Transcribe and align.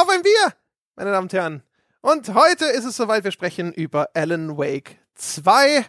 Auf 0.00 0.08
ein 0.08 0.22
Bier, 0.22 0.54
meine 0.96 1.10
Damen 1.10 1.24
und 1.24 1.32
Herren. 1.34 1.62
Und 2.00 2.32
heute 2.32 2.64
ist 2.64 2.86
es 2.86 2.96
soweit, 2.96 3.22
wir 3.22 3.32
sprechen 3.32 3.70
über 3.70 4.08
Alan 4.14 4.56
Wake 4.56 4.96
2. 5.16 5.84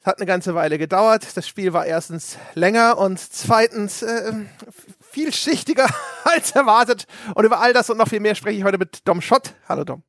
Es 0.00 0.06
hat 0.06 0.16
eine 0.16 0.24
ganze 0.24 0.54
Weile 0.54 0.78
gedauert. 0.78 1.36
Das 1.36 1.46
Spiel 1.46 1.74
war 1.74 1.84
erstens 1.84 2.38
länger 2.54 2.96
und 2.96 3.18
zweitens 3.18 4.00
äh, 4.00 4.32
vielschichtiger 5.02 5.86
als 6.24 6.52
erwartet. 6.52 7.04
Und 7.34 7.44
über 7.44 7.60
all 7.60 7.74
das 7.74 7.90
und 7.90 7.98
noch 7.98 8.08
viel 8.08 8.20
mehr 8.20 8.36
spreche 8.36 8.56
ich 8.56 8.64
heute 8.64 8.78
mit 8.78 9.06
Dom 9.06 9.20
Schott. 9.20 9.52
Hallo 9.68 9.84
Dom. 9.84 10.02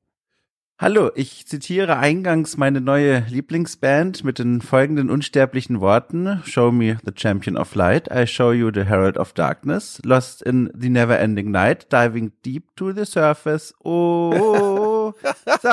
Hallo, 0.80 1.10
ich 1.16 1.48
zitiere 1.48 1.98
eingangs 1.98 2.56
meine 2.56 2.82
neue 2.82 3.26
Lieblingsband 3.30 4.24
mit 4.24 4.38
den 4.38 4.62
folgenden 4.62 5.10
unsterblichen 5.10 5.82
Worten. 5.82 6.44
Show 6.46 6.72
me 6.72 7.00
the 7.04 7.12
champion 7.16 7.58
of 7.58 7.74
light, 7.74 8.08
I 8.14 8.28
show 8.28 8.52
you 8.52 8.70
the 8.72 8.84
herald 8.84 9.18
of 9.18 9.34
darkness, 9.34 10.00
lost 10.06 10.44
in 10.44 10.70
the 10.80 10.90
never 10.90 11.18
ending 11.18 11.50
night, 11.50 11.92
diving 11.92 12.32
deep 12.46 12.76
to 12.76 12.94
the 12.94 13.06
surface. 13.06 13.74
Oh, 13.84 15.14
so. 15.64 15.70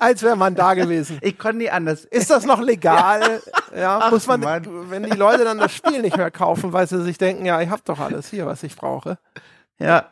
Als 0.00 0.24
wäre 0.24 0.34
man 0.34 0.56
da 0.56 0.74
gewesen. 0.74 1.18
Ich 1.22 1.38
konnte 1.38 1.58
nie 1.58 1.70
anders. 1.70 2.04
Ist 2.06 2.28
das 2.30 2.44
noch 2.44 2.60
legal? 2.60 3.40
Ja, 3.72 4.00
Ach, 4.02 4.10
muss 4.10 4.26
man, 4.26 4.40
Mann. 4.40 4.66
wenn 4.90 5.04
die 5.04 5.16
Leute 5.16 5.44
dann 5.44 5.58
das 5.58 5.72
Spiel 5.72 6.02
nicht 6.02 6.16
mehr 6.16 6.32
kaufen, 6.32 6.72
weil 6.72 6.88
sie 6.88 7.04
sich 7.04 7.18
denken, 7.18 7.46
ja, 7.46 7.60
ich 7.62 7.70
hab 7.70 7.84
doch 7.84 8.00
alles 8.00 8.28
hier, 8.28 8.44
was 8.46 8.64
ich 8.64 8.74
brauche. 8.74 9.16
Ja. 9.78 10.06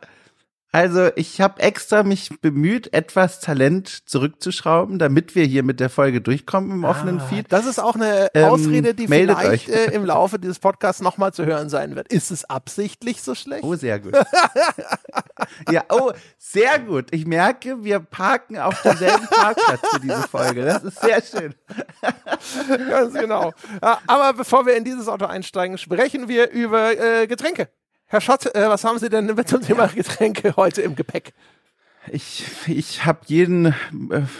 Also 0.71 1.09
ich 1.15 1.41
habe 1.41 1.61
extra 1.61 2.03
mich 2.03 2.29
bemüht, 2.41 2.93
etwas 2.93 3.39
Talent 3.39 4.07
zurückzuschrauben, 4.07 4.99
damit 4.99 5.33
wir 5.33 5.43
hier 5.45 5.63
mit 5.63 5.79
der 5.79 5.89
Folge 5.89 6.21
durchkommen 6.21 6.71
im 6.71 6.85
ah, 6.85 6.91
offenen 6.91 7.19
Feed. 7.19 7.47
Das 7.49 7.65
ist 7.65 7.79
auch 7.79 7.95
eine 7.95 8.27
ähm, 8.35 8.45
Ausrede, 8.45 8.93
die 8.93 9.07
vielleicht 9.07 9.67
äh, 9.67 9.85
im 9.85 10.05
Laufe 10.05 10.37
dieses 10.37 10.59
Podcasts 10.59 11.01
nochmal 11.01 11.33
zu 11.33 11.43
hören 11.43 11.69
sein 11.69 11.95
wird. 11.95 12.13
Ist 12.13 12.29
es 12.29 12.45
absichtlich 12.45 13.23
so 13.23 13.33
schlecht? 13.33 13.63
Oh, 13.63 13.73
sehr 13.75 13.99
gut. 13.99 14.13
ja, 15.71 15.85
oh, 15.89 16.11
sehr 16.37 16.77
gut. 16.77 17.07
Ich 17.11 17.25
merke, 17.25 17.83
wir 17.83 17.99
parken 17.99 18.59
auf 18.59 18.79
demselben 18.83 19.25
Parkplatz 19.31 19.81
für 19.91 19.99
diese 20.01 20.27
Folge. 20.27 20.65
Das 20.65 20.83
ist 20.83 21.01
sehr 21.01 21.21
schön. 21.23 21.55
Ganz 22.89 23.13
genau. 23.15 23.53
Aber 23.81 24.33
bevor 24.33 24.67
wir 24.67 24.75
in 24.75 24.83
dieses 24.83 25.07
Auto 25.07 25.25
einsteigen, 25.25 25.79
sprechen 25.79 26.27
wir 26.27 26.51
über 26.51 26.91
äh, 26.91 27.25
Getränke. 27.25 27.69
Herr 28.11 28.21
Schott, 28.21 28.47
äh, 28.55 28.67
was 28.67 28.83
haben 28.85 28.97
Sie 28.97 29.07
denn 29.07 29.27
mit 29.27 29.47
zum 29.47 29.61
Thema 29.61 29.85
Getränke 29.85 30.55
heute 30.55 30.81
im 30.81 30.95
Gepäck? 30.95 31.31
Ich, 32.11 32.43
ich 32.67 33.05
habe 33.05 33.19
jeden 33.27 33.65
äh, 33.65 33.73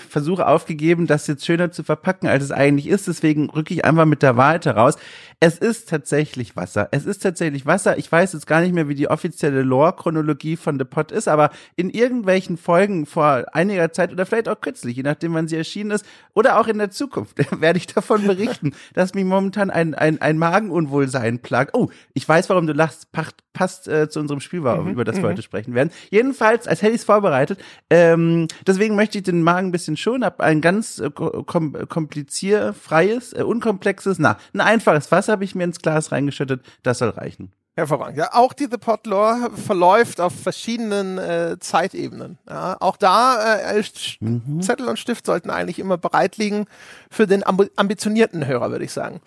Versuch 0.10 0.40
aufgegeben, 0.40 1.08
das 1.08 1.28
jetzt 1.28 1.46
schöner 1.46 1.72
zu 1.72 1.84
verpacken, 1.84 2.28
als 2.28 2.44
es 2.44 2.52
eigentlich 2.52 2.88
ist. 2.88 3.08
Deswegen 3.08 3.50
rücke 3.50 3.74
ich 3.74 3.86
einfach 3.86 4.06
mit 4.06 4.22
der 4.24 4.38
Wahrheit 4.38 4.66
heraus. 4.66 4.96
Es 5.42 5.58
ist 5.58 5.88
tatsächlich 5.88 6.58
Wasser. 6.58 6.90
Es 6.92 7.06
ist 7.06 7.24
tatsächlich 7.24 7.66
Wasser. 7.66 7.98
Ich 7.98 8.12
weiß 8.12 8.34
jetzt 8.34 8.46
gar 8.46 8.60
nicht 8.60 8.74
mehr, 8.74 8.90
wie 8.90 8.96
die 8.96 9.10
offizielle 9.10 9.62
Lore-Chronologie 9.62 10.58
von 10.58 10.78
The 10.78 10.84
Pot 10.84 11.14
ist, 11.14 11.30
aber 11.30 11.52
in 11.78 11.90
irgendwelchen 11.90 12.58
Folgen 12.58 13.06
vor 13.06 13.46
einiger 13.54 13.94
Zeit 13.94 14.12
oder 14.12 14.26
vielleicht 14.26 14.50
auch 14.50 14.60
kürzlich, 14.60 14.98
je 14.98 15.04
nachdem, 15.04 15.34
wann 15.34 15.48
sie 15.48 15.56
erschienen 15.56 15.92
ist, 15.92 16.06
oder 16.34 16.60
auch 16.60 16.68
in 16.68 16.78
der 16.78 16.92
Zukunft, 16.92 17.38
werde 17.62 17.78
ich 17.78 17.88
davon 17.88 18.28
berichten, 18.28 18.74
dass 18.94 19.14
mich 19.14 19.24
momentan 19.24 19.70
ein, 19.70 19.96
ein, 19.96 20.22
ein 20.22 20.38
Magenunwohlsein 20.38 21.40
plagt. 21.40 21.74
Oh, 21.74 21.90
ich 22.14 22.28
weiß, 22.28 22.50
warum 22.50 22.68
du 22.68 22.74
lachst. 22.74 23.14
Passt, 23.14 23.36
passt 23.54 23.88
äh, 23.88 24.10
zu 24.10 24.20
unserem 24.20 24.42
Spiel, 24.42 24.60
mhm, 24.60 24.90
über 24.90 25.06
das 25.06 25.16
wir 25.16 25.24
mhm. 25.24 25.28
heute 25.28 25.42
sprechen 25.42 25.74
werden. 25.74 25.92
Jedenfalls, 26.10 26.68
als 26.68 26.82
hätte 26.82 26.94
ich 26.94 27.00
es 27.00 27.06
vorbereitet. 27.06 27.59
Ähm, 27.90 28.48
deswegen 28.66 28.96
möchte 28.96 29.18
ich 29.18 29.24
den 29.24 29.44
Magen 29.44 29.70
ein 29.70 29.72
bisschen 29.72 29.98
schonen, 29.98 30.26
habe 30.26 30.44
ein 30.44 30.62
ganz 30.62 31.00
äh, 31.00 31.10
kom 31.10 31.74
komplizierfreies, 31.88 33.34
äh, 33.34 33.44
unkomplexes, 33.44 34.20
na, 34.20 34.38
ein 34.54 34.62
einfaches 34.62 35.12
Wasser 35.12 35.34
habe 35.34 35.44
ich 35.44 35.56
mir 35.56 35.64
ins 35.64 35.80
Glas 35.80 36.12
reingeschüttet. 36.12 36.62
Das 36.84 37.00
soll 37.00 37.10
reichen. 37.10 37.52
Hervorragend. 37.80 38.18
Ja, 38.18 38.34
auch 38.34 38.52
die 38.52 38.68
The 38.70 38.78
Pot 38.78 39.08
Lore 39.08 39.52
verläuft 39.56 40.20
auf 40.20 40.34
verschiedenen 40.34 41.18
äh, 41.18 41.58
Zeitebenen. 41.60 42.38
Ja, 42.48 42.76
auch 42.80 42.98
da 42.98 43.58
äh, 43.58 43.84
mhm. 44.20 44.62
Zettel 44.62 44.88
und 44.88 45.00
Stift 45.00 45.26
sollten 45.26 45.50
eigentlich 45.50 45.80
immer 45.80 45.98
bereit 45.98 46.38
liegen 46.38 46.66
für 47.10 47.26
den 47.26 47.44
ambitionierten 47.46 48.46
Hörer, 48.46 48.72
würde 48.72 48.84
ich 48.84 48.92
sagen. 48.92 49.22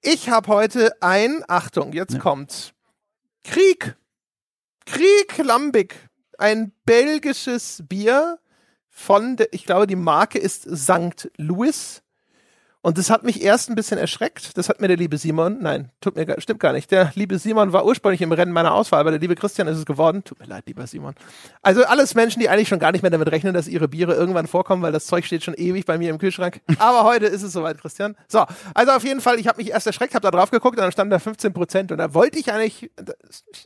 Ich 0.00 0.30
habe 0.30 0.48
heute 0.48 0.92
ein, 1.02 1.42
Achtung, 1.46 1.92
jetzt 1.92 2.14
ja. 2.14 2.20
kommt 2.20 2.74
Krieg. 3.44 3.96
Krieg 4.86 5.38
Lambic. 5.38 5.94
Ein 6.38 6.72
belgisches 6.84 7.82
Bier 7.88 8.38
von, 8.88 9.36
der, 9.36 9.52
ich 9.52 9.64
glaube, 9.64 9.86
die 9.86 9.96
Marke 9.96 10.38
ist 10.38 10.62
St. 10.76 11.30
Louis. 11.36 12.03
Und 12.84 12.98
das 12.98 13.08
hat 13.08 13.24
mich 13.24 13.40
erst 13.40 13.70
ein 13.70 13.76
bisschen 13.76 13.96
erschreckt. 13.96 14.58
Das 14.58 14.68
hat 14.68 14.82
mir 14.82 14.88
der 14.88 14.98
liebe 14.98 15.16
Simon, 15.16 15.56
nein, 15.62 15.90
tut 16.02 16.16
mir, 16.16 16.38
stimmt 16.38 16.60
gar 16.60 16.74
nicht. 16.74 16.90
Der 16.90 17.12
liebe 17.14 17.38
Simon 17.38 17.72
war 17.72 17.86
ursprünglich 17.86 18.20
im 18.20 18.30
Rennen 18.30 18.52
meiner 18.52 18.74
Auswahl, 18.74 19.00
aber 19.00 19.10
der 19.10 19.20
liebe 19.20 19.36
Christian 19.36 19.66
ist 19.68 19.78
es 19.78 19.86
geworden. 19.86 20.22
Tut 20.22 20.38
mir 20.38 20.44
leid, 20.44 20.64
lieber 20.66 20.86
Simon. 20.86 21.14
Also 21.62 21.86
alles 21.86 22.14
Menschen, 22.14 22.40
die 22.40 22.50
eigentlich 22.50 22.68
schon 22.68 22.78
gar 22.78 22.92
nicht 22.92 23.00
mehr 23.00 23.10
damit 23.10 23.32
rechnen, 23.32 23.54
dass 23.54 23.68
ihre 23.68 23.88
Biere 23.88 24.12
irgendwann 24.12 24.46
vorkommen, 24.46 24.82
weil 24.82 24.92
das 24.92 25.06
Zeug 25.06 25.24
steht 25.24 25.42
schon 25.42 25.54
ewig 25.54 25.86
bei 25.86 25.96
mir 25.96 26.10
im 26.10 26.18
Kühlschrank. 26.18 26.60
Aber 26.78 27.04
heute 27.04 27.24
ist 27.24 27.42
es 27.42 27.54
soweit, 27.54 27.80
Christian. 27.80 28.16
So, 28.28 28.44
also 28.74 28.92
auf 28.92 29.02
jeden 29.02 29.22
Fall, 29.22 29.38
ich 29.38 29.48
habe 29.48 29.62
mich 29.62 29.70
erst 29.70 29.86
erschreckt, 29.86 30.14
habe 30.14 30.30
da 30.30 30.30
drauf 30.30 30.50
geguckt 30.50 30.76
und 30.76 30.82
dann 30.82 30.92
stand 30.92 31.10
da 31.10 31.18
15 31.18 31.54
Prozent 31.54 31.90
und 31.90 31.96
da 31.96 32.12
wollte 32.12 32.38
ich 32.38 32.52
eigentlich, 32.52 32.90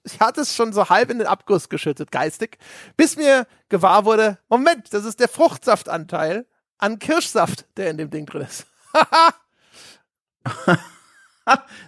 ich 0.05 0.21
hatte 0.21 0.43
es 0.43 0.55
schon 0.55 0.73
so 0.73 0.91
halb 0.91 1.11
in 1.11 1.19
den 1.19 1.27
Abguss 1.27 1.69
geschüttet, 1.69 2.13
geistig, 2.13 2.57
bis 2.97 3.17
mir 3.17 3.49
gewahr 3.69 4.05
wurde, 4.05 4.39
Moment, 4.49 4.95
das 4.95 5.05
ist 5.05 5.19
der 5.19 5.27
Fruchtsaftanteil 5.27 6.47
an 6.79 7.01
Kirschsaft, 7.01 7.67
der 7.77 7.91
in 7.91 7.97
dem 7.97 8.11
Ding 8.11 8.25
drin 8.25 8.43
ist. 8.43 8.65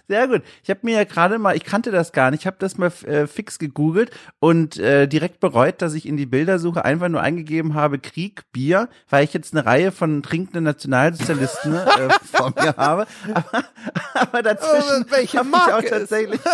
Sehr 0.07 0.27
gut. 0.27 0.41
Ich 0.63 0.69
habe 0.69 0.79
mir 0.83 0.95
ja 0.95 1.03
gerade 1.03 1.37
mal, 1.37 1.55
ich 1.55 1.63
kannte 1.63 1.91
das 1.91 2.11
gar 2.11 2.31
nicht, 2.31 2.41
ich 2.41 2.47
habe 2.47 2.57
das 2.59 2.77
mal 2.77 2.91
äh, 3.05 3.27
fix 3.27 3.59
gegoogelt 3.59 4.11
und 4.39 4.77
äh, 4.77 5.07
direkt 5.07 5.39
bereut, 5.39 5.81
dass 5.81 5.93
ich 5.93 6.07
in 6.07 6.17
die 6.17 6.25
Bildersuche 6.25 6.83
einfach 6.83 7.09
nur 7.09 7.21
eingegeben 7.21 7.75
habe 7.75 7.99
Krieg, 7.99 8.43
Bier, 8.51 8.89
weil 9.09 9.23
ich 9.23 9.33
jetzt 9.33 9.53
eine 9.53 9.65
Reihe 9.65 9.91
von 9.91 10.23
trinkenden 10.23 10.63
Nationalsozialisten 10.63 11.75
äh, 11.75 12.09
vor 12.23 12.53
mir 12.55 12.75
habe. 12.77 13.05
Aber, 13.33 13.63
aber 14.13 14.41
dazwischen 14.41 15.05
oh, 15.05 15.43
Marke 15.43 15.69
ich 15.69 15.73
auch 15.73 15.89
tatsächlich. 15.89 16.41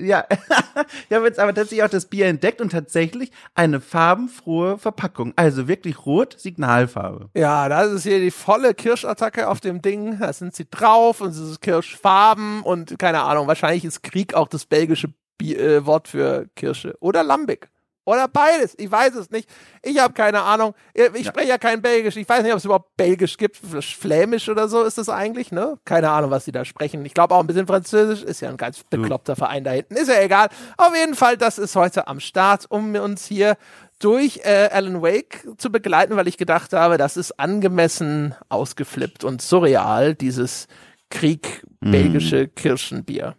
Ja, 0.00 0.26
ich 1.08 1.14
habe 1.14 1.26
jetzt 1.26 1.40
aber 1.40 1.52
tatsächlich 1.52 1.82
auch 1.82 1.90
das 1.90 2.06
Bier 2.06 2.26
entdeckt 2.26 2.60
und 2.60 2.70
tatsächlich 2.70 3.32
eine 3.54 3.80
farbenfrohe 3.80 4.78
Verpackung. 4.78 5.32
Also 5.34 5.66
wirklich 5.66 6.06
rot, 6.06 6.36
Signalfarbe. 6.38 7.30
Ja, 7.34 7.68
das 7.68 7.92
ist 7.92 8.02
hier 8.04 8.20
die 8.20 8.30
volle 8.30 8.74
Kirschattacke 8.74 9.48
auf 9.48 9.60
dem 9.60 9.82
Ding. 9.82 10.18
Da 10.20 10.32
sind 10.32 10.54
sie 10.54 10.66
drauf 10.70 11.20
und 11.20 11.30
es 11.30 11.38
ist 11.38 11.60
Kirschfarben 11.60 12.62
und 12.62 12.98
keine 12.98 13.22
Ahnung, 13.22 13.48
wahrscheinlich 13.48 13.84
ist 13.84 14.02
Krieg 14.02 14.34
auch 14.34 14.48
das 14.48 14.66
belgische 14.66 15.12
Bier, 15.36 15.58
äh, 15.58 15.86
Wort 15.86 16.08
für 16.08 16.48
Kirsche. 16.54 16.96
Oder 17.00 17.24
Lambic. 17.24 17.68
Oder 18.08 18.26
beides. 18.26 18.74
Ich 18.78 18.90
weiß 18.90 19.16
es 19.16 19.30
nicht. 19.30 19.50
Ich 19.82 19.98
habe 19.98 20.14
keine 20.14 20.40
Ahnung. 20.40 20.74
Ich 20.94 21.04
ja. 21.04 21.24
spreche 21.24 21.48
ja 21.48 21.58
kein 21.58 21.82
Belgisch. 21.82 22.16
Ich 22.16 22.26
weiß 22.26 22.42
nicht, 22.42 22.52
ob 22.52 22.58
es 22.58 22.64
überhaupt 22.64 22.96
Belgisch 22.96 23.36
gibt. 23.36 23.58
Flämisch 23.58 24.48
oder 24.48 24.66
so 24.66 24.82
ist 24.82 24.96
das 24.96 25.10
eigentlich, 25.10 25.52
ne? 25.52 25.78
Keine 25.84 26.08
Ahnung, 26.08 26.30
was 26.30 26.46
sie 26.46 26.52
da 26.52 26.64
sprechen. 26.64 27.04
Ich 27.04 27.12
glaube 27.12 27.34
auch 27.34 27.40
ein 27.40 27.46
bisschen 27.46 27.66
Französisch. 27.66 28.22
Ist 28.22 28.40
ja 28.40 28.48
ein 28.48 28.56
ganz 28.56 28.82
bekloppter. 28.84 29.36
Verein 29.36 29.62
da 29.62 29.72
hinten. 29.72 29.94
Ist 29.94 30.08
ja 30.08 30.22
egal. 30.22 30.48
Auf 30.78 30.96
jeden 30.96 31.16
Fall, 31.16 31.36
das 31.36 31.58
ist 31.58 31.76
heute 31.76 32.08
am 32.08 32.18
Start, 32.18 32.64
um 32.70 32.94
uns 32.94 33.26
hier 33.26 33.58
durch 33.98 34.40
äh, 34.44 34.70
Alan 34.72 35.02
Wake 35.02 35.46
zu 35.58 35.70
begleiten, 35.70 36.16
weil 36.16 36.28
ich 36.28 36.38
gedacht 36.38 36.72
habe, 36.72 36.96
das 36.96 37.18
ist 37.18 37.38
angemessen 37.38 38.34
ausgeflippt 38.48 39.22
und 39.22 39.42
surreal, 39.42 40.14
dieses 40.14 40.66
Krieg-belgische 41.10 42.44
mm. 42.44 42.54
Kirschenbier. 42.54 43.36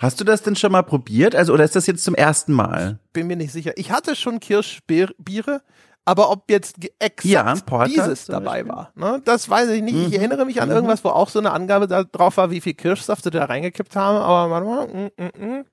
Hast 0.00 0.18
du 0.18 0.24
das 0.24 0.40
denn 0.40 0.56
schon 0.56 0.72
mal 0.72 0.82
probiert? 0.82 1.36
Also, 1.36 1.52
oder 1.52 1.62
ist 1.62 1.76
das 1.76 1.86
jetzt 1.86 2.02
zum 2.02 2.14
ersten 2.14 2.54
Mal? 2.54 2.98
Bin 3.12 3.26
mir 3.26 3.36
nicht 3.36 3.52
sicher. 3.52 3.72
Ich 3.76 3.90
hatte 3.90 4.16
schon 4.16 4.40
Kirschbiere, 4.40 5.60
aber 6.06 6.30
ob 6.30 6.50
jetzt 6.50 6.76
exakt 6.98 7.24
ja, 7.26 7.54
dieses 7.84 8.24
dabei 8.24 8.66
war, 8.66 8.92
ne, 8.94 9.20
das 9.26 9.50
weiß 9.50 9.68
ich 9.68 9.82
nicht. 9.82 9.94
Mhm. 9.94 10.06
Ich 10.06 10.14
erinnere 10.14 10.46
mich 10.46 10.62
an 10.62 10.70
mhm. 10.70 10.74
irgendwas, 10.74 11.04
wo 11.04 11.10
auch 11.10 11.28
so 11.28 11.38
eine 11.38 11.50
Angabe 11.50 11.86
da 11.86 12.04
drauf 12.04 12.38
war, 12.38 12.50
wie 12.50 12.62
viel 12.62 12.72
Kirschsaft 12.72 13.24
sie 13.24 13.30
da 13.30 13.44
reingekippt 13.44 13.94
haben, 13.94 14.16
aber 14.16 14.48
manchmal, 14.48 14.88
mm, 14.88 15.22
mm, 15.22 15.58
mm. 15.58 15.64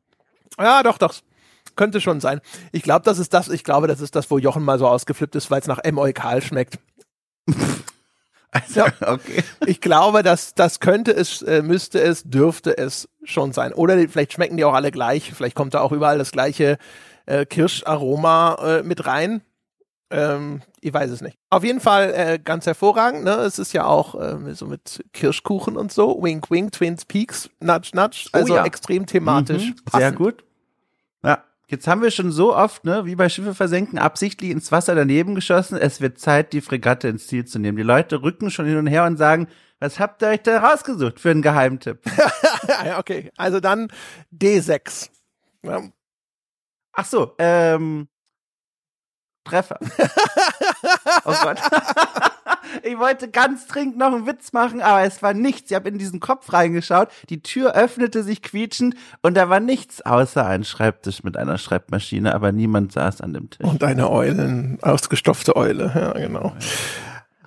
ja, 0.59 0.83
doch, 0.83 0.97
doch. 0.97 1.15
Könnte 1.77 2.01
schon 2.01 2.19
sein. 2.19 2.41
Ich 2.73 2.83
glaube, 2.83 3.05
das 3.05 3.19
ist 3.19 3.33
das, 3.33 3.47
ich 3.47 3.63
glaube, 3.63 3.87
das 3.87 4.01
ist 4.01 4.15
das, 4.15 4.29
wo 4.29 4.37
Jochen 4.37 4.63
mal 4.63 4.77
so 4.77 4.87
ausgeflippt 4.89 5.35
ist, 5.35 5.49
weil 5.51 5.61
es 5.61 5.67
nach 5.67 5.79
M. 5.79 5.97
Eukal 5.97 6.41
schmeckt. 6.41 6.79
Also, 8.61 8.85
okay. 9.05 9.43
Ich 9.65 9.81
glaube, 9.81 10.23
dass 10.23 10.53
das 10.53 10.79
könnte 10.79 11.11
es, 11.11 11.41
äh, 11.41 11.61
müsste 11.61 11.99
es, 11.99 12.23
dürfte 12.23 12.77
es 12.77 13.09
schon 13.23 13.53
sein. 13.53 13.73
Oder 13.73 13.97
vielleicht 14.09 14.33
schmecken 14.33 14.57
die 14.57 14.65
auch 14.65 14.73
alle 14.73 14.91
gleich. 14.91 15.33
Vielleicht 15.33 15.55
kommt 15.55 15.73
da 15.73 15.81
auch 15.81 15.91
überall 15.91 16.17
das 16.17 16.31
gleiche 16.31 16.77
äh, 17.25 17.45
Kirscharoma 17.45 18.79
äh, 18.79 18.83
mit 18.83 19.05
rein. 19.05 19.41
Ähm, 20.09 20.61
ich 20.79 20.93
weiß 20.93 21.11
es 21.11 21.21
nicht. 21.21 21.37
Auf 21.49 21.63
jeden 21.63 21.81
Fall 21.81 22.13
äh, 22.13 22.39
ganz 22.39 22.65
hervorragend. 22.65 23.23
Ne? 23.25 23.31
Es 23.31 23.59
ist 23.59 23.73
ja 23.73 23.85
auch 23.85 24.15
äh, 24.15 24.53
so 24.53 24.65
mit 24.65 25.03
Kirschkuchen 25.11 25.75
und 25.75 25.91
so. 25.91 26.23
Wink, 26.23 26.49
wink, 26.49 26.71
Twins 26.71 27.03
Peaks, 27.05 27.49
nudge, 27.59 27.91
nudge. 27.93 28.29
Oh 28.31 28.37
also 28.37 28.53
oh 28.53 28.57
ja. 28.57 28.65
extrem 28.65 29.05
thematisch. 29.05 29.67
Mhm, 29.67 29.75
sehr 29.91 30.11
gut. 30.13 30.45
Ja. 31.23 31.43
Jetzt 31.69 31.85
haben 31.85 32.01
wir 32.01 32.11
schon 32.11 32.31
so 32.31 32.55
oft, 32.55 32.85
ne, 32.85 33.05
wie 33.05 33.15
bei 33.15 33.27
Schiffe 33.27 33.53
versenken, 33.53 33.99
absichtlich 33.99 34.51
ins 34.51 34.71
Wasser 34.71 34.95
daneben 34.95 35.35
geschossen. 35.35 35.77
Es 35.77 35.99
wird 35.99 36.17
Zeit, 36.17 36.53
die 36.53 36.61
Fregatte 36.61 37.09
ins 37.09 37.27
Ziel 37.27 37.43
zu 37.43 37.59
nehmen. 37.59 37.75
Die 37.77 37.83
Leute 37.83 38.21
rücken 38.21 38.49
schon 38.49 38.65
hin 38.65 38.77
und 38.77 38.87
her 38.87 39.03
und 39.03 39.17
sagen, 39.17 39.49
was 39.79 39.99
habt 39.99 40.21
ihr 40.21 40.29
euch 40.29 40.41
da 40.41 40.59
rausgesucht 40.59 41.19
für 41.19 41.29
einen 41.29 41.41
Geheimtipp? 41.41 41.99
okay, 42.97 43.31
also 43.35 43.59
dann 43.59 43.91
D6. 44.33 45.09
Ja. 45.63 45.81
Ach 46.93 47.05
so, 47.05 47.35
ähm, 47.37 48.07
Treffer. 49.43 49.77
oh 51.25 51.35
Gott. 51.41 51.59
Ich 52.83 52.97
wollte 52.97 53.29
ganz 53.29 53.67
dringend 53.67 53.97
noch 53.97 54.13
einen 54.13 54.27
Witz 54.27 54.53
machen, 54.53 54.81
aber 54.81 55.03
es 55.03 55.21
war 55.21 55.33
nichts. 55.33 55.71
Ich 55.71 55.75
habe 55.75 55.89
in 55.89 55.97
diesen 55.97 56.19
Kopf 56.19 56.51
reingeschaut, 56.53 57.09
die 57.29 57.41
Tür 57.41 57.73
öffnete 57.73 58.23
sich 58.23 58.41
quietschend 58.41 58.95
und 59.21 59.35
da 59.35 59.49
war 59.49 59.59
nichts 59.59 60.01
außer 60.01 60.45
ein 60.45 60.63
Schreibtisch 60.63 61.23
mit 61.23 61.37
einer 61.37 61.57
Schreibmaschine, 61.57 62.33
aber 62.33 62.51
niemand 62.51 62.91
saß 62.91 63.21
an 63.21 63.33
dem 63.33 63.49
Tisch. 63.49 63.65
Und 63.65 63.83
eine 63.83 64.09
Eulen, 64.09 64.79
ausgestopfte 64.81 65.55
Eule, 65.55 65.91
ja 65.95 66.13
genau. 66.13 66.53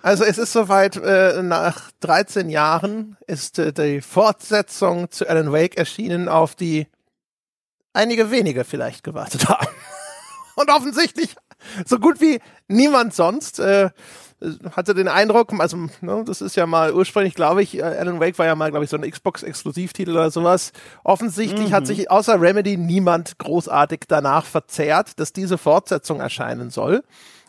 Also 0.02 0.24
es 0.24 0.38
ist 0.38 0.52
soweit, 0.52 0.96
äh, 0.96 1.42
nach 1.42 1.90
13 2.00 2.48
Jahren 2.48 3.16
ist 3.26 3.58
äh, 3.58 3.72
die 3.72 4.00
Fortsetzung 4.00 5.10
zu 5.10 5.28
Alan 5.28 5.52
Wake 5.52 5.76
erschienen, 5.76 6.28
auf 6.28 6.54
die 6.54 6.86
einige 7.92 8.30
wenige 8.30 8.64
vielleicht 8.64 9.04
gewartet 9.04 9.48
haben. 9.48 9.66
Und 10.56 10.70
offensichtlich 10.70 11.36
so 11.84 11.98
gut 11.98 12.20
wie 12.20 12.40
niemand 12.68 13.14
sonst. 13.14 13.60
Äh, 13.60 13.90
hatte 14.72 14.94
den 14.94 15.08
Eindruck, 15.08 15.52
also 15.58 15.76
ne, 16.00 16.24
das 16.24 16.40
ist 16.40 16.56
ja 16.56 16.66
mal 16.66 16.94
ursprünglich, 16.94 17.34
glaube 17.34 17.62
ich, 17.62 17.78
äh, 17.78 17.82
Alan 17.82 18.20
Wake 18.20 18.38
war 18.38 18.46
ja 18.46 18.54
mal, 18.54 18.70
glaube 18.70 18.84
ich, 18.84 18.90
so 18.90 18.96
ein 18.96 19.08
Xbox-Exklusivtitel 19.08 20.12
oder 20.12 20.30
sowas. 20.30 20.72
Offensichtlich 21.04 21.70
mhm. 21.70 21.74
hat 21.74 21.86
sich 21.86 22.10
außer 22.10 22.40
Remedy 22.40 22.76
niemand 22.76 23.38
großartig 23.38 24.04
danach 24.08 24.46
verzehrt, 24.46 25.20
dass 25.20 25.32
diese 25.32 25.58
Fortsetzung 25.58 26.20
erscheinen 26.20 26.70
soll. 26.70 27.02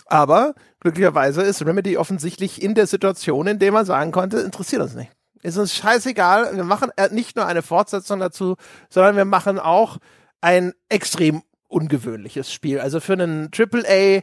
Aber 0.06 0.54
glücklicherweise 0.82 1.42
ist 1.42 1.66
Remedy 1.66 1.98
offensichtlich 1.98 2.62
in 2.62 2.76
der 2.76 2.88
Situation, 2.88 3.48
in 3.48 3.60
der 3.60 3.72
man 3.72 3.86
sagen 3.86 4.12
konnte, 4.12 4.40
interessiert 4.40 4.82
uns 4.82 4.94
nicht. 4.94 5.12
Ist 5.44 5.58
uns 5.58 5.74
scheißegal. 5.74 6.56
Wir 6.56 6.64
machen 6.66 6.92
äh, 6.98 7.10
nicht 7.10 7.36
nur 7.36 7.46
eine 7.46 7.62
Fortsetzung 7.62 8.20
dazu, 8.20 8.58
sondern 8.90 9.16
wir 9.16 9.26
machen 9.26 9.58
auch 9.58 9.98
ein 10.42 10.74
extrem 10.90 11.44
ungewöhnliches 11.68 12.52
Spiel. 12.52 12.80
Also 12.80 13.00
für 13.00 13.14
einen 13.14 13.50
AAA 13.58 14.22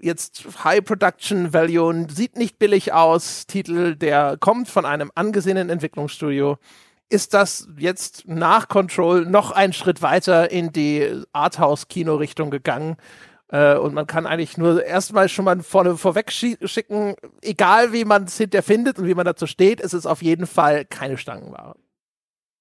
jetzt 0.00 0.44
High 0.64 0.84
Production 0.84 1.52
Value 1.52 2.06
sieht 2.10 2.36
nicht 2.36 2.58
billig 2.58 2.92
aus. 2.92 3.46
Titel, 3.46 3.96
der 3.96 4.36
kommt 4.38 4.68
von 4.68 4.84
einem 4.84 5.10
angesehenen 5.14 5.70
Entwicklungsstudio. 5.70 6.58
Ist 7.08 7.34
das 7.34 7.68
jetzt 7.78 8.26
nach 8.26 8.68
Control 8.68 9.26
noch 9.26 9.52
ein 9.52 9.72
Schritt 9.72 10.02
weiter 10.02 10.50
in 10.50 10.72
die 10.72 11.22
Arthouse-Kino-Richtung 11.32 12.50
gegangen? 12.50 12.96
Äh, 13.48 13.76
und 13.76 13.94
man 13.94 14.06
kann 14.06 14.26
eigentlich 14.26 14.58
nur 14.58 14.84
erstmal 14.84 15.28
schon 15.28 15.44
mal 15.44 15.62
vorne 15.62 15.96
vorweg 15.96 16.32
schicken, 16.32 17.14
egal 17.42 17.92
wie 17.92 18.04
man 18.04 18.24
es 18.24 18.36
hinterher 18.36 18.64
findet 18.64 18.98
und 18.98 19.06
wie 19.06 19.14
man 19.14 19.24
dazu 19.24 19.46
steht, 19.46 19.80
ist 19.80 19.92
es 19.92 20.06
auf 20.06 20.22
jeden 20.22 20.46
Fall 20.46 20.84
keine 20.84 21.16
Stangenware. 21.16 21.76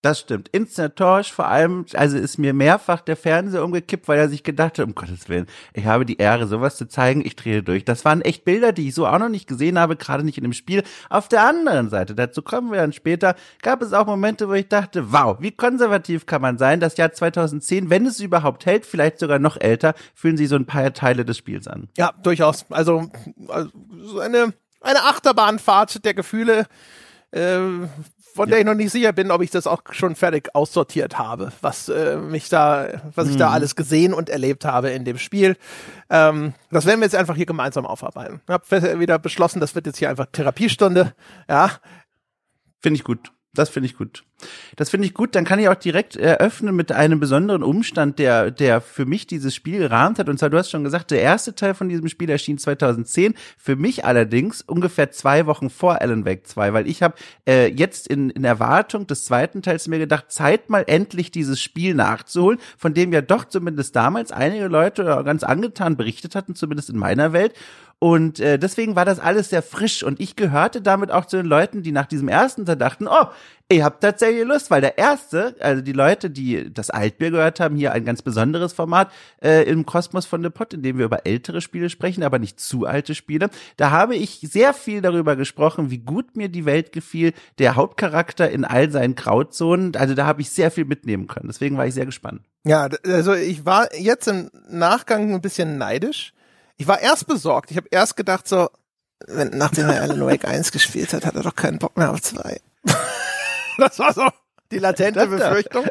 Das 0.05 0.19
stimmt. 0.19 0.49
Instant 0.49 0.97
Torch 0.97 1.33
vor 1.33 1.47
allem, 1.47 1.83
also 1.95 2.15
ist 2.15 2.37
mir 2.37 2.53
mehrfach 2.53 3.01
der 3.01 3.17
Fernseher 3.17 3.63
umgekippt, 3.63 4.07
weil 4.07 4.19
er 4.19 4.29
sich 4.29 4.43
gedacht 4.43 4.77
hat, 4.77 4.85
um 4.85 4.93
Gottes 4.93 5.29
Willen, 5.29 5.47
ich 5.73 5.87
habe 5.87 6.05
die 6.05 6.17
Ehre, 6.17 6.45
sowas 6.45 6.77
zu 6.77 6.87
zeigen, 6.87 7.25
ich 7.25 7.35
drehe 7.35 7.63
durch. 7.63 7.85
Das 7.85 8.05
waren 8.05 8.21
echt 8.21 8.45
Bilder, 8.45 8.71
die 8.71 8.89
ich 8.89 8.93
so 8.93 9.07
auch 9.07 9.17
noch 9.17 9.29
nicht 9.29 9.47
gesehen 9.47 9.79
habe, 9.79 9.95
gerade 9.95 10.23
nicht 10.23 10.37
in 10.37 10.43
dem 10.43 10.53
Spiel. 10.53 10.83
Auf 11.09 11.27
der 11.27 11.43
anderen 11.43 11.89
Seite, 11.89 12.13
dazu 12.13 12.43
kommen 12.43 12.71
wir 12.71 12.81
dann 12.81 12.93
später, 12.93 13.33
gab 13.63 13.81
es 13.81 13.93
auch 13.93 14.05
Momente, 14.05 14.47
wo 14.47 14.53
ich 14.53 14.67
dachte, 14.67 15.11
wow, 15.11 15.37
wie 15.39 15.49
konservativ 15.49 16.27
kann 16.27 16.43
man 16.43 16.59
sein? 16.59 16.79
Das 16.79 16.97
Jahr 16.97 17.11
2010, 17.11 17.89
wenn 17.89 18.05
es 18.05 18.19
überhaupt 18.19 18.67
hält, 18.67 18.85
vielleicht 18.85 19.17
sogar 19.17 19.39
noch 19.39 19.59
älter, 19.59 19.95
fühlen 20.13 20.37
sich 20.37 20.49
so 20.49 20.55
ein 20.55 20.67
paar 20.67 20.93
Teile 20.93 21.25
des 21.25 21.39
Spiels 21.39 21.67
an. 21.67 21.89
Ja, 21.97 22.13
durchaus. 22.21 22.67
Also, 22.69 23.09
also 23.47 23.71
eine, 24.19 24.53
eine 24.81 25.01
Achterbahnfahrt 25.05 26.05
der 26.05 26.13
Gefühle, 26.13 26.67
äh, 27.31 27.57
von 28.35 28.49
der 28.49 28.59
ich 28.59 28.65
noch 28.65 28.73
nicht 28.73 28.91
sicher 28.91 29.13
bin, 29.13 29.31
ob 29.31 29.41
ich 29.41 29.49
das 29.49 29.65
auch 29.65 29.81
schon 29.91 30.15
fertig 30.15 30.53
aussortiert 30.53 31.17
habe, 31.17 31.53
was 31.61 31.87
äh, 31.87 32.17
mich 32.17 32.49
da, 32.49 33.01
was 33.15 33.29
ich 33.29 33.37
da 33.37 33.47
mhm. 33.47 33.53
alles 33.53 33.75
gesehen 33.77 34.13
und 34.13 34.29
erlebt 34.29 34.65
habe 34.65 34.89
in 34.89 35.05
dem 35.05 35.17
Spiel. 35.17 35.55
Ähm, 36.09 36.53
das 36.69 36.85
werden 36.85 36.99
wir 36.99 37.05
jetzt 37.05 37.15
einfach 37.15 37.35
hier 37.35 37.45
gemeinsam 37.45 37.85
aufarbeiten. 37.85 38.41
Ich 38.45 38.53
habe 38.53 38.99
wieder 38.99 39.19
beschlossen, 39.19 39.61
das 39.61 39.73
wird 39.73 39.85
jetzt 39.85 39.99
hier 39.99 40.09
einfach 40.09 40.25
Therapiestunde. 40.31 41.13
Ja. 41.47 41.71
Finde 42.81 42.97
ich 42.97 43.05
gut. 43.05 43.31
Das 43.57 43.69
finde 43.69 43.87
ich 43.87 43.97
gut. 43.97 44.23
Das 44.75 44.89
finde 44.89 45.07
ich 45.07 45.13
gut. 45.13 45.35
Dann 45.35 45.45
kann 45.45 45.59
ich 45.59 45.69
auch 45.69 45.75
direkt 45.75 46.15
eröffnen 46.15 46.75
mit 46.75 46.91
einem 46.91 47.19
besonderen 47.19 47.63
Umstand, 47.63 48.19
der, 48.19 48.51
der 48.51 48.81
für 48.81 49.05
mich 49.05 49.27
dieses 49.27 49.55
Spiel 49.55 49.79
gerahmt 49.79 50.19
hat. 50.19 50.29
Und 50.29 50.37
zwar, 50.37 50.49
du 50.49 50.57
hast 50.57 50.69
schon 50.69 50.83
gesagt, 50.83 51.11
der 51.11 51.21
erste 51.21 51.55
Teil 51.55 51.73
von 51.73 51.89
diesem 51.89 52.07
Spiel 52.07 52.29
erschien 52.29 52.57
2010. 52.57 53.33
Für 53.57 53.75
mich 53.75 54.05
allerdings 54.05 54.61
ungefähr 54.61 55.11
zwei 55.11 55.45
Wochen 55.45 55.69
vor 55.69 56.01
Alan 56.01 56.25
Wake 56.25 56.45
2, 56.47 56.73
weil 56.73 56.87
ich 56.87 57.01
habe 57.01 57.15
äh, 57.47 57.67
jetzt 57.67 58.07
in, 58.07 58.29
in 58.29 58.43
Erwartung 58.43 59.07
des 59.07 59.25
zweiten 59.25 59.61
Teils 59.61 59.87
mir 59.87 59.99
gedacht, 59.99 60.31
Zeit 60.31 60.69
mal 60.69 60.83
endlich 60.87 61.31
dieses 61.31 61.61
Spiel 61.61 61.95
nachzuholen, 61.95 62.59
von 62.77 62.93
dem 62.93 63.13
ja 63.13 63.21
doch 63.21 63.45
zumindest 63.45 63.95
damals 63.95 64.31
einige 64.31 64.67
Leute 64.67 65.03
ganz 65.25 65.43
angetan 65.43 65.97
berichtet 65.97 66.35
hatten, 66.35 66.55
zumindest 66.55 66.89
in 66.89 66.97
meiner 66.97 67.33
Welt. 67.33 67.53
Und 68.00 68.39
äh, 68.42 68.59
deswegen 68.59 68.95
war 68.95 69.06
das 69.06 69.19
alles 69.19 69.50
sehr 69.50 69.63
frisch 69.63 70.03
und 70.03 70.19
ich 70.19 70.36
gehörte 70.36 70.81
damit 70.81 71.12
auch 71.12 71.25
zu 71.25 71.38
den 71.38 71.45
Leuten, 71.45 71.81
die 71.81 71.94
nach 71.94 72.06
diesem 72.06 72.27
ersten 72.27 72.65
Teil 72.65 72.75
dachten, 72.75 73.07
oh, 73.07 73.27
ich 73.69 73.81
hab 73.81 74.01
tatsächlich 74.01 74.45
Lust, 74.45 74.69
weil 74.69 74.81
der 74.81 74.97
erste, 74.97 75.56
also 75.59 75.81
die 75.81 75.94
Leute, 75.94 76.30
die 76.30 76.71
das 76.71 76.92
Altbier 76.92 77.31
gehört 77.31 77.59
haben, 77.59 77.75
hier 77.77 77.94
ein 77.94 78.06
ganz 78.06 78.21
besonderes 78.21 78.74
Format 78.74 79.12
äh, 79.42 79.63
im 79.63 79.86
Kosmos 79.86 80.25
von 80.25 80.44
The 80.44 80.50
Pot, 80.50 80.74
in 80.74 80.83
dem 80.83 80.97
wir 80.97 81.06
über 81.06 81.25
ältere 81.25 81.62
Spiele 81.62 81.89
sprechen, 81.89 82.21
aber 82.21 82.38
nicht 82.38 82.59
zu 82.59 82.86
alte 82.86 83.15
Spiele. 83.15 83.50
Da 83.77 83.92
habe 83.92 84.15
ich 84.15 84.41
sehr 84.41 84.74
viel 84.74 85.01
darüber 85.01 85.36
gesprochen, 85.36 85.89
wie 85.89 85.98
gut 85.98 86.36
mir 86.36 86.50
die 86.50 86.65
Welt 86.65 86.91
gefiel, 86.91 87.33
der 87.57 87.75
Hauptcharakter 87.75 88.51
in 88.51 88.65
all 88.65 88.91
seinen 88.91 89.15
Grauzonen. 89.15 89.95
Also 89.95 90.13
da 90.13 90.27
habe 90.27 90.41
ich 90.41 90.51
sehr 90.51 90.69
viel 90.69 90.86
mitnehmen 90.86 91.25
können. 91.27 91.48
Deswegen 91.48 91.77
war 91.77 91.88
ich 91.88 91.95
sehr 91.95 92.06
gespannt. 92.06 92.41
Ja, 92.65 92.89
also 93.03 93.33
ich 93.33 93.65
war 93.65 93.95
jetzt 93.95 94.27
im 94.27 94.51
Nachgang 94.69 95.33
ein 95.33 95.41
bisschen 95.41 95.80
neidisch 95.80 96.34
ich 96.77 96.88
war 96.88 97.00
erst 97.00 97.27
besorgt. 97.27 97.72
Ich 97.72 97.77
habe 97.77 97.88
erst 97.92 98.16
gedacht 98.18 98.48
so, 98.48 98.69
wenn, 99.27 99.50
nachdem 99.50 99.89
er 99.89 100.01
Alan 100.01 100.25
Wake 100.25 100.45
1 100.45 100.72
gespielt 100.72 101.13
hat, 101.13 101.25
hat 101.25 101.36
er 101.36 101.44
doch 101.44 101.56
keinen 101.56 101.80
Bock 101.80 101.98
mehr 101.98 102.12
auf 102.12 102.22
2. 102.22 102.60
das 103.77 104.00
war 104.00 104.13
so 104.13 104.27
die 104.72 104.80
latente 104.80 105.25
Befürchtung. 105.27 105.86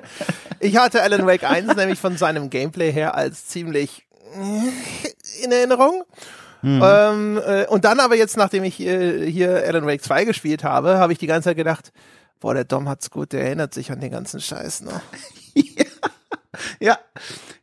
Ich 0.60 0.76
hatte 0.76 1.02
Alan 1.02 1.26
Wake 1.26 1.44
1 1.44 1.74
nämlich 1.76 1.98
von 1.98 2.16
seinem 2.16 2.50
Gameplay 2.50 2.92
her 2.92 3.14
als 3.14 3.46
ziemlich 3.46 4.06
in 5.42 5.52
Erinnerung. 5.52 6.04
Mhm. 6.62 6.82
Ähm, 6.82 7.42
äh, 7.44 7.66
und 7.66 7.84
dann 7.84 8.00
aber 8.00 8.16
jetzt, 8.16 8.36
nachdem 8.36 8.64
ich 8.64 8.80
äh, 8.80 9.30
hier 9.30 9.64
Alan 9.66 9.86
Wake 9.86 10.02
2 10.02 10.24
gespielt 10.24 10.64
habe, 10.64 10.98
habe 10.98 11.12
ich 11.12 11.18
die 11.18 11.26
ganze 11.26 11.50
Zeit 11.50 11.56
gedacht, 11.56 11.92
boah, 12.40 12.54
der 12.54 12.64
Dom 12.64 12.88
hat's 12.88 13.10
gut, 13.10 13.32
der 13.32 13.42
erinnert 13.42 13.74
sich 13.74 13.92
an 13.92 14.00
den 14.00 14.10
ganzen 14.10 14.40
Scheiß, 14.40 14.82
ne? 14.82 15.00
Ja. 16.80 16.98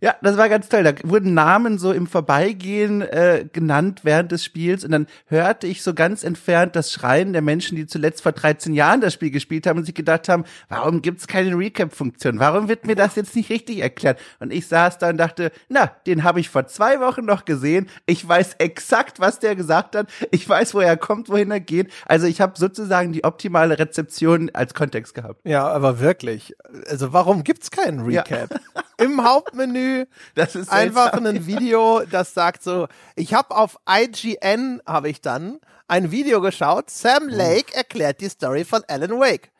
Ja, 0.03 0.15
das 0.21 0.35
war 0.37 0.49
ganz 0.49 0.67
toll. 0.69 0.83
Da 0.83 0.93
wurden 1.03 1.33
Namen 1.33 1.77
so 1.77 1.91
im 1.91 2.07
Vorbeigehen 2.07 3.01
äh, 3.01 3.45
genannt 3.51 3.99
während 4.03 4.31
des 4.31 4.43
Spiels 4.43 4.83
und 4.83 4.91
dann 4.91 5.07
hörte 5.27 5.67
ich 5.67 5.83
so 5.83 5.93
ganz 5.93 6.23
entfernt 6.23 6.75
das 6.75 6.91
Schreien 6.91 7.33
der 7.33 7.43
Menschen, 7.43 7.75
die 7.75 7.85
zuletzt 7.85 8.23
vor 8.23 8.31
13 8.31 8.73
Jahren 8.73 9.01
das 9.01 9.13
Spiel 9.13 9.29
gespielt 9.29 9.67
haben 9.67 9.77
und 9.77 9.85
sich 9.85 9.93
gedacht 9.93 10.27
haben, 10.27 10.45
warum 10.69 11.01
gibt's 11.01 11.27
keine 11.27 11.55
Recap-Funktion? 11.55 12.39
Warum 12.39 12.67
wird 12.67 12.87
mir 12.87 12.95
das 12.95 13.15
jetzt 13.15 13.35
nicht 13.35 13.49
richtig 13.51 13.79
erklärt? 13.79 14.19
Und 14.39 14.51
ich 14.51 14.67
saß 14.67 14.97
da 14.97 15.09
und 15.09 15.17
dachte, 15.17 15.51
na, 15.69 15.91
den 16.07 16.23
habe 16.23 16.39
ich 16.39 16.49
vor 16.49 16.65
zwei 16.65 16.99
Wochen 16.99 17.25
noch 17.25 17.45
gesehen. 17.45 17.87
Ich 18.07 18.27
weiß 18.27 18.55
exakt, 18.57 19.19
was 19.19 19.39
der 19.39 19.55
gesagt 19.55 19.95
hat. 19.95 20.07
Ich 20.31 20.47
weiß, 20.47 20.73
wo 20.73 20.79
er 20.79 20.97
kommt, 20.97 21.29
wohin 21.29 21.51
er 21.51 21.59
geht. 21.59 21.91
Also 22.05 22.25
ich 22.25 22.41
habe 22.41 22.57
sozusagen 22.57 23.11
die 23.11 23.23
optimale 23.23 23.77
Rezeption 23.77 24.49
als 24.53 24.73
Kontext 24.73 25.13
gehabt. 25.13 25.41
Ja, 25.43 25.67
aber 25.67 25.99
wirklich. 25.99 26.55
Also 26.89 27.13
warum 27.13 27.43
gibt's 27.43 27.69
keinen 27.69 28.01
Recap? 28.01 28.51
Ja. 28.51 28.59
Im 28.97 29.23
Hauptmenü 29.23 30.05
das 30.35 30.55
ist 30.55 30.71
einfach 30.71 31.13
ein 31.13 31.45
Video, 31.47 32.01
das 32.09 32.33
sagt 32.33 32.63
so, 32.63 32.87
ich 33.15 33.33
habe 33.33 33.55
auf 33.55 33.77
IGN, 33.89 34.81
habe 34.85 35.09
ich 35.09 35.21
dann, 35.21 35.59
ein 35.87 36.11
Video 36.11 36.41
geschaut, 36.41 36.89
Sam 36.89 37.27
Lake 37.27 37.75
erklärt 37.75 38.21
die 38.21 38.29
Story 38.29 38.63
von 38.63 38.83
Alan 38.87 39.19
Wake. 39.19 39.51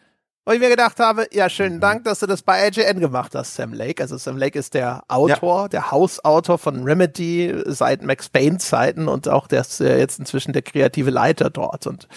Wo 0.43 0.53
ich 0.53 0.59
mir 0.59 0.69
gedacht 0.69 0.99
habe, 0.99 1.27
ja, 1.31 1.49
schönen 1.49 1.75
mhm. 1.75 1.81
Dank, 1.81 2.03
dass 2.03 2.19
du 2.19 2.25
das 2.25 2.41
bei 2.41 2.67
IGN 2.67 2.99
gemacht 2.99 3.35
hast, 3.35 3.53
Sam 3.53 3.73
Lake. 3.73 4.01
Also 4.01 4.17
Sam 4.17 4.37
Lake 4.37 4.57
ist 4.57 4.73
der 4.73 5.03
Autor, 5.07 5.63
ja. 5.63 5.67
der 5.67 5.91
Hausautor 5.91 6.57
von 6.57 6.83
Remedy 6.83 7.53
seit 7.65 8.01
Max 8.01 8.29
Payne 8.29 8.57
Zeiten 8.57 9.07
und 9.07 9.27
auch 9.27 9.47
der 9.47 9.61
ist 9.61 9.79
jetzt 9.79 10.17
inzwischen 10.17 10.53
der 10.53 10.63
kreative 10.63 11.11
Leiter 11.11 11.51
dort. 11.51 11.85
Und 11.85 12.07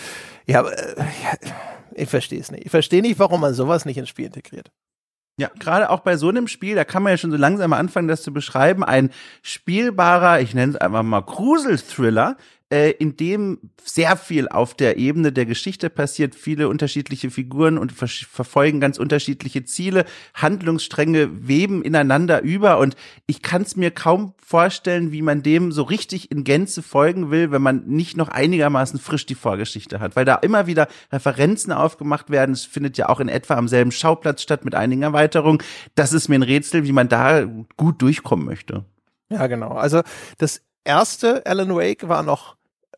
ja, 0.47 0.63
äh, 0.67 0.95
ich 1.93 2.09
verstehe 2.09 2.41
es 2.41 2.51
nicht. 2.51 2.65
Ich 2.65 2.71
verstehe 2.71 3.03
nicht, 3.03 3.19
warum 3.19 3.43
man 3.43 3.53
sowas 3.53 3.85
nicht 3.85 3.99
ins 3.99 4.09
Spiel 4.09 4.27
integriert. 4.27 4.71
Ja, 5.37 5.51
gerade 5.59 5.91
auch 5.91 6.01
bei 6.01 6.17
so 6.17 6.29
einem 6.29 6.47
Spiel, 6.47 6.77
da 6.77 6.85
kann 6.85 7.03
man 7.03 7.11
ja 7.11 7.17
schon 7.17 7.33
so 7.33 7.37
langsam 7.37 7.71
mal 7.71 7.79
anfangen, 7.79 8.07
das 8.07 8.23
zu 8.23 8.33
beschreiben. 8.33 8.85
Ein 8.85 9.11
spielbarer, 9.43 10.41
ich 10.41 10.55
nenne 10.55 10.73
es 10.73 10.77
einfach 10.77 11.03
mal 11.03 11.23
Grusel-Thriller, 11.23 12.37
äh, 12.75 12.91
in 12.91 13.17
dem 13.17 13.61
sehr 13.85 14.17
viel 14.17 14.49
auf 14.49 14.75
der 14.75 14.97
Ebene 14.97 15.31
der 15.31 15.47
Geschichte 15.47 15.91
passiert, 15.91 16.35
viele 16.35 16.69
unterschiedliche 16.69 17.31
Figuren 17.31 17.79
und 17.79 17.93
ver 17.93 18.09
verfolgen 18.09 18.81
ganz 18.81 18.99
unterschiedliche 18.99 19.65
Ziele, 19.65 20.05
Handlungsstränge 20.35 21.47
weben 21.47 21.83
ineinander 21.83 22.43
über 22.43 22.79
und 22.79 22.97
ich 23.27 23.43
kann 23.43 23.63
es 23.63 23.77
mir 23.77 23.93
kaum 23.93 24.35
vorstellen, 24.45 25.13
wie 25.13 25.23
man 25.23 25.45
dem 25.45 25.71
so 25.71 25.85
richtig 25.85 26.33
in 26.33 26.43
Gänze 26.43 26.83
folgen 26.83 27.31
will, 27.31 27.53
wenn 27.53 27.63
man 27.63 27.87
nicht 27.87 28.17
noch 28.17 28.29
einigermaßen 28.29 28.99
frisch 28.99 29.25
die 29.25 29.37
Vorgeschichte 29.37 30.01
hat, 30.01 30.17
weil 30.17 30.25
da 30.25 30.35
immer 30.35 30.67
wieder 30.67 30.89
Referenzen 31.13 31.73
aufgemacht 31.73 32.31
werden. 32.31 32.53
Es 32.53 32.65
findet 32.65 32.99
ja 32.99 33.09
auch 33.09 33.21
in 33.21 33.29
etwa 33.29 33.55
am 33.55 33.69
selben 33.69 33.93
Schauplatz 33.93 34.43
statt 34.43 34.65
mit 34.65 34.75
einigen 34.75 35.03
Erweiterungen. 35.03 35.63
Das 35.95 36.13
ist 36.13 36.29
mir 36.29 36.35
ein 36.35 36.43
Rätsel, 36.43 36.85
wie 36.85 36.93
man 36.93 37.09
da 37.09 37.45
gut 37.77 38.03
durchkommen 38.03 38.45
möchte. 38.45 38.85
Ja, 39.31 39.47
genau. 39.47 39.71
Also 39.71 40.03
das 40.39 40.61
erste 40.85 41.45
Alan 41.47 41.75
Wake 41.75 42.09
war 42.09 42.23
noch 42.23 42.57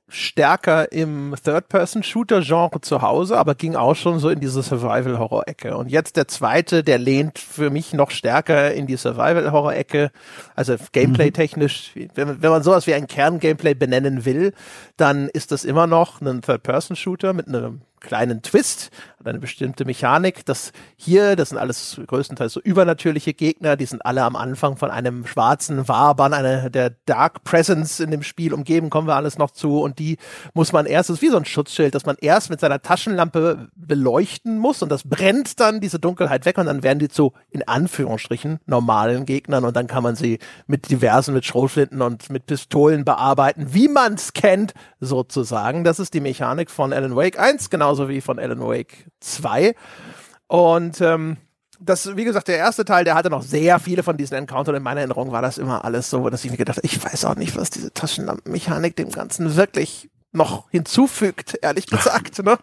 stärker 0.08 0.92
im 0.92 1.34
Third-Person-Shooter-Genre 1.42 2.80
zu 2.80 3.02
Hause, 3.02 3.36
aber 3.36 3.54
ging 3.56 3.74
auch 3.74 3.96
schon 3.96 4.20
so 4.20 4.28
in 4.28 4.38
diese 4.38 4.62
Survival-Horror-Ecke. 4.62 5.76
Und 5.76 5.90
jetzt 5.90 6.16
der 6.16 6.28
zweite, 6.28 6.84
der 6.84 6.98
lehnt 6.98 7.38
für 7.38 7.70
mich 7.70 7.92
noch 7.92 8.10
stärker 8.10 8.72
in 8.72 8.86
die 8.86 8.96
Survival-Horror-Ecke. 8.96 10.10
Also 10.54 10.76
Gameplay-technisch, 10.92 11.92
wenn, 12.14 12.40
wenn 12.40 12.50
man 12.50 12.62
sowas 12.62 12.86
wie 12.86 12.94
ein 12.94 13.08
Kern-Gameplay 13.08 13.74
benennen 13.74 14.24
will, 14.24 14.52
dann 14.96 15.28
ist 15.28 15.50
das 15.50 15.64
immer 15.64 15.86
noch 15.88 16.20
ein 16.20 16.40
Third-Person-Shooter 16.40 17.32
mit 17.32 17.48
einem 17.48 17.80
kleinen 18.06 18.42
Twist, 18.42 18.90
eine 19.24 19.38
bestimmte 19.38 19.84
Mechanik. 19.84 20.44
Das 20.46 20.72
hier, 20.96 21.36
das 21.36 21.50
sind 21.50 21.58
alles 21.58 22.00
größtenteils 22.06 22.52
so 22.52 22.60
übernatürliche 22.60 23.34
Gegner, 23.34 23.76
die 23.76 23.86
sind 23.86 24.04
alle 24.04 24.22
am 24.22 24.36
Anfang 24.36 24.76
von 24.76 24.90
einem 24.90 25.26
schwarzen 25.26 25.88
Wabern, 25.88 26.32
einer 26.32 26.70
der 26.70 26.90
Dark 27.06 27.44
Presence 27.44 28.00
in 28.00 28.10
dem 28.10 28.22
Spiel 28.22 28.54
umgeben, 28.54 28.90
kommen 28.90 29.08
wir 29.08 29.16
alles 29.16 29.38
noch 29.38 29.50
zu. 29.50 29.80
Und 29.80 29.98
die 29.98 30.18
muss 30.54 30.72
man 30.72 30.86
erst, 30.86 31.10
das 31.10 31.18
ist 31.18 31.22
wie 31.22 31.28
so 31.28 31.36
ein 31.36 31.44
Schutzschild, 31.44 31.94
dass 31.94 32.06
man 32.06 32.16
erst 32.20 32.50
mit 32.50 32.60
seiner 32.60 32.80
Taschenlampe 32.80 33.68
beleuchten 33.74 34.58
muss 34.58 34.82
und 34.82 34.90
das 34.90 35.04
brennt 35.04 35.60
dann 35.60 35.80
diese 35.80 35.98
Dunkelheit 35.98 36.46
weg 36.46 36.58
und 36.58 36.66
dann 36.66 36.82
werden 36.82 36.98
die 36.98 37.08
zu, 37.08 37.32
in 37.50 37.66
Anführungsstrichen, 37.66 38.60
normalen 38.66 39.26
Gegnern 39.26 39.64
und 39.64 39.76
dann 39.76 39.86
kann 39.86 40.02
man 40.02 40.16
sie 40.16 40.38
mit 40.66 40.90
diversen, 40.90 41.34
mit 41.34 41.44
Schrotflinten 41.44 42.02
und 42.02 42.30
mit 42.30 42.46
Pistolen 42.46 43.04
bearbeiten, 43.04 43.74
wie 43.74 43.88
man 43.88 44.14
es 44.14 44.32
kennt, 44.32 44.74
sozusagen. 45.00 45.84
Das 45.84 45.98
ist 45.98 46.14
die 46.14 46.20
Mechanik 46.20 46.70
von 46.70 46.92
Alan 46.92 47.16
Wake 47.16 47.38
1, 47.38 47.70
genau 47.70 47.94
genauso 47.96 48.08
wie 48.08 48.20
von 48.20 48.38
Alan 48.38 48.60
Wake 48.60 49.06
2. 49.20 49.74
Und 50.48 51.00
ähm, 51.00 51.38
das, 51.80 52.16
wie 52.16 52.24
gesagt, 52.24 52.48
der 52.48 52.58
erste 52.58 52.84
Teil, 52.84 53.04
der 53.04 53.14
hatte 53.14 53.30
noch 53.30 53.42
sehr 53.42 53.78
viele 53.78 54.02
von 54.02 54.16
diesen 54.16 54.34
Encountern. 54.34 54.74
In 54.74 54.82
meiner 54.82 55.00
Erinnerung 55.00 55.32
war 55.32 55.42
das 55.42 55.58
immer 55.58 55.84
alles 55.84 56.10
so, 56.10 56.28
dass 56.30 56.44
ich 56.44 56.50
mir 56.50 56.56
gedacht 56.56 56.78
habe, 56.78 56.86
ich 56.86 57.02
weiß 57.02 57.24
auch 57.24 57.36
nicht, 57.36 57.56
was 57.56 57.70
diese 57.70 57.92
Taschenlampenmechanik 57.92 58.96
dem 58.96 59.10
Ganzen 59.10 59.56
wirklich 59.56 60.10
noch 60.32 60.70
hinzufügt, 60.70 61.58
ehrlich 61.62 61.86
gesagt. 61.86 62.42
Ne? 62.42 62.58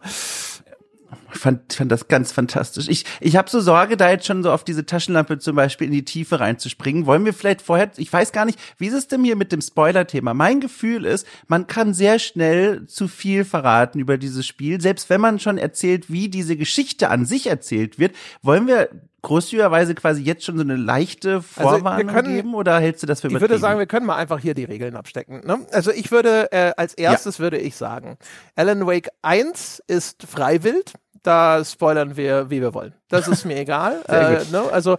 Fand, 1.30 1.74
fand 1.74 1.92
das 1.92 2.08
ganz 2.08 2.32
fantastisch. 2.32 2.88
Ich, 2.88 3.06
ich 3.20 3.36
habe 3.36 3.50
so 3.50 3.60
Sorge, 3.60 3.98
da 3.98 4.10
jetzt 4.10 4.26
schon 4.26 4.44
so 4.44 4.52
auf 4.52 4.64
diese 4.64 4.86
Taschenlampe 4.86 5.40
zum 5.40 5.56
Beispiel 5.56 5.88
in 5.88 5.94
die 5.94 6.06
Tiefe 6.06 6.40
reinzuspringen. 6.40 7.06
Wollen 7.06 7.26
wir 7.26 7.34
vielleicht 7.34 7.62
vorher, 7.62 7.92
ich 7.98 8.12
weiß 8.12 8.32
gar 8.32 8.46
nicht, 8.46 8.60
wie 8.78 8.88
ist 8.88 8.94
es 8.94 9.08
denn 9.08 9.24
hier 9.24 9.36
mit 9.36 9.52
dem 9.52 9.62
Spoiler-Thema? 9.62 10.34
Mein 10.34 10.60
Gefühl 10.60 11.06
ist, 11.06 11.28
man 11.48 11.68
kann 11.68 11.94
sehr 11.94 12.20
schnell 12.20 12.86
zu 12.88 13.08
viel 13.08 13.46
verraten 13.46 14.00
über 14.00 14.18
dieses 14.18 14.46
Spiel, 14.46 14.82
selbst 14.82 15.10
wenn 15.10 15.22
man 15.22 15.40
schon 15.40 15.58
erzählt, 15.58 16.12
wie 16.12 16.30
diese 16.30 16.58
Geschichte 16.58 17.10
an 17.10 17.26
sich 17.26 17.48
erzählt 17.48 18.00
wird. 18.00 18.16
Wollen 18.42 18.68
wir 18.68 18.90
großzügigerweise 19.24 19.96
quasi 19.96 20.22
jetzt 20.22 20.44
schon 20.44 20.58
so 20.58 20.64
eine 20.64 20.76
leichte 20.76 21.42
Vorwarnung 21.42 22.10
also 22.10 22.22
können, 22.22 22.36
geben 22.36 22.54
oder 22.54 22.80
hältst 22.80 23.02
du 23.02 23.08
das 23.08 23.22
für 23.22 23.30
Ich 23.30 23.40
würde 23.40 23.58
sagen, 23.58 23.80
wir 23.80 23.88
können 23.88 24.06
mal 24.06 24.18
einfach 24.18 24.40
hier 24.40 24.54
die 24.54 24.66
Regeln 24.66 24.96
abstecken. 24.96 25.42
Ne? 25.46 25.66
Also 25.72 25.92
ich 25.92 26.12
würde, 26.12 26.52
äh, 26.52 26.74
als 26.78 26.94
erstes 26.94 27.38
ja. 27.38 27.44
würde 27.44 27.58
ich 27.58 27.76
sagen, 27.76 28.18
Alan 28.56 28.86
Wake 28.86 29.10
1 29.22 29.82
ist 29.88 30.24
freiwillig 30.24 30.94
da 31.24 31.64
spoilern 31.66 32.18
wir, 32.18 32.50
wie 32.50 32.62
wir 32.62 32.74
wollen. 32.74 32.94
Das 33.10 33.28
ist 33.28 33.46
mir 33.46 33.58
egal. 33.58 34.02
äh, 34.08 34.44
ne? 34.52 34.64
Also 34.72 34.98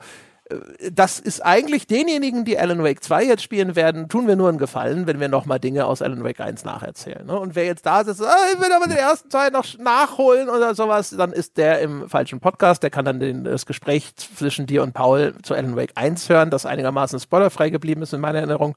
äh, 0.49 0.91
das 0.93 1.19
ist 1.19 1.45
eigentlich 1.45 1.87
denjenigen, 1.87 2.45
die 2.45 2.59
Alan 2.59 2.83
Wake 2.83 3.03
2 3.03 3.25
jetzt 3.25 3.43
spielen 3.43 3.77
werden, 3.77 4.09
tun 4.09 4.27
wir 4.27 4.37
nur 4.37 4.49
einen 4.49 4.59
Gefallen, 4.59 5.07
wenn 5.07 5.21
wir 5.21 5.29
nochmal 5.29 5.61
Dinge 5.61 5.87
aus 5.87 6.03
Alan 6.03 6.25
Wake 6.25 6.41
1 6.41 6.65
nacherzählen. 6.65 7.27
Ne? 7.27 7.39
Und 7.39 7.55
wer 7.55 7.65
jetzt 7.65 7.87
da 7.87 8.05
sitzt, 8.05 8.23
ah, 8.23 8.35
ich 8.53 8.61
will 8.61 8.73
aber 8.73 8.87
den 8.87 8.97
ersten 8.97 9.29
Teil 9.29 9.51
noch 9.51 9.67
nachholen 9.79 10.49
oder 10.49 10.75
sowas, 10.75 11.11
dann 11.11 11.33
ist 11.33 11.57
der 11.57 11.81
im 11.81 12.09
falschen 12.09 12.41
Podcast. 12.41 12.83
Der 12.83 12.91
kann 12.91 13.05
dann 13.05 13.21
den, 13.21 13.45
das 13.45 13.67
Gespräch 13.67 14.15
zwischen 14.17 14.67
dir 14.67 14.83
und 14.83 14.93
Paul 14.93 15.35
zu 15.43 15.55
Alan 15.55 15.77
Wake 15.77 15.93
1 15.95 16.29
hören, 16.29 16.51
das 16.51 16.67
einigermaßen 16.67 17.21
spoilerfrei 17.21 17.71
geblieben 17.71 18.03
ist 18.03 18.13
in 18.13 18.21
meiner 18.21 18.39
Erinnerung. 18.39 18.77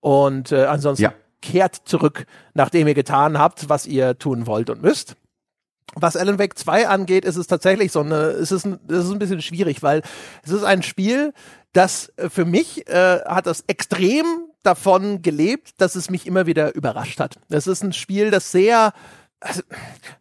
Und 0.00 0.52
äh, 0.52 0.64
ansonsten 0.64 1.04
ja. 1.04 1.12
kehrt 1.42 1.76
zurück, 1.84 2.26
nachdem 2.54 2.88
ihr 2.88 2.94
getan 2.94 3.38
habt, 3.38 3.68
was 3.68 3.86
ihr 3.86 4.18
tun 4.18 4.46
wollt 4.46 4.70
und 4.70 4.82
müsst 4.82 5.16
was 5.94 6.16
Alan 6.16 6.38
Wake 6.38 6.56
2 6.56 6.88
angeht, 6.88 7.24
ist 7.24 7.36
es 7.36 7.46
tatsächlich 7.46 7.92
so 7.92 8.00
eine, 8.00 8.28
ist 8.30 8.52
es, 8.52 8.64
ein, 8.64 8.78
ist 8.88 9.10
ein 9.10 9.18
bisschen 9.18 9.42
schwierig, 9.42 9.82
weil 9.82 10.02
es 10.44 10.52
ist 10.52 10.62
ein 10.62 10.82
Spiel, 10.82 11.32
das 11.72 12.12
äh, 12.16 12.28
für 12.28 12.44
mich 12.44 12.88
äh, 12.88 13.20
hat 13.26 13.46
das 13.46 13.64
extrem 13.66 14.24
davon 14.62 15.22
gelebt, 15.22 15.80
dass 15.80 15.96
es 15.96 16.10
mich 16.10 16.26
immer 16.26 16.46
wieder 16.46 16.74
überrascht 16.74 17.18
hat. 17.18 17.38
Es 17.48 17.66
ist 17.66 17.82
ein 17.82 17.92
Spiel, 17.92 18.30
das 18.30 18.52
sehr 18.52 18.92
also, 19.42 19.62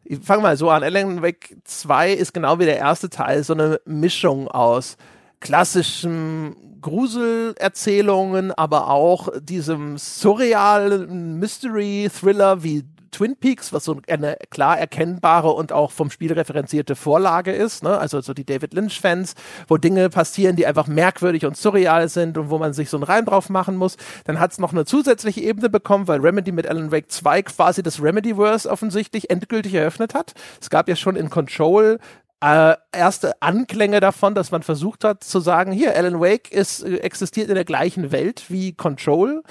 ich 0.06 0.20
fange 0.20 0.44
mal 0.44 0.56
so 0.56 0.70
an. 0.70 0.82
Alan 0.82 1.22
Wake 1.22 1.58
2 1.66 2.14
ist 2.14 2.34
genau 2.34 2.58
wie 2.60 2.66
der 2.66 2.78
erste 2.78 3.10
Teil 3.10 3.44
so 3.44 3.54
eine 3.54 3.82
Mischung 3.86 4.48
aus 4.48 4.96
klassischen 5.42 6.56
Gruselerzählungen, 6.82 8.54
aber 8.54 8.90
auch 8.90 9.28
diesem 9.42 9.98
surrealen 9.98 11.38
Mystery-Thriller 11.38 12.64
wie 12.64 12.86
Twin 13.12 13.36
Peaks, 13.36 13.74
was 13.74 13.86
so 13.86 14.00
eine 14.08 14.38
klar 14.50 14.80
erkennbare 14.80 15.52
und 15.52 15.72
auch 15.72 15.92
vom 15.92 16.10
Spiel 16.10 16.34
referenzierte 16.34 16.96
Vorlage 16.96 17.52
ist, 17.52 17.84
ne? 17.84 17.98
also 17.98 18.22
so 18.22 18.34
die 18.34 18.46
David 18.46 18.74
Lynch-Fans, 18.74 19.36
wo 19.68 19.78
Dinge 19.78 20.10
passieren, 20.10 20.56
die 20.56 20.66
einfach 20.66 20.88
merkwürdig 20.88 21.46
und 21.46 21.58
surreal 21.58 22.10
sind 22.10 22.38
und 22.38 22.50
wo 22.50 22.58
man 22.58 22.74
sich 22.74 22.90
so 22.90 22.98
einen 22.98 23.04
Reim 23.04 23.26
drauf 23.26 23.50
machen 23.50 23.76
muss. 23.76 23.98
Dann 24.26 24.40
hat 24.40 24.52
es 24.52 24.60
noch 24.60 24.72
eine 24.72 24.86
zusätzliche 24.86 25.42
Ebene 25.42 25.70
bekommen, 25.70 26.08
weil 26.08 26.20
Remedy 26.20 26.52
mit 26.52 26.68
Alan 26.68 26.92
Wake 26.92 27.12
2 27.12 27.44
quasi 27.44 27.84
das 27.84 28.02
Remedyverse 28.02 28.70
offensichtlich 28.70 29.30
endgültig 29.30 29.74
eröffnet 29.74 30.14
hat. 30.14 30.34
Es 30.62 30.70
gab 30.70 30.88
ja 30.88 30.96
schon 30.96 31.16
in 31.16 31.30
Control 31.30 32.00
äh, 32.42 32.76
erste 32.94 33.42
Anklänge 33.42 34.00
davon, 34.00 34.34
dass 34.34 34.52
man 34.52 34.64
versucht 34.64 35.04
hat 35.04 35.24
zu 35.24 35.40
sagen, 35.42 35.72
hier, 35.72 35.96
Alan 35.96 36.22
Wake 36.22 36.52
ist, 36.52 36.82
äh, 36.84 36.98
existiert 36.98 37.50
in 37.50 37.56
der 37.56 37.66
gleichen 37.66 38.12
Welt 38.12 38.46
wie 38.48 38.74
Control. 38.74 39.44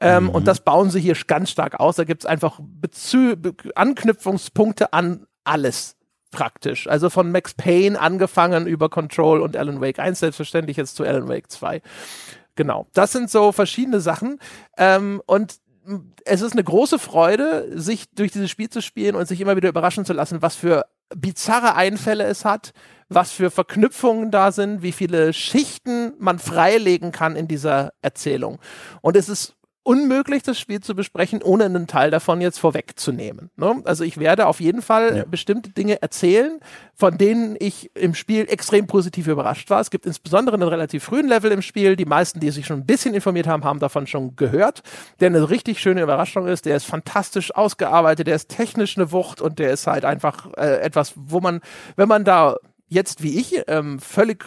Ähm, 0.00 0.24
mhm. 0.24 0.30
Und 0.30 0.46
das 0.46 0.60
bauen 0.60 0.90
sie 0.90 1.00
hier 1.00 1.16
ganz 1.26 1.50
stark 1.50 1.80
aus. 1.80 1.96
Da 1.96 2.04
gibt 2.04 2.22
es 2.22 2.26
einfach 2.26 2.60
Bezü 2.62 3.36
Anknüpfungspunkte 3.74 4.92
an 4.92 5.26
alles 5.44 5.96
praktisch. 6.30 6.86
Also 6.86 7.10
von 7.10 7.32
Max 7.32 7.54
Payne 7.54 7.98
angefangen 7.98 8.66
über 8.66 8.88
Control 8.88 9.40
und 9.40 9.56
Alan 9.56 9.80
Wake 9.80 9.98
1 9.98 10.18
selbstverständlich 10.20 10.76
jetzt 10.76 10.96
zu 10.96 11.04
Alan 11.04 11.28
Wake 11.28 11.50
2. 11.50 11.80
Genau. 12.54 12.86
Das 12.92 13.12
sind 13.12 13.30
so 13.30 13.52
verschiedene 13.52 14.00
Sachen. 14.00 14.38
Ähm, 14.76 15.22
und 15.26 15.56
es 16.24 16.42
ist 16.42 16.52
eine 16.52 16.64
große 16.64 16.98
Freude, 16.98 17.80
sich 17.80 18.10
durch 18.10 18.32
dieses 18.32 18.50
Spiel 18.50 18.68
zu 18.68 18.82
spielen 18.82 19.16
und 19.16 19.26
sich 19.26 19.40
immer 19.40 19.56
wieder 19.56 19.68
überraschen 19.68 20.04
zu 20.04 20.12
lassen, 20.12 20.42
was 20.42 20.54
für 20.54 20.84
bizarre 21.14 21.74
Einfälle 21.74 22.24
es 22.24 22.44
hat, 22.44 22.72
was 23.08 23.32
für 23.32 23.50
Verknüpfungen 23.50 24.30
da 24.30 24.52
sind, 24.52 24.82
wie 24.82 24.92
viele 24.92 25.32
Schichten 25.32 26.12
man 26.18 26.38
freilegen 26.38 27.12
kann 27.12 27.36
in 27.36 27.48
dieser 27.48 27.92
Erzählung. 28.02 28.58
Und 29.00 29.16
es 29.16 29.30
ist 29.30 29.54
unmöglich, 29.88 30.42
das 30.42 30.60
Spiel 30.60 30.80
zu 30.80 30.94
besprechen, 30.94 31.42
ohne 31.42 31.64
einen 31.64 31.86
Teil 31.86 32.10
davon 32.10 32.42
jetzt 32.42 32.58
vorwegzunehmen. 32.58 33.48
Ne? 33.56 33.80
Also 33.86 34.04
ich 34.04 34.18
werde 34.18 34.46
auf 34.46 34.60
jeden 34.60 34.82
Fall 34.82 35.16
ja. 35.16 35.24
bestimmte 35.24 35.70
Dinge 35.70 36.02
erzählen, 36.02 36.60
von 36.94 37.16
denen 37.16 37.56
ich 37.58 37.90
im 37.96 38.14
Spiel 38.14 38.44
extrem 38.50 38.86
positiv 38.86 39.28
überrascht 39.28 39.70
war. 39.70 39.80
Es 39.80 39.90
gibt 39.90 40.04
insbesondere 40.04 40.56
einen 40.56 40.68
relativ 40.68 41.04
frühen 41.04 41.26
Level 41.26 41.50
im 41.52 41.62
Spiel. 41.62 41.96
Die 41.96 42.04
meisten, 42.04 42.38
die 42.38 42.50
sich 42.50 42.66
schon 42.66 42.80
ein 42.80 42.84
bisschen 42.84 43.14
informiert 43.14 43.46
haben, 43.46 43.64
haben 43.64 43.78
davon 43.78 44.06
schon 44.06 44.36
gehört, 44.36 44.82
der 45.20 45.28
eine 45.28 45.48
richtig 45.48 45.80
schöne 45.80 46.02
Überraschung 46.02 46.46
ist. 46.46 46.66
Der 46.66 46.76
ist 46.76 46.84
fantastisch 46.84 47.54
ausgearbeitet, 47.54 48.26
der 48.26 48.36
ist 48.36 48.50
technisch 48.50 48.98
eine 48.98 49.10
Wucht 49.10 49.40
und 49.40 49.58
der 49.58 49.72
ist 49.72 49.86
halt 49.86 50.04
einfach 50.04 50.52
äh, 50.58 50.80
etwas, 50.82 51.14
wo 51.16 51.40
man, 51.40 51.62
wenn 51.96 52.08
man 52.08 52.24
da 52.24 52.56
jetzt 52.88 53.22
wie 53.22 53.38
ich 53.38 53.62
ähm, 53.68 54.00
völlig 54.00 54.44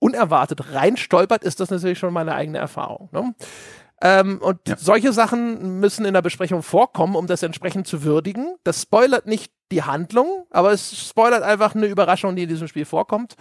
unerwartet 0.00 0.74
reinstolpert, 0.74 1.44
ist 1.44 1.60
das 1.60 1.70
natürlich 1.70 2.00
schon 2.00 2.12
meine 2.12 2.34
eigene 2.34 2.58
Erfahrung. 2.58 3.08
Ne? 3.12 3.32
Ähm, 4.04 4.38
und 4.42 4.58
ja. 4.66 4.76
solche 4.76 5.12
Sachen 5.12 5.78
müssen 5.78 6.04
in 6.04 6.12
der 6.12 6.22
Besprechung 6.22 6.64
vorkommen, 6.64 7.14
um 7.14 7.28
das 7.28 7.44
entsprechend 7.44 7.86
zu 7.86 8.02
würdigen. 8.02 8.56
Das 8.64 8.82
spoilert 8.82 9.26
nicht 9.26 9.52
die 9.70 9.84
Handlung, 9.84 10.44
aber 10.50 10.72
es 10.72 11.08
spoilert 11.08 11.44
einfach 11.44 11.76
eine 11.76 11.86
Überraschung, 11.86 12.34
die 12.34 12.42
in 12.42 12.48
diesem 12.48 12.66
Spiel 12.66 12.84
vorkommt. 12.84 13.36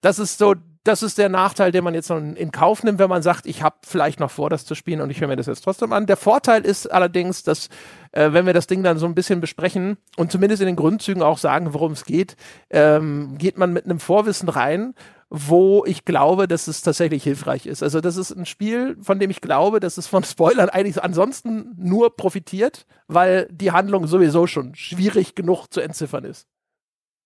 Das 0.00 0.18
ist 0.18 0.38
so, 0.38 0.54
das 0.84 1.02
ist 1.02 1.18
der 1.18 1.28
Nachteil, 1.28 1.70
den 1.72 1.84
man 1.84 1.94
jetzt 1.94 2.08
noch 2.08 2.16
in 2.16 2.50
Kauf 2.50 2.82
nimmt, 2.82 2.98
wenn 2.98 3.10
man 3.10 3.22
sagt, 3.22 3.46
ich 3.46 3.62
habe 3.62 3.76
vielleicht 3.86 4.18
noch 4.18 4.30
vor, 4.30 4.50
das 4.50 4.64
zu 4.64 4.74
spielen 4.74 5.02
und 5.02 5.10
ich 5.10 5.20
höre 5.20 5.28
mir 5.28 5.36
das 5.36 5.46
jetzt 5.46 5.62
trotzdem 5.62 5.92
an. 5.92 6.06
Der 6.06 6.16
Vorteil 6.16 6.64
ist 6.64 6.90
allerdings, 6.90 7.42
dass 7.42 7.68
äh, 8.12 8.32
wenn 8.32 8.46
wir 8.46 8.54
das 8.54 8.66
Ding 8.66 8.82
dann 8.82 8.98
so 8.98 9.06
ein 9.06 9.14
bisschen 9.14 9.40
besprechen 9.40 9.98
und 10.16 10.32
zumindest 10.32 10.62
in 10.62 10.66
den 10.66 10.76
Grundzügen 10.76 11.22
auch 11.22 11.38
sagen, 11.38 11.74
worum 11.74 11.92
es 11.92 12.04
geht, 12.04 12.36
ähm, 12.70 13.36
geht 13.38 13.58
man 13.58 13.72
mit 13.72 13.84
einem 13.84 14.00
Vorwissen 14.00 14.48
rein 14.48 14.94
wo 15.34 15.82
ich 15.86 16.04
glaube, 16.04 16.46
dass 16.46 16.68
es 16.68 16.82
tatsächlich 16.82 17.24
hilfreich 17.24 17.64
ist. 17.64 17.82
Also 17.82 18.02
das 18.02 18.18
ist 18.18 18.32
ein 18.32 18.44
Spiel, 18.44 18.98
von 19.00 19.18
dem 19.18 19.30
ich 19.30 19.40
glaube, 19.40 19.80
dass 19.80 19.96
es 19.96 20.06
von 20.06 20.24
Spoilern 20.24 20.68
eigentlich 20.68 21.02
ansonsten 21.02 21.74
nur 21.78 22.14
profitiert, 22.16 22.84
weil 23.08 23.48
die 23.50 23.72
Handlung 23.72 24.06
sowieso 24.06 24.46
schon 24.46 24.74
schwierig 24.74 25.34
genug 25.34 25.68
zu 25.68 25.80
entziffern 25.80 26.24
ist. 26.24 26.46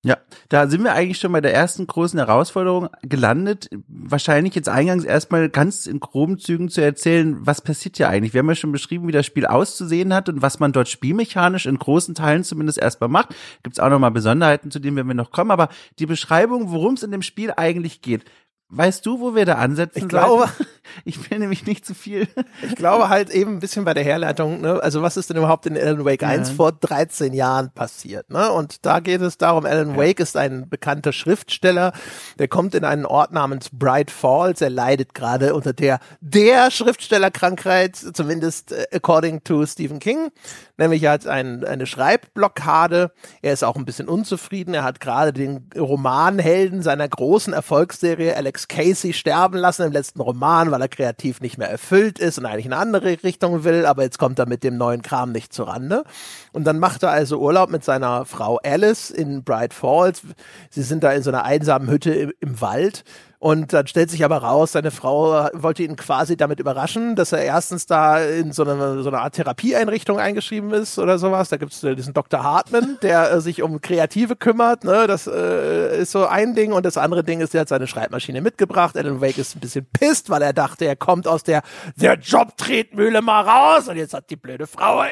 Ja, 0.06 0.18
da 0.50 0.68
sind 0.68 0.84
wir 0.84 0.92
eigentlich 0.92 1.18
schon 1.18 1.32
bei 1.32 1.40
der 1.40 1.52
ersten 1.52 1.84
großen 1.84 2.16
Herausforderung 2.16 2.88
gelandet. 3.02 3.68
Wahrscheinlich 3.88 4.54
jetzt 4.54 4.68
eingangs 4.68 5.02
erstmal 5.02 5.48
ganz 5.48 5.88
in 5.88 5.98
groben 5.98 6.38
Zügen 6.38 6.68
zu 6.68 6.80
erzählen, 6.80 7.38
was 7.40 7.60
passiert 7.60 7.98
ja 7.98 8.08
eigentlich. 8.08 8.32
Wir 8.32 8.38
haben 8.38 8.48
ja 8.48 8.54
schon 8.54 8.70
beschrieben, 8.70 9.08
wie 9.08 9.12
das 9.12 9.26
Spiel 9.26 9.46
auszusehen 9.46 10.14
hat 10.14 10.28
und 10.28 10.42
was 10.42 10.60
man 10.60 10.70
dort 10.70 10.88
spielmechanisch 10.88 11.66
in 11.66 11.76
großen 11.76 12.14
Teilen 12.14 12.44
zumindest 12.44 12.78
erstmal 12.78 13.08
macht. 13.08 13.34
Gibt's 13.64 13.80
auch 13.80 13.90
nochmal 13.90 14.12
Besonderheiten, 14.12 14.70
zu 14.70 14.78
denen 14.78 14.96
wir 14.96 15.14
noch 15.14 15.32
kommen, 15.32 15.50
aber 15.50 15.70
die 15.98 16.06
Beschreibung, 16.06 16.70
worum 16.70 16.94
es 16.94 17.02
in 17.02 17.10
dem 17.10 17.22
Spiel 17.22 17.52
eigentlich 17.56 18.00
geht, 18.00 18.24
Weißt 18.68 19.06
du, 19.06 19.20
wo 19.20 19.34
wir 19.36 19.44
da 19.46 19.54
ansetzen 19.54 19.98
Ich 19.98 20.08
glaube, 20.08 20.48
ich 21.04 21.30
will 21.30 21.38
nämlich 21.38 21.66
nicht 21.66 21.86
zu 21.86 21.94
viel. 21.94 22.26
ich 22.62 22.74
glaube 22.74 23.08
halt 23.08 23.30
eben 23.30 23.52
ein 23.52 23.58
bisschen 23.60 23.84
bei 23.84 23.94
der 23.94 24.02
Herleitung, 24.02 24.60
ne? 24.60 24.82
also 24.82 25.02
was 25.02 25.16
ist 25.16 25.30
denn 25.30 25.36
überhaupt 25.36 25.66
in 25.66 25.76
Alan 25.76 26.04
Wake 26.04 26.24
1 26.24 26.48
Ja. 26.48 26.54
vor 26.56 26.72
13 26.72 27.32
Jahren 27.32 27.70
passiert, 27.70 28.28
ne? 28.30 28.50
Und 28.50 28.84
da 28.84 28.98
geht 28.98 29.20
es 29.20 29.38
darum, 29.38 29.66
Alan 29.66 29.96
Wake 29.96 30.18
ist 30.18 30.36
ein 30.36 30.68
bekannter 30.68 31.12
Schriftsteller, 31.12 31.92
der 32.40 32.48
kommt 32.48 32.74
in 32.74 32.84
einen 32.84 33.06
Ort 33.06 33.30
namens 33.32 33.68
Bright 33.72 34.10
Falls, 34.10 34.60
er 34.60 34.70
leidet 34.70 35.14
gerade 35.14 35.54
unter 35.54 35.72
der 35.72 36.00
der 36.20 36.70
Schriftstellerkrankheit, 36.72 37.94
zumindest 37.96 38.72
äh, 38.72 38.86
according 38.92 39.44
to 39.44 39.64
Stephen 39.64 40.00
King, 40.00 40.30
nämlich 40.76 41.04
er 41.04 41.12
hat 41.12 41.26
ein, 41.28 41.64
eine 41.64 41.86
Schreibblockade, 41.86 43.12
er 43.42 43.52
ist 43.52 43.62
auch 43.62 43.76
ein 43.76 43.84
bisschen 43.84 44.08
unzufrieden, 44.08 44.74
er 44.74 44.82
hat 44.82 44.98
gerade 44.98 45.32
den 45.32 45.70
Romanhelden 45.76 46.82
seiner 46.82 47.08
großen 47.08 47.52
Erfolgsserie 47.52 48.36
Alex 48.36 48.55
Casey 48.68 49.12
sterben 49.12 49.58
lassen 49.58 49.86
im 49.86 49.92
letzten 49.92 50.20
Roman, 50.20 50.70
weil 50.70 50.80
er 50.80 50.88
kreativ 50.88 51.40
nicht 51.40 51.58
mehr 51.58 51.70
erfüllt 51.70 52.18
ist 52.18 52.38
und 52.38 52.46
eigentlich 52.46 52.66
in 52.66 52.72
eine 52.72 52.82
andere 52.82 53.22
Richtung 53.22 53.64
will, 53.64 53.86
aber 53.86 54.02
jetzt 54.02 54.18
kommt 54.18 54.38
er 54.38 54.46
mit 54.46 54.64
dem 54.64 54.76
neuen 54.76 55.02
Kram 55.02 55.32
nicht 55.32 55.52
zurande. 55.52 56.04
Und 56.52 56.64
dann 56.64 56.78
macht 56.78 57.02
er 57.02 57.10
also 57.10 57.38
Urlaub 57.38 57.70
mit 57.70 57.84
seiner 57.84 58.24
Frau 58.24 58.58
Alice 58.64 59.10
in 59.10 59.44
Bright 59.44 59.74
Falls. 59.74 60.22
Sie 60.70 60.82
sind 60.82 61.04
da 61.04 61.12
in 61.12 61.22
so 61.22 61.30
einer 61.30 61.44
einsamen 61.44 61.90
Hütte 61.90 62.12
im, 62.12 62.32
im 62.40 62.60
Wald. 62.60 63.04
Und 63.46 63.72
dann 63.72 63.86
stellt 63.86 64.10
sich 64.10 64.24
aber 64.24 64.38
raus, 64.38 64.72
seine 64.72 64.90
Frau 64.90 65.48
wollte 65.52 65.84
ihn 65.84 65.94
quasi 65.94 66.36
damit 66.36 66.58
überraschen, 66.58 67.14
dass 67.14 67.30
er 67.30 67.44
erstens 67.44 67.86
da 67.86 68.20
in 68.20 68.50
so 68.50 68.64
eine, 68.64 69.04
so 69.04 69.08
eine 69.08 69.20
Art 69.20 69.36
Therapieeinrichtung 69.36 70.18
eingeschrieben 70.18 70.72
ist 70.72 70.98
oder 70.98 71.16
sowas. 71.20 71.48
Da 71.48 71.56
gibt 71.56 71.72
es 71.72 71.80
diesen 71.80 72.12
Dr. 72.12 72.42
Hartman, 72.42 72.98
der 73.02 73.30
äh, 73.30 73.40
sich 73.40 73.62
um 73.62 73.80
Kreative 73.80 74.34
kümmert. 74.34 74.82
Ne? 74.82 75.06
Das 75.06 75.28
äh, 75.28 75.96
ist 75.96 76.10
so 76.10 76.26
ein 76.26 76.56
Ding. 76.56 76.72
Und 76.72 76.84
das 76.84 76.96
andere 76.96 77.22
Ding 77.22 77.40
ist, 77.40 77.54
er 77.54 77.60
hat 77.60 77.68
seine 77.68 77.86
Schreibmaschine 77.86 78.40
mitgebracht. 78.40 78.96
Alan 78.96 79.20
Wake 79.20 79.38
ist 79.38 79.54
ein 79.54 79.60
bisschen 79.60 79.86
pisst, 79.92 80.28
weil 80.28 80.42
er 80.42 80.52
dachte, 80.52 80.84
er 80.84 80.96
kommt 80.96 81.28
aus 81.28 81.44
der, 81.44 81.62
der 81.94 82.14
Jobtretmühle 82.14 83.22
mal 83.22 83.42
raus. 83.42 83.86
Und 83.86 83.96
jetzt 83.96 84.12
hat 84.12 84.28
die 84.28 84.34
blöde 84.34 84.66
Frau, 84.66 85.04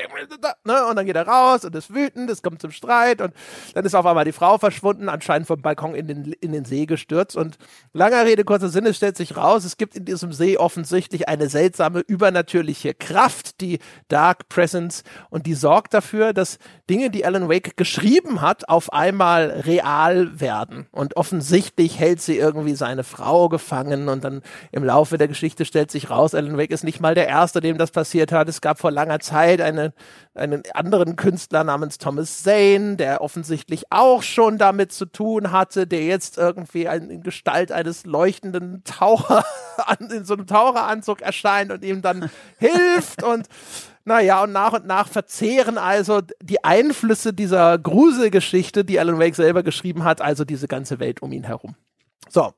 ne? 0.64 0.86
und 0.86 0.96
dann 0.96 1.06
geht 1.06 1.14
er 1.14 1.28
raus 1.28 1.64
und 1.64 1.76
ist 1.76 1.94
wütend, 1.94 2.28
es 2.30 2.42
kommt 2.42 2.60
zum 2.60 2.72
Streit. 2.72 3.20
Und 3.20 3.32
dann 3.74 3.84
ist 3.84 3.94
auf 3.94 4.06
einmal 4.06 4.24
die 4.24 4.32
Frau 4.32 4.58
verschwunden, 4.58 5.08
anscheinend 5.08 5.46
vom 5.46 5.62
Balkon 5.62 5.94
in 5.94 6.08
den, 6.08 6.32
in 6.40 6.50
den 6.50 6.64
See 6.64 6.86
gestürzt. 6.86 7.36
Und 7.36 7.58
Rede, 8.24 8.44
kurzer 8.44 8.68
Sinn, 8.68 8.86
es 8.86 8.96
stellt 8.96 9.16
sich 9.16 9.36
raus, 9.36 9.64
es 9.64 9.76
gibt 9.76 9.96
in 9.96 10.04
diesem 10.04 10.32
See 10.32 10.56
offensichtlich 10.56 11.28
eine 11.28 11.48
seltsame 11.48 12.00
übernatürliche 12.00 12.94
Kraft, 12.94 13.60
die 13.60 13.78
Dark 14.08 14.48
Presence, 14.48 15.02
und 15.30 15.46
die 15.46 15.54
sorgt 15.54 15.94
dafür, 15.94 16.32
dass 16.32 16.58
Dinge, 16.90 17.10
die 17.10 17.24
Alan 17.24 17.48
Wake 17.48 17.76
geschrieben 17.76 18.40
hat, 18.40 18.68
auf 18.68 18.92
einmal 18.92 19.62
real 19.64 20.40
werden. 20.40 20.86
Und 20.90 21.16
offensichtlich 21.16 21.98
hält 21.98 22.20
sie 22.20 22.36
irgendwie 22.36 22.74
seine 22.74 23.04
Frau 23.04 23.48
gefangen 23.48 24.08
und 24.08 24.24
dann 24.24 24.42
im 24.72 24.84
Laufe 24.84 25.18
der 25.18 25.28
Geschichte 25.28 25.64
stellt 25.64 25.90
sich 25.90 26.10
raus, 26.10 26.34
Alan 26.34 26.58
Wake 26.58 26.70
ist 26.70 26.84
nicht 26.84 27.00
mal 27.00 27.14
der 27.14 27.28
Erste, 27.28 27.60
dem 27.60 27.78
das 27.78 27.90
passiert 27.90 28.32
hat. 28.32 28.48
Es 28.48 28.60
gab 28.60 28.78
vor 28.78 28.90
langer 28.90 29.20
Zeit 29.20 29.60
eine, 29.60 29.92
einen 30.34 30.62
anderen 30.74 31.16
Künstler 31.16 31.64
namens 31.64 31.98
Thomas 31.98 32.42
Zane, 32.42 32.96
der 32.96 33.20
offensichtlich 33.20 33.84
auch 33.90 34.22
schon 34.22 34.58
damit 34.58 34.92
zu 34.92 35.06
tun 35.06 35.52
hatte, 35.52 35.86
der 35.86 36.04
jetzt 36.04 36.38
irgendwie 36.38 36.84
in 36.84 37.22
Gestalt 37.22 37.72
eines 37.72 38.03
leuchtenden 38.06 38.82
Taucher 38.84 39.44
an, 39.86 40.10
in 40.10 40.24
so 40.24 40.34
einem 40.34 40.46
Taucheranzug 40.46 41.22
erscheint 41.22 41.72
und 41.72 41.84
ihm 41.84 42.02
dann 42.02 42.30
hilft 42.58 43.22
und 43.22 43.48
naja, 44.06 44.42
und 44.42 44.52
nach 44.52 44.74
und 44.74 44.86
nach 44.86 45.08
verzehren 45.08 45.78
also 45.78 46.20
die 46.42 46.62
Einflüsse 46.62 47.32
dieser 47.32 47.78
Gruselgeschichte, 47.78 48.84
die 48.84 49.00
Alan 49.00 49.18
Wake 49.18 49.34
selber 49.34 49.62
geschrieben 49.62 50.04
hat, 50.04 50.20
also 50.20 50.44
diese 50.44 50.68
ganze 50.68 50.98
Welt 51.00 51.22
um 51.22 51.32
ihn 51.32 51.44
herum. 51.44 51.74
So, 52.28 52.52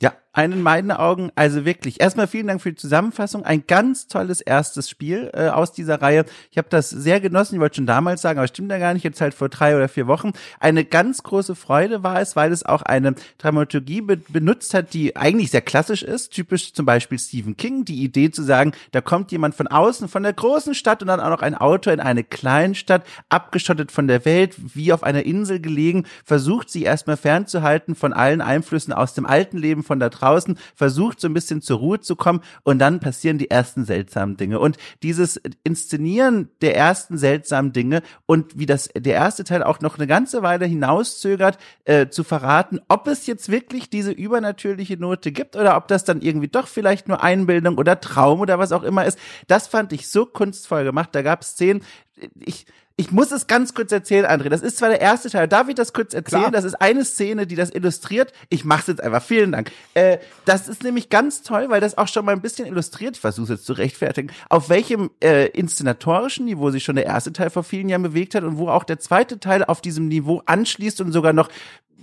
Ja, 0.00 0.12
ein 0.32 0.52
in 0.52 0.62
meinen 0.62 0.90
Augen, 0.90 1.30
also 1.34 1.64
wirklich. 1.64 2.00
Erstmal 2.00 2.26
vielen 2.26 2.46
Dank 2.46 2.60
für 2.60 2.70
die 2.70 2.76
Zusammenfassung. 2.76 3.44
Ein 3.44 3.64
ganz 3.66 4.08
tolles 4.08 4.40
erstes 4.40 4.88
Spiel 4.88 5.30
äh, 5.32 5.48
aus 5.48 5.72
dieser 5.72 6.00
Reihe. 6.00 6.24
Ich 6.50 6.58
habe 6.58 6.68
das 6.70 6.90
sehr 6.90 7.20
genossen. 7.20 7.54
Ich 7.54 7.60
wollte 7.60 7.76
schon 7.76 7.86
damals 7.86 8.22
sagen, 8.22 8.38
aber 8.38 8.48
stimmt 8.48 8.70
ja 8.70 8.78
gar 8.78 8.94
nicht. 8.94 9.02
Jetzt 9.04 9.20
halt 9.20 9.34
vor 9.34 9.48
drei 9.48 9.74
oder 9.74 9.88
vier 9.88 10.06
Wochen. 10.06 10.32
Eine 10.60 10.84
ganz 10.84 11.22
große 11.22 11.54
Freude 11.54 12.02
war 12.02 12.20
es, 12.20 12.36
weil 12.36 12.52
es 12.52 12.64
auch 12.64 12.82
eine 12.82 13.14
Dramaturgie 13.38 14.00
be 14.02 14.18
benutzt 14.28 14.74
hat, 14.74 14.92
die 14.94 15.16
eigentlich 15.16 15.50
sehr 15.50 15.62
klassisch 15.62 16.02
ist. 16.02 16.32
Typisch 16.32 16.74
zum 16.74 16.84
Beispiel 16.84 17.18
Stephen 17.18 17.56
King. 17.56 17.84
Die 17.84 18.02
Idee 18.02 18.30
zu 18.30 18.42
sagen, 18.42 18.72
da 18.92 19.00
kommt 19.00 19.32
jemand 19.32 19.54
von 19.54 19.66
außen, 19.66 20.08
von 20.08 20.22
der 20.22 20.32
großen 20.32 20.74
Stadt 20.74 21.02
und 21.02 21.08
dann 21.08 21.20
auch 21.20 21.30
noch 21.30 21.42
ein 21.42 21.54
Autor 21.54 21.92
in 21.92 22.00
eine 22.00 22.24
Kleinstadt, 22.24 23.04
abgeschottet 23.28 23.90
von 23.90 24.06
der 24.06 24.24
Welt, 24.24 24.54
wie 24.74 24.92
auf 24.92 25.02
einer 25.02 25.24
Insel 25.24 25.60
gelegen, 25.60 26.06
versucht 26.24 26.70
sie 26.70 26.82
erstmal 26.82 27.16
fernzuhalten 27.16 27.94
von 27.94 28.12
allen 28.12 28.40
Einflüssen 28.40 28.92
aus 28.92 29.14
dem 29.14 29.26
alten 29.26 29.58
Leben 29.58 29.82
von 29.82 29.98
da 29.98 30.08
draußen, 30.08 30.27
versucht 30.74 31.20
so 31.20 31.28
ein 31.28 31.34
bisschen 31.34 31.62
zur 31.62 31.78
Ruhe 31.78 32.00
zu 32.00 32.16
kommen 32.16 32.40
und 32.62 32.78
dann 32.78 33.00
passieren 33.00 33.38
die 33.38 33.50
ersten 33.50 33.84
seltsamen 33.84 34.36
Dinge. 34.36 34.60
Und 34.60 34.76
dieses 35.02 35.40
Inszenieren 35.64 36.50
der 36.60 36.76
ersten 36.76 37.18
seltsamen 37.18 37.72
Dinge 37.72 38.02
und 38.26 38.58
wie 38.58 38.66
das 38.66 38.88
der 38.94 39.14
erste 39.14 39.44
Teil 39.44 39.62
auch 39.62 39.80
noch 39.80 39.96
eine 39.96 40.06
ganze 40.06 40.42
Weile 40.42 40.66
hinauszögert, 40.66 41.58
äh, 41.84 42.08
zu 42.08 42.24
verraten, 42.24 42.80
ob 42.88 43.06
es 43.06 43.26
jetzt 43.26 43.50
wirklich 43.50 43.90
diese 43.90 44.12
übernatürliche 44.12 44.96
Note 44.96 45.32
gibt 45.32 45.56
oder 45.56 45.76
ob 45.76 45.88
das 45.88 46.04
dann 46.04 46.20
irgendwie 46.20 46.48
doch 46.48 46.66
vielleicht 46.66 47.08
nur 47.08 47.22
Einbildung 47.22 47.78
oder 47.78 48.00
Traum 48.00 48.40
oder 48.40 48.58
was 48.58 48.72
auch 48.72 48.82
immer 48.82 49.04
ist, 49.04 49.18
das 49.46 49.66
fand 49.66 49.92
ich 49.92 50.08
so 50.08 50.26
kunstvoll 50.26 50.84
gemacht. 50.84 51.10
Da 51.12 51.22
gab 51.22 51.42
es 51.42 51.48
Szenen, 51.48 51.82
ich 52.40 52.66
ich 53.00 53.12
muss 53.12 53.30
es 53.30 53.46
ganz 53.46 53.74
kurz 53.74 53.92
erzählen, 53.92 54.26
André. 54.26 54.48
Das 54.48 54.60
ist 54.60 54.76
zwar 54.76 54.88
der 54.88 55.00
erste 55.00 55.30
Teil. 55.30 55.46
Darf 55.46 55.68
ich 55.68 55.76
das 55.76 55.92
kurz 55.92 56.14
erzählen? 56.14 56.42
Klar. 56.42 56.50
Das 56.50 56.64
ist 56.64 56.74
eine 56.74 57.04
Szene, 57.04 57.46
die 57.46 57.54
das 57.54 57.70
illustriert. 57.70 58.32
Ich 58.48 58.64
mach's 58.64 58.88
jetzt 58.88 59.00
einfach. 59.00 59.22
Vielen 59.22 59.52
Dank. 59.52 59.70
Äh, 59.94 60.18
das 60.44 60.66
ist 60.66 60.82
nämlich 60.82 61.08
ganz 61.08 61.42
toll, 61.42 61.66
weil 61.68 61.80
das 61.80 61.96
auch 61.96 62.08
schon 62.08 62.24
mal 62.24 62.32
ein 62.32 62.40
bisschen 62.40 62.66
illustriert, 62.66 63.14
ich 63.14 63.20
versuche 63.20 63.52
jetzt 63.52 63.66
zu 63.66 63.74
rechtfertigen, 63.74 64.32
auf 64.48 64.68
welchem 64.68 65.10
äh, 65.22 65.46
inszenatorischen 65.46 66.46
Niveau 66.46 66.70
sich 66.70 66.82
schon 66.82 66.96
der 66.96 67.06
erste 67.06 67.32
Teil 67.32 67.50
vor 67.50 67.62
vielen 67.62 67.88
Jahren 67.88 68.02
bewegt 68.02 68.34
hat 68.34 68.42
und 68.42 68.58
wo 68.58 68.68
auch 68.68 68.82
der 68.82 68.98
zweite 68.98 69.38
Teil 69.38 69.62
auf 69.62 69.80
diesem 69.80 70.08
Niveau 70.08 70.42
anschließt 70.46 71.00
und 71.00 71.12
sogar 71.12 71.32
noch 71.32 71.50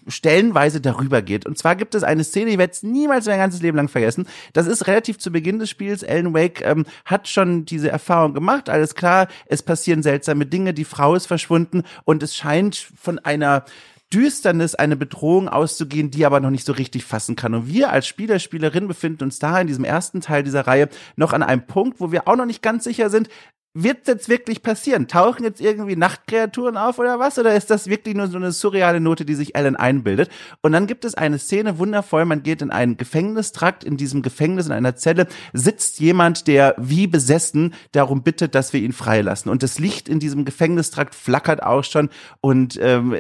stellenweise 0.08 0.82
darüber 0.82 1.22
geht. 1.22 1.46
Und 1.46 1.58
zwar 1.58 1.76
gibt 1.76 1.96
es 1.96 2.04
eine 2.04 2.24
Szene, 2.24 2.52
ich 2.52 2.58
werde 2.58 2.74
es 2.74 2.84
niemals 2.84 3.26
mein 3.26 3.40
ganzes 3.40 3.62
Leben 3.62 3.78
lang 3.78 3.88
vergessen. 3.88 4.28
Das 4.54 4.68
ist 4.68 4.88
relativ 4.88 5.18
zu 5.18 5.32
Beginn 5.32 5.60
des 5.60 5.70
Spiels. 5.70 6.04
Alan 6.04 6.34
Wake 6.34 6.62
ähm, 6.62 6.86
hat 7.06 7.28
schon 7.28 7.66
diese 7.66 7.90
Erfahrung 7.90 8.34
gemacht. 8.34 8.70
Alles 8.70 8.96
klar, 8.96 9.28
es 9.46 9.64
passieren 9.64 10.04
seltsame 10.04 10.46
Dinge, 10.46 10.74
die 10.74 10.86
Frau 10.86 11.16
ist 11.16 11.26
verschwunden 11.26 11.84
und 12.04 12.24
es 12.24 12.36
scheint 12.36 12.76
von 12.76 13.20
einer 13.20 13.66
Düsternis, 14.14 14.76
eine 14.76 14.96
Bedrohung 14.96 15.50
auszugehen, 15.50 16.12
die 16.12 16.26
aber 16.26 16.40
noch 16.40 16.52
nicht 16.52 16.66
so 16.66 16.74
richtig 16.74 17.04
fassen 17.04 17.36
kann. 17.36 17.54
Und 17.54 17.68
wir 17.68 17.92
als 17.92 18.08
Spieler, 18.08 18.40
Spielerin 18.40 18.88
befinden 18.88 19.24
uns 19.24 19.40
da 19.40 19.60
in 19.60 19.68
diesem 19.68 19.84
ersten 19.84 20.22
Teil 20.22 20.44
dieser 20.44 20.68
Reihe 20.68 20.90
noch 21.16 21.34
an 21.34 21.44
einem 21.44 21.66
Punkt, 21.66 22.00
wo 22.00 22.12
wir 22.12 22.28
auch 22.28 22.36
noch 22.36 22.46
nicht 22.46 22.62
ganz 22.62 22.84
sicher 22.84 23.10
sind, 23.10 23.30
wird 23.76 24.08
jetzt 24.08 24.30
wirklich 24.30 24.64
passieren? 24.64 25.10
Tauchen 25.10 25.44
jetzt 25.44 25.60
irgendwie 25.60 25.98
Nachtkreaturen 25.98 26.78
auf 26.78 26.98
oder 26.98 27.20
was? 27.20 27.38
Oder 27.38 27.56
ist 27.56 27.70
das 27.70 27.88
wirklich 27.88 28.16
nur 28.16 28.28
so 28.28 28.38
eine 28.38 28.54
surreale 28.54 29.02
Note, 29.02 29.26
die 29.26 29.36
sich 29.36 29.58
Alan 29.58 29.76
einbildet? 29.76 30.30
Und 30.62 30.72
dann 30.72 30.88
gibt 30.88 31.04
es 31.04 31.14
eine 31.14 31.38
Szene, 31.38 31.78
wundervoll, 31.78 32.24
man 32.24 32.42
geht 32.42 32.62
in 32.62 32.72
einen 32.72 32.96
Gefängnistrakt, 32.96 33.84
in 33.84 33.98
diesem 33.98 34.22
Gefängnis, 34.22 34.68
in 34.68 34.72
einer 34.72 34.96
Zelle, 34.96 35.28
sitzt 35.52 36.00
jemand, 36.00 36.48
der 36.48 36.76
wie 36.78 37.06
besessen 37.06 37.74
darum 37.92 38.24
bittet, 38.24 38.56
dass 38.56 38.72
wir 38.72 38.80
ihn 38.80 38.94
freilassen. 38.94 39.52
Und 39.52 39.62
das 39.62 39.78
Licht 39.78 40.08
in 40.08 40.20
diesem 40.20 40.46
Gefängnistrakt 40.46 41.14
flackert 41.14 41.62
auch 41.62 41.84
schon 41.84 42.10
und 42.40 42.80
ähm, 42.82 43.14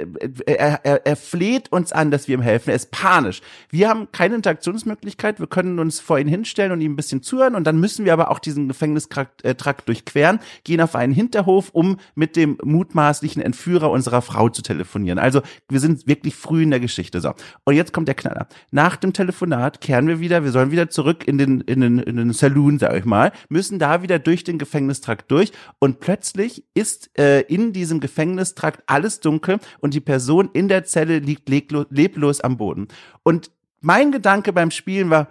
er, 0.45 0.85
er, 0.85 1.05
er 1.05 1.15
fleht 1.17 1.69
uns 1.73 1.91
an, 1.91 2.11
dass 2.11 2.29
wir 2.29 2.35
ihm 2.35 2.41
helfen. 2.41 2.69
Er 2.69 2.77
ist 2.77 2.91
panisch. 2.91 3.41
Wir 3.69 3.89
haben 3.89 4.07
keine 4.13 4.35
Interaktionsmöglichkeit, 4.35 5.41
wir 5.41 5.47
können 5.47 5.79
uns 5.79 5.99
vor 5.99 6.17
ihn 6.17 6.29
hinstellen 6.29 6.71
und 6.71 6.79
ihm 6.79 6.93
ein 6.93 6.95
bisschen 6.95 7.21
zuhören 7.21 7.55
und 7.55 7.65
dann 7.65 7.77
müssen 7.77 8.05
wir 8.05 8.13
aber 8.13 8.31
auch 8.31 8.39
diesen 8.39 8.69
Gefängnistrakt 8.69 9.43
äh, 9.43 9.53
durchqueren 9.85 10.39
gehen 10.63 10.81
auf 10.81 10.95
einen 10.95 11.13
Hinterhof, 11.13 11.69
um 11.71 11.97
mit 12.15 12.35
dem 12.35 12.57
mutmaßlichen 12.63 13.41
Entführer 13.41 13.91
unserer 13.91 14.21
Frau 14.21 14.49
zu 14.49 14.61
telefonieren. 14.61 15.19
Also 15.19 15.41
wir 15.69 15.79
sind 15.79 16.07
wirklich 16.07 16.35
früh 16.35 16.63
in 16.63 16.71
der 16.71 16.79
Geschichte. 16.79 17.21
So. 17.21 17.33
Und 17.63 17.75
jetzt 17.75 17.93
kommt 17.93 18.07
der 18.07 18.15
Knaller. 18.15 18.47
Nach 18.71 18.95
dem 18.95 19.13
Telefonat 19.13 19.81
kehren 19.81 20.07
wir 20.07 20.19
wieder, 20.19 20.43
wir 20.43 20.51
sollen 20.51 20.71
wieder 20.71 20.89
zurück 20.89 21.27
in 21.27 21.37
den, 21.37 21.61
in 21.61 21.81
den, 21.81 21.99
in 21.99 22.17
den 22.17 22.33
Saloon, 22.33 22.79
sag 22.79 22.95
ich 22.95 23.05
mal, 23.05 23.31
müssen 23.49 23.79
da 23.79 24.01
wieder 24.01 24.19
durch 24.19 24.43
den 24.43 24.57
Gefängnistrakt 24.57 25.29
durch 25.31 25.51
und 25.79 25.99
plötzlich 25.99 26.63
ist 26.73 27.09
äh, 27.17 27.41
in 27.41 27.73
diesem 27.73 27.99
Gefängnistrakt 27.99 28.83
alles 28.87 29.19
dunkel 29.19 29.59
und 29.79 29.93
die 29.93 30.01
Person 30.01 30.49
in 30.53 30.67
der 30.67 30.85
Zelle 30.85 31.19
liegt 31.19 31.49
leblos, 31.49 32.41
am 32.41 32.57
Boden. 32.57 32.87
Und 33.23 33.51
mein 33.81 34.11
Gedanke 34.11 34.51
beim 34.51 34.71
Spielen 34.71 35.09
war, 35.09 35.27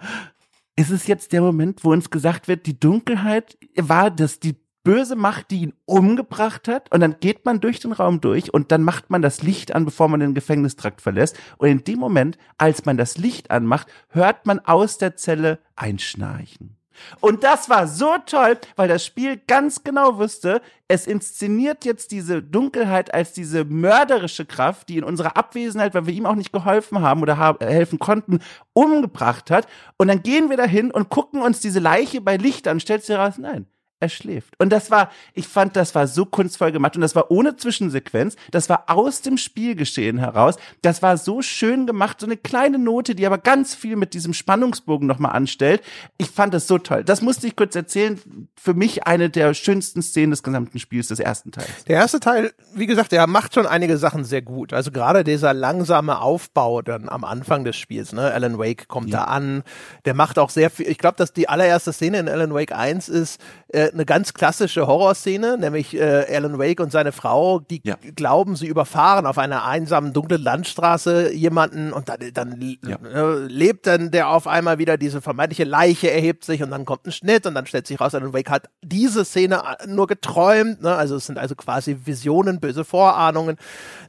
ist 0.76 0.90
es 0.90 1.06
jetzt 1.06 1.32
der 1.32 1.40
Moment, 1.40 1.84
wo 1.84 1.92
uns 1.92 2.10
gesagt 2.10 2.48
wird, 2.48 2.66
die 2.66 2.78
Dunkelheit 2.78 3.56
war 3.76 4.10
das, 4.10 4.40
die 4.40 4.56
böse 4.84 5.16
Macht, 5.16 5.50
die 5.50 5.62
ihn 5.62 5.72
umgebracht 5.86 6.68
hat. 6.68 6.92
Und 6.92 7.00
dann 7.00 7.16
geht 7.18 7.44
man 7.44 7.60
durch 7.60 7.80
den 7.80 7.92
Raum 7.92 8.20
durch 8.20 8.54
und 8.54 8.70
dann 8.70 8.82
macht 8.82 9.10
man 9.10 9.22
das 9.22 9.42
Licht 9.42 9.74
an, 9.74 9.84
bevor 9.84 10.08
man 10.08 10.20
den 10.20 10.34
Gefängnistrakt 10.34 11.00
verlässt. 11.00 11.36
Und 11.58 11.68
in 11.68 11.82
dem 11.84 11.98
Moment, 11.98 12.38
als 12.58 12.84
man 12.84 12.96
das 12.96 13.18
Licht 13.18 13.50
anmacht, 13.50 13.88
hört 14.10 14.46
man 14.46 14.60
aus 14.60 14.98
der 14.98 15.16
Zelle 15.16 15.58
ein 15.74 15.98
Schnarchen. 15.98 16.76
Und 17.20 17.42
das 17.42 17.68
war 17.68 17.88
so 17.88 18.16
toll, 18.24 18.56
weil 18.76 18.88
das 18.88 19.04
Spiel 19.04 19.40
ganz 19.48 19.82
genau 19.82 20.18
wusste, 20.18 20.62
es 20.86 21.06
inszeniert 21.06 21.84
jetzt 21.84 22.12
diese 22.12 22.42
Dunkelheit 22.42 23.12
als 23.12 23.32
diese 23.32 23.64
mörderische 23.64 24.46
Kraft, 24.46 24.88
die 24.88 24.98
in 24.98 25.04
unserer 25.04 25.36
Abwesenheit, 25.36 25.94
weil 25.94 26.06
wir 26.06 26.14
ihm 26.14 26.26
auch 26.26 26.36
nicht 26.36 26.52
geholfen 26.52 27.00
haben 27.00 27.22
oder 27.22 27.56
helfen 27.60 27.98
konnten, 27.98 28.38
umgebracht 28.72 29.50
hat. 29.50 29.66
Und 29.96 30.08
dann 30.08 30.22
gehen 30.22 30.50
wir 30.50 30.56
dahin 30.56 30.90
und 30.90 31.08
gucken 31.08 31.42
uns 31.42 31.60
diese 31.60 31.80
Leiche 31.80 32.20
bei 32.20 32.36
Licht 32.36 32.68
an, 32.68 32.80
stellt 32.80 33.04
sich 33.04 33.16
heraus, 33.16 33.38
nein, 33.38 33.66
er 34.00 34.08
schläft. 34.08 34.54
Und 34.58 34.70
das 34.70 34.90
war, 34.90 35.10
ich 35.32 35.48
fand, 35.48 35.76
das 35.76 35.94
war 35.94 36.06
so 36.06 36.26
kunstvoll 36.26 36.72
gemacht 36.72 36.96
und 36.96 37.02
das 37.02 37.14
war 37.14 37.30
ohne 37.30 37.56
Zwischensequenz, 37.56 38.36
das 38.50 38.68
war 38.68 38.84
aus 38.86 39.22
dem 39.22 39.38
Spielgeschehen 39.38 40.18
heraus, 40.18 40.56
das 40.82 41.02
war 41.02 41.16
so 41.16 41.42
schön 41.42 41.86
gemacht, 41.86 42.20
so 42.20 42.26
eine 42.26 42.36
kleine 42.36 42.78
Note, 42.78 43.14
die 43.14 43.26
aber 43.26 43.38
ganz 43.38 43.74
viel 43.74 43.96
mit 43.96 44.14
diesem 44.14 44.34
Spannungsbogen 44.34 45.06
nochmal 45.06 45.32
anstellt. 45.32 45.82
Ich 46.18 46.30
fand 46.30 46.54
das 46.54 46.66
so 46.66 46.78
toll. 46.78 47.04
Das 47.04 47.22
musste 47.22 47.46
ich 47.46 47.56
kurz 47.56 47.74
erzählen. 47.74 48.20
Für 48.56 48.74
mich 48.74 49.06
eine 49.06 49.30
der 49.30 49.54
schönsten 49.54 50.02
Szenen 50.02 50.30
des 50.30 50.42
gesamten 50.42 50.78
Spiels, 50.78 51.08
des 51.08 51.20
ersten 51.20 51.52
Teils. 51.52 51.84
Der 51.86 51.96
erste 51.96 52.20
Teil, 52.20 52.52
wie 52.74 52.86
gesagt, 52.86 53.12
der 53.12 53.26
macht 53.26 53.54
schon 53.54 53.66
einige 53.66 53.96
Sachen 53.98 54.24
sehr 54.24 54.42
gut. 54.42 54.72
Also 54.72 54.90
gerade 54.90 55.24
dieser 55.24 55.54
langsame 55.54 56.20
Aufbau 56.20 56.82
dann 56.82 57.08
am 57.08 57.24
Anfang 57.24 57.64
des 57.64 57.76
Spiels, 57.76 58.12
ne? 58.12 58.32
Alan 58.32 58.58
Wake 58.58 58.88
kommt 58.88 59.10
ja. 59.10 59.18
da 59.18 59.24
an, 59.24 59.62
der 60.04 60.14
macht 60.14 60.38
auch 60.38 60.50
sehr 60.50 60.70
viel, 60.70 60.88
ich 60.88 60.98
glaube, 60.98 61.16
dass 61.16 61.32
die 61.32 61.48
allererste 61.48 61.92
Szene 61.92 62.18
in 62.18 62.28
Alan 62.28 62.54
Wake 62.54 62.72
1 62.72 63.08
ist, 63.08 63.40
äh, 63.74 63.90
eine 63.92 64.04
ganz 64.04 64.34
klassische 64.34 64.86
Horrorszene, 64.86 65.58
nämlich 65.58 65.96
äh, 65.96 66.26
Alan 66.30 66.58
Wake 66.58 66.80
und 66.80 66.92
seine 66.92 67.10
Frau, 67.12 67.58
die 67.58 67.80
ja. 67.84 67.96
glauben, 68.14 68.54
sie 68.54 68.66
überfahren 68.66 69.26
auf 69.26 69.36
einer 69.36 69.64
einsamen, 69.64 70.12
dunklen 70.12 70.40
Landstraße 70.40 71.32
jemanden 71.32 71.92
und 71.92 72.08
dann, 72.08 72.18
dann 72.32 72.60
ja. 72.86 72.96
äh, 72.96 73.46
lebt 73.46 73.86
dann 73.86 74.10
der 74.10 74.28
auf 74.28 74.46
einmal 74.46 74.78
wieder, 74.78 74.96
diese 74.96 75.20
vermeintliche 75.20 75.64
Leiche 75.64 76.10
erhebt 76.10 76.44
sich 76.44 76.62
und 76.62 76.70
dann 76.70 76.84
kommt 76.84 77.06
ein 77.06 77.12
Schnitt 77.12 77.46
und 77.46 77.54
dann 77.54 77.66
stellt 77.66 77.86
sich 77.86 78.00
raus, 78.00 78.14
Alan 78.14 78.32
Wake 78.32 78.50
hat 78.50 78.70
diese 78.82 79.24
Szene 79.24 79.62
äh, 79.80 79.86
nur 79.88 80.06
geträumt, 80.06 80.82
ne? 80.82 80.94
also 80.94 81.16
es 81.16 81.26
sind 81.26 81.38
also 81.38 81.56
quasi 81.56 81.98
Visionen, 82.04 82.60
böse 82.60 82.84
Vorahnungen. 82.84 83.56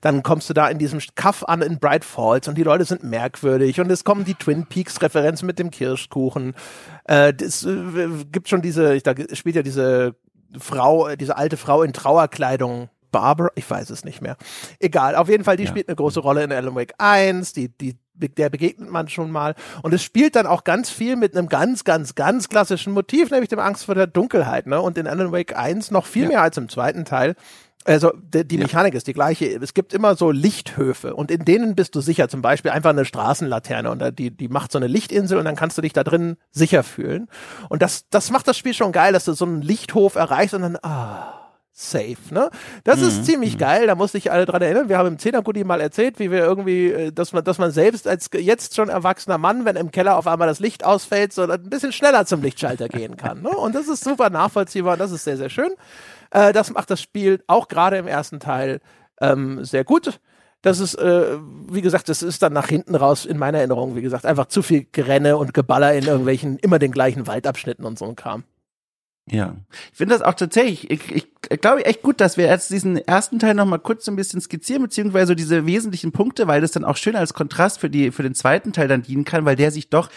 Dann 0.02 0.22
kommst 0.22 0.48
du 0.50 0.54
da 0.54 0.68
in 0.68 0.78
diesem 0.78 1.00
Kaff 1.16 1.44
an 1.44 1.64
in 1.64 1.80
Bright 1.80 2.06
Falls 2.06 2.48
und 2.48 2.56
die 2.56 2.64
Leute 2.64 2.86
sind 2.86 3.04
merkwürdig 3.04 3.80
und 3.80 3.90
es 3.90 4.04
kommen 4.04 4.26
die 4.26 4.36
Twin 4.36 4.68
Peaks 4.68 5.02
Referenzen 5.02 5.48
mit 5.48 5.58
dem 5.58 5.72
Kirschkuchen. 5.72 6.54
Äh, 7.08 7.34
es 7.42 7.66
äh, 7.66 8.08
gibt 8.32 8.50
schon 8.50 8.62
diese, 8.62 9.00
da 9.00 9.14
spielt 9.34 9.56
ja 9.56 9.64
diese 9.64 10.16
Frau, 10.58 11.16
diese 11.16 11.38
alte 11.38 11.58
Frau 11.58 11.84
in 11.84 11.94
Trauerkleidung 11.94 12.90
Barbara, 13.16 13.50
ich 13.56 13.70
weiß 13.70 13.92
es 13.92 14.04
nicht 14.04 14.22
mehr. 14.22 14.36
Egal, 14.78 15.16
auf 15.16 15.30
jeden 15.30 15.46
Fall, 15.46 15.56
die 15.56 15.64
ja. 15.64 15.70
spielt 15.70 15.88
eine 15.88 15.96
große 15.96 16.20
Rolle 16.20 16.44
in 16.44 16.52
Alan 16.52 16.76
Wake 16.76 16.96
1, 16.98 17.54
die, 17.54 17.70
die, 17.70 17.96
der 18.14 18.50
begegnet 18.50 18.92
man 18.92 19.08
schon 19.08 19.32
mal. 19.32 19.56
Und 19.84 19.94
es 19.94 20.04
spielt 20.04 20.36
dann 20.36 20.46
auch 20.46 20.66
ganz 20.66 20.90
viel 20.90 21.16
mit 21.16 21.34
einem 21.34 21.48
ganz, 21.48 21.86
ganz, 21.86 22.16
ganz 22.16 22.50
klassischen 22.50 22.92
Motiv, 22.92 23.32
nämlich 23.32 23.48
dem 23.48 23.60
Angst 23.60 23.86
vor 23.86 23.96
der 23.96 24.08
Dunkelheit, 24.08 24.68
ne? 24.68 24.82
Und 24.82 24.98
in 24.98 25.08
Alan 25.08 25.32
Wake 25.32 25.56
1 25.56 25.92
noch 25.92 26.06
viel 26.06 26.24
ja. 26.24 26.30
mehr 26.30 26.42
als 26.42 26.58
im 26.58 26.68
zweiten 26.68 27.06
Teil 27.06 27.36
also 27.86 28.12
die, 28.16 28.58
Mechanik 28.58 28.94
ja. 28.94 28.98
ist 28.98 29.08
die 29.08 29.14
gleiche. 29.14 29.46
Es 29.62 29.74
gibt 29.76 29.94
immer 29.94 30.16
so 30.16 30.32
Lichthöfe 30.32 31.16
und 31.16 31.30
in 31.30 31.46
denen 31.46 31.76
bist 31.76 31.96
du 31.96 32.02
sicher. 32.02 32.28
Zum 32.28 32.42
Beispiel 32.42 32.72
einfach 32.72 32.90
eine 32.90 33.06
Straßenlaterne 33.06 33.92
und 33.92 34.20
die, 34.20 34.32
die 34.32 34.48
macht 34.48 34.72
so 34.72 34.80
eine 34.80 34.88
Lichtinsel 34.88 35.38
und 35.38 35.46
dann 35.46 35.56
kannst 35.56 35.78
du 35.78 35.84
dich 35.84 35.94
da 35.94 36.04
drin 36.04 36.38
sicher 36.52 36.84
fühlen. 36.84 37.28
Und 37.70 37.82
das, 37.82 38.06
das 38.10 38.32
macht 38.32 38.48
das 38.48 38.58
Spiel 38.58 38.74
schon 38.74 38.92
geil, 38.92 39.14
dass 39.14 39.26
du 39.26 39.34
so 39.34 39.46
einen 39.46 39.62
Lichthof 39.62 40.16
erreichst 40.16 40.56
und 40.56 40.64
dann, 40.64 40.78
ah, 40.82 41.46
safe, 41.78 42.16
ne? 42.32 42.50
Das 42.86 43.02
mhm. 43.02 43.08
ist 43.08 43.26
ziemlich 43.26 43.56
mhm. 43.56 43.60
geil, 43.60 43.88
da 43.88 43.96
musste 43.96 44.18
ich 44.18 44.32
alle 44.32 44.46
dran 44.46 44.62
erinnern. 44.62 44.88
Wir 44.88 44.98
haben 44.98 45.10
im 45.10 45.20
Zehnergudi 45.20 45.66
mal 45.66 45.82
erzählt, 45.82 46.20
wie 46.20 46.32
wir 46.32 46.40
irgendwie, 46.40 46.90
äh, 46.90 47.12
dass 47.12 47.34
man, 47.34 47.44
dass 47.44 47.58
man 47.58 47.72
selbst 47.72 48.08
als 48.08 48.30
jetzt 48.34 48.76
schon 48.76 48.88
erwachsener 48.88 49.38
Mann, 49.38 49.66
wenn 49.66 49.76
im 49.76 49.92
Keller 49.92 50.18
auf 50.18 50.26
einmal 50.26 50.48
das 50.48 50.62
Licht 50.62 50.86
ausfällt, 50.86 51.34
so 51.34 51.44
ein 51.44 51.70
bisschen 51.70 51.92
schneller 51.92 52.26
zum 52.26 52.42
Lichtschalter 52.42 52.88
gehen 52.88 53.18
kann. 53.18 53.42
Ne? 53.42 53.50
Und 53.50 53.76
das 53.76 53.90
ist 53.90 54.06
super 54.06 54.30
nachvollziehbar 54.30 54.94
und 54.94 55.00
das 55.00 55.12
ist 55.12 55.26
sehr, 55.26 55.36
sehr 55.36 55.50
schön. 55.50 55.72
Äh, 56.32 56.54
das 56.54 56.72
macht 56.72 56.90
das 56.90 57.02
Spiel 57.02 57.44
auch 57.48 57.68
gerade 57.68 57.98
im 57.98 58.08
ersten 58.08 58.40
Teil 58.40 58.82
ähm, 59.22 59.64
sehr 59.64 59.84
gut. 59.84 60.20
Das 60.62 60.80
ist, 60.80 60.96
äh, 60.96 61.38
wie 61.70 61.82
gesagt, 61.82 62.10
das 62.10 62.24
ist 62.24 62.42
dann 62.42 62.54
nach 62.54 62.68
hinten 62.68 62.96
raus 62.96 63.26
in 63.26 63.38
meiner 63.38 63.60
Erinnerung, 63.60 63.96
wie 63.96 64.02
gesagt, 64.02 64.26
einfach 64.26 64.48
zu 64.48 64.64
viel 64.64 64.88
Gerenne 64.92 65.38
und 65.38 65.54
Geballer 65.54 65.94
in 65.94 66.06
irgendwelchen 66.06 66.58
immer 66.58 66.80
den 66.80 66.92
gleichen 66.92 67.28
Waldabschnitten 67.28 67.86
und 67.86 68.00
so 68.00 68.06
ein 68.06 68.16
Kram. 68.16 68.44
Ja, 69.28 69.56
ich 69.92 69.98
finde 69.98 70.14
das 70.14 70.22
auch 70.22 70.36
tatsächlich, 70.36 70.90
ich, 70.92 71.16
ich 71.16 71.62
glaube 71.62 71.84
echt 71.86 72.04
gut, 72.04 72.22
dass 72.22 72.38
wir 72.38 72.46
jetzt 72.46 72.70
diesen 72.70 72.98
ersten 72.98 73.40
Teil 73.40 73.56
noch 73.56 73.66
mal 73.66 73.80
kurz 73.80 74.06
so 74.06 74.12
ein 74.12 74.16
bisschen 74.16 74.40
skizzieren, 74.40 74.84
beziehungsweise 74.84 75.30
so 75.30 75.36
diese 75.36 75.66
wesentlichen 75.66 76.12
Punkte, 76.12 76.48
weil 76.48 76.62
das 76.62 76.72
dann 76.72 76.84
auch 76.84 76.96
schön 76.96 77.16
als 77.16 77.34
Kontrast 77.34 77.80
für 77.80 77.90
die, 77.90 78.12
für 78.12 78.22
den 78.22 78.36
zweiten 78.36 78.72
Teil 78.72 78.88
dann 78.88 79.02
dienen 79.02 79.26
kann, 79.26 79.44
weil 79.44 79.56
der 79.56 79.72
sich 79.72 79.90
doch 79.90 80.10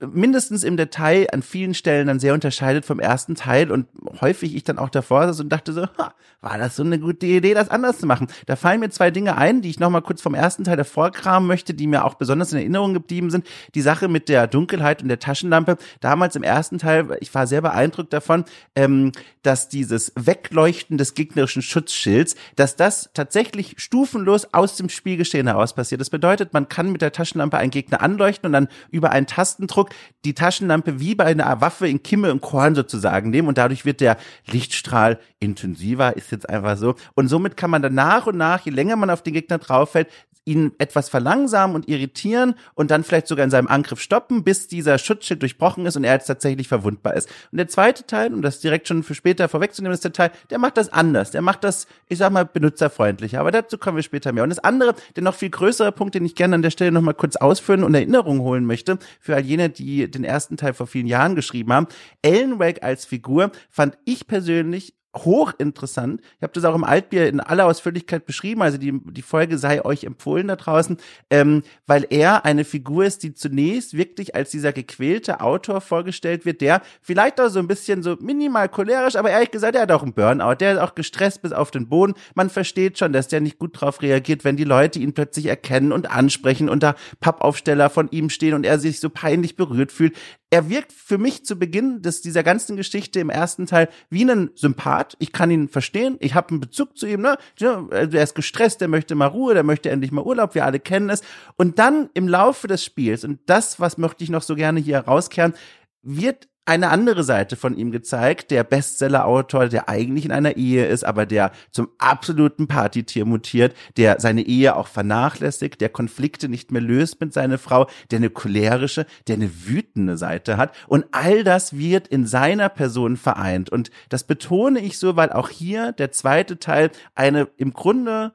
mindestens 0.00 0.62
im 0.62 0.76
Detail 0.76 1.26
an 1.32 1.42
vielen 1.42 1.74
Stellen 1.74 2.06
dann 2.06 2.20
sehr 2.20 2.34
unterscheidet 2.34 2.84
vom 2.84 3.00
ersten 3.00 3.34
Teil 3.34 3.70
und 3.70 3.86
häufig 4.20 4.54
ich 4.54 4.64
dann 4.64 4.78
auch 4.78 4.90
davor 4.90 5.26
saß 5.26 5.40
und 5.40 5.48
dachte 5.50 5.72
so, 5.72 5.86
ha, 5.98 6.12
war 6.42 6.58
das 6.58 6.76
so 6.76 6.82
eine 6.82 6.98
gute 6.98 7.26
Idee, 7.26 7.54
das 7.54 7.70
anders 7.70 7.98
zu 7.98 8.06
machen? 8.06 8.28
Da 8.46 8.56
fallen 8.56 8.80
mir 8.80 8.90
zwei 8.90 9.10
Dinge 9.10 9.36
ein, 9.36 9.62
die 9.62 9.70
ich 9.70 9.80
nochmal 9.80 10.02
kurz 10.02 10.20
vom 10.20 10.34
ersten 10.34 10.64
Teil 10.64 10.76
davor 10.76 11.10
kramen 11.10 11.48
möchte, 11.48 11.72
die 11.72 11.86
mir 11.86 12.04
auch 12.04 12.14
besonders 12.14 12.52
in 12.52 12.58
Erinnerung 12.58 12.94
geblieben 12.94 13.30
sind. 13.30 13.46
Die 13.74 13.80
Sache 13.80 14.08
mit 14.08 14.28
der 14.28 14.46
Dunkelheit 14.46 15.02
und 15.02 15.08
der 15.08 15.18
Taschenlampe. 15.18 15.78
Damals 16.00 16.36
im 16.36 16.42
ersten 16.42 16.78
Teil, 16.78 17.16
ich 17.20 17.34
war 17.34 17.46
sehr 17.46 17.62
beeindruckt 17.62 18.12
davon, 18.12 18.44
ähm, 18.74 19.12
dass 19.42 19.68
dieses 19.68 20.12
Wegleuchten 20.14 20.98
des 20.98 21.14
gegnerischen 21.14 21.62
Schutzschilds, 21.62 22.36
dass 22.56 22.76
das 22.76 23.10
tatsächlich 23.14 23.74
stufenlos 23.78 24.52
aus 24.52 24.76
dem 24.76 24.88
Spielgeschehen 24.88 25.46
heraus 25.46 25.74
passiert. 25.74 26.00
Das 26.00 26.10
bedeutet, 26.10 26.52
man 26.52 26.68
kann 26.68 26.92
mit 26.92 27.00
der 27.00 27.12
Taschenlampe 27.12 27.56
einen 27.56 27.70
Gegner 27.70 28.02
anleuchten 28.02 28.48
und 28.48 28.52
dann 28.52 28.68
über 28.90 29.10
einen 29.10 29.26
Tastendruck 29.26 29.85
die 30.24 30.34
Taschenlampe 30.34 31.00
wie 31.00 31.14
bei 31.14 31.24
einer 31.24 31.60
Waffe 31.60 31.88
in 31.88 32.02
Kimme 32.02 32.32
und 32.32 32.40
Korn 32.40 32.74
sozusagen 32.74 33.30
nehmen 33.30 33.48
und 33.48 33.58
dadurch 33.58 33.84
wird 33.84 34.00
der 34.00 34.16
Lichtstrahl 34.46 35.18
intensiver, 35.38 36.16
ist 36.16 36.32
jetzt 36.32 36.48
einfach 36.48 36.76
so. 36.76 36.94
Und 37.14 37.28
somit 37.28 37.56
kann 37.56 37.70
man 37.70 37.82
dann 37.82 37.94
nach 37.94 38.26
und 38.26 38.36
nach, 38.36 38.64
je 38.64 38.72
länger 38.72 38.96
man 38.96 39.10
auf 39.10 39.22
den 39.22 39.34
Gegner 39.34 39.58
drauf 39.58 39.92
fällt, 39.92 40.08
ihn 40.46 40.72
etwas 40.78 41.08
verlangsamen 41.08 41.74
und 41.74 41.88
irritieren 41.88 42.54
und 42.74 42.90
dann 42.90 43.04
vielleicht 43.04 43.26
sogar 43.26 43.44
in 43.44 43.50
seinem 43.50 43.66
Angriff 43.66 44.00
stoppen, 44.00 44.44
bis 44.44 44.68
dieser 44.68 44.96
Schutzschild 44.96 45.42
durchbrochen 45.42 45.84
ist 45.84 45.96
und 45.96 46.04
er 46.04 46.14
jetzt 46.14 46.26
tatsächlich 46.26 46.68
verwundbar 46.68 47.14
ist. 47.14 47.28
Und 47.50 47.58
der 47.58 47.68
zweite 47.68 48.06
Teil, 48.06 48.32
um 48.32 48.42
das 48.42 48.60
direkt 48.60 48.86
schon 48.86 49.02
für 49.02 49.14
später 49.14 49.48
vorwegzunehmen, 49.48 49.92
ist 49.92 50.04
der 50.04 50.12
Teil, 50.12 50.30
der 50.50 50.58
macht 50.58 50.76
das 50.76 50.92
anders. 50.92 51.32
Der 51.32 51.42
macht 51.42 51.64
das, 51.64 51.86
ich 52.08 52.18
sag 52.18 52.32
mal, 52.32 52.44
benutzerfreundlicher. 52.44 53.40
Aber 53.40 53.50
dazu 53.50 53.76
kommen 53.76 53.96
wir 53.96 54.04
später 54.04 54.32
mehr. 54.32 54.44
Und 54.44 54.50
das 54.50 54.60
andere, 54.60 54.94
der 55.16 55.24
noch 55.24 55.34
viel 55.34 55.50
größere 55.50 55.90
Punkt, 55.90 56.14
den 56.14 56.24
ich 56.24 56.36
gerne 56.36 56.54
an 56.54 56.62
der 56.62 56.70
Stelle 56.70 56.92
nochmal 56.92 57.14
kurz 57.14 57.36
ausführen 57.36 57.82
und 57.82 57.94
Erinnerung 57.94 58.40
holen 58.40 58.64
möchte, 58.64 58.98
für 59.20 59.34
all 59.34 59.44
jene, 59.44 59.68
die 59.68 60.08
den 60.08 60.22
ersten 60.22 60.56
Teil 60.56 60.74
vor 60.74 60.86
vielen 60.86 61.06
Jahren 61.06 61.34
geschrieben 61.34 61.72
haben. 61.72 61.88
Ellen 62.22 62.60
Wake 62.60 62.84
als 62.84 63.04
Figur 63.04 63.50
fand 63.68 63.98
ich 64.04 64.28
persönlich 64.28 64.94
hochinteressant. 65.24 66.20
Ich 66.36 66.42
habe 66.42 66.52
das 66.52 66.64
auch 66.64 66.74
im 66.74 66.84
Altbier 66.84 67.28
in 67.28 67.40
aller 67.40 67.66
Ausführlichkeit 67.66 68.26
beschrieben, 68.26 68.62
also 68.62 68.78
die, 68.78 68.92
die 69.12 69.22
Folge 69.22 69.58
sei 69.58 69.84
euch 69.84 70.04
empfohlen 70.04 70.48
da 70.48 70.56
draußen, 70.56 70.98
ähm, 71.30 71.62
weil 71.86 72.06
er 72.10 72.44
eine 72.44 72.64
Figur 72.64 73.04
ist, 73.04 73.22
die 73.22 73.34
zunächst 73.34 73.96
wirklich 73.96 74.34
als 74.34 74.50
dieser 74.50 74.72
gequälte 74.72 75.40
Autor 75.40 75.80
vorgestellt 75.80 76.44
wird, 76.44 76.60
der 76.60 76.82
vielleicht 77.00 77.40
auch 77.40 77.48
so 77.48 77.58
ein 77.58 77.68
bisschen 77.68 78.02
so 78.02 78.16
minimal 78.20 78.68
cholerisch, 78.68 79.16
aber 79.16 79.30
ehrlich 79.30 79.50
gesagt, 79.50 79.74
der 79.74 79.82
hat 79.82 79.92
auch 79.92 80.02
einen 80.02 80.12
Burnout, 80.12 80.56
der 80.56 80.74
ist 80.74 80.78
auch 80.80 80.94
gestresst 80.94 81.42
bis 81.42 81.52
auf 81.52 81.70
den 81.70 81.88
Boden. 81.88 82.14
Man 82.34 82.50
versteht 82.50 82.98
schon, 82.98 83.12
dass 83.12 83.28
der 83.28 83.40
nicht 83.40 83.58
gut 83.58 83.80
drauf 83.80 84.02
reagiert, 84.02 84.44
wenn 84.44 84.56
die 84.56 84.64
Leute 84.64 84.98
ihn 84.98 85.14
plötzlich 85.14 85.46
erkennen 85.46 85.92
und 85.92 86.10
ansprechen 86.10 86.68
und 86.68 86.82
da 86.82 86.94
Pappaufsteller 87.20 87.90
von 87.90 88.08
ihm 88.10 88.30
stehen 88.30 88.54
und 88.54 88.64
er 88.64 88.78
sich 88.78 89.00
so 89.00 89.10
peinlich 89.10 89.56
berührt 89.56 89.92
fühlt 89.92 90.14
er 90.50 90.70
wirkt 90.70 90.92
für 90.92 91.18
mich 91.18 91.44
zu 91.44 91.58
Beginn 91.58 92.02
des, 92.02 92.22
dieser 92.22 92.42
ganzen 92.42 92.76
Geschichte 92.76 93.18
im 93.18 93.30
ersten 93.30 93.66
Teil 93.66 93.88
wie 94.10 94.24
ein 94.24 94.50
Sympath. 94.54 95.05
Ich 95.18 95.32
kann 95.32 95.50
ihn 95.50 95.68
verstehen. 95.68 96.16
Ich 96.20 96.34
habe 96.34 96.50
einen 96.50 96.60
Bezug 96.60 96.96
zu 96.96 97.06
ihm. 97.06 97.20
Ne? 97.20 97.38
Er 97.60 98.22
ist 98.22 98.34
gestresst, 98.34 98.80
der 98.80 98.88
möchte 98.88 99.14
mal 99.14 99.26
Ruhe, 99.26 99.54
der 99.54 99.62
möchte 99.62 99.90
endlich 99.90 100.12
mal 100.12 100.24
Urlaub. 100.24 100.54
Wir 100.54 100.64
alle 100.64 100.80
kennen 100.80 101.10
es. 101.10 101.22
Und 101.56 101.78
dann 101.78 102.10
im 102.14 102.28
Laufe 102.28 102.66
des 102.66 102.84
Spiels, 102.84 103.24
und 103.24 103.40
das, 103.46 103.78
was 103.78 103.98
möchte 103.98 104.24
ich 104.24 104.30
noch 104.30 104.42
so 104.42 104.54
gerne 104.54 104.80
hier 104.80 104.96
herauskehren, 104.96 105.54
wird 106.02 106.48
eine 106.66 106.90
andere 106.90 107.22
Seite 107.22 107.54
von 107.54 107.76
ihm 107.76 107.92
gezeigt, 107.92 108.50
der 108.50 108.64
Bestseller-Autor, 108.64 109.68
der 109.68 109.88
eigentlich 109.88 110.24
in 110.24 110.32
einer 110.32 110.56
Ehe 110.56 110.86
ist, 110.86 111.04
aber 111.04 111.24
der 111.24 111.52
zum 111.70 111.88
absoluten 111.98 112.66
Partytier 112.66 113.24
mutiert, 113.24 113.74
der 113.96 114.20
seine 114.20 114.42
Ehe 114.42 114.74
auch 114.74 114.88
vernachlässigt, 114.88 115.80
der 115.80 115.88
Konflikte 115.88 116.48
nicht 116.48 116.72
mehr 116.72 116.82
löst 116.82 117.20
mit 117.20 117.32
seiner 117.32 117.58
Frau, 117.58 117.86
der 118.10 118.18
eine 118.18 118.30
cholerische, 118.30 119.06
der 119.28 119.36
eine 119.36 119.50
wütende 119.66 120.16
Seite 120.16 120.56
hat. 120.56 120.74
Und 120.88 121.06
all 121.12 121.44
das 121.44 121.78
wird 121.78 122.08
in 122.08 122.26
seiner 122.26 122.68
Person 122.68 123.16
vereint. 123.16 123.70
Und 123.70 123.90
das 124.08 124.24
betone 124.24 124.80
ich 124.80 124.98
so, 124.98 125.16
weil 125.16 125.30
auch 125.30 125.48
hier 125.48 125.92
der 125.92 126.10
zweite 126.10 126.58
Teil 126.58 126.90
eine 127.14 127.48
im 127.56 127.72
Grunde 127.72 128.34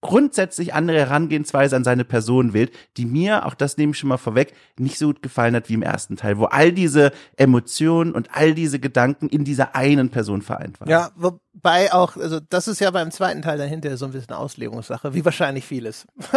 grundsätzlich 0.00 0.74
andere 0.74 0.98
Herangehensweise 0.98 1.76
an 1.76 1.84
seine 1.84 2.04
Person 2.04 2.52
wählt, 2.52 2.72
die 2.96 3.06
mir, 3.06 3.46
auch 3.46 3.54
das 3.54 3.76
nehme 3.76 3.92
ich 3.92 3.98
schon 3.98 4.08
mal 4.08 4.16
vorweg, 4.16 4.54
nicht 4.78 4.98
so 4.98 5.08
gut 5.08 5.22
gefallen 5.22 5.54
hat 5.54 5.68
wie 5.68 5.74
im 5.74 5.82
ersten 5.82 6.16
Teil, 6.16 6.38
wo 6.38 6.44
all 6.46 6.72
diese 6.72 7.12
Emotionen 7.36 8.12
und 8.12 8.28
all 8.32 8.54
diese 8.54 8.78
Gedanken 8.78 9.28
in 9.28 9.44
dieser 9.44 9.74
einen 9.74 10.10
Person 10.10 10.42
vereint 10.42 10.80
waren. 10.80 10.88
Ja, 10.88 11.10
wo, 11.16 11.38
Wobei 11.52 11.92
auch, 11.92 12.16
also 12.16 12.38
das 12.38 12.68
ist 12.68 12.80
ja 12.80 12.90
beim 12.90 13.10
zweiten 13.10 13.42
Teil 13.42 13.58
dahinter 13.58 13.94
so 13.96 14.06
ein 14.06 14.12
bisschen 14.12 14.34
Auslegungssache, 14.34 15.14
wie 15.14 15.24
wahrscheinlich 15.24 15.66
vieles. 15.66 16.06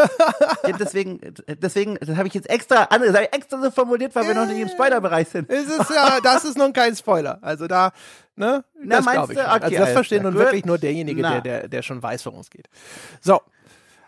ja, 0.67 0.76
deswegen, 0.78 1.21
deswegen, 1.62 1.97
das 2.02 2.17
habe 2.17 2.28
ich 2.28 2.34
jetzt 2.34 2.49
extra, 2.49 2.88
das 2.88 3.15
habe 3.15 3.23
ich 3.23 3.34
extra 3.34 3.62
so 3.62 3.69
formuliert, 3.69 4.13
weil 4.15 4.28
wir 4.28 4.34
noch 4.34 4.47
nicht 4.47 4.60
im 4.60 4.69
Spoilerbereich 4.69 5.30
sind. 5.30 5.49
Es 5.49 5.67
ist 5.67 5.91
ja, 5.91 6.19
das 6.21 6.43
ist 6.45 6.58
nun 6.58 6.73
kein 6.73 6.95
Spoiler. 6.95 7.38
Also 7.41 7.67
da, 7.67 7.91
ne? 8.36 8.65
Na, 8.84 8.97
das 8.97 9.06
meinst 9.06 9.32
ich. 9.32 9.38
du? 9.38 9.43
schon. 9.43 9.52
Okay, 9.52 9.78
also 9.78 9.93
das 9.93 10.08
klar. 10.08 10.23
nun 10.23 10.34
wirklich 10.34 10.65
nur 10.65 10.78
derjenige, 10.80 11.21
Na. 11.21 11.39
der, 11.39 11.41
der, 11.41 11.67
der 11.69 11.82
schon 11.84 12.02
weiß, 12.02 12.26
worum 12.26 12.39
es 12.39 12.49
geht. 12.49 12.67
So, 13.21 13.39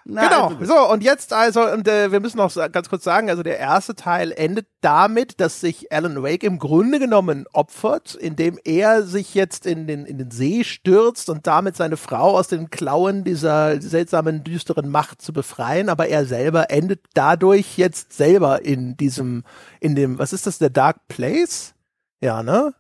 Na, 0.08 0.28
genau. 0.28 0.48
also 0.60 0.66
so, 0.66 0.92
und 0.92 1.04
jetzt 1.04 1.34
also, 1.34 1.68
und, 1.68 1.88
äh, 1.88 2.12
wir 2.12 2.20
müssen 2.20 2.38
noch 2.38 2.54
ganz 2.72 2.90
kurz 2.90 3.04
sagen, 3.04 3.32
also 3.32 3.42
der 3.42 3.58
erste 3.58 3.96
Teil 3.96 4.32
endet 4.32 4.68
damit, 4.82 5.42
dass 5.42 5.60
sich 5.60 5.92
Alan 5.92 6.22
Wake 6.22 6.44
im 6.44 6.60
Grunde 6.60 7.00
genommen 7.00 7.46
opfert, 7.54 8.14
indem 8.14 8.60
er 8.64 9.02
sich 9.02 9.34
jetzt 9.34 9.66
in 9.66 9.88
den, 9.88 10.06
in 10.06 10.20
den 10.20 10.30
See 10.30 10.64
stürzt 10.64 11.28
und 11.28 11.48
damit 11.48 11.76
seine 11.76 11.98
Frau 11.98 12.38
aus 12.38 12.48
den 12.48 12.70
Klauen 12.70 13.24
dieser 13.24 13.82
seltsamen, 13.82 14.44
düsteren 14.44 14.90
Macht 14.90 15.24
zu 15.24 15.34
befreien, 15.34 15.90
aber 15.90 16.08
er 16.08 16.28
selber 16.28 16.70
endet 16.70 17.04
dadurch 17.16 17.80
jetzt 17.80 18.14
selber 18.14 18.64
in 18.64 18.98
diesem, 18.98 19.44
in 19.80 19.96
dem, 19.96 20.20
was 20.20 20.34
ist 20.34 20.46
das, 20.46 20.60
der 20.60 20.70
Dark 20.70 21.08
Place? 21.08 21.74
Ja, 22.22 22.44
ne? 22.44 22.76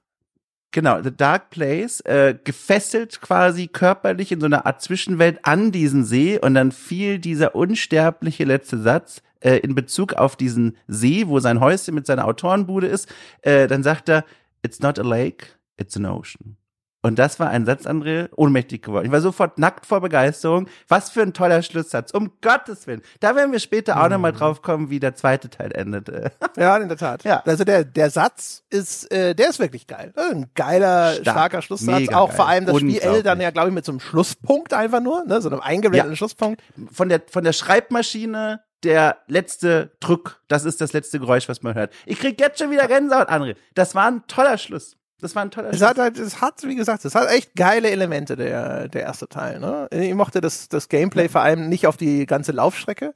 Genau, 0.76 1.02
The 1.02 1.16
Dark 1.16 1.52
Place, 1.52 2.02
äh, 2.02 2.36
gefesselt 2.44 3.22
quasi 3.22 3.68
körperlich 3.68 4.34
in 4.34 4.42
so 4.42 4.48
einer 4.48 4.66
Art 4.66 4.82
Zwischenwelt 4.82 5.40
an 5.44 5.72
diesen 5.72 6.04
See 6.04 6.38
und 6.38 6.54
dann 6.54 6.74
fiel 6.74 7.18
dieser 7.18 7.56
unsterbliche 7.56 8.44
letzte 8.44 8.80
Satz 8.80 9.22
äh, 9.40 9.56
in 9.60 9.74
Bezug 9.74 10.16
auf 10.16 10.36
diesen 10.36 10.76
See, 10.86 11.28
wo 11.28 11.40
sein 11.40 11.62
Häuschen 11.62 11.96
mit 11.96 12.06
seiner 12.06 12.26
Autorenbude 12.26 12.88
ist. 12.88 13.08
Äh, 13.42 13.68
dann 13.68 13.84
sagt 13.84 14.10
er, 14.10 14.26
it's 14.64 14.82
not 14.82 15.00
a 15.00 15.04
lake, 15.04 15.46
it's 15.78 15.96
an 15.96 16.06
ocean. 16.06 16.58
Und 17.06 17.20
das 17.20 17.39
war 17.39 17.50
ein 17.52 17.68
Satz, 17.68 17.86
André, 17.86 18.30
ohnmächtig 18.36 18.82
geworden. 18.82 19.06
Ich 19.06 19.12
war 19.12 19.22
sofort 19.22 19.60
nackt 19.60 19.86
vor 19.86 20.02
Begeisterung. 20.02 20.68
Was 20.88 21.12
für 21.12 21.22
ein 21.22 21.34
toller 21.34 21.62
Schlusssatz. 21.62 22.10
Um 22.10 22.32
Gottes 22.41 22.88
Willen. 22.88 23.04
Da 23.20 23.36
werden 23.36 23.52
wir 23.52 23.60
später 23.60 24.02
auch 24.04 24.10
nochmal 24.10 24.32
drauf 24.32 24.63
kommen, 24.63 24.89
wie 24.89 25.00
der 25.00 25.13
zweite 25.13 25.48
Teil 25.52 25.72
endet. 25.72 26.10
Äh, 26.10 26.32
Ja, 26.58 26.76
in 26.78 26.88
der 26.88 26.98
Tat. 26.98 27.24
Ja. 27.24 27.44
Also 27.46 27.63
der, 27.63 27.84
der 27.84 28.10
Satz 28.10 28.63
ist, 28.72 29.12
äh, 29.12 29.36
der 29.36 29.50
ist 29.50 29.60
wirklich 29.60 29.86
geil. 29.86 30.13
Ein 30.15 30.50
geiler, 30.56 31.12
Stark. 31.13 31.26
starker 31.36 31.62
Schlusssatz. 31.62 32.00
Mega 32.00 32.18
auch 32.18 32.30
geil. 32.30 32.38
vor 32.38 32.48
allem 32.48 32.65
das 32.65 32.78
Spiel 32.80 33.22
dann 33.22 33.39
ja, 33.39 33.52
glaube 33.52 33.68
ich, 33.70 33.76
mit 33.76 33.86
so 33.86 33.91
einem 33.91 34.00
Schlusspunkt 34.00 34.74
einfach 34.74 35.00
nur, 35.00 35.26
ne, 35.26 35.39
so 35.44 35.50
einem 35.52 35.60
eingeblendeten 35.60 36.13
Ja. 36.13 36.18
Schlusspunkt. 36.18 36.63
von 36.91 37.10
der, 37.10 37.22
von 37.30 37.44
der 37.44 37.54
Schreibmaschine 37.54 38.62
der 38.84 39.18
letzte 39.28 39.91
Druck, 40.00 40.41
das 40.48 40.65
ist 40.65 40.82
das 40.82 40.94
letzte 40.94 41.20
Geräusch, 41.20 41.48
was 41.50 41.62
man 41.62 41.76
hört. 41.76 41.94
Ich 42.08 42.20
krieg 42.20 42.39
jetzt 42.39 42.58
schon 42.60 42.72
wieder 42.72 42.88
Gänsehaut, 42.88 43.30
André. 43.30 43.56
Das 43.76 43.94
war 43.94 44.08
ein 44.08 44.24
toller 44.28 44.58
Schluss. 44.58 44.98
Das 45.21 45.36
war 45.36 45.43
ein 45.43 45.51
toller 45.51 45.69
Es 45.71 45.82
hat 45.82 45.97
halt, 45.97 46.19
es 46.19 46.41
hat, 46.41 46.63
wie 46.63 46.75
gesagt, 46.75 47.06
es 47.06 47.15
hat 47.15 47.30
echt 47.30 47.56
geile 47.56 47.89
Elemente, 47.89 48.36
der, 48.36 48.89
der 48.89 49.04
erste 49.04 49.28
Teil, 49.28 49.60
ne. 49.60 49.88
Ich 49.91 50.13
mochte 50.13 50.41
das, 50.41 50.67
das 50.67 50.89
Gameplay 50.89 51.30
vor 51.30 51.41
allem 51.41 51.69
nicht 51.69 51.88
auf 51.88 51.97
die 51.97 52.25
ganze 52.25 52.51
Laufstrecke. 52.51 53.13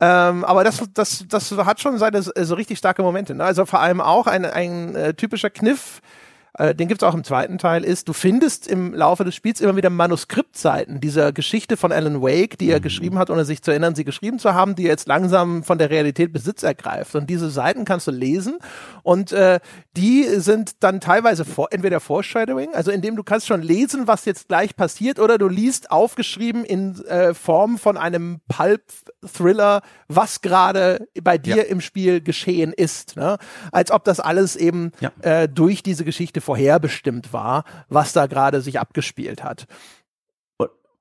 Ähm, 0.00 0.44
aber 0.44 0.64
das, 0.64 0.82
das, 0.94 1.24
das 1.28 1.50
hat 1.52 1.80
schon 1.80 1.98
seine 1.98 2.22
so 2.22 2.30
so 2.36 2.54
richtig 2.54 2.78
starke 2.78 3.02
Momente. 3.02 3.34
Ne? 3.34 3.44
Also 3.44 3.66
vor 3.66 3.80
allem 3.80 4.00
auch 4.00 4.26
ein, 4.26 4.44
ein 4.44 4.94
äh, 4.94 5.14
typischer 5.14 5.50
Kniff, 5.50 6.00
äh, 6.58 6.74
den 6.74 6.88
gibt's 6.88 7.04
auch 7.04 7.14
im 7.14 7.24
zweiten 7.24 7.58
Teil, 7.58 7.84
ist, 7.84 8.08
du 8.08 8.12
findest 8.12 8.66
im 8.66 8.92
Laufe 8.92 9.24
des 9.24 9.34
Spiels 9.34 9.60
immer 9.60 9.76
wieder 9.76 9.90
Manuskriptseiten 9.90 11.00
dieser 11.00 11.32
Geschichte 11.32 11.76
von 11.76 11.92
Alan 11.92 12.20
Wake, 12.20 12.58
die 12.58 12.70
er 12.70 12.80
geschrieben 12.80 13.18
hat, 13.18 13.30
ohne 13.30 13.44
sich 13.44 13.62
zu 13.62 13.70
erinnern, 13.70 13.94
sie 13.94 14.04
geschrieben 14.04 14.38
zu 14.38 14.54
haben, 14.54 14.74
die 14.74 14.82
jetzt 14.82 15.06
langsam 15.06 15.62
von 15.62 15.78
der 15.78 15.90
Realität 15.90 16.32
Besitz 16.32 16.64
ergreift. 16.64 17.14
Und 17.14 17.30
diese 17.30 17.48
Seiten 17.48 17.84
kannst 17.84 18.08
du 18.08 18.10
lesen 18.10 18.58
und 19.02 19.32
äh, 19.32 19.60
die 19.96 20.24
sind 20.24 20.82
dann 20.82 21.00
teilweise 21.00 21.44
vor, 21.44 21.68
entweder 21.70 22.00
Foreshadowing, 22.00 22.74
also 22.74 22.90
indem 22.90 23.16
du 23.16 23.22
kannst 23.22 23.46
schon 23.46 23.62
lesen, 23.62 24.06
was 24.06 24.24
jetzt 24.24 24.48
gleich 24.48 24.74
passiert, 24.74 25.20
oder 25.20 25.38
du 25.38 25.48
liest 25.48 25.90
aufgeschrieben 25.90 26.64
in 26.64 27.00
äh, 27.04 27.34
Form 27.34 27.78
von 27.78 27.96
einem 27.96 28.40
Pulp-Thriller, 29.28 29.82
was 30.08 30.40
gerade 30.40 31.08
bei 31.22 31.38
dir 31.38 31.56
Ja. 31.56 31.62
im 31.64 31.80
Spiel 31.80 32.20
geschehen 32.20 32.72
ist. 32.72 33.16
Ne? 33.16 33.36
Als 33.72 33.90
ob 33.90 34.04
das 34.04 34.20
alles 34.20 34.56
eben 34.56 34.92
Ja. 35.00 35.12
äh, 35.22 35.48
durch 35.48 35.82
diese 35.82 36.04
Geschichte 36.04 36.40
vorherbestimmt 36.40 37.32
war, 37.32 37.64
was 37.88 38.12
da 38.12 38.26
gerade 38.26 38.60
sich 38.60 38.80
abgespielt 38.80 39.44
hat. 39.44 39.66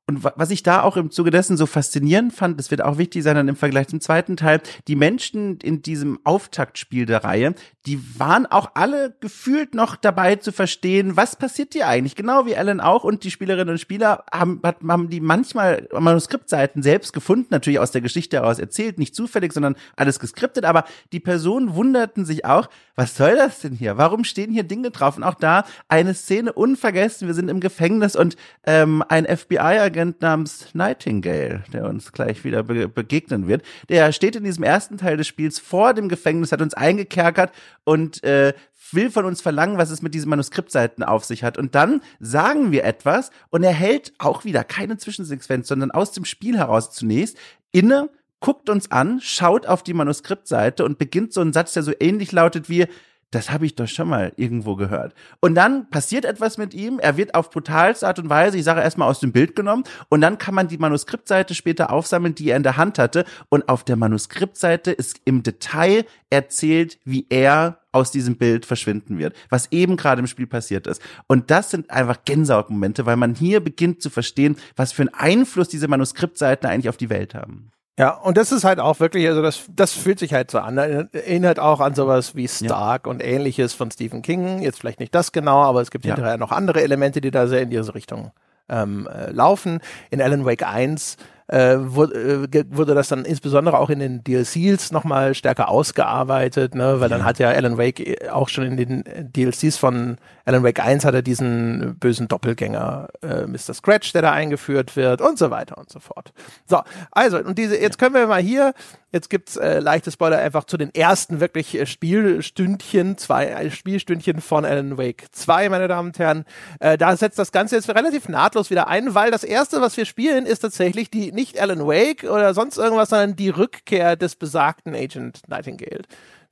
Und 0.09 0.23
wa- 0.23 0.33
was 0.37 0.51
ich 0.51 0.63
da 0.63 0.83
auch 0.83 0.95
im 0.95 1.11
Zuge 1.11 1.31
dessen 1.31 1.57
so 1.57 1.65
faszinierend 1.65 2.31
fand, 2.33 2.57
das 2.57 2.71
wird 2.71 2.81
auch 2.81 2.97
wichtig 2.97 3.23
sein 3.23 3.35
dann 3.35 3.49
im 3.49 3.57
Vergleich 3.57 3.89
zum 3.89 3.99
zweiten 3.99 4.37
Teil, 4.37 4.61
die 4.87 4.95
Menschen 4.95 5.57
in 5.57 5.81
diesem 5.81 6.17
Auftaktspiel 6.23 7.05
der 7.05 7.25
Reihe, 7.25 7.55
die 7.85 7.99
waren 8.17 8.45
auch 8.45 8.71
alle 8.75 9.15
gefühlt 9.19 9.75
noch 9.75 9.97
dabei 9.97 10.37
zu 10.37 10.53
verstehen, 10.53 11.17
was 11.17 11.35
passiert 11.35 11.73
hier 11.73 11.87
eigentlich, 11.87 12.15
genau 12.15 12.45
wie 12.45 12.55
Alan 12.55 12.79
auch 12.79 13.03
und 13.03 13.25
die 13.25 13.31
Spielerinnen 13.31 13.73
und 13.73 13.79
Spieler 13.79 14.23
haben, 14.31 14.61
haben 14.63 15.09
die 15.09 15.19
manchmal 15.19 15.87
Manuskriptseiten 15.91 16.83
selbst 16.83 17.11
gefunden, 17.11 17.47
natürlich 17.49 17.79
aus 17.79 17.91
der 17.91 18.01
Geschichte 18.01 18.37
heraus 18.37 18.59
erzählt, 18.59 18.99
nicht 18.99 19.13
zufällig, 19.13 19.51
sondern 19.51 19.75
alles 19.97 20.19
geskriptet, 20.19 20.63
aber 20.63 20.85
die 21.11 21.19
Personen 21.19 21.75
wunderten 21.75 22.25
sich 22.25 22.45
auch, 22.45 22.69
was 22.95 23.15
soll 23.15 23.35
das 23.35 23.59
denn 23.59 23.73
hier? 23.73 23.97
Warum 23.97 24.23
stehen 24.23 24.51
hier 24.51 24.63
Dinge 24.63 24.89
drauf? 24.89 25.17
Und 25.17 25.23
auch 25.23 25.35
da 25.35 25.65
eine 25.89 26.13
Szene 26.13 26.53
unvergessen, 26.53 27.27
wir 27.27 27.35
sind 27.35 27.49
im 27.49 27.59
Gefängnis 27.59 28.15
und 28.15 28.37
ähm, 28.65 29.03
ein 29.07 29.25
FBI-Agent 29.25 29.96
namens 30.05 30.73
Nightingale, 30.73 31.63
der 31.73 31.85
uns 31.85 32.11
gleich 32.11 32.43
wieder 32.43 32.63
be 32.63 32.87
begegnen 32.87 33.47
wird, 33.47 33.63
der 33.89 34.11
steht 34.11 34.35
in 34.35 34.43
diesem 34.43 34.63
ersten 34.63 34.97
Teil 34.97 35.17
des 35.17 35.27
Spiels 35.27 35.59
vor 35.59 35.93
dem 35.93 36.09
Gefängnis, 36.09 36.51
hat 36.51 36.61
uns 36.61 36.73
eingekerkert 36.73 37.51
und 37.83 38.23
äh, 38.23 38.53
will 38.91 39.09
von 39.11 39.25
uns 39.25 39.41
verlangen, 39.41 39.77
was 39.77 39.89
es 39.89 40.01
mit 40.01 40.13
diesen 40.13 40.29
Manuskriptseiten 40.29 41.03
auf 41.03 41.25
sich 41.25 41.43
hat. 41.43 41.57
Und 41.57 41.75
dann 41.75 42.01
sagen 42.19 42.71
wir 42.71 42.83
etwas 42.83 43.31
und 43.49 43.63
er 43.63 43.73
hält 43.73 44.13
auch 44.17 44.45
wieder 44.45 44.63
keine 44.63 44.97
Zwischensequenz, 44.97 45.67
sondern 45.67 45.91
aus 45.91 46.11
dem 46.11 46.25
Spiel 46.25 46.57
heraus 46.57 46.91
zunächst 46.91 47.37
inne, 47.71 48.09
guckt 48.39 48.69
uns 48.69 48.91
an, 48.91 49.19
schaut 49.21 49.65
auf 49.65 49.83
die 49.83 49.93
Manuskriptseite 49.93 50.85
und 50.85 50.97
beginnt 50.97 51.33
so 51.33 51.41
einen 51.41 51.53
Satz, 51.53 51.73
der 51.73 51.83
so 51.83 51.91
ähnlich 51.99 52.31
lautet 52.31 52.69
wie 52.69 52.85
das 53.31 53.51
habe 53.51 53.65
ich 53.65 53.75
doch 53.75 53.87
schon 53.87 54.07
mal 54.07 54.31
irgendwo 54.37 54.75
gehört. 54.75 55.13
Und 55.41 55.55
dann 55.55 55.89
passiert 55.89 56.23
etwas 56.23 56.57
mit 56.57 56.73
ihm, 56.73 56.99
er 56.99 57.17
wird 57.17 57.35
auf 57.35 57.49
brutalste 57.49 58.07
Art 58.07 58.19
und 58.19 58.29
Weise, 58.29 58.57
ich 58.57 58.63
sage 58.63 58.81
erstmal 58.81 59.09
aus 59.09 59.19
dem 59.19 59.31
Bild 59.31 59.55
genommen 59.55 59.83
und 60.09 60.21
dann 60.21 60.37
kann 60.37 60.55
man 60.55 60.67
die 60.67 60.77
Manuskriptseite 60.77 61.53
später 61.53 61.91
aufsammeln, 61.91 62.35
die 62.35 62.49
er 62.49 62.57
in 62.57 62.63
der 62.63 62.77
Hand 62.77 62.99
hatte 62.99 63.25
und 63.49 63.67
auf 63.67 63.83
der 63.83 63.97
Manuskriptseite 63.97 64.91
ist 64.91 65.21
im 65.25 65.43
Detail 65.43 66.05
erzählt, 66.29 66.99
wie 67.03 67.25
er 67.29 67.79
aus 67.91 68.11
diesem 68.11 68.37
Bild 68.37 68.65
verschwinden 68.65 69.17
wird, 69.17 69.35
was 69.49 69.71
eben 69.71 69.97
gerade 69.97 70.19
im 70.19 70.27
Spiel 70.27 70.47
passiert 70.47 70.87
ist. 70.87 71.01
Und 71.27 71.51
das 71.51 71.71
sind 71.71 71.89
einfach 71.89 72.23
Gänsehautmomente, 72.25 73.05
weil 73.05 73.17
man 73.17 73.33
hier 73.33 73.59
beginnt 73.59 74.01
zu 74.01 74.09
verstehen, 74.09 74.55
was 74.75 74.91
für 74.91 75.01
einen 75.01 75.13
Einfluss 75.13 75.67
diese 75.67 75.87
Manuskriptseiten 75.87 76.69
eigentlich 76.69 76.89
auf 76.89 76.97
die 76.97 77.09
Welt 77.09 77.33
haben. 77.33 77.71
Ja, 77.99 78.11
und 78.11 78.37
das 78.37 78.51
ist 78.51 78.63
halt 78.63 78.79
auch 78.79 78.99
wirklich, 78.99 79.27
also 79.27 79.41
das, 79.41 79.61
das 79.75 79.91
fühlt 79.91 80.19
sich 80.19 80.31
halt 80.33 80.51
so 80.51 80.59
an. 80.59 80.77
Erinnert 80.77 81.59
auch 81.59 81.79
an 81.79 81.95
sowas 81.95 82.35
wie 82.35 82.47
Stark 82.47 83.07
und 83.07 83.23
ähnliches 83.23 83.73
von 83.73 83.89
Stephen 83.89 84.21
King. 84.21 84.61
Jetzt 84.61 84.79
vielleicht 84.79 84.99
nicht 84.99 85.15
das 85.15 85.31
genau, 85.31 85.63
aber 85.63 85.81
es 85.81 85.89
gibt 85.89 86.05
Ja. 86.05 86.13
hinterher 86.13 86.37
noch 86.37 86.51
andere 86.51 86.81
Elemente, 86.83 87.21
die 87.21 87.31
da 87.31 87.47
sehr 87.47 87.61
in 87.63 87.71
diese 87.71 87.95
Richtung 87.95 88.31
ähm, 88.69 89.07
äh, 89.11 89.31
laufen. 89.31 89.79
In 90.11 90.21
Alan 90.21 90.45
Wake 90.45 90.63
1 90.63 91.17
äh, 91.47 91.77
wurde, 91.79 92.47
äh, 92.51 92.65
wurde 92.69 92.93
das 92.93 93.07
dann 93.07 93.25
insbesondere 93.25 93.79
auch 93.79 93.89
in 93.89 93.99
den 93.99 94.23
DLCs 94.23 94.91
nochmal 94.91 95.33
stärker 95.33 95.69
ausgearbeitet, 95.69 96.75
ne? 96.75 96.99
weil 96.99 97.09
dann 97.09 97.23
hat 97.23 97.39
ja 97.39 97.49
Alan 97.49 97.77
Wake 97.77 97.99
äh, 97.99 98.29
auch 98.29 98.49
schon 98.49 98.65
in 98.65 98.77
den 98.77 99.05
äh, 99.05 99.23
DLCs 99.23 99.77
von 99.77 100.17
Alan 100.45 100.63
Wake 100.63 100.79
1 100.79 101.05
hat 101.05 101.13
er 101.13 101.21
diesen 101.21 101.97
bösen 101.99 102.27
Doppelgänger 102.27 103.09
äh, 103.21 103.47
Mr. 103.47 103.73
Scratch, 103.73 104.13
der 104.13 104.21
da 104.21 104.31
eingeführt 104.31 104.95
wird 104.95 105.21
und 105.21 105.37
so 105.37 105.51
weiter 105.51 105.77
und 105.77 105.89
so 105.89 105.99
fort. 105.99 106.33
So, 106.65 106.81
also, 107.11 107.37
und 107.37 107.57
diese, 107.57 107.79
jetzt 107.79 107.97
können 107.97 108.15
wir 108.15 108.27
mal 108.27 108.41
hier, 108.41 108.73
jetzt 109.11 109.29
gibt's 109.29 109.55
äh, 109.55 109.79
leichte 109.79 110.11
Spoiler 110.11 110.37
einfach 110.39 110.65
zu 110.65 110.77
den 110.77 110.93
ersten 110.93 111.39
wirklich 111.39 111.75
äh, 111.75 111.85
Spielstündchen, 111.85 113.17
zwei 113.17 113.45
äh, 113.47 113.71
Spielstündchen 113.71 114.41
von 114.41 114.65
Alan 114.65 114.97
Wake 114.97 115.25
2, 115.31 115.69
meine 115.69 115.87
Damen 115.87 116.09
und 116.09 116.19
Herren. 116.19 116.45
Äh, 116.79 116.97
da 116.97 117.15
setzt 117.15 117.39
das 117.39 117.51
Ganze 117.51 117.75
jetzt 117.75 117.89
relativ 117.89 118.29
nahtlos 118.29 118.69
wieder 118.69 118.87
ein, 118.87 119.15
weil 119.15 119.31
das 119.31 119.43
erste, 119.43 119.81
was 119.81 119.97
wir 119.97 120.05
spielen, 120.05 120.45
ist 120.45 120.59
tatsächlich 120.59 121.09
die, 121.09 121.31
nicht 121.31 121.59
Alan 121.59 121.85
Wake 121.87 122.23
oder 122.23 122.53
sonst 122.53 122.77
irgendwas, 122.77 123.09
sondern 123.09 123.35
die 123.35 123.49
Rückkehr 123.49 124.15
des 124.15 124.35
besagten 124.35 124.93
Agent 124.95 125.41
Nightingale. 125.47 126.03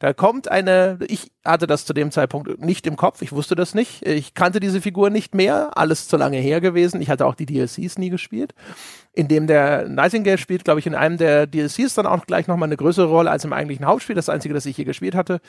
Da 0.05 0.13
kommt 0.13 0.51
eine, 0.51 0.99
ich 1.07 1.31
hatte 1.43 1.65
das 1.65 1.83
zu 1.83 1.91
dem 1.91 2.11
Zeitpunkt 2.11 2.61
nicht 2.63 2.85
im 2.85 2.95
Kopf, 2.95 3.23
ich 3.23 3.31
wusste 3.31 3.55
das 3.55 3.73
nicht, 3.73 4.05
ich 4.05 4.35
kannte 4.35 4.59
diese 4.59 4.79
Figur 4.79 5.09
nicht 5.09 5.33
mehr, 5.33 5.75
alles 5.79 6.07
zu 6.07 6.15
lange 6.15 6.37
her 6.37 6.61
gewesen, 6.61 7.01
ich 7.01 7.09
hatte 7.09 7.25
auch 7.25 7.33
die 7.33 7.47
DLCs 7.47 7.97
nie 7.97 8.11
gespielt. 8.11 8.53
In 9.13 9.29
dem 9.29 9.47
der 9.47 9.87
Nightingale 9.87 10.37
spielt, 10.37 10.65
glaube 10.65 10.79
ich, 10.81 10.85
in 10.85 10.93
einem 10.93 11.17
der 11.17 11.47
DLCs 11.47 11.95
dann 11.95 12.05
auch 12.05 12.25
gleich 12.27 12.47
nochmal 12.47 12.67
eine 12.67 12.75
größere 12.75 13.07
Rolle 13.07 13.31
als 13.31 13.45
im 13.45 13.53
eigentlichen 13.53 13.85
Hauptspiel, 13.85 14.15
das 14.15 14.27
einzige, 14.29 14.53
das 14.53 14.65
ich 14.65 14.75
hier 14.75 14.85
gespielt 14.85 15.15
hatte. 15.15 15.39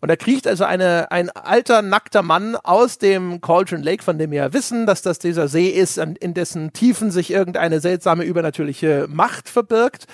Und 0.00 0.08
da 0.08 0.16
kriegt 0.16 0.46
also 0.46 0.64
eine, 0.64 1.10
ein 1.10 1.28
alter, 1.30 1.82
nackter 1.82 2.22
Mann 2.22 2.56
aus 2.56 2.98
dem 2.98 3.40
Cauldron 3.40 3.82
Lake, 3.82 4.02
von 4.02 4.16
dem 4.16 4.30
wir 4.30 4.38
ja 4.38 4.52
wissen, 4.52 4.86
dass 4.86 5.02
das 5.02 5.18
dieser 5.18 5.48
See 5.48 5.66
ist, 5.66 5.98
in 5.98 6.34
dessen 6.34 6.72
Tiefen 6.72 7.10
sich 7.10 7.32
irgendeine 7.32 7.80
seltsame 7.80 8.22
übernatürliche 8.22 9.08
Macht 9.10 9.48
verbirgt, 9.48 10.06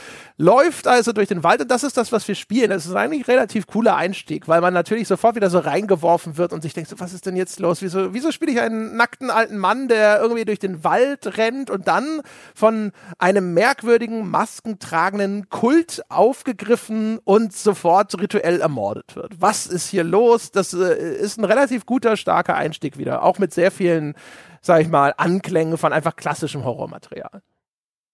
läuft 0.42 0.88
also 0.88 1.12
durch 1.12 1.28
den 1.28 1.44
Wald 1.44 1.60
und 1.60 1.70
das 1.70 1.84
ist 1.84 1.96
das, 1.96 2.10
was 2.10 2.26
wir 2.26 2.34
spielen. 2.34 2.70
Das 2.70 2.84
ist 2.84 2.94
eigentlich 2.94 3.28
ein 3.28 3.32
relativ 3.32 3.68
cooler 3.68 3.94
Einstieg, 3.94 4.48
weil 4.48 4.60
man 4.60 4.74
natürlich 4.74 5.06
sofort 5.06 5.36
wieder 5.36 5.50
so 5.50 5.60
reingeworfen 5.60 6.36
wird 6.36 6.52
und 6.52 6.62
sich 6.62 6.74
denkt, 6.74 6.90
so, 6.90 6.98
was 6.98 7.12
ist 7.12 7.26
denn 7.26 7.36
jetzt 7.36 7.60
los? 7.60 7.80
Wieso, 7.80 8.12
wieso 8.12 8.32
spiele 8.32 8.50
ich 8.50 8.60
einen 8.60 8.96
nackten 8.96 9.30
alten 9.30 9.56
Mann, 9.56 9.86
der 9.86 10.20
irgendwie 10.20 10.44
durch 10.44 10.58
den 10.58 10.82
Wald 10.82 11.38
rennt 11.38 11.70
und 11.70 11.86
dann 11.86 12.22
von 12.56 12.90
einem 13.18 13.54
merkwürdigen, 13.54 14.28
maskentragenden 14.28 15.48
Kult 15.48 16.02
aufgegriffen 16.08 17.20
und 17.22 17.54
sofort 17.54 18.20
rituell 18.20 18.60
ermordet 18.60 19.14
wird? 19.14 19.40
Was 19.40 19.68
ist 19.68 19.88
hier 19.88 20.02
los? 20.02 20.50
Das 20.50 20.74
äh, 20.74 21.14
ist 21.14 21.38
ein 21.38 21.44
relativ 21.44 21.86
guter, 21.86 22.16
starker 22.16 22.56
Einstieg 22.56 22.98
wieder, 22.98 23.22
auch 23.22 23.38
mit 23.38 23.54
sehr 23.54 23.70
vielen, 23.70 24.14
sag 24.60 24.80
ich 24.80 24.88
mal, 24.88 25.14
Anklängen 25.16 25.78
von 25.78 25.92
einfach 25.92 26.16
klassischem 26.16 26.64
Horrormaterial 26.64 27.42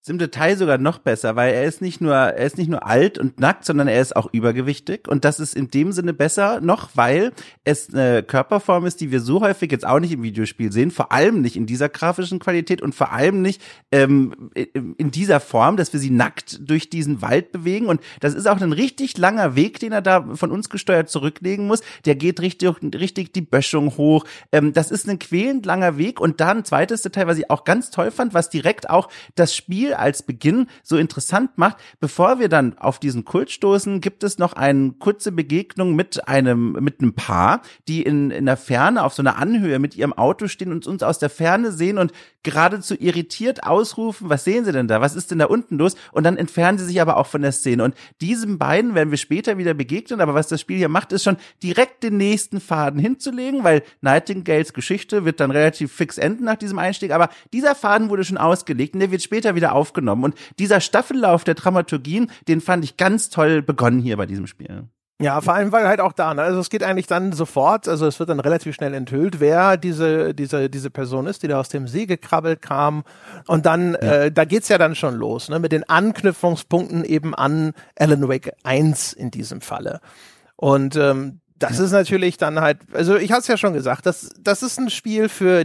ist 0.09 0.11
im 0.11 0.19
Detail 0.19 0.57
sogar 0.57 0.79
noch 0.79 0.99
besser, 0.99 1.37
weil 1.37 1.53
er 1.53 1.65
ist 1.65 1.83
nicht 1.83 2.01
nur, 2.01 2.15
er 2.15 2.47
ist 2.47 2.57
nicht 2.57 2.71
nur 2.71 2.87
alt 2.87 3.19
und 3.19 3.39
nackt, 3.39 3.65
sondern 3.65 3.89
er 3.89 4.01
ist 4.01 4.17
auch 4.17 4.29
übergewichtig. 4.33 5.07
Und 5.07 5.25
das 5.25 5.39
ist 5.39 5.55
in 5.55 5.71
dem 5.71 5.93
Sinne 5.93 6.15
besser 6.15 6.61
noch, 6.61 6.91
weil 6.95 7.33
es 7.65 7.93
eine 7.93 8.23
Körperform 8.23 8.87
ist, 8.87 9.01
die 9.01 9.11
wir 9.11 9.21
so 9.21 9.43
häufig 9.43 9.71
jetzt 9.71 9.87
auch 9.87 10.01
nicht 10.01 10.13
im 10.13 10.23
Videospiel 10.23 10.73
sehen, 10.73 10.91
vor 10.91 11.13
allem 11.13 11.43
nicht 11.43 11.57
in 11.57 11.67
dieser 11.67 11.89
grafischen 11.89 12.39
Qualität 12.39 12.81
und 12.81 12.95
vor 12.95 13.13
allem 13.13 13.43
nicht 13.43 13.61
ähm, 13.93 14.51
in 14.55 15.11
dieser 15.11 15.41
Form, 15.41 15.77
dass 15.77 15.93
wir 15.93 16.01
sie 16.01 16.11
nackt 16.11 16.59
durch 16.69 16.89
diesen 16.89 17.21
Wald 17.21 17.53
bewegen. 17.53 17.87
Und 17.87 18.01
das 18.21 18.35
ist 18.35 18.49
auch 18.49 18.61
ein 18.61 18.73
richtig 18.73 19.19
langer 19.19 19.57
Weg, 19.57 19.79
den 19.81 19.93
er 19.93 20.03
da 20.03 20.35
von 20.35 20.51
uns 20.51 20.71
gesteuert 20.71 21.11
zurücklegen 21.11 21.67
muss. 21.67 21.83
Der 22.07 22.15
geht 22.15 22.41
richtig, 22.41 22.71
richtig 22.95 23.35
die 23.35 23.43
Böschung 23.43 23.97
hoch. 23.99 24.25
Ähm, 24.53 24.73
das 24.73 24.91
ist 24.91 25.09
ein 25.09 25.19
quälend 25.19 25.67
langer 25.67 25.99
Weg. 25.99 26.19
Und 26.19 26.41
da 26.41 26.53
ein 26.53 26.65
zweites 26.65 27.03
Detail, 27.03 27.27
was 27.27 27.39
ich 27.39 27.51
auch 27.51 27.65
ganz 27.65 27.91
toll 27.91 28.11
fand, 28.11 28.33
was 28.33 28.49
direkt 28.49 28.89
auch 28.89 29.11
das 29.35 29.55
Spiel 29.55 29.95
als 29.99 30.23
Beginn 30.23 30.67
so 30.83 30.97
interessant 30.97 31.57
macht. 31.57 31.77
Bevor 32.01 32.39
wir 32.39 32.49
dann 32.49 32.77
auf 32.79 32.99
diesen 32.99 33.25
Kult 33.25 33.51
stoßen, 33.51 34.01
gibt 34.01 34.23
es 34.25 34.39
noch 34.39 34.53
eine 34.53 34.93
kurze 34.99 35.33
Begegnung 35.33 35.95
mit 35.95 36.29
einem, 36.29 36.73
mit 36.73 37.01
einem 37.01 37.15
Paar, 37.15 37.63
die 37.89 38.03
in, 38.03 38.31
in 38.31 38.47
der 38.47 38.57
Ferne 38.57 39.05
auf 39.05 39.15
so 39.15 39.23
einer 39.23 39.37
Anhöhe 39.37 39.79
mit 39.79 39.97
ihrem 39.97 40.13
Auto 40.13 40.49
stehen 40.49 40.73
und 40.73 40.87
uns 40.87 41.03
aus 41.03 41.19
der 41.19 41.31
Ferne 41.31 41.73
sehen 41.73 41.99
und 41.99 42.13
geradezu 42.43 42.95
irritiert 42.99 43.65
ausrufen, 43.65 44.31
was 44.31 44.45
sehen 44.45 44.65
sie 44.65 44.73
denn 44.73 44.89
da? 44.89 45.01
Was 45.01 45.15
ist 45.15 45.31
denn 45.31 45.39
da 45.39 45.47
unten 45.47 45.77
los? 45.77 45.97
Und 46.13 46.25
dann 46.25 46.37
entfernen 46.37 46.79
sie 46.79 46.85
sich 46.85 47.01
aber 47.01 47.17
auch 47.17 47.27
von 47.27 47.43
der 47.43 47.53
Szene. 47.53 47.85
Und 47.85 47.95
diesen 48.21 48.59
beiden 48.59 48.95
werden 48.95 49.11
wir 49.11 49.19
später 49.19 49.59
wieder 49.59 49.75
begegnen, 49.75 50.21
aber 50.21 50.35
was 50.35 50.49
das 50.49 50.61
Spiel 50.61 50.79
hier 50.79 50.89
macht, 50.89 51.13
ist 51.13 51.25
schon 51.25 51.37
direkt 51.63 52.03
den 52.03 52.17
nächsten 52.17 52.61
Faden 52.61 53.01
hinzulegen, 53.01 53.65
weil 53.65 53.83
Nightingales 54.01 54.73
Geschichte 54.73 55.25
wird 55.25 55.41
dann 55.41 55.51
relativ 55.51 55.93
fix 55.93 56.17
enden 56.17 56.45
nach 56.45 56.57
diesem 56.57 56.79
Einstieg, 56.79 57.13
aber 57.13 57.29
dieser 57.53 57.75
Faden 57.75 58.09
wurde 58.09 58.25
schon 58.25 58.39
ausgelegt 58.39 58.95
und 58.95 59.01
der 59.01 59.11
wird 59.11 59.23
später 59.23 59.55
wieder 59.55 59.75
auf 59.75 59.88
aufgenommen. 59.89 60.25
Und 60.25 60.35
dieser 60.59 60.81
Staffellauf 60.81 61.45
der 61.45 61.55
Dramaturgien, 61.55 62.31
den 62.47 62.61
fand 62.61 62.85
ich 62.85 62.97
ganz 62.97 63.31
toll 63.31 63.63
begonnen 63.63 64.01
hier 64.01 64.17
bei 64.17 64.27
diesem 64.27 64.47
Spiel. 64.47 64.85
Ja, 65.21 65.41
vor 65.41 65.55
allem 65.55 65.73
weil 65.73 65.89
halt 65.89 66.01
auch 66.01 66.13
da, 66.13 66.33
ne? 66.33 66.43
also 66.43 66.61
es 66.61 66.71
geht 66.71 66.85
eigentlich 66.85 67.09
dann 67.09 67.33
sofort, 67.33 67.89
also 67.89 68.07
es 68.07 68.21
wird 68.21 68.29
dann 68.29 68.39
relativ 68.39 68.77
schnell 68.77 68.95
enthüllt, 68.95 69.41
wer 69.41 69.77
diese 69.77 70.33
diese 70.33 70.71
diese 70.71 70.91
Person 70.91 71.27
ist, 71.27 71.43
die 71.43 71.49
da 71.49 71.59
aus 71.59 71.69
dem 71.69 71.89
See 71.89 72.07
gekrabbelt 72.07 72.63
kam 72.63 73.03
und 73.49 73.67
dann 73.67 73.95
ja. 73.95 73.99
äh, 73.99 74.33
da 74.33 74.45
geht's 74.45 74.69
ja 74.69 74.79
dann 74.79 74.95
schon 74.95 75.17
los, 75.17 75.49
ne, 75.49 75.59
mit 75.59 75.73
den 75.73 75.83
Anknüpfungspunkten 75.89 77.05
eben 77.05 77.35
an 77.35 77.73
Alan 77.99 78.29
Wake 78.29 78.53
1 78.63 79.13
in 79.13 79.33
diesem 79.33 79.61
Falle. 79.61 80.01
Und 80.55 80.95
ähm, 80.95 81.41
das 81.59 81.79
ja. 81.79 81.87
ist 81.87 81.91
natürlich 81.91 82.37
dann 82.37 82.61
halt, 82.61 82.79
also 82.93 83.17
ich 83.17 83.33
hatte 83.33 83.41
es 83.41 83.49
ja 83.49 83.57
schon 83.57 83.73
gesagt, 83.73 84.07
das 84.07 84.31
das 84.41 84.63
ist 84.63 84.79
ein 84.79 84.89
Spiel 84.89 85.29
für 85.29 85.65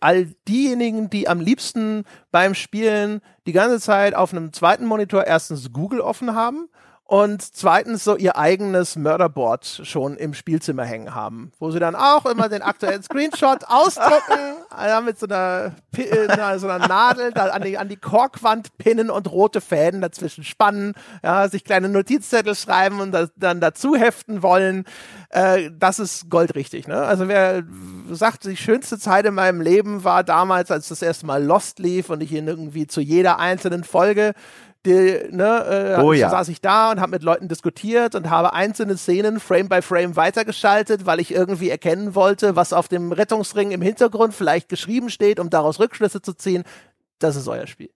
all 0.00 0.34
diejenigen, 0.48 1.10
die 1.10 1.28
am 1.28 1.40
liebsten 1.40 2.04
beim 2.30 2.54
Spielen 2.54 3.20
die 3.46 3.52
ganze 3.52 3.80
Zeit 3.80 4.14
auf 4.14 4.32
einem 4.32 4.52
zweiten 4.52 4.86
Monitor 4.86 5.24
erstens 5.24 5.72
Google 5.72 6.00
offen 6.00 6.34
haben 6.34 6.68
und 7.06 7.42
zweitens 7.42 8.02
so 8.02 8.16
ihr 8.16 8.38
eigenes 8.38 8.96
Murderboard 8.96 9.82
schon 9.84 10.16
im 10.16 10.32
Spielzimmer 10.32 10.84
hängen 10.84 11.14
haben, 11.14 11.52
wo 11.58 11.70
sie 11.70 11.78
dann 11.78 11.94
auch 11.94 12.24
immer 12.24 12.48
den 12.48 12.62
aktuellen 12.62 13.02
Screenshot 13.04 13.64
ausdrucken, 13.66 14.56
ja, 14.74 15.02
mit 15.02 15.18
so 15.18 15.26
einer, 15.26 15.72
äh, 15.98 16.58
so 16.58 16.66
einer 16.66 16.88
Nadel 16.88 17.30
da 17.32 17.48
an 17.48 17.60
die, 17.60 17.76
an 17.76 17.90
die 17.90 17.98
Korkwand 17.98 18.78
pinnen 18.78 19.10
und 19.10 19.30
rote 19.30 19.60
Fäden 19.60 20.00
dazwischen 20.00 20.44
spannen, 20.44 20.94
ja, 21.22 21.46
sich 21.50 21.64
kleine 21.64 21.90
Notizzettel 21.90 22.54
schreiben 22.54 23.00
und 23.00 23.12
das, 23.12 23.30
dann 23.36 23.60
dazu 23.60 23.94
heften 23.96 24.42
wollen. 24.42 24.84
Äh, 25.28 25.70
das 25.78 25.98
ist 25.98 26.30
goldrichtig. 26.30 26.88
Ne? 26.88 26.96
Also 26.96 27.28
wer 27.28 27.64
sagt, 28.10 28.44
die 28.44 28.56
schönste 28.56 28.98
Zeit 28.98 29.26
in 29.26 29.34
meinem 29.34 29.60
Leben 29.60 30.04
war 30.04 30.24
damals, 30.24 30.70
als 30.70 30.88
das 30.88 31.02
erste 31.02 31.26
Mal 31.26 31.44
Lost 31.44 31.80
lief 31.80 32.08
und 32.08 32.22
ich 32.22 32.32
ihn 32.32 32.48
irgendwie 32.48 32.86
zu 32.86 33.02
jeder 33.02 33.38
einzelnen 33.40 33.84
Folge 33.84 34.32
die, 34.86 35.28
ne, 35.30 35.96
äh, 35.98 36.02
oh, 36.02 36.12
ja. 36.12 36.28
saß 36.28 36.48
ich 36.48 36.60
da 36.60 36.90
und 36.90 37.00
habe 37.00 37.12
mit 37.12 37.22
Leuten 37.22 37.48
diskutiert 37.48 38.14
und 38.14 38.28
habe 38.28 38.52
einzelne 38.52 38.96
Szenen 38.96 39.40
Frame 39.40 39.68
by 39.68 39.80
Frame 39.80 40.16
weitergeschaltet, 40.16 41.06
weil 41.06 41.20
ich 41.20 41.32
irgendwie 41.32 41.70
erkennen 41.70 42.14
wollte, 42.14 42.56
was 42.56 42.72
auf 42.72 42.88
dem 42.88 43.12
Rettungsring 43.12 43.70
im 43.70 43.82
Hintergrund 43.82 44.34
vielleicht 44.34 44.68
geschrieben 44.68 45.08
steht, 45.08 45.40
um 45.40 45.48
daraus 45.50 45.80
Rückschlüsse 45.80 46.20
zu 46.20 46.34
ziehen. 46.34 46.64
Das 47.18 47.36
ist 47.36 47.48
euer 47.48 47.66
Spiel. 47.66 47.90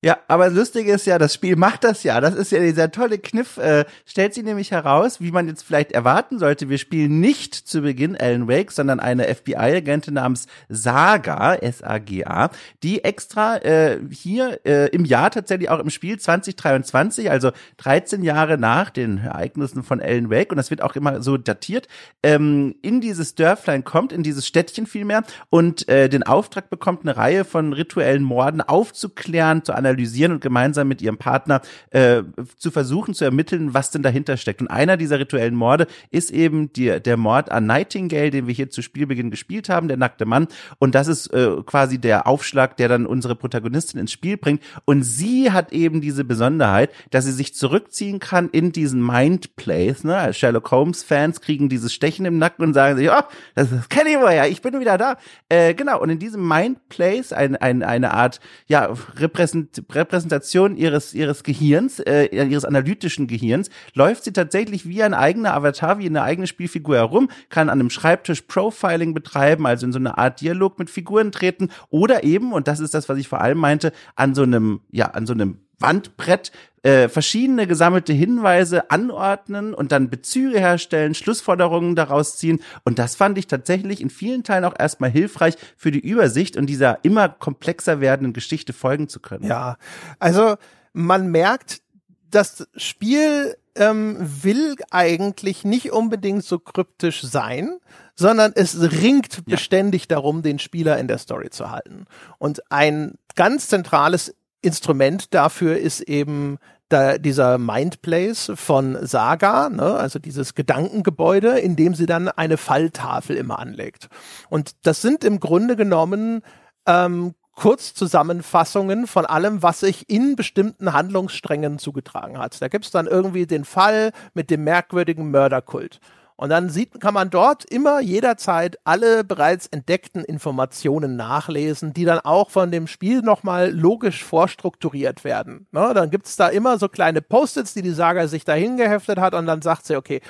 Ja, 0.00 0.18
aber 0.28 0.48
lustig 0.48 0.86
ist 0.86 1.06
ja, 1.06 1.18
das 1.18 1.34
Spiel 1.34 1.56
macht 1.56 1.82
das 1.82 2.04
ja. 2.04 2.20
Das 2.20 2.36
ist 2.36 2.52
ja 2.52 2.60
dieser 2.60 2.92
tolle 2.92 3.18
Kniff. 3.18 3.56
Äh, 3.56 3.84
stellt 4.06 4.32
sie 4.32 4.44
nämlich 4.44 4.70
heraus, 4.70 5.20
wie 5.20 5.32
man 5.32 5.48
jetzt 5.48 5.64
vielleicht 5.64 5.90
erwarten 5.90 6.38
sollte. 6.38 6.68
Wir 6.68 6.78
spielen 6.78 7.18
nicht 7.18 7.56
zu 7.56 7.80
Beginn 7.80 8.16
Alan 8.16 8.46
Wake, 8.46 8.70
sondern 8.70 9.00
eine 9.00 9.24
FBI-Agentin 9.24 10.14
namens 10.14 10.46
Saga, 10.68 11.56
S-A-G-A, 11.56 12.50
die 12.84 13.02
extra 13.02 13.56
äh, 13.56 13.98
hier 14.08 14.60
äh, 14.64 14.86
im 14.90 15.04
Jahr 15.04 15.32
tatsächlich 15.32 15.68
auch 15.68 15.80
im 15.80 15.90
Spiel 15.90 16.16
2023, 16.16 17.28
also 17.28 17.50
13 17.78 18.22
Jahre 18.22 18.56
nach 18.56 18.90
den 18.90 19.18
Ereignissen 19.18 19.82
von 19.82 20.00
Alan 20.00 20.30
Wake, 20.30 20.52
und 20.52 20.58
das 20.58 20.70
wird 20.70 20.80
auch 20.80 20.94
immer 20.94 21.22
so 21.22 21.38
datiert, 21.38 21.88
ähm, 22.22 22.76
in 22.82 23.00
dieses 23.00 23.34
Dörflein 23.34 23.82
kommt, 23.82 24.12
in 24.12 24.22
dieses 24.22 24.46
Städtchen 24.46 24.86
vielmehr, 24.86 25.24
und 25.50 25.88
äh, 25.88 26.08
den 26.08 26.22
Auftrag 26.22 26.70
bekommt, 26.70 27.02
eine 27.02 27.16
Reihe 27.16 27.44
von 27.44 27.72
rituellen 27.72 28.22
Morden 28.22 28.60
aufzuklären, 28.60 29.64
zu 29.64 29.72
einer 29.72 29.87
analysieren 29.88 30.32
und 30.32 30.40
gemeinsam 30.40 30.88
mit 30.88 31.02
ihrem 31.02 31.18
Partner 31.18 31.60
äh, 31.90 32.22
zu 32.56 32.70
versuchen 32.70 33.14
zu 33.14 33.24
ermitteln, 33.24 33.74
was 33.74 33.90
denn 33.90 34.02
dahinter 34.02 34.36
steckt. 34.36 34.60
Und 34.60 34.68
einer 34.68 34.96
dieser 34.96 35.18
rituellen 35.18 35.54
Morde 35.54 35.86
ist 36.10 36.30
eben 36.30 36.72
die, 36.72 37.00
der 37.00 37.16
Mord 37.16 37.50
an 37.50 37.66
Nightingale, 37.66 38.30
den 38.30 38.46
wir 38.46 38.54
hier 38.54 38.70
zu 38.70 38.82
Spielbeginn 38.82 39.30
gespielt 39.30 39.68
haben, 39.68 39.88
der 39.88 39.96
nackte 39.96 40.26
Mann. 40.26 40.48
Und 40.78 40.94
das 40.94 41.08
ist 41.08 41.32
äh, 41.32 41.56
quasi 41.64 41.98
der 41.98 42.26
Aufschlag, 42.26 42.76
der 42.76 42.88
dann 42.88 43.06
unsere 43.06 43.34
Protagonistin 43.34 44.00
ins 44.00 44.12
Spiel 44.12 44.36
bringt. 44.36 44.62
Und 44.84 45.02
sie 45.02 45.50
hat 45.50 45.72
eben 45.72 46.00
diese 46.00 46.24
Besonderheit, 46.24 46.90
dass 47.10 47.24
sie 47.24 47.32
sich 47.32 47.54
zurückziehen 47.54 48.18
kann 48.18 48.50
in 48.50 48.72
diesen 48.72 49.04
Mind 49.04 49.56
Plays. 49.56 50.04
Ne? 50.04 50.32
Sherlock 50.34 50.70
Holmes 50.70 51.02
Fans 51.02 51.40
kriegen 51.40 51.68
dieses 51.68 51.92
Stechen 51.92 52.26
im 52.26 52.38
Nacken 52.38 52.64
und 52.64 52.74
sagen 52.74 52.96
sich, 52.96 53.10
oh, 53.10 53.22
das, 53.54 53.70
das 53.70 53.88
kenne 53.88 54.10
ich 54.10 54.18
ja, 54.18 54.46
ich 54.46 54.60
bin 54.62 54.78
wieder 54.78 54.98
da. 54.98 55.16
Äh, 55.48 55.74
genau. 55.74 56.00
Und 56.00 56.10
in 56.10 56.18
diesem 56.18 56.46
Mind 56.46 56.88
Plays 56.88 57.32
ein, 57.32 57.56
ein, 57.56 57.82
eine 57.82 58.12
Art 58.12 58.40
ja 58.66 58.92
repräsent 59.16 59.77
Repräsentation 59.90 60.76
ihres, 60.76 61.14
ihres 61.14 61.42
Gehirns, 61.42 61.98
äh, 62.00 62.26
ihres 62.26 62.64
analytischen 62.64 63.26
Gehirns, 63.26 63.70
läuft 63.94 64.24
sie 64.24 64.32
tatsächlich 64.32 64.88
wie 64.88 65.02
ein 65.02 65.14
eigener 65.14 65.54
Avatar, 65.54 65.98
wie 65.98 66.06
eine 66.06 66.22
eigene 66.22 66.46
Spielfigur 66.46 66.96
herum, 66.96 67.30
kann 67.48 67.68
an 67.68 67.80
einem 67.80 67.90
Schreibtisch 67.90 68.42
Profiling 68.42 69.14
betreiben, 69.14 69.66
also 69.66 69.86
in 69.86 69.92
so 69.92 69.98
eine 69.98 70.18
Art 70.18 70.40
Dialog 70.40 70.78
mit 70.78 70.90
Figuren 70.90 71.32
treten 71.32 71.68
oder 71.90 72.24
eben, 72.24 72.52
und 72.52 72.68
das 72.68 72.80
ist 72.80 72.94
das, 72.94 73.08
was 73.08 73.18
ich 73.18 73.28
vor 73.28 73.40
allem 73.40 73.58
meinte, 73.58 73.92
an 74.16 74.34
so 74.34 74.42
einem, 74.42 74.80
ja, 74.90 75.06
an 75.06 75.26
so 75.26 75.32
einem 75.32 75.58
Wandbrett 75.78 76.52
äh, 76.82 77.08
verschiedene 77.08 77.66
gesammelte 77.66 78.12
Hinweise 78.12 78.90
anordnen 78.90 79.74
und 79.74 79.92
dann 79.92 80.10
Bezüge 80.10 80.58
herstellen, 80.58 81.14
Schlussfolgerungen 81.14 81.96
daraus 81.96 82.36
ziehen. 82.36 82.60
Und 82.84 82.98
das 82.98 83.16
fand 83.16 83.36
ich 83.38 83.46
tatsächlich 83.46 84.00
in 84.00 84.10
vielen 84.10 84.44
Teilen 84.44 84.64
auch 84.64 84.74
erstmal 84.78 85.10
hilfreich 85.10 85.56
für 85.76 85.90
die 85.90 86.00
Übersicht 86.00 86.56
und 86.56 86.66
dieser 86.66 87.04
immer 87.04 87.28
komplexer 87.28 88.00
werdenden 88.00 88.32
Geschichte 88.32 88.72
folgen 88.72 89.08
zu 89.08 89.20
können. 89.20 89.46
Ja, 89.46 89.76
also 90.18 90.56
man 90.92 91.30
merkt, 91.30 91.82
das 92.30 92.68
Spiel 92.76 93.56
ähm, 93.74 94.16
will 94.20 94.76
eigentlich 94.90 95.64
nicht 95.64 95.92
unbedingt 95.92 96.44
so 96.44 96.58
kryptisch 96.58 97.22
sein, 97.22 97.78
sondern 98.14 98.52
es 98.54 98.80
ringt 98.80 99.36
ja. 99.36 99.42
beständig 99.46 100.08
darum, 100.08 100.42
den 100.42 100.58
Spieler 100.58 100.98
in 100.98 101.08
der 101.08 101.18
Story 101.18 101.50
zu 101.50 101.70
halten. 101.70 102.06
Und 102.38 102.70
ein 102.70 103.14
ganz 103.36 103.68
zentrales 103.68 104.34
Instrument 104.62 105.34
dafür 105.34 105.78
ist 105.78 106.00
eben 106.00 106.58
da 106.88 107.18
dieser 107.18 107.58
Mindplace 107.58 108.52
von 108.54 108.96
Saga, 109.06 109.68
ne, 109.68 109.94
also 109.94 110.18
dieses 110.18 110.54
Gedankengebäude, 110.54 111.58
in 111.58 111.76
dem 111.76 111.94
sie 111.94 112.06
dann 112.06 112.28
eine 112.28 112.56
Falltafel 112.56 113.36
immer 113.36 113.58
anlegt. 113.58 114.08
Und 114.48 114.72
das 114.82 115.02
sind 115.02 115.22
im 115.22 115.38
Grunde 115.38 115.76
genommen 115.76 116.42
ähm, 116.86 117.34
Kurzzusammenfassungen 117.54 119.06
von 119.06 119.26
allem, 119.26 119.62
was 119.62 119.80
sich 119.80 120.08
in 120.08 120.36
bestimmten 120.36 120.92
Handlungssträngen 120.92 121.78
zugetragen 121.78 122.38
hat. 122.38 122.62
Da 122.62 122.68
gibt's 122.68 122.92
dann 122.92 123.06
irgendwie 123.06 123.46
den 123.46 123.64
Fall 123.64 124.12
mit 124.32 124.48
dem 124.48 124.64
merkwürdigen 124.64 125.30
Mörderkult. 125.30 126.00
Und 126.40 126.50
dann 126.50 126.70
sieht, 126.70 127.00
kann 127.00 127.14
man 127.14 127.30
dort 127.30 127.64
immer 127.64 127.98
jederzeit 127.98 128.78
alle 128.84 129.24
bereits 129.24 129.66
entdeckten 129.66 130.22
Informationen 130.22 131.16
nachlesen, 131.16 131.92
die 131.92 132.04
dann 132.04 132.20
auch 132.20 132.50
von 132.50 132.70
dem 132.70 132.86
Spiel 132.86 133.22
nochmal 133.22 133.72
logisch 133.72 134.22
vorstrukturiert 134.22 135.24
werden. 135.24 135.66
Ne? 135.72 135.90
Dann 135.94 136.10
gibt's 136.10 136.36
da 136.36 136.46
immer 136.46 136.78
so 136.78 136.88
kleine 136.88 137.22
Post-its, 137.22 137.74
die 137.74 137.82
die 137.82 137.90
Saga 137.90 138.28
sich 138.28 138.44
dahin 138.44 138.76
geheftet 138.76 139.18
hat 139.18 139.34
und 139.34 139.46
dann 139.46 139.62
sagt 139.62 139.84
sie, 139.86 139.96
okay, 139.96 140.20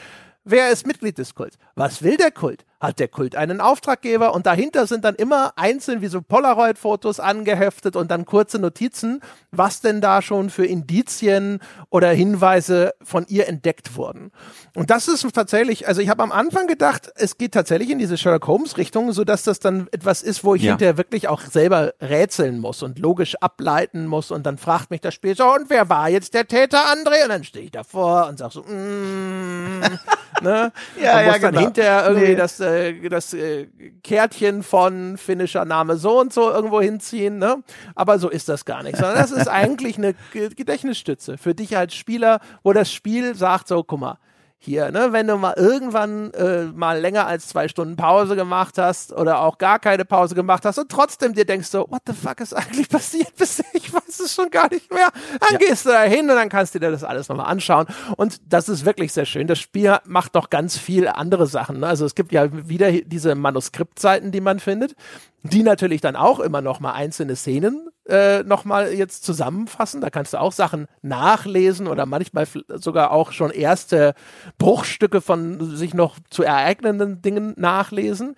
wer 0.44 0.70
ist 0.70 0.86
Mitglied 0.86 1.18
des 1.18 1.34
Kults? 1.34 1.58
Was 1.74 2.02
will 2.02 2.16
der 2.16 2.30
Kult? 2.30 2.64
Hat 2.80 3.00
der 3.00 3.08
Kult 3.08 3.34
einen 3.34 3.60
Auftraggeber 3.60 4.34
und 4.34 4.46
dahinter 4.46 4.86
sind 4.86 5.04
dann 5.04 5.16
immer 5.16 5.52
einzeln 5.56 6.00
wie 6.00 6.06
so 6.06 6.22
Polaroid-Fotos 6.22 7.18
angeheftet 7.18 7.96
und 7.96 8.10
dann 8.10 8.24
kurze 8.24 8.58
Notizen, 8.58 9.20
was 9.50 9.80
denn 9.80 10.00
da 10.00 10.22
schon 10.22 10.48
für 10.50 10.64
Indizien 10.64 11.58
oder 11.90 12.10
Hinweise 12.10 12.92
von 13.02 13.26
ihr 13.28 13.48
entdeckt 13.48 13.96
wurden. 13.96 14.30
Und 14.74 14.90
das 14.90 15.08
ist 15.08 15.26
tatsächlich, 15.32 15.88
also 15.88 16.00
ich 16.00 16.08
habe 16.08 16.22
am 16.22 16.30
Anfang 16.30 16.68
gedacht, 16.68 17.10
es 17.16 17.36
geht 17.36 17.52
tatsächlich 17.52 17.90
in 17.90 17.98
diese 17.98 18.16
Sherlock 18.16 18.46
Holmes-Richtung, 18.46 19.12
sodass 19.12 19.42
das 19.42 19.58
dann 19.58 19.88
etwas 19.90 20.22
ist, 20.22 20.44
wo 20.44 20.54
ich 20.54 20.62
ja. 20.62 20.72
hinterher 20.72 20.96
wirklich 20.96 21.26
auch 21.28 21.40
selber 21.40 21.94
rätseln 22.00 22.60
muss 22.60 22.82
und 22.84 23.00
logisch 23.00 23.34
ableiten 23.36 24.06
muss 24.06 24.30
und 24.30 24.46
dann 24.46 24.56
fragt 24.56 24.90
mich 24.90 25.00
das 25.00 25.14
Spiel 25.14 25.36
so, 25.36 25.52
und 25.52 25.68
wer 25.68 25.88
war 25.88 26.08
jetzt 26.08 26.34
der 26.34 26.46
Täter, 26.46 26.78
André? 26.92 27.24
Und 27.24 27.30
dann 27.30 27.44
stehe 27.44 27.64
ich 27.64 27.70
davor 27.72 28.28
und 28.28 28.38
sag 28.38 28.52
so, 28.52 28.62
mm, 28.62 29.80
ne? 30.42 30.72
ja, 31.02 31.18
und 31.18 31.26
muss 31.26 31.34
ja, 31.34 31.38
dann 31.38 31.40
genau. 31.40 31.60
hinterher 31.60 32.04
irgendwie 32.06 32.28
nee. 32.28 32.36
das 32.36 32.60
äh, 32.68 33.08
das 33.08 33.34
äh, 33.34 33.66
Kärtchen 34.02 34.62
von 34.62 35.16
finnischer 35.16 35.64
Name 35.64 35.96
so 35.96 36.20
und 36.20 36.32
so 36.32 36.50
irgendwo 36.50 36.80
hinziehen, 36.80 37.38
ne? 37.38 37.62
Aber 37.94 38.18
so 38.18 38.28
ist 38.28 38.48
das 38.48 38.64
gar 38.64 38.82
nicht, 38.82 38.96
sondern 38.96 39.16
das 39.16 39.30
ist 39.30 39.48
eigentlich 39.48 39.98
eine 39.98 40.14
Gedächtnisstütze 40.32 41.38
für 41.38 41.54
dich 41.54 41.76
als 41.76 41.94
Spieler, 41.94 42.40
wo 42.62 42.72
das 42.72 42.92
Spiel 42.92 43.34
sagt 43.34 43.68
so, 43.68 43.82
guck 43.82 44.00
mal, 44.00 44.18
hier, 44.60 44.90
ne, 44.90 45.12
wenn 45.12 45.28
du 45.28 45.36
mal 45.36 45.54
irgendwann 45.56 46.32
äh, 46.34 46.64
mal 46.64 46.98
länger 46.98 47.28
als 47.28 47.46
zwei 47.46 47.68
Stunden 47.68 47.94
Pause 47.94 48.34
gemacht 48.34 48.76
hast 48.76 49.12
oder 49.12 49.40
auch 49.40 49.58
gar 49.58 49.78
keine 49.78 50.04
Pause 50.04 50.34
gemacht 50.34 50.64
hast 50.64 50.78
und 50.78 50.90
trotzdem 50.90 51.32
dir 51.32 51.44
denkst 51.44 51.68
so, 51.68 51.86
what 51.88 52.02
the 52.06 52.12
fuck 52.12 52.40
ist 52.40 52.54
eigentlich 52.54 52.88
passiert 52.90 53.36
bisher? 53.36 53.64
Ich 53.72 53.92
weiß 53.92 54.18
es 54.18 54.34
schon 54.34 54.50
gar 54.50 54.68
nicht 54.68 54.92
mehr. 54.92 55.10
Dann 55.38 55.52
ja. 55.52 55.58
gehst 55.58 55.86
du 55.86 55.90
da 55.90 56.02
hin 56.02 56.28
und 56.28 56.36
dann 56.36 56.48
kannst 56.48 56.74
du 56.74 56.80
dir 56.80 56.90
das 56.90 57.04
alles 57.04 57.28
nochmal 57.28 57.46
anschauen. 57.46 57.86
Und 58.16 58.40
das 58.52 58.68
ist 58.68 58.84
wirklich 58.84 59.12
sehr 59.12 59.26
schön. 59.26 59.46
Das 59.46 59.60
Spiel 59.60 59.96
macht 60.04 60.34
noch 60.34 60.50
ganz 60.50 60.76
viel 60.76 61.06
andere 61.06 61.46
Sachen. 61.46 61.78
Ne? 61.78 61.86
Also 61.86 62.04
es 62.04 62.16
gibt 62.16 62.32
ja 62.32 62.48
wieder 62.68 62.90
diese 62.90 63.36
Manuskriptseiten, 63.36 64.32
die 64.32 64.40
man 64.40 64.58
findet 64.58 64.96
die 65.42 65.62
natürlich 65.62 66.00
dann 66.00 66.16
auch 66.16 66.40
immer 66.40 66.60
noch 66.60 66.80
mal 66.80 66.92
einzelne 66.92 67.36
Szenen 67.36 67.88
äh, 68.08 68.42
noch 68.42 68.64
mal 68.64 68.92
jetzt 68.92 69.24
zusammenfassen. 69.24 70.00
Da 70.00 70.10
kannst 70.10 70.32
du 70.32 70.40
auch 70.40 70.52
Sachen 70.52 70.86
nachlesen 71.02 71.86
oder 71.86 72.06
manchmal 72.06 72.46
sogar 72.74 73.10
auch 73.10 73.32
schon 73.32 73.50
erste 73.50 74.14
Bruchstücke 74.58 75.20
von 75.20 75.76
sich 75.76 75.94
noch 75.94 76.16
zu 76.30 76.42
ereignenden 76.42 77.22
Dingen 77.22 77.54
nachlesen. 77.56 78.34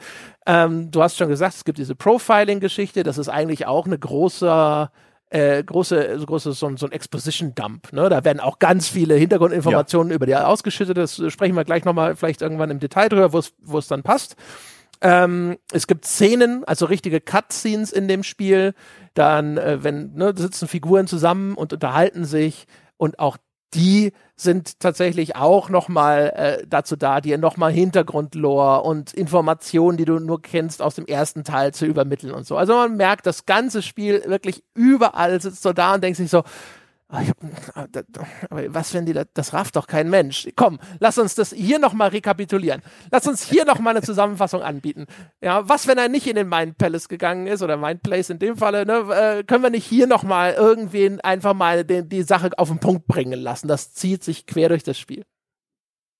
Ähm, 0.47 0.91
du 0.91 1.03
hast 1.03 1.17
schon 1.17 1.29
gesagt, 1.29 1.55
es 1.55 1.65
gibt 1.65 1.79
diese 1.79 1.95
Profiling-Geschichte. 1.95 3.03
Das 3.03 3.19
ist 3.19 3.29
eigentlich 3.29 3.67
auch 3.67 3.87
eine 3.87 3.99
große 3.99 4.91
äh, 5.31 5.63
große, 5.63 6.19
große 6.27 6.53
so, 6.53 6.77
so 6.77 6.87
ein 6.87 6.93
Exposition-Dump. 6.93 7.93
Ne? 7.93 8.09
Da 8.09 8.25
werden 8.25 8.41
auch 8.41 8.59
ganz 8.59 8.89
viele 8.89 9.15
Hintergrundinformationen 9.15 10.11
ja. 10.11 10.17
über 10.17 10.27
die 10.27 10.35
ausgeschüttet. 10.35 10.97
Das 10.97 11.23
sprechen 11.29 11.55
wir 11.55 11.65
gleich 11.65 11.85
nochmal 11.85 12.17
vielleicht 12.17 12.43
irgendwann 12.43 12.71
im 12.71 12.81
Detail 12.81 13.09
drüber, 13.09 13.33
wo 13.33 13.79
es 13.79 13.87
dann 13.87 14.03
passt. 14.03 14.35
Ähm, 15.03 15.57
es 15.73 15.87
gibt 15.87 16.05
Szenen, 16.05 16.65
also 16.65 16.87
richtige 16.87 17.21
Cutscenes 17.21 17.93
in 17.93 18.09
dem 18.09 18.23
Spiel. 18.23 18.75
Dann, 19.15 19.57
äh, 19.57 19.83
wenn, 19.83 20.13
ne, 20.15 20.35
sitzen 20.37 20.69
Figuren 20.69 21.07
zusammen 21.07 21.55
und 21.55 21.73
unterhalten 21.73 22.25
sich 22.25 22.67
und 22.97 23.19
auch 23.19 23.39
die 23.75 24.13
sind 24.37 24.81
tatsächlich 24.81 25.37
auch 25.37 25.69
nochmal 25.69 26.33
äh, 26.35 26.67
dazu 26.67 26.97
da, 26.97 27.21
dir 27.21 27.39
nochmal 27.39 27.71
Hintergrundlore 27.71 28.83
und 28.83 29.13
Informationen, 29.13 29.97
die 29.97 30.07
du 30.07 30.19
nur 30.19 30.43
kennst 30.43 30.83
aus 30.83 30.97
dem 30.97 31.07
ersten 31.07 31.45
Teil 31.45 31.73
zu 31.73 31.87
übermitteln 31.87 32.33
und 32.33 32.47
so. 32.47 32.57
Also 32.57 32.75
man 32.75 32.97
merkt, 32.97 33.27
das 33.27 33.47
ganze 33.47 33.83
Spiel 33.83 34.25
wirklich 34.27 34.65
überall 34.75 35.41
sitzt 35.41 35.63
so 35.63 35.73
da 35.73 35.95
und 35.95 36.03
denkt 36.03 36.17
sich 36.17 36.31
so, 36.31 36.43
aber 37.11 38.75
was, 38.75 38.95
wenn 38.95 39.07
die 39.07 39.13
das, 39.13 39.27
das 39.35 39.53
rafft 39.53 39.77
doch 39.77 39.87
kein 39.87 40.09
Mensch. 40.11 40.49
Komm, 40.57 40.79
lass 41.01 41.19
uns 41.19 41.35
das 41.35 41.53
hier 41.53 41.79
nochmal 41.79 42.09
rekapitulieren. 42.11 42.83
Lass 43.11 43.27
uns 43.27 43.43
hier 43.43 43.65
nochmal 43.65 43.97
eine 43.97 44.05
Zusammenfassung 44.05 44.63
anbieten. 44.63 45.07
Ja, 45.41 45.69
was, 45.69 45.87
wenn 45.87 45.99
er 45.99 46.09
nicht 46.09 46.27
in 46.27 46.37
den 46.37 46.49
Mind 46.49 46.79
Palace 46.79 47.09
gegangen 47.09 47.47
ist 47.47 47.63
oder 47.63 47.77
Mind 47.77 48.03
Place 48.03 48.31
in 48.31 48.39
dem 48.39 48.57
Falle, 48.57 48.87
ne, 48.87 49.39
äh, 49.39 49.45
können 49.45 49.63
wir 49.63 49.71
nicht 49.71 49.87
hier 49.87 50.07
nochmal 50.07 50.55
irgendwen 50.55 51.21
einfach 51.21 51.55
mal 51.55 51.85
den, 51.85 52.09
die 52.09 52.23
Sache 52.23 52.51
auf 52.57 52.69
den 52.69 52.79
Punkt 52.79 53.07
bringen 53.07 53.41
lassen? 53.41 53.69
Das 53.69 53.93
zieht 53.93 54.23
sich 54.23 54.47
quer 54.47 54.69
durch 54.69 54.85
das 54.85 54.99
Spiel. 54.99 55.25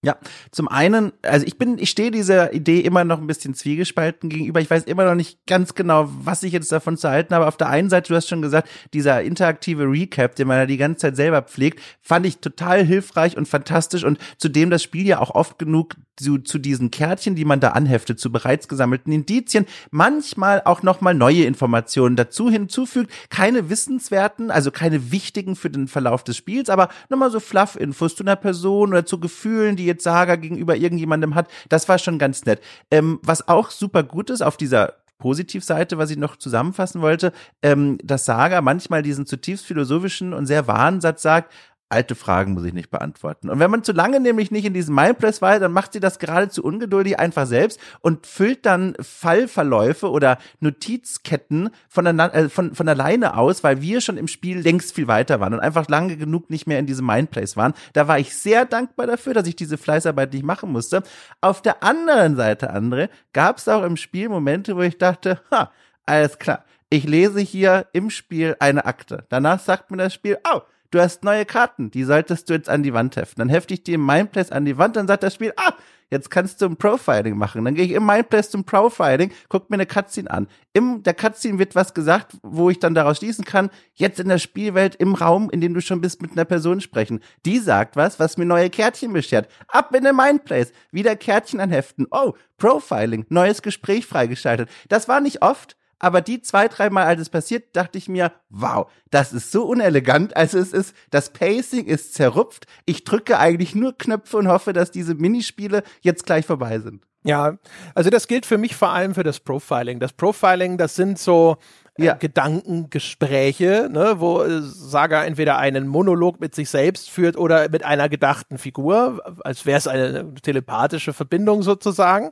Ja, 0.03 0.17
zum 0.51 0.67
einen, 0.67 1.13
also 1.21 1.47
ich 1.47 1.59
bin, 1.59 1.77
ich 1.79 1.91
stehe 1.91 2.11
dieser 2.11 2.55
Idee 2.55 2.81
immer 2.81 3.05
noch 3.05 3.21
ein 3.21 3.27
bisschen 3.27 3.53
zwiegespalten 3.53 4.31
gegenüber. 4.31 4.59
Ich 4.63 4.71
weiß 4.71 4.85
immer 4.85 5.05
noch 5.05 5.15
nicht 5.15 5.47
ganz 5.47 5.75
genau, 5.75 6.09
was 6.23 6.43
ich 6.43 6.55
jetzt 6.55 6.73
davon 6.73 6.97
zu 6.97 7.11
halten 7.11 7.35
habe. 7.35 7.47
Auf 7.47 7.59
der 7.59 7.69
einen 7.69 7.91
Seite, 7.91 8.09
du 8.09 8.17
hast 8.17 8.27
schon 8.27 8.41
gesagt, 8.41 8.71
dieser 8.95 9.21
interaktive 9.21 9.85
Recap, 9.85 10.37
den 10.37 10.49
man 10.49 10.57
ja 10.57 10.65
die 10.65 10.79
ganze 10.79 11.01
Zeit 11.01 11.17
selber 11.17 11.43
pflegt, 11.43 11.83
fand 12.01 12.25
ich 12.25 12.39
total 12.39 12.83
hilfreich 12.83 13.37
und 13.37 13.47
fantastisch 13.47 14.03
und 14.03 14.19
zudem 14.39 14.71
das 14.71 14.83
Spiel 14.83 15.07
ja 15.07 15.19
auch 15.19 15.35
oft 15.35 15.59
genug 15.59 15.97
zu, 16.17 16.39
zu 16.39 16.59
diesen 16.59 16.91
Kärtchen, 16.91 17.35
die 17.35 17.45
man 17.45 17.61
da 17.61 17.71
anheftet, 17.71 18.21
zu 18.21 18.33
bereits 18.33 18.69
gesammelten 18.69 19.13
Indizien, 19.13 19.67
manchmal 19.91 20.63
auch 20.65 20.83
nochmal 20.83 21.15
neue 21.15 21.45
Informationen 21.45 22.17
dazu 22.17 22.51
hinzufügt. 22.51 23.13
Keine 23.29 23.69
wissenswerten, 23.69 24.51
also 24.51 24.71
keine 24.71 25.13
wichtigen 25.13 25.57
für 25.57 25.71
den 25.71 25.89
Verlauf 25.89 26.25
des 26.25 26.39
Spiels, 26.39 26.71
aber 26.71 26.89
nochmal 27.11 27.31
so 27.31 27.41
Fluff-Infos 27.41 28.17
zu 28.17 28.25
einer 28.25 28.37
Person 28.37 28.91
oder 28.91 29.05
zu 29.05 29.21
Gefühlen, 29.21 29.77
die 29.77 29.90
jetzt 29.91 30.05
Saga 30.05 30.37
gegenüber 30.37 30.77
irgendjemandem 30.77 31.35
hat. 31.35 31.49
Das 31.69 31.89
war 31.89 31.99
schon 31.99 32.19
ganz 32.19 32.45
nett. 32.45 32.61
Ähm, 32.91 33.19
was 33.23 33.49
auch 33.49 33.71
super 33.71 34.03
gut 34.03 34.31
ist 34.31 34.43
auf 34.43 34.57
dieser 34.57 34.95
Positivseite, 35.21 35.99
was 35.99 36.11
ich 36.11 36.17
noch 36.17 36.37
zusammenfassen 36.37 37.01
wollte, 37.01 37.33
ähm, 37.63 37.99
dass 38.03 38.25
Saga 38.25 38.61
manchmal 38.61 39.03
diesen 39.03 39.27
zutiefst 39.27 39.65
philosophischen 39.67 40.33
und 40.33 40.47
sehr 40.47 40.67
wahren 40.67 41.01
Satz 41.01 41.23
sagt, 41.23 41.53
alte 41.91 42.15
Fragen 42.15 42.55
muss 42.55 42.65
ich 42.65 42.73
nicht 42.73 42.91
beantworten. 42.91 43.51
Und 43.51 43.59
wenn 43.59 43.71
man 43.71 43.83
zu 43.83 43.93
lange 43.93 44.21
nämlich 44.21 44.51
nicht 44.51 44.65
in 44.65 44.73
diesem 44.73 44.95
Mindpress 44.95 45.43
war, 45.43 45.59
dann 45.59 45.73
macht 45.73 45.93
sie 45.93 46.01
das 46.01 46.19
geradezu 46.19 46.63
ungeduldig 46.63 47.19
einfach 47.19 47.47
selbst 47.47 47.81
und 48.01 48.27
füllt 48.27 48.65
dann 48.65 48.95
Fallverläufe 49.01 50.09
oder 50.09 50.39
Notizketten 50.61 51.71
von, 51.89 52.07
äh, 52.07 52.49
von, 52.49 52.75
von 52.75 52.89
alleine 52.89 53.37
aus, 53.37 53.65
weil 53.65 53.83
wir 53.83 54.01
schon 54.01 54.17
im 54.17 54.29
Spiel 54.29 54.61
längst 54.61 54.95
viel 54.95 55.09
weiter 55.09 55.41
waren 55.41 55.53
und 55.53 55.61
einfach 55.61 55.89
lange 55.89 56.17
genug 56.17 56.49
nicht 56.49 56.67
mehr 56.67 56.79
in 56.79 56.87
diesem 56.87 57.07
Mindplace 57.07 57.57
waren. 57.57 57.75
Da 57.93 58.07
war 58.07 58.19
ich 58.19 58.37
sehr 58.37 58.65
dankbar 58.65 59.09
dafür, 59.09 59.35
dass 59.35 59.49
ich 59.49 59.57
diese 59.57 59.77
Fleißarbeit 59.77 60.33
nicht 60.33 60.45
machen 60.45 60.71
musste. 60.71 61.03
Auf 61.41 61.61
der 61.61 61.83
anderen 61.83 62.37
Seite, 62.37 62.71
andere, 62.71 63.11
gab 63.33 63.59
es 63.59 63.69
auch 63.69 63.83
im 63.83 63.97
Spiel 63.97 64.29
Momente, 64.29 64.77
wo 64.77 64.83
ich 64.83 64.97
dachte, 64.97 65.41
ha, 65.51 65.73
alles 66.07 66.39
klar. 66.39 66.65
Ich 66.89 67.05
lese 67.05 67.41
hier 67.41 67.87
im 67.93 68.11
Spiel 68.11 68.57
eine 68.59 68.85
Akte. 68.85 69.25
Danach 69.29 69.61
sagt 69.61 69.91
mir 69.91 69.97
das 69.97 70.13
Spiel, 70.15 70.39
oh, 70.53 70.61
du 70.91 71.01
hast 71.01 71.25
neue 71.25 71.45
Karten, 71.45 71.91
die 71.91 72.05
solltest 72.05 72.49
du 72.49 72.55
jetzt 72.55 72.69
an 72.69 72.83
die 72.83 72.93
Wand 72.93 73.17
heften. 73.17 73.41
Dann 73.41 73.49
hefte 73.49 73.75
ich 73.75 73.83
die 73.83 73.95
im 73.95 74.05
Mindplace 74.05 74.53
an 74.53 74.65
die 74.65 74.79
Wand, 74.79 74.97
dann 74.97 75.07
sagt 75.07 75.23
das 75.23 75.35
Spiel, 75.35 75.53
ah, 75.57 75.75
jetzt 76.11 76.31
kannst 76.31 76.61
du 76.61 76.67
ein 76.67 76.77
Profiling 76.77 77.37
machen. 77.37 77.65
Dann 77.65 77.75
gehe 77.75 77.85
ich 77.85 77.93
im 77.93 78.05
Mindplace 78.05 78.51
zum 78.51 78.65
Profiling, 78.65 79.31
guck 79.49 79.71
mir 79.71 79.75
eine 79.75 79.87
Cutscene 79.87 80.31
an. 80.31 80.49
Im 80.73 81.03
der 81.03 81.15
Cutscene 81.15 81.59
wird 81.59 81.75
was 81.75 81.95
gesagt, 81.95 82.37
wo 82.43 82.71
ich 82.71 82.79
dann 82.79 82.95
daraus 82.95 83.19
schließen 83.19 83.45
kann, 83.45 83.71
jetzt 83.95 84.21
in 84.21 84.29
der 84.29 84.39
Spielwelt, 84.39 84.97
im 84.97 85.15
Raum, 85.15 85.51
in 85.51 85.61
dem 85.61 85.75
du 85.75 85.81
schon 85.81 86.01
bist, 86.01 86.21
mit 86.21 86.33
einer 86.33 86.45
Person 86.45 86.81
sprechen. 86.81 87.21
Die 87.47 87.59
sagt 87.59 87.97
was, 87.97 88.19
was 88.19 88.37
mir 88.37 88.47
neue 88.47 88.71
Kärtchen 88.71 89.13
beschert. 89.13 89.49
Ab 89.69 89.95
in 89.95 90.05
den 90.05 90.17
Mindplace, 90.17 90.73
wieder 90.91 91.17
Kärtchen 91.17 91.61
anheften. 91.61 92.07
Oh, 92.11 92.35
Profiling, 92.59 93.27
neues 93.29 93.63
Gespräch 93.63 94.07
freigeschaltet. 94.07 94.69
Das 94.89 95.09
war 95.09 95.21
nicht 95.21 95.43
oft, 95.43 95.77
aber 96.01 96.23
die 96.23 96.41
zwei, 96.41 96.67
dreimal, 96.67 97.07
als 97.07 97.21
es 97.21 97.29
passiert, 97.29 97.77
dachte 97.77 97.99
ich 97.99 98.09
mir, 98.09 98.33
wow, 98.49 98.91
das 99.11 99.33
ist 99.33 99.53
so 99.53 99.67
unelegant. 99.67 100.35
Also 100.37 100.59
es 100.59 100.73
ist, 100.73 100.95
das 101.11 101.31
Pacing 101.31 101.85
ist 101.85 102.15
zerrupft. 102.15 102.67
Ich 102.87 103.05
drücke 103.05 103.39
eigentlich 103.39 103.75
nur 103.75 103.97
Knöpfe 103.97 104.39
und 104.39 104.49
hoffe, 104.49 104.73
dass 104.73 104.91
diese 104.91 105.15
Minispiele 105.15 105.83
jetzt 106.01 106.27
gleich 106.27 106.47
vorbei 106.47 106.81
sind. 106.81 107.05
Ja, 107.23 107.59
also 107.95 108.09
das 108.09 108.29
gilt 108.29 108.47
für 108.47 108.57
mich 108.57 108.75
vor 108.75 108.89
allem 108.89 109.15
für 109.15 109.23
das 109.23 109.41
Profiling. 109.41 110.01
Das 110.01 110.15
Profiling, 110.15 110.79
das 110.79 110.97
sind 110.97 111.19
so 111.19 111.59
ja. 112.05 112.15
Gedankengespräche, 112.15 113.89
ne, 113.91 114.17
wo 114.19 114.43
äh, 114.43 114.63
Saga 114.63 115.25
entweder 115.25 115.59
einen 115.59 115.87
Monolog 115.87 116.41
mit 116.41 116.55
sich 116.55 116.71
selbst 116.71 117.11
führt 117.11 117.37
oder 117.37 117.69
mit 117.69 117.85
einer 117.85 118.09
gedachten 118.09 118.59
Figur, 118.59 119.23
als 119.45 119.67
wäre 119.67 119.79
es 119.79 119.87
eine 119.87 120.35
telepathische 120.35 121.13
Verbindung 121.13 121.63
sozusagen. 121.63 122.31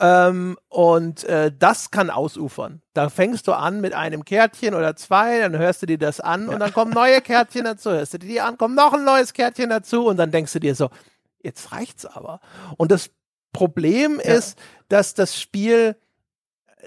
Ähm, 0.00 0.56
und 0.68 1.24
äh, 1.24 1.52
das 1.56 1.90
kann 1.90 2.10
ausufern. 2.10 2.82
Da 2.92 3.08
fängst 3.08 3.48
du 3.48 3.52
an 3.52 3.80
mit 3.80 3.94
einem 3.94 4.24
Kärtchen 4.24 4.74
oder 4.74 4.96
zwei, 4.96 5.38
dann 5.40 5.56
hörst 5.56 5.82
du 5.82 5.86
dir 5.86 5.98
das 5.98 6.20
an 6.20 6.46
ja. 6.46 6.52
und 6.52 6.60
dann 6.60 6.72
kommen 6.72 6.92
neue 6.92 7.20
Kärtchen 7.20 7.64
dazu, 7.64 7.90
hörst 7.90 8.14
du 8.14 8.18
dir 8.18 8.28
die 8.28 8.40
an, 8.40 8.58
kommt 8.58 8.74
noch 8.74 8.92
ein 8.92 9.04
neues 9.04 9.32
Kärtchen 9.32 9.70
dazu 9.70 10.06
und 10.06 10.16
dann 10.16 10.30
denkst 10.30 10.52
du 10.52 10.60
dir 10.60 10.74
so, 10.74 10.90
jetzt 11.42 11.72
reicht's 11.72 12.06
aber. 12.06 12.40
Und 12.76 12.90
das 12.90 13.10
Problem 13.52 14.20
ja. 14.22 14.34
ist, 14.34 14.58
dass 14.88 15.14
das 15.14 15.40
Spiel 15.40 15.96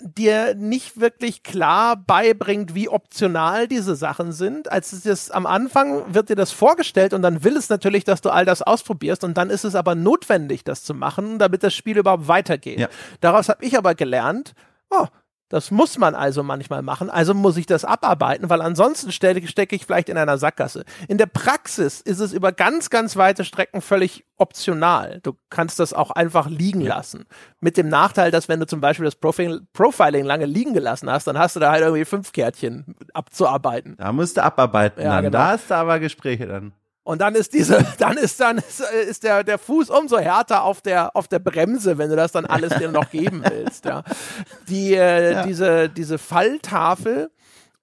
dir 0.02 0.56
nicht 0.56 1.00
wirklich 1.00 1.44
klar 1.44 1.96
beibringt, 1.96 2.76
wie 2.76 2.90
optional 2.90 3.68
diese 3.68 3.96
Sachen 3.96 4.32
sind. 4.32 4.72
Als 4.72 4.94
es 4.94 5.06
ist, 5.06 5.34
am 5.34 5.46
Anfang 5.46 6.14
wird 6.14 6.30
dir 6.30 6.36
das 6.36 6.52
vorgestellt 6.52 7.14
und 7.14 7.22
dann 7.22 7.44
will 7.44 7.58
es 7.58 7.70
natürlich, 7.70 8.04
dass 8.04 8.22
du 8.22 8.30
all 8.30 8.46
das 8.46 8.62
ausprobierst 8.62 9.24
und 9.24 9.38
dann 9.38 9.50
ist 9.50 9.64
es 9.64 9.76
aber 9.76 9.96
notwendig, 9.96 10.64
das 10.64 10.84
zu 10.84 10.94
machen, 10.94 11.40
damit 11.40 11.64
das 11.64 11.74
Spiel 11.74 11.98
überhaupt 11.98 12.28
weitergeht. 12.28 12.80
Ja. 12.80 12.90
Daraus 13.22 13.50
habe 13.50 13.66
ich 13.66 13.78
aber 13.78 13.96
gelernt, 13.96 14.54
oh, 14.90 15.08
das 15.50 15.72
muss 15.72 15.98
man 15.98 16.16
also 16.16 16.44
manchmal 16.44 16.82
machen, 16.84 17.10
also 17.10 17.34
muss 17.34 17.58
ich 17.58 17.66
das 17.66 17.84
abarbeiten, 17.84 18.50
weil 18.50 18.62
ansonsten 18.62 19.12
stecke 19.12 19.48
steck 19.48 19.74
ich 19.74 19.86
vielleicht 19.86 20.10
in 20.10 20.18
einer 20.18 20.38
Sackgasse. 20.38 20.86
In 21.08 21.18
der 21.18 21.26
Praxis 21.26 22.02
ist 22.02 22.20
es 22.20 22.34
über 22.34 22.52
ganz, 22.52 22.90
ganz 22.90 23.18
weite 23.18 23.44
Strecken 23.44 23.82
völlig 23.82 24.26
optional. 24.38 25.20
Du 25.24 25.34
kannst 25.50 25.80
das 25.80 25.94
auch 25.94 26.12
einfach 26.12 26.48
liegen 26.48 26.82
lassen. 26.82 27.26
Mit 27.60 27.78
dem 27.78 27.90
Nachteil, 27.90 28.32
dass 28.32 28.48
wenn 28.48 28.60
du 28.60 28.68
zum 28.68 28.80
Beispiel 28.80 29.06
das 29.06 29.16
Profil 29.16 29.62
Profiling 29.74 30.24
lange 30.24 30.46
liegen 30.46 30.74
gelassen 30.74 31.10
hast, 31.10 31.26
dann 31.26 31.38
hast 31.38 31.56
du 31.56 31.60
da 31.60 31.72
halt 31.72 31.82
irgendwie 31.82 32.06
fünf 32.06 32.32
Kärtchen 32.32 32.96
abzuarbeiten. 33.14 33.96
Da 33.98 34.14
musst 34.14 34.38
du 34.38 34.44
abarbeiten. 34.44 35.02
Ja, 35.02 35.16
dann. 35.16 35.26
Genau. 35.26 35.38
Da 35.38 35.48
hast 35.50 35.70
du 35.70 35.76
aber 35.76 36.00
Gespräche 36.00 36.46
dann. 36.46 36.74
Und 37.04 37.22
dann 37.22 37.36
ist 37.36 37.54
diese, 37.54 37.86
dann 37.98 38.18
ist 38.18 38.40
dann 38.40 38.58
ist, 38.58 38.82
ist 38.82 39.24
der 39.24 39.44
der 39.44 39.58
Fuß 39.58 39.90
umso 39.90 40.20
härter 40.20 40.64
auf 40.64 40.82
der 40.82 41.16
auf 41.16 41.28
der 41.28 41.40
Bremse, 41.40 41.98
wenn 41.98 42.10
du 42.10 42.16
das 42.16 42.32
dann 42.32 42.46
alles 42.46 42.74
dir 42.78 42.92
noch 42.92 43.10
geben 43.10 43.44
willst. 43.48 43.86
Ja. 43.86 44.04
Die 44.68 44.94
äh, 44.94 45.34
ja. 45.34 45.44
diese 45.44 45.90
diese 45.90 46.18
Falltafel, 46.18 47.32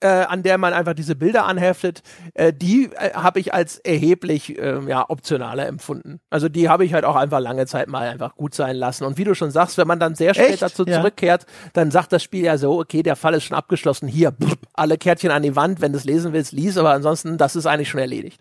äh, 0.01 0.09
an 0.09 0.43
der 0.43 0.59
man 0.59 0.75
einfach 0.75 0.93
diese 0.93 1.17
Bilder 1.17 1.47
anheftet, 1.47 2.03
äh, 2.35 2.53
die 2.53 2.91
äh, 2.93 3.15
habe 3.15 3.41
ich 3.41 3.55
als 3.55 3.79
erheblich 3.79 4.59
äh, 4.59 4.81
ja 4.87 5.09
optionaler 5.09 5.67
empfunden. 5.67 6.21
Also 6.31 6.49
die 6.49 6.69
habe 6.69 6.85
ich 6.85 6.93
halt 6.93 7.05
auch 7.05 7.17
einfach 7.17 7.41
lange 7.41 7.67
Zeit 7.67 7.89
mal 7.89 8.09
einfach 8.09 8.37
gut 8.37 8.55
sein 8.55 8.77
lassen. 8.77 9.05
Und 9.05 9.19
wie 9.19 9.25
du 9.25 9.35
schon 9.35 9.51
sagst, 9.51 9.79
wenn 9.79 9.89
man 9.89 9.99
dann 9.99 10.15
sehr 10.15 10.35
spät 10.35 10.51
Echt? 10.51 10.63
dazu 10.63 10.85
ja. 10.87 10.99
zurückkehrt, 10.99 11.47
dann 11.73 11.91
sagt 11.91 12.13
das 12.13 12.23
Spiel 12.23 12.45
ja 12.45 12.59
so, 12.59 12.79
okay, 12.79 13.03
der 13.03 13.17
Fall 13.17 13.35
ist 13.35 13.45
schon 13.45 13.57
abgeschlossen. 13.57 14.07
Hier, 14.07 14.33
pff, 14.33 14.57
alle 14.75 14.99
Kärtchen 14.99 15.31
an 15.31 15.43
die 15.43 15.57
Wand, 15.57 15.81
wenn 15.81 15.93
du 15.93 15.99
es 15.99 16.05
lesen 16.05 16.33
willst, 16.33 16.53
lies, 16.53 16.77
aber 16.77 16.91
ansonsten, 16.91 17.39
das 17.39 17.57
ist 17.57 17.67
eigentlich 17.67 17.89
schon 17.89 18.01
erledigt. 18.01 18.41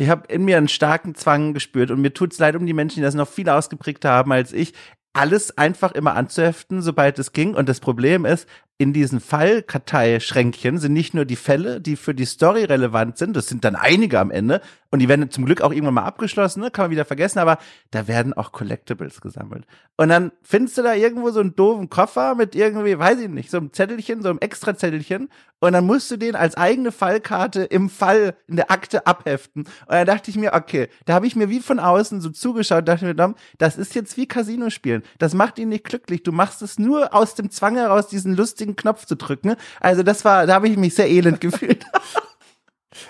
Ich 0.00 0.08
habe 0.08 0.26
in 0.32 0.46
mir 0.46 0.56
einen 0.56 0.68
starken 0.68 1.14
Zwang 1.14 1.52
gespürt 1.52 1.90
und 1.90 2.00
mir 2.00 2.14
tut's 2.14 2.38
leid 2.38 2.56
um 2.56 2.64
die 2.64 2.72
Menschen, 2.72 2.96
die 2.96 3.02
das 3.02 3.14
noch 3.14 3.28
viel 3.28 3.50
ausgeprägter 3.50 4.10
haben 4.10 4.32
als 4.32 4.54
ich, 4.54 4.72
alles 5.12 5.56
einfach 5.58 5.92
immer 5.92 6.14
anzuheften, 6.14 6.82
sobald 6.82 7.18
es 7.18 7.32
ging. 7.32 7.54
Und 7.54 7.68
das 7.68 7.80
Problem 7.80 8.24
ist, 8.24 8.46
in 8.80 8.94
diesen 8.94 9.20
Fallkarteischränkchen 9.20 10.78
sind 10.78 10.94
nicht 10.94 11.12
nur 11.12 11.26
die 11.26 11.36
Fälle, 11.36 11.82
die 11.82 11.96
für 11.96 12.14
die 12.14 12.24
Story 12.24 12.64
relevant 12.64 13.18
sind, 13.18 13.36
das 13.36 13.46
sind 13.46 13.62
dann 13.62 13.76
einige 13.76 14.18
am 14.18 14.30
Ende, 14.30 14.62
und 14.90 15.00
die 15.00 15.08
werden 15.08 15.30
zum 15.30 15.44
Glück 15.44 15.60
auch 15.60 15.70
irgendwann 15.70 15.94
mal 15.94 16.04
abgeschlossen, 16.04 16.60
ne? 16.60 16.70
kann 16.70 16.84
man 16.84 16.90
wieder 16.90 17.04
vergessen, 17.04 17.38
aber 17.40 17.58
da 17.90 18.08
werden 18.08 18.32
auch 18.32 18.52
Collectibles 18.52 19.20
gesammelt. 19.20 19.66
Und 19.98 20.08
dann 20.08 20.32
findest 20.42 20.78
du 20.78 20.82
da 20.82 20.94
irgendwo 20.94 21.30
so 21.30 21.40
einen 21.40 21.54
doofen 21.54 21.90
Koffer 21.90 22.34
mit 22.34 22.56
irgendwie, 22.56 22.98
weiß 22.98 23.20
ich 23.20 23.28
nicht, 23.28 23.50
so 23.50 23.58
einem 23.58 23.72
Zettelchen, 23.72 24.22
so 24.22 24.30
einem 24.30 24.38
extra 24.38 24.74
Zettelchen, 24.74 25.28
und 25.60 25.74
dann 25.74 25.84
musst 25.84 26.10
du 26.10 26.16
den 26.16 26.34
als 26.34 26.56
eigene 26.56 26.90
Fallkarte 26.90 27.64
im 27.64 27.90
Fall, 27.90 28.34
in 28.46 28.56
der 28.56 28.70
Akte 28.70 29.06
abheften. 29.06 29.64
Und 29.64 29.90
dann 29.90 30.06
dachte 30.06 30.30
ich 30.30 30.38
mir, 30.38 30.54
okay, 30.54 30.88
da 31.04 31.12
habe 31.12 31.26
ich 31.26 31.36
mir 31.36 31.50
wie 31.50 31.60
von 31.60 31.78
außen 31.78 32.22
so 32.22 32.30
zugeschaut, 32.30 32.88
dachte 32.88 33.04
mir, 33.04 33.34
das 33.58 33.76
ist 33.76 33.94
jetzt 33.94 34.16
wie 34.16 34.26
Casino 34.26 34.70
spielen. 34.70 34.99
Das 35.18 35.34
macht 35.34 35.58
ihn 35.58 35.68
nicht 35.68 35.84
glücklich. 35.84 36.22
Du 36.22 36.32
machst 36.32 36.62
es 36.62 36.78
nur 36.78 37.14
aus 37.14 37.34
dem 37.34 37.50
Zwang 37.50 37.76
heraus, 37.76 38.08
diesen 38.08 38.34
lustigen 38.34 38.76
Knopf 38.76 39.06
zu 39.06 39.16
drücken. 39.16 39.56
Also 39.80 40.02
das 40.02 40.24
war, 40.24 40.46
da 40.46 40.54
habe 40.54 40.68
ich 40.68 40.76
mich 40.76 40.94
sehr 40.94 41.08
elend 41.08 41.40
gefühlt. 41.40 41.84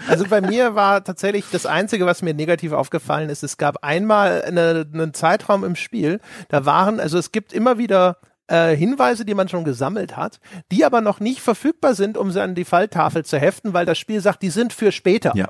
Also 0.08 0.24
bei 0.28 0.40
mir 0.40 0.74
war 0.74 1.02
tatsächlich 1.02 1.46
das 1.50 1.66
Einzige, 1.66 2.06
was 2.06 2.22
mir 2.22 2.34
negativ 2.34 2.72
aufgefallen 2.72 3.30
ist, 3.30 3.42
es 3.42 3.56
gab 3.56 3.82
einmal 3.82 4.42
eine, 4.42 4.86
einen 4.92 5.14
Zeitraum 5.14 5.64
im 5.64 5.74
Spiel, 5.74 6.20
da 6.48 6.66
waren, 6.66 7.00
also 7.00 7.18
es 7.18 7.32
gibt 7.32 7.52
immer 7.52 7.78
wieder 7.78 8.18
äh, 8.46 8.76
Hinweise, 8.76 9.24
die 9.24 9.34
man 9.34 9.48
schon 9.48 9.64
gesammelt 9.64 10.16
hat, 10.16 10.40
die 10.70 10.84
aber 10.84 11.00
noch 11.00 11.20
nicht 11.20 11.40
verfügbar 11.40 11.94
sind, 11.94 12.18
um 12.18 12.30
sie 12.30 12.42
an 12.42 12.54
die 12.54 12.64
Falltafel 12.64 13.24
zu 13.24 13.38
heften, 13.38 13.72
weil 13.72 13.86
das 13.86 13.98
Spiel 13.98 14.20
sagt, 14.20 14.42
die 14.42 14.50
sind 14.50 14.72
für 14.72 14.92
später. 14.92 15.32
Ja. 15.34 15.48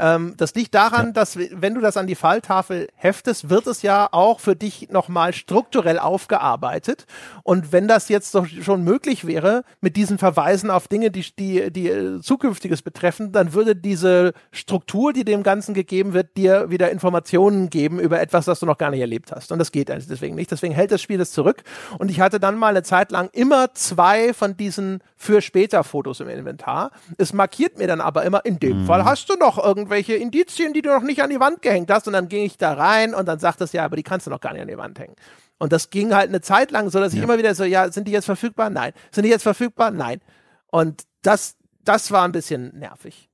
Ähm, 0.00 0.34
das 0.38 0.54
liegt 0.54 0.74
daran, 0.74 1.06
ja. 1.06 1.12
dass 1.12 1.36
wenn 1.36 1.74
du 1.74 1.80
das 1.80 1.96
an 1.96 2.06
die 2.06 2.14
Falltafel 2.14 2.88
heftest, 2.94 3.50
wird 3.50 3.66
es 3.66 3.82
ja 3.82 4.08
auch 4.10 4.40
für 4.40 4.56
dich 4.56 4.88
nochmal 4.90 5.34
strukturell 5.34 5.98
aufgearbeitet. 5.98 7.06
Und 7.42 7.72
wenn 7.72 7.86
das 7.86 8.08
jetzt 8.08 8.34
doch 8.34 8.46
schon 8.46 8.82
möglich 8.82 9.26
wäre, 9.26 9.62
mit 9.80 9.96
diesen 9.96 10.16
Verweisen 10.16 10.70
auf 10.70 10.88
Dinge, 10.88 11.10
die, 11.10 11.26
die, 11.38 11.70
die 11.70 11.88
äh, 11.88 12.20
zukünftiges 12.20 12.80
betreffen, 12.80 13.32
dann 13.32 13.52
würde 13.52 13.76
diese 13.76 14.32
Struktur, 14.52 15.12
die 15.12 15.24
dem 15.24 15.42
Ganzen 15.42 15.74
gegeben 15.74 16.14
wird, 16.14 16.36
dir 16.36 16.70
wieder 16.70 16.90
Informationen 16.90 17.68
geben 17.68 18.00
über 18.00 18.20
etwas, 18.20 18.46
das 18.46 18.60
du 18.60 18.66
noch 18.66 18.78
gar 18.78 18.90
nicht 18.90 19.00
erlebt 19.00 19.32
hast. 19.32 19.52
Und 19.52 19.58
das 19.58 19.70
geht 19.70 19.90
also 19.90 20.08
deswegen 20.08 20.34
nicht. 20.34 20.50
Deswegen 20.50 20.74
hält 20.74 20.92
das 20.92 21.02
Spiel 21.02 21.18
das 21.18 21.32
zurück. 21.32 21.62
Und 21.98 22.10
ich 22.10 22.20
hatte 22.20 22.40
dann 22.40 22.56
mal 22.56 22.68
eine 22.68 22.82
Zeit 22.82 23.12
lang 23.12 23.28
immer 23.32 23.74
zwei 23.74 24.32
von 24.32 24.56
diesen 24.56 25.02
für 25.22 25.42
später 25.42 25.84
Fotos 25.84 26.20
im 26.20 26.30
Inventar. 26.30 26.92
Es 27.18 27.34
markiert 27.34 27.76
mir 27.76 27.86
dann 27.86 28.00
aber 28.00 28.24
immer, 28.24 28.42
in 28.46 28.58
dem 28.58 28.80
mhm. 28.80 28.86
Fall 28.86 29.04
hast 29.04 29.28
du 29.28 29.34
noch 29.34 29.62
irgendwelche 29.62 30.14
Indizien, 30.14 30.72
die 30.72 30.80
du 30.80 30.88
noch 30.88 31.02
nicht 31.02 31.22
an 31.22 31.28
die 31.28 31.38
Wand 31.38 31.60
gehängt 31.60 31.90
hast. 31.90 32.06
Und 32.06 32.14
dann 32.14 32.28
ging 32.28 32.42
ich 32.42 32.56
da 32.56 32.72
rein 32.72 33.14
und 33.14 33.26
dann 33.26 33.38
sagt 33.38 33.60
es, 33.60 33.72
ja, 33.72 33.84
aber 33.84 33.96
die 33.96 34.02
kannst 34.02 34.26
du 34.26 34.30
noch 34.30 34.40
gar 34.40 34.54
nicht 34.54 34.62
an 34.62 34.68
die 34.68 34.78
Wand 34.78 34.98
hängen. 34.98 35.14
Und 35.58 35.74
das 35.74 35.90
ging 35.90 36.14
halt 36.14 36.30
eine 36.30 36.40
Zeit 36.40 36.70
lang 36.70 36.88
so, 36.88 36.98
dass 37.00 37.12
ich 37.12 37.18
ja. 37.18 37.24
immer 37.24 37.36
wieder 37.36 37.54
so, 37.54 37.64
ja, 37.64 37.92
sind 37.92 38.08
die 38.08 38.12
jetzt 38.12 38.24
verfügbar? 38.24 38.70
Nein. 38.70 38.94
Sind 39.10 39.24
die 39.24 39.28
jetzt 39.28 39.42
verfügbar? 39.42 39.90
Nein. 39.90 40.22
Und 40.68 41.02
das, 41.20 41.56
das 41.84 42.10
war 42.10 42.24
ein 42.24 42.32
bisschen 42.32 42.78
nervig. 42.78 43.29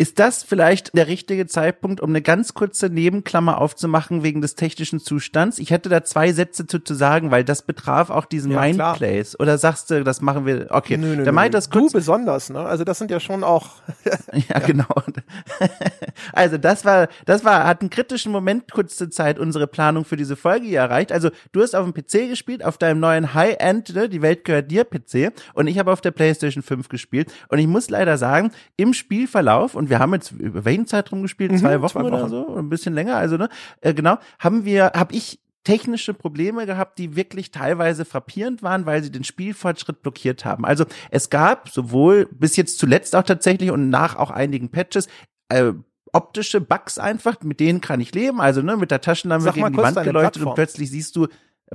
Ist 0.00 0.18
das 0.18 0.42
vielleicht 0.42 0.96
der 0.96 1.08
richtige 1.08 1.46
Zeitpunkt, 1.46 2.00
um 2.00 2.08
eine 2.08 2.22
ganz 2.22 2.54
kurze 2.54 2.88
Nebenklammer 2.88 3.60
aufzumachen 3.60 4.22
wegen 4.22 4.40
des 4.40 4.54
technischen 4.54 4.98
Zustands? 4.98 5.58
Ich 5.58 5.70
hätte 5.70 5.90
da 5.90 6.02
zwei 6.04 6.32
Sätze 6.32 6.66
zu, 6.66 6.78
zu 6.78 6.94
sagen, 6.94 7.30
weil 7.30 7.44
das 7.44 7.60
betraf 7.60 8.08
auch 8.08 8.24
diesen 8.24 8.50
ja, 8.52 8.62
Mindplays. 8.62 9.38
Oder 9.38 9.58
sagst 9.58 9.90
du, 9.90 10.02
das 10.02 10.22
machen 10.22 10.46
wir, 10.46 10.68
okay. 10.70 10.96
Nö, 10.96 11.16
nö, 11.16 11.24
der 11.24 11.34
meint 11.34 11.52
das 11.52 11.68
kurz. 11.68 11.92
Du 11.92 11.98
besonders, 11.98 12.48
ne? 12.48 12.60
Also 12.60 12.82
das 12.82 12.96
sind 12.96 13.10
ja 13.10 13.20
schon 13.20 13.44
auch. 13.44 13.82
ja, 14.06 14.40
ja, 14.48 14.58
genau. 14.60 14.86
also 16.32 16.56
das 16.56 16.86
war, 16.86 17.08
das 17.26 17.44
war, 17.44 17.66
hat 17.66 17.82
einen 17.82 17.90
kritischen 17.90 18.32
Moment 18.32 18.72
kurze 18.72 19.10
Zeit 19.10 19.38
unsere 19.38 19.66
Planung 19.66 20.06
für 20.06 20.16
diese 20.16 20.34
Folge 20.34 20.64
hier 20.64 20.80
erreicht. 20.80 21.12
Also 21.12 21.28
du 21.52 21.60
hast 21.60 21.76
auf 21.76 21.84
dem 21.84 21.92
PC 21.92 22.30
gespielt, 22.30 22.64
auf 22.64 22.78
deinem 22.78 23.00
neuen 23.00 23.34
High-End, 23.34 23.94
ne? 23.94 24.08
die 24.08 24.22
Welt 24.22 24.46
gehört 24.46 24.70
dir 24.70 24.84
PC. 24.84 25.34
Und 25.52 25.66
ich 25.66 25.78
habe 25.78 25.92
auf 25.92 26.00
der 26.00 26.12
PlayStation 26.12 26.62
5 26.62 26.88
gespielt. 26.88 27.30
Und 27.48 27.58
ich 27.58 27.66
muss 27.66 27.90
leider 27.90 28.16
sagen, 28.16 28.50
im 28.78 28.94
Spielverlauf 28.94 29.74
und 29.74 29.89
wir 29.90 29.98
haben 29.98 30.14
jetzt 30.14 30.32
über 30.32 30.64
welchen 30.64 30.86
Zeitraum 30.86 31.22
gespielt? 31.22 31.52
Mhm, 31.52 31.58
zwei, 31.58 31.82
Wochen 31.82 31.90
zwei, 31.90 32.02
Wochen 32.04 32.14
oder 32.14 32.28
so? 32.28 32.56
Ein 32.56 32.70
bisschen 32.70 32.94
länger, 32.94 33.16
also, 33.16 33.36
ne? 33.36 33.48
Äh, 33.82 33.92
genau. 33.92 34.18
Haben 34.38 34.64
wir, 34.64 34.92
habe 34.94 35.14
ich 35.14 35.40
technische 35.64 36.14
Probleme 36.14 36.64
gehabt, 36.64 36.98
die 36.98 37.16
wirklich 37.16 37.50
teilweise 37.50 38.04
frappierend 38.04 38.62
waren, 38.62 38.86
weil 38.86 39.02
sie 39.02 39.12
den 39.12 39.24
Spielfortschritt 39.24 40.00
blockiert 40.02 40.44
haben. 40.44 40.64
Also 40.64 40.86
es 41.10 41.28
gab 41.28 41.68
sowohl 41.68 42.26
bis 42.32 42.56
jetzt 42.56 42.78
zuletzt 42.78 43.14
auch 43.14 43.24
tatsächlich 43.24 43.70
und 43.70 43.90
nach 43.90 44.16
auch 44.16 44.30
einigen 44.30 44.70
Patches 44.70 45.08
äh, 45.50 45.72
optische 46.12 46.60
Bugs 46.60 46.98
einfach, 46.98 47.40
mit 47.42 47.60
denen 47.60 47.80
kann 47.80 48.00
ich 48.00 48.14
leben. 48.14 48.40
Also 48.40 48.62
ne, 48.62 48.76
mit 48.76 48.90
der 48.90 49.00
Taschenlampe 49.00 49.44
Sag 49.44 49.54
gegen 49.54 49.72
die 49.72 49.76
Wand 49.76 50.02
geleuchtet 50.02 50.14
Plattform. 50.14 50.48
und 50.48 50.54
plötzlich 50.54 50.90
siehst 50.90 51.14
du, 51.16 51.28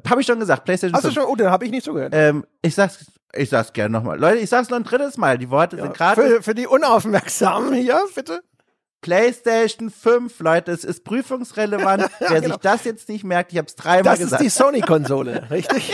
habe 0.07 0.21
ich 0.21 0.27
schon 0.27 0.39
gesagt, 0.39 0.65
PlayStation 0.65 0.95
Hast 0.95 1.03
5. 1.03 1.13
du 1.13 1.21
schon? 1.21 1.29
Oh, 1.29 1.35
den 1.35 1.49
habe 1.49 1.65
ich 1.65 1.71
nicht 1.71 1.85
zugehört. 1.85 2.13
Ähm, 2.15 2.45
ich 2.61 2.75
sag's 2.75 3.05
ich 3.37 3.49
sag's 3.49 3.73
gerne 3.73 3.91
nochmal. 3.91 4.17
Leute, 4.17 4.37
ich 4.37 4.49
sag's 4.49 4.69
noch 4.69 4.77
ein 4.77 4.83
drittes 4.83 5.17
Mal. 5.17 5.37
Die 5.37 5.49
Worte 5.49 5.77
ja, 5.77 5.83
sind 5.83 5.93
gerade. 5.93 6.21
Für, 6.21 6.43
für 6.43 6.55
die 6.55 6.67
Unaufmerksamen 6.67 7.73
hier, 7.73 7.99
bitte. 8.15 8.41
PlayStation 9.01 9.91
5, 9.91 10.39
Leute, 10.39 10.71
es 10.71 10.83
ist 10.83 11.03
prüfungsrelevant. 11.03 12.09
Wer 12.19 12.41
genau. 12.41 12.55
sich 12.55 12.61
das 12.61 12.85
jetzt 12.85 13.07
nicht 13.09 13.23
merkt, 13.23 13.51
ich 13.51 13.59
hab's 13.59 13.75
dreimal 13.75 14.03
das 14.03 14.19
gesagt. 14.19 14.41
Das 14.41 14.47
ist 14.47 14.57
die 14.57 14.63
Sony-Konsole, 14.63 15.47
richtig? 15.51 15.93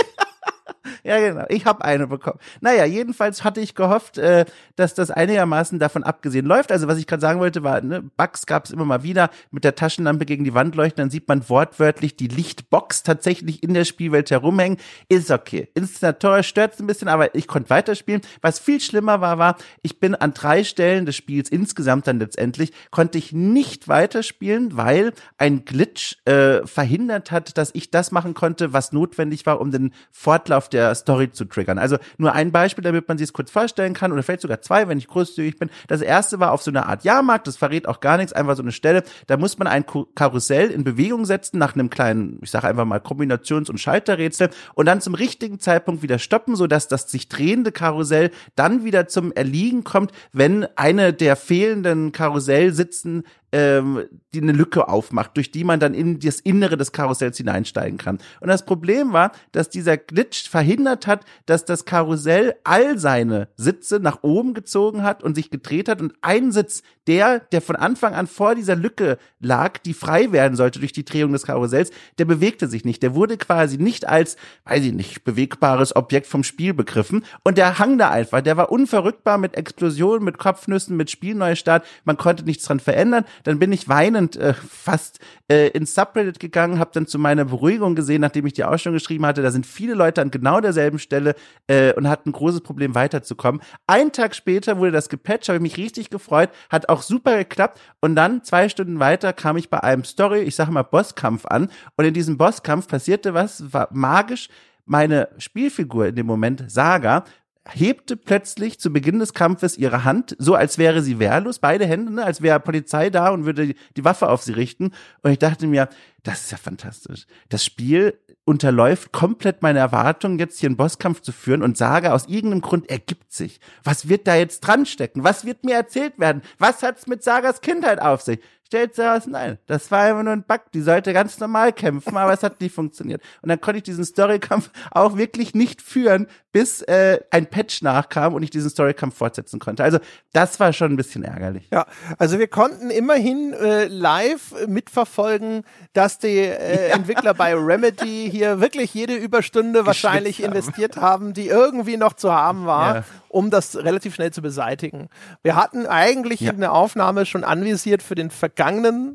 Ja, 1.04 1.20
genau. 1.20 1.45
Ich 1.49 1.66
habe 1.66 1.84
eine 1.84 2.08
bekommen. 2.08 2.39
Naja, 2.62 2.86
jedenfalls 2.86 3.43
hatte 3.43 3.62
ich 3.62 3.76
gehofft, 3.76 4.18
äh, 4.18 4.45
dass 4.76 4.93
das 4.93 5.12
einigermaßen 5.12 5.80
davon 5.80 6.04
abgesehen 6.04 6.45
läuft. 6.45 6.72
Also 6.72 6.88
was 6.88 6.97
ich 6.97 7.08
gerade 7.08 7.22
sagen 7.22 7.39
wollte, 7.39 7.64
war, 7.64 7.82
ne, 7.82 8.04
Bugs 8.18 8.45
gab 8.45 8.66
es 8.66 8.72
immer 8.72 8.86
mal 8.86 9.04
wieder 9.04 9.30
mit 9.52 9.64
der 9.64 9.76
Taschenlampe 9.76 10.26
gegen 10.26 10.43
die 10.43 10.54
Wand 10.54 10.76
leuchten, 10.76 11.02
dann 11.02 11.10
sieht 11.10 11.28
man 11.28 11.47
wortwörtlich 11.49 12.16
die 12.16 12.28
Lichtbox 12.28 13.04
tatsächlich 13.04 13.64
in 13.64 13.74
der 13.74 13.86
Spielwelt 13.86 14.32
herumhängen. 14.32 14.78
Ist 15.10 15.32
okay. 15.32 15.70
Inszenatorisch 15.74 16.47
stört 16.47 16.80
ein 16.80 16.88
bisschen, 16.88 17.08
aber 17.08 17.34
ich 17.36 17.47
konnte 17.47 17.70
weiterspielen. 17.70 18.22
Was 18.41 18.60
viel 18.60 18.80
schlimmer 18.80 19.22
war, 19.22 19.38
war, 19.38 19.58
ich 19.82 19.99
bin 19.99 20.16
an 20.16 20.34
drei 20.34 20.64
Stellen 20.64 21.06
des 21.06 21.16
Spiels 21.16 21.49
insgesamt 21.49 22.08
dann 22.08 22.20
letztendlich, 22.20 22.72
konnte 22.91 23.18
ich 23.18 23.34
nicht 23.34 23.88
weiterspielen, 23.88 24.78
weil 24.78 25.14
ein 25.38 25.66
Glitch 25.66 26.18
äh, 26.26 26.66
verhindert 26.66 27.32
hat, 27.32 27.58
dass 27.58 27.72
ich 27.74 27.91
das 27.91 28.12
machen 28.12 28.34
konnte, 28.34 28.74
was 28.74 28.91
notwendig 28.91 29.45
war, 29.45 29.60
um 29.60 29.72
den 29.72 29.93
Fortlauf 30.12 30.70
der 30.70 30.91
Story 30.96 31.32
zu 31.32 31.46
triggern. 31.46 31.78
Also 31.78 31.98
nur 32.18 32.34
ein 32.34 32.52
Beispiel, 32.52 32.84
damit 32.84 33.08
man 33.08 33.18
sich 33.18 33.26
es 33.26 33.34
kurz 33.34 33.52
vorstellen 33.52 33.94
kann, 33.94 34.12
oder 34.12 34.24
vielleicht 34.24 34.42
sogar 34.42 34.62
zwei, 34.62 34.88
wenn 34.88 34.98
ich 34.98 35.08
großzügig 35.08 35.58
bin. 35.58 35.70
Das 35.88 36.02
erste 36.02 36.39
war 36.39 36.52
auf 36.52 36.62
so 36.62 36.72
einer 36.72 36.88
Art 36.88 37.04
Jahrmarkt, 37.04 37.48
das 37.48 37.58
verrät 37.58 37.88
auch 37.88 38.00
gar 38.00 38.18
nichts, 38.18 38.34
einfach 38.34 38.56
so 38.56 38.62
eine 38.62 38.72
Stelle, 38.72 39.04
da 39.28 39.38
muss 39.38 39.58
man 39.58 39.68
ein 39.68 39.86
Karussell 40.16 40.70
in 40.70 40.84
Bewegung 40.84 41.26
setzen 41.26 41.58
nach 41.58 41.76
einem 41.76 41.89
kleinen, 41.89 42.39
ich 42.42 42.52
sage 42.52 42.68
einfach 42.68 42.86
mal 42.86 43.00
Kombinations- 43.00 43.70
und 43.70 43.80
Schalterrätsel. 43.80 44.50
Und 44.74 44.86
dann 44.86 45.02
zum 45.02 45.14
richtigen 45.14 45.60
Zeitpunkt 45.60 46.02
wieder 46.02 46.20
stoppen, 46.20 46.56
sodass 46.56 46.88
das 46.88 47.10
sich 47.10 47.30
drehende 47.30 47.72
Karussell 47.72 48.32
dann 48.56 48.84
wieder 48.84 49.08
zum 49.08 49.32
Erliegen 49.32 49.84
kommt, 49.84 50.12
wenn 50.32 50.68
eine 50.76 51.14
der 51.14 51.36
fehlenden 51.36 52.12
Karussellsitzen 52.12 53.24
ähm, 53.52 54.04
die 54.34 54.41
eine 54.41 54.52
Lücke 54.54 54.88
aufmacht, 54.88 55.36
durch 55.36 55.52
die 55.52 55.64
man 55.64 55.80
dann 55.80 55.93
in 55.93 56.20
das 56.20 56.39
Innere 56.39 56.78
des 56.78 56.91
Karussells 56.91 57.38
hineinsteigen 57.38 57.97
kann. 57.97 58.20
Und 58.39 58.47
das 58.47 58.66
Problem 58.66 59.14
war, 59.14 59.32
dass 59.52 59.70
dieser 59.70 59.97
Glitch 59.97 60.49
verhindert 60.49 61.08
hat, 61.08 61.26
dass 61.45 61.66
das 61.66 61.86
Karussell 61.86 62.56
all 62.64 62.97
seine 62.97 63.49
Sitze 63.58 63.99
nach 63.99 64.24
oben 64.24 64.54
gezogen 64.54 65.04
hat 65.04 65.24
und 65.24 65.36
sich 65.36 65.49
gedreht 65.49 65.89
hat 65.89 66.02
und 66.02 66.14
ein 66.22 66.52
Sitz, 66.52 66.82
der, 67.08 67.39
der 67.39 67.62
von 67.62 67.76
Anfang 67.76 68.14
an 68.14 68.28
vor 68.28 68.56
dieser 68.56 68.76
Lücke 68.76 69.18
lag, 69.39 69.80
die 69.80 69.93
frei 69.93 70.32
werden 70.32 70.56
sollte 70.56 70.80
durch 70.80 70.93
die 70.93 71.04
Drehung 71.04 71.32
des 71.34 71.43
Karussells, 71.43 71.91
der 72.20 72.26
bewegte 72.26 72.68
sich 72.68 72.86
nicht. 72.86 73.02
Der 73.02 73.16
wurde 73.16 73.38
quasi 73.38 73.78
nicht 73.78 74.08
als, 74.08 74.38
weiß 74.66 74.86
ich 74.86 74.93
nicht, 74.93 75.24
bewegbares 75.24 75.95
Objekt 75.95 76.28
vom 76.28 76.43
Spiel 76.43 76.74
begriffen 76.74 77.26
und 77.43 77.58
der 77.58 77.80
hang 77.80 77.97
da 77.97 78.12
einfach. 78.12 78.41
Der 78.41 78.56
war 78.56 78.72
unverrückbar 78.72 79.38
mit 79.39 79.56
Explosionen, 79.56 80.24
mit 80.24 80.38
Kopfnüssen, 80.38 80.95
mit 80.95 81.10
Spielneustart. 81.10 81.86
Man 82.06 82.18
konnte 82.18 82.43
nichts 82.43 82.66
dran 82.66 82.80
verändern. 82.80 83.26
Dann 83.44 83.60
bin 83.60 83.72
ich 83.72 83.88
weinend 83.89 84.36
äh, 84.36 84.54
fast 84.54 85.20
äh, 85.50 85.70
ins 85.70 85.96
Subreddit 85.96 86.39
gegangen, 86.39 86.80
habe 86.80 86.92
dann 86.94 87.08
zu 87.08 87.20
meiner 87.20 87.46
Beruhigung 87.46 87.96
gesehen, 87.96 88.22
nachdem 88.22 88.46
ich 88.46 88.54
die 88.54 88.64
Ausstellung 88.64 88.98
geschrieben 88.98 89.26
hatte, 89.26 89.42
da 89.42 89.52
sind 89.52 89.66
viele 89.66 89.94
Leute 89.94 90.22
an 90.22 90.32
genau 90.32 90.62
derselben 90.62 91.00
Stelle 91.00 91.36
äh, 91.68 91.94
und 91.94 92.08
hatten 92.08 92.30
ein 92.30 92.34
großes 92.34 92.62
Problem 92.62 92.96
weiterzukommen. 92.96 93.62
Ein 93.88 94.12
Tag 94.12 94.36
später 94.36 94.78
wurde 94.78 94.92
das 94.92 95.10
gepatcht, 95.10 95.50
habe 95.50 95.58
ich 95.58 95.62
mich 95.62 95.78
richtig 95.78 96.10
gefreut, 96.10 96.50
hat 96.70 96.89
auch 96.89 97.02
super 97.02 97.38
geklappt 97.38 97.80
und 98.00 98.16
dann 98.16 98.44
zwei 98.44 98.70
Stunden 98.70 99.00
weiter 99.00 99.34
kam 99.34 99.58
ich 99.58 99.70
bei 99.70 99.82
einem 99.82 100.04
Story, 100.04 100.39
ich 100.42 100.56
sage 100.56 100.72
mal 100.72 100.84
Bosskampf 100.84 101.46
an 101.46 101.70
und 101.98 102.06
in 102.06 102.14
diesem 102.14 102.38
Bosskampf 102.38 102.88
passierte 102.88 103.34
was, 103.34 103.74
war 103.74 103.89
magisch. 103.92 104.50
Meine 104.86 105.30
Spielfigur 105.38 106.08
in 106.08 106.16
dem 106.16 106.26
Moment, 106.26 106.70
Saga, 106.70 107.24
hebte 107.68 108.18
plötzlich 108.18 108.80
zu 108.80 108.91
Beginn 108.91 109.20
des 109.20 109.34
Kampfes 109.34 109.78
ihre 109.78 110.03
Hand, 110.03 110.36
so 110.39 110.55
als 110.55 110.78
wäre 110.78 111.01
sie 111.01 111.20
wehrlos, 111.20 111.59
beide 111.59 111.86
Hände, 111.86 112.12
ne, 112.12 112.24
als 112.24 112.41
wäre 112.41 112.59
Polizei 112.59 113.09
da 113.09 113.30
und 113.30 113.45
würde 113.45 113.76
die 113.95 114.03
Waffe 114.03 114.30
auf 114.30 114.41
sie 114.41 114.53
richten. 114.53 114.91
Und 115.22 115.32
ich 115.32 115.39
dachte 115.39 115.68
mir, 115.68 115.89
das 116.24 116.41
ist 116.41 116.51
ja 116.51 116.57
fantastisch. 116.57 117.28
Das 117.49 117.64
Spiel 117.64 118.20
unterläuft 118.45 119.12
komplett 119.12 119.62
meine 119.62 119.80
Erwartungen, 119.80 120.39
jetzt 120.39 120.59
hier 120.59 120.70
einen 120.70 120.78
Bosskampf 120.78 121.22
zu 121.22 121.32
führen 121.32 121.62
und 121.62 121.78
sage, 121.78 122.14
aus 122.14 122.28
irgendeinem 122.28 122.62
Grund 122.62 122.89
ergibt 122.89 123.32
sich. 123.32 123.59
Was 123.84 124.09
wird 124.09 124.28
da 124.28 124.36
jetzt 124.36 124.62
dran 124.62 124.86
stecken? 124.88 125.24
Was 125.24 125.45
wird 125.45 125.64
mir 125.64 125.76
erzählt 125.76 126.20
werden? 126.20 126.41
Was 126.57 126.82
hat's 126.82 127.05
mit 127.05 127.24
Sagas 127.24 127.62
Kindheit 127.62 128.01
auf 128.01 128.22
sich? 128.22 128.39
Stellt 128.72 128.95
sich 128.95 129.03
heraus, 129.03 129.28
nein, 129.28 129.57
das 129.67 129.91
war 129.91 130.03
einfach 130.03 130.24
nur 130.24 130.32
ein 130.32 130.43
Bug. 130.43 130.61
Die 130.74 130.80
sollte 130.80 131.11
ganz 131.11 131.38
normal 131.41 131.74
kämpfen, 131.74 132.15
aber 132.15 132.32
es 132.32 132.41
hat 132.41 132.61
nicht 132.61 132.74
funktioniert. 132.74 133.22
Und 133.41 133.49
dann 133.49 133.59
konnte 133.59 133.80
ich 133.80 133.84
diesen 133.84 134.05
Storykampf 134.05 134.69
auch 134.91 135.17
wirklich 135.17 135.53
nicht 135.53 135.82
führen, 135.82 136.28
bis 136.53 136.82
äh, 136.84 137.19
ein 137.32 137.47
Patch 137.47 137.82
nachkam 137.82 138.34
und 138.34 138.43
ich 138.43 138.49
diesen 138.49 138.69
Storykampf 138.69 139.17
fortsetzen 139.17 139.59
konnte. 139.59 139.84
Also 139.84 139.99
das 140.32 140.57
war 140.61 140.72
schon 140.72 140.93
ein 140.93 140.95
bisschen 140.95 141.26
ärgerlich. 141.26 141.67
Ja, 141.69 141.86
also 142.17 142.39
wir 142.39 142.47
konnten 142.47 142.91
immerhin 142.91 143.51
äh, 143.53 143.88
live 143.88 144.53
mitverfolgen, 144.67 145.63
dass 145.91 146.17
die 146.17 146.38
äh, 146.38 146.88
ja. 146.89 146.95
Entwickler 146.95 147.34
bei 147.34 147.53
Remedy 147.53 148.30
hier 148.32 148.61
wirklich 148.61 148.93
jede 148.93 149.15
Überstunde 149.15 149.86
wahrscheinlich 149.86 150.38
haben. 150.39 150.45
investiert 150.45 150.95
haben, 150.95 151.34
die 151.34 151.47
irgendwie 151.47 151.97
noch 151.97 152.13
zu 152.13 152.32
haben 152.32 152.65
war. 152.65 152.95
Ja 152.95 153.03
um 153.32 153.49
das 153.49 153.78
relativ 153.78 154.13
schnell 154.15 154.32
zu 154.32 154.41
beseitigen. 154.41 155.07
Wir 155.41 155.55
hatten 155.55 155.86
eigentlich 155.86 156.41
ja. 156.41 156.51
eine 156.51 156.69
Aufnahme 156.72 157.26
schon 157.26 157.45
anvisiert 157.45 158.03
für 158.03 158.13
den 158.13 158.30
vergangenen 158.30 158.61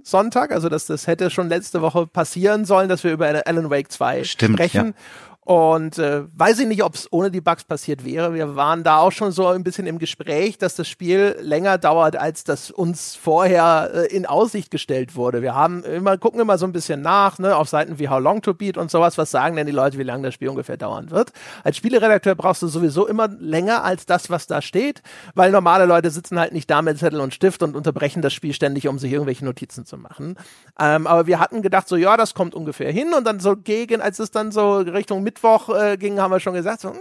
Sonntag, 0.05 0.53
also 0.53 0.69
dass 0.69 0.87
das 0.87 1.07
hätte 1.07 1.31
schon 1.31 1.49
letzte 1.49 1.83
Woche 1.83 2.07
passieren 2.07 2.65
sollen, 2.65 2.89
dass 2.89 3.05
wir 3.05 3.13
über 3.13 3.27
Alan 3.47 3.71
Wake 3.71 3.91
2 3.91 4.25
Stimmt, 4.25 4.57
sprechen. 4.57 4.95
Ja. 4.97 5.36
Und 5.47 5.99
äh, 5.99 6.25
weiß 6.37 6.59
ich 6.59 6.67
nicht, 6.67 6.83
ob 6.83 6.97
es 6.97 7.07
ohne 7.13 7.31
die 7.31 7.41
Bugs 7.41 7.63
passiert 7.63 8.05
wäre. 8.05 8.35
Wir 8.35 8.57
waren 8.57 8.83
da 8.83 8.99
auch 8.99 9.13
schon 9.13 9.31
so 9.31 9.47
ein 9.47 9.63
bisschen 9.63 9.87
im 9.87 10.01
Gespräch, 10.01 10.59
dass 10.59 10.75
das 10.75 10.89
Spiel 10.89 11.37
länger 11.41 11.79
dauert, 11.79 12.17
als 12.17 12.43
das 12.43 12.73
uns 12.73 13.15
vorher 13.15 13.93
äh, 13.95 14.07
in 14.07 14.27
Aussicht 14.27 14.73
gestellt 14.73 15.15
wurde. 15.15 15.43
Wir 15.43 15.55
haben 15.55 15.85
immer, 15.85 16.19
gucken 16.19 16.41
immer 16.41 16.59
so 16.59 16.67
ein 16.67 16.73
bisschen 16.73 17.01
nach, 17.01 17.39
ne, 17.39 17.55
auf 17.55 17.69
Seiten 17.69 18.01
wie 18.01 18.09
How 18.09 18.19
Long 18.19 18.43
to 18.43 18.55
Beat 18.55 18.77
und 18.77 18.91
sowas, 18.91 19.19
was 19.19 19.31
sagen 19.31 19.55
denn 19.55 19.67
die 19.67 19.73
Leute, 19.73 19.99
wie 19.99 20.03
lange 20.03 20.25
das 20.25 20.35
Spiel 20.35 20.49
ungefähr 20.49 20.77
dauern 20.77 21.13
wird. 21.13 21.31
Als 21.63 21.77
Spieleredakteur 21.77 22.35
brauchst 22.35 22.63
du 22.63 22.67
sowieso 22.67 23.07
immer 23.07 23.29
länger 23.29 23.85
als 23.85 24.05
das, 24.05 24.31
was 24.31 24.49
da 24.49 24.61
steht, 24.61 25.01
weil 25.37 25.53
normale 25.53 25.87
Leute 25.87 26.11
sitzen 26.11 26.41
halt 26.41 26.55
nicht 26.55 26.69
da 26.69 26.83
mit 26.83 26.99
Zettel 26.99 27.21
und 27.21 27.33
Stift 27.33 27.63
und 27.63 27.77
unterbrechen 27.77 28.21
das 28.21 28.35
Spiel 28.35 28.53
ständig, 28.53 28.89
um 28.89 28.99
sich 28.99 29.13
irgendwelche 29.13 29.45
Notizen 29.45 29.87
zu 29.87 29.97
machen. 29.97 30.35
Ähm, 30.81 31.07
aber 31.07 31.29
wir 31.29 31.39
hatten 31.39 31.63
gedacht, 31.63 31.87
so 31.87 31.95
ja, 31.95 32.17
das 32.17 32.35
kommt 32.35 32.57
ungefähr 32.57 32.91
hin 32.91 33.15
und 33.15 33.25
dann 33.25 33.39
so 33.39 33.57
gegen, 33.57 34.01
als 34.01 34.19
es 34.19 34.33
dann 34.33 34.51
so 34.51 34.79
Richtung 34.79 35.23
Mitte 35.23 35.36
Mittwoch 35.37 35.69
äh, 35.69 35.97
ging, 35.97 36.21
haben 36.21 36.31
wir 36.31 36.41
schon 36.41 36.55
gesagt, 36.55 36.81
so, 36.81 36.91
äh, 36.91 36.95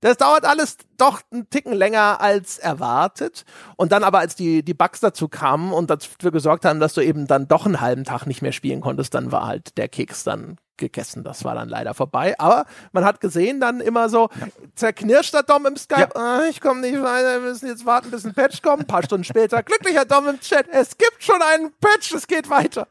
das 0.00 0.16
dauert 0.16 0.46
alles 0.46 0.78
doch 0.96 1.20
einen 1.30 1.50
Ticken 1.50 1.74
länger 1.74 2.20
als 2.20 2.58
erwartet. 2.58 3.44
Und 3.76 3.92
dann 3.92 4.02
aber, 4.02 4.18
als 4.18 4.34
die, 4.34 4.62
die 4.62 4.72
Bugs 4.74 5.00
dazu 5.00 5.28
kamen 5.28 5.72
und 5.72 5.90
dafür 5.90 6.30
gesorgt 6.30 6.64
haben, 6.64 6.80
dass 6.80 6.94
du 6.94 7.02
eben 7.02 7.26
dann 7.26 7.48
doch 7.48 7.66
einen 7.66 7.82
halben 7.82 8.04
Tag 8.04 8.26
nicht 8.26 8.40
mehr 8.40 8.52
spielen 8.52 8.80
konntest, 8.80 9.14
dann 9.14 9.30
war 9.30 9.46
halt 9.46 9.76
der 9.76 9.88
Keks 9.88 10.24
dann 10.24 10.56
gegessen. 10.78 11.22
Das 11.22 11.44
war 11.44 11.54
dann 11.54 11.68
leider 11.68 11.92
vorbei. 11.92 12.34
Aber 12.38 12.64
man 12.92 13.04
hat 13.04 13.20
gesehen, 13.20 13.60
dann 13.60 13.80
immer 13.80 14.08
so 14.08 14.30
ja. 14.40 14.46
zerknirscht 14.74 15.34
der 15.34 15.42
Dom 15.42 15.66
im 15.66 15.76
Skype. 15.76 16.08
Ja. 16.14 16.40
Oh, 16.40 16.48
ich 16.48 16.62
komme 16.62 16.80
nicht 16.80 17.02
weiter, 17.02 17.42
wir 17.42 17.50
müssen 17.50 17.66
jetzt 17.66 17.84
warten, 17.84 18.10
bis 18.10 18.24
ein 18.24 18.32
Patch 18.32 18.62
kommt. 18.62 18.84
Ein 18.84 18.86
paar 18.86 19.02
Stunden 19.02 19.24
später, 19.24 19.62
glücklicher 19.62 20.06
Dom 20.06 20.28
im 20.28 20.40
Chat. 20.40 20.66
Es 20.70 20.96
gibt 20.96 21.22
schon 21.22 21.42
einen 21.42 21.72
Patch, 21.78 22.14
es 22.14 22.26
geht 22.26 22.48
weiter. 22.48 22.88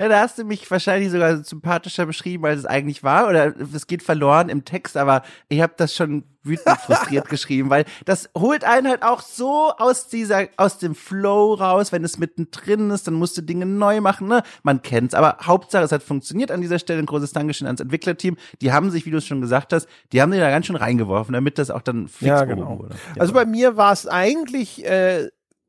Ja, 0.00 0.08
da 0.08 0.20
hast 0.20 0.38
du 0.38 0.44
mich 0.44 0.70
wahrscheinlich 0.70 1.10
sogar 1.10 1.42
sympathischer 1.42 2.06
beschrieben, 2.06 2.46
als 2.46 2.60
es 2.60 2.66
eigentlich 2.66 3.02
war. 3.02 3.28
Oder 3.28 3.54
es 3.74 3.88
geht 3.88 4.04
verloren 4.04 4.48
im 4.48 4.64
Text, 4.64 4.96
aber 4.96 5.22
ich 5.48 5.60
habe 5.60 5.74
das 5.76 5.92
schon 5.92 6.22
wütend 6.44 6.78
frustriert 6.78 7.28
geschrieben, 7.28 7.68
weil 7.68 7.84
das 8.04 8.30
holt 8.36 8.62
einen 8.62 8.86
halt 8.86 9.02
auch 9.02 9.20
so 9.20 9.72
aus 9.76 10.06
dieser, 10.06 10.46
aus 10.56 10.78
dem 10.78 10.94
Flow 10.94 11.54
raus, 11.54 11.90
wenn 11.90 12.04
es 12.04 12.16
mittendrin 12.16 12.90
ist, 12.90 13.08
dann 13.08 13.14
musst 13.14 13.36
du 13.36 13.42
Dinge 13.42 13.66
neu 13.66 14.00
machen, 14.00 14.28
ne? 14.28 14.44
Man 14.62 14.82
kennt's. 14.82 15.14
Aber 15.14 15.38
Hauptsache, 15.42 15.82
es 15.82 15.90
hat 15.90 16.04
funktioniert 16.04 16.52
an 16.52 16.60
dieser 16.60 16.78
Stelle. 16.78 17.00
Ein 17.00 17.06
großes 17.06 17.32
Dankeschön 17.32 17.66
ans 17.66 17.80
Entwicklerteam. 17.80 18.36
Die 18.60 18.72
haben 18.72 18.90
sich, 18.90 19.04
wie 19.04 19.10
du 19.10 19.18
es 19.18 19.26
schon 19.26 19.40
gesagt 19.40 19.72
hast, 19.72 19.88
die 20.12 20.22
haben 20.22 20.30
sich 20.30 20.40
da 20.40 20.48
ganz 20.48 20.66
schön 20.66 20.76
reingeworfen, 20.76 21.32
damit 21.32 21.58
das 21.58 21.70
auch 21.70 21.82
dann 21.82 22.06
fix 22.06 22.28
ja, 22.28 22.44
genau. 22.44 22.78
wurde. 22.78 22.94
Ja. 23.14 23.20
Also 23.20 23.32
bei 23.32 23.44
mir 23.44 23.76
war 23.76 23.92
es 23.92 24.06
eigentlich 24.06 24.84
äh, 24.84 25.28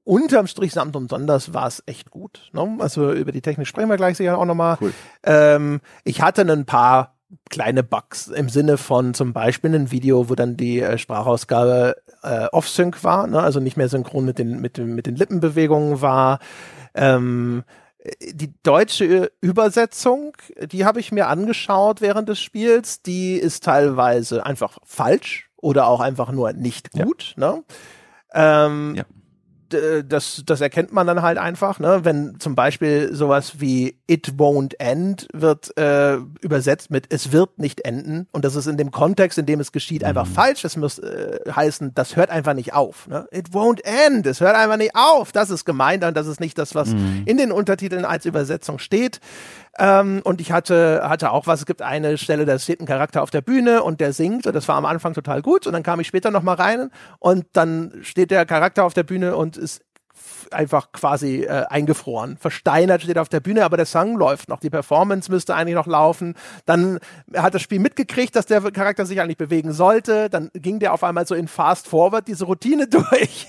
unterm 0.09 0.47
Strich 0.47 0.73
samt 0.73 0.95
und 0.95 1.09
sonders 1.09 1.53
war 1.53 1.67
es 1.67 1.83
echt 1.85 2.09
gut. 2.09 2.49
Ne? 2.51 2.77
Also 2.79 3.13
über 3.13 3.31
die 3.31 3.41
Technik 3.41 3.67
sprechen 3.67 3.89
wir 3.89 3.97
gleich 3.97 4.17
sicher 4.17 4.39
auch 4.39 4.45
nochmal. 4.45 4.77
Cool. 4.81 4.91
Ähm, 5.23 5.81
ich 6.03 6.21
hatte 6.21 6.41
ein 6.41 6.65
paar 6.65 7.15
kleine 7.51 7.83
Bugs 7.83 8.27
im 8.27 8.49
Sinne 8.49 8.77
von 8.77 9.13
zum 9.13 9.33
Beispiel 9.33 9.75
ein 9.75 9.91
Video, 9.91 10.27
wo 10.27 10.33
dann 10.33 10.57
die 10.57 10.81
äh, 10.81 10.97
Sprachausgabe 10.97 11.95
äh, 12.23 12.47
off-sync 12.51 13.03
war, 13.03 13.27
ne? 13.27 13.39
also 13.39 13.59
nicht 13.59 13.77
mehr 13.77 13.87
synchron 13.87 14.25
mit 14.25 14.39
den, 14.39 14.59
mit, 14.59 14.77
den, 14.77 14.95
mit 14.95 15.05
den 15.05 15.15
Lippenbewegungen 15.15 16.01
war. 16.01 16.39
Ähm, 16.95 17.63
die 18.31 18.51
deutsche 18.63 19.31
Übersetzung, 19.41 20.35
die 20.71 20.85
habe 20.85 20.99
ich 20.99 21.11
mir 21.11 21.27
angeschaut 21.27 22.01
während 22.01 22.29
des 22.29 22.39
Spiels, 22.39 23.03
die 23.03 23.35
ist 23.35 23.63
teilweise 23.63 24.43
einfach 24.43 24.79
falsch 24.83 25.51
oder 25.57 25.85
auch 25.85 25.99
einfach 25.99 26.31
nur 26.31 26.51
nicht 26.53 26.91
gut. 26.93 27.35
Ja. 27.37 27.53
Ne? 27.53 27.63
Ähm, 28.33 28.95
ja 28.95 29.03
das, 29.69 30.43
das 30.45 30.61
erkennt 30.61 30.91
man 30.91 31.07
dann 31.07 31.21
halt 31.21 31.37
einfach, 31.37 31.79
ne? 31.79 32.01
Wenn 32.03 32.39
zum 32.39 32.55
Beispiel 32.55 33.13
sowas 33.13 33.59
wie 33.59 33.97
It 34.07 34.33
won't 34.37 34.73
end 34.79 35.27
wird 35.33 35.75
äh, 35.77 36.17
übersetzt 36.41 36.91
mit 36.91 37.05
Es 37.09 37.31
wird 37.31 37.59
nicht 37.59 37.81
enden 37.81 38.27
und 38.31 38.45
das 38.45 38.55
ist 38.55 38.67
in 38.67 38.77
dem 38.77 38.91
Kontext, 38.91 39.37
in 39.37 39.45
dem 39.45 39.59
es 39.59 39.71
geschieht, 39.71 40.03
einfach 40.03 40.25
mhm. 40.25 40.33
falsch. 40.33 40.61
Das 40.61 40.77
muss 40.77 40.99
äh, 40.99 41.39
heißen, 41.49 41.93
das 41.93 42.15
hört 42.15 42.29
einfach 42.29 42.53
nicht 42.53 42.73
auf. 42.73 43.07
Ne? 43.07 43.27
It 43.31 43.49
won't 43.49 43.81
end, 43.83 44.25
es 44.25 44.41
hört 44.41 44.55
einfach 44.55 44.77
nicht 44.77 44.95
auf. 44.95 45.31
Das 45.31 45.49
ist 45.49 45.65
gemeint 45.65 46.03
und 46.03 46.15
das 46.15 46.27
ist 46.27 46.39
nicht 46.39 46.57
das, 46.57 46.75
was 46.75 46.89
mhm. 46.89 47.23
in 47.25 47.37
den 47.37 47.51
Untertiteln 47.51 48.05
als 48.05 48.25
Übersetzung 48.25 48.79
steht. 48.79 49.19
Ähm, 49.77 50.21
und 50.23 50.41
ich 50.41 50.51
hatte, 50.51 51.01
hatte 51.03 51.31
auch 51.31 51.47
was, 51.47 51.61
es 51.61 51.65
gibt 51.65 51.81
eine 51.81 52.17
Stelle, 52.17 52.45
da 52.45 52.57
steht 52.59 52.81
ein 52.81 52.85
Charakter 52.85 53.21
auf 53.21 53.29
der 53.29 53.41
Bühne 53.41 53.83
und 53.83 54.01
der 54.01 54.13
singt 54.13 54.47
und 54.47 54.53
das 54.53 54.67
war 54.67 54.75
am 54.75 54.85
Anfang 54.85 55.13
total 55.13 55.41
gut 55.41 55.67
und 55.67 55.73
dann 55.73 55.83
kam 55.83 55.99
ich 55.99 56.07
später 56.07 56.31
nochmal 56.31 56.55
rein 56.55 56.91
und 57.19 57.45
dann 57.53 57.93
steht 58.01 58.31
der 58.31 58.45
Charakter 58.45 58.83
auf 58.83 58.93
der 58.93 59.03
Bühne 59.03 59.35
und 59.35 59.57
ist 59.57 59.81
einfach 60.51 60.91
quasi 60.91 61.43
äh, 61.43 61.65
eingefroren. 61.69 62.37
Versteinert 62.37 63.03
steht 63.03 63.17
auf 63.17 63.29
der 63.29 63.39
Bühne, 63.39 63.63
aber 63.63 63.77
der 63.77 63.85
Song 63.85 64.17
läuft 64.17 64.49
noch. 64.49 64.59
Die 64.59 64.69
Performance 64.69 65.31
müsste 65.31 65.55
eigentlich 65.55 65.75
noch 65.75 65.87
laufen. 65.87 66.35
Dann 66.65 66.99
hat 67.35 67.53
das 67.53 67.61
Spiel 67.61 67.79
mitgekriegt, 67.79 68.35
dass 68.35 68.45
der 68.45 68.61
Charakter 68.71 69.05
sich 69.05 69.21
eigentlich 69.21 69.37
bewegen 69.37 69.71
sollte. 69.71 70.29
Dann 70.29 70.49
ging 70.53 70.79
der 70.79 70.93
auf 70.93 71.03
einmal 71.03 71.27
so 71.27 71.35
in 71.35 71.47
Fast 71.47 71.87
Forward 71.87 72.27
diese 72.27 72.45
Routine 72.45 72.87
durch. 72.89 73.47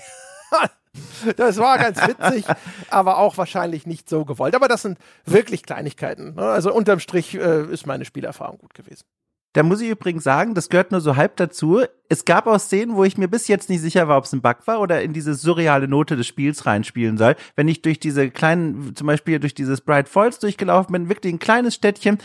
Das 1.37 1.57
war 1.57 1.77
ganz 1.77 1.99
witzig, 2.05 2.45
aber 2.89 3.17
auch 3.17 3.37
wahrscheinlich 3.37 3.85
nicht 3.85 4.09
so 4.09 4.25
gewollt. 4.25 4.55
Aber 4.55 4.67
das 4.67 4.81
sind 4.81 4.97
wirklich 5.25 5.63
Kleinigkeiten. 5.63 6.35
Ne? 6.35 6.41
Also 6.41 6.73
unterm 6.73 6.99
Strich 6.99 7.35
äh, 7.35 7.65
ist 7.71 7.85
meine 7.85 8.05
Spielerfahrung 8.05 8.57
gut 8.57 8.73
gewesen. 8.73 9.05
Da 9.53 9.63
muss 9.63 9.81
ich 9.81 9.89
übrigens 9.89 10.23
sagen, 10.23 10.53
das 10.53 10.69
gehört 10.69 10.91
nur 10.91 11.01
so 11.01 11.17
halb 11.17 11.35
dazu. 11.35 11.81
Es 12.07 12.23
gab 12.23 12.47
auch 12.47 12.59
Szenen, 12.59 12.95
wo 12.95 13.03
ich 13.03 13.17
mir 13.17 13.27
bis 13.27 13.49
jetzt 13.49 13.69
nicht 13.69 13.81
sicher 13.81 14.07
war, 14.07 14.17
ob 14.17 14.23
es 14.23 14.31
ein 14.31 14.41
Bug 14.41 14.65
war 14.65 14.79
oder 14.79 15.01
in 15.01 15.11
diese 15.11 15.33
surreale 15.33 15.89
Note 15.89 16.15
des 16.15 16.25
Spiels 16.25 16.65
reinspielen 16.65 17.17
soll. 17.17 17.35
Wenn 17.57 17.67
ich 17.67 17.81
durch 17.81 17.99
diese 17.99 18.29
kleinen, 18.29 18.95
zum 18.95 19.07
Beispiel 19.07 19.39
durch 19.39 19.53
dieses 19.53 19.81
Bright 19.81 20.07
Falls 20.07 20.39
durchgelaufen 20.39 20.93
bin, 20.93 21.09
wirklich 21.09 21.33
ein 21.33 21.39
kleines 21.39 21.75
Städtchen, 21.75 22.19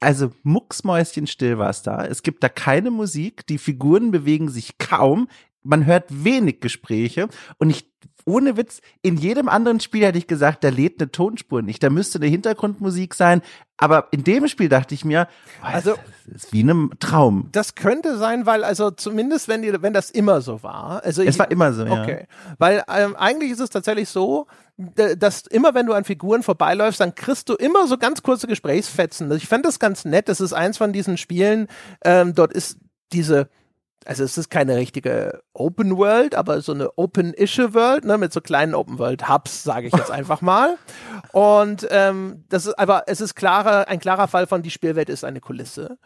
also 0.00 0.32
mucksmäuschenstill 0.42 1.58
war 1.58 1.68
es 1.68 1.82
da. 1.82 2.02
Es 2.06 2.22
gibt 2.22 2.42
da 2.42 2.48
keine 2.48 2.90
Musik, 2.90 3.46
die 3.46 3.58
Figuren 3.58 4.10
bewegen 4.10 4.48
sich 4.48 4.78
kaum 4.78 5.28
man 5.62 5.86
hört 5.86 6.06
wenig 6.08 6.60
Gespräche 6.60 7.28
und 7.58 7.70
ich 7.70 7.90
ohne 8.26 8.56
Witz, 8.56 8.80
in 9.02 9.16
jedem 9.16 9.48
anderen 9.48 9.80
Spiel 9.80 10.04
hätte 10.04 10.18
ich 10.18 10.26
gesagt, 10.26 10.62
da 10.64 10.68
lädt 10.68 11.00
eine 11.00 11.10
Tonspur 11.10 11.62
nicht, 11.62 11.82
da 11.82 11.90
müsste 11.90 12.18
eine 12.18 12.26
Hintergrundmusik 12.26 13.14
sein, 13.14 13.42
aber 13.76 14.08
in 14.10 14.24
dem 14.24 14.46
Spiel 14.48 14.68
dachte 14.68 14.94
ich 14.94 15.04
mir, 15.04 15.26
also 15.62 15.94
das 16.26 16.44
ist 16.44 16.52
wie 16.52 16.62
ein 16.62 16.90
Traum. 17.00 17.48
Das 17.52 17.74
könnte 17.74 18.18
sein, 18.18 18.46
weil 18.46 18.62
also 18.62 18.90
zumindest 18.90 19.48
wenn 19.48 19.62
die, 19.62 19.82
wenn 19.82 19.92
das 19.92 20.10
immer 20.10 20.40
so 20.40 20.62
war, 20.62 21.02
also 21.04 21.22
es 21.22 21.34
ich, 21.34 21.38
war 21.38 21.50
immer 21.50 21.72
so, 21.72 21.84
ja. 21.84 22.02
Okay, 22.02 22.26
weil 22.58 22.82
ähm, 22.94 23.16
eigentlich 23.16 23.50
ist 23.50 23.60
es 23.60 23.70
tatsächlich 23.70 24.08
so, 24.08 24.46
dass 24.76 25.46
immer 25.46 25.74
wenn 25.74 25.86
du 25.86 25.92
an 25.92 26.04
Figuren 26.04 26.42
vorbeiläufst, 26.42 27.00
dann 27.00 27.14
kriegst 27.14 27.48
du 27.48 27.54
immer 27.54 27.86
so 27.86 27.98
ganz 27.98 28.22
kurze 28.22 28.46
Gesprächsfetzen. 28.46 29.30
Ich 29.32 29.46
fand 29.46 29.66
das 29.66 29.78
ganz 29.78 30.06
nett. 30.06 30.28
Das 30.28 30.40
ist 30.40 30.54
eins 30.54 30.78
von 30.78 30.94
diesen 30.94 31.18
Spielen. 31.18 31.68
Ähm, 32.02 32.34
dort 32.34 32.52
ist 32.54 32.78
diese 33.12 33.50
also 34.06 34.24
es 34.24 34.38
ist 34.38 34.50
keine 34.50 34.76
richtige 34.76 35.42
Open 35.52 35.96
World, 35.96 36.34
aber 36.34 36.60
so 36.62 36.72
eine 36.72 36.96
Open-ische 36.96 37.74
World, 37.74 38.04
ne, 38.04 38.18
mit 38.18 38.32
so 38.32 38.40
kleinen 38.40 38.74
Open 38.74 38.98
World 38.98 39.28
Hubs, 39.28 39.62
sage 39.62 39.88
ich 39.88 39.94
jetzt 39.94 40.10
einfach 40.10 40.40
mal. 40.40 40.76
Und 41.32 41.86
ähm, 41.90 42.44
das 42.48 42.66
ist 42.66 42.78
aber 42.78 43.04
es 43.06 43.20
ist 43.20 43.34
klarer, 43.34 43.88
ein 43.88 44.00
klarer 44.00 44.28
Fall 44.28 44.46
von 44.46 44.62
die 44.62 44.70
Spielwelt 44.70 45.08
ist 45.08 45.24
eine 45.24 45.40
Kulisse. 45.40 45.98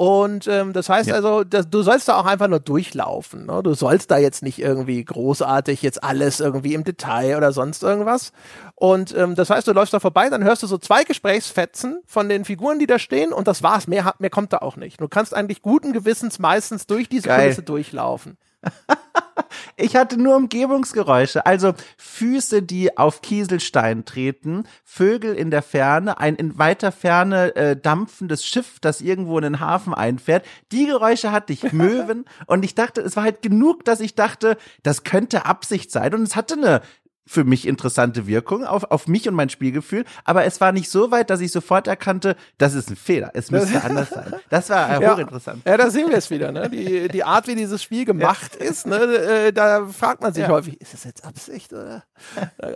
Und 0.00 0.46
ähm, 0.46 0.72
das 0.74 0.88
heißt 0.88 1.08
ja. 1.08 1.16
also, 1.16 1.42
dass, 1.42 1.68
du 1.68 1.82
sollst 1.82 2.06
da 2.06 2.20
auch 2.20 2.24
einfach 2.24 2.46
nur 2.46 2.60
durchlaufen. 2.60 3.46
Ne? 3.46 3.64
Du 3.64 3.74
sollst 3.74 4.12
da 4.12 4.18
jetzt 4.18 4.44
nicht 4.44 4.60
irgendwie 4.60 5.04
großartig 5.04 5.82
jetzt 5.82 6.04
alles 6.04 6.38
irgendwie 6.38 6.74
im 6.74 6.84
Detail 6.84 7.36
oder 7.36 7.50
sonst 7.50 7.82
irgendwas. 7.82 8.30
Und 8.76 9.12
ähm, 9.16 9.34
das 9.34 9.50
heißt, 9.50 9.66
du 9.66 9.72
läufst 9.72 9.92
da 9.92 9.98
vorbei, 9.98 10.30
dann 10.30 10.44
hörst 10.44 10.62
du 10.62 10.68
so 10.68 10.78
zwei 10.78 11.02
Gesprächsfetzen 11.02 12.00
von 12.06 12.28
den 12.28 12.44
Figuren, 12.44 12.78
die 12.78 12.86
da 12.86 13.00
stehen, 13.00 13.32
und 13.32 13.48
das 13.48 13.64
war's. 13.64 13.88
Mehr, 13.88 14.14
mehr 14.20 14.30
kommt 14.30 14.52
da 14.52 14.58
auch 14.58 14.76
nicht. 14.76 15.00
Du 15.00 15.08
kannst 15.08 15.34
eigentlich 15.34 15.62
guten 15.62 15.92
Gewissens 15.92 16.38
meistens 16.38 16.86
durch 16.86 17.08
diese 17.08 17.26
Geil. 17.26 17.40
Kulisse 17.40 17.64
durchlaufen. 17.64 18.38
ich 19.76 19.96
hatte 19.96 20.20
nur 20.20 20.36
Umgebungsgeräusche, 20.36 21.46
also 21.46 21.74
Füße, 21.96 22.62
die 22.62 22.96
auf 22.98 23.22
Kieselstein 23.22 24.04
treten, 24.04 24.64
Vögel 24.84 25.34
in 25.34 25.50
der 25.50 25.62
Ferne, 25.62 26.18
ein 26.18 26.36
in 26.36 26.58
weiter 26.58 26.92
Ferne 26.92 27.54
äh, 27.56 27.76
dampfendes 27.76 28.44
Schiff, 28.44 28.78
das 28.80 29.00
irgendwo 29.00 29.38
in 29.38 29.44
den 29.44 29.60
Hafen 29.60 29.94
einfährt. 29.94 30.44
Die 30.72 30.86
Geräusche 30.86 31.32
hatte 31.32 31.52
ich, 31.52 31.72
Möwen, 31.72 32.24
und 32.46 32.64
ich 32.64 32.74
dachte, 32.74 33.00
es 33.00 33.16
war 33.16 33.24
halt 33.24 33.42
genug, 33.42 33.84
dass 33.84 34.00
ich 34.00 34.14
dachte, 34.14 34.56
das 34.82 35.04
könnte 35.04 35.46
Absicht 35.46 35.90
sein. 35.90 36.14
Und 36.14 36.22
es 36.22 36.36
hatte 36.36 36.54
eine 36.54 36.82
für 37.28 37.44
mich 37.44 37.66
interessante 37.66 38.26
Wirkung 38.26 38.64
auf, 38.64 38.84
auf 38.84 39.06
mich 39.06 39.28
und 39.28 39.34
mein 39.34 39.50
Spielgefühl, 39.50 40.04
aber 40.24 40.44
es 40.44 40.60
war 40.60 40.72
nicht 40.72 40.90
so 40.90 41.10
weit, 41.10 41.30
dass 41.30 41.40
ich 41.40 41.52
sofort 41.52 41.86
erkannte, 41.86 42.36
das 42.56 42.74
ist 42.74 42.90
ein 42.90 42.96
Fehler, 42.96 43.30
es 43.34 43.50
müsste 43.50 43.84
anders 43.84 44.10
sein. 44.10 44.34
Das 44.48 44.70
war 44.70 44.96
hochinteressant. 45.12 45.62
Ja, 45.66 45.76
da 45.76 45.90
sehen 45.90 46.08
wir 46.08 46.16
es 46.16 46.30
wieder, 46.30 46.52
ne? 46.52 46.70
Die, 46.70 47.08
die 47.08 47.24
Art, 47.24 47.46
wie 47.46 47.54
dieses 47.54 47.82
Spiel 47.82 48.04
gemacht 48.04 48.56
ja. 48.58 48.66
ist, 48.66 48.86
ne? 48.86 48.96
Äh, 48.96 49.52
da 49.52 49.86
fragt 49.86 50.22
man 50.22 50.32
sich 50.32 50.44
ja. 50.44 50.48
häufig, 50.48 50.80
ist 50.80 50.94
das 50.94 51.04
jetzt 51.04 51.24
Absicht 51.24 51.72
oder? 51.72 52.04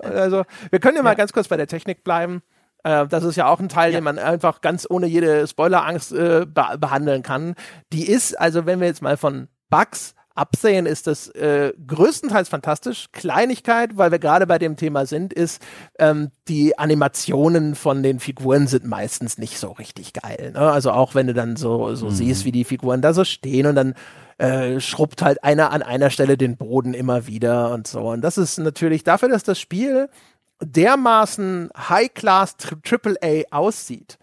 Also, 0.02 0.44
wir 0.70 0.80
können 0.80 0.96
ja 0.96 1.02
mal 1.02 1.16
ganz 1.16 1.32
kurz 1.32 1.48
bei 1.48 1.56
der 1.56 1.66
Technik 1.66 2.04
bleiben. 2.04 2.42
Äh, 2.84 3.06
das 3.06 3.24
ist 3.24 3.36
ja 3.36 3.46
auch 3.46 3.60
ein 3.60 3.68
Teil, 3.68 3.92
den 3.92 4.04
man 4.04 4.18
einfach 4.18 4.60
ganz 4.60 4.86
ohne 4.88 5.06
jede 5.06 5.46
Spoilerangst 5.46 6.12
äh, 6.12 6.46
behandeln 6.46 7.22
kann. 7.22 7.54
Die 7.92 8.06
ist, 8.06 8.38
also 8.38 8.66
wenn 8.66 8.80
wir 8.80 8.86
jetzt 8.86 9.02
mal 9.02 9.16
von 9.16 9.48
Bugs 9.70 10.14
absehen, 10.34 10.86
ist 10.86 11.06
das 11.06 11.28
äh, 11.28 11.72
größtenteils 11.86 12.48
fantastisch. 12.48 13.08
Kleinigkeit, 13.12 13.96
weil 13.96 14.10
wir 14.10 14.18
gerade 14.18 14.46
bei 14.46 14.58
dem 14.58 14.76
Thema 14.76 15.06
sind, 15.06 15.32
ist, 15.32 15.62
ähm, 15.98 16.30
die 16.48 16.78
Animationen 16.78 17.74
von 17.74 18.02
den 18.02 18.20
Figuren 18.20 18.66
sind 18.66 18.84
meistens 18.84 19.38
nicht 19.38 19.58
so 19.58 19.72
richtig 19.72 20.12
geil. 20.12 20.52
Ne? 20.54 20.60
Also 20.60 20.90
auch 20.90 21.14
wenn 21.14 21.26
du 21.26 21.34
dann 21.34 21.56
so, 21.56 21.94
so 21.94 22.06
mhm. 22.06 22.10
siehst, 22.10 22.44
wie 22.44 22.52
die 22.52 22.64
Figuren 22.64 23.02
da 23.02 23.12
so 23.12 23.24
stehen 23.24 23.66
und 23.66 23.74
dann 23.74 23.94
äh, 24.38 24.80
schrubbt 24.80 25.22
halt 25.22 25.44
einer 25.44 25.70
an 25.70 25.82
einer 25.82 26.10
Stelle 26.10 26.36
den 26.36 26.56
Boden 26.56 26.94
immer 26.94 27.26
wieder 27.26 27.72
und 27.72 27.86
so. 27.86 28.00
Und 28.10 28.22
das 28.22 28.38
ist 28.38 28.58
natürlich 28.58 29.04
dafür, 29.04 29.28
dass 29.28 29.44
das 29.44 29.60
Spiel 29.60 30.08
dermaßen 30.60 31.70
High-Class 31.76 32.56
AAA 32.84 33.44
aussieht, 33.50 34.18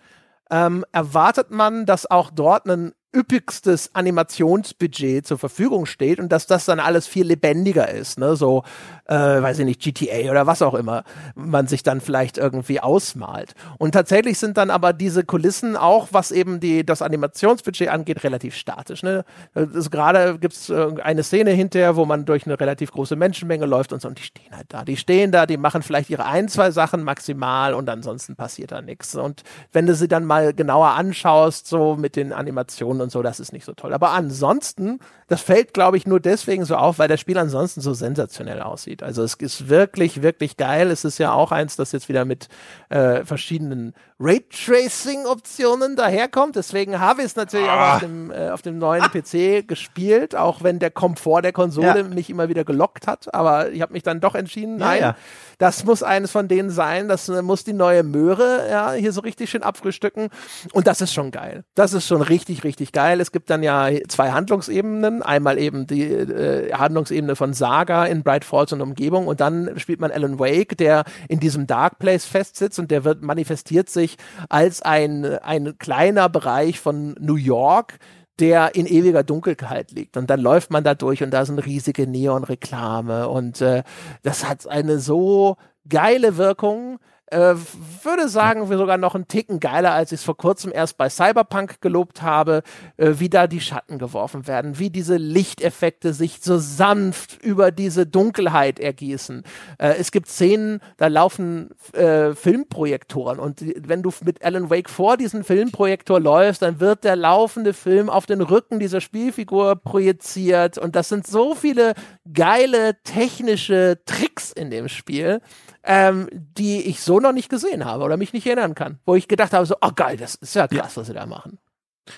ähm, 0.51 0.85
erwartet 0.91 1.51
man, 1.51 1.85
dass 1.85 2.09
auch 2.09 2.31
dort 2.31 2.65
ein 2.67 2.93
üppigstes 3.15 3.95
Animationsbudget 3.95 5.25
zur 5.25 5.39
Verfügung 5.39 5.87
steht 5.87 6.19
und 6.19 6.31
dass 6.31 6.45
das 6.45 6.65
dann 6.65 6.79
alles 6.79 7.07
viel 7.07 7.25
lebendiger 7.25 7.89
ist, 7.89 8.19
ne? 8.19 8.35
So, 8.35 8.63
äh, 9.05 9.15
weiß 9.15 9.59
ich 9.59 9.65
nicht, 9.65 9.81
GTA 9.81 10.29
oder 10.29 10.45
was 10.45 10.61
auch 10.61 10.75
immer 10.75 11.03
man 11.33 11.65
sich 11.65 11.81
dann 11.81 12.01
vielleicht 12.01 12.37
irgendwie 12.37 12.79
ausmalt. 12.79 13.55
Und 13.79 13.93
tatsächlich 13.93 14.37
sind 14.37 14.57
dann 14.57 14.69
aber 14.69 14.93
diese 14.93 15.23
Kulissen 15.23 15.75
auch, 15.75 16.09
was 16.11 16.31
eben 16.31 16.59
die 16.59 16.85
das 16.85 17.01
Animationsbudget 17.01 17.89
angeht, 17.89 18.23
relativ 18.23 18.55
statisch. 18.55 19.01
Ne? 19.01 19.25
Gerade 19.55 20.37
gibt 20.37 20.53
es 20.53 20.69
äh, 20.69 20.87
eine 21.01 21.23
Szene 21.23 21.49
hinterher, 21.51 21.95
wo 21.95 22.05
man 22.05 22.25
durch 22.25 22.45
eine 22.45 22.59
relativ 22.59 22.91
große 22.91 23.15
Menschenmenge 23.15 23.65
läuft 23.65 23.91
und 23.91 24.03
so, 24.03 24.07
und 24.07 24.19
die 24.19 24.23
stehen 24.23 24.55
halt 24.55 24.67
da. 24.69 24.85
Die 24.85 24.97
stehen 24.97 25.31
da, 25.31 25.47
die 25.47 25.57
machen 25.57 25.81
vielleicht 25.81 26.11
ihre 26.11 26.25
ein, 26.25 26.47
zwei 26.47 26.69
Sachen 26.69 27.03
maximal 27.03 27.73
und 27.73 27.89
ansonsten 27.89 28.35
passiert 28.35 28.71
da 28.71 28.83
nichts. 28.83 29.15
Und 29.15 29.41
wenn 29.71 29.87
du 29.87 29.95
sie 29.95 30.07
dann 30.07 30.25
mal 30.25 30.53
genauer 30.53 30.89
anschaust, 30.89 31.65
so 31.65 31.95
mit 31.95 32.15
den 32.15 32.33
Animationen 32.33 32.98
und 33.01 33.11
so, 33.11 33.21
das 33.21 33.39
ist 33.39 33.53
nicht 33.53 33.65
so 33.65 33.73
toll. 33.73 33.93
Aber 33.93 34.11
ansonsten, 34.11 34.99
das 35.27 35.41
fällt, 35.41 35.73
glaube 35.73 35.97
ich, 35.97 36.07
nur 36.07 36.19
deswegen 36.19 36.65
so 36.65 36.75
auf, 36.75 36.99
weil 36.99 37.07
das 37.07 37.19
Spiel 37.19 37.37
ansonsten 37.37 37.81
so 37.81 37.93
sensationell 37.93 38.61
aussieht. 38.61 39.03
Also 39.03 39.23
es 39.23 39.35
ist 39.35 39.69
wirklich, 39.69 40.21
wirklich 40.21 40.57
geil. 40.57 40.91
Es 40.91 41.05
ist 41.05 41.17
ja 41.17 41.31
auch 41.31 41.51
eins, 41.51 41.75
das 41.75 41.91
jetzt 41.91 42.09
wieder 42.09 42.25
mit 42.25 42.47
äh, 42.89 43.25
verschiedenen 43.25 43.93
Raytracing-Optionen 44.19 45.95
daherkommt. 45.95 46.55
Deswegen 46.55 46.99
habe 46.99 47.21
ich 47.21 47.27
es 47.27 47.35
natürlich 47.35 47.69
ah. 47.69 47.91
auch 47.91 47.93
auf 47.95 47.99
dem, 48.01 48.31
äh, 48.31 48.49
auf 48.49 48.61
dem 48.61 48.77
neuen 48.77 49.03
ah. 49.03 49.09
PC 49.09 49.67
gespielt, 49.67 50.35
auch 50.35 50.63
wenn 50.63 50.79
der 50.79 50.91
Komfort 50.91 51.41
der 51.43 51.53
Konsole 51.53 51.99
ja. 51.99 52.03
mich 52.03 52.29
immer 52.29 52.49
wieder 52.49 52.63
gelockt 52.63 53.07
hat. 53.07 53.33
Aber 53.33 53.71
ich 53.71 53.81
habe 53.81 53.93
mich 53.93 54.03
dann 54.03 54.19
doch 54.19 54.35
entschieden, 54.35 54.77
nein, 54.77 55.01
ja, 55.01 55.07
ja. 55.09 55.15
Das 55.59 55.83
muss 55.83 56.03
eines 56.03 56.31
von 56.31 56.47
denen 56.47 56.69
sein. 56.71 57.07
Das 57.07 57.29
äh, 57.29 57.41
muss 57.41 57.63
die 57.63 57.73
neue 57.73 58.03
Möhre 58.03 58.67
ja, 58.69 58.93
hier 58.93 59.11
so 59.11 59.21
richtig 59.21 59.49
schön 59.49 59.61
abfrühstücken. 59.61 60.29
Und 60.71 60.87
das 60.87 61.01
ist 61.01 61.13
schon 61.13 61.31
geil. 61.31 61.65
Das 61.75 61.93
ist 61.93 62.07
schon 62.07 62.21
richtig, 62.21 62.63
richtig 62.63 62.93
geil. 62.93 63.19
Es 63.19 63.31
gibt 63.31 63.49
dann 63.49 63.61
ja 63.61 63.89
zwei 64.07 64.31
Handlungsebenen. 64.31 65.21
Einmal 65.21 65.59
eben 65.59 65.85
die 65.85 66.03
äh, 66.03 66.73
Handlungsebene 66.73 67.35
von 67.35 67.53
Saga 67.53 68.05
in 68.05 68.23
Bright 68.23 68.45
Falls 68.45 68.71
und 68.71 68.81
Umgebung. 68.81 69.27
Und 69.27 69.41
dann 69.41 69.77
spielt 69.77 69.99
man 69.99 70.11
Alan 70.11 70.39
Wake, 70.39 70.77
der 70.77 71.03
in 71.27 71.41
diesem 71.41 71.67
Dark 71.67 71.99
Place 71.99 72.25
festsitzt 72.25 72.79
und 72.79 72.89
der 72.89 73.03
wird 73.03 73.21
manifestiert 73.21 73.89
sich 73.89 74.15
als 74.47 74.81
ein, 74.81 75.25
ein 75.25 75.77
kleiner 75.77 76.29
Bereich 76.29 76.79
von 76.79 77.15
New 77.19 77.35
York, 77.35 77.99
der 78.39 78.75
in 78.75 78.85
ewiger 78.85 79.23
Dunkelheit 79.23 79.91
liegt. 79.91 80.17
Und 80.17 80.29
dann 80.29 80.39
läuft 80.39 80.71
man 80.71 80.83
da 80.83 80.95
durch 80.95 81.23
und 81.23 81.31
da 81.31 81.45
sind 81.45 81.59
riesige 81.59 82.07
Neonreklame 82.07 83.27
und 83.27 83.61
äh, 83.61 83.83
das 84.23 84.47
hat 84.47 84.67
eine 84.67 84.99
so 84.99 85.57
geile 85.87 86.37
Wirkung. 86.37 86.99
Äh, 87.31 87.55
würde 88.03 88.27
sagen, 88.27 88.69
wir 88.69 88.77
sogar 88.77 88.97
noch 88.97 89.13
einen 89.13 89.27
Ticken 89.27 89.59
geiler, 89.59 89.93
als 89.93 90.11
ich 90.11 90.21
es 90.21 90.23
vor 90.23 90.37
kurzem 90.37 90.71
erst 90.73 90.97
bei 90.97 91.09
Cyberpunk 91.09 91.79
gelobt 91.79 92.21
habe, 92.21 92.63
äh, 92.97 93.13
wie 93.17 93.29
da 93.29 93.45
die 93.45 93.61
Schatten 93.61 93.99
geworfen 93.99 94.47
werden, 94.47 94.79
wie 94.79 94.89
diese 94.89 95.17
Lichteffekte 95.17 96.13
sich 96.13 96.39
so 96.41 96.57
sanft 96.57 97.37
über 97.43 97.71
diese 97.71 98.07
Dunkelheit 98.07 98.79
ergießen. 98.79 99.43
Äh, 99.77 99.95
es 99.99 100.11
gibt 100.11 100.27
Szenen, 100.27 100.79
da 100.97 101.07
laufen 101.07 101.69
äh, 101.93 102.33
Filmprojektoren 102.33 103.39
und 103.39 103.63
wenn 103.77 104.01
du 104.01 104.11
mit 104.25 104.43
Alan 104.43 104.71
Wake 104.71 104.89
vor 104.89 105.15
diesen 105.15 105.43
Filmprojektor 105.43 106.19
läufst, 106.19 106.63
dann 106.63 106.79
wird 106.79 107.03
der 107.03 107.15
laufende 107.15 107.73
Film 107.73 108.09
auf 108.09 108.25
den 108.25 108.41
Rücken 108.41 108.79
dieser 108.79 109.01
Spielfigur 109.01 109.75
projiziert 109.75 110.79
und 110.79 110.95
das 110.95 111.09
sind 111.09 111.27
so 111.27 111.53
viele 111.53 111.93
geile 112.33 112.95
technische 113.03 113.99
Tricks 114.05 114.51
in 114.51 114.71
dem 114.71 114.89
Spiel 114.89 115.41
ähm, 115.89 116.29
die 116.31 116.83
ich 116.83 117.01
so 117.01 117.19
noch 117.19 117.33
nicht 117.33 117.49
gesehen 117.49 117.83
habe 117.83 118.03
oder 118.03 118.15
mich 118.15 118.31
nicht 118.31 118.45
erinnern 118.45 118.75
kann. 118.75 118.99
Wo 119.05 119.15
ich 119.15 119.27
gedacht 119.27 119.53
habe, 119.53 119.65
so, 119.65 119.75
oh 119.81 119.89
geil, 119.93 120.17
das 120.17 120.35
ist 120.35 120.53
ja 120.53 120.67
krass, 120.67 120.95
was 120.95 121.07
sie 121.07 121.13
da 121.13 121.25
machen 121.25 121.59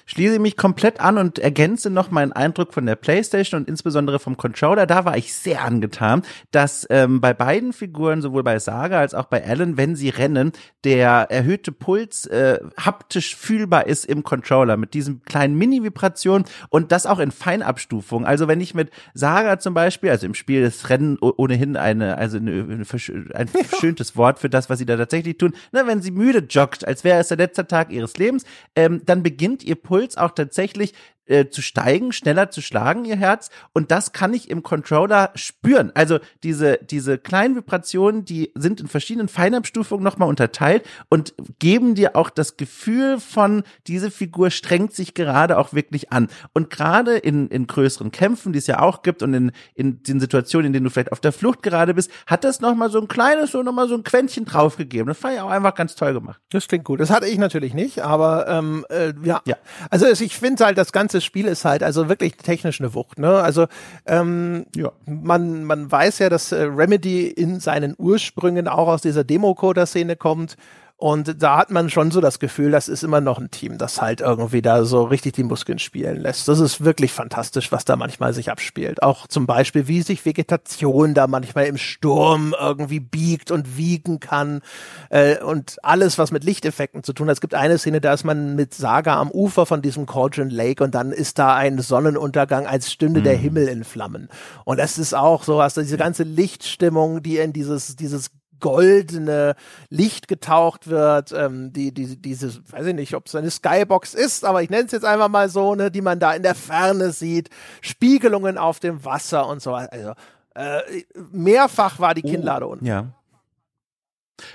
schließe 0.05 0.39
mich 0.39 0.57
komplett 0.57 0.99
an 0.99 1.17
und 1.17 1.39
ergänze 1.39 1.89
noch 1.89 2.11
meinen 2.11 2.31
Eindruck 2.31 2.73
von 2.73 2.85
der 2.85 2.95
PlayStation 2.95 3.61
und 3.61 3.69
insbesondere 3.69 4.19
vom 4.19 4.37
Controller. 4.37 4.85
Da 4.85 5.05
war 5.05 5.17
ich 5.17 5.33
sehr 5.33 5.63
angetan, 5.63 6.23
dass 6.51 6.87
ähm, 6.89 7.21
bei 7.21 7.33
beiden 7.33 7.73
Figuren, 7.73 8.21
sowohl 8.21 8.43
bei 8.43 8.59
Saga 8.59 8.99
als 8.99 9.13
auch 9.13 9.25
bei 9.25 9.45
Alan, 9.45 9.77
wenn 9.77 9.95
sie 9.95 10.09
rennen, 10.09 10.51
der 10.83 11.27
erhöhte 11.29 11.71
Puls 11.71 12.25
äh, 12.27 12.59
haptisch 12.77 13.35
fühlbar 13.35 13.87
ist 13.87 14.05
im 14.05 14.23
Controller 14.23 14.77
mit 14.77 14.93
diesem 14.93 15.23
kleinen 15.23 15.55
Mini-Vibration 15.55 16.45
und 16.69 16.91
das 16.91 17.05
auch 17.05 17.19
in 17.19 17.31
Feinabstufung. 17.31 18.25
Also 18.25 18.47
wenn 18.47 18.61
ich 18.61 18.73
mit 18.73 18.89
Saga 19.13 19.59
zum 19.59 19.73
Beispiel, 19.73 20.09
also 20.09 20.25
im 20.25 20.33
Spiel 20.33 20.61
ist 20.61 20.89
Rennen 20.89 21.17
ohnehin 21.19 21.77
eine, 21.77 22.17
also 22.17 22.37
eine, 22.37 22.51
eine, 22.51 22.85
ein 23.33 23.47
verschöntes 23.47 24.15
Wort 24.15 24.39
für 24.39 24.49
das, 24.49 24.69
was 24.69 24.79
sie 24.79 24.85
da 24.85 24.97
tatsächlich 24.97 25.37
tun. 25.37 25.53
Na, 25.71 25.87
wenn 25.87 26.01
sie 26.01 26.11
müde 26.11 26.39
joggt, 26.49 26.87
als 26.87 27.03
wäre 27.03 27.19
es 27.19 27.29
der 27.29 27.37
letzte 27.37 27.67
Tag 27.67 27.91
ihres 27.91 28.17
Lebens, 28.17 28.43
ähm, 28.75 29.01
dann 29.05 29.23
beginnt 29.23 29.63
ihr 29.63 29.75
Puls 29.81 30.17
auch 30.17 30.31
tatsächlich 30.31 30.93
äh, 31.31 31.49
zu 31.49 31.61
steigen, 31.61 32.11
schneller 32.11 32.51
zu 32.51 32.61
schlagen, 32.61 33.05
ihr 33.05 33.15
Herz. 33.15 33.49
Und 33.73 33.91
das 33.91 34.11
kann 34.11 34.33
ich 34.33 34.49
im 34.49 34.63
Controller 34.63 35.31
spüren. 35.35 35.91
Also 35.95 36.19
diese, 36.43 36.79
diese 36.83 37.17
kleinen 37.17 37.55
Vibrationen, 37.55 38.25
die 38.25 38.51
sind 38.55 38.81
in 38.81 38.87
verschiedenen 38.87 39.29
Feinabstufungen 39.29 40.03
nochmal 40.03 40.27
unterteilt 40.27 40.85
und 41.09 41.33
geben 41.59 41.95
dir 41.95 42.15
auch 42.15 42.29
das 42.29 42.57
Gefühl 42.57 43.19
von, 43.19 43.63
diese 43.87 44.11
Figur 44.11 44.51
strengt 44.51 44.93
sich 44.93 45.13
gerade 45.13 45.57
auch 45.57 45.73
wirklich 45.73 46.11
an. 46.11 46.27
Und 46.53 46.69
gerade 46.69 47.17
in, 47.17 47.47
in 47.47 47.67
größeren 47.67 48.11
Kämpfen, 48.11 48.51
die 48.51 48.59
es 48.59 48.67
ja 48.67 48.79
auch 48.79 49.01
gibt 49.01 49.23
und 49.23 49.33
in, 49.33 49.51
in 49.73 50.03
den 50.03 50.19
Situationen, 50.19 50.67
in 50.67 50.73
denen 50.73 50.83
du 50.83 50.89
vielleicht 50.89 51.13
auf 51.13 51.21
der 51.21 51.31
Flucht 51.31 51.63
gerade 51.63 51.93
bist, 51.93 52.11
hat 52.27 52.43
das 52.43 52.59
nochmal 52.59 52.91
so 52.91 52.99
ein 52.99 53.07
kleines, 53.07 53.51
so 53.51 53.63
nochmal 53.63 53.87
so 53.87 53.95
ein 53.95 54.03
Quäntchen 54.03 54.43
draufgegeben. 54.43 55.07
Das 55.07 55.17
fand 55.17 55.35
ich 55.35 55.41
auch 55.41 55.49
einfach 55.49 55.75
ganz 55.75 55.95
toll 55.95 56.13
gemacht. 56.13 56.41
Das 56.49 56.67
klingt 56.67 56.83
gut. 56.83 56.99
Das 56.99 57.09
hatte 57.09 57.27
ich 57.27 57.37
natürlich 57.37 57.73
nicht, 57.73 57.99
aber 57.99 58.47
ähm, 58.49 58.85
äh, 58.89 59.13
ja. 59.23 59.41
ja. 59.45 59.55
Also 59.89 60.07
ich 60.07 60.37
finde 60.37 60.65
halt, 60.65 60.77
das 60.77 60.91
ganze 60.91 61.20
Spiel 61.23 61.45
ist 61.45 61.65
halt 61.65 61.83
also 61.83 62.09
wirklich 62.09 62.35
technisch 62.37 62.79
eine 62.79 62.93
Wucht. 62.93 63.19
Ne? 63.19 63.29
Also 63.29 63.67
ähm, 64.05 64.65
ja. 64.75 64.91
man, 65.05 65.63
man 65.63 65.91
weiß 65.91 66.19
ja, 66.19 66.29
dass 66.29 66.51
äh, 66.51 66.63
Remedy 66.63 67.27
in 67.27 67.59
seinen 67.59 67.95
Ursprüngen 67.97 68.67
auch 68.67 68.87
aus 68.87 69.01
dieser 69.01 69.23
Demo-Coder-Szene 69.23 70.15
kommt 70.15 70.57
und 71.01 71.41
da 71.41 71.57
hat 71.57 71.71
man 71.71 71.89
schon 71.89 72.11
so 72.11 72.21
das 72.21 72.37
Gefühl, 72.37 72.69
das 72.69 72.87
ist 72.87 73.03
immer 73.03 73.21
noch 73.21 73.39
ein 73.39 73.49
Team, 73.49 73.79
das 73.79 74.03
halt 74.03 74.21
irgendwie 74.21 74.61
da 74.61 74.85
so 74.85 75.01
richtig 75.01 75.33
die 75.33 75.41
Muskeln 75.41 75.79
spielen 75.79 76.17
lässt. 76.17 76.47
Das 76.47 76.59
ist 76.59 76.85
wirklich 76.85 77.11
fantastisch, 77.11 77.71
was 77.71 77.85
da 77.85 77.95
manchmal 77.95 78.35
sich 78.35 78.51
abspielt. 78.51 79.01
Auch 79.01 79.25
zum 79.25 79.47
Beispiel, 79.47 79.87
wie 79.87 80.03
sich 80.03 80.27
Vegetation 80.27 81.15
da 81.15 81.25
manchmal 81.25 81.65
im 81.65 81.77
Sturm 81.77 82.53
irgendwie 82.59 82.99
biegt 82.99 83.49
und 83.49 83.77
wiegen 83.77 84.19
kann. 84.19 84.61
Äh, 85.09 85.39
und 85.39 85.77
alles, 85.81 86.19
was 86.19 86.31
mit 86.31 86.43
Lichteffekten 86.43 87.03
zu 87.03 87.13
tun 87.13 87.29
hat. 87.29 87.33
Es 87.33 87.41
gibt 87.41 87.55
eine 87.55 87.79
Szene, 87.79 87.99
da 87.99 88.13
ist 88.13 88.23
man 88.23 88.55
mit 88.55 88.75
Saga 88.75 89.19
am 89.19 89.31
Ufer 89.31 89.65
von 89.65 89.81
diesem 89.81 90.05
Cauldron 90.05 90.51
Lake 90.51 90.83
und 90.83 90.93
dann 90.93 91.11
ist 91.11 91.39
da 91.39 91.55
ein 91.55 91.79
Sonnenuntergang, 91.79 92.67
als 92.67 92.91
stünde 92.91 93.21
mhm. 93.21 93.23
der 93.23 93.37
Himmel 93.37 93.67
in 93.69 93.85
Flammen. 93.85 94.29
Und 94.65 94.77
das 94.77 94.99
ist 94.99 95.15
auch 95.15 95.45
so, 95.45 95.63
hast 95.63 95.77
du 95.77 95.81
diese 95.81 95.97
ganze 95.97 96.21
Lichtstimmung, 96.21 97.23
die 97.23 97.37
in 97.37 97.53
dieses, 97.53 97.95
dieses 97.95 98.29
goldene 98.61 99.55
Licht 99.89 100.27
getaucht 100.27 100.87
wird, 100.87 101.33
ähm, 101.33 101.73
die, 101.73 101.93
die, 101.93 102.15
diese, 102.15 102.53
weiß 102.71 102.85
ich 102.87 102.95
nicht, 102.95 103.15
ob 103.15 103.27
es 103.27 103.35
eine 103.35 103.51
Skybox 103.51 104.13
ist, 104.13 104.45
aber 104.45 104.63
ich 104.63 104.69
nenne 104.69 104.85
es 104.85 104.91
jetzt 104.91 105.05
einfach 105.05 105.27
mal 105.27 105.49
so, 105.49 105.75
ne, 105.75 105.91
die 105.91 106.01
man 106.01 106.19
da 106.19 106.33
in 106.33 106.43
der 106.43 106.55
Ferne 106.55 107.11
sieht, 107.11 107.49
Spiegelungen 107.81 108.57
auf 108.57 108.79
dem 108.79 109.03
Wasser 109.03 109.47
und 109.47 109.61
so 109.61 109.73
weiter. 109.73 109.91
Also 109.91 110.13
äh, 110.55 111.03
mehrfach 111.31 111.99
war 111.99 112.13
die 112.13 112.23
oh, 112.23 112.29
Kinnlade 112.29 112.67
unten. 112.67 112.85
Ja 112.85 113.13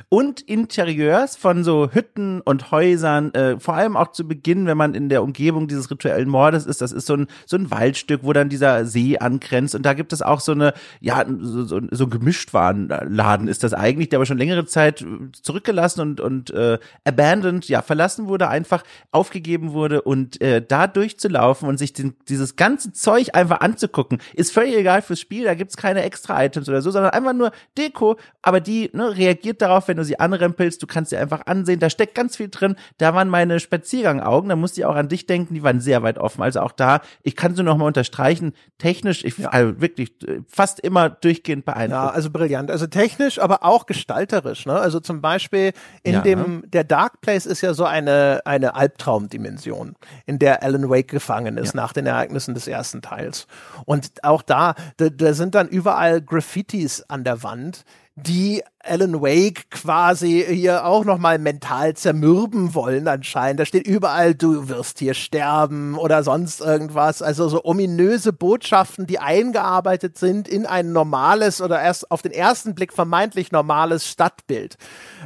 und 0.08 0.40
Interieurs 0.40 1.36
von 1.36 1.64
so 1.64 1.90
Hütten 1.92 2.40
und 2.40 2.70
Häusern, 2.70 3.32
äh, 3.34 3.58
vor 3.60 3.74
allem 3.74 3.96
auch 3.96 4.12
zu 4.12 4.26
Beginn, 4.26 4.66
wenn 4.66 4.76
man 4.76 4.94
in 4.94 5.08
der 5.08 5.22
Umgebung 5.22 5.68
dieses 5.68 5.90
rituellen 5.90 6.28
Mordes 6.28 6.66
ist, 6.66 6.80
das 6.80 6.92
ist 6.92 7.06
so 7.06 7.14
ein, 7.14 7.26
so 7.46 7.56
ein 7.56 7.70
Waldstück, 7.70 8.20
wo 8.22 8.32
dann 8.32 8.48
dieser 8.48 8.86
See 8.86 9.18
angrenzt. 9.18 9.74
Und 9.74 9.84
da 9.84 9.94
gibt 9.94 10.12
es 10.12 10.22
auch 10.22 10.40
so 10.40 10.52
eine, 10.52 10.72
ja, 11.00 11.24
so, 11.40 11.64
so, 11.64 11.80
so 11.90 12.04
ein 12.04 12.10
Gemischtwarenladen 12.10 13.48
ist 13.48 13.62
das 13.64 13.74
eigentlich, 13.74 14.08
der 14.08 14.18
aber 14.18 14.26
schon 14.26 14.38
längere 14.38 14.66
Zeit 14.66 15.04
zurückgelassen 15.42 16.00
und, 16.00 16.20
und 16.20 16.50
äh, 16.50 16.78
abandoned, 17.04 17.68
ja, 17.68 17.82
verlassen 17.82 18.26
wurde, 18.26 18.48
einfach 18.48 18.82
aufgegeben 19.10 19.72
wurde. 19.72 20.02
Und 20.02 20.40
äh, 20.40 20.64
da 20.66 20.86
durchzulaufen 20.86 21.68
und 21.68 21.78
sich 21.78 21.92
den, 21.92 22.14
dieses 22.28 22.56
ganze 22.56 22.92
Zeug 22.92 23.34
einfach 23.34 23.60
anzugucken, 23.60 24.18
ist 24.34 24.52
völlig 24.52 24.76
egal 24.76 25.02
fürs 25.02 25.20
Spiel, 25.20 25.44
da 25.44 25.54
gibt's 25.54 25.76
keine 25.76 26.02
extra 26.02 26.44
Items 26.44 26.68
oder 26.68 26.82
so, 26.82 26.90
sondern 26.90 27.12
einfach 27.12 27.32
nur 27.32 27.52
Deko, 27.76 28.16
aber 28.42 28.60
die 28.60 28.90
ne, 28.92 29.16
reagiert 29.16 29.62
darauf, 29.62 29.75
drauf, 29.76 29.88
wenn 29.88 29.96
du 29.96 30.04
sie 30.04 30.18
anrempelst, 30.18 30.82
du 30.82 30.86
kannst 30.86 31.10
sie 31.10 31.16
einfach 31.16 31.42
ansehen, 31.46 31.80
da 31.80 31.90
steckt 31.90 32.14
ganz 32.14 32.36
viel 32.36 32.48
drin. 32.48 32.76
Da 32.98 33.14
waren 33.14 33.28
meine 33.28 33.60
Spaziergangaugen, 33.60 34.48
da 34.48 34.56
musste 34.56 34.80
ich 34.80 34.86
auch 34.86 34.94
an 34.94 35.08
dich 35.08 35.26
denken, 35.26 35.54
die 35.54 35.62
waren 35.62 35.80
sehr 35.80 36.02
weit 36.02 36.18
offen. 36.18 36.42
Also 36.42 36.60
auch 36.60 36.72
da, 36.72 37.00
ich 37.22 37.36
kann 37.36 37.54
sie 37.54 37.62
noch 37.62 37.76
mal 37.76 37.86
unterstreichen, 37.86 38.52
technisch, 38.78 39.24
ich 39.24 39.38
ja. 39.38 39.48
also 39.50 39.80
wirklich 39.80 40.10
äh, 40.26 40.40
fast 40.48 40.80
immer 40.80 41.10
durchgehend 41.10 41.64
beeindruckt. 41.64 42.02
Ja, 42.02 42.10
also 42.10 42.30
brillant. 42.30 42.70
Also 42.70 42.86
technisch, 42.86 43.38
aber 43.38 43.64
auch 43.64 43.86
gestalterisch. 43.86 44.66
Ne? 44.66 44.74
Also 44.74 45.00
zum 45.00 45.20
Beispiel 45.20 45.72
in 46.02 46.14
ja. 46.14 46.20
dem, 46.20 46.62
der 46.66 46.84
Dark 46.84 47.20
Place 47.20 47.46
ist 47.46 47.60
ja 47.60 47.74
so 47.74 47.84
eine, 47.84 48.40
eine 48.44 48.74
Albtraumdimension, 48.74 49.94
in 50.26 50.38
der 50.38 50.62
Alan 50.62 50.88
Wake 50.88 51.08
gefangen 51.08 51.56
ist 51.58 51.74
ja. 51.74 51.80
nach 51.80 51.92
den 51.92 52.06
Ereignissen 52.06 52.54
des 52.54 52.66
ersten 52.66 53.02
Teils. 53.02 53.46
Und 53.84 54.24
auch 54.24 54.42
da, 54.42 54.74
da, 54.96 55.08
da 55.10 55.34
sind 55.34 55.54
dann 55.54 55.68
überall 55.68 56.20
Graffitis 56.20 57.02
an 57.08 57.24
der 57.24 57.42
Wand, 57.42 57.84
die 58.16 58.62
Alan 58.86 59.20
Wake 59.20 59.70
quasi 59.70 60.44
hier 60.48 60.84
auch 60.84 61.04
nochmal 61.04 61.38
mental 61.38 61.94
zermürben 61.94 62.74
wollen 62.74 63.08
anscheinend. 63.08 63.60
Da 63.60 63.66
steht 63.66 63.86
überall, 63.86 64.34
du 64.34 64.68
wirst 64.68 64.98
hier 64.98 65.14
sterben 65.14 65.96
oder 65.96 66.22
sonst 66.22 66.60
irgendwas. 66.60 67.22
Also 67.22 67.48
so 67.48 67.64
ominöse 67.64 68.32
Botschaften, 68.32 69.06
die 69.06 69.18
eingearbeitet 69.18 70.18
sind 70.18 70.48
in 70.48 70.66
ein 70.66 70.92
normales 70.92 71.60
oder 71.60 71.80
erst 71.80 72.10
auf 72.10 72.22
den 72.22 72.32
ersten 72.32 72.74
Blick 72.74 72.92
vermeintlich 72.92 73.52
normales 73.52 74.06
Stadtbild. 74.06 74.76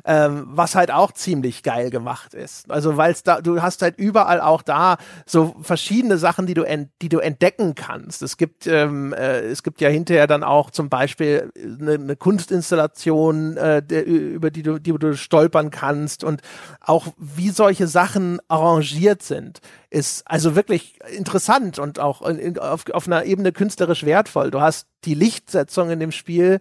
Ähm, 0.05 0.47
was 0.47 0.75
halt 0.75 0.91
auch 0.91 1.13
ziemlich 1.13 1.63
geil 1.63 1.91
gemacht 1.91 2.35
ist. 2.35 2.71
Also 2.71 2.97
weil 2.97 3.15
da, 3.25 3.41
du 3.41 3.61
hast 3.61 3.83
halt 3.83 3.99
überall 3.99 4.41
auch 4.41 4.63
da 4.63 4.97
so 5.27 5.55
verschiedene 5.63 6.17
Sachen, 6.17 6.47
die 6.47 6.55
du, 6.55 6.65
die 7.03 7.09
du 7.09 7.19
entdecken 7.19 7.75
kannst. 7.75 8.23
Es 8.23 8.37
gibt, 8.37 8.67
ähm, 8.67 9.13
äh, 9.13 9.41
es 9.41 9.63
gibt 9.63 9.81
ja 9.81 9.89
hinterher 9.89 10.27
dann 10.27 10.43
auch 10.43 10.71
zum 10.71 10.89
Beispiel 10.89 11.53
eine, 11.57 11.95
eine 11.95 12.17
Kunstinstallation 12.17 13.50
äh, 13.57 13.83
der, 13.83 14.07
über 14.07 14.51
die 14.51 14.63
du, 14.63 14.79
die 14.79 14.93
du 14.93 15.17
stolpern 15.17 15.71
kannst 15.71 16.25
und 16.25 16.43
auch 16.81 17.09
wie 17.19 17.51
solche 17.51 17.87
Sachen 17.87 18.41
arrangiert 18.49 19.23
sind, 19.23 19.61
ist 19.91 20.27
also 20.27 20.57
wirklich 20.57 20.99
interessant 21.17 21.79
und 21.79 21.99
auch 21.99 22.23
in, 22.23 22.59
auf, 22.59 22.89
auf 22.91 23.07
einer 23.07 23.25
Ebene 23.25 23.53
künstlerisch 23.53 24.05
wertvoll. 24.05 24.51
Du 24.51 24.61
hast 24.61 24.87
die 25.05 25.15
Lichtsetzung 25.15 25.91
in 25.91 26.01
dem 26.01 26.13
Spiel, 26.13 26.61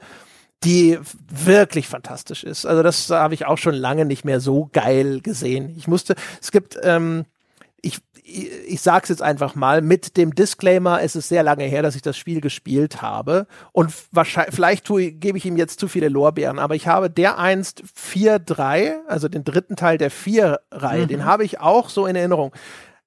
die 0.64 1.00
wirklich 1.30 1.88
fantastisch 1.88 2.44
ist. 2.44 2.66
Also 2.66 2.84
das 2.84 3.10
habe 3.10 3.34
ich 3.34 3.46
auch 3.46 3.58
schon 3.58 3.76
lange 3.76 4.06
nicht 4.06 4.26
mehr 4.26 4.40
so 4.40 4.70
geil 4.72 5.22
gesehen. 5.22 5.74
Ich 5.78 5.88
musste, 5.88 6.16
es 6.42 6.52
gibt, 6.52 6.78
ähm, 6.84 7.26
ich 7.82 8.00
ich 8.30 8.82
sag's 8.82 9.10
jetzt 9.10 9.22
einfach 9.22 9.56
mal 9.56 9.82
mit 9.82 10.18
dem 10.18 10.36
Disclaimer, 10.36 11.02
es 11.02 11.16
ist 11.16 11.30
sehr 11.30 11.44
lange 11.44 11.66
her, 11.66 11.82
dass 11.82 11.96
ich 11.96 12.02
das 12.02 12.18
Spiel 12.18 12.42
gespielt 12.42 13.02
habe 13.02 13.48
und 13.72 13.94
wahrscheinlich 14.12 14.56
vielleicht 14.56 14.86
tue, 14.86 15.12
gebe 15.12 15.38
ich 15.38 15.46
ihm 15.46 15.58
jetzt 15.58 15.80
zu 15.80 15.88
viele 15.88 16.10
Lorbeeren, 16.10 16.60
aber 16.60 16.76
ich 16.76 16.88
habe 16.88 17.10
der 17.10 17.40
einst 17.40 17.84
4-3, 17.84 19.06
also 19.08 19.28
den 19.28 19.44
dritten 19.44 19.76
Teil 19.76 19.98
der 19.98 20.12
4-Reihe, 20.12 21.04
mhm. 21.04 21.08
den 21.08 21.26
habe 21.26 21.44
ich 21.44 21.60
auch 21.60 21.90
so 21.90 22.06
in 22.06 22.16
Erinnerung. 22.16 22.54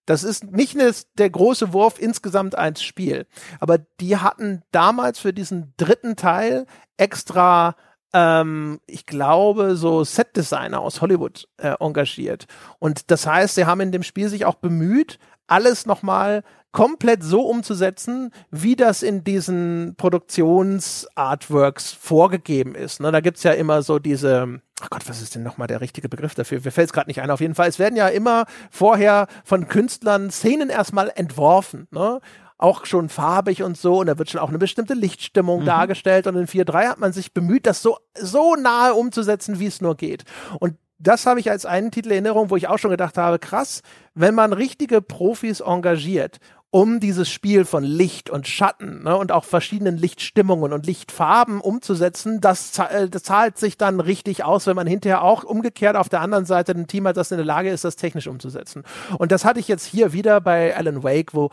Das 0.05 0.25
ist 0.25 0.51
nicht 0.51 0.75
ne, 0.75 0.93
der 1.17 1.31
große 1.31 1.73
Wurf 1.73 2.01
insgesamt 2.01 2.55
ins 2.55 2.83
Spiel, 2.83 3.27
aber 3.61 3.79
die 3.79 4.17
hatten 4.17 4.63
damals 4.73 5.21
für 5.21 5.33
diesen 5.33 5.75
dritten 5.77 6.17
Teil 6.17 6.67
extra 6.97 7.77
ähm, 8.13 8.81
ich 8.87 9.07
glaube, 9.07 9.77
so 9.77 10.05
Set-Designer 10.05 10.81
aus 10.81 11.01
Hollywood 11.01 11.49
äh, 11.59 11.75
engagiert. 11.81 12.47
Und 12.79 13.11
das 13.11 13.27
heißt, 13.27 13.55
sie 13.55 13.67
haben 13.67 13.81
in 13.81 13.93
dem 13.93 14.03
Spiel 14.03 14.29
sich 14.29 14.45
auch 14.45 14.57
bemüht, 14.57 15.19
alles 15.47 15.87
nochmal 15.87 16.43
komplett 16.73 17.23
so 17.23 17.43
umzusetzen, 17.43 18.33
wie 18.51 18.77
das 18.77 19.03
in 19.03 19.25
diesen 19.25 19.95
Produktionsartworks 19.97 21.93
vorgegeben 21.93 22.75
ist. 22.75 23.01
Ne, 23.01 23.13
da 23.13 23.21
gibt's 23.21 23.43
ja 23.43 23.53
immer 23.53 23.83
so 23.83 23.99
diese, 23.99 24.61
ach 24.81 24.89
Gott, 24.89 25.07
was 25.07 25.21
ist 25.21 25.35
denn 25.35 25.43
nochmal 25.43 25.69
der 25.69 25.83
richtige 25.83 26.09
Begriff 26.09 26.35
dafür? 26.35 26.61
Mir 26.65 26.71
fällt 26.71 26.89
es 26.89 26.93
gerade 26.95 27.11
nicht 27.11 27.21
ein. 27.21 27.31
Auf 27.31 27.43
jeden 27.43 27.55
Fall, 27.55 27.69
es 27.69 27.79
werden 27.79 27.97
ja 27.97 28.09
immer 28.09 28.47
vorher 28.71 29.27
von 29.45 29.69
Künstlern 29.69 30.31
Szenen 30.31 30.71
erstmal 30.71 31.13
entworfen. 31.15 31.89
Ne? 31.91 32.21
Auch 32.63 32.87
schon 32.87 33.09
farbig 33.09 33.63
und 33.63 33.77
so 33.77 34.01
und 34.01 34.07
da 34.07 34.19
wird 34.19 34.31
schon 34.31 34.41
auch 34.41 34.49
eine 34.49 34.59
bestimmte 34.59 34.95
Lichtstimmung 34.95 35.63
mhm. 35.63 35.67
dargestellt 35.67 36.27
und 36.27 36.37
in 36.37 36.47
4.3 36.47 36.89
hat 36.89 36.99
man 36.99 37.13
sich 37.13 37.35
bemüht, 37.35 37.67
das 37.67 37.83
so, 37.83 37.99
so 38.15 38.55
nahe 38.55 38.95
umzusetzen, 38.95 39.59
wie 39.59 39.67
es 39.67 39.81
nur 39.81 39.97
geht. 39.97 40.25
Und 40.61 40.77
das 40.99 41.27
habe 41.27 41.41
ich 41.41 41.51
als 41.51 41.67
einen 41.67 41.91
Titel 41.91 42.09
in 42.09 42.25
Erinnerung, 42.25 42.51
wo 42.51 42.57
ich 42.57 42.69
auch 42.69 42.79
schon 42.79 42.93
gedacht 42.93 43.19
habe, 43.19 43.41
krass, 43.41 43.83
wenn 44.15 44.37
man 44.37 44.53
richtige 44.53 45.03
Profis 45.03 45.61
engagiert 45.61 46.39
um 46.75 47.01
dieses 47.01 47.29
Spiel 47.29 47.67
von 47.67 47.85
Licht 47.85 48.31
und 48.31 48.49
Schatten 48.49 49.03
ne, 49.03 49.15
und 49.15 49.31
auch 49.31 49.45
verschiedenen 49.45 49.99
Lichtstimmungen 49.99 50.73
und 50.73 50.87
Lichtfarben 50.87 51.61
umzusetzen, 51.61 52.41
das, 52.41 52.79
äh, 52.79 53.11
das, 53.11 53.25
zahlt 53.25 53.59
sich 53.59 53.77
dann 53.77 54.01
richtig 54.01 54.43
aus, 54.43 54.67
wenn 54.67 54.75
man 54.75 54.87
hinterher 54.87 55.23
auch 55.23 55.45
umgekehrt 55.45 55.97
auf 55.97 56.09
der 56.09 56.23
anderen 56.23 56.47
Seite 56.47 56.73
ein 56.73 56.87
Team 56.87 57.07
hat, 57.07 57.19
das 57.19 57.31
in 57.31 57.37
der 57.37 57.45
Lage 57.45 57.69
ist, 57.69 57.85
das 57.85 57.97
technisch 57.97 58.27
umzusetzen. 58.27 58.85
Und 59.19 59.33
das 59.33 59.45
hatte 59.45 59.61
ich 59.61 59.69
jetzt 59.69 59.85
hier 59.85 60.15
wieder 60.15 60.41
bei 60.41 60.75
Alan 60.75 61.03
Wake, 61.03 61.35
wo 61.35 61.51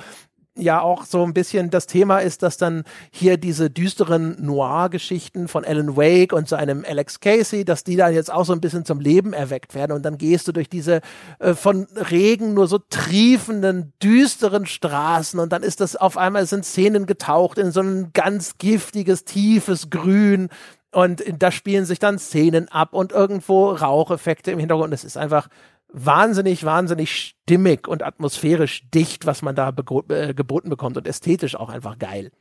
ja 0.61 0.81
auch 0.81 1.05
so 1.05 1.23
ein 1.23 1.33
bisschen 1.33 1.69
das 1.69 1.87
Thema 1.87 2.19
ist, 2.19 2.43
dass 2.43 2.57
dann 2.57 2.83
hier 3.11 3.37
diese 3.37 3.69
düsteren 3.69 4.35
Noir-Geschichten 4.39 5.47
von 5.47 5.65
Alan 5.65 5.95
Wake 5.95 6.33
und 6.33 6.47
seinem 6.47 6.85
Alex 6.87 7.19
Casey, 7.19 7.65
dass 7.65 7.83
die 7.83 7.95
dann 7.95 8.13
jetzt 8.13 8.31
auch 8.31 8.45
so 8.45 8.53
ein 8.53 8.61
bisschen 8.61 8.85
zum 8.85 8.99
Leben 8.99 9.33
erweckt 9.33 9.75
werden 9.75 9.93
und 9.93 10.03
dann 10.03 10.17
gehst 10.17 10.47
du 10.47 10.51
durch 10.51 10.69
diese 10.69 11.01
äh, 11.39 11.53
von 11.53 11.87
Regen 11.95 12.53
nur 12.53 12.67
so 12.67 12.77
triefenden, 12.77 13.93
düsteren 14.01 14.65
Straßen 14.65 15.39
und 15.39 15.51
dann 15.51 15.63
ist 15.63 15.81
das 15.81 15.95
auf 15.95 16.17
einmal 16.17 16.45
sind 16.45 16.65
Szenen 16.65 17.05
getaucht 17.05 17.57
in 17.57 17.71
so 17.71 17.81
ein 17.81 18.11
ganz 18.13 18.57
giftiges, 18.57 19.25
tiefes 19.25 19.89
Grün 19.89 20.49
und 20.91 21.23
da 21.37 21.51
spielen 21.51 21.85
sich 21.85 21.99
dann 21.99 22.17
Szenen 22.17 22.67
ab 22.69 22.93
und 22.93 23.11
irgendwo 23.11 23.69
Raucheffekte 23.69 24.51
im 24.51 24.59
Hintergrund. 24.59 24.93
Es 24.93 25.03
ist 25.03 25.17
einfach 25.17 25.47
wahnsinnig, 25.91 26.63
wahnsinnig 26.63 27.11
stimmig 27.11 27.87
und 27.87 28.03
atmosphärisch 28.03 28.89
dicht, 28.91 29.25
was 29.25 29.41
man 29.41 29.55
da 29.55 29.73
äh, 30.09 30.33
geboten 30.33 30.69
bekommt 30.69 30.97
und 30.97 31.07
ästhetisch 31.07 31.55
auch 31.55 31.69
einfach 31.69 31.97
geil. 31.97 32.31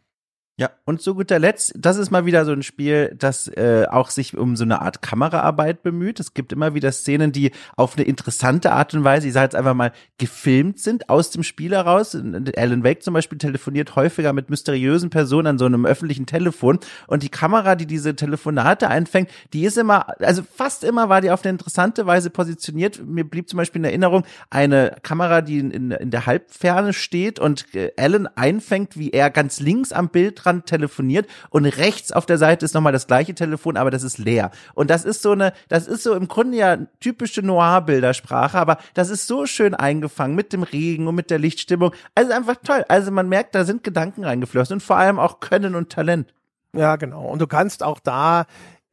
Ja, 0.60 0.70
und 0.84 1.00
zu 1.00 1.14
guter 1.14 1.38
Letzt, 1.38 1.72
das 1.76 1.98
ist 1.98 2.10
mal 2.10 2.26
wieder 2.26 2.44
so 2.44 2.50
ein 2.50 2.64
Spiel, 2.64 3.14
das 3.16 3.46
äh, 3.46 3.86
auch 3.88 4.10
sich 4.10 4.36
um 4.36 4.56
so 4.56 4.64
eine 4.64 4.82
Art 4.82 5.02
Kameraarbeit 5.02 5.84
bemüht. 5.84 6.18
Es 6.18 6.34
gibt 6.34 6.52
immer 6.52 6.74
wieder 6.74 6.90
Szenen, 6.90 7.30
die 7.30 7.52
auf 7.76 7.96
eine 7.96 8.04
interessante 8.04 8.72
Art 8.72 8.92
und 8.92 9.04
Weise, 9.04 9.28
ich 9.28 9.34
sage 9.34 9.44
jetzt 9.44 9.54
einfach 9.54 9.74
mal, 9.74 9.92
gefilmt 10.18 10.80
sind 10.80 11.10
aus 11.10 11.30
dem 11.30 11.44
Spiel 11.44 11.76
heraus. 11.76 12.16
Alan 12.56 12.82
Wake 12.82 13.04
zum 13.04 13.14
Beispiel 13.14 13.38
telefoniert 13.38 13.94
häufiger 13.94 14.32
mit 14.32 14.50
mysteriösen 14.50 15.10
Personen 15.10 15.46
an 15.46 15.58
so 15.58 15.64
einem 15.64 15.86
öffentlichen 15.86 16.26
Telefon 16.26 16.80
und 17.06 17.22
die 17.22 17.28
Kamera, 17.28 17.76
die 17.76 17.86
diese 17.86 18.16
Telefonate 18.16 18.88
einfängt, 18.88 19.30
die 19.52 19.64
ist 19.64 19.78
immer, 19.78 20.08
also 20.18 20.42
fast 20.42 20.82
immer 20.82 21.08
war 21.08 21.20
die 21.20 21.30
auf 21.30 21.44
eine 21.44 21.50
interessante 21.50 22.04
Weise 22.04 22.30
positioniert. 22.30 23.00
Mir 23.06 23.22
blieb 23.22 23.48
zum 23.48 23.58
Beispiel 23.58 23.78
in 23.78 23.84
Erinnerung 23.84 24.24
eine 24.50 24.96
Kamera, 25.04 25.40
die 25.40 25.60
in, 25.60 25.92
in 25.92 26.10
der 26.10 26.26
Halbferne 26.26 26.94
steht 26.94 27.38
und 27.38 27.72
äh, 27.76 27.92
Alan 27.96 28.26
einfängt, 28.26 28.98
wie 28.98 29.10
er 29.10 29.30
ganz 29.30 29.60
links 29.60 29.92
am 29.92 30.08
Bild 30.08 30.47
Bildrand 30.48 30.66
telefoniert 30.66 31.28
und 31.50 31.66
rechts 31.66 32.12
auf 32.12 32.26
der 32.26 32.38
Seite 32.38 32.64
ist 32.64 32.74
nochmal 32.74 32.92
das 32.92 33.06
gleiche 33.06 33.34
Telefon, 33.34 33.76
aber 33.76 33.90
das 33.90 34.02
ist 34.02 34.18
leer. 34.18 34.50
Und 34.74 34.90
das 34.90 35.04
ist 35.04 35.22
so 35.22 35.32
eine, 35.32 35.52
das 35.68 35.86
ist 35.86 36.02
so 36.02 36.14
im 36.14 36.28
Grunde 36.28 36.56
ja 36.56 36.78
typische 37.00 37.42
Noir-Bildersprache, 37.42 38.58
aber 38.58 38.78
das 38.94 39.10
ist 39.10 39.26
so 39.26 39.46
schön 39.46 39.74
eingefangen 39.74 40.34
mit 40.34 40.52
dem 40.52 40.62
Regen 40.62 41.06
und 41.06 41.14
mit 41.14 41.30
der 41.30 41.38
Lichtstimmung. 41.38 41.92
Also 42.14 42.32
einfach 42.32 42.56
toll. 42.62 42.84
Also 42.88 43.10
man 43.10 43.28
merkt, 43.28 43.54
da 43.54 43.64
sind 43.64 43.84
Gedanken 43.84 44.24
reingeflossen 44.24 44.74
und 44.74 44.82
vor 44.82 44.96
allem 44.96 45.18
auch 45.18 45.40
Können 45.40 45.74
und 45.74 45.90
Talent. 45.90 46.32
Ja, 46.74 46.96
genau. 46.96 47.24
Und 47.24 47.40
du 47.40 47.46
kannst 47.46 47.82
auch 47.82 47.98
da 48.00 48.46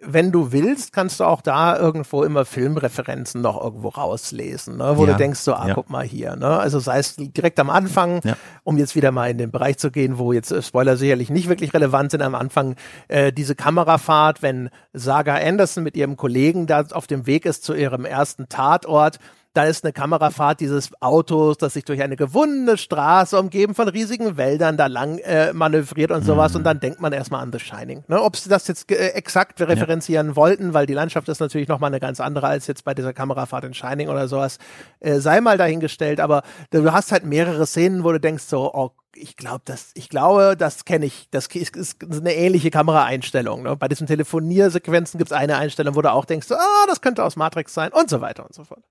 wenn 0.08 0.32
du 0.32 0.52
willst, 0.52 0.94
kannst 0.94 1.20
du 1.20 1.24
auch 1.24 1.42
da 1.42 1.78
irgendwo 1.78 2.24
immer 2.24 2.46
Filmreferenzen 2.46 3.42
noch 3.42 3.62
irgendwo 3.62 3.90
rauslesen, 3.90 4.78
ne? 4.78 4.94
wo 4.96 5.06
ja. 5.06 5.14
du 5.14 5.18
denkst 5.18 5.40
so, 5.40 5.54
ah, 5.54 5.68
ja. 5.68 5.74
guck 5.74 5.90
mal 5.90 6.04
hier. 6.04 6.36
Ne? 6.36 6.48
Also 6.48 6.80
sei 6.80 7.00
es 7.00 7.16
direkt 7.16 7.60
am 7.60 7.70
Anfang, 7.70 8.22
ja. 8.24 8.36
um 8.64 8.78
jetzt 8.78 8.96
wieder 8.96 9.12
mal 9.12 9.30
in 9.30 9.38
den 9.38 9.52
Bereich 9.52 9.78
zu 9.78 9.92
gehen, 9.92 10.18
wo 10.18 10.34
jetzt 10.34 10.52
äh, 10.52 10.62
Spoiler 10.62 10.98
sicherlich 10.98 11.30
nicht 11.30 11.50
wirklich 11.50 11.74
relevant 11.74 12.12
sind, 12.12 12.22
am 12.22 12.36
Anfang 12.36 12.76
äh, 13.08 13.32
diese 13.32 13.56
Kamerafahrt, 13.56 14.42
wenn 14.42 14.70
Saga 14.94 15.36
Anderson 15.36 15.84
mit 15.84 15.98
ihrem 15.98 16.18
Kollegen 16.18 16.68
da 16.68 16.84
auf 16.92 17.08
dem 17.08 17.26
Weg 17.26 17.46
ist 17.46 17.64
zu 17.64 17.74
ihrem 17.74 18.06
ersten 18.06 18.50
Tatort 18.50 19.20
da 19.56 19.64
ist 19.64 19.86
eine 19.86 19.94
Kamerafahrt 19.94 20.60
dieses 20.60 20.90
Autos, 21.02 21.58
das 21.58 21.74
sich 21.74 21.86
durch 21.86 22.02
eine 22.02 22.18
gewundene 22.18 22.78
Straße 22.78 23.40
umgeben 23.40 23.74
von 23.74 23.88
riesigen 23.88 24.36
Wäldern 24.36 24.76
da 24.76 24.88
lang 24.88 25.18
äh, 25.20 25.54
manövriert 25.54 26.12
und 26.12 26.26
sowas. 26.26 26.52
Mhm. 26.52 26.58
Und 26.58 26.64
dann 26.66 26.80
denkt 26.82 27.00
man 27.00 27.14
erstmal 27.14 27.42
an 27.42 27.52
The 27.54 27.60
Shining. 27.60 28.04
Ne? 28.08 28.22
Ob 28.22 28.36
sie 28.36 28.50
das 28.50 28.68
jetzt 28.68 28.92
äh, 28.92 29.10
exakt 29.10 29.62
referenzieren 29.62 30.30
ja. 30.30 30.36
wollten, 30.36 30.74
weil 30.74 30.86
die 30.86 30.94
Landschaft 30.94 31.30
ist 31.30 31.40
natürlich 31.40 31.70
nochmal 31.70 31.88
eine 31.88 32.02
ganz 32.02 32.20
andere 32.20 32.48
als 32.48 32.68
jetzt 32.68 32.84
bei 32.84 32.94
dieser 32.94 33.14
Kamerafahrt 33.14 33.64
in 33.64 33.74
Shining 33.74 34.10
oder 34.10 34.28
sowas, 34.28 34.58
äh, 35.00 35.20
sei 35.20 35.40
mal 35.40 35.58
dahingestellt. 35.58 36.20
Aber 36.20 36.44
du 36.72 36.92
hast 36.92 37.14
halt 37.14 37.26
mehrere 37.26 37.66
Szenen, 37.66 38.04
wo 38.04 38.12
du 38.12 38.20
denkst 38.20 38.44
so, 38.44 38.74
oh 38.74 38.92
ich 39.18 39.38
glaube, 39.38 39.62
das, 39.64 39.92
ich 39.94 40.10
glaube, 40.10 40.56
das 40.58 40.84
kenne 40.84 41.06
ich. 41.06 41.30
Das 41.32 41.48
ist, 41.48 41.78
ist, 41.78 42.04
eine 42.04 42.34
ähnliche 42.34 42.70
Kameraeinstellung. 42.70 43.64
Ne? 43.64 43.78
Bei 43.78 43.88
diesen 43.88 44.08
Telefoniersequenzen 44.08 45.18
gibt 45.18 45.32
es 45.32 45.38
eine 45.38 45.56
Einstellung, 45.56 45.96
wo 45.96 46.02
du 46.02 46.12
auch 46.12 46.26
denkst, 46.26 46.52
ah, 46.52 46.86
das 46.88 47.00
könnte 47.00 47.24
aus 47.24 47.38
Matrix 47.38 47.74
sein 47.74 47.94
und 47.94 48.10
so 48.10 48.20
weiter 48.20 48.46
und 48.46 48.54
so 48.54 48.66
fort. 48.66 48.84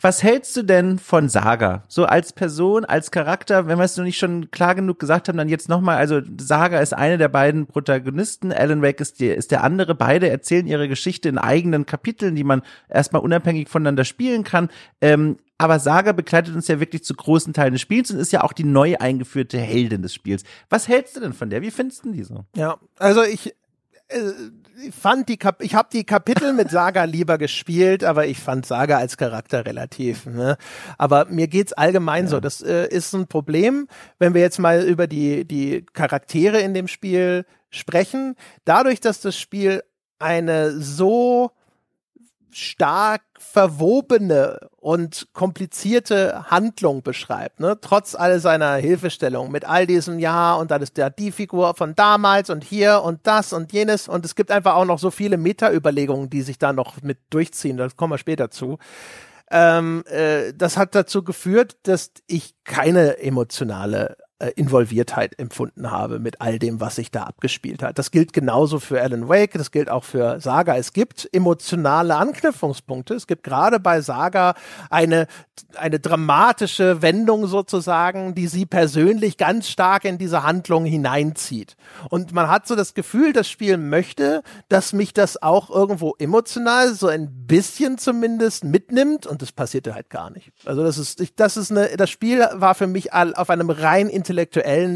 Was 0.00 0.22
hältst 0.22 0.56
du 0.56 0.62
denn 0.62 0.98
von 0.98 1.28
Saga? 1.28 1.84
So 1.88 2.04
als 2.04 2.32
Person, 2.32 2.84
als 2.84 3.10
Charakter, 3.10 3.66
wenn 3.66 3.78
wir 3.78 3.84
es 3.84 3.96
noch 3.96 4.04
nicht 4.04 4.18
schon 4.18 4.50
klar 4.50 4.74
genug 4.74 4.98
gesagt 4.98 5.28
haben, 5.28 5.38
dann 5.38 5.48
jetzt 5.48 5.68
nochmal, 5.68 5.96
also 5.96 6.20
Saga 6.38 6.80
ist 6.80 6.94
eine 6.94 7.18
der 7.18 7.28
beiden 7.28 7.66
Protagonisten, 7.66 8.52
Alan 8.52 8.82
Wake 8.82 9.00
ist, 9.00 9.20
die, 9.20 9.28
ist 9.28 9.50
der 9.50 9.64
andere. 9.64 9.94
Beide 9.94 10.28
erzählen 10.28 10.66
ihre 10.66 10.88
Geschichte 10.88 11.28
in 11.28 11.38
eigenen 11.38 11.86
Kapiteln, 11.86 12.34
die 12.34 12.44
man 12.44 12.62
erstmal 12.88 13.22
unabhängig 13.22 13.68
voneinander 13.68 14.04
spielen 14.04 14.44
kann. 14.44 14.68
Ähm, 15.00 15.36
aber 15.56 15.78
Saga 15.78 16.12
begleitet 16.12 16.54
uns 16.54 16.68
ja 16.68 16.80
wirklich 16.80 17.04
zu 17.04 17.14
großen 17.14 17.52
Teilen 17.52 17.72
des 17.72 17.80
Spiels 17.80 18.10
und 18.10 18.18
ist 18.18 18.32
ja 18.32 18.42
auch 18.42 18.52
die 18.52 18.64
neu 18.64 18.96
eingeführte 18.98 19.58
Heldin 19.58 20.02
des 20.02 20.12
Spiels. 20.12 20.42
Was 20.68 20.88
hältst 20.88 21.16
du 21.16 21.20
denn 21.20 21.32
von 21.32 21.48
der? 21.48 21.62
Wie 21.62 21.70
findest 21.70 22.04
du 22.04 22.12
die 22.12 22.24
so? 22.24 22.44
Ja, 22.56 22.78
also 22.98 23.22
ich, 23.22 23.54
fand 24.90 25.28
die 25.28 25.36
Kap 25.36 25.62
ich 25.62 25.74
habe 25.74 25.88
die 25.92 26.04
Kapitel 26.04 26.52
mit 26.52 26.70
Saga 26.70 27.04
lieber 27.04 27.38
gespielt, 27.38 28.04
aber 28.04 28.26
ich 28.26 28.38
fand 28.38 28.66
Saga 28.66 28.98
als 28.98 29.16
Charakter 29.16 29.64
relativ. 29.64 30.26
Ne? 30.26 30.56
Aber 30.98 31.26
mir 31.26 31.48
geht's 31.48 31.72
allgemein 31.72 32.24
ja. 32.24 32.30
so. 32.30 32.40
Das 32.40 32.60
äh, 32.60 32.86
ist 32.88 33.14
ein 33.14 33.26
Problem, 33.26 33.88
wenn 34.18 34.34
wir 34.34 34.42
jetzt 34.42 34.58
mal 34.58 34.82
über 34.82 35.06
die 35.06 35.46
die 35.46 35.86
Charaktere 35.92 36.60
in 36.60 36.74
dem 36.74 36.88
Spiel 36.88 37.46
sprechen. 37.70 38.34
Dadurch, 38.64 39.00
dass 39.00 39.20
das 39.20 39.38
Spiel 39.38 39.82
eine 40.18 40.72
so 40.72 41.50
stark 42.56 43.22
verwobene 43.38 44.68
und 44.76 45.28
komplizierte 45.32 46.50
Handlung 46.50 47.02
beschreibt, 47.02 47.60
ne? 47.60 47.78
trotz 47.80 48.14
all 48.14 48.40
seiner 48.40 48.74
Hilfestellung 48.74 49.50
mit 49.50 49.64
all 49.64 49.86
diesem 49.86 50.18
Ja 50.18 50.54
und 50.54 50.70
dann 50.70 50.82
ist 50.82 50.96
ja 50.98 51.10
die 51.10 51.32
Figur 51.32 51.74
von 51.74 51.94
damals 51.94 52.50
und 52.50 52.64
hier 52.64 53.02
und 53.02 53.20
das 53.24 53.52
und 53.52 53.72
jenes 53.72 54.08
und 54.08 54.24
es 54.24 54.34
gibt 54.34 54.50
einfach 54.50 54.74
auch 54.74 54.84
noch 54.84 54.98
so 54.98 55.10
viele 55.10 55.36
Meta-Überlegungen, 55.36 56.30
die 56.30 56.42
sich 56.42 56.58
da 56.58 56.72
noch 56.72 57.02
mit 57.02 57.18
durchziehen, 57.30 57.76
da 57.76 57.88
kommen 57.88 58.12
wir 58.12 58.18
später 58.18 58.50
zu. 58.50 58.78
Ähm, 59.50 60.04
äh, 60.06 60.52
das 60.54 60.76
hat 60.76 60.94
dazu 60.94 61.22
geführt, 61.22 61.76
dass 61.82 62.12
ich 62.26 62.54
keine 62.64 63.18
emotionale 63.18 64.16
äh, 64.44 64.52
Involviertheit 64.56 65.38
empfunden 65.38 65.90
habe 65.90 66.18
mit 66.18 66.40
all 66.40 66.58
dem, 66.58 66.80
was 66.80 66.96
sich 66.96 67.10
da 67.10 67.22
abgespielt 67.22 67.82
hat. 67.82 67.98
Das 67.98 68.10
gilt 68.10 68.32
genauso 68.34 68.78
für 68.78 69.00
Alan 69.00 69.28
Wake, 69.28 69.52
das 69.54 69.70
gilt 69.70 69.88
auch 69.88 70.04
für 70.04 70.38
Saga. 70.40 70.76
Es 70.76 70.92
gibt 70.92 71.28
emotionale 71.32 72.14
Anknüpfungspunkte. 72.16 73.14
Es 73.14 73.26
gibt 73.26 73.42
gerade 73.42 73.80
bei 73.80 74.02
Saga 74.02 74.54
eine, 74.90 75.28
eine 75.76 75.98
dramatische 75.98 77.00
Wendung 77.00 77.46
sozusagen, 77.46 78.34
die 78.34 78.46
sie 78.46 78.66
persönlich 78.66 79.38
ganz 79.38 79.68
stark 79.68 80.04
in 80.04 80.18
diese 80.18 80.42
Handlung 80.42 80.84
hineinzieht. 80.84 81.76
Und 82.10 82.32
man 82.32 82.48
hat 82.48 82.66
so 82.66 82.76
das 82.76 82.92
Gefühl, 82.92 83.32
das 83.32 83.48
Spiel 83.48 83.78
möchte, 83.78 84.42
dass 84.68 84.92
mich 84.92 85.14
das 85.14 85.42
auch 85.42 85.70
irgendwo 85.70 86.16
emotional 86.18 86.92
so 86.92 87.08
ein 87.08 87.46
bisschen 87.46 87.96
zumindest 87.96 88.64
mitnimmt 88.64 89.26
und 89.26 89.40
das 89.40 89.52
passierte 89.52 89.94
halt 89.94 90.10
gar 90.10 90.28
nicht. 90.28 90.52
Also 90.66 90.82
das 90.82 90.98
ist, 90.98 91.22
das 91.36 91.56
ist 91.56 91.70
eine, 91.70 91.96
das 91.96 92.10
Spiel 92.10 92.46
war 92.52 92.74
für 92.74 92.86
mich 92.86 93.14
auf 93.14 93.48
einem 93.48 93.70
rein 93.70 94.08
intellektuellen 94.08 94.33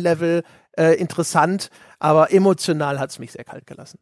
Level 0.00 0.42
äh, 0.76 0.94
interessant, 0.94 1.70
aber 1.98 2.32
emotional 2.32 2.98
hat 2.98 3.10
es 3.10 3.18
mich 3.18 3.32
sehr 3.32 3.44
kalt 3.44 3.66
gelassen. 3.66 3.98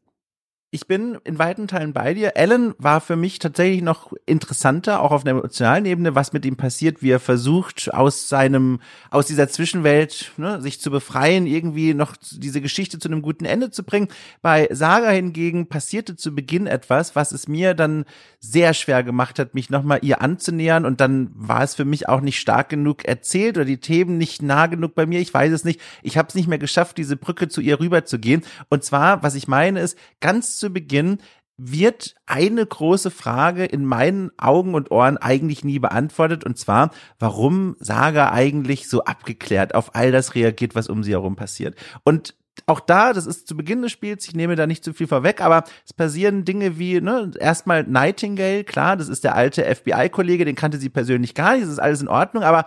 Ich 0.76 0.86
bin 0.86 1.16
in 1.24 1.38
weiten 1.38 1.68
Teilen 1.68 1.94
bei 1.94 2.12
dir. 2.12 2.36
Alan 2.36 2.74
war 2.76 3.00
für 3.00 3.16
mich 3.16 3.38
tatsächlich 3.38 3.80
noch 3.80 4.12
interessanter, 4.26 5.00
auch 5.00 5.10
auf 5.10 5.22
einer 5.24 5.30
emotionalen 5.30 5.86
Ebene, 5.86 6.14
was 6.14 6.34
mit 6.34 6.44
ihm 6.44 6.58
passiert, 6.58 7.00
wie 7.00 7.12
er 7.12 7.18
versucht, 7.18 7.94
aus 7.94 8.28
seinem, 8.28 8.80
aus 9.10 9.24
dieser 9.24 9.48
Zwischenwelt, 9.48 10.32
ne, 10.36 10.60
sich 10.60 10.78
zu 10.82 10.90
befreien, 10.90 11.46
irgendwie 11.46 11.94
noch 11.94 12.14
diese 12.30 12.60
Geschichte 12.60 12.98
zu 12.98 13.08
einem 13.08 13.22
guten 13.22 13.46
Ende 13.46 13.70
zu 13.70 13.84
bringen. 13.84 14.08
Bei 14.42 14.68
Saga 14.70 15.08
hingegen 15.08 15.66
passierte 15.66 16.14
zu 16.14 16.34
Beginn 16.34 16.66
etwas, 16.66 17.16
was 17.16 17.32
es 17.32 17.48
mir 17.48 17.72
dann 17.72 18.04
sehr 18.38 18.74
schwer 18.74 19.02
gemacht 19.02 19.38
hat, 19.38 19.54
mich 19.54 19.70
nochmal 19.70 20.00
ihr 20.02 20.20
anzunähern 20.20 20.84
und 20.84 21.00
dann 21.00 21.30
war 21.34 21.62
es 21.62 21.74
für 21.74 21.86
mich 21.86 22.06
auch 22.06 22.20
nicht 22.20 22.38
stark 22.38 22.68
genug 22.68 23.06
erzählt 23.06 23.56
oder 23.56 23.64
die 23.64 23.80
Themen 23.80 24.18
nicht 24.18 24.42
nah 24.42 24.66
genug 24.66 24.94
bei 24.94 25.06
mir. 25.06 25.20
Ich 25.20 25.32
weiß 25.32 25.52
es 25.52 25.64
nicht. 25.64 25.80
Ich 26.02 26.18
habe 26.18 26.28
es 26.28 26.34
nicht 26.34 26.48
mehr 26.48 26.58
geschafft, 26.58 26.98
diese 26.98 27.16
Brücke 27.16 27.48
zu 27.48 27.62
ihr 27.62 27.80
rüber 27.80 28.04
zu 28.04 28.18
gehen. 28.18 28.42
Und 28.68 28.84
zwar, 28.84 29.22
was 29.22 29.34
ich 29.34 29.48
meine, 29.48 29.80
ist 29.80 29.96
ganz 30.20 30.58
zu 30.58 30.65
zu 30.66 30.70
Beginn 30.70 31.18
wird 31.58 32.14
eine 32.26 32.66
große 32.66 33.10
Frage 33.10 33.64
in 33.64 33.86
meinen 33.86 34.30
Augen 34.36 34.74
und 34.74 34.90
Ohren 34.90 35.16
eigentlich 35.16 35.64
nie 35.64 35.78
beantwortet 35.78 36.44
und 36.44 36.58
zwar, 36.58 36.90
warum 37.18 37.76
Saga 37.78 38.30
eigentlich 38.30 38.88
so 38.88 39.04
abgeklärt 39.04 39.74
auf 39.74 39.94
all 39.94 40.12
das 40.12 40.34
reagiert, 40.34 40.74
was 40.74 40.88
um 40.88 41.02
sie 41.02 41.12
herum 41.12 41.34
passiert. 41.36 41.76
Und 42.04 42.34
auch 42.66 42.80
da, 42.80 43.12
das 43.12 43.26
ist 43.26 43.46
zu 43.46 43.56
Beginn 43.56 43.82
des 43.82 43.92
Spiels, 43.92 44.26
ich 44.26 44.34
nehme 44.34 44.56
da 44.56 44.66
nicht 44.66 44.82
zu 44.82 44.92
viel 44.92 45.06
vorweg, 45.06 45.40
aber 45.40 45.64
es 45.84 45.92
passieren 45.92 46.44
Dinge 46.44 46.78
wie, 46.78 47.00
ne, 47.00 47.30
erstmal 47.38 47.84
Nightingale, 47.84 48.64
klar, 48.64 48.96
das 48.96 49.08
ist 49.08 49.24
der 49.24 49.34
alte 49.34 49.62
FBI-Kollege, 49.62 50.44
den 50.44 50.56
kannte 50.56 50.78
sie 50.78 50.88
persönlich 50.88 51.34
gar 51.34 51.52
nicht, 51.52 51.64
das 51.64 51.72
ist 51.72 51.78
alles 51.78 52.00
in 52.00 52.08
Ordnung, 52.08 52.42
aber 52.42 52.66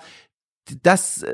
dass, 0.83 1.25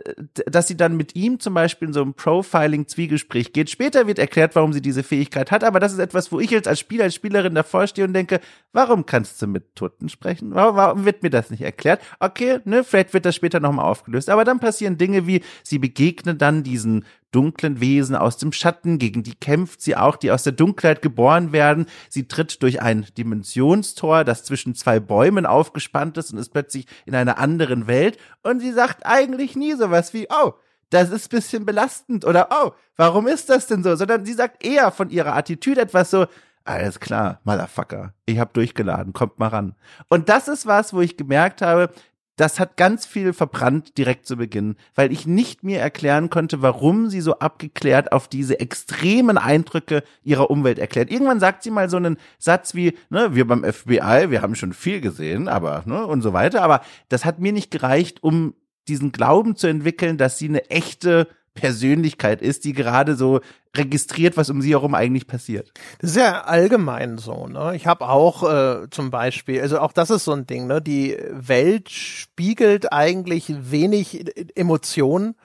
dass 0.46 0.68
sie 0.68 0.78
dann 0.78 0.98
mit 0.98 1.16
ihm 1.16 1.40
zum 1.40 1.54
Beispiel 1.54 1.88
in 1.88 1.94
so 1.94 2.02
einem 2.02 2.14
Profiling-Zwiegespräch 2.14 3.54
geht. 3.54 3.70
Später 3.70 4.08
wird 4.08 4.20
erklärt, 4.20 4.56
warum 4.56 4.74
sie 4.74 4.82
diese 4.82 5.04
Fähigkeit 5.04 5.52
hat, 5.52 5.64
aber 5.64 5.80
das 5.80 5.94
ist 5.94 6.00
etwas, 6.00 6.32
wo 6.32 6.40
ich 6.40 6.50
jetzt 6.50 6.68
als 6.68 6.80
Spieler, 6.80 7.06
als 7.06 7.16
Spielerin 7.16 7.56
davor 7.56 7.88
stehe 7.88 8.08
und 8.08 8.14
denke, 8.14 8.40
warum 8.74 9.06
kannst 9.06 9.42
du 9.42 9.48
mit 9.48 9.76
Toten 9.76 10.10
sprechen? 10.10 10.54
Warum, 10.54 10.76
warum 10.76 11.06
wird 11.06 11.24
mir 11.24 11.30
das 11.30 11.50
nicht 11.50 11.62
erklärt? 11.62 12.02
Okay, 12.20 12.60
ne, 12.66 12.84
vielleicht 12.84 13.14
wird 13.14 13.26
das 13.26 13.36
später 13.36 13.60
nochmal 13.60 13.86
aufgelöst. 13.86 14.30
Aber 14.30 14.44
dann 14.44 14.60
passieren 14.60 14.98
Dinge 14.98 15.28
wie, 15.28 15.42
sie 15.64 15.80
begegnen 15.80 16.38
dann 16.38 16.64
diesen 16.64 17.06
dunklen 17.36 17.82
Wesen 17.82 18.16
aus 18.16 18.38
dem 18.38 18.54
Schatten, 18.54 18.98
gegen 18.98 19.22
die 19.22 19.36
kämpft 19.36 19.82
sie 19.82 19.98
auch, 19.98 20.16
die 20.16 20.32
aus 20.32 20.44
der 20.44 20.54
Dunkelheit 20.54 21.02
geboren 21.02 21.52
werden. 21.52 21.88
Sie 22.10 22.28
tritt 22.30 22.64
durch 22.64 22.82
ein 22.82 23.06
Dimensionstor, 23.18 24.24
das 24.24 24.46
zwischen 24.46 24.74
zwei 24.74 25.02
Bäumen 25.02 25.46
aufgespannt 25.46 26.18
ist 26.18 26.32
und 26.32 26.40
ist 26.40 26.54
plötzlich 26.54 26.88
in 27.06 27.14
einer 27.14 27.38
anderen 27.38 27.88
Welt. 27.88 28.18
Und 28.42 28.62
sie 28.62 28.72
sagt 28.72 29.06
eigentlich 29.06 29.58
nie 29.58 29.74
sowas 29.74 30.14
wie, 30.14 30.28
oh, 30.30 30.54
das 30.90 31.10
ist 31.10 31.30
bisschen 31.30 31.66
belastend 31.66 32.24
oder 32.24 32.48
oh, 32.52 32.72
warum 32.96 33.28
ist 33.28 33.50
das 33.50 33.68
denn 33.68 33.84
so? 33.84 33.96
Sondern 33.98 34.24
sie 34.24 34.34
sagt 34.34 34.66
eher 34.66 34.92
von 34.92 35.10
ihrer 35.10 35.36
Attitüde 35.36 35.82
etwas 35.82 36.12
so, 36.12 36.28
alles 36.64 37.00
klar, 37.00 37.42
Motherfucker, 37.44 38.14
ich 38.26 38.40
hab 38.40 38.54
durchgeladen, 38.54 39.14
kommt 39.14 39.40
mal 39.40 39.50
ran. 39.50 39.76
Und 40.10 40.30
das 40.30 40.48
ist 40.48 40.66
was, 40.66 40.94
wo 40.94 41.02
ich 41.02 41.18
gemerkt 41.18 41.62
habe, 41.62 41.92
das 42.36 42.60
hat 42.60 42.78
ganz 42.78 43.06
viel 43.06 43.34
verbrannt 43.34 43.98
direkt 43.98 44.26
zu 44.26 44.38
Beginn, 44.38 44.76
weil 44.94 45.12
ich 45.12 45.26
nicht 45.26 45.64
mir 45.64 45.80
erklären 45.80 46.30
konnte, 46.30 46.62
warum 46.62 47.10
sie 47.10 47.22
so 47.22 47.40
abgeklärt 47.40 48.12
auf 48.12 48.28
diese 48.28 48.60
extremen 48.60 49.38
Eindrücke 49.38 50.04
ihrer 50.24 50.50
Umwelt 50.50 50.80
erklärt. 50.80 51.12
Irgendwann 51.12 51.40
sagt 51.40 51.64
sie 51.64 51.72
mal 51.72 51.90
so 51.90 51.98
einen 51.98 52.18
Satz 52.38 52.76
wie, 52.76 52.98
ne, 53.10 53.36
wir 53.36 53.48
beim 53.48 53.64
FBI, 53.64 54.30
wir 54.30 54.42
haben 54.42 54.56
schon 54.56 54.74
viel 54.74 55.02
gesehen, 55.02 55.48
aber, 55.48 55.84
ne, 55.86 56.06
und 56.06 56.22
so 56.22 56.34
weiter, 56.34 56.62
aber 56.62 56.82
das 57.10 57.26
hat 57.26 57.40
mir 57.40 57.54
nicht 57.54 57.72
gereicht, 57.72 58.22
um 58.22 58.54
diesen 58.88 59.12
Glauben 59.12 59.56
zu 59.56 59.68
entwickeln, 59.68 60.18
dass 60.18 60.38
sie 60.38 60.50
eine 60.50 60.70
echte 60.70 61.28
Persönlichkeit 61.56 62.42
ist, 62.42 62.66
die 62.66 62.74
gerade 62.74 63.16
so 63.16 63.40
registriert, 63.76 64.38
was 64.38 64.50
um 64.50 64.62
sie 64.62 64.72
herum 64.72 64.94
eigentlich 64.94 65.26
passiert. 65.26 65.72
Das 66.00 66.12
ist 66.12 66.18
ja 66.18 66.44
allgemein 66.44 67.18
so, 67.18 67.48
ne? 67.48 67.76
Ich 67.76 67.88
habe 67.88 68.08
auch 68.08 68.44
äh, 68.44 68.90
zum 68.92 69.10
Beispiel, 69.10 69.62
also 69.62 69.80
auch 69.80 69.94
das 69.94 70.10
ist 70.10 70.26
so 70.26 70.34
ein 70.34 70.46
Ding, 70.46 70.68
ne? 70.68 70.82
Die 70.82 71.18
Welt 71.32 71.90
spiegelt 71.90 72.94
eigentlich 72.94 73.72
wenig 73.72 74.26
Emotionen. 74.56 75.36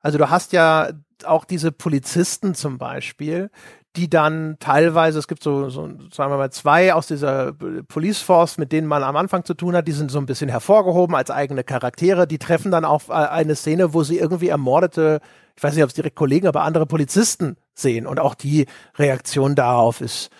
Also 0.00 0.18
du 0.18 0.30
hast 0.30 0.52
ja 0.52 0.90
auch 1.24 1.44
diese 1.44 1.72
Polizisten 1.72 2.54
zum 2.54 2.78
Beispiel, 2.78 3.50
die 3.96 4.10
dann 4.10 4.56
teilweise, 4.60 5.18
es 5.18 5.26
gibt 5.26 5.42
so, 5.42 5.70
so, 5.70 5.88
sagen 6.12 6.30
wir 6.30 6.36
mal, 6.36 6.52
zwei 6.52 6.92
aus 6.92 7.06
dieser 7.06 7.54
Police 7.88 8.20
Force, 8.20 8.58
mit 8.58 8.70
denen 8.70 8.86
man 8.86 9.02
am 9.02 9.16
Anfang 9.16 9.44
zu 9.44 9.54
tun 9.54 9.74
hat, 9.74 9.88
die 9.88 9.92
sind 9.92 10.10
so 10.10 10.18
ein 10.18 10.26
bisschen 10.26 10.50
hervorgehoben 10.50 11.16
als 11.16 11.30
eigene 11.30 11.64
Charaktere. 11.64 12.26
Die 12.26 12.38
treffen 12.38 12.70
dann 12.70 12.84
auf 12.84 13.10
eine 13.10 13.54
Szene, 13.54 13.94
wo 13.94 14.02
sie 14.02 14.18
irgendwie 14.18 14.48
ermordete 14.48 15.20
ich 15.56 15.62
weiß 15.62 15.74
nicht, 15.74 15.84
ob 15.84 15.88
es 15.88 15.94
direkt 15.94 16.16
Kollegen, 16.16 16.46
aber 16.46 16.62
andere 16.62 16.86
Polizisten 16.86 17.56
sehen. 17.74 18.06
Und 18.06 18.20
auch 18.20 18.34
die 18.34 18.66
Reaktion 18.96 19.54
darauf 19.54 20.00
ist, 20.00 20.30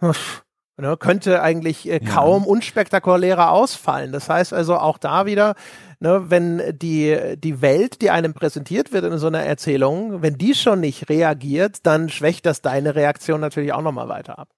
ne, 0.00 0.96
könnte 0.98 1.42
eigentlich 1.42 1.88
äh, 1.88 2.00
kaum 2.00 2.42
ja. 2.42 2.48
unspektakulärer 2.48 3.50
ausfallen. 3.52 4.12
Das 4.12 4.28
heißt 4.28 4.52
also 4.52 4.76
auch 4.76 4.98
da 4.98 5.24
wieder, 5.24 5.54
ne, 5.98 6.26
wenn 6.28 6.78
die, 6.78 7.36
die 7.38 7.62
Welt, 7.62 8.02
die 8.02 8.10
einem 8.10 8.34
präsentiert 8.34 8.92
wird 8.92 9.04
in 9.04 9.18
so 9.18 9.28
einer 9.28 9.42
Erzählung, 9.42 10.22
wenn 10.22 10.36
die 10.36 10.54
schon 10.54 10.80
nicht 10.80 11.08
reagiert, 11.08 11.86
dann 11.86 12.10
schwächt 12.10 12.44
das 12.44 12.60
deine 12.60 12.94
Reaktion 12.94 13.40
natürlich 13.40 13.72
auch 13.72 13.82
nochmal 13.82 14.08
weiter 14.08 14.38
ab 14.38 14.48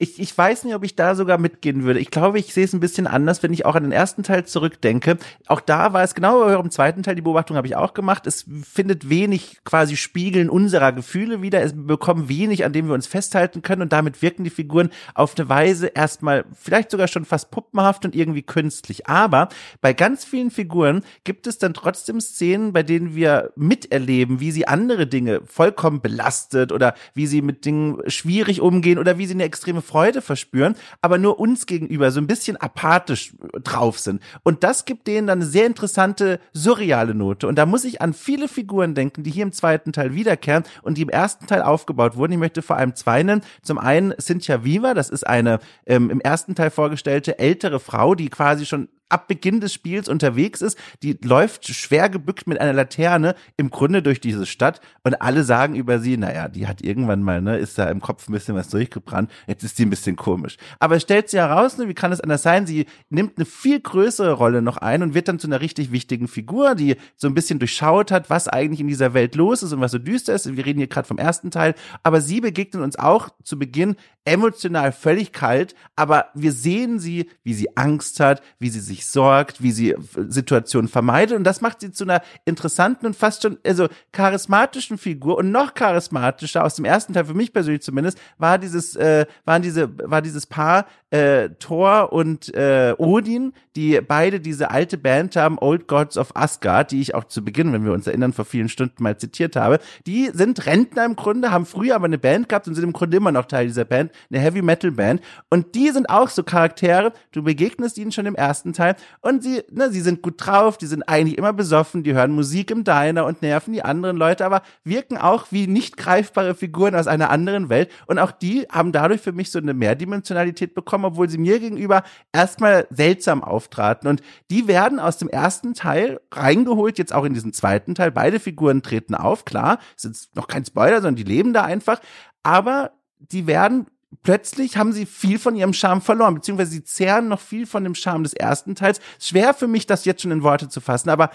ich, 0.00 0.20
ich 0.20 0.36
weiß 0.36 0.62
nicht, 0.62 0.76
ob 0.76 0.84
ich 0.84 0.94
da 0.94 1.16
sogar 1.16 1.38
mitgehen 1.38 1.82
würde. 1.82 1.98
Ich 1.98 2.12
glaube, 2.12 2.38
ich 2.38 2.54
sehe 2.54 2.64
es 2.64 2.72
ein 2.72 2.78
bisschen 2.78 3.08
anders, 3.08 3.42
wenn 3.42 3.52
ich 3.52 3.66
auch 3.66 3.74
an 3.74 3.82
den 3.82 3.90
ersten 3.90 4.22
Teil 4.22 4.46
zurückdenke. 4.46 5.18
Auch 5.48 5.60
da 5.60 5.92
war 5.92 6.04
es 6.04 6.14
genau 6.14 6.46
im 6.60 6.70
zweiten 6.70 7.02
Teil, 7.02 7.16
die 7.16 7.22
Beobachtung 7.22 7.56
habe 7.56 7.66
ich 7.66 7.74
auch 7.74 7.94
gemacht. 7.94 8.28
Es 8.28 8.44
findet 8.62 9.10
wenig 9.10 9.58
quasi 9.64 9.96
Spiegeln 9.96 10.50
unserer 10.50 10.92
Gefühle 10.92 11.42
wieder. 11.42 11.62
Es 11.62 11.72
bekommen 11.74 12.28
wenig, 12.28 12.64
an 12.64 12.72
dem 12.72 12.86
wir 12.86 12.94
uns 12.94 13.08
festhalten 13.08 13.62
können 13.62 13.82
und 13.82 13.92
damit 13.92 14.22
wirken 14.22 14.44
die 14.44 14.50
Figuren 14.50 14.90
auf 15.14 15.36
eine 15.36 15.48
Weise 15.48 15.88
erstmal 15.88 16.44
vielleicht 16.54 16.92
sogar 16.92 17.08
schon 17.08 17.24
fast 17.24 17.50
puppenhaft 17.50 18.04
und 18.04 18.14
irgendwie 18.14 18.42
künstlich. 18.42 19.08
Aber 19.08 19.48
bei 19.80 19.94
ganz 19.94 20.24
vielen 20.24 20.52
Figuren 20.52 21.02
gibt 21.24 21.48
es 21.48 21.58
dann 21.58 21.74
trotzdem 21.74 22.20
Szenen, 22.20 22.72
bei 22.72 22.84
denen 22.84 23.16
wir 23.16 23.50
miterleben, 23.56 24.38
wie 24.38 24.52
sie 24.52 24.68
andere 24.68 25.08
Dinge 25.08 25.40
vollkommen 25.44 26.00
belastet 26.00 26.70
oder 26.70 26.94
wie 27.14 27.26
sie 27.26 27.42
mit 27.42 27.64
Dingen 27.64 27.98
schwierig 28.06 28.60
umgehen 28.60 28.98
oder 29.00 29.18
wie 29.18 29.26
sie 29.26 29.34
eine 29.34 29.42
extreme 29.42 29.82
Freude 29.88 30.20
verspüren, 30.20 30.74
aber 31.00 31.18
nur 31.18 31.40
uns 31.40 31.66
gegenüber 31.66 32.10
so 32.10 32.20
ein 32.20 32.26
bisschen 32.26 32.56
apathisch 32.56 33.34
drauf 33.64 33.98
sind. 33.98 34.22
Und 34.42 34.62
das 34.62 34.84
gibt 34.84 35.06
denen 35.06 35.26
dann 35.26 35.38
eine 35.38 35.48
sehr 35.48 35.66
interessante, 35.66 36.40
surreale 36.52 37.14
Note. 37.14 37.48
Und 37.48 37.56
da 37.56 37.66
muss 37.66 37.84
ich 37.84 38.02
an 38.02 38.12
viele 38.12 38.48
Figuren 38.48 38.94
denken, 38.94 39.22
die 39.22 39.30
hier 39.30 39.44
im 39.44 39.52
zweiten 39.52 39.92
Teil 39.92 40.14
wiederkehren 40.14 40.64
und 40.82 40.98
die 40.98 41.02
im 41.02 41.08
ersten 41.08 41.46
Teil 41.46 41.62
aufgebaut 41.62 42.16
wurden. 42.16 42.32
Ich 42.32 42.38
möchte 42.38 42.62
vor 42.62 42.76
allem 42.76 42.94
zwei 42.94 43.22
nennen. 43.22 43.42
Zum 43.62 43.78
einen 43.78 44.14
Cynthia 44.20 44.64
Viva, 44.64 44.94
das 44.94 45.08
ist 45.08 45.26
eine 45.26 45.58
ähm, 45.86 46.10
im 46.10 46.20
ersten 46.20 46.54
Teil 46.54 46.70
vorgestellte 46.70 47.38
ältere 47.38 47.80
Frau, 47.80 48.14
die 48.14 48.28
quasi 48.28 48.66
schon 48.66 48.88
ab 49.08 49.28
Beginn 49.28 49.60
des 49.60 49.72
Spiels 49.72 50.08
unterwegs 50.08 50.60
ist. 50.60 50.78
Die 51.02 51.18
läuft 51.22 51.66
schwer 51.66 52.08
gebückt 52.08 52.46
mit 52.46 52.60
einer 52.60 52.72
Laterne 52.72 53.34
im 53.56 53.70
Grunde 53.70 54.02
durch 54.02 54.20
diese 54.20 54.46
Stadt 54.46 54.80
und 55.02 55.20
alle 55.20 55.44
sagen 55.44 55.74
über 55.74 55.98
sie, 55.98 56.16
naja, 56.16 56.48
die 56.48 56.66
hat 56.66 56.82
irgendwann 56.82 57.22
mal, 57.22 57.40
ne, 57.40 57.58
ist 57.58 57.78
da 57.78 57.88
im 57.90 58.00
Kopf 58.00 58.28
ein 58.28 58.32
bisschen 58.32 58.54
was 58.54 58.68
durchgebrannt, 58.68 59.30
jetzt 59.46 59.64
ist 59.64 59.78
die 59.78 59.86
ein 59.86 59.90
bisschen 59.90 60.16
komisch. 60.16 60.56
Aber 60.78 60.96
es 60.96 61.02
stellt 61.02 61.30
sich 61.30 61.40
heraus, 61.40 61.78
ne, 61.78 61.88
wie 61.88 61.94
kann 61.94 62.12
es 62.12 62.20
anders 62.20 62.42
sein? 62.42 62.66
Sie 62.66 62.86
nimmt 63.10 63.38
eine 63.38 63.46
viel 63.46 63.80
größere 63.80 64.32
Rolle 64.32 64.62
noch 64.62 64.76
ein 64.76 65.02
und 65.02 65.14
wird 65.14 65.28
dann 65.28 65.38
zu 65.38 65.46
einer 65.46 65.60
richtig 65.60 65.92
wichtigen 65.92 66.28
Figur, 66.28 66.74
die 66.74 66.96
so 67.16 67.28
ein 67.28 67.34
bisschen 67.34 67.58
durchschaut 67.58 68.10
hat, 68.10 68.30
was 68.30 68.48
eigentlich 68.48 68.80
in 68.80 68.88
dieser 68.88 69.14
Welt 69.14 69.34
los 69.34 69.62
ist 69.62 69.72
und 69.72 69.80
was 69.80 69.92
so 69.92 69.98
düster 69.98 70.34
ist. 70.34 70.56
Wir 70.56 70.66
reden 70.66 70.78
hier 70.78 70.88
gerade 70.88 71.08
vom 71.08 71.18
ersten 71.18 71.50
Teil, 71.50 71.74
aber 72.02 72.20
sie 72.20 72.40
begegnet 72.40 72.82
uns 72.82 72.98
auch 72.98 73.30
zu 73.42 73.58
Beginn 73.58 73.96
emotional 74.28 74.92
völlig 74.92 75.32
kalt, 75.32 75.74
aber 75.96 76.26
wir 76.34 76.52
sehen 76.52 76.98
sie, 76.98 77.30
wie 77.42 77.54
sie 77.54 77.76
Angst 77.76 78.20
hat, 78.20 78.42
wie 78.58 78.68
sie 78.68 78.80
sich 78.80 79.06
sorgt, 79.06 79.62
wie 79.62 79.72
sie 79.72 79.94
Situationen 80.28 80.88
vermeidet. 80.88 81.36
Und 81.36 81.44
das 81.44 81.60
macht 81.60 81.80
sie 81.80 81.92
zu 81.92 82.04
einer 82.04 82.22
interessanten 82.44 83.06
und 83.06 83.16
fast 83.16 83.42
schon 83.42 83.58
also 83.66 83.88
charismatischen 84.12 84.98
Figur 84.98 85.38
und 85.38 85.50
noch 85.50 85.74
charismatischer. 85.74 86.64
Aus 86.64 86.74
dem 86.74 86.84
ersten 86.84 87.12
Teil 87.12 87.24
für 87.24 87.34
mich 87.34 87.52
persönlich 87.52 87.82
zumindest 87.82 88.18
war 88.38 88.58
dieses 88.58 88.96
äh, 88.96 89.26
waren 89.44 89.62
diese 89.62 89.90
war 89.98 90.22
dieses 90.22 90.46
Paar 90.46 90.86
äh, 91.10 91.50
Thor 91.58 92.12
und 92.12 92.54
äh, 92.54 92.94
Odin, 92.98 93.52
die 93.76 94.00
beide 94.00 94.40
diese 94.40 94.70
alte 94.70 94.98
Band 94.98 95.36
haben, 95.36 95.56
Old 95.58 95.88
Gods 95.88 96.18
of 96.18 96.34
Asgard, 96.34 96.90
die 96.90 97.00
ich 97.00 97.14
auch 97.14 97.24
zu 97.24 97.44
Beginn, 97.44 97.72
wenn 97.72 97.84
wir 97.84 97.92
uns 97.92 98.06
erinnern, 98.06 98.32
vor 98.32 98.44
vielen 98.44 98.68
Stunden 98.68 99.02
mal 99.02 99.16
zitiert 99.16 99.56
habe. 99.56 99.78
Die 100.06 100.30
sind 100.32 100.66
Rentner 100.66 101.04
im 101.04 101.16
Grunde, 101.16 101.50
haben 101.50 101.64
früher 101.64 101.94
aber 101.94 102.06
eine 102.06 102.18
Band 102.18 102.48
gehabt 102.48 102.68
und 102.68 102.74
sind 102.74 102.84
im 102.84 102.92
Grunde 102.92 103.16
immer 103.16 103.32
noch 103.32 103.46
Teil 103.46 103.66
dieser 103.66 103.84
Band 103.84 104.12
eine 104.30 104.40
Heavy 104.40 104.62
Metal 104.62 104.90
Band. 104.90 105.22
Und 105.48 105.74
die 105.74 105.90
sind 105.90 106.10
auch 106.10 106.28
so 106.28 106.42
Charaktere, 106.42 107.12
du 107.32 107.42
begegnest 107.42 107.98
ihnen 107.98 108.12
schon 108.12 108.26
im 108.26 108.34
ersten 108.34 108.72
Teil 108.72 108.96
und 109.20 109.42
sie, 109.42 109.62
ne, 109.70 109.90
sie 109.90 110.00
sind 110.00 110.22
gut 110.22 110.34
drauf, 110.38 110.76
die 110.76 110.86
sind 110.86 111.04
eigentlich 111.04 111.38
immer 111.38 111.52
besoffen, 111.52 112.02
die 112.02 112.14
hören 112.14 112.32
Musik 112.32 112.70
im 112.70 112.84
Diner 112.84 113.24
und 113.24 113.42
nerven 113.42 113.72
die 113.72 113.84
anderen 113.84 114.16
Leute, 114.16 114.44
aber 114.44 114.62
wirken 114.84 115.16
auch 115.16 115.46
wie 115.50 115.66
nicht 115.66 115.96
greifbare 115.96 116.54
Figuren 116.54 116.94
aus 116.94 117.06
einer 117.06 117.30
anderen 117.30 117.68
Welt. 117.68 117.90
Und 118.06 118.18
auch 118.18 118.32
die 118.32 118.66
haben 118.70 118.92
dadurch 118.92 119.20
für 119.20 119.32
mich 119.32 119.50
so 119.50 119.58
eine 119.58 119.72
Mehrdimensionalität 119.72 120.74
bekommen, 120.74 120.97
obwohl 121.04 121.28
sie 121.28 121.38
mir 121.38 121.60
gegenüber 121.60 122.02
erstmal 122.32 122.86
seltsam 122.90 123.42
auftraten. 123.42 124.08
Und 124.08 124.22
die 124.50 124.68
werden 124.68 124.98
aus 124.98 125.18
dem 125.18 125.28
ersten 125.28 125.74
Teil 125.74 126.20
reingeholt, 126.32 126.98
jetzt 126.98 127.12
auch 127.12 127.24
in 127.24 127.34
diesen 127.34 127.52
zweiten 127.52 127.94
Teil. 127.94 128.10
Beide 128.10 128.40
Figuren 128.40 128.82
treten 128.82 129.14
auf, 129.14 129.44
klar, 129.44 129.78
ist 129.96 130.04
jetzt 130.04 130.36
noch 130.36 130.48
kein 130.48 130.64
Spoiler, 130.64 130.96
sondern 130.96 131.16
die 131.16 131.24
leben 131.24 131.52
da 131.52 131.62
einfach. 131.62 132.00
Aber 132.42 132.92
die 133.18 133.46
werden 133.46 133.86
plötzlich 134.22 134.76
haben 134.76 134.92
sie 134.92 135.06
viel 135.06 135.38
von 135.38 135.56
ihrem 135.56 135.72
Charme 135.72 136.00
verloren, 136.00 136.34
beziehungsweise 136.34 136.70
sie 136.70 136.84
zehren 136.84 137.28
noch 137.28 137.40
viel 137.40 137.66
von 137.66 137.84
dem 137.84 137.94
Charme 137.94 138.22
des 138.22 138.32
ersten 138.32 138.74
Teils. 138.74 139.00
Schwer 139.20 139.54
für 139.54 139.68
mich, 139.68 139.86
das 139.86 140.04
jetzt 140.04 140.22
schon 140.22 140.30
in 140.30 140.42
Worte 140.42 140.68
zu 140.68 140.80
fassen, 140.80 141.10
aber 141.10 141.30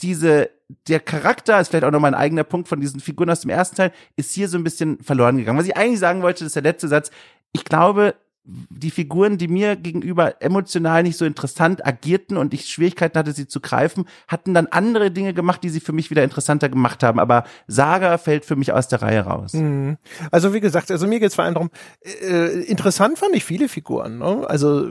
diese, 0.00 0.50
der 0.88 1.00
Charakter 1.00 1.60
ist 1.60 1.68
vielleicht 1.68 1.84
auch 1.84 1.90
noch 1.90 2.00
mal 2.00 2.08
ein 2.08 2.14
eigener 2.14 2.44
Punkt 2.44 2.68
von 2.68 2.80
diesen 2.80 3.00
Figuren 3.00 3.30
aus 3.30 3.40
dem 3.40 3.50
ersten 3.50 3.76
Teil, 3.76 3.92
ist 4.16 4.32
hier 4.32 4.48
so 4.48 4.56
ein 4.56 4.64
bisschen 4.64 5.02
verloren 5.02 5.36
gegangen. 5.36 5.58
Was 5.58 5.66
ich 5.66 5.76
eigentlich 5.76 6.00
sagen 6.00 6.22
wollte, 6.22 6.44
ist 6.44 6.56
der 6.56 6.62
letzte 6.62 6.88
Satz. 6.88 7.10
Ich 7.52 7.64
glaube, 7.64 8.14
die 8.44 8.90
Figuren, 8.90 9.38
die 9.38 9.46
mir 9.46 9.76
gegenüber 9.76 10.42
emotional 10.42 11.04
nicht 11.04 11.16
so 11.16 11.24
interessant 11.24 11.86
agierten 11.86 12.36
und 12.36 12.52
ich 12.52 12.66
Schwierigkeiten 12.66 13.16
hatte, 13.16 13.32
sie 13.32 13.46
zu 13.46 13.60
greifen, 13.60 14.06
hatten 14.26 14.52
dann 14.52 14.66
andere 14.66 15.12
Dinge 15.12 15.32
gemacht, 15.32 15.62
die 15.62 15.68
sie 15.68 15.78
für 15.78 15.92
mich 15.92 16.10
wieder 16.10 16.24
interessanter 16.24 16.68
gemacht 16.68 17.04
haben. 17.04 17.20
Aber 17.20 17.44
Saga 17.68 18.18
fällt 18.18 18.44
für 18.44 18.56
mich 18.56 18.72
aus 18.72 18.88
der 18.88 19.00
Reihe 19.00 19.20
raus. 19.20 19.52
Mhm. 19.52 19.96
Also 20.32 20.52
wie 20.52 20.60
gesagt, 20.60 20.90
also 20.90 21.06
mir 21.06 21.20
geht 21.20 21.28
es 21.28 21.36
vor 21.36 21.44
allem 21.44 21.54
darum, 21.54 21.70
äh, 22.02 22.62
interessant 22.62 23.16
fand 23.16 23.36
ich 23.36 23.44
viele 23.44 23.68
Figuren. 23.68 24.18
Ne? 24.18 24.44
Also 24.48 24.88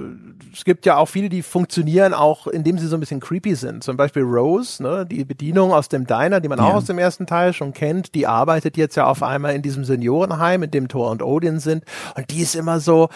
es 0.53 0.63
gibt 0.63 0.85
ja 0.85 0.95
auch 0.95 1.07
viele, 1.07 1.27
die 1.27 1.41
funktionieren 1.41 2.13
auch, 2.13 2.47
indem 2.47 2.77
sie 2.77 2.87
so 2.87 2.95
ein 2.95 3.01
bisschen 3.01 3.19
creepy 3.19 3.55
sind. 3.55 3.83
Zum 3.83 3.97
Beispiel 3.97 4.23
Rose, 4.23 4.81
ne? 4.81 5.05
die 5.05 5.25
Bedienung 5.25 5.73
aus 5.73 5.89
dem 5.89 6.07
Diner, 6.07 6.39
die 6.39 6.47
man 6.47 6.59
ja. 6.59 6.65
auch 6.65 6.75
aus 6.75 6.85
dem 6.85 6.97
ersten 6.97 7.27
Teil 7.27 7.51
schon 7.51 7.73
kennt, 7.73 8.15
die 8.15 8.27
arbeitet 8.27 8.77
jetzt 8.77 8.95
ja 8.95 9.07
auf 9.07 9.23
einmal 9.23 9.55
in 9.55 9.61
diesem 9.61 9.83
Seniorenheim, 9.83 10.63
in 10.63 10.71
dem 10.71 10.87
Thor 10.87 11.11
und 11.11 11.21
Odin 11.21 11.59
sind. 11.59 11.83
Und 12.15 12.31
die 12.31 12.41
ist 12.41 12.55
immer 12.55 12.79
so, 12.79 13.09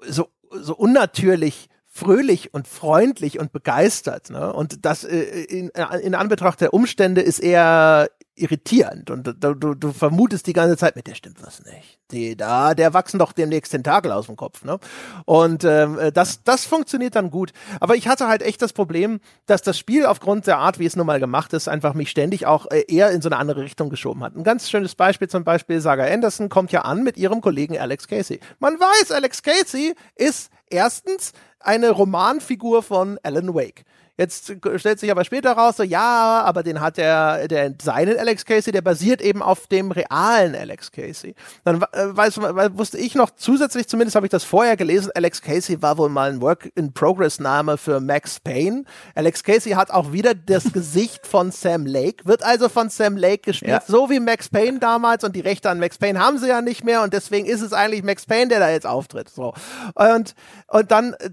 so, 0.00 0.28
so 0.50 0.74
unnatürlich 0.74 1.68
fröhlich 1.96 2.52
und 2.52 2.68
freundlich 2.68 3.38
und 3.38 3.52
begeistert. 3.52 4.30
Ne? 4.30 4.52
Und 4.52 4.84
das 4.84 5.04
äh, 5.04 5.18
in, 5.18 5.70
in 6.02 6.14
Anbetracht 6.14 6.60
der 6.60 6.74
Umstände 6.74 7.22
ist 7.22 7.38
eher 7.38 8.08
irritierend 8.38 9.10
und 9.10 9.26
du, 9.26 9.54
du, 9.54 9.74
du 9.74 9.92
vermutest 9.92 10.46
die 10.46 10.52
ganze 10.52 10.76
Zeit, 10.76 10.94
mit 10.94 11.06
der 11.06 11.14
stimmt 11.14 11.42
was 11.42 11.64
nicht. 11.64 11.98
Die 12.10 12.36
da, 12.36 12.74
der 12.74 12.92
wachsen 12.92 13.18
doch 13.18 13.32
demnächst 13.32 13.72
Tentakel 13.72 14.12
aus 14.12 14.26
dem 14.26 14.36
Kopf, 14.36 14.62
ne? 14.62 14.78
Und 15.24 15.64
ähm, 15.64 15.98
das, 16.12 16.44
das 16.44 16.66
funktioniert 16.66 17.16
dann 17.16 17.30
gut. 17.30 17.52
Aber 17.80 17.96
ich 17.96 18.08
hatte 18.08 18.28
halt 18.28 18.42
echt 18.42 18.60
das 18.60 18.74
Problem, 18.74 19.20
dass 19.46 19.62
das 19.62 19.78
Spiel 19.78 20.04
aufgrund 20.04 20.46
der 20.46 20.58
Art, 20.58 20.78
wie 20.78 20.84
es 20.84 20.96
nun 20.96 21.06
mal 21.06 21.18
gemacht 21.18 21.54
ist, 21.54 21.66
einfach 21.66 21.94
mich 21.94 22.10
ständig 22.10 22.44
auch 22.44 22.70
äh, 22.70 22.84
eher 22.88 23.10
in 23.10 23.22
so 23.22 23.30
eine 23.30 23.38
andere 23.38 23.62
Richtung 23.62 23.88
geschoben 23.88 24.22
hat. 24.22 24.36
Ein 24.36 24.44
ganz 24.44 24.68
schönes 24.68 24.94
Beispiel 24.94 25.28
zum 25.28 25.42
Beispiel, 25.42 25.80
Saga 25.80 26.04
Anderson 26.04 26.50
kommt 26.50 26.72
ja 26.72 26.82
an 26.82 27.02
mit 27.02 27.16
ihrem 27.16 27.40
Kollegen 27.40 27.78
Alex 27.78 28.06
Casey. 28.06 28.40
Man 28.58 28.74
weiß, 28.74 29.12
Alex 29.12 29.42
Casey 29.42 29.94
ist 30.14 30.50
erstens 30.70 31.32
eine 31.60 31.90
Romanfigur 31.90 32.82
von 32.82 33.18
Alan 33.22 33.54
Wake. 33.54 33.84
Jetzt 34.18 34.54
stellt 34.76 34.98
sich 34.98 35.10
aber 35.10 35.24
später 35.24 35.52
raus, 35.52 35.76
so 35.76 35.82
ja, 35.82 36.42
aber 36.42 36.62
den 36.62 36.80
hat 36.80 36.96
der, 36.96 37.48
der 37.48 37.74
seinen 37.82 38.18
Alex 38.18 38.46
Casey, 38.46 38.72
der 38.72 38.80
basiert 38.80 39.20
eben 39.20 39.42
auf 39.42 39.66
dem 39.66 39.90
realen 39.90 40.54
Alex 40.54 40.90
Casey. 40.90 41.34
Dann 41.64 41.82
äh, 41.92 42.16
weiß, 42.16 42.38
wusste 42.76 42.96
ich 42.96 43.14
noch 43.14 43.30
zusätzlich, 43.30 43.88
zumindest 43.88 44.16
habe 44.16 44.24
ich 44.24 44.30
das 44.30 44.44
vorher 44.44 44.78
gelesen, 44.78 45.10
Alex 45.14 45.42
Casey 45.42 45.82
war 45.82 45.98
wohl 45.98 46.08
mal 46.08 46.30
ein 46.30 46.40
Work-in-Progress-Name 46.40 47.76
für 47.76 48.00
Max 48.00 48.40
Payne. 48.40 48.84
Alex 49.14 49.42
Casey 49.42 49.72
hat 49.72 49.90
auch 49.90 50.12
wieder 50.12 50.34
das 50.34 50.64
Gesicht 50.72 51.26
von 51.26 51.50
Sam 51.50 51.84
Lake, 51.84 52.24
wird 52.24 52.42
also 52.42 52.70
von 52.70 52.88
Sam 52.88 53.18
Lake 53.18 53.42
gespielt, 53.42 53.70
ja. 53.70 53.82
so 53.86 54.08
wie 54.08 54.20
Max 54.20 54.48
Payne 54.48 54.78
damals 54.78 55.24
und 55.24 55.36
die 55.36 55.40
Rechte 55.40 55.68
an 55.68 55.78
Max 55.78 55.98
Payne 55.98 56.18
haben 56.18 56.38
sie 56.38 56.48
ja 56.48 56.62
nicht 56.62 56.84
mehr 56.84 57.02
und 57.02 57.12
deswegen 57.12 57.46
ist 57.46 57.60
es 57.60 57.74
eigentlich 57.74 58.02
Max 58.02 58.24
Payne, 58.24 58.48
der 58.48 58.60
da 58.60 58.70
jetzt 58.70 58.86
auftritt. 58.86 59.28
So. 59.28 59.52
Und, 59.94 60.34
und 60.68 60.90
dann 60.90 61.12
äh, 61.14 61.30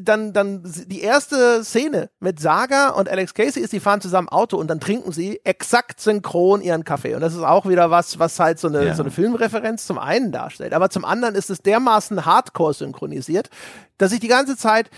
dann, 0.00 0.32
dann 0.32 0.62
die 0.86 1.00
erste 1.00 1.64
Szene 1.64 2.10
mit 2.20 2.38
Saga 2.38 2.90
und 2.90 3.08
Alex 3.08 3.34
Casey 3.34 3.62
ist, 3.62 3.72
die 3.72 3.80
fahren 3.80 4.00
zusammen 4.00 4.28
Auto 4.28 4.56
und 4.56 4.68
dann 4.68 4.78
trinken 4.78 5.10
sie 5.10 5.40
exakt 5.44 6.00
synchron 6.00 6.60
ihren 6.62 6.84
Kaffee. 6.84 7.14
Und 7.14 7.20
das 7.20 7.34
ist 7.34 7.42
auch 7.42 7.66
wieder 7.66 7.90
was, 7.90 8.18
was 8.18 8.38
halt 8.38 8.60
so 8.60 8.68
eine, 8.68 8.86
ja. 8.86 8.94
so 8.94 9.02
eine 9.02 9.10
Filmreferenz 9.10 9.86
zum 9.86 9.98
einen 9.98 10.30
darstellt. 10.30 10.72
Aber 10.72 10.88
zum 10.88 11.04
anderen 11.04 11.34
ist 11.34 11.50
es 11.50 11.58
dermaßen 11.62 12.24
hardcore 12.24 12.74
synchronisiert, 12.74 13.50
dass 13.98 14.12
ich 14.12 14.20
die 14.20 14.28
ganze 14.28 14.56
Zeit 14.56 14.90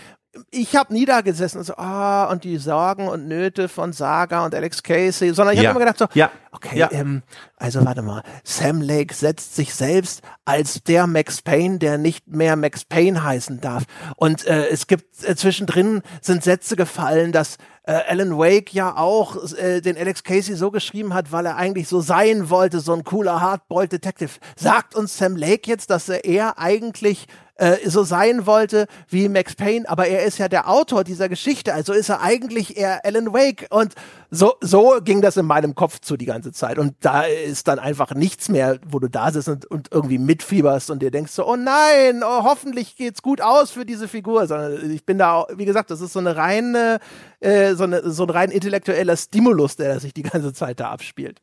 ich 0.51 0.75
habe 0.75 0.93
nie 0.93 1.05
da 1.05 1.21
gesessen 1.21 1.57
und 1.57 1.63
so, 1.63 1.75
ah, 1.77 2.27
oh, 2.27 2.31
und 2.31 2.43
die 2.43 2.57
Sorgen 2.57 3.07
und 3.07 3.27
Nöte 3.27 3.67
von 3.67 3.93
Saga 3.93 4.45
und 4.45 4.53
Alex 4.53 4.83
Casey, 4.83 5.33
sondern 5.33 5.55
ich 5.55 5.61
ja. 5.61 5.69
habe 5.69 5.79
immer 5.79 5.85
gedacht 5.91 5.97
so, 5.97 6.19
ja. 6.19 6.31
okay, 6.51 6.77
ja. 6.77 6.91
Ähm, 6.91 7.23
also 7.57 7.83
warte 7.83 8.03
mal, 8.03 8.23
Sam 8.43 8.81
Lake 8.81 9.13
setzt 9.13 9.55
sich 9.55 9.73
selbst 9.73 10.21
als 10.45 10.83
der 10.83 11.07
Max 11.07 11.41
Payne, 11.41 11.79
der 11.79 11.97
nicht 11.97 12.27
mehr 12.27 12.55
Max 12.55 12.85
Payne 12.85 13.23
heißen 13.23 13.59
darf. 13.59 13.83
Und 14.17 14.45
äh, 14.45 14.67
es 14.67 14.85
gibt 14.85 15.23
äh, 15.23 15.35
zwischendrin 15.35 16.03
sind 16.21 16.43
Sätze 16.43 16.75
gefallen, 16.75 17.31
dass 17.31 17.57
äh, 17.83 17.93
Alan 18.07 18.37
Wake 18.37 18.71
ja 18.71 18.95
auch 18.95 19.35
äh, 19.53 19.81
den 19.81 19.97
Alex 19.97 20.23
Casey 20.23 20.55
so 20.55 20.69
geschrieben 20.69 21.15
hat, 21.15 21.31
weil 21.31 21.47
er 21.47 21.55
eigentlich 21.55 21.87
so 21.87 22.01
sein 22.01 22.51
wollte, 22.51 22.81
so 22.81 22.93
ein 22.93 23.03
cooler 23.03 23.41
Hardboiled 23.41 23.91
Detective. 23.91 24.31
Sagt 24.55 24.93
uns 24.93 25.17
Sam 25.17 25.35
Lake 25.35 25.67
jetzt, 25.69 25.89
dass 25.89 26.07
er 26.07 26.23
eher 26.23 26.59
eigentlich 26.59 27.25
äh, 27.59 27.89
so 27.89 28.03
sein 28.03 28.45
wollte 28.45 28.87
wie 29.09 29.27
Max 29.29 29.55
Payne, 29.55 29.87
aber 29.87 30.07
er 30.07 30.23
ist 30.23 30.37
ja 30.37 30.47
der 30.47 30.69
Autor 30.69 31.03
dieser 31.03 31.29
Geschichte, 31.29 31.73
also 31.73 31.93
ist 31.93 32.09
er 32.09 32.21
eigentlich 32.21 32.77
eher 32.77 33.05
Alan 33.05 33.33
Wake. 33.33 33.67
Und 33.69 33.93
so, 34.31 34.53
so 34.61 34.99
ging 35.03 35.21
das 35.21 35.37
in 35.37 35.45
meinem 35.45 35.75
Kopf 35.75 35.99
zu 35.99 36.15
die 36.15 36.25
ganze 36.25 36.51
Zeit. 36.51 36.77
Und 36.77 36.95
da 37.01 37.23
ist 37.23 37.67
dann 37.67 37.77
einfach 37.77 38.13
nichts 38.13 38.47
mehr, 38.47 38.79
wo 38.87 38.99
du 38.99 39.09
da 39.09 39.31
sitzt 39.31 39.49
und, 39.49 39.65
und 39.65 39.89
irgendwie 39.91 40.17
mitfieberst 40.17 40.89
und 40.89 41.01
dir 41.01 41.11
denkst 41.11 41.33
so, 41.33 41.45
oh 41.45 41.57
nein, 41.57 42.21
oh, 42.23 42.43
hoffentlich 42.43 42.95
geht's 42.95 43.21
gut 43.21 43.41
aus 43.41 43.71
für 43.71 43.85
diese 43.85 44.07
Figur, 44.07 44.47
sondern 44.47 44.91
ich 44.91 45.05
bin 45.05 45.17
da, 45.17 45.45
wie 45.55 45.65
gesagt, 45.65 45.91
das 45.91 46.01
ist 46.01 46.13
so 46.13 46.19
eine 46.19 46.35
reine, 46.35 46.99
äh, 47.41 47.73
so, 47.73 47.83
eine, 47.83 48.09
so 48.09 48.23
ein 48.23 48.29
rein 48.29 48.51
intellektueller 48.51 49.17
Stimulus, 49.17 49.75
der 49.75 49.99
sich 49.99 50.13
die 50.13 50.23
ganze 50.23 50.53
Zeit 50.53 50.79
da 50.79 50.91
abspielt. 50.91 51.41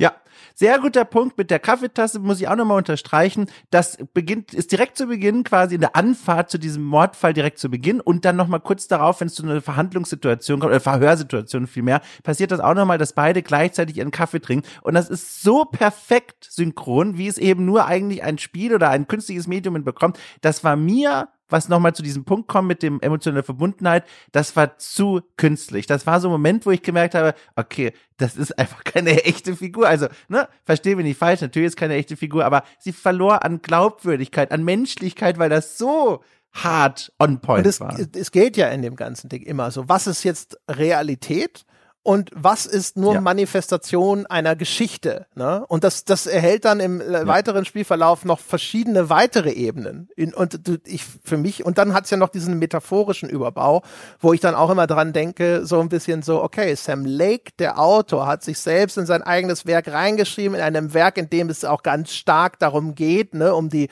Ja, 0.00 0.14
sehr 0.54 0.78
guter 0.78 1.04
Punkt 1.04 1.36
mit 1.38 1.50
der 1.50 1.58
Kaffeetasse 1.58 2.20
muss 2.20 2.40
ich 2.40 2.46
auch 2.46 2.54
nochmal 2.54 2.78
unterstreichen. 2.78 3.46
Das 3.70 3.98
beginnt, 4.14 4.54
ist 4.54 4.70
direkt 4.70 4.96
zu 4.96 5.06
Beginn 5.06 5.42
quasi 5.42 5.74
in 5.74 5.80
der 5.80 5.96
Anfahrt 5.96 6.50
zu 6.50 6.58
diesem 6.58 6.84
Mordfall 6.84 7.32
direkt 7.32 7.58
zu 7.58 7.68
Beginn 7.68 8.00
und 8.00 8.24
dann 8.24 8.36
nochmal 8.36 8.60
kurz 8.60 8.86
darauf, 8.86 9.20
wenn 9.20 9.26
es 9.26 9.34
zu 9.34 9.42
einer 9.42 9.60
Verhandlungssituation 9.60 10.60
kommt, 10.60 10.70
oder 10.70 10.80
Verhörsituation 10.80 11.66
vielmehr, 11.66 12.00
passiert 12.22 12.52
das 12.52 12.60
auch 12.60 12.74
nochmal, 12.74 12.98
dass 12.98 13.12
beide 13.12 13.42
gleichzeitig 13.42 13.96
ihren 13.96 14.12
Kaffee 14.12 14.40
trinken 14.40 14.68
und 14.82 14.94
das 14.94 15.08
ist 15.08 15.42
so 15.42 15.64
perfekt 15.64 16.46
synchron, 16.48 17.18
wie 17.18 17.26
es 17.26 17.36
eben 17.36 17.64
nur 17.64 17.86
eigentlich 17.86 18.22
ein 18.22 18.38
Spiel 18.38 18.74
oder 18.74 18.90
ein 18.90 19.08
künstliches 19.08 19.48
Medium 19.48 19.82
bekommt. 19.82 20.18
Das 20.42 20.62
war 20.62 20.76
mir 20.76 21.28
was 21.48 21.68
nochmal 21.68 21.94
zu 21.94 22.02
diesem 22.02 22.24
Punkt 22.24 22.48
kommt 22.48 22.68
mit 22.68 22.82
dem 22.82 23.00
emotionalen 23.00 23.44
Verbundenheit, 23.44 24.04
das 24.32 24.54
war 24.56 24.78
zu 24.78 25.22
künstlich. 25.36 25.86
Das 25.86 26.06
war 26.06 26.20
so 26.20 26.28
ein 26.28 26.32
Moment, 26.32 26.66
wo 26.66 26.70
ich 26.70 26.82
gemerkt 26.82 27.14
habe, 27.14 27.34
okay, 27.56 27.92
das 28.16 28.36
ist 28.36 28.58
einfach 28.58 28.84
keine 28.84 29.24
echte 29.24 29.56
Figur. 29.56 29.88
Also, 29.88 30.08
ne, 30.28 30.48
verstehe 30.64 30.96
mich 30.96 31.04
nicht 31.04 31.18
falsch, 31.18 31.40
natürlich 31.40 31.68
ist 31.68 31.76
keine 31.76 31.94
echte 31.94 32.16
Figur, 32.16 32.44
aber 32.44 32.64
sie 32.78 32.92
verlor 32.92 33.44
an 33.44 33.62
Glaubwürdigkeit, 33.62 34.52
an 34.52 34.64
Menschlichkeit, 34.64 35.38
weil 35.38 35.50
das 35.50 35.78
so 35.78 36.22
hart 36.52 37.12
on 37.18 37.40
point 37.40 37.64
Und 37.64 37.70
es, 37.70 37.80
war. 37.80 37.98
Es 37.98 38.30
geht 38.30 38.56
ja 38.56 38.68
in 38.68 38.82
dem 38.82 38.96
ganzen 38.96 39.28
Ding 39.28 39.42
immer 39.42 39.70
so. 39.70 39.88
Was 39.88 40.06
ist 40.06 40.24
jetzt 40.24 40.58
Realität 40.68 41.64
und 42.08 42.30
was 42.34 42.64
ist 42.64 42.96
nur 42.96 43.12
ja. 43.12 43.20
Manifestation 43.20 44.24
einer 44.24 44.56
Geschichte. 44.56 45.26
Ne? 45.34 45.62
Und 45.68 45.84
das, 45.84 46.06
das 46.06 46.26
erhält 46.26 46.64
dann 46.64 46.80
im 46.80 47.02
ja. 47.02 47.26
weiteren 47.26 47.66
Spielverlauf 47.66 48.24
noch 48.24 48.40
verschiedene 48.40 49.10
weitere 49.10 49.50
Ebenen. 49.50 50.08
In, 50.16 50.32
und 50.32 50.58
ich 50.86 51.04
für 51.22 51.36
mich, 51.36 51.66
und 51.66 51.76
dann 51.76 51.92
hat's 51.92 52.08
ja 52.08 52.16
noch 52.16 52.30
diesen 52.30 52.58
metaphorischen 52.58 53.28
Überbau, 53.28 53.82
wo 54.20 54.32
ich 54.32 54.40
dann 54.40 54.54
auch 54.54 54.70
immer 54.70 54.86
dran 54.86 55.12
denke, 55.12 55.66
so 55.66 55.80
ein 55.80 55.90
bisschen 55.90 56.22
so, 56.22 56.42
okay, 56.42 56.74
Sam 56.76 57.04
Lake, 57.04 57.52
der 57.58 57.78
Autor, 57.78 58.26
hat 58.26 58.42
sich 58.42 58.58
selbst 58.58 58.96
in 58.96 59.04
sein 59.04 59.22
eigenes 59.22 59.66
Werk 59.66 59.88
reingeschrieben, 59.88 60.54
in 60.54 60.62
einem 60.62 60.94
Werk, 60.94 61.18
in 61.18 61.28
dem 61.28 61.50
es 61.50 61.62
auch 61.66 61.82
ganz 61.82 62.14
stark 62.14 62.58
darum 62.58 62.94
geht, 62.94 63.34
ne, 63.34 63.54
um 63.54 63.68
die, 63.68 63.90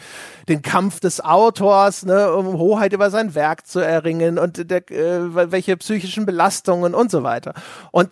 den 0.49 0.63
Kampf 0.63 1.01
des 1.01 1.23
Autors, 1.23 2.07
ne, 2.07 2.33
um 2.33 2.57
Hoheit 2.57 2.95
über 2.95 3.11
sein 3.11 3.35
Werk 3.35 3.67
zu 3.67 3.81
erringen 3.81 4.39
und 4.39 4.71
der, 4.71 4.91
äh, 4.91 5.53
welche 5.53 5.77
psychischen 5.77 6.25
Belastungen 6.25 6.95
und 6.95 7.11
so 7.11 7.23
weiter. 7.23 7.53
Und 7.91 8.06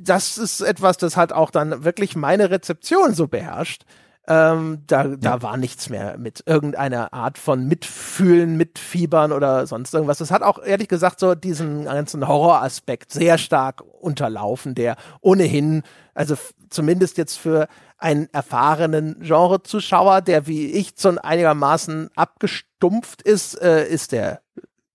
das 0.00 0.38
ist 0.38 0.60
etwas, 0.60 0.96
das 0.96 1.16
hat 1.16 1.32
auch 1.32 1.50
dann 1.50 1.84
wirklich 1.84 2.16
meine 2.16 2.50
Rezeption 2.50 3.14
so 3.14 3.28
beherrscht. 3.28 3.84
Ähm, 4.28 4.82
da, 4.86 5.04
ja. 5.04 5.16
da 5.16 5.42
war 5.42 5.56
nichts 5.56 5.88
mehr 5.88 6.16
mit 6.16 6.44
irgendeiner 6.46 7.12
Art 7.12 7.38
von 7.38 7.66
Mitfühlen, 7.66 8.56
Mitfiebern 8.56 9.32
oder 9.32 9.66
sonst 9.66 9.92
irgendwas. 9.92 10.18
Das 10.18 10.30
hat 10.30 10.42
auch 10.42 10.62
ehrlich 10.62 10.86
gesagt 10.86 11.18
so 11.18 11.34
diesen 11.34 11.86
ganzen 11.86 12.28
Horroraspekt 12.28 13.12
sehr 13.12 13.36
stark 13.36 13.82
unterlaufen, 14.00 14.76
der 14.76 14.96
ohnehin, 15.20 15.82
also 16.14 16.36
zumindest 16.70 17.18
jetzt 17.18 17.36
für 17.36 17.66
einen 17.98 18.28
erfahrenen 18.32 19.20
Genre-Zuschauer, 19.22 20.20
der 20.20 20.46
wie 20.46 20.66
ich 20.66 20.92
so 20.96 21.16
einigermaßen 21.20 22.10
abgestumpft 22.14 23.22
ist, 23.22 23.60
äh, 23.60 23.88
ist 23.88 24.12
der, 24.12 24.42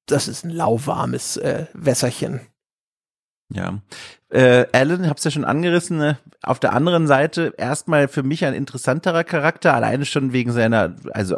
das 0.06 0.30
ist 0.30 0.46
ein 0.46 0.52
lauwarmes 0.52 1.36
äh, 1.36 1.66
Wässerchen. 1.74 2.40
Ja, 3.50 3.82
äh, 4.30 4.66
Alan, 4.74 5.10
hab's 5.10 5.24
ja 5.24 5.32
schon 5.32 5.46
angerissen, 5.46 5.98
ne? 5.98 6.18
auf 6.48 6.60
der 6.60 6.74
anderen 6.74 7.08
Seite 7.08 7.54
erstmal 7.58 8.08
für 8.08 8.24
mich 8.24 8.46
ein 8.46 8.54
interessanterer 8.54 9.24
Charakter, 9.24 9.74
alleine 9.74 10.06
schon 10.06 10.34
wegen 10.34 10.52
seiner, 10.52 10.96
also 11.12 11.38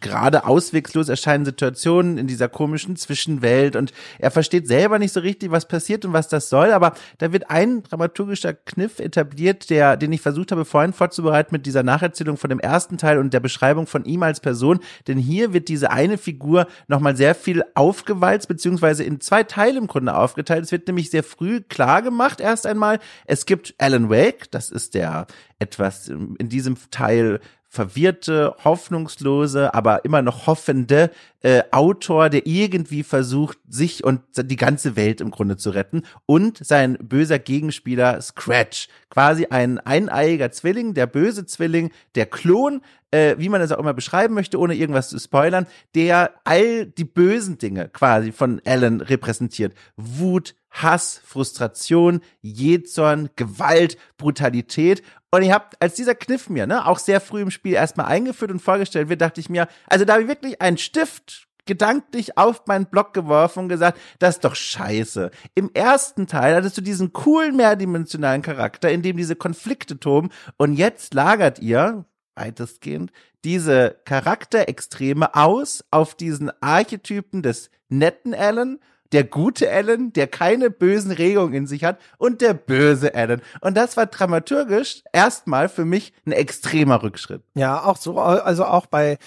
gerade 0.00 0.44
auswegslos 0.44 1.08
erscheinenden 1.08 1.52
Situationen 1.52 2.18
in 2.18 2.26
dieser 2.26 2.48
komischen 2.48 2.96
Zwischenwelt 2.96 3.76
und 3.76 3.92
er 4.18 4.30
versteht 4.30 4.66
selber 4.66 4.98
nicht 4.98 5.12
so 5.12 5.20
richtig, 5.20 5.50
was 5.50 5.68
passiert 5.68 6.04
und 6.04 6.12
was 6.12 6.28
das 6.28 6.50
soll, 6.50 6.72
aber 6.72 6.92
da 7.18 7.32
wird 7.32 7.50
ein 7.50 7.82
dramaturgischer 7.82 8.52
Kniff 8.52 8.98
etabliert, 8.98 9.70
der, 9.70 9.96
den 9.96 10.12
ich 10.12 10.20
versucht 10.20 10.52
habe 10.52 10.64
vorhin 10.64 10.92
vorzubereiten 10.92 11.50
mit 11.52 11.64
dieser 11.64 11.82
Nacherzählung 11.82 12.36
von 12.36 12.50
dem 12.50 12.60
ersten 12.60 12.98
Teil 12.98 13.18
und 13.18 13.32
der 13.32 13.40
Beschreibung 13.40 13.86
von 13.86 14.04
ihm 14.04 14.22
als 14.22 14.40
Person, 14.40 14.80
denn 15.06 15.18
hier 15.18 15.52
wird 15.52 15.68
diese 15.68 15.90
eine 15.90 16.18
Figur 16.18 16.66
nochmal 16.88 17.16
sehr 17.16 17.34
viel 17.34 17.62
aufgewalzt, 17.74 18.48
beziehungsweise 18.48 19.04
in 19.04 19.20
zwei 19.20 19.44
Teile 19.44 19.78
im 19.78 19.86
Grunde 19.86 20.14
aufgeteilt. 20.14 20.64
Es 20.64 20.72
wird 20.72 20.86
nämlich 20.86 21.10
sehr 21.10 21.22
früh 21.22 21.60
klar 21.60 22.02
gemacht, 22.02 22.19
gemacht 22.20 22.40
erst 22.40 22.66
einmal. 22.66 22.98
Es 23.24 23.46
gibt 23.46 23.74
Alan 23.78 24.10
Wake, 24.10 24.50
das 24.50 24.70
ist 24.70 24.94
der 24.94 25.26
etwas 25.58 26.08
in 26.08 26.48
diesem 26.50 26.76
Teil 26.90 27.40
verwirrte, 27.70 28.56
hoffnungslose, 28.64 29.72
aber 29.72 30.04
immer 30.04 30.22
noch 30.22 30.48
hoffende 30.48 31.10
äh, 31.40 31.62
Autor, 31.70 32.28
der 32.28 32.44
irgendwie 32.44 33.04
versucht, 33.04 33.58
sich 33.68 34.02
und 34.02 34.22
die 34.36 34.56
ganze 34.56 34.96
Welt 34.96 35.20
im 35.20 35.30
Grunde 35.30 35.56
zu 35.56 35.70
retten. 35.70 36.02
Und 36.26 36.58
sein 36.58 36.98
böser 37.00 37.38
Gegenspieler 37.38 38.20
Scratch, 38.20 38.88
quasi 39.08 39.46
ein 39.46 39.78
eineiiger 39.78 40.50
Zwilling, 40.50 40.94
der 40.94 41.06
böse 41.06 41.46
Zwilling, 41.46 41.92
der 42.16 42.26
Klon, 42.26 42.82
äh, 43.12 43.36
wie 43.38 43.48
man 43.48 43.60
es 43.60 43.70
auch 43.70 43.78
immer 43.78 43.94
beschreiben 43.94 44.34
möchte, 44.34 44.58
ohne 44.58 44.74
irgendwas 44.74 45.08
zu 45.08 45.20
spoilern, 45.20 45.68
der 45.94 46.32
all 46.42 46.86
die 46.86 47.04
bösen 47.04 47.56
Dinge 47.58 47.88
quasi 47.88 48.32
von 48.32 48.60
Alan 48.64 49.00
repräsentiert. 49.00 49.74
Wut, 49.96 50.56
Hass, 50.70 51.20
Frustration, 51.24 52.20
Jezorn, 52.40 53.30
Gewalt, 53.36 53.96
Brutalität. 54.16 55.02
Und 55.30 55.42
ihr 55.42 55.54
habt, 55.54 55.80
als 55.80 55.94
dieser 55.94 56.14
Kniff 56.14 56.48
mir, 56.48 56.66
ne, 56.66 56.86
auch 56.86 56.98
sehr 56.98 57.20
früh 57.20 57.42
im 57.42 57.50
Spiel 57.50 57.74
erstmal 57.74 58.06
eingeführt 58.06 58.50
und 58.50 58.60
vorgestellt 58.60 59.08
wird, 59.08 59.20
dachte 59.20 59.40
ich 59.40 59.48
mir, 59.48 59.68
also 59.86 60.04
da 60.04 60.14
habe 60.14 60.22
ich 60.22 60.28
wirklich 60.28 60.60
einen 60.60 60.78
Stift 60.78 61.48
gedanklich 61.66 62.36
auf 62.36 62.66
meinen 62.66 62.86
Block 62.86 63.14
geworfen 63.14 63.60
und 63.60 63.68
gesagt, 63.68 63.98
das 64.18 64.36
ist 64.36 64.44
doch 64.44 64.54
scheiße. 64.54 65.30
Im 65.54 65.70
ersten 65.72 66.26
Teil 66.26 66.56
hattest 66.56 66.78
du 66.78 66.80
diesen 66.80 67.12
coolen 67.12 67.56
mehrdimensionalen 67.56 68.42
Charakter, 68.42 68.90
in 68.90 69.02
dem 69.02 69.16
diese 69.16 69.36
Konflikte 69.36 70.00
toben 70.00 70.30
und 70.56 70.74
jetzt 70.74 71.14
lagert 71.14 71.60
ihr, 71.60 72.06
weitestgehend, 72.34 73.12
diese 73.44 74.00
Charakterextreme 74.04 75.34
aus 75.34 75.84
auf 75.90 76.14
diesen 76.14 76.50
Archetypen 76.60 77.42
des 77.42 77.70
netten 77.88 78.34
Alan 78.34 78.78
der 79.12 79.24
gute 79.24 79.70
Alan, 79.70 80.12
der 80.12 80.26
keine 80.26 80.70
bösen 80.70 81.12
Regungen 81.12 81.54
in 81.54 81.66
sich 81.66 81.84
hat 81.84 81.98
und 82.18 82.40
der 82.40 82.54
böse 82.54 83.14
Alan. 83.14 83.42
Und 83.60 83.76
das 83.76 83.96
war 83.96 84.06
dramaturgisch 84.06 85.02
erstmal 85.12 85.68
für 85.68 85.84
mich 85.84 86.12
ein 86.26 86.32
extremer 86.32 87.02
Rückschritt. 87.02 87.42
Ja, 87.54 87.84
auch 87.84 87.96
so, 87.96 88.18
also 88.18 88.64
auch 88.64 88.86
bei 88.86 89.18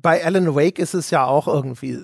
bei 0.00 0.24
Alan 0.24 0.54
Wake 0.54 0.78
ist 0.78 0.94
es 0.94 1.10
ja 1.10 1.24
auch 1.24 1.48
irgendwie, 1.48 1.98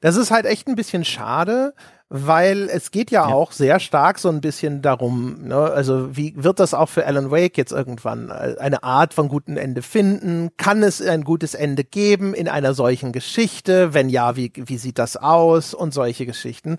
das 0.00 0.16
ist 0.16 0.30
halt 0.30 0.46
echt 0.46 0.66
ein 0.66 0.74
bisschen 0.74 1.04
schade, 1.04 1.74
weil 2.16 2.68
es 2.70 2.92
geht 2.92 3.10
ja, 3.10 3.28
ja, 3.28 3.34
auch 3.34 3.50
sehr 3.50 3.80
stark 3.80 4.20
so 4.20 4.28
ein 4.28 4.40
bisschen 4.40 4.82
darum, 4.82 5.48
ne? 5.48 5.56
also 5.56 6.16
wie 6.16 6.32
wird 6.36 6.60
das 6.60 6.72
auch 6.72 6.88
für 6.88 7.06
Alan 7.06 7.32
Wake 7.32 7.58
jetzt 7.58 7.72
irgendwann 7.72 8.30
äh, 8.30 8.54
eine 8.60 8.84
Art 8.84 9.14
von 9.14 9.26
gutem 9.26 9.56
Ende 9.56 9.82
finden? 9.82 10.50
Kann 10.56 10.84
es 10.84 11.02
ein 11.02 11.24
gutes 11.24 11.54
Ende 11.54 11.82
geben 11.82 12.32
in 12.32 12.46
einer 12.46 12.72
solchen 12.72 13.10
Geschichte? 13.10 13.94
Wenn 13.94 14.08
ja, 14.08 14.36
wie, 14.36 14.52
wie 14.54 14.78
sieht 14.78 15.00
das 15.00 15.16
aus? 15.16 15.74
Und 15.74 15.92
solche 15.92 16.24
Geschichten. 16.24 16.78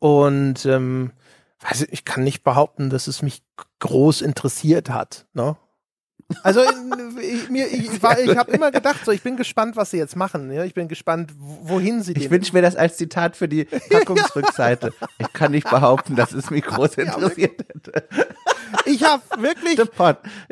Und 0.00 0.66
ähm, 0.66 1.12
weiß 1.60 1.82
ich, 1.82 1.92
ich 1.92 2.04
kann 2.04 2.24
nicht 2.24 2.42
behaupten, 2.42 2.90
dass 2.90 3.06
es 3.06 3.22
mich 3.22 3.44
groß 3.78 4.22
interessiert 4.22 4.90
hat. 4.90 5.26
Ne? 5.34 5.56
Also 6.42 6.60
ich, 7.20 7.48
mir, 7.48 7.66
ich, 7.68 7.90
ich, 7.90 7.94
ich 7.94 8.36
habe 8.36 8.50
immer 8.52 8.70
gedacht, 8.70 9.00
so 9.04 9.12
ich 9.12 9.22
bin 9.22 9.36
gespannt, 9.36 9.76
was 9.76 9.90
sie 9.90 9.96
jetzt 9.96 10.14
machen. 10.14 10.52
Ja? 10.52 10.64
Ich 10.64 10.74
bin 10.74 10.86
gespannt, 10.86 11.32
wohin 11.38 12.02
sie. 12.02 12.12
Ich 12.12 12.30
wünsche 12.30 12.52
mir 12.52 12.60
das 12.60 12.76
als 12.76 12.98
Zitat 12.98 13.34
für 13.34 13.48
die 13.48 13.64
Packungsrückseite. 13.90 14.92
Ich 15.18 15.32
kann 15.32 15.52
nicht 15.52 15.70
behaupten, 15.70 16.16
dass 16.16 16.32
es 16.32 16.50
mich 16.50 16.64
groß 16.64 16.96
interessiert 16.96 17.64
hätte. 17.68 18.08
Ich 18.84 19.04
habe 19.04 19.22
wirklich, 19.38 19.78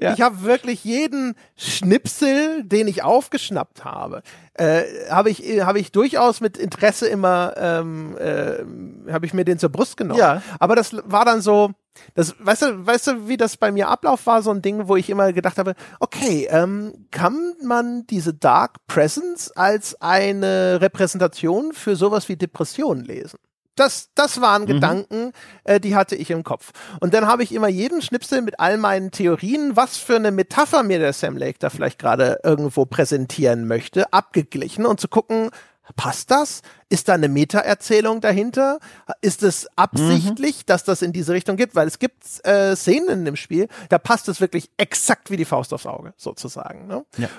ja. 0.00 0.14
ich 0.14 0.22
habe 0.22 0.42
wirklich 0.42 0.84
jeden 0.84 1.34
Schnipsel, 1.56 2.64
den 2.64 2.88
ich 2.88 3.02
aufgeschnappt 3.02 3.84
habe, 3.84 4.22
äh, 4.54 4.84
habe 5.10 5.28
ich, 5.28 5.42
habe 5.60 5.78
ich 5.78 5.92
durchaus 5.92 6.40
mit 6.40 6.56
Interesse 6.56 7.06
immer, 7.06 7.52
ähm, 7.58 8.16
äh, 8.16 9.12
habe 9.12 9.26
ich 9.26 9.34
mir 9.34 9.44
den 9.44 9.58
zur 9.58 9.68
Brust 9.68 9.98
genommen. 9.98 10.18
Ja. 10.18 10.42
Aber 10.58 10.76
das 10.76 10.96
war 11.04 11.26
dann 11.26 11.42
so 11.42 11.72
das, 12.14 12.34
weißt 12.38 12.62
du, 12.62 12.86
weißt 12.86 13.06
du, 13.06 13.28
wie 13.28 13.36
das 13.36 13.56
bei 13.56 13.72
mir 13.72 13.88
Ablauf 13.88 14.26
war, 14.26 14.42
so 14.42 14.50
ein 14.50 14.62
Ding, 14.62 14.88
wo 14.88 14.96
ich 14.96 15.10
immer 15.10 15.32
gedacht 15.32 15.58
habe, 15.58 15.74
okay, 16.00 16.46
ähm, 16.50 17.06
kann 17.10 17.54
man 17.62 18.06
diese 18.06 18.34
Dark 18.34 18.86
Presence 18.86 19.50
als 19.52 20.00
eine 20.00 20.80
Repräsentation 20.80 21.72
für 21.72 21.96
sowas 21.96 22.28
wie 22.28 22.36
Depression 22.36 23.00
lesen? 23.00 23.38
Das, 23.76 24.08
das 24.14 24.40
waren 24.40 24.62
mhm. 24.62 24.66
Gedanken, 24.66 25.32
äh, 25.64 25.78
die 25.78 25.94
hatte 25.94 26.16
ich 26.16 26.30
im 26.30 26.44
Kopf. 26.44 26.72
Und 27.00 27.12
dann 27.12 27.26
habe 27.26 27.42
ich 27.42 27.52
immer 27.52 27.68
jeden 27.68 28.00
Schnipsel 28.00 28.40
mit 28.40 28.58
all 28.58 28.78
meinen 28.78 29.10
Theorien, 29.10 29.76
was 29.76 29.98
für 29.98 30.16
eine 30.16 30.32
Metapher 30.32 30.82
mir 30.82 30.98
der 30.98 31.12
Sam 31.12 31.36
Lake 31.36 31.58
da 31.58 31.68
vielleicht 31.68 31.98
gerade 31.98 32.40
irgendwo 32.42 32.86
präsentieren 32.86 33.66
möchte, 33.66 34.12
abgeglichen 34.12 34.86
und 34.86 34.98
zu 34.98 35.08
gucken, 35.08 35.50
Passt 35.94 36.30
das? 36.30 36.62
Ist 36.88 37.08
da 37.08 37.14
eine 37.14 37.28
Meta-Erzählung 37.28 38.20
dahinter? 38.20 38.78
Ist 39.20 39.42
es 39.42 39.68
absichtlich, 39.76 40.58
mhm. 40.58 40.66
dass 40.66 40.84
das 40.84 41.02
in 41.02 41.12
diese 41.12 41.32
Richtung 41.32 41.56
gibt? 41.56 41.74
Weil 41.74 41.86
es 41.86 41.98
gibt 41.98 42.24
äh, 42.44 42.74
Szenen 42.74 43.08
in 43.08 43.24
dem 43.24 43.36
Spiel, 43.36 43.68
da 43.88 43.98
passt 43.98 44.28
es 44.28 44.40
wirklich 44.40 44.70
exakt 44.76 45.30
wie 45.30 45.36
die 45.36 45.44
Faust 45.44 45.72
aufs 45.72 45.86
Auge, 45.86 46.12
sozusagen. 46.16 46.86
Ne? 46.86 47.04
Ja. 47.16 47.24
Ähm, 47.24 47.30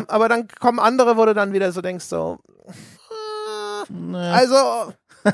ja. 0.00 0.04
Aber 0.08 0.28
dann 0.28 0.48
kommen 0.48 0.78
andere, 0.78 1.16
wo 1.16 1.24
du 1.24 1.34
dann 1.34 1.52
wieder 1.52 1.72
so 1.72 1.80
denkst, 1.80 2.04
so, 2.04 2.38
äh, 3.90 4.16
also 4.16 4.92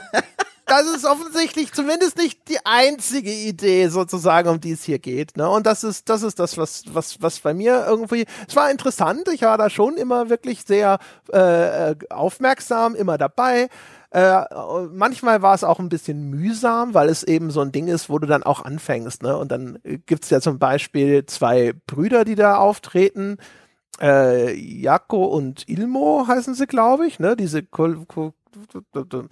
das 0.71 0.87
ist 0.87 1.05
offensichtlich 1.05 1.73
zumindest 1.73 2.17
nicht 2.17 2.49
die 2.49 2.65
einzige 2.65 3.33
Idee 3.33 3.89
sozusagen, 3.89 4.49
um 4.49 4.61
die 4.61 4.71
es 4.71 4.85
hier 4.85 5.01
geht. 5.01 5.37
Ne? 5.37 5.49
Und 5.51 5.67
das 5.67 5.83
ist, 5.83 6.09
das 6.09 6.23
ist 6.23 6.39
das, 6.39 6.57
was, 6.59 6.85
was, 6.93 7.21
was 7.21 7.41
bei 7.41 7.53
mir 7.55 7.85
irgendwie, 7.89 8.25
es 8.49 8.55
war 8.55 8.71
interessant. 8.71 9.29
Ich 9.33 9.43
war 9.43 9.59
da 9.59 9.69
schon 9.69 9.97
immer 9.97 10.31
wirklich 10.31 10.63
sehr 10.65 10.99
äh, 11.33 11.97
aufmerksam, 12.09 12.95
immer 12.95 13.19
dabei. 13.19 13.69
Äh, 14.11 14.45
manchmal 14.93 15.43
war 15.43 15.55
es 15.55 15.65
auch 15.65 15.81
ein 15.81 15.89
bisschen 15.89 16.31
mühsam, 16.31 16.95
weil 16.95 17.09
es 17.09 17.25
eben 17.25 17.51
so 17.51 17.63
ein 17.63 17.73
Ding 17.73 17.89
ist, 17.89 18.09
wo 18.09 18.21
du 18.21 18.29
dann 18.29 18.45
auch 18.45 18.65
anfängst. 18.65 19.25
Ne? 19.25 19.37
Und 19.37 19.51
dann 19.51 19.81
gibt's 20.07 20.31
ja 20.31 20.41
zum 20.41 20.61
Beispiel 20.61 21.27
zwei 21.27 21.73
Brüder, 21.89 22.25
die 22.25 22.37
da 22.37 22.57
auftreten. 22.57 23.39
Äh, 24.01 24.55
Jako 24.55 25.25
und 25.25 25.69
Ilmo 25.69 26.27
heißen 26.29 26.55
sie, 26.55 26.67
glaube 26.67 27.07
ich, 27.07 27.19
ne? 27.19 27.37
Diese 27.37 27.63
Kul 27.63 28.07
Kul 28.07 28.33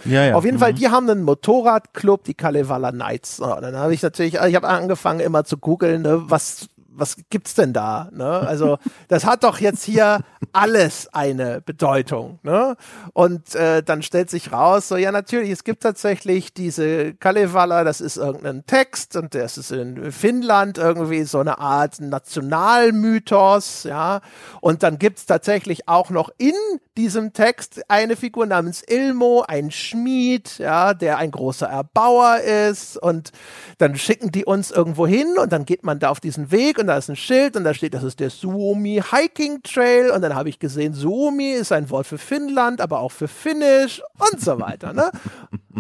ja, 0.05 0.25
ja. 0.25 0.35
Auf 0.35 0.45
jeden 0.45 0.57
mhm. 0.57 0.61
Fall, 0.61 0.75
die 0.75 0.89
haben 0.89 1.09
einen 1.09 1.23
Motorradclub, 1.23 2.25
die 2.25 2.35
Kalevala 2.35 2.93
Knights. 2.93 3.37
So, 3.37 3.47
dann 3.47 3.77
habe 3.77 3.95
ich 3.95 4.03
natürlich, 4.03 4.35
ich 4.35 4.55
habe 4.55 4.69
angefangen 4.69 5.21
immer 5.21 5.45
zu 5.45 5.59
googeln, 5.59 6.03
ne, 6.03 6.23
was 6.31 6.69
was 6.99 7.17
gibt's 7.31 7.55
denn 7.55 7.73
da? 7.73 8.09
Ne? 8.13 8.27
Also 8.27 8.79
das 9.09 9.25
hat 9.25 9.45
doch 9.45 9.59
jetzt 9.59 9.85
hier 9.85 10.21
alles 10.53 11.09
eine 11.13 11.61
Bedeutung. 11.61 12.39
Ne? 12.43 12.77
Und 13.13 13.55
äh, 13.55 13.83
dann 13.83 14.03
stellt 14.03 14.31
sich 14.31 14.53
raus, 14.53 14.89
so 14.89 14.97
ja 14.97 15.13
natürlich, 15.13 15.51
es 15.51 15.65
gibt 15.65 15.83
tatsächlich 15.83 16.53
diese 16.53 17.15
Kalevala, 17.15 17.85
das 17.85 18.01
ist 18.01 18.17
irgendein 18.17 18.67
Text 18.67 19.17
und 19.17 19.35
das 19.35 19.59
ist 19.59 19.71
in 19.71 20.13
Finnland 20.13 20.79
irgendwie 20.79 21.23
so 21.25 21.39
eine 21.39 21.59
Art 21.59 22.01
Nationalmythos, 22.01 23.85
ja. 23.85 24.21
Und 24.61 24.83
dann 24.83 24.99
gibt's 24.99 25.27
tatsächlich 25.27 25.89
auch 25.89 26.11
noch 26.11 26.31
in 26.39 26.55
diesem 26.97 27.33
Text 27.33 27.83
eine 27.89 28.17
Figur 28.17 28.45
namens 28.47 28.83
Ilmo, 28.83 29.45
ein 29.47 29.71
Schmied, 29.71 30.59
ja, 30.59 30.95
der 30.95 31.19
ein 31.19 31.31
großer 31.31 31.67
Erbauer 31.67 32.39
ist. 32.39 32.97
Und 32.97 33.31
dann 33.79 33.97
schicken 33.97 34.33
die 34.33 34.45
uns 34.45 34.73
irgendwo 34.73 35.07
hin 35.07 35.37
und 35.41 35.53
dann 35.53 35.65
geht 35.65 35.85
man 35.85 36.01
da 36.01 36.11
auf 36.11 36.19
diesen 36.19 36.51
Weg 36.51 36.79
und 36.79 36.88
da 36.89 36.97
ist 36.97 37.09
ein 37.09 37.17
Schild 37.17 37.57
und 37.57 37.65
da 37.65 37.75
steht, 37.75 37.95
das 37.95 38.03
ist 38.03 38.21
der 38.21 38.31
Suomi 38.31 39.03
Hiking 39.11 39.63
Trail 39.63 40.11
und 40.11 40.23
dann 40.23 40.35
habe 40.35 40.49
ich 40.49 40.59
gesehen, 40.59 40.95
Suomi 40.95 41.53
ist 41.53 41.73
ein 41.73 41.91
Wort 41.91 42.07
für 42.07 42.19
Finnland, 42.19 42.81
aber 42.81 43.01
auch 43.01 43.13
für 43.13 43.29
Finnisch 43.29 44.03
und 44.19 44.41
so 44.41 44.59
weiter, 44.59 44.93
ne? 44.93 45.11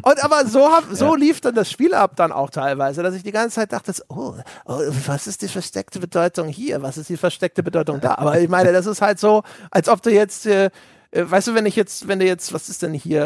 Und 0.02 0.24
aber 0.24 0.46
so, 0.46 0.70
hab, 0.70 0.84
so 0.92 1.06
ja. 1.06 1.14
lief 1.16 1.40
dann 1.40 1.54
das 1.54 1.70
Spiel 1.70 1.94
ab 1.94 2.12
dann 2.16 2.30
auch 2.30 2.50
teilweise, 2.50 3.02
dass 3.02 3.14
ich 3.14 3.22
die 3.22 3.32
ganze 3.32 3.56
Zeit 3.56 3.72
dachte, 3.72 3.92
oh, 4.08 4.34
oh, 4.66 4.80
was 5.06 5.26
ist 5.26 5.42
die 5.42 5.48
versteckte 5.48 5.98
Bedeutung 5.98 6.48
hier? 6.48 6.82
Was 6.82 6.98
ist 6.98 7.08
die 7.08 7.16
versteckte 7.16 7.62
Bedeutung 7.62 8.00
da? 8.00 8.14
Aber 8.16 8.38
ich 8.38 8.48
meine, 8.48 8.72
das 8.72 8.86
ist 8.86 9.02
halt 9.02 9.18
so, 9.18 9.42
als 9.70 9.88
ob 9.88 10.02
du 10.02 10.10
jetzt 10.10 10.46
äh, 10.46 10.70
äh, 11.10 11.24
weißt 11.26 11.48
du, 11.48 11.54
wenn 11.54 11.66
ich 11.66 11.76
jetzt, 11.76 12.06
wenn 12.08 12.18
du 12.18 12.26
jetzt, 12.26 12.52
was 12.52 12.68
ist 12.68 12.82
denn 12.82 12.92
hier, 12.92 13.22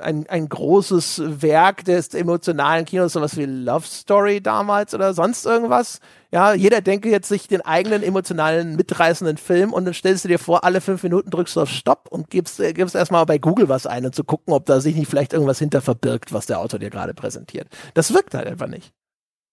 äh, 0.00 0.02
ein, 0.02 0.26
ein 0.28 0.48
großes 0.48 1.22
Werk 1.42 1.84
des 1.84 2.14
emotionalen 2.14 2.84
Kinos, 2.84 3.12
sowas 3.12 3.36
wie 3.36 3.44
Love 3.44 3.86
Story 3.86 4.40
damals 4.40 4.94
oder 4.94 5.14
sonst 5.14 5.46
irgendwas? 5.46 6.00
Ja, 6.30 6.52
jeder 6.52 6.80
denke 6.80 7.08
jetzt 7.08 7.28
sich 7.28 7.48
den 7.48 7.62
eigenen 7.62 8.02
emotionalen, 8.02 8.76
mitreißenden 8.76 9.38
Film 9.38 9.72
und 9.72 9.84
dann 9.84 9.94
stellst 9.94 10.24
du 10.24 10.28
dir 10.28 10.38
vor, 10.38 10.64
alle 10.64 10.80
fünf 10.80 11.02
Minuten 11.02 11.30
drückst 11.30 11.56
du 11.56 11.62
auf 11.62 11.70
Stopp 11.70 12.08
und 12.10 12.30
gibst, 12.30 12.60
äh, 12.60 12.72
gibst 12.72 12.94
erstmal 12.94 13.24
bei 13.26 13.38
Google 13.38 13.68
was 13.68 13.86
ein 13.86 14.04
und 14.04 14.14
zu 14.14 14.24
gucken, 14.24 14.52
ob 14.52 14.66
da 14.66 14.80
sich 14.80 14.96
nicht 14.96 15.08
vielleicht 15.08 15.32
irgendwas 15.32 15.58
hinter 15.58 15.80
verbirgt, 15.80 16.32
was 16.32 16.46
der 16.46 16.58
Autor 16.58 16.80
dir 16.80 16.90
gerade 16.90 17.14
präsentiert. 17.14 17.68
Das 17.94 18.12
wirkt 18.12 18.34
halt 18.34 18.46
einfach 18.46 18.66
nicht. 18.66 18.92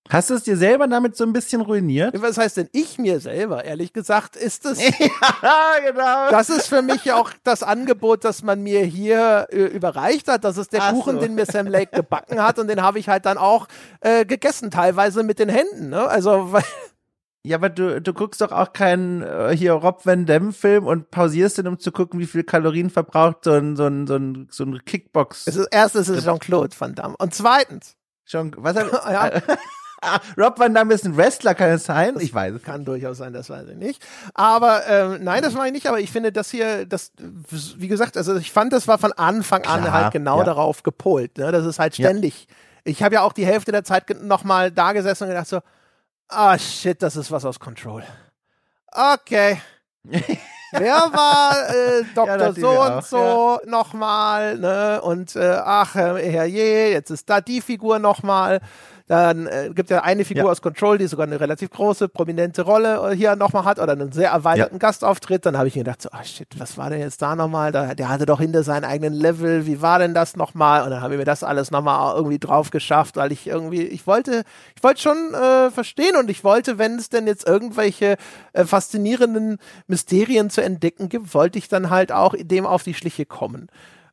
Hast 0.07 0.29
du 0.29 0.35
es 0.35 0.43
dir 0.43 0.55
selber 0.55 0.87
damit 0.87 1.17
so 1.17 1.23
ein 1.23 1.33
bisschen 1.33 1.61
ruiniert? 1.61 2.13
Was 2.21 2.37
heißt 2.37 2.57
denn 2.57 2.69
ich 2.73 2.99
mir 2.99 3.19
selber? 3.19 3.65
Ehrlich 3.65 3.91
gesagt 3.91 4.35
ist 4.35 4.65
es. 4.65 4.79
ja, 4.99 5.09
genau. 5.83 6.29
Das 6.29 6.49
ist 6.49 6.67
für 6.67 6.83
mich 6.83 7.11
auch 7.11 7.31
das 7.43 7.63
Angebot, 7.63 8.23
das 8.23 8.43
man 8.43 8.61
mir 8.61 8.83
hier 8.83 9.47
äh, 9.49 9.63
überreicht 9.63 10.27
hat. 10.27 10.43
Das 10.43 10.57
ist 10.57 10.73
der 10.73 10.83
Ach 10.83 10.91
Kuchen, 10.91 11.15
so. 11.15 11.21
den 11.21 11.33
mir 11.33 11.47
Sam 11.47 11.65
Lake 11.65 11.95
gebacken 11.95 12.41
hat 12.41 12.59
und 12.59 12.67
den 12.67 12.83
habe 12.83 12.99
ich 12.99 13.09
halt 13.09 13.25
dann 13.25 13.39
auch 13.39 13.67
äh, 14.01 14.25
gegessen, 14.25 14.69
teilweise 14.69 15.23
mit 15.23 15.39
den 15.39 15.49
Händen. 15.49 15.89
Ne? 15.89 16.07
Also 16.07 16.51
weil 16.51 16.63
ja, 17.43 17.57
aber 17.57 17.69
du, 17.69 18.01
du 18.01 18.13
guckst 18.13 18.41
doch 18.41 18.51
auch 18.51 18.73
keinen 18.73 19.21
äh, 19.21 19.55
hier 19.55 19.73
Rob 19.73 20.03
Van 20.03 20.25
Dam 20.25 20.51
Film 20.51 20.87
und 20.87 21.11
pausierst 21.11 21.59
den, 21.59 21.67
um 21.67 21.79
zu 21.79 21.91
gucken, 21.91 22.19
wie 22.19 22.25
viel 22.25 22.43
Kalorien 22.43 22.89
verbraucht 22.89 23.43
so 23.43 23.51
ein, 23.51 23.75
so 23.75 23.85
ein, 23.85 24.07
so 24.07 24.15
ein, 24.15 24.47
so 24.49 24.63
ein 24.63 24.83
Kickbox. 24.83 25.45
Es 25.45 25.55
ist, 25.55 25.67
erstens 25.69 26.09
ist 26.09 26.17
es 26.17 26.23
Jean-Claude 26.23 26.75
Van 26.77 26.95
Damme. 26.95 27.15
Und 27.17 27.35
zweitens. 27.35 27.95
Jean, 28.25 28.51
was 28.57 28.75
hab, 28.75 28.91
ja. 29.11 29.41
Rob 30.37 30.59
Van 30.59 30.73
Damme 30.73 30.93
ist 30.93 31.05
ein 31.05 31.17
Wrestler, 31.17 31.55
kann 31.55 31.69
es 31.69 31.85
sein? 31.85 32.15
Ich 32.19 32.33
weiß. 32.33 32.61
Kann 32.63 32.85
durchaus 32.85 33.17
sein, 33.17 33.33
das 33.33 33.49
weiß 33.49 33.69
ich 33.69 33.77
nicht. 33.77 34.05
Aber 34.33 34.87
ähm, 34.87 35.23
nein, 35.23 35.41
das 35.41 35.53
meine 35.53 35.67
ich 35.67 35.73
nicht. 35.73 35.87
Aber 35.87 35.99
ich 35.99 36.11
finde, 36.11 36.31
dass 36.31 36.51
hier, 36.51 36.85
das, 36.85 37.11
wie 37.77 37.87
gesagt, 37.87 38.17
also 38.17 38.35
ich 38.35 38.51
fand, 38.51 38.73
das 38.73 38.87
war 38.87 38.97
von 38.97 39.13
Anfang 39.13 39.63
Klar, 39.63 39.77
an 39.77 39.91
halt 39.91 40.11
genau 40.11 40.39
ja. 40.39 40.43
darauf 40.43 40.83
gepolt. 40.83 41.37
Ne? 41.37 41.51
Das 41.51 41.65
ist 41.65 41.79
halt 41.79 41.95
ständig. 41.95 42.47
Ja. 42.47 42.55
Ich 42.85 43.03
habe 43.03 43.15
ja 43.15 43.21
auch 43.21 43.33
die 43.33 43.45
Hälfte 43.45 43.71
der 43.71 43.83
Zeit 43.83 44.21
nochmal 44.21 44.71
da 44.71 44.93
gesessen 44.93 45.23
und 45.23 45.29
gedacht 45.29 45.47
so, 45.47 45.59
ah 46.27 46.53
oh, 46.53 46.57
shit, 46.57 47.01
das 47.01 47.15
ist 47.15 47.31
was 47.31 47.45
aus 47.45 47.59
Control. 47.59 48.03
Okay. 48.91 49.59
Wer 50.71 50.95
war 51.13 51.69
äh, 51.69 52.03
Dr. 52.13 52.37
Ja, 52.37 52.53
so 52.53 52.81
und 52.81 53.05
so 53.05 53.59
ja. 53.63 53.69
nochmal, 53.69 54.57
ne? 54.57 55.01
Und 55.01 55.35
äh, 55.35 55.57
ach, 55.63 55.95
herrje, 55.95 56.91
jetzt 56.91 57.11
ist 57.11 57.29
da 57.29 57.41
die 57.41 57.61
Figur 57.61 57.99
nochmal. 57.99 58.61
Dann 59.07 59.45
äh, 59.45 59.69
gibt 59.73 59.91
ja 59.91 60.01
eine 60.01 60.25
Figur 60.25 60.45
ja. 60.45 60.51
aus 60.51 60.63
Control, 60.63 60.97
die 60.97 61.05
sogar 61.05 61.27
eine 61.27 61.39
relativ 61.39 61.69
große, 61.69 62.09
prominente 62.09 62.63
Rolle 62.63 63.11
äh, 63.11 63.15
hier 63.15 63.35
nochmal 63.35 63.63
hat 63.63 63.77
oder 63.77 63.91
einen 63.91 64.11
sehr 64.11 64.31
erweiterten 64.31 64.75
ja. 64.75 64.79
Gastauftritt. 64.79 65.45
Dann 65.45 65.57
habe 65.57 65.67
ich 65.67 65.75
mir 65.75 65.83
gedacht, 65.83 66.01
so, 66.01 66.09
oh 66.11 66.23
shit, 66.23 66.47
was 66.57 66.75
war 66.77 66.89
denn 66.89 67.01
jetzt 67.01 67.21
da 67.21 67.35
nochmal? 67.35 67.71
Da, 67.71 67.93
der 67.93 68.09
hatte 68.09 68.25
doch 68.25 68.39
hinter 68.39 68.63
seinen 68.63 68.83
eigenen 68.83 69.13
Level, 69.13 69.67
wie 69.67 69.79
war 69.79 69.99
denn 69.99 70.15
das 70.15 70.35
nochmal? 70.35 70.81
Und 70.83 70.89
dann 70.89 71.01
habe 71.01 71.13
ich 71.13 71.19
mir 71.19 71.25
das 71.25 71.43
alles 71.43 71.69
nochmal 71.69 72.15
irgendwie 72.15 72.39
drauf 72.39 72.71
geschafft, 72.71 73.15
weil 73.15 73.31
ich 73.31 73.45
irgendwie, 73.45 73.83
ich 73.83 74.07
wollte, 74.07 74.43
ich 74.75 74.83
wollte 74.83 75.01
schon 75.01 75.35
äh, 75.35 75.69
verstehen 75.69 76.15
und 76.15 76.31
ich 76.31 76.43
wollte, 76.43 76.79
wenn 76.79 76.95
es 76.95 77.09
denn 77.09 77.27
jetzt 77.27 77.47
irgendwelche 77.47 78.17
äh, 78.53 78.65
faszinierenden 78.65 79.59
Mysterien 79.85 80.49
zu 80.49 80.63
entdecken 80.63 81.09
gibt, 81.09 81.35
wollte 81.35 81.59
ich 81.59 81.67
dann 81.67 81.91
halt 81.91 82.11
auch 82.11 82.33
dem 82.35 82.65
auf 82.65 82.81
die 82.81 82.95
Schliche 82.95 83.27
kommen. 83.27 83.67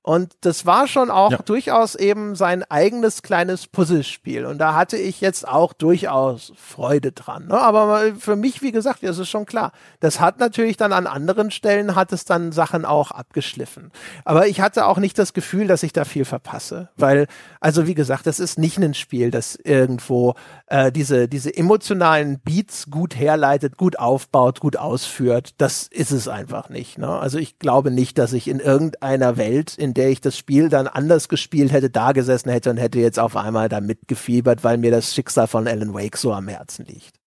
Und 0.04 0.32
das 0.40 0.66
war 0.66 0.88
schon 0.88 1.12
auch 1.12 1.30
ja. 1.30 1.38
durchaus 1.38 1.94
eben 1.94 2.34
sein 2.34 2.64
eigenes 2.68 3.22
kleines 3.22 3.68
Puzzlespiel. 3.68 4.46
Und 4.46 4.58
da 4.58 4.74
hatte 4.74 4.96
ich 4.96 5.20
jetzt 5.20 5.46
auch 5.46 5.72
durchaus 5.72 6.52
Freude 6.56 7.12
dran. 7.12 7.46
Ne? 7.46 7.60
Aber 7.60 8.16
für 8.18 8.34
mich, 8.34 8.62
wie 8.62 8.72
gesagt, 8.72 9.04
ist 9.04 9.18
es 9.18 9.30
schon 9.30 9.46
klar. 9.46 9.70
Das 10.00 10.18
hat 10.18 10.40
natürlich 10.40 10.76
dann 10.76 10.92
an 10.92 11.06
anderen 11.06 11.52
Stellen, 11.52 11.94
hat 11.94 12.12
es 12.12 12.24
dann 12.24 12.50
Sachen 12.50 12.84
auch 12.84 13.12
abgeschliffen. 13.12 13.92
Aber 14.24 14.48
ich 14.48 14.60
hatte 14.60 14.86
auch 14.86 14.98
nicht 14.98 15.16
das 15.20 15.34
Gefühl, 15.34 15.68
dass 15.68 15.84
ich 15.84 15.92
da 15.92 16.04
viel 16.04 16.24
verpasse. 16.24 16.88
Weil, 16.96 17.28
also 17.60 17.86
wie 17.86 17.94
gesagt, 17.94 18.26
das 18.26 18.40
ist 18.40 18.58
nicht 18.58 18.78
ein 18.78 18.94
Spiel, 18.94 19.30
das 19.30 19.54
irgendwo 19.54 20.34
äh, 20.66 20.90
diese, 20.90 21.28
diese 21.28 21.56
emotionalen 21.56 22.40
Beats 22.40 22.90
gut 22.90 23.14
herleitet, 23.14 23.76
gut 23.76 24.00
aufbaut, 24.00 24.58
gut 24.58 24.76
ausführt. 24.76 25.50
Das 25.58 25.86
ist 25.86 26.10
es 26.10 26.26
einfach 26.26 26.70
nicht. 26.70 26.98
Ne? 26.98 27.08
Also 27.08 27.38
ich 27.38 27.60
glaube 27.60 27.92
nicht, 27.92 28.18
dass 28.18 28.32
ich 28.32 28.48
in 28.48 28.58
irgendeiner 28.58 29.36
Welt, 29.36 29.78
in 29.78 29.91
der 29.94 30.10
ich 30.10 30.20
das 30.20 30.36
Spiel 30.36 30.68
dann 30.68 30.86
anders 30.86 31.28
gespielt 31.28 31.72
hätte, 31.72 31.90
da 31.90 32.12
gesessen 32.12 32.50
hätte 32.50 32.70
und 32.70 32.76
hätte 32.76 32.98
jetzt 32.98 33.18
auf 33.18 33.36
einmal 33.36 33.68
da 33.68 33.80
mitgefiebert, 33.80 34.64
weil 34.64 34.78
mir 34.78 34.90
das 34.90 35.14
Schicksal 35.14 35.46
von 35.46 35.66
Alan 35.66 35.94
Wake 35.94 36.16
so 36.16 36.32
am 36.32 36.48
Herzen 36.48 36.84
liegt. 36.86 37.21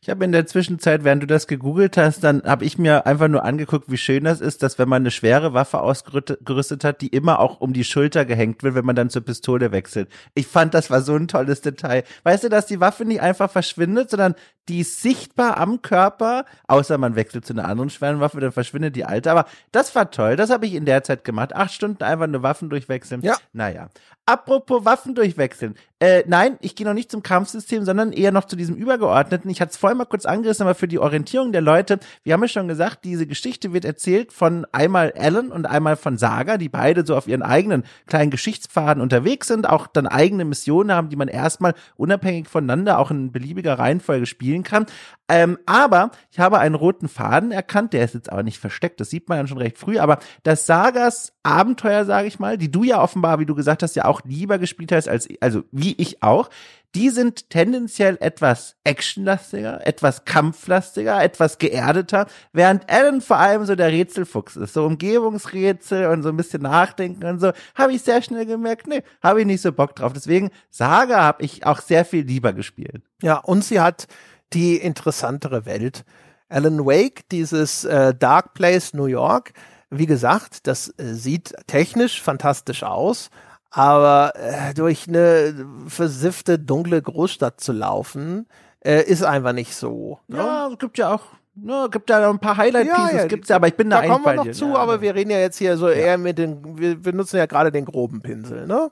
Ich 0.00 0.10
habe 0.10 0.24
in 0.24 0.32
der 0.32 0.46
Zwischenzeit, 0.46 1.04
während 1.04 1.22
du 1.22 1.26
das 1.26 1.46
gegoogelt 1.46 1.96
hast, 1.96 2.24
dann 2.24 2.42
habe 2.44 2.64
ich 2.64 2.76
mir 2.78 3.06
einfach 3.06 3.28
nur 3.28 3.44
angeguckt, 3.44 3.90
wie 3.90 3.96
schön 3.96 4.24
das 4.24 4.40
ist, 4.40 4.62
dass 4.62 4.78
wenn 4.78 4.88
man 4.88 5.02
eine 5.02 5.10
schwere 5.10 5.54
Waffe 5.54 5.80
ausgerüstet 5.80 6.84
hat, 6.84 7.00
die 7.00 7.08
immer 7.08 7.38
auch 7.38 7.60
um 7.60 7.72
die 7.72 7.84
Schulter 7.84 8.24
gehängt 8.24 8.62
wird, 8.62 8.74
wenn 8.74 8.84
man 8.84 8.96
dann 8.96 9.10
zur 9.10 9.22
Pistole 9.22 9.72
wechselt. 9.72 10.08
Ich 10.34 10.46
fand, 10.46 10.74
das 10.74 10.90
war 10.90 11.02
so 11.02 11.14
ein 11.14 11.28
tolles 11.28 11.60
Detail. 11.60 12.04
Weißt 12.24 12.44
du, 12.44 12.48
dass 12.48 12.66
die 12.66 12.80
Waffe 12.80 13.04
nicht 13.04 13.20
einfach 13.20 13.50
verschwindet, 13.50 14.10
sondern 14.10 14.34
die 14.68 14.80
ist 14.80 15.02
sichtbar 15.02 15.56
am 15.56 15.82
Körper, 15.82 16.44
außer 16.68 16.96
man 16.96 17.16
wechselt 17.16 17.44
zu 17.44 17.52
einer 17.52 17.66
anderen 17.66 17.90
schweren 17.90 18.20
Waffe, 18.20 18.40
dann 18.40 18.52
verschwindet 18.52 18.94
die 18.94 19.04
alte. 19.04 19.30
Aber 19.30 19.46
das 19.72 19.94
war 19.94 20.10
toll, 20.10 20.36
das 20.36 20.50
habe 20.50 20.66
ich 20.66 20.74
in 20.74 20.84
der 20.84 21.02
Zeit 21.02 21.24
gemacht. 21.24 21.54
Acht 21.54 21.72
Stunden 21.72 22.02
einfach 22.04 22.28
nur 22.28 22.42
Waffen 22.42 22.70
durchwechseln. 22.70 23.22
Ja. 23.22 23.36
Naja. 23.52 23.88
Apropos 24.24 24.84
Waffen 24.84 25.16
durchwechseln. 25.16 25.74
Äh, 26.02 26.24
nein, 26.26 26.58
ich 26.60 26.74
gehe 26.74 26.84
noch 26.84 26.94
nicht 26.94 27.12
zum 27.12 27.22
Kampfsystem, 27.22 27.84
sondern 27.84 28.10
eher 28.10 28.32
noch 28.32 28.46
zu 28.46 28.56
diesem 28.56 28.74
übergeordneten. 28.74 29.48
Ich 29.48 29.60
hatte 29.60 29.70
es 29.70 29.76
vorhin 29.76 29.98
mal 29.98 30.04
kurz 30.04 30.26
angerissen, 30.26 30.64
aber 30.64 30.74
für 30.74 30.88
die 30.88 30.98
Orientierung 30.98 31.52
der 31.52 31.60
Leute, 31.60 32.00
wir 32.24 32.32
haben 32.32 32.42
ja 32.42 32.48
schon 32.48 32.66
gesagt, 32.66 33.04
diese 33.04 33.24
Geschichte 33.24 33.72
wird 33.72 33.84
erzählt 33.84 34.32
von 34.32 34.66
einmal 34.72 35.14
Alan 35.16 35.52
und 35.52 35.64
einmal 35.64 35.94
von 35.94 36.18
Saga, 36.18 36.58
die 36.58 36.68
beide 36.68 37.06
so 37.06 37.14
auf 37.14 37.28
ihren 37.28 37.42
eigenen 37.42 37.84
kleinen 38.08 38.32
Geschichtspfaden 38.32 39.00
unterwegs 39.00 39.46
sind, 39.46 39.68
auch 39.68 39.86
dann 39.86 40.08
eigene 40.08 40.44
Missionen 40.44 40.90
haben, 40.90 41.08
die 41.08 41.14
man 41.14 41.28
erstmal 41.28 41.74
unabhängig 41.94 42.48
voneinander 42.48 42.98
auch 42.98 43.12
in 43.12 43.30
beliebiger 43.30 43.78
Reihenfolge 43.78 44.26
spielen 44.26 44.64
kann. 44.64 44.86
Ähm, 45.28 45.56
aber 45.66 46.10
ich 46.32 46.40
habe 46.40 46.58
einen 46.58 46.74
roten 46.74 47.06
Faden 47.06 47.52
erkannt, 47.52 47.92
der 47.92 48.04
ist 48.04 48.14
jetzt 48.14 48.32
aber 48.32 48.42
nicht 48.42 48.58
versteckt, 48.58 48.98
das 48.98 49.08
sieht 49.08 49.28
man 49.28 49.38
ja 49.38 49.46
schon 49.46 49.58
recht 49.58 49.78
früh, 49.78 50.00
aber 50.00 50.18
das 50.42 50.66
Sagas 50.66 51.32
Abenteuer, 51.44 52.04
sage 52.04 52.28
ich 52.28 52.38
mal, 52.38 52.58
die 52.58 52.70
du 52.70 52.82
ja 52.82 53.00
offenbar, 53.00 53.38
wie 53.38 53.46
du 53.46 53.54
gesagt 53.54 53.82
hast, 53.82 53.96
ja 53.96 54.04
auch 54.04 54.20
lieber 54.24 54.58
gespielt 54.58 54.92
hast 54.92 55.08
als, 55.08 55.28
also 55.40 55.62
wie 55.70 55.91
ich 56.00 56.22
auch, 56.22 56.48
die 56.94 57.08
sind 57.08 57.48
tendenziell 57.48 58.18
etwas 58.20 58.76
actionlastiger, 58.84 59.86
etwas 59.86 60.24
kampflastiger, 60.26 61.22
etwas 61.22 61.56
geerdeter, 61.56 62.26
während 62.52 62.88
Alan 62.90 63.22
vor 63.22 63.38
allem 63.38 63.64
so 63.64 63.74
der 63.74 63.88
Rätselfuchs 63.88 64.56
ist, 64.56 64.74
so 64.74 64.84
Umgebungsrätsel 64.84 66.06
und 66.08 66.22
so 66.22 66.28
ein 66.28 66.36
bisschen 66.36 66.62
nachdenken 66.62 67.24
und 67.24 67.40
so, 67.40 67.52
habe 67.74 67.94
ich 67.94 68.02
sehr 68.02 68.20
schnell 68.20 68.44
gemerkt, 68.44 68.86
nee, 68.88 69.02
habe 69.22 69.40
ich 69.40 69.46
nicht 69.46 69.62
so 69.62 69.72
Bock 69.72 69.96
drauf. 69.96 70.12
Deswegen 70.12 70.50
Saga 70.70 71.22
habe 71.22 71.42
ich 71.42 71.64
auch 71.64 71.80
sehr 71.80 72.04
viel 72.04 72.24
lieber 72.24 72.52
gespielt. 72.52 73.02
Ja, 73.22 73.38
und 73.38 73.64
sie 73.64 73.80
hat 73.80 74.06
die 74.52 74.76
interessantere 74.76 75.64
Welt. 75.64 76.04
Alan 76.50 76.84
Wake, 76.84 77.26
dieses 77.30 77.84
äh, 77.84 78.14
Dark 78.14 78.52
Place 78.52 78.92
New 78.92 79.06
York, 79.06 79.54
wie 79.88 80.06
gesagt, 80.06 80.66
das 80.66 80.88
äh, 80.98 81.14
sieht 81.14 81.54
technisch 81.66 82.20
fantastisch 82.20 82.82
aus, 82.82 83.30
aber 83.72 84.34
äh, 84.36 84.74
durch 84.74 85.08
eine 85.08 85.66
versiffte, 85.88 86.58
dunkle 86.58 87.00
Großstadt 87.00 87.60
zu 87.60 87.72
laufen, 87.72 88.46
äh, 88.84 89.02
ist 89.02 89.24
einfach 89.24 89.52
nicht 89.52 89.74
so. 89.74 90.20
Ne? 90.28 90.36
Ja, 90.36 90.68
es 90.70 90.78
gibt 90.78 90.98
ja 90.98 91.14
auch 91.14 91.22
Ne, 91.54 91.86
gibt 91.90 92.08
noch 92.08 92.16
ein 92.16 92.38
paar 92.38 92.56
Highlight-Pieces, 92.56 93.12
ja, 93.12 93.18
ja, 93.18 93.26
gibt's 93.26 93.50
ja, 93.50 93.56
aber 93.56 93.68
ich 93.68 93.74
bin 93.74 93.90
da, 93.90 94.00
da 94.00 94.08
kommen 94.08 94.24
wir 94.24 94.32
noch 94.32 94.50
zu, 94.52 94.70
ja, 94.70 94.76
aber 94.76 95.02
wir 95.02 95.14
reden 95.14 95.30
ja 95.30 95.38
jetzt 95.38 95.58
hier 95.58 95.76
so 95.76 95.86
eher 95.86 96.16
mit 96.16 96.38
den, 96.38 96.78
wir, 96.78 97.04
wir 97.04 97.12
nutzen 97.12 97.36
ja 97.36 97.44
gerade 97.44 97.70
den 97.70 97.84
groben 97.84 98.22
Pinsel, 98.22 98.66
ne? 98.66 98.90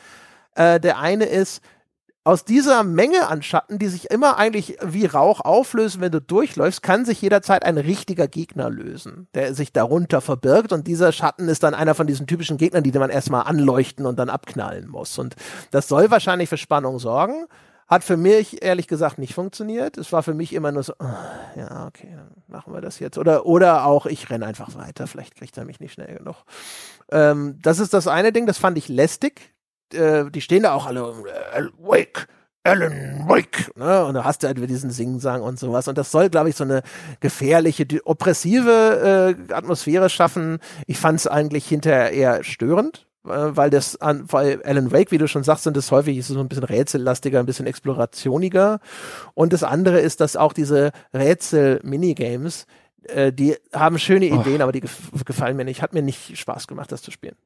Äh, 0.55 0.79
der 0.79 0.97
eine 0.97 1.25
ist, 1.25 1.61
aus 2.27 2.43
dieser 2.43 2.83
Menge 2.83 3.29
an 3.29 3.41
Schatten, 3.41 3.79
die 3.79 3.87
sich 3.87 4.11
immer 4.11 4.37
eigentlich 4.37 4.77
wie 4.83 5.05
Rauch 5.05 5.39
auflösen, 5.39 6.01
wenn 6.01 6.11
du 6.11 6.19
durchläufst, 6.19 6.83
kann 6.83 7.05
sich 7.05 7.21
jederzeit 7.21 7.63
ein 7.63 7.77
richtiger 7.77 8.27
Gegner 8.27 8.69
lösen, 8.69 9.29
der 9.33 9.53
sich 9.53 9.71
darunter 9.71 10.19
verbirgt. 10.19 10.73
Und 10.73 10.87
dieser 10.87 11.13
Schatten 11.13 11.47
ist 11.47 11.63
dann 11.63 11.73
einer 11.73 11.95
von 11.95 12.05
diesen 12.05 12.27
typischen 12.27 12.57
Gegnern, 12.57 12.83
die 12.83 12.91
man 12.91 13.09
erstmal 13.09 13.43
anleuchten 13.43 14.05
und 14.05 14.19
dann 14.19 14.27
abknallen 14.27 14.89
muss. 14.89 15.17
Und 15.17 15.37
das 15.71 15.87
soll 15.87 16.11
wahrscheinlich 16.11 16.49
für 16.49 16.57
Spannung 16.57 16.99
sorgen. 16.99 17.45
Hat 17.87 18.03
für 18.03 18.17
mich 18.17 18.61
ehrlich 18.61 18.89
gesagt 18.89 19.19
nicht 19.19 19.33
funktioniert. 19.33 19.97
Es 19.97 20.11
war 20.11 20.21
für 20.21 20.33
mich 20.33 20.51
immer 20.51 20.73
nur 20.73 20.83
so, 20.83 20.95
oh, 20.99 21.05
ja, 21.55 21.87
okay, 21.87 22.11
dann 22.13 22.31
machen 22.49 22.73
wir 22.73 22.81
das 22.81 22.99
jetzt. 22.99 23.17
Oder, 23.17 23.45
oder 23.45 23.85
auch, 23.85 24.05
ich 24.05 24.29
renne 24.29 24.45
einfach 24.45 24.75
weiter, 24.75 25.07
vielleicht 25.07 25.37
kriegt 25.37 25.57
er 25.57 25.63
mich 25.63 25.79
nicht 25.79 25.93
schnell 25.93 26.17
genug. 26.17 26.35
Ähm, 27.09 27.57
das 27.61 27.79
ist 27.79 27.93
das 27.93 28.07
eine 28.07 28.33
Ding, 28.33 28.47
das 28.47 28.57
fand 28.57 28.77
ich 28.77 28.89
lästig 28.89 29.53
äh, 29.93 30.29
die 30.29 30.41
stehen 30.41 30.63
da 30.63 30.73
auch 30.73 30.85
alle, 30.85 31.01
äh, 31.53 31.63
Wake, 31.79 32.27
Alan 32.67 33.23
Wake, 33.27 33.71
ne? 33.77 34.05
Und 34.05 34.13
da 34.13 34.25
hast 34.25 34.43
du 34.43 34.47
halt 34.47 34.57
wieder 34.57 34.67
diesen 34.67 34.91
Singsang 34.91 35.41
und 35.41 35.57
sowas. 35.57 35.87
Und 35.87 35.97
das 35.97 36.11
soll, 36.11 36.29
glaube 36.29 36.49
ich, 36.49 36.55
so 36.55 36.65
eine 36.65 36.81
gefährliche, 37.21 37.85
oppressive 38.03 39.35
äh, 39.49 39.53
Atmosphäre 39.53 40.09
schaffen. 40.09 40.59
Ich 40.85 40.97
fand 40.97 41.19
es 41.19 41.27
eigentlich 41.27 41.65
hinterher 41.65 42.11
eher 42.11 42.43
störend, 42.43 43.07
äh, 43.25 43.29
weil 43.29 43.69
das 43.69 44.01
an, 44.01 44.25
weil 44.27 44.61
Alan 44.63 44.91
Wake, 44.91 45.11
wie 45.11 45.17
du 45.17 45.29
schon 45.29 45.43
sagst, 45.43 45.63
sind 45.63 45.77
das 45.77 45.91
häufig 45.91 46.17
ist 46.17 46.27
so 46.27 46.39
ein 46.39 46.49
bisschen 46.49 46.65
rätsellastiger, 46.65 47.39
ein 47.39 47.45
bisschen 47.45 47.67
explorationiger. 47.67 48.79
Und 49.33 49.53
das 49.53 49.63
andere 49.63 50.01
ist, 50.01 50.19
dass 50.19 50.35
auch 50.35 50.51
diese 50.51 50.91
Rätsel-Minigames, 51.13 52.65
äh, 53.03 53.31
die 53.31 53.55
haben 53.71 53.97
schöne 53.97 54.25
Ideen, 54.25 54.59
oh. 54.59 54.63
aber 54.63 54.73
die 54.73 54.83
gefallen 55.25 55.55
mir 55.55 55.63
nicht. 55.65 55.81
Hat 55.81 55.93
mir 55.93 56.01
nicht 56.01 56.37
Spaß 56.37 56.67
gemacht, 56.67 56.91
das 56.91 57.01
zu 57.01 57.11
spielen 57.11 57.37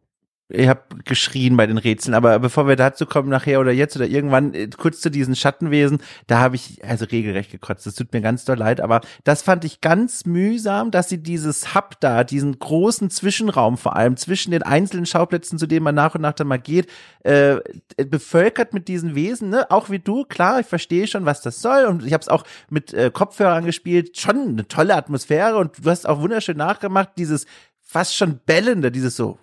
ich 0.54 0.68
habe 0.68 0.82
geschrien 1.06 1.56
bei 1.58 1.66
den 1.66 1.78
Rätseln, 1.78 2.14
aber 2.14 2.40
bevor 2.40 2.68
wir 2.68 2.76
dazu 2.76 3.06
kommen, 3.06 3.30
nachher 3.30 3.60
oder 3.60 3.72
jetzt 3.72 3.96
oder 3.96 4.08
irgendwann, 4.08 4.54
äh, 4.54 4.68
kurz 4.68 5.02
zu 5.02 5.10
diesen 5.10 5.36
Schattenwesen, 5.36 6.00
da 6.28 6.40
habe 6.40 6.56
ich 6.56 6.84
also 6.86 7.06
regelrecht 7.06 7.52
gekotzt. 7.52 7.86
Das 7.86 7.96
tut 7.96 8.12
mir 8.14 8.22
ganz 8.22 8.46
doll 8.46 8.58
leid, 8.58 8.82
aber 8.82 9.02
das 9.24 9.42
fand 9.42 9.66
ich 9.66 9.82
ganz 9.82 10.26
mühsam, 10.26 10.92
dass 10.92 11.10
sie 11.10 11.22
dieses 11.22 11.74
Hub 11.74 12.00
da, 12.00 12.24
diesen 12.24 12.60
großen 12.60 13.10
Zwischenraum 13.10 13.78
vor 13.78 13.96
allem 13.96 14.18
zwischen 14.18 14.52
den 14.52 14.64
einzelnen 14.64 15.06
Schauplätzen, 15.06 15.58
zu 15.58 15.68
denen 15.68 15.84
man 15.84 15.96
nach 15.96 16.16
und 16.16 16.22
nach 16.22 16.34
dann 16.34 16.48
mal 16.48 16.60
geht, 16.60 16.88
äh, 17.24 17.58
bevölkert 17.98 18.74
mit 18.74 18.88
diesen 18.88 19.16
Wesen, 19.16 19.50
ne? 19.50 19.70
Auch 19.72 19.90
wie 19.90 20.00
du, 20.00 20.26
klar, 20.26 20.60
ich 20.60 20.68
verstehe 20.68 21.08
schon, 21.08 21.26
was 21.26 21.42
das 21.42 21.62
soll 21.62 21.86
und 21.86 22.06
ich 22.06 22.14
habe 22.14 22.22
es 22.22 22.30
auch 22.30 22.44
mit 22.70 22.94
äh, 22.94 23.12
Kopfhörern 23.12 23.66
gespielt, 23.66 24.18
schon 24.18 24.50
eine 24.50 24.68
tolle 24.68 24.96
Atmosphäre 24.96 25.58
und 25.58 25.86
du 25.86 25.90
hast 25.90 26.08
auch 26.08 26.22
wunderschön 26.22 26.58
nachgemacht, 26.58 27.10
dieses 27.18 27.46
fast 27.92 28.16
schon 28.16 28.40
bellende, 28.46 28.90
dieses 28.90 29.18
so, 29.18 29.38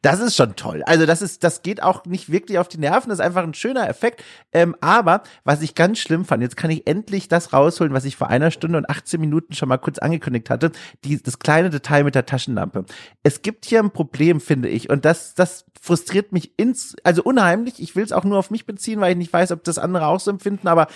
das 0.00 0.20
ist 0.20 0.36
schon 0.36 0.56
toll. 0.56 0.82
Also 0.86 1.04
das 1.04 1.20
ist, 1.20 1.44
das 1.44 1.60
geht 1.60 1.82
auch 1.82 2.06
nicht 2.06 2.32
wirklich 2.32 2.58
auf 2.58 2.66
die 2.66 2.78
Nerven, 2.78 3.10
das 3.10 3.18
ist 3.18 3.24
einfach 3.24 3.42
ein 3.42 3.52
schöner 3.52 3.86
Effekt. 3.90 4.24
Ähm, 4.54 4.74
aber 4.80 5.22
was 5.44 5.60
ich 5.60 5.74
ganz 5.74 5.98
schlimm 5.98 6.24
fand, 6.24 6.42
jetzt 6.42 6.56
kann 6.56 6.70
ich 6.70 6.86
endlich 6.86 7.28
das 7.28 7.52
rausholen, 7.52 7.92
was 7.92 8.06
ich 8.06 8.16
vor 8.16 8.30
einer 8.30 8.50
Stunde 8.50 8.78
und 8.78 8.88
18 8.88 9.20
Minuten 9.20 9.52
schon 9.52 9.68
mal 9.68 9.76
kurz 9.76 9.98
angekündigt 9.98 10.48
hatte, 10.48 10.72
die, 11.04 11.22
das 11.22 11.40
kleine 11.40 11.68
Detail 11.68 12.04
mit 12.04 12.14
der 12.14 12.24
Taschenlampe. 12.24 12.86
Es 13.22 13.42
gibt 13.42 13.66
hier 13.66 13.80
ein 13.80 13.90
Problem, 13.90 14.40
finde 14.40 14.70
ich, 14.70 14.88
und 14.88 15.04
das, 15.04 15.34
das 15.34 15.66
frustriert 15.78 16.32
mich 16.32 16.52
ins, 16.56 16.96
also 17.04 17.22
unheimlich. 17.22 17.82
Ich 17.82 17.94
will 17.94 18.02
es 18.02 18.12
auch 18.12 18.24
nur 18.24 18.38
auf 18.38 18.50
mich 18.50 18.64
beziehen, 18.64 19.00
weil 19.00 19.12
ich 19.12 19.18
nicht 19.18 19.32
weiß, 19.32 19.52
ob 19.52 19.62
das 19.64 19.76
andere 19.76 20.06
auch 20.06 20.20
so 20.20 20.30
empfinden, 20.30 20.68
aber 20.68 20.86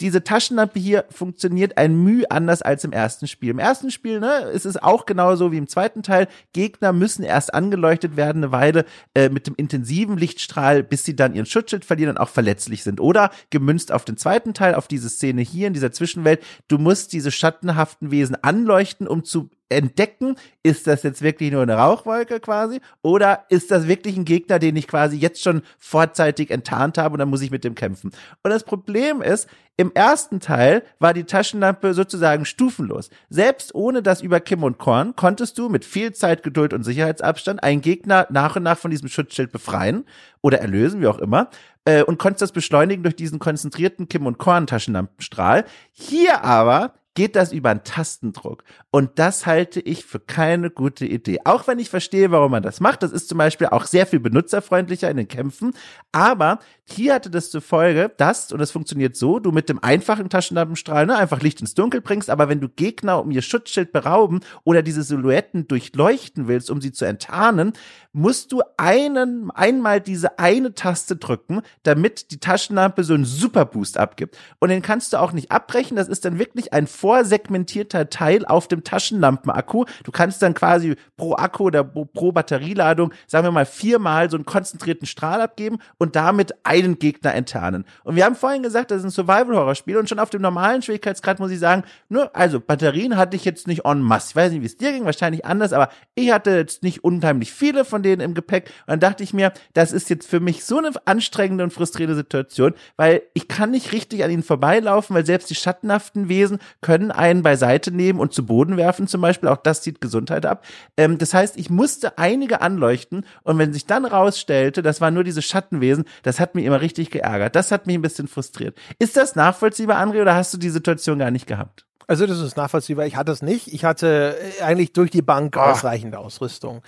diese 0.00 0.22
Taschenlampe 0.22 0.78
hier 0.78 1.06
funktioniert 1.10 1.78
ein 1.78 1.96
Mühe 1.96 2.30
anders 2.30 2.60
als 2.60 2.84
im 2.84 2.92
ersten 2.92 3.26
Spiel. 3.26 3.50
Im 3.50 3.58
ersten 3.58 3.90
Spiel, 3.90 4.20
ne, 4.20 4.50
ist 4.52 4.66
es 4.66 4.76
auch 4.76 5.06
genauso 5.06 5.52
wie 5.52 5.56
im 5.56 5.68
zweiten 5.68 6.02
Teil. 6.02 6.28
Gegner 6.52 6.92
müssen 6.92 7.22
erst 7.22 7.54
angeleuchtet 7.54 8.16
werden 8.16 8.44
eine 8.44 8.52
Weile 8.52 8.84
äh, 9.14 9.30
mit 9.30 9.46
dem 9.46 9.54
intensiven 9.56 10.18
Lichtstrahl, 10.18 10.82
bis 10.82 11.04
sie 11.04 11.16
dann 11.16 11.34
ihren 11.34 11.46
Schutzschild 11.46 11.84
verlieren 11.84 12.10
und 12.10 12.18
auch 12.18 12.28
verletzlich 12.28 12.82
sind. 12.82 13.00
Oder 13.00 13.30
gemünzt 13.48 13.90
auf 13.90 14.04
den 14.04 14.18
zweiten 14.18 14.52
Teil, 14.52 14.74
auf 14.74 14.86
diese 14.86 15.08
Szene 15.08 15.40
hier 15.40 15.66
in 15.66 15.72
dieser 15.72 15.92
Zwischenwelt, 15.92 16.42
du 16.68 16.76
musst 16.76 17.14
diese 17.14 17.30
schattenhaften 17.30 18.10
Wesen 18.10 18.36
anleuchten, 18.42 19.08
um 19.08 19.24
zu 19.24 19.48
entdecken, 19.68 20.36
ist 20.62 20.86
das 20.86 21.02
jetzt 21.02 21.22
wirklich 21.22 21.50
nur 21.50 21.62
eine 21.62 21.74
Rauchwolke 21.74 22.40
quasi 22.40 22.80
oder 23.02 23.44
ist 23.48 23.70
das 23.70 23.88
wirklich 23.88 24.16
ein 24.16 24.24
Gegner, 24.24 24.58
den 24.58 24.76
ich 24.76 24.86
quasi 24.86 25.16
jetzt 25.16 25.42
schon 25.42 25.62
vorzeitig 25.78 26.50
enttarnt 26.50 26.98
habe 26.98 27.14
und 27.14 27.18
dann 27.18 27.28
muss 27.28 27.42
ich 27.42 27.50
mit 27.50 27.64
dem 27.64 27.74
kämpfen. 27.74 28.12
Und 28.42 28.50
das 28.50 28.64
Problem 28.64 29.22
ist, 29.22 29.48
im 29.78 29.92
ersten 29.92 30.40
Teil 30.40 30.82
war 30.98 31.12
die 31.12 31.24
Taschenlampe 31.24 31.92
sozusagen 31.92 32.46
stufenlos. 32.46 33.10
Selbst 33.28 33.74
ohne 33.74 34.02
das 34.02 34.22
über 34.22 34.40
Kim 34.40 34.62
und 34.62 34.78
Korn 34.78 35.14
konntest 35.16 35.58
du 35.58 35.68
mit 35.68 35.84
viel 35.84 36.12
Zeit, 36.12 36.42
Geduld 36.42 36.72
und 36.72 36.82
Sicherheitsabstand 36.82 37.62
einen 37.62 37.82
Gegner 37.82 38.26
nach 38.30 38.56
und 38.56 38.62
nach 38.62 38.78
von 38.78 38.90
diesem 38.90 39.08
Schutzschild 39.08 39.52
befreien 39.52 40.06
oder 40.40 40.60
erlösen, 40.60 41.02
wie 41.02 41.08
auch 41.08 41.18
immer, 41.18 41.50
äh, 41.84 42.02
und 42.02 42.18
konntest 42.18 42.42
das 42.42 42.52
beschleunigen 42.52 43.02
durch 43.02 43.16
diesen 43.16 43.38
konzentrierten 43.38 44.08
Kim 44.08 44.26
und 44.26 44.38
Korn 44.38 44.66
Taschenlampenstrahl. 44.66 45.64
Hier 45.92 46.42
aber 46.42 46.94
geht 47.16 47.34
das 47.34 47.52
über 47.52 47.70
einen 47.70 47.82
Tastendruck. 47.82 48.62
Und 48.92 49.18
das 49.18 49.46
halte 49.46 49.80
ich 49.80 50.04
für 50.04 50.20
keine 50.20 50.70
gute 50.70 51.04
Idee. 51.06 51.40
Auch 51.44 51.66
wenn 51.66 51.80
ich 51.80 51.90
verstehe, 51.90 52.30
warum 52.30 52.52
man 52.52 52.62
das 52.62 52.78
macht. 52.78 53.02
Das 53.02 53.10
ist 53.10 53.28
zum 53.28 53.38
Beispiel 53.38 53.68
auch 53.68 53.86
sehr 53.86 54.06
viel 54.06 54.20
benutzerfreundlicher 54.20 55.10
in 55.10 55.16
den 55.16 55.26
Kämpfen. 55.26 55.72
Aber 56.12 56.60
hier 56.84 57.14
hatte 57.14 57.30
das 57.30 57.50
zur 57.50 57.62
Folge, 57.62 58.12
dass, 58.16 58.52
und 58.52 58.60
das 58.60 58.70
funktioniert 58.70 59.16
so, 59.16 59.40
du 59.40 59.50
mit 59.50 59.68
dem 59.68 59.82
einfachen 59.82 60.28
Taschenlampenstrahl 60.28 61.06
ne, 61.06 61.16
einfach 61.16 61.40
Licht 61.40 61.60
ins 61.60 61.74
Dunkel 61.74 62.00
bringst, 62.00 62.30
aber 62.30 62.48
wenn 62.48 62.60
du 62.60 62.68
Gegner 62.68 63.20
um 63.20 63.32
ihr 63.32 63.42
Schutzschild 63.42 63.90
berauben 63.90 64.40
oder 64.62 64.82
diese 64.82 65.02
Silhouetten 65.02 65.66
durchleuchten 65.66 66.46
willst, 66.46 66.70
um 66.70 66.80
sie 66.80 66.92
zu 66.92 67.04
enttarnen, 67.04 67.72
musst 68.12 68.52
du 68.52 68.62
einen, 68.76 69.50
einmal 69.50 70.00
diese 70.00 70.38
eine 70.38 70.74
Taste 70.74 71.16
drücken, 71.16 71.60
damit 71.82 72.30
die 72.30 72.38
Taschenlampe 72.38 73.02
so 73.02 73.14
einen 73.14 73.24
Superboost 73.24 73.98
abgibt. 73.98 74.38
Und 74.60 74.68
den 74.68 74.80
kannst 74.80 75.12
du 75.12 75.20
auch 75.20 75.32
nicht 75.32 75.50
abbrechen. 75.50 75.96
Das 75.96 76.08
ist 76.08 76.24
dann 76.24 76.38
wirklich 76.38 76.72
ein 76.72 76.86
vorsegmentierter 77.06 78.10
Teil 78.10 78.44
auf 78.44 78.66
dem 78.66 78.82
Taschenlampenakku. 78.82 79.84
Du 80.02 80.10
kannst 80.10 80.42
dann 80.42 80.54
quasi 80.54 80.96
pro 81.16 81.36
Akku 81.36 81.66
oder 81.66 81.84
pro 81.84 82.32
Batterieladung, 82.32 83.12
sagen 83.28 83.46
wir 83.46 83.52
mal, 83.52 83.64
viermal 83.64 84.28
so 84.28 84.36
einen 84.36 84.44
konzentrierten 84.44 85.06
Strahl 85.06 85.40
abgeben 85.40 85.78
und 85.98 86.16
damit 86.16 86.56
einen 86.64 86.98
Gegner 86.98 87.32
enttarnen. 87.32 87.84
Und 88.02 88.16
wir 88.16 88.24
haben 88.24 88.34
vorhin 88.34 88.64
gesagt, 88.64 88.90
das 88.90 88.98
ist 88.98 89.04
ein 89.04 89.10
Survival-Horror-Spiel 89.10 89.98
und 89.98 90.08
schon 90.08 90.18
auf 90.18 90.30
dem 90.30 90.42
normalen 90.42 90.82
Schwierigkeitsgrad 90.82 91.38
muss 91.38 91.52
ich 91.52 91.60
sagen, 91.60 91.84
nur, 92.08 92.34
also 92.34 92.58
Batterien 92.58 93.16
hatte 93.16 93.36
ich 93.36 93.44
jetzt 93.44 93.68
nicht 93.68 93.84
en 93.84 94.00
masse. 94.00 94.30
Ich 94.30 94.36
weiß 94.36 94.50
nicht, 94.50 94.62
wie 94.62 94.66
es 94.66 94.76
dir 94.76 94.90
ging, 94.90 95.04
wahrscheinlich 95.04 95.44
anders, 95.44 95.72
aber 95.72 95.90
ich 96.16 96.32
hatte 96.32 96.56
jetzt 96.56 96.82
nicht 96.82 97.04
unheimlich 97.04 97.52
viele 97.52 97.84
von 97.84 98.02
denen 98.02 98.20
im 98.20 98.34
Gepäck. 98.34 98.64
Und 98.80 98.88
dann 98.88 99.00
dachte 99.00 99.22
ich 99.22 99.32
mir, 99.32 99.52
das 99.74 99.92
ist 99.92 100.10
jetzt 100.10 100.28
für 100.28 100.40
mich 100.40 100.64
so 100.64 100.78
eine 100.78 100.90
anstrengende 101.04 101.62
und 101.62 101.72
frustrierende 101.72 102.16
Situation, 102.16 102.74
weil 102.96 103.22
ich 103.32 103.46
kann 103.46 103.70
nicht 103.70 103.92
richtig 103.92 104.24
an 104.24 104.32
ihnen 104.32 104.42
vorbeilaufen, 104.42 105.14
weil 105.14 105.24
selbst 105.24 105.50
die 105.50 105.54
schattenhaften 105.54 106.28
Wesen 106.28 106.58
können 106.80 106.95
können 106.96 107.10
einen 107.10 107.42
beiseite 107.42 107.90
nehmen 107.90 108.18
und 108.18 108.32
zu 108.32 108.46
Boden 108.46 108.78
werfen 108.78 109.06
zum 109.06 109.20
Beispiel. 109.20 109.50
Auch 109.50 109.58
das 109.58 109.82
zieht 109.82 110.00
Gesundheit 110.00 110.46
ab. 110.46 110.64
Ähm, 110.96 111.18
das 111.18 111.34
heißt, 111.34 111.58
ich 111.58 111.68
musste 111.68 112.16
einige 112.16 112.62
anleuchten 112.62 113.26
und 113.42 113.58
wenn 113.58 113.74
sich 113.74 113.84
dann 113.84 114.06
rausstellte, 114.06 114.82
das 114.82 115.02
waren 115.02 115.12
nur 115.12 115.24
diese 115.24 115.42
Schattenwesen, 115.42 116.04
das 116.22 116.40
hat 116.40 116.54
mich 116.54 116.64
immer 116.64 116.80
richtig 116.80 117.10
geärgert. 117.10 117.54
Das 117.54 117.70
hat 117.70 117.86
mich 117.86 117.96
ein 117.98 118.02
bisschen 118.02 118.28
frustriert. 118.28 118.78
Ist 118.98 119.16
das 119.16 119.36
nachvollziehbar, 119.36 119.98
André, 119.98 120.22
oder 120.22 120.34
hast 120.34 120.54
du 120.54 120.58
die 120.58 120.70
Situation 120.70 121.18
gar 121.18 121.30
nicht 121.30 121.46
gehabt? 121.46 121.84
Also 122.06 122.26
das 122.26 122.40
ist 122.40 122.56
nachvollziehbar. 122.56 123.04
Ich 123.04 123.16
hatte 123.16 123.32
es 123.32 123.42
nicht. 123.42 123.74
Ich 123.74 123.84
hatte 123.84 124.38
äh, 124.58 124.62
eigentlich 124.62 124.94
durch 124.94 125.10
die 125.10 125.22
Bank 125.22 125.54
oh. 125.58 125.60
ausreichende 125.60 126.18
Ausrüstung. 126.18 126.82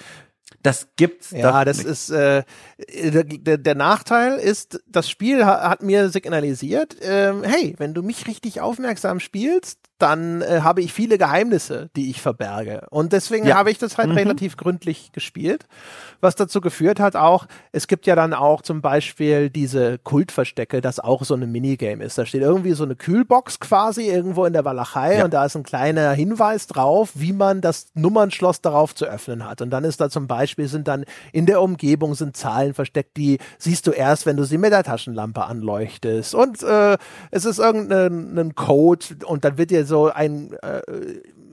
Das 0.63 0.89
gibt's. 0.97 1.33
Ja, 1.33 1.65
das 1.65 1.79
nicht. 1.79 1.87
ist 1.89 2.11
äh, 2.11 2.45
der, 2.89 3.59
der 3.59 3.75
Nachteil 3.75 4.39
ist, 4.39 4.83
das 4.87 5.11
Spiel 5.11 5.45
hat 5.45 5.83
mir 5.83 6.09
signalisiert, 6.09 7.01
äh, 7.03 7.35
hey, 7.43 7.75
wenn 7.79 7.95
du 7.95 8.03
mich 8.03 8.27
richtig 8.27 8.61
aufmerksam 8.61 9.21
spielst, 9.21 9.88
dann 9.99 10.43
äh, 10.43 10.61
habe 10.63 10.81
ich 10.81 10.93
viele 10.93 11.19
Geheimnisse, 11.19 11.91
die 11.97 12.11
ich 12.11 12.23
verberge. 12.23 12.87
Und 12.91 13.13
deswegen 13.13 13.47
ja. 13.47 13.57
habe 13.57 13.71
ich 13.71 13.79
das 13.79 13.99
halt 13.99 14.09
mhm. 14.09 14.17
relativ 14.17 14.57
gründlich 14.57 15.13
gespielt, 15.13 15.67
was 16.21 16.37
dazu 16.37 16.61
geführt 16.61 17.01
hat 17.01 17.17
auch, 17.17 17.47
es 17.73 17.87
gibt 17.87 18.07
ja 18.07 18.15
dann 18.15 18.35
auch 18.35 18.63
zum 18.63 18.81
Beispiel 18.81 19.51
diese 19.51 19.99
Kultverstecke, 19.99 20.81
das 20.81 21.01
auch 21.01 21.25
so 21.25 21.35
eine 21.35 21.47
Minigame 21.47 22.05
ist. 22.05 22.19
Da 22.19 22.27
steht 22.27 22.43
irgendwie 22.43 22.73
so 22.73 22.85
eine 22.85 22.97
Kühlbox 22.97 23.61
quasi 23.61 24.09
irgendwo 24.09 24.45
in 24.45 24.53
der 24.53 24.65
Walachei 24.65 25.19
ja. 25.19 25.25
und 25.25 25.35
da 25.35 25.45
ist 25.45 25.57
ein 25.57 25.63
kleiner 25.63 26.13
Hinweis 26.13 26.67
drauf, 26.67 27.11
wie 27.15 27.33
man 27.33 27.61
das 27.61 27.89
Nummernschloss 27.95 28.61
darauf 28.61 28.95
zu 28.95 29.05
öffnen 29.05 29.45
hat. 29.45 29.61
Und 29.63 29.71
dann 29.71 29.85
ist 29.85 30.01
da 30.01 30.11
zum 30.11 30.27
Beispiel, 30.27 30.69
sind 30.69 30.89
dann 30.89 31.05
in 31.33 31.47
der 31.47 31.61
Umgebung 31.61 32.15
sind 32.15 32.37
Zahlen 32.37 32.75
versteckt, 32.75 33.17
die 33.17 33.39
siehst 33.59 33.87
du 33.87 33.91
erst, 33.91 34.27
wenn 34.27 34.37
du 34.37 34.45
sie 34.45 34.59
mit 34.59 34.73
der 34.73 34.85
Taschenlampe 34.85 35.45
anleuchtest. 35.45 36.35
Und 36.35 36.63
äh, 36.63 36.97
es 37.31 37.45
ist 37.45 37.59
irgendein 37.59 38.55
Code 38.55 39.07
und 39.25 39.45
dann 39.45 39.59
wird 39.59 39.71
dir 39.71 39.85
so 39.89 40.11
ein, 40.11 40.53
äh, 40.63 40.81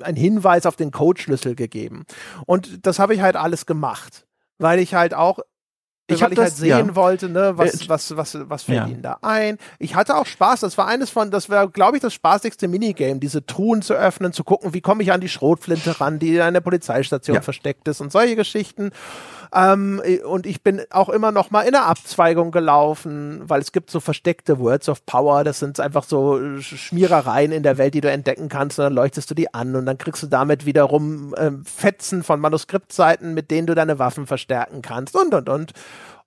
ein 0.02 0.16
Hinweis 0.16 0.66
auf 0.66 0.76
den 0.76 0.92
Codeschlüssel 0.92 1.56
gegeben. 1.56 2.06
Und 2.46 2.86
das 2.86 3.00
habe 3.00 3.16
ich 3.16 3.22
halt 3.22 3.36
alles 3.36 3.66
gemacht, 3.66 4.28
weil 4.60 4.80
ich 4.80 4.94
halt 4.94 5.14
auch 5.14 5.40
ich 6.08 6.12
weil 6.12 6.16
ich 6.18 6.24
halt 6.24 6.38
das, 6.38 6.44
halt 6.44 6.54
sehen 6.54 6.88
ja. 6.90 6.96
wollte, 6.96 7.30
ne, 7.30 7.58
was, 7.58 7.82
äh, 7.82 7.90
was, 7.90 8.16
was, 8.16 8.38
was 8.48 8.64
fällt 8.64 8.78
ja. 8.78 8.88
ihnen 8.88 9.02
da 9.02 9.18
ein. 9.24 9.58
Ich 9.80 9.96
hatte 9.96 10.16
auch 10.16 10.28
Spaß, 10.28 10.60
das 10.60 10.78
war 10.78 10.86
eines 10.88 11.10
von, 11.10 11.32
das 11.32 11.50
war, 11.50 11.68
glaube 11.68 11.98
ich, 11.98 12.02
das 12.02 12.14
spaßigste 12.14 12.68
Minigame, 12.68 13.20
diese 13.20 13.44
Truhen 13.44 13.82
zu 13.82 13.96
öffnen, 13.96 14.32
zu 14.32 14.44
gucken, 14.44 14.76
wie 14.76 14.82
komme 14.82 15.02
ich 15.02 15.12
an 15.12 15.20
die 15.20 15.30
Schrotflinte 15.30 16.00
ran, 16.00 16.20
die 16.20 16.38
in 16.38 16.54
der 16.54 16.62
Polizeistation 16.62 17.36
ja. 17.36 17.42
versteckt 17.42 17.88
ist 17.88 18.02
und 18.02 18.12
solche 18.12 18.36
Geschichten. 18.36 18.92
Ähm, 19.56 20.02
und 20.26 20.46
ich 20.46 20.62
bin 20.64 20.82
auch 20.90 21.08
immer 21.08 21.32
noch 21.32 21.50
mal 21.50 21.62
in 21.62 21.72
der 21.72 21.86
Abzweigung 21.86 22.52
gelaufen, 22.52 23.42
weil 23.48 23.62
es 23.62 23.72
gibt 23.72 23.90
so 23.90 24.02
versteckte 24.02 24.60
Words 24.60 24.90
of 24.90 25.06
Power. 25.06 25.46
Das 25.46 25.60
sind 25.60 25.80
einfach 25.80 26.04
so 26.04 26.60
Schmierereien 26.60 27.54
in 27.54 27.64
der 27.64 27.78
Welt, 27.78 27.94
die 27.94 28.02
du 28.02 28.12
entdecken 28.12 28.50
kannst. 28.50 28.78
Und 28.80 28.84
dann 28.84 28.94
leuchtest 28.94 29.32
du 29.32 29.34
die 29.34 29.54
an 29.54 29.76
und 29.76 29.86
dann 29.86 29.98
kriegst 29.98 30.22
du 30.24 30.28
damit 30.28 30.66
wiederum 30.66 31.34
äh, 31.36 31.52
Fetzen 31.64 32.24
von 32.24 32.42
Manuskriptseiten, 32.42 33.34
mit 33.34 33.50
denen 33.50 33.66
du 33.66 33.76
deine 33.76 33.98
Waffen 33.98 34.28
verstärken 34.28 34.82
kannst 34.82 35.16
und 35.16 35.34
und 35.34 35.48
und. 35.48 35.72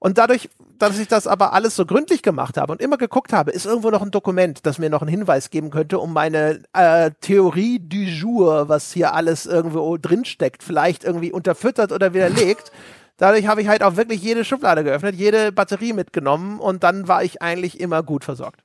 Und 0.00 0.16
dadurch, 0.16 0.48
dass 0.78 0.98
ich 0.98 1.08
das 1.08 1.26
aber 1.26 1.52
alles 1.52 1.74
so 1.74 1.84
gründlich 1.84 2.22
gemacht 2.22 2.56
habe 2.56 2.72
und 2.72 2.80
immer 2.80 2.96
geguckt 2.96 3.32
habe, 3.32 3.50
ist 3.50 3.66
irgendwo 3.66 3.90
noch 3.90 4.00
ein 4.00 4.12
Dokument, 4.12 4.64
das 4.64 4.78
mir 4.78 4.90
noch 4.90 5.02
einen 5.02 5.10
Hinweis 5.10 5.50
geben 5.50 5.70
könnte, 5.70 5.98
um 5.98 6.12
meine 6.12 6.62
äh, 6.72 7.10
Theorie 7.20 7.80
du 7.80 7.96
jour, 7.96 8.68
was 8.68 8.92
hier 8.92 9.12
alles 9.12 9.44
irgendwo 9.44 9.96
drinsteckt, 9.98 10.62
vielleicht 10.62 11.02
irgendwie 11.02 11.32
unterfüttert 11.32 11.92
oder 11.92 12.14
widerlegt. 12.14 12.70
Dadurch 13.18 13.48
habe 13.48 13.60
ich 13.60 13.68
halt 13.68 13.82
auch 13.82 13.96
wirklich 13.96 14.22
jede 14.22 14.44
Schublade 14.44 14.84
geöffnet, 14.84 15.16
jede 15.16 15.52
Batterie 15.52 15.92
mitgenommen 15.92 16.60
und 16.60 16.84
dann 16.84 17.08
war 17.08 17.22
ich 17.22 17.42
eigentlich 17.42 17.80
immer 17.80 18.02
gut 18.02 18.24
versorgt. 18.24 18.62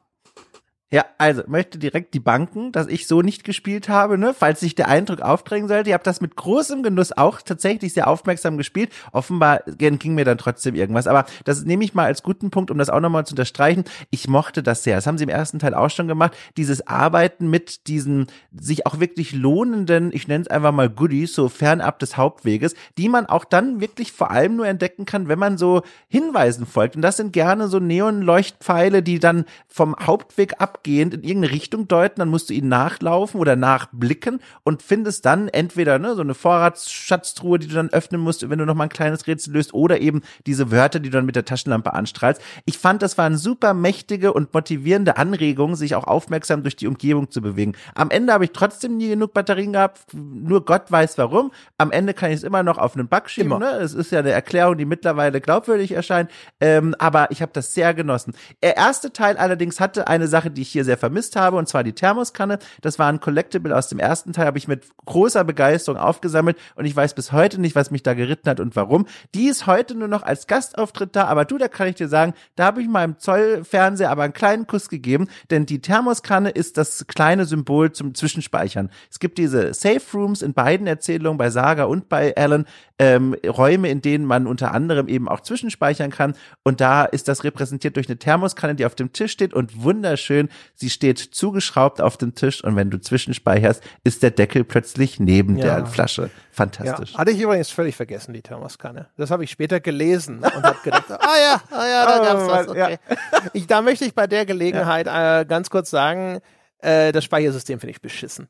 Ja, 0.94 1.06
also 1.18 1.42
möchte 1.48 1.80
direkt 1.80 2.14
die 2.14 2.20
Banken, 2.20 2.72
dass 2.72 2.86
ich 2.86 3.08
so 3.08 3.24
nicht 3.24 3.44
gespielt 3.44 3.90
habe, 3.90 4.16
ne, 4.16 4.36
falls 4.38 4.60
sich 4.60 4.76
der 4.76 4.90
Eindruck 4.90 5.22
aufdrängen 5.22 5.68
sollte. 5.68 5.90
Ich 5.90 5.94
habe 5.96 6.04
das 6.04 6.22
mit 6.22 6.36
großem 6.36 6.84
Genuss 6.84 7.12
auch 7.12 7.42
tatsächlich 7.42 7.94
sehr 7.96 8.08
aufmerksam 8.08 8.60
gespielt. 8.60 8.92
Offenbar 9.12 9.64
ging 9.66 10.14
mir 10.14 10.24
dann 10.24 10.38
trotzdem 10.38 10.76
irgendwas, 10.76 11.08
aber 11.08 11.26
das 11.46 11.64
nehme 11.64 11.84
ich 11.84 11.96
mal 11.96 12.06
als 12.06 12.22
guten 12.22 12.52
Punkt, 12.52 12.70
um 12.70 12.78
das 12.78 12.92
auch 12.92 13.00
nochmal 13.00 13.26
zu 13.26 13.32
unterstreichen. 13.32 13.86
Ich 14.12 14.28
mochte 14.28 14.62
das 14.62 14.84
sehr. 14.84 14.96
Das 14.96 15.08
haben 15.08 15.18
sie 15.18 15.24
im 15.24 15.32
ersten 15.32 15.58
Teil 15.58 15.74
auch 15.74 15.90
schon 15.90 16.08
gemacht. 16.08 16.38
Dieses 16.58 16.86
Arbeiten 16.86 17.50
mit 17.50 17.88
diesen 17.88 18.28
sich 18.56 18.86
auch 18.86 19.00
wirklich 19.00 19.32
lohnenden, 19.32 20.12
ich 20.14 20.28
nenne 20.28 20.44
es 20.44 20.48
einfach 20.48 20.74
mal 20.74 20.92
Goodies, 20.92 21.34
so 21.34 21.50
fernab 21.50 21.98
des 21.98 22.18
Hauptweges, 22.18 22.76
die 23.00 23.10
man 23.10 23.26
auch 23.26 23.46
dann 23.46 23.82
wirklich 23.82 24.12
vor 24.12 24.30
allem 24.30 24.58
nur 24.58 24.68
entdecken 24.68 25.06
kann, 25.06 25.28
wenn 25.28 25.40
man 25.40 25.58
so 25.58 25.82
Hinweisen 26.08 26.68
folgt. 26.68 26.96
Und 26.96 27.02
das 27.02 27.18
sind 27.18 27.34
gerne 27.34 27.68
so 27.68 27.80
Neonleuchtpfeile, 27.80 29.02
die 29.02 29.18
dann 29.18 29.46
vom 29.68 29.96
Hauptweg 30.00 30.62
ab 30.62 30.83
abgehend 30.84 31.14
in 31.14 31.24
irgendeine 31.24 31.54
Richtung 31.54 31.88
deuten, 31.88 32.20
dann 32.20 32.28
musst 32.28 32.50
du 32.50 32.54
ihnen 32.54 32.68
nachlaufen 32.68 33.40
oder 33.40 33.56
nachblicken 33.56 34.42
und 34.64 34.82
findest 34.82 35.26
dann 35.26 35.48
entweder 35.48 35.98
ne, 35.98 36.14
so 36.14 36.22
eine 36.22 36.34
Vorratsschatztruhe, 36.34 37.58
die 37.58 37.68
du 37.68 37.76
dann 37.76 37.90
öffnen 37.90 38.20
musst, 38.20 38.50
wenn 38.50 38.60
du 38.60 38.66
noch 38.66 38.76
mal 38.76 38.84
ein 38.84 38.90
kleines 38.90 39.26
Rätsel 39.26 39.54
löst, 39.54 39.74
oder 39.74 40.02
eben 40.02 40.22
diese 40.46 40.72
Wörter, 40.72 41.00
die 41.00 41.10
du 41.10 41.18
dann 41.18 41.26
mit 41.26 41.38
der 41.38 41.46
Taschenlampe 41.46 41.94
anstrahlst. 41.94 42.42
Ich 42.66 42.78
fand, 42.78 43.02
das 43.02 43.18
waren 43.18 43.38
super 43.38 43.74
mächtige 43.74 44.34
und 44.34 44.54
motivierende 44.54 45.16
Anregungen, 45.16 45.78
sich 45.78 45.96
auch 45.96 46.04
aufmerksam 46.04 46.64
durch 46.64 46.76
die 46.76 46.88
Umgebung 46.88 47.32
zu 47.32 47.42
bewegen. 47.42 47.74
Am 47.96 48.12
Ende 48.12 48.34
habe 48.34 48.44
ich 48.44 48.52
trotzdem 48.52 48.98
nie 48.98 49.08
genug 49.08 49.34
Batterien 49.34 49.72
gehabt, 49.72 50.02
nur 50.14 50.66
Gott 50.66 50.92
weiß 50.92 51.18
warum. 51.18 51.52
Am 51.78 51.92
Ende 51.92 52.14
kann 52.14 52.32
ich 52.32 52.38
es 52.38 52.44
immer 52.44 52.62
noch 52.62 52.78
auf 52.78 52.96
einen 52.96 53.08
Bug 53.08 53.30
schieben. 53.30 53.58
Ne? 53.58 53.72
Es 53.80 53.94
ist 53.94 54.12
ja 54.12 54.20
eine 54.20 54.32
Erklärung, 54.32 54.78
die 54.78 54.86
mittlerweile 54.86 55.40
glaubwürdig 55.40 55.94
erscheint, 55.94 56.30
ähm, 56.60 56.94
aber 57.00 57.32
ich 57.32 57.42
habe 57.42 57.54
das 57.54 57.74
sehr 57.74 57.94
genossen. 57.94 58.34
Der 58.62 58.76
erste 58.76 59.14
Teil 59.14 59.38
allerdings 59.38 59.80
hatte 59.80 60.08
eine 60.08 60.28
Sache, 60.28 60.52
die 60.52 60.62
ich 60.62 60.73
hier 60.74 60.86
sehr 60.86 60.98
vermisst 60.98 61.36
habe, 61.36 61.58
und 61.58 61.68
zwar 61.68 61.84
die 61.84 61.94
Thermoskanne. 61.94 62.60
Das 62.82 63.00
war 63.00 63.08
ein 63.08 63.20
Collectible 63.20 63.76
aus 63.76 63.88
dem 63.88 64.00
ersten 64.00 64.34
Teil, 64.34 64.46
habe 64.46 64.58
ich 64.58 64.68
mit 64.68 64.86
großer 65.06 65.44
Begeisterung 65.44 66.00
aufgesammelt 66.00 66.58
und 66.76 66.86
ich 66.86 66.96
weiß 66.96 67.14
bis 67.14 67.32
heute 67.32 67.60
nicht, 67.60 67.76
was 67.76 67.92
mich 67.92 68.04
da 68.04 68.14
geritten 68.14 68.50
hat 68.50 68.60
und 68.60 68.76
warum. 68.76 69.06
Die 69.34 69.48
ist 69.48 69.68
heute 69.68 69.96
nur 69.96 70.08
noch 70.08 70.24
als 70.24 70.48
Gastauftritt 70.48 71.16
da, 71.16 71.26
aber 71.26 71.46
du, 71.46 71.58
da 71.58 71.68
kann 71.68 71.88
ich 71.88 71.96
dir 71.96 72.08
sagen, 72.08 72.34
da 72.56 72.66
habe 72.66 72.82
ich 72.82 72.88
meinem 72.88 73.18
Zollfernseher 73.18 74.12
aber 74.12 74.24
einen 74.24 74.34
kleinen 74.34 74.68
Kuss 74.68 74.90
gegeben, 74.90 75.28
denn 75.50 75.66
die 75.66 75.80
Thermoskanne 75.80 76.50
ist 76.50 76.78
das 76.78 77.06
kleine 77.08 77.46
Symbol 77.46 77.92
zum 77.92 78.14
Zwischenspeichern. 78.16 78.90
Es 79.10 79.20
gibt 79.20 79.38
diese 79.38 79.74
Safe 79.74 80.02
Rooms 80.14 80.42
in 80.42 80.54
beiden 80.54 80.88
Erzählungen, 80.88 81.38
bei 81.38 81.50
Saga 81.50 81.86
und 81.86 82.10
bei 82.10 82.36
Alan, 82.36 82.66
ähm, 83.04 83.36
Räume, 83.46 83.90
in 83.90 84.02
denen 84.02 84.26
man 84.26 84.48
unter 84.48 84.74
anderem 84.74 85.10
eben 85.10 85.28
auch 85.28 85.42
zwischenspeichern 85.42 86.10
kann. 86.10 86.36
Und 86.64 86.80
da 86.80 87.04
ist 87.04 87.28
das 87.28 87.44
repräsentiert 87.44 87.98
durch 87.98 88.08
eine 88.08 88.18
Thermoskanne, 88.18 88.76
die 88.76 88.86
auf 88.86 88.96
dem 88.96 89.12
Tisch 89.12 89.34
steht 89.34 89.54
und 89.54 89.84
wunderschön, 89.84 90.50
sie 90.74 90.90
steht 90.90 91.20
zugeschraubt 91.20 92.00
auf 92.00 92.16
dem 92.18 92.34
Tisch 92.34 92.64
und 92.64 92.76
wenn 92.78 92.90
du 92.90 93.00
zwischenspeicherst, 93.00 93.84
ist 94.04 94.24
der 94.24 94.32
Deckel 94.32 94.64
plötzlich 94.64 95.20
neben 95.20 95.58
ja. 95.58 95.82
der 95.82 95.86
Flasche. 95.86 96.30
Fantastisch. 96.52 97.14
Ja, 97.14 97.18
hatte 97.18 97.32
ich 97.32 97.42
übrigens 97.42 97.72
völlig 97.72 97.96
vergessen, 97.96 98.34
die 98.34 98.42
Thermoskanne. 98.42 99.10
Das 99.18 99.32
habe 99.32 99.44
ich 99.44 99.52
später 99.52 99.80
gelesen 99.80 100.40
und 100.40 100.64
habe 100.64 100.78
gedacht, 100.84 101.12
ah 101.12 101.18
ja, 101.18 101.62
ah 101.72 101.88
ja, 101.88 102.06
da 102.06 102.24
gab's 102.24 102.48
was. 102.48 102.68
Okay. 102.70 102.98
Ja. 103.10 103.18
Ich, 103.54 103.68
da 103.68 103.82
möchte 103.82 104.06
ich 104.06 104.14
bei 104.14 104.28
der 104.28 104.46
Gelegenheit 104.46 105.08
äh, 105.08 105.46
ganz 105.46 105.70
kurz 105.70 105.90
sagen, 105.90 106.40
äh, 106.78 107.12
das 107.12 107.24
Speichersystem 107.24 107.80
finde 107.80 107.92
ich 107.92 108.02
beschissen. 108.02 108.48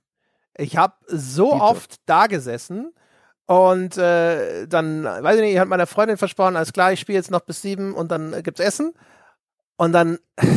Ich 0.55 0.77
habe 0.77 0.93
so 1.07 1.53
Dito. 1.53 1.63
oft 1.63 1.95
da 2.05 2.27
gesessen 2.27 2.93
und 3.45 3.98
äh, 3.98 4.68
dann, 4.68 5.03
weiß 5.03 5.36
ich 5.36 5.41
nicht, 5.41 5.53
ich 5.53 5.60
habe 5.60 5.70
meiner 5.70 5.88
Freundin 5.88 6.18
versprochen, 6.18 6.56
alles 6.56 6.72
klar, 6.72 6.94
ich 6.94 6.99
spiele 6.99 7.18
jetzt 7.18 7.32
noch 7.32 7.41
bis 7.41 7.61
sieben 7.61 7.94
und 7.94 8.11
dann 8.11 8.34
äh, 8.34 8.41
gibt's 8.41 8.61
Essen. 8.61 8.94
Und 9.76 9.91
dann, 9.91 10.18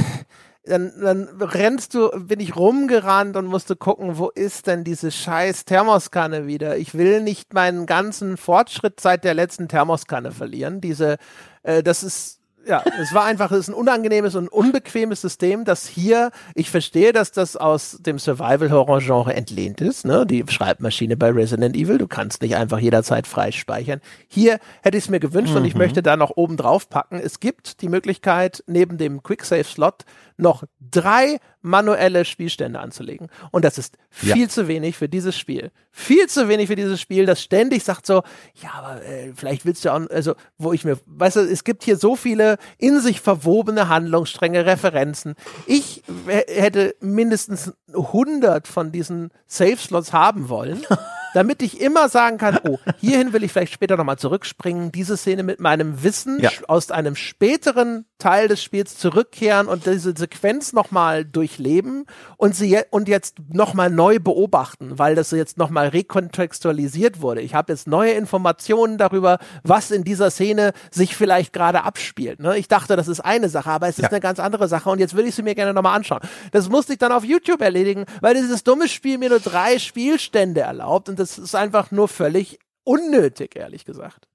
dann, 0.64 0.92
dann 1.00 1.28
rennst 1.40 1.94
du, 1.94 2.10
bin 2.14 2.38
ich 2.38 2.54
rumgerannt 2.54 3.36
und 3.36 3.46
musste 3.46 3.74
gucken, 3.74 4.18
wo 4.18 4.28
ist 4.28 4.68
denn 4.68 4.84
diese 4.84 5.10
scheiß 5.10 5.64
Thermoskanne 5.64 6.46
wieder? 6.46 6.76
Ich 6.76 6.94
will 6.94 7.22
nicht 7.22 7.54
meinen 7.54 7.86
ganzen 7.86 8.36
Fortschritt 8.36 9.00
seit 9.00 9.24
der 9.24 9.34
letzten 9.34 9.68
Thermoskanne 9.68 10.30
verlieren. 10.30 10.80
Diese, 10.80 11.16
äh, 11.64 11.82
das 11.82 12.04
ist 12.04 12.40
ja, 12.66 12.82
es 13.00 13.14
war 13.14 13.24
einfach, 13.24 13.52
es 13.52 13.60
ist 13.60 13.68
ein 13.68 13.74
unangenehmes 13.74 14.34
und 14.34 14.48
unbequemes 14.48 15.20
System, 15.20 15.64
das 15.64 15.86
hier, 15.86 16.30
ich 16.54 16.70
verstehe, 16.70 17.12
dass 17.12 17.32
das 17.32 17.56
aus 17.56 17.98
dem 18.00 18.18
Survival-Horror-Genre 18.18 19.34
entlehnt 19.34 19.80
ist, 19.80 20.04
ne? 20.04 20.26
Die 20.26 20.44
Schreibmaschine 20.46 21.16
bei 21.16 21.30
Resident 21.30 21.76
Evil, 21.76 21.98
du 21.98 22.08
kannst 22.08 22.42
nicht 22.42 22.56
einfach 22.56 22.78
jederzeit 22.78 23.26
frei 23.26 23.52
speichern. 23.52 24.00
Hier 24.28 24.58
hätte 24.82 24.98
ich 24.98 25.04
es 25.04 25.10
mir 25.10 25.20
gewünscht 25.20 25.52
mhm. 25.52 25.58
und 25.58 25.64
ich 25.64 25.74
mhm. 25.74 25.80
möchte 25.80 26.02
da 26.02 26.16
noch 26.16 26.32
oben 26.36 26.56
drauf 26.56 26.88
packen. 26.88 27.20
Es 27.22 27.40
gibt 27.40 27.82
die 27.82 27.88
Möglichkeit, 27.88 28.64
neben 28.66 28.98
dem 28.98 29.22
Quicksave-Slot 29.22 30.04
noch 30.36 30.64
drei 30.80 31.38
manuelle 31.62 32.24
Spielstände 32.24 32.78
anzulegen. 32.78 33.28
Und 33.50 33.64
das 33.64 33.78
ist 33.78 33.96
viel 34.10 34.42
ja. 34.42 34.48
zu 34.48 34.68
wenig 34.68 34.96
für 34.96 35.08
dieses 35.08 35.36
Spiel. 35.36 35.70
Viel 35.90 36.28
zu 36.28 36.48
wenig 36.48 36.68
für 36.68 36.76
dieses 36.76 37.00
Spiel, 37.00 37.26
das 37.26 37.42
ständig 37.42 37.84
sagt 37.84 38.06
so, 38.06 38.22
ja, 38.62 38.70
aber 38.74 39.02
äh, 39.04 39.32
vielleicht 39.34 39.64
willst 39.64 39.84
du 39.84 39.92
auch, 39.92 40.00
also, 40.10 40.34
wo 40.58 40.72
ich 40.72 40.84
mir, 40.84 40.98
weißt 41.06 41.36
du, 41.36 41.40
es 41.40 41.64
gibt 41.64 41.82
hier 41.82 41.96
so 41.96 42.16
viele 42.16 42.58
in 42.78 43.00
sich 43.00 43.20
verwobene 43.20 43.88
Handlungsstränge, 43.88 44.66
Referenzen. 44.66 45.34
Ich 45.66 46.02
hätte 46.26 46.94
mindestens 47.00 47.72
100 47.94 48.68
von 48.68 48.92
diesen 48.92 49.30
Safe-Slots 49.46 50.12
haben 50.12 50.48
wollen. 50.48 50.84
damit 51.36 51.60
ich 51.60 51.82
immer 51.82 52.08
sagen 52.08 52.38
kann, 52.38 52.58
oh, 52.64 52.78
hierhin 52.98 53.34
will 53.34 53.44
ich 53.44 53.52
vielleicht 53.52 53.74
später 53.74 53.98
nochmal 53.98 54.16
zurückspringen, 54.16 54.90
diese 54.90 55.18
Szene 55.18 55.42
mit 55.42 55.60
meinem 55.60 56.02
Wissen 56.02 56.40
ja. 56.40 56.48
aus 56.66 56.90
einem 56.90 57.14
späteren 57.14 58.06
Teil 58.16 58.48
des 58.48 58.62
Spiels 58.62 58.96
zurückkehren 58.96 59.66
und 59.66 59.84
diese 59.84 60.14
Sequenz 60.16 60.72
nochmal 60.72 61.26
durchleben 61.26 62.06
und 62.38 62.56
sie 62.56 62.68
je 62.68 62.84
und 62.88 63.06
jetzt 63.06 63.36
nochmal 63.52 63.90
neu 63.90 64.18
beobachten, 64.18 64.98
weil 64.98 65.14
das 65.14 65.30
jetzt 65.30 65.58
nochmal 65.58 65.88
rekontextualisiert 65.88 67.20
wurde. 67.20 67.42
Ich 67.42 67.54
habe 67.54 67.70
jetzt 67.70 67.86
neue 67.86 68.12
Informationen 68.12 68.96
darüber, 68.96 69.38
was 69.62 69.90
in 69.90 70.04
dieser 70.04 70.30
Szene 70.30 70.72
sich 70.90 71.16
vielleicht 71.16 71.52
gerade 71.52 71.84
abspielt. 71.84 72.40
Ne? 72.40 72.56
Ich 72.56 72.68
dachte, 72.68 72.96
das 72.96 73.08
ist 73.08 73.20
eine 73.20 73.50
Sache, 73.50 73.68
aber 73.68 73.88
es 73.88 73.98
ist 73.98 74.04
ja. 74.04 74.08
eine 74.08 74.20
ganz 74.20 74.40
andere 74.40 74.68
Sache 74.68 74.88
und 74.88 75.00
jetzt 75.00 75.14
will 75.14 75.26
ich 75.26 75.34
sie 75.34 75.42
mir 75.42 75.54
gerne 75.54 75.74
nochmal 75.74 75.96
anschauen. 75.96 76.20
Das 76.52 76.70
musste 76.70 76.94
ich 76.94 76.98
dann 76.98 77.12
auf 77.12 77.24
YouTube 77.24 77.60
erledigen, 77.60 78.06
weil 78.22 78.32
dieses 78.32 78.64
dumme 78.64 78.88
Spiel 78.88 79.18
mir 79.18 79.28
nur 79.28 79.40
drei 79.40 79.78
Spielstände 79.78 80.62
erlaubt 80.62 81.10
und 81.10 81.18
das 81.18 81.25
das 81.34 81.38
ist 81.38 81.54
einfach 81.54 81.90
nur 81.90 82.08
völlig 82.08 82.58
unnötig, 82.84 83.56
ehrlich 83.56 83.84
gesagt. 83.84 84.28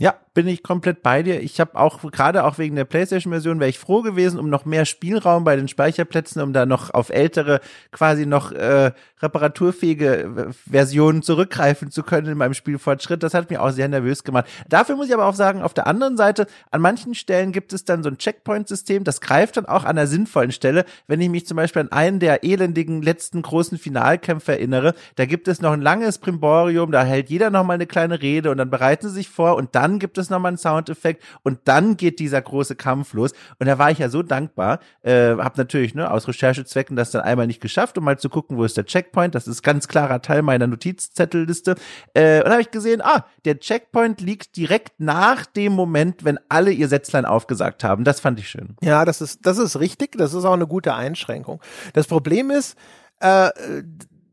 Ja, 0.00 0.14
bin 0.32 0.48
ich 0.48 0.62
komplett 0.62 1.02
bei 1.02 1.22
dir. 1.22 1.42
Ich 1.42 1.60
habe 1.60 1.74
auch 1.74 2.00
gerade 2.10 2.44
auch 2.44 2.56
wegen 2.56 2.74
der 2.74 2.86
PlayStation-Version 2.86 3.60
wäre 3.60 3.68
ich 3.68 3.78
froh 3.78 4.00
gewesen, 4.00 4.38
um 4.38 4.48
noch 4.48 4.64
mehr 4.64 4.86
Spielraum 4.86 5.44
bei 5.44 5.56
den 5.56 5.68
Speicherplätzen, 5.68 6.40
um 6.40 6.54
da 6.54 6.64
noch 6.64 6.94
auf 6.94 7.10
ältere 7.10 7.60
quasi 7.90 8.24
noch 8.24 8.50
äh, 8.52 8.92
reparaturfähige 9.20 10.14
äh, 10.22 10.52
Versionen 10.70 11.22
zurückgreifen 11.22 11.90
zu 11.90 12.02
können 12.02 12.28
in 12.28 12.38
meinem 12.38 12.54
Spielfortschritt. 12.54 13.22
Das 13.22 13.34
hat 13.34 13.50
mich 13.50 13.58
auch 13.58 13.72
sehr 13.72 13.88
nervös 13.88 14.24
gemacht. 14.24 14.46
Dafür 14.68 14.96
muss 14.96 15.08
ich 15.08 15.14
aber 15.14 15.26
auch 15.26 15.34
sagen, 15.34 15.62
auf 15.62 15.74
der 15.74 15.86
anderen 15.86 16.16
Seite, 16.16 16.46
an 16.70 16.80
manchen 16.80 17.14
Stellen 17.14 17.52
gibt 17.52 17.72
es 17.72 17.84
dann 17.84 18.02
so 18.02 18.08
ein 18.08 18.16
Checkpoint-System, 18.16 19.04
das 19.04 19.20
greift 19.20 19.58
dann 19.58 19.66
auch 19.66 19.84
an 19.84 19.98
einer 19.98 20.06
sinnvollen 20.06 20.52
Stelle. 20.52 20.84
Wenn 21.08 21.20
ich 21.20 21.28
mich 21.28 21.46
zum 21.46 21.56
Beispiel 21.56 21.82
an 21.82 21.92
einen 21.92 22.20
der 22.20 22.44
elendigen 22.44 23.02
letzten 23.02 23.42
großen 23.42 23.76
Finalkämpfe 23.78 24.52
erinnere, 24.52 24.94
da 25.16 25.26
gibt 25.26 25.48
es 25.48 25.60
noch 25.60 25.72
ein 25.72 25.82
langes 25.82 26.18
Primborium, 26.18 26.92
da 26.92 27.02
hält 27.04 27.30
jeder 27.30 27.50
noch 27.50 27.64
mal 27.64 27.74
eine 27.74 27.86
kleine 27.86 28.22
Rede 28.22 28.50
und 28.50 28.58
dann 28.58 28.70
bereiten 28.70 29.08
sie 29.08 29.14
sich 29.14 29.28
vor 29.28 29.56
und 29.56 29.74
dann 29.74 29.89
gibt 29.98 30.18
es 30.18 30.30
noch 30.30 30.38
mal 30.38 30.48
einen 30.48 30.56
Soundeffekt 30.56 31.22
und 31.42 31.60
dann 31.64 31.96
geht 31.96 32.18
dieser 32.18 32.40
große 32.40 32.76
Kampf 32.76 33.12
los. 33.12 33.32
Und 33.58 33.66
da 33.66 33.78
war 33.78 33.90
ich 33.90 33.98
ja 33.98 34.08
so 34.08 34.22
dankbar, 34.22 34.80
äh, 35.02 35.36
habe 35.36 35.54
natürlich 35.56 35.94
ne, 35.94 36.10
aus 36.10 36.28
Recherchezwecken 36.28 36.96
das 36.96 37.10
dann 37.10 37.22
einmal 37.22 37.46
nicht 37.46 37.60
geschafft, 37.60 37.98
um 37.98 38.04
mal 38.04 38.18
zu 38.18 38.28
gucken, 38.28 38.56
wo 38.56 38.64
ist 38.64 38.76
der 38.76 38.86
Checkpoint 38.86 39.00
Checkpoint. 39.10 39.34
Das 39.34 39.48
ist 39.48 39.62
ganz 39.62 39.88
klarer 39.88 40.22
Teil 40.22 40.42
meiner 40.42 40.66
Notizzettelliste. 40.66 41.74
Äh, 42.14 42.42
und 42.42 42.50
habe 42.50 42.62
ich 42.62 42.70
gesehen, 42.70 43.00
ah, 43.02 43.24
der 43.44 43.58
Checkpoint 43.58 44.20
liegt 44.20 44.56
direkt 44.56 45.00
nach 45.00 45.46
dem 45.46 45.72
Moment, 45.72 46.24
wenn 46.24 46.38
alle 46.48 46.70
ihr 46.70 46.88
Sätzlein 46.88 47.24
aufgesagt 47.24 47.84
haben. 47.84 48.04
Das 48.04 48.20
fand 48.20 48.38
ich 48.38 48.48
schön. 48.48 48.76
Ja, 48.82 49.04
das 49.04 49.20
ist, 49.20 49.46
das 49.46 49.58
ist 49.58 49.78
richtig. 49.80 50.16
Das 50.16 50.34
ist 50.34 50.44
auch 50.44 50.54
eine 50.54 50.66
gute 50.66 50.94
Einschränkung. 50.94 51.60
Das 51.92 52.06
Problem 52.06 52.50
ist, 52.50 52.76
äh, 53.20 53.50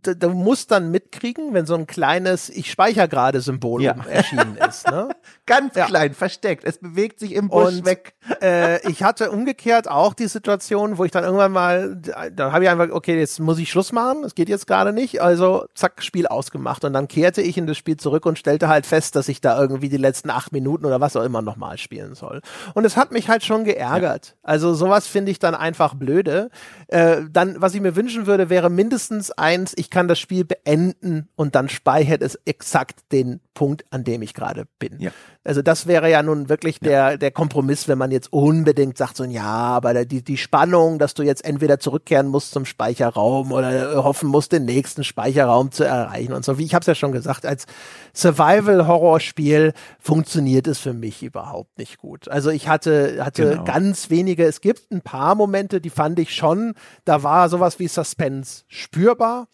du 0.04 0.30
musst 0.30 0.72
dann 0.72 0.92
mitkriegen, 0.92 1.54
wenn 1.54 1.66
so 1.66 1.76
ein 1.76 1.88
kleines 1.88 2.50
Ich 2.50 2.72
speichere 2.72 3.08
gerade 3.08 3.42
Symbol 3.42 3.82
ja. 3.82 3.96
erschienen 4.10 4.58
ist. 4.58 4.88
Ne? 4.90 5.10
Ganz 5.46 5.76
ja. 5.76 5.86
klein, 5.86 6.14
versteckt. 6.14 6.64
Es 6.64 6.78
bewegt 6.78 7.20
sich 7.20 7.34
im 7.34 7.50
Busch 7.50 7.76
und, 7.76 7.86
weg. 7.86 8.14
Äh, 8.42 8.88
ich 8.90 9.04
hatte 9.04 9.32
umgekehrt 9.32 9.90
auch 9.90 10.14
die 10.14 10.28
Situation, 10.28 10.98
wo 10.98 11.06
ich 11.06 11.12
dann 11.12 11.24
irgendwann 11.24 11.52
mal, 11.52 11.96
da 11.96 12.52
habe 12.52 12.66
ich 12.66 12.70
einfach, 12.70 12.90
okay, 12.92 13.18
jetzt 13.18 13.40
muss 13.40 13.58
ich 13.58 13.72
Schluss 13.72 13.94
machen, 13.94 14.24
es 14.26 14.36
geht 14.36 14.50
jetzt 14.50 14.68
gerade 14.68 14.92
nicht, 14.94 15.22
also 15.22 15.66
zack, 15.74 16.04
Spiel 16.04 16.28
ausgemacht. 16.28 16.84
Und 16.84 16.94
dann 16.94 17.08
kehrte 17.08 17.42
ich 17.42 17.58
in 17.58 17.68
das 17.68 17.78
Spiel 17.78 17.98
zurück 17.98 18.26
und 18.26 18.38
stellte 18.38 18.68
halt 18.68 18.86
fest, 18.86 19.16
dass 19.16 19.28
ich 19.30 19.42
da 19.42 19.60
irgendwie 19.60 19.90
die 19.90 19.98
letzten 19.98 20.30
acht 20.30 20.52
Minuten 20.52 20.86
oder 20.86 21.00
was 21.00 21.16
auch 21.16 21.24
immer 21.24 21.42
nochmal 21.42 21.78
spielen 21.78 22.16
soll. 22.16 22.42
Und 22.74 22.86
es 22.86 22.98
hat 22.98 23.12
mich 23.12 23.30
halt 23.30 23.44
schon 23.44 23.64
geärgert. 23.64 24.28
Ja. 24.28 24.34
Also 24.44 24.74
sowas 24.74 25.08
finde 25.08 25.32
ich 25.32 25.40
dann 25.40 25.56
einfach 25.56 25.96
blöde. 25.96 26.50
Äh, 26.88 27.22
dann, 27.32 27.60
was 27.62 27.74
ich 27.74 27.82
mir 27.82 27.96
wünschen 27.96 28.28
würde, 28.28 28.50
wäre 28.50 28.70
mindestens 28.70 29.32
eins, 29.32 29.74
ich 29.76 29.87
kann 29.90 30.08
das 30.08 30.20
Spiel 30.20 30.46
beenden 30.46 31.30
und 31.36 31.56
dann 31.56 31.70
speichert 31.70 32.22
es 32.22 32.36
exakt 32.46 33.12
den 33.12 33.42
Punkt, 33.54 33.86
an 33.90 34.04
dem 34.04 34.22
ich 34.22 34.34
gerade 34.34 34.66
bin. 34.78 35.00
Ja. 35.00 35.12
Also 35.44 35.62
das 35.62 35.88
wäre 35.88 36.12
ja 36.12 36.22
nun 36.22 36.50
wirklich 36.50 36.80
der, 36.80 36.92
ja. 36.92 37.18
der 37.18 37.32
Kompromiss, 37.32 37.88
wenn 37.88 37.98
man 37.98 38.12
jetzt 38.12 38.32
unbedingt 38.32 38.98
sagt, 38.98 39.18
so 39.18 39.24
ja, 39.24 39.46
aber 39.46 40.06
die, 40.06 40.22
die 40.22 40.38
Spannung, 40.38 41.00
dass 41.00 41.14
du 41.14 41.24
jetzt 41.24 41.44
entweder 41.44 41.80
zurückkehren 41.80 42.28
musst 42.28 42.52
zum 42.52 42.66
Speicherraum 42.66 43.52
oder 43.52 44.04
hoffen 44.04 44.30
musst, 44.30 44.52
den 44.52 44.66
nächsten 44.66 45.04
Speicherraum 45.04 45.72
zu 45.72 45.86
erreichen 45.86 46.34
und 46.34 46.46
so. 46.46 46.60
Wie 46.60 46.66
ich 46.66 46.76
habe 46.76 46.82
es 46.82 46.88
ja 46.88 46.96
schon 46.96 47.14
gesagt, 47.14 47.46
als 47.46 47.66
Survival-Horror-Spiel 48.14 49.74
funktioniert 50.00 50.68
es 50.68 50.80
für 50.80 50.94
mich 50.94 51.24
überhaupt 51.24 51.78
nicht 51.80 51.98
gut. 51.98 52.28
Also 52.28 52.52
ich 52.52 52.68
hatte, 52.68 53.24
hatte 53.26 53.52
genau. 53.52 53.64
ganz 53.64 54.10
wenige, 54.10 54.46
es 54.46 54.62
gibt 54.62 54.92
ein 54.92 55.02
paar 55.02 55.34
Momente, 55.34 55.82
die 55.82 55.90
fand 55.90 56.20
ich 56.20 56.36
schon, 56.36 56.74
da 57.06 57.24
war 57.24 57.50
sowas 57.50 57.80
wie 57.80 57.88
Suspense 57.88 58.66
spürbar. 58.68 59.48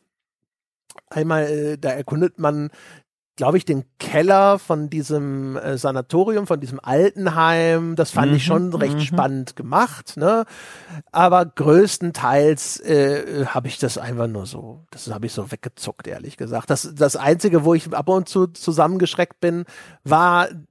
Einmal, 1.09 1.43
äh, 1.45 1.77
da 1.77 1.89
erkundet 1.91 2.39
man 2.39 2.69
glaube 3.35 3.57
ich, 3.57 3.65
den 3.65 3.85
Keller 3.99 4.59
von 4.59 4.89
diesem 4.89 5.57
äh, 5.57 5.77
Sanatorium, 5.77 6.45
von 6.45 6.59
diesem 6.59 6.79
Altenheim. 6.79 7.95
Das 7.95 8.11
fand 8.11 8.31
mhm, 8.31 8.37
ich 8.37 8.45
schon 8.45 8.73
recht 8.73 8.95
mhm. 8.95 9.01
spannend 9.01 9.55
gemacht. 9.55 10.17
Ne? 10.17 10.45
Aber 11.11 11.45
größtenteils 11.45 12.79
äh, 12.81 13.45
habe 13.47 13.67
ich 13.67 13.79
das 13.79 13.97
einfach 13.97 14.27
nur 14.27 14.45
so, 14.45 14.85
das 14.91 15.11
habe 15.11 15.25
ich 15.25 15.33
so 15.33 15.51
weggezuckt, 15.51 16.07
ehrlich 16.07 16.37
gesagt. 16.37 16.69
Das, 16.69 16.93
das 16.93 17.15
Einzige, 17.15 17.63
wo 17.63 17.73
ich 17.73 17.91
ab 17.93 18.09
und 18.09 18.29
zu 18.29 18.47
zusammengeschreckt 18.47 19.39
bin, 19.39 19.65
waren 20.03 20.67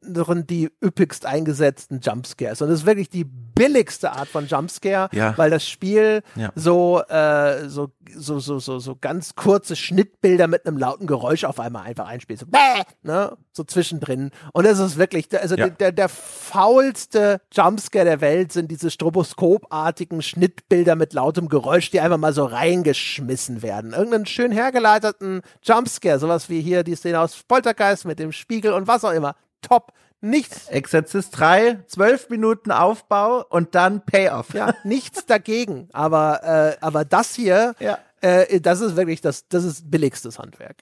die 0.46 0.70
üppigst 0.82 1.26
eingesetzten 1.26 2.00
Jumpscares. 2.00 2.62
Und 2.62 2.68
das 2.68 2.80
ist 2.80 2.86
wirklich 2.86 3.10
die 3.10 3.24
billigste 3.24 4.12
Art 4.12 4.28
von 4.28 4.46
Jumpscare, 4.46 5.08
Ja. 5.12 5.36
weil 5.36 5.50
das 5.50 5.66
Spiel 5.66 6.22
Ja. 6.36 6.52
so, 6.54 7.00
äh, 7.08 7.68
so, 7.68 7.90
so, 8.14 8.38
so, 8.38 8.58
so, 8.60 8.78
so 8.78 8.96
ganz 9.00 9.34
kurze 9.34 9.74
Schnittbilder 9.74 10.46
mit 10.46 10.66
einem 10.66 10.78
lauten 10.78 11.06
Geräusch 11.06 11.44
auf 11.44 11.58
einmal 11.58 11.84
einfach 11.84 12.06
einspielt. 12.06 12.40
So, 12.40 12.46
bäh, 12.52 12.82
ne? 13.02 13.36
so 13.52 13.64
zwischendrin. 13.64 14.30
Und 14.52 14.64
es 14.66 14.78
ist 14.78 14.96
wirklich, 14.98 15.26
also 15.40 15.56
Ja. 15.56 15.68
der, 15.68 15.90
der, 15.90 16.08
faulste 16.08 17.40
Jumpscare 17.52 18.04
der 18.04 18.20
Welt 18.20 18.52
sind 18.52 18.70
diese 18.70 18.90
stroboskopartigen 18.90 20.22
Schnittbilder 20.22 20.94
mit 20.94 21.12
lautem 21.12 21.48
Geräusch, 21.48 21.90
die 21.90 22.00
einfach 22.00 22.18
mal 22.18 22.32
so 22.32 22.44
reingeschmissen 22.44 23.62
werden. 23.62 23.92
Irgendeinen 23.92 24.26
schön 24.26 24.52
hergeleiteten 24.52 25.42
Jumpscare, 25.62 26.18
sowas 26.18 26.48
wie 26.48 26.60
hier 26.60 26.84
die 26.84 26.94
Szene 26.94 27.20
aus 27.20 27.42
Poltergeist 27.42 28.04
mit 28.04 28.18
dem 28.18 28.32
Spiegel 28.32 28.72
und 28.72 28.86
was 28.86 29.04
auch 29.04 29.12
immer. 29.12 29.34
Top. 29.60 29.92
Nichts 30.24 30.68
Exorzist 30.68 31.36
3, 31.36 31.80
zwölf 31.88 32.28
Minuten 32.30 32.70
Aufbau 32.70 33.44
und 33.48 33.74
dann 33.74 34.02
Payoff. 34.04 34.54
ja, 34.54 34.72
nichts 34.84 35.26
dagegen. 35.26 35.88
Aber, 35.92 36.44
äh, 36.44 36.76
aber 36.80 37.04
das 37.04 37.34
hier, 37.34 37.74
Ja. 37.80 37.98
äh, 38.20 38.60
das 38.60 38.80
ist 38.80 38.94
wirklich 38.94 39.20
das, 39.20 39.48
das 39.48 39.64
ist 39.64 39.90
billigstes 39.90 40.38
Handwerk. 40.38 40.76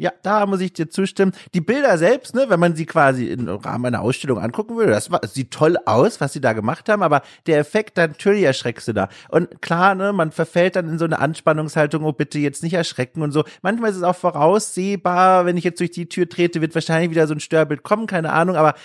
Ja, 0.00 0.12
da 0.22 0.46
muss 0.46 0.62
ich 0.62 0.72
dir 0.72 0.88
zustimmen. 0.88 1.32
Die 1.52 1.60
Bilder 1.60 1.98
selbst, 1.98 2.34
ne, 2.34 2.46
wenn 2.48 2.58
man 2.58 2.74
sie 2.74 2.86
quasi 2.86 3.26
im 3.26 3.46
Rahmen 3.46 3.84
einer 3.84 4.00
Ausstellung 4.00 4.38
angucken 4.38 4.76
würde, 4.76 4.92
das 4.92 5.10
war, 5.10 5.20
sieht 5.26 5.50
toll 5.50 5.76
aus, 5.84 6.22
was 6.22 6.32
sie 6.32 6.40
da 6.40 6.54
gemacht 6.54 6.88
haben, 6.88 7.02
aber 7.02 7.20
der 7.46 7.58
Effekt, 7.58 7.98
natürlich 7.98 8.44
erschreckst 8.44 8.88
du 8.88 8.94
da. 8.94 9.10
Und 9.28 9.60
klar, 9.60 9.94
ne, 9.94 10.14
man 10.14 10.32
verfällt 10.32 10.76
dann 10.76 10.88
in 10.88 10.98
so 10.98 11.04
eine 11.04 11.18
Anspannungshaltung, 11.18 12.02
oh 12.04 12.12
bitte 12.12 12.38
jetzt 12.38 12.62
nicht 12.62 12.72
erschrecken 12.72 13.20
und 13.20 13.32
so. 13.32 13.44
Manchmal 13.60 13.90
ist 13.90 13.96
es 13.96 14.02
auch 14.02 14.16
voraussehbar, 14.16 15.44
wenn 15.44 15.58
ich 15.58 15.64
jetzt 15.64 15.80
durch 15.80 15.90
die 15.90 16.08
Tür 16.08 16.26
trete, 16.26 16.62
wird 16.62 16.74
wahrscheinlich 16.74 17.10
wieder 17.10 17.26
so 17.26 17.34
ein 17.34 17.40
Störbild 17.40 17.82
kommen, 17.82 18.06
keine 18.06 18.32
Ahnung, 18.32 18.56
aber 18.56 18.76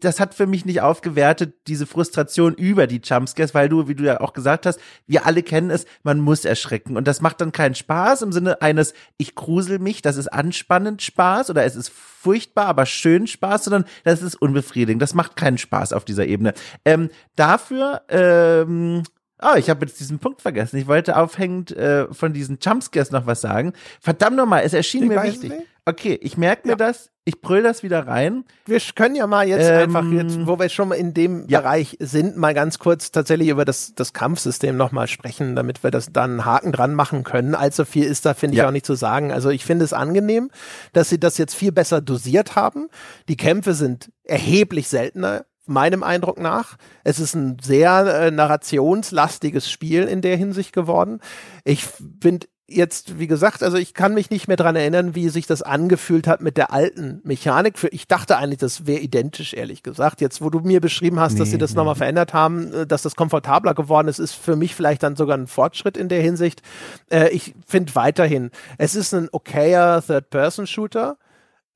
das 0.00 0.20
hat 0.20 0.34
für 0.34 0.46
mich 0.46 0.64
nicht 0.64 0.80
aufgewertet, 0.80 1.54
diese 1.66 1.86
Frustration 1.86 2.54
über 2.54 2.86
die 2.86 3.00
Jumpscares, 3.04 3.54
weil 3.54 3.68
du, 3.68 3.88
wie 3.88 3.94
du 3.94 4.04
ja 4.04 4.20
auch 4.20 4.32
gesagt 4.32 4.64
hast, 4.64 4.80
wir 5.06 5.26
alle 5.26 5.42
kennen 5.42 5.70
es, 5.70 5.84
man 6.02 6.18
muss 6.18 6.44
erschrecken. 6.44 6.96
Und 6.96 7.06
das 7.06 7.20
macht 7.20 7.40
dann 7.40 7.52
keinen 7.52 7.74
Spaß 7.74 8.22
im 8.22 8.32
Sinne 8.32 8.62
eines, 8.62 8.94
ich 9.18 9.34
grusel 9.34 9.78
mich, 9.78 10.00
das 10.00 10.16
ist 10.16 10.28
anspannend 10.28 11.02
Spaß 11.02 11.50
oder 11.50 11.64
es 11.64 11.76
ist 11.76 11.90
furchtbar, 11.90 12.66
aber 12.66 12.86
schön 12.86 13.26
Spaß, 13.26 13.64
sondern 13.64 13.84
das 14.04 14.22
ist 14.22 14.36
unbefriedigend. 14.36 15.02
Das 15.02 15.14
macht 15.14 15.36
keinen 15.36 15.58
Spaß 15.58 15.92
auf 15.92 16.04
dieser 16.04 16.26
Ebene. 16.26 16.54
Ähm, 16.84 17.10
dafür, 17.36 18.02
ähm, 18.08 19.02
Oh, 19.42 19.56
ich 19.56 19.68
habe 19.68 19.84
jetzt 19.84 19.98
diesen 20.00 20.18
Punkt 20.20 20.40
vergessen. 20.40 20.76
Ich 20.76 20.86
wollte 20.86 21.16
aufhängend 21.16 21.72
äh, 21.76 22.06
von 22.12 22.32
diesen 22.32 22.58
Jumpscares 22.62 23.10
noch 23.10 23.26
was 23.26 23.40
sagen. 23.40 23.72
Verdammt 24.00 24.36
nochmal, 24.36 24.62
es 24.64 24.72
erschien 24.72 25.02
Ich 25.04 25.08
mir 25.08 25.22
wichtig. 25.22 25.50
nicht. 25.50 25.66
Okay, 25.84 26.16
ich 26.22 26.36
merke 26.36 26.68
mir 26.68 26.72
Ja. 26.74 26.76
das, 26.76 27.10
ich 27.24 27.40
brüll 27.40 27.62
das 27.64 27.82
wieder 27.82 28.06
rein. 28.06 28.44
Wir 28.66 28.78
können 28.94 29.16
ja 29.16 29.26
mal 29.26 29.48
jetzt 29.48 29.68
Ähm, 29.68 29.96
einfach, 29.96 30.04
jetzt, 30.12 30.46
wo 30.46 30.56
wir 30.60 30.68
schon 30.68 30.88
mal 30.88 30.94
in 30.94 31.12
dem 31.12 31.48
ja. 31.48 31.60
Bereich 31.60 31.96
sind, 31.98 32.36
mal 32.36 32.54
ganz 32.54 32.78
kurz 32.78 33.10
tatsächlich 33.10 33.48
über 33.48 33.64
das, 33.64 33.92
das 33.96 34.12
Kampfsystem 34.12 34.76
nochmal 34.76 35.08
sprechen, 35.08 35.56
damit 35.56 35.82
wir 35.82 35.90
das 35.90 36.12
dann 36.12 36.30
einen 36.32 36.44
Haken 36.44 36.70
dran 36.70 36.94
machen 36.94 37.24
können. 37.24 37.56
Allzu 37.56 37.84
viel 37.84 38.04
ist 38.04 38.24
da, 38.26 38.34
finde 38.34 38.54
ich, 38.54 38.58
Ja. 38.58 38.68
auch 38.68 38.72
nicht 38.72 38.86
zu 38.86 38.94
sagen. 38.94 39.32
Also 39.32 39.50
ich 39.50 39.64
finde 39.64 39.84
es 39.84 39.92
angenehm, 39.92 40.50
dass 40.92 41.08
sie 41.08 41.18
das 41.18 41.36
jetzt 41.36 41.54
viel 41.56 41.72
besser 41.72 42.00
dosiert 42.00 42.54
haben. 42.54 42.88
Die 43.28 43.36
Kämpfe 43.36 43.74
sind 43.74 44.12
erheblich 44.22 44.86
seltener. 44.88 45.44
Meinem 45.72 46.02
Eindruck 46.02 46.38
nach. 46.38 46.76
Es 47.04 47.18
ist 47.18 47.34
ein 47.34 47.58
sehr 47.60 48.06
äh, 48.06 48.30
narrationslastiges 48.30 49.70
Spiel 49.70 50.04
in 50.04 50.20
der 50.20 50.36
Hinsicht 50.36 50.72
geworden. 50.72 51.20
Ich 51.64 51.84
finde 52.20 52.46
jetzt, 52.74 53.18
wie 53.18 53.26
gesagt, 53.26 53.62
also 53.62 53.76
ich 53.76 53.94
kann 53.94 54.14
mich 54.14 54.30
nicht 54.30 54.48
mehr 54.48 54.56
dran 54.56 54.76
erinnern, 54.76 55.14
wie 55.14 55.28
sich 55.28 55.46
das 55.46 55.62
angefühlt 55.62 56.26
hat 56.26 56.40
mit 56.40 56.56
der 56.56 56.72
alten 56.72 57.20
Mechanik. 57.24 57.74
Ich 57.90 58.08
dachte 58.08 58.36
eigentlich, 58.36 58.58
das 58.58 58.86
wäre 58.86 59.00
identisch, 59.00 59.54
ehrlich 59.54 59.82
gesagt. 59.82 60.20
Jetzt, 60.20 60.42
wo 60.42 60.50
du 60.50 60.60
mir 60.60 60.80
beschrieben 60.80 61.20
hast, 61.20 61.38
dass 61.38 61.48
Nee, 61.48 61.52
sie 61.52 61.58
das 61.58 61.72
nee. 61.72 61.76
nochmal 61.76 61.94
verändert 61.94 62.32
haben, 62.32 62.72
äh, 62.72 62.86
dass 62.86 63.02
das 63.02 63.16
komfortabler 63.16 63.74
geworden 63.74 64.08
ist, 64.08 64.18
ist 64.18 64.32
für 64.32 64.56
mich 64.56 64.74
vielleicht 64.74 65.02
dann 65.02 65.16
sogar 65.16 65.36
ein 65.36 65.46
Fortschritt 65.46 65.96
in 65.96 66.08
der 66.08 66.22
Hinsicht. 66.22 66.62
Äh, 67.10 67.28
ich 67.30 67.54
finde 67.66 67.94
weiterhin, 67.94 68.50
es 68.78 68.94
ist 68.94 69.12
ein 69.12 69.28
okayer 69.32 70.02
Third-Person-Shooter, 70.04 71.16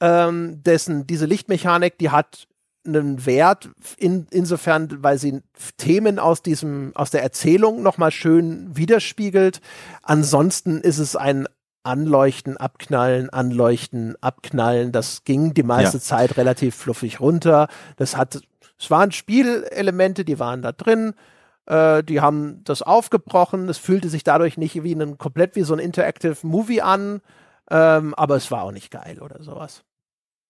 ähm, 0.01 0.63
dessen 0.63 1.07
diese 1.07 1.27
Lichtmechanik, 1.27 1.99
die 1.99 2.11
hat 2.11 2.47
einen 2.87 3.27
Wert 3.27 3.71
in, 3.99 4.27
insofern, 4.31 5.03
weil 5.03 5.19
sie 5.19 5.43
Themen 5.77 6.19
aus 6.19 6.43
diesem, 6.43 6.93
aus 6.95 7.11
der 7.11 7.23
Erzählung 7.23 7.83
nochmal 7.83 8.11
schön 8.11 8.77
widerspiegelt. 8.77 9.61
Ansonsten 10.03 10.81
ist 10.81 10.99
es 10.99 11.17
ein 11.17 11.47
Anleuchten, 11.83 12.57
Abknallen, 12.57 13.31
Anleuchten, 13.31 14.17
Abknallen. 14.21 14.91
Das 14.93 15.25
ging 15.25 15.55
die 15.55 15.63
meiste 15.63 15.99
Ja. 15.99 16.03
Zeit 16.03 16.37
relativ 16.37 16.75
fluffig 16.75 17.21
runter. 17.21 17.69
Das 17.97 18.17
hat, 18.17 18.41
es 18.79 18.91
waren 18.91 19.13
Spielelemente, 19.13 20.25
die 20.25 20.39
waren 20.39 20.63
da 20.63 20.73
drin. 20.73 21.15
Äh, 21.67 22.03
die 22.03 22.21
haben 22.21 22.63
das 22.65 22.83
aufgebrochen. 22.83 23.69
Es 23.69 23.79
fühlte 23.79 24.09
sich 24.09 24.25
dadurch 24.25 24.57
nicht 24.57 24.83
wie 24.83 24.95
ein 24.95 25.17
komplett 25.17 25.55
wie 25.57 25.63
so 25.63 25.75
ein 25.75 25.79
Interactive 25.79 26.37
Movie 26.43 26.83
an. 26.83 27.21
Ähm, 27.71 28.15
aber 28.15 28.37
es 28.37 28.51
war 28.51 28.63
auch 28.63 28.73
nicht 28.73 28.91
geil 28.91 29.21
oder 29.21 29.43
sowas. 29.43 29.83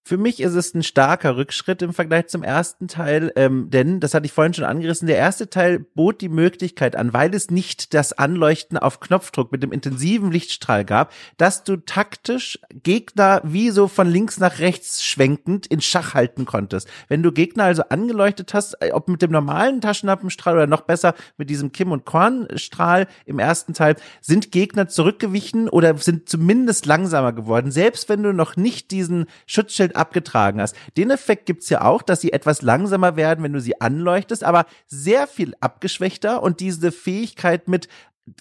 Für 0.07 0.15
mich 0.15 0.39
ist 0.39 0.53
es 0.53 0.73
ein 0.73 0.83
starker 0.83 1.35
Rückschritt 1.35 1.81
im 1.81 1.91
Vergleich 1.91 2.27
zum 2.27 2.41
ersten 2.41 2.87
Teil, 2.87 3.33
ähm, 3.35 3.69
denn, 3.69 3.99
das 3.99 4.13
hatte 4.13 4.25
ich 4.25 4.31
vorhin 4.31 4.53
schon 4.53 4.63
angerissen, 4.63 5.05
der 5.05 5.17
erste 5.17 5.49
Teil 5.49 5.79
bot 5.79 6.21
die 6.21 6.29
Möglichkeit 6.29 6.95
an, 6.95 7.11
weil 7.11 7.35
es 7.35 7.51
nicht 7.51 7.93
das 7.93 8.13
Anleuchten 8.13 8.77
auf 8.77 9.01
Knopfdruck 9.01 9.51
mit 9.51 9.63
dem 9.63 9.73
intensiven 9.73 10.31
Lichtstrahl 10.31 10.85
gab, 10.85 11.11
dass 11.35 11.65
du 11.65 11.75
taktisch 11.75 12.57
Gegner 12.83 13.41
wie 13.43 13.69
so 13.69 13.89
von 13.89 14.07
links 14.09 14.39
nach 14.39 14.59
rechts 14.59 15.03
schwenkend 15.03 15.67
in 15.67 15.81
Schach 15.81 16.13
halten 16.13 16.45
konntest. 16.45 16.87
Wenn 17.09 17.21
du 17.21 17.33
Gegner 17.33 17.65
also 17.65 17.83
angeleuchtet 17.89 18.53
hast, 18.53 18.81
äh, 18.81 18.93
ob 18.93 19.09
mit 19.09 19.21
dem 19.21 19.31
normalen 19.31 19.81
Taschenlampenstrahl 19.81 20.53
oder 20.53 20.67
noch 20.67 20.83
besser 20.83 21.15
mit 21.35 21.49
diesem 21.49 21.73
Kim- 21.73 21.91
und 21.91 22.05
Korn-Strahl 22.05 23.07
im 23.25 23.39
ersten 23.39 23.73
Teil, 23.73 23.97
sind 24.21 24.53
Gegner 24.53 24.87
zurückgewichen 24.87 25.67
oder 25.67 25.97
sind 25.97 26.29
zumindest 26.29 26.85
langsamer 26.85 27.33
geworden, 27.33 27.71
selbst 27.71 28.07
wenn 28.07 28.23
du 28.23 28.31
noch 28.31 28.55
nicht 28.55 28.91
diesen 28.91 29.25
Schutzschild 29.45 29.96
abgetragen 29.97 30.61
hast. 30.61 30.75
Den 30.95 31.11
Effekt 31.11 31.45
gibt's 31.45 31.69
ja 31.69 31.81
auch, 31.81 32.01
dass 32.01 32.21
sie 32.21 32.31
etwas 32.31 32.61
langsamer 32.61 33.15
werden, 33.15 33.43
wenn 33.43 33.53
du 33.53 33.61
sie 33.61 33.81
anleuchtest, 33.81 34.43
aber 34.43 34.65
sehr 34.85 35.27
viel 35.27 35.55
abgeschwächter 35.59 36.41
und 36.41 36.59
diese 36.59 36.91
Fähigkeit 36.91 37.67
mit 37.67 37.87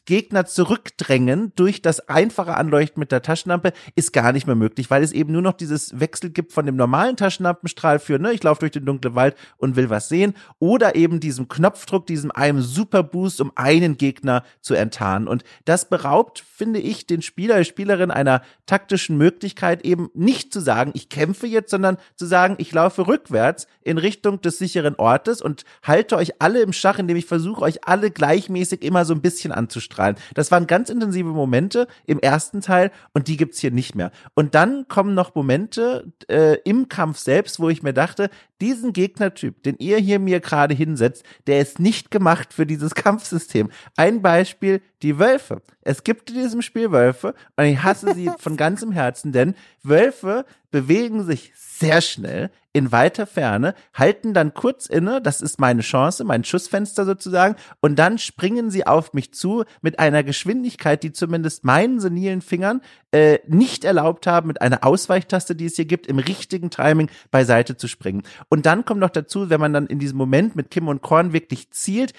Gegner 0.05 0.47
zurückdrängen 0.47 1.53
durch 1.55 1.83
das 1.83 2.09
einfache 2.09 2.57
Anleuchten 2.57 3.01
mit 3.01 3.13
der 3.13 3.23
Taschenlampe 3.23 3.73
ist 3.95 4.13
gar 4.13 4.33
nicht 4.33 4.47
mehr 4.47 4.57
möglich, 4.57 4.91
weil 4.91 5.03
es 5.03 5.13
eben 5.13 5.33
nur 5.33 5.43
noch 5.43 5.53
dieses 5.53 5.99
Wechsel 6.01 6.31
gibt 6.31 6.53
von 6.53 6.67
dem 6.67 6.77
normalen 6.77 7.17
Taschenlampenstrahl 7.17 7.99
für, 7.99 8.19
ne, 8.19 8.33
ich 8.33 8.43
laufe 8.43 8.61
durch 8.61 8.73
den 8.73 8.85
dunklen 8.85 9.15
Wald 9.15 9.37
und 9.59 9.77
will 9.77 9.91
was 9.91 10.09
sehen, 10.09 10.35
oder 10.59 10.97
eben 10.97 11.21
diesem 11.21 11.49
Knopfdruck, 11.49 12.07
diesem 12.07 12.31
einem 12.33 12.63
Superboost, 12.63 13.41
um 13.41 13.53
einen 13.55 13.97
Gegner 13.97 14.45
zu 14.61 14.75
enttarnen. 14.75 15.29
Und 15.29 15.45
das 15.65 15.89
beraubt, 15.89 16.41
finde 16.41 16.81
ich, 16.81 17.07
den 17.07 17.23
Spieler, 17.23 17.59
die 17.59 17.65
Spielerin 17.65 18.11
einer 18.11 18.43
taktischen 18.67 19.17
Möglichkeit, 19.17 19.85
eben 19.85 20.11
nicht 20.15 20.53
zu 20.53 20.61
sagen, 20.61 20.91
ich 20.95 21.09
kämpfe 21.09 21.47
jetzt, 21.47 21.71
sondern 21.71 21.99
zu 22.17 22.27
sagen, 22.27 22.57
ich 22.59 22.73
laufe 22.73 23.07
rückwärts 23.07 23.67
in 23.83 23.99
Richtung 23.99 24.41
des 24.41 24.59
sicheren 24.59 24.97
Ortes 24.97 25.41
und 25.41 25.65
halte 25.83 26.17
euch 26.17 26.41
alle 26.41 26.61
im 26.61 26.73
Schach, 26.73 26.99
indem 26.99 27.17
ich 27.17 27.27
versuche, 27.27 27.63
euch 27.63 27.87
alle 27.87 28.11
gleichmäßig 28.11 28.83
immer 28.83 29.05
so 29.05 29.15
ein 29.15 29.21
bisschen 29.21 29.53
anzustrahlen. 29.77 30.17
Das 30.35 30.51
waren 30.51 30.67
ganz 30.67 30.89
intensive 30.89 31.29
Momente 31.29 31.87
im 32.07 32.19
ersten 32.19 32.61
Teil 32.61 32.91
und 33.13 33.29
die 33.29 33.37
gibt's 33.37 33.61
hier 33.61 33.71
nicht 33.71 33.95
mehr. 33.95 34.11
Und 34.35 34.55
dann 34.55 34.89
kommen 34.89 35.15
noch 35.15 35.35
Momente 35.35 36.13
äh, 36.29 36.59
im 36.65 36.89
Kampf 36.89 37.19
selbst, 37.19 37.61
wo 37.61 37.69
ich 37.69 37.83
mir 37.83 37.93
dachte, 37.93 38.31
diesen 38.61 38.93
Gegnertyp, 38.93 39.63
den 39.63 39.77
ihr 39.79 39.99
hier 39.99 40.19
mir 40.19 40.41
gerade 40.41 40.75
hinsetzt, 40.75 41.25
der 41.47 41.61
ist 41.61 41.79
nicht 41.79 42.11
gemacht 42.11 42.53
für 42.53 42.67
dieses 42.67 42.95
Kampfsystem. 42.95 43.71
Ein 43.97 44.23
Beispiel, 44.23 44.81
die 45.03 45.19
Wölfe. 45.19 45.63
Es 45.83 46.05
gibt 46.05 46.31
in 46.31 46.37
diesem 46.37 46.63
Spiel 46.63 46.91
Wölfe 46.91 47.35
und 47.57 47.65
ich 47.65 47.83
hasse 47.83 48.15
sie 48.15 48.31
von 48.39 48.57
ganzem 48.57 48.93
Herzen, 48.93 49.33
denn 49.33 49.55
Wölfe 49.83 50.45
bewegen 50.71 51.25
sich 51.25 51.53
sehr 51.55 52.01
schnell 52.01 52.51
in 52.77 52.93
weiter 52.93 53.27
Ferne, 53.27 53.75
halten 53.95 54.35
dann 54.35 54.53
kurz 54.53 54.85
inne, 54.85 55.23
das 55.23 55.41
ist 55.41 55.59
meine 55.59 55.81
Chance, 55.81 56.25
mein 56.25 56.45
Schussfenster 56.45 57.07
sozusagen, 57.07 57.57
und 57.81 57.99
dann 57.99 58.19
springen 58.19 58.71
sie 58.71 58.87
auf 58.87 59.15
mich 59.15 59.33
zu 59.33 59.65
mit 59.81 59.99
einer 59.99 60.23
Geschwindigkeit, 60.23 61.03
die 61.03 61.13
zumindest 61.13 61.65
meinen 61.65 62.01
senilen 62.01 62.43
Fingern 62.43 62.83
äh, 63.13 63.39
nicht 63.47 63.85
erlaubt 63.85 64.27
haben, 64.27 64.49
mit 64.49 64.61
einer 64.61 64.85
Ausweichtaste, 64.85 65.57
die 65.57 65.65
es 65.65 65.77
hier 65.77 65.87
gibt, 65.87 66.07
im 66.07 66.19
richtigen 66.19 66.69
Timing 66.69 67.09
beiseite 67.31 67.79
zu 67.79 67.89
springen. 67.89 68.25
Und 68.49 68.67
dann 68.67 68.85
kommt 68.85 69.01
noch 69.01 69.11
dazu, 69.11 69.51
wenn 69.51 69.61
man 69.61 69.73
dann 69.73 69.87
in 69.87 69.99
diesem 69.99 70.19
Moment 70.19 70.57
mit 70.57 70.71
Kim 70.71 70.89
und 70.89 71.03
Korn 71.03 71.33
wirklich 71.33 71.71
zielt, 71.71 72.13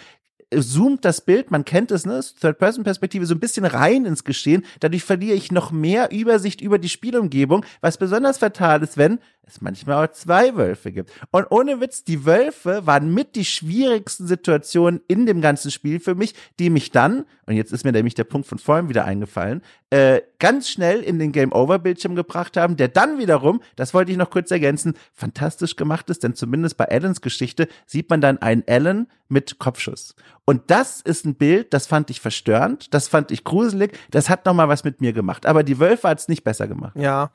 zoomt 0.54 1.04
das 1.04 1.22
Bild, 1.22 1.52
man 1.52 1.66
kennt 1.66 1.92
es, 1.92 2.06
ne, 2.06 2.22
Third-Person-Perspektive, 2.40 3.26
so 3.26 3.36
ein 3.36 3.40
bisschen 3.40 3.66
rein 3.66 4.06
ins 4.06 4.24
Geschehen. 4.24 4.66
Dadurch 4.80 5.04
verliere 5.04 5.36
ich 5.36 5.52
noch 5.52 5.72
mehr 5.72 6.12
Übersicht 6.12 6.62
über 6.62 6.80
die 6.80 6.90
Spielumgebung, 6.90 7.66
was 7.82 7.98
besonders 7.98 8.38
fatal 8.38 8.82
ist, 8.82 8.98
wenn, 8.98 9.20
es 9.48 9.62
manchmal 9.62 10.06
auch 10.06 10.12
zwei 10.12 10.56
Wölfe 10.56 10.92
gibt. 10.92 11.12
Und 11.32 11.46
ohne 11.50 11.80
Witz, 11.80 12.04
die 12.04 12.26
Wölfe 12.26 12.86
waren 12.86 13.14
mit 13.14 13.36
die 13.36 13.46
schwierigsten 13.46 14.28
Situationen 14.28 15.02
in 15.08 15.26
dem 15.26 15.42
ganzen 15.42 15.72
Spiel 15.72 16.00
für 16.00 16.16
mich, 16.16 16.36
die 16.60 16.70
mich 16.70 16.92
dann, 16.92 17.26
und 17.46 17.56
jetzt 17.56 17.72
ist 17.72 17.86
mir 17.86 17.94
nämlich 17.94 18.16
der 18.16 18.26
Punkt 18.26 18.48
von 18.48 18.60
vorhin 18.60 18.90
wieder 18.90 19.06
eingefallen, 19.06 19.62
äh, 19.90 20.22
ganz 20.40 20.70
schnell 20.70 21.02
in 21.02 21.18
den 21.18 21.32
Game-Over-Bildschirm 21.32 22.16
gebracht 22.16 22.58
haben, 22.58 22.76
der 22.76 22.90
dann 22.90 23.20
wiederum, 23.20 23.62
das 23.78 23.94
wollte 23.94 24.12
ich 24.12 24.18
noch 24.18 24.30
kurz 24.30 24.52
ergänzen, 24.52 24.96
fantastisch 25.14 25.78
gemacht 25.78 26.10
ist, 26.10 26.24
denn 26.24 26.36
zumindest 26.36 26.76
bei 26.76 26.90
Allens 26.90 27.22
Geschichte 27.22 27.70
sieht 27.86 28.10
man 28.10 28.20
dann 28.20 28.40
einen 28.40 28.64
Alan 28.68 29.08
mit 29.30 29.60
Kopfschuss. 29.60 30.16
Und 30.46 30.70
das 30.72 31.02
ist 31.02 31.26
ein 31.26 31.36
Bild, 31.36 31.74
das 31.74 31.88
fand 31.88 32.10
ich 32.10 32.20
verstörend, 32.20 32.94
das 32.94 33.08
fand 33.08 33.32
ich 33.32 33.44
gruselig, 33.44 33.98
das 34.12 34.30
hat 34.30 34.46
nochmal 34.46 34.68
was 34.68 34.84
mit 34.84 35.00
mir 35.00 35.14
gemacht. 35.14 35.46
Aber 35.46 35.64
die 35.64 35.80
Wölfe 35.80 36.10
hat 36.10 36.20
es 36.20 36.28
nicht 36.28 36.44
besser 36.44 36.68
gemacht. 36.68 36.96
Ja. 36.96 37.32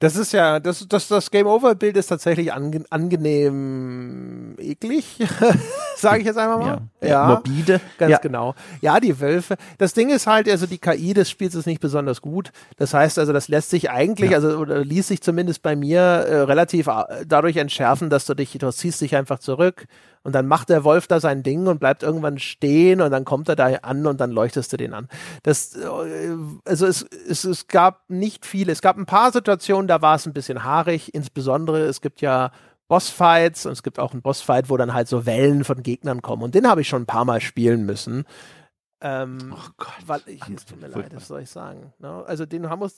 Das 0.00 0.16
ist 0.16 0.32
ja, 0.32 0.58
das, 0.58 0.86
das, 0.88 1.08
das 1.08 1.30
Game 1.30 1.46
Over-Bild 1.46 1.96
ist 1.96 2.08
tatsächlich 2.08 2.52
ange, 2.52 2.84
angenehm 2.90 4.56
eklig, 4.58 5.18
sage 5.96 6.20
ich 6.20 6.26
jetzt 6.26 6.36
einfach 6.36 6.58
mal. 6.58 6.82
Ja, 7.00 7.08
ja 7.08 7.26
morbide. 7.26 7.80
Ganz 7.96 8.10
ja. 8.10 8.18
genau. 8.18 8.54
Ja, 8.80 8.98
die 8.98 9.18
Wölfe. 9.20 9.56
Das 9.78 9.94
Ding 9.94 10.10
ist 10.10 10.26
halt, 10.26 10.48
also 10.48 10.66
die 10.66 10.78
KI 10.78 11.14
des 11.14 11.30
Spiels 11.30 11.54
ist 11.54 11.66
nicht 11.66 11.80
besonders 11.80 12.20
gut. 12.20 12.50
Das 12.76 12.92
heißt 12.92 13.18
also, 13.20 13.32
das 13.32 13.48
lässt 13.48 13.70
sich 13.70 13.90
eigentlich, 13.90 14.32
ja. 14.32 14.38
also 14.38 14.58
oder 14.58 14.84
ließ 14.84 15.08
sich 15.08 15.22
zumindest 15.22 15.62
bei 15.62 15.76
mir 15.76 16.00
äh, 16.00 16.40
relativ 16.40 16.88
äh, 16.88 17.24
dadurch 17.26 17.56
entschärfen, 17.56 18.10
dass 18.10 18.26
du 18.26 18.34
dich, 18.34 18.50
du 18.58 18.70
ziehst 18.72 19.00
dich 19.00 19.14
einfach 19.14 19.38
zurück, 19.38 19.86
und 20.24 20.34
dann 20.34 20.48
macht 20.48 20.70
der 20.70 20.84
Wolf 20.84 21.06
da 21.06 21.20
sein 21.20 21.42
Ding 21.42 21.66
und 21.66 21.78
bleibt 21.78 22.02
irgendwann 22.02 22.38
stehen 22.38 23.00
und 23.00 23.10
dann 23.10 23.24
kommt 23.24 23.48
er 23.48 23.56
da 23.56 23.66
an 23.82 24.06
und 24.06 24.20
dann 24.20 24.30
leuchtest 24.30 24.72
du 24.72 24.76
den 24.78 24.94
an. 24.94 25.08
Das, 25.42 25.76
äh, 25.76 25.86
also 26.64 26.86
es, 26.86 27.02
es, 27.02 27.44
es 27.44 27.68
gab 27.68 28.08
nicht 28.08 28.46
viele. 28.46 28.72
Es 28.72 28.80
gab 28.80 28.96
ein 28.96 29.06
paar 29.06 29.32
Situationen, 29.32 29.86
da 29.86 30.02
war 30.02 30.16
es 30.16 30.26
ein 30.26 30.32
bisschen 30.32 30.64
haarig. 30.64 31.14
Insbesondere, 31.14 31.82
es 31.82 32.00
gibt 32.00 32.22
ja 32.22 32.50
Bossfights 32.88 33.66
und 33.66 33.72
es 33.72 33.82
gibt 33.82 33.98
auch 33.98 34.12
einen 34.12 34.22
Bossfight, 34.22 34.70
wo 34.70 34.76
dann 34.76 34.94
halt 34.94 35.08
so 35.08 35.26
Wellen 35.26 35.62
von 35.62 35.82
Gegnern 35.82 36.22
kommen. 36.22 36.42
Und 36.42 36.54
den 36.54 36.68
habe 36.68 36.80
ich 36.80 36.88
schon 36.88 37.02
ein 37.02 37.06
paar 37.06 37.26
Mal 37.26 37.40
spielen 37.40 37.84
müssen. 37.84 38.24
Ähm, 39.02 39.54
oh 39.54 39.68
Gott. 39.76 39.94
Weil 40.06 40.22
ich, 40.26 40.40
es 40.48 40.64
tut 40.64 40.80
mir 40.80 40.88
leid, 40.88 41.14
was 41.14 41.28
soll 41.28 41.42
ich 41.42 41.50
sagen? 41.50 41.92
No? 41.98 42.22
Also 42.22 42.46
den 42.46 42.70
haben 42.70 42.80
wir 42.80 42.90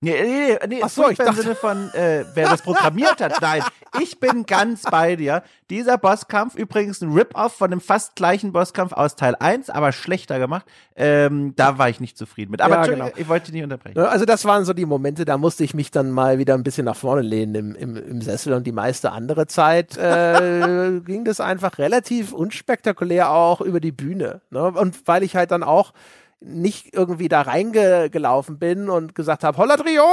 Nee, 0.00 0.22
nee, 0.22 0.58
nee, 0.68 0.80
Ach 0.80 0.88
so, 0.88 1.08
ich 1.08 1.18
dachte, 1.18 1.30
im 1.30 1.42
Sinne 1.42 1.54
von, 1.56 1.92
äh, 1.92 2.24
wer 2.34 2.48
das 2.48 2.62
programmiert 2.62 3.20
hat. 3.20 3.40
Nein, 3.40 3.64
ich 4.00 4.20
bin 4.20 4.46
ganz 4.46 4.82
bei 4.82 5.16
dir. 5.16 5.42
Dieser 5.70 5.98
Bosskampf, 5.98 6.54
übrigens 6.54 7.00
ein 7.02 7.12
Rip-Off 7.12 7.54
von 7.54 7.72
dem 7.72 7.80
fast 7.80 8.14
gleichen 8.14 8.52
Bosskampf 8.52 8.92
aus 8.92 9.16
Teil 9.16 9.34
1, 9.34 9.70
aber 9.70 9.90
schlechter 9.90 10.38
gemacht. 10.38 10.66
Ähm, 10.94 11.54
da 11.56 11.78
war 11.78 11.88
ich 11.88 11.98
nicht 11.98 12.16
zufrieden 12.16 12.52
mit. 12.52 12.60
Aber 12.60 12.76
ja, 12.76 12.86
genau. 12.86 13.10
ich 13.16 13.28
wollte 13.28 13.46
dich 13.46 13.54
nicht 13.54 13.64
unterbrechen. 13.64 13.98
Also 13.98 14.24
das 14.24 14.44
waren 14.44 14.64
so 14.64 14.72
die 14.72 14.86
Momente, 14.86 15.24
da 15.24 15.36
musste 15.36 15.64
ich 15.64 15.74
mich 15.74 15.90
dann 15.90 16.12
mal 16.12 16.38
wieder 16.38 16.54
ein 16.54 16.62
bisschen 16.62 16.84
nach 16.84 16.96
vorne 16.96 17.22
lehnen 17.22 17.56
im, 17.56 17.74
im, 17.74 17.96
im 17.96 18.20
Sessel 18.22 18.52
und 18.52 18.68
die 18.68 18.72
meiste 18.72 19.10
andere 19.10 19.48
Zeit 19.48 19.96
äh, 19.96 21.00
ging 21.04 21.24
das 21.24 21.40
einfach 21.40 21.78
relativ 21.78 22.32
unspektakulär 22.32 23.32
auch 23.32 23.60
über 23.60 23.80
die 23.80 23.92
Bühne. 23.92 24.42
Ne? 24.50 24.62
Und 24.62 25.08
weil 25.08 25.24
ich 25.24 25.34
halt 25.34 25.50
dann 25.50 25.64
auch 25.64 25.92
nicht 26.40 26.94
irgendwie 26.94 27.28
da 27.28 27.42
reingelaufen 27.42 28.58
bin 28.58 28.88
und 28.88 29.14
gesagt 29.14 29.44
habe, 29.44 29.58
holla 29.58 29.76
Trio, 29.76 30.04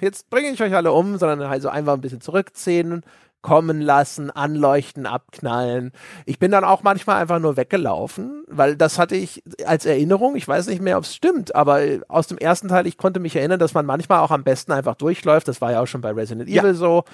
jetzt 0.00 0.28
bringe 0.30 0.50
ich 0.50 0.62
euch 0.62 0.74
alle 0.74 0.92
um, 0.92 1.18
sondern 1.18 1.48
halt 1.48 1.62
so 1.62 1.68
einfach 1.68 1.94
ein 1.94 2.00
bisschen 2.00 2.20
zurückziehen, 2.20 3.02
kommen 3.44 3.82
lassen, 3.82 4.30
anleuchten, 4.30 5.04
abknallen. 5.04 5.92
Ich 6.24 6.38
bin 6.38 6.50
dann 6.50 6.64
auch 6.64 6.82
manchmal 6.82 7.20
einfach 7.20 7.40
nur 7.40 7.58
weggelaufen, 7.58 8.42
weil 8.48 8.74
das 8.74 8.98
hatte 8.98 9.16
ich 9.16 9.42
als 9.66 9.84
Erinnerung, 9.84 10.34
ich 10.34 10.48
weiß 10.48 10.66
nicht 10.68 10.80
mehr, 10.80 10.96
ob 10.96 11.04
es 11.04 11.14
stimmt, 11.14 11.54
aber 11.54 11.82
aus 12.08 12.26
dem 12.26 12.38
ersten 12.38 12.68
Teil, 12.68 12.86
ich 12.86 12.96
konnte 12.96 13.20
mich 13.20 13.36
erinnern, 13.36 13.58
dass 13.58 13.74
man 13.74 13.84
manchmal 13.84 14.20
auch 14.20 14.30
am 14.30 14.44
besten 14.44 14.72
einfach 14.72 14.94
durchläuft. 14.94 15.46
Das 15.46 15.60
war 15.60 15.72
ja 15.72 15.82
auch 15.82 15.86
schon 15.86 16.00
bei 16.00 16.12
Resident 16.12 16.48
ja. 16.48 16.62
Evil 16.62 16.74
so. 16.74 17.04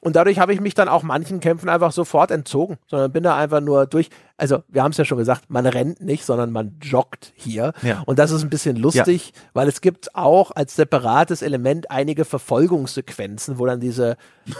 Und 0.00 0.16
dadurch 0.16 0.38
habe 0.38 0.52
ich 0.52 0.60
mich 0.60 0.74
dann 0.74 0.88
auch 0.88 1.02
manchen 1.02 1.40
Kämpfen 1.40 1.68
einfach 1.68 1.92
sofort 1.92 2.30
entzogen, 2.30 2.78
sondern 2.86 3.12
bin 3.12 3.22
da 3.22 3.36
einfach 3.36 3.60
nur 3.60 3.86
durch. 3.86 4.10
Also, 4.36 4.62
wir 4.68 4.82
haben 4.82 4.92
es 4.92 4.96
ja 4.96 5.04
schon 5.04 5.18
gesagt, 5.18 5.44
man 5.48 5.66
rennt 5.66 6.00
nicht, 6.00 6.24
sondern 6.24 6.52
man 6.52 6.78
joggt 6.80 7.32
hier. 7.34 7.72
Ja. 7.82 8.02
Und 8.06 8.18
das 8.18 8.30
ist 8.30 8.42
ein 8.42 8.50
bisschen 8.50 8.76
lustig, 8.76 9.32
ja. 9.34 9.42
weil 9.54 9.68
es 9.68 9.80
gibt 9.80 10.14
auch 10.14 10.52
als 10.52 10.76
separates 10.76 11.42
Element 11.42 11.90
einige 11.90 12.24
Verfolgungssequenzen, 12.24 13.58
wo 13.58 13.66
dann 13.66 13.80
diese, 13.80 14.16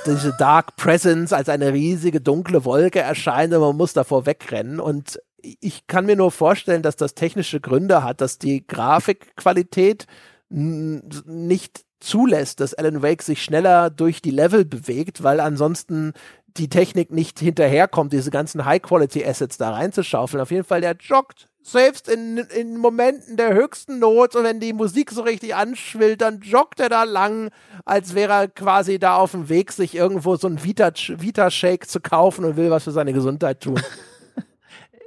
diese 0.07 0.35
Dark 0.39 0.77
Presence 0.77 1.33
als 1.33 1.49
eine 1.49 1.73
riesige 1.73 2.21
dunkle 2.21 2.65
Wolke 2.65 3.01
erscheint 3.01 3.55
und 3.55 3.61
man 3.61 3.77
muss 3.77 3.93
davor 3.93 4.27
wegrennen. 4.27 4.81
Und 4.81 5.21
ich 5.41 5.87
kann 5.87 6.07
mir 6.07 6.17
nur 6.17 6.33
vorstellen, 6.33 6.83
dass 6.83 6.97
das 6.97 7.15
technische 7.15 7.61
Gründe 7.61 8.03
hat, 8.03 8.21
dass 8.21 8.39
die 8.39 8.67
Grafikqualität 8.67 10.07
nicht 10.51 11.85
zulässt, 12.01 12.61
dass 12.61 12.75
Alan 12.75 13.03
Wake 13.03 13.23
sich 13.23 13.43
schneller 13.43 13.91
durch 13.91 14.23
die 14.23 14.31
Level 14.31 14.65
bewegt, 14.65 15.23
weil 15.23 15.41
ansonsten 15.41 16.13
die 16.57 16.69
Technik 16.69 17.11
nicht 17.11 17.39
hinterherkommt, 17.39 18.13
diese 18.13 18.31
ganzen 18.31 18.65
High-Quality-Assets 18.65 19.59
da 19.59 19.71
reinzuschaufeln. 19.71 20.41
Auf 20.41 20.51
jeden 20.51 20.65
Fall, 20.65 20.81
der 20.81 20.97
joggt 20.99 21.49
selbst 21.63 22.09
in, 22.09 22.39
in 22.39 22.79
Momenten 22.79 23.37
der 23.37 23.55
höchsten 23.55 23.99
Not 23.99 24.35
und 24.35 24.45
wenn 24.45 24.59
die 24.59 24.73
Musik 24.73 25.11
so 25.11 25.23
richtig 25.23 25.55
anschwillt, 25.55 26.21
dann 26.21 26.41
joggt 26.41 26.81
er 26.81 26.89
da 26.89 27.05
lang, 27.05 27.51
als 27.85 28.15
wäre 28.15 28.33
er 28.33 28.49
quasi 28.49 28.99
da 28.99 29.17
auf 29.17 29.33
dem 29.33 29.49
Weg, 29.49 29.73
sich 29.73 29.95
irgendwo 29.95 30.37
so 30.37 30.49
ein 30.49 30.65
Vita-Shake 30.65 31.21
Vita 31.21 31.51
zu 31.87 32.01
kaufen 32.01 32.45
und 32.45 32.57
will 32.57 32.71
was 32.71 32.85
für 32.85 32.91
seine 32.91 33.13
Gesundheit 33.13 33.61
tun. 33.61 33.81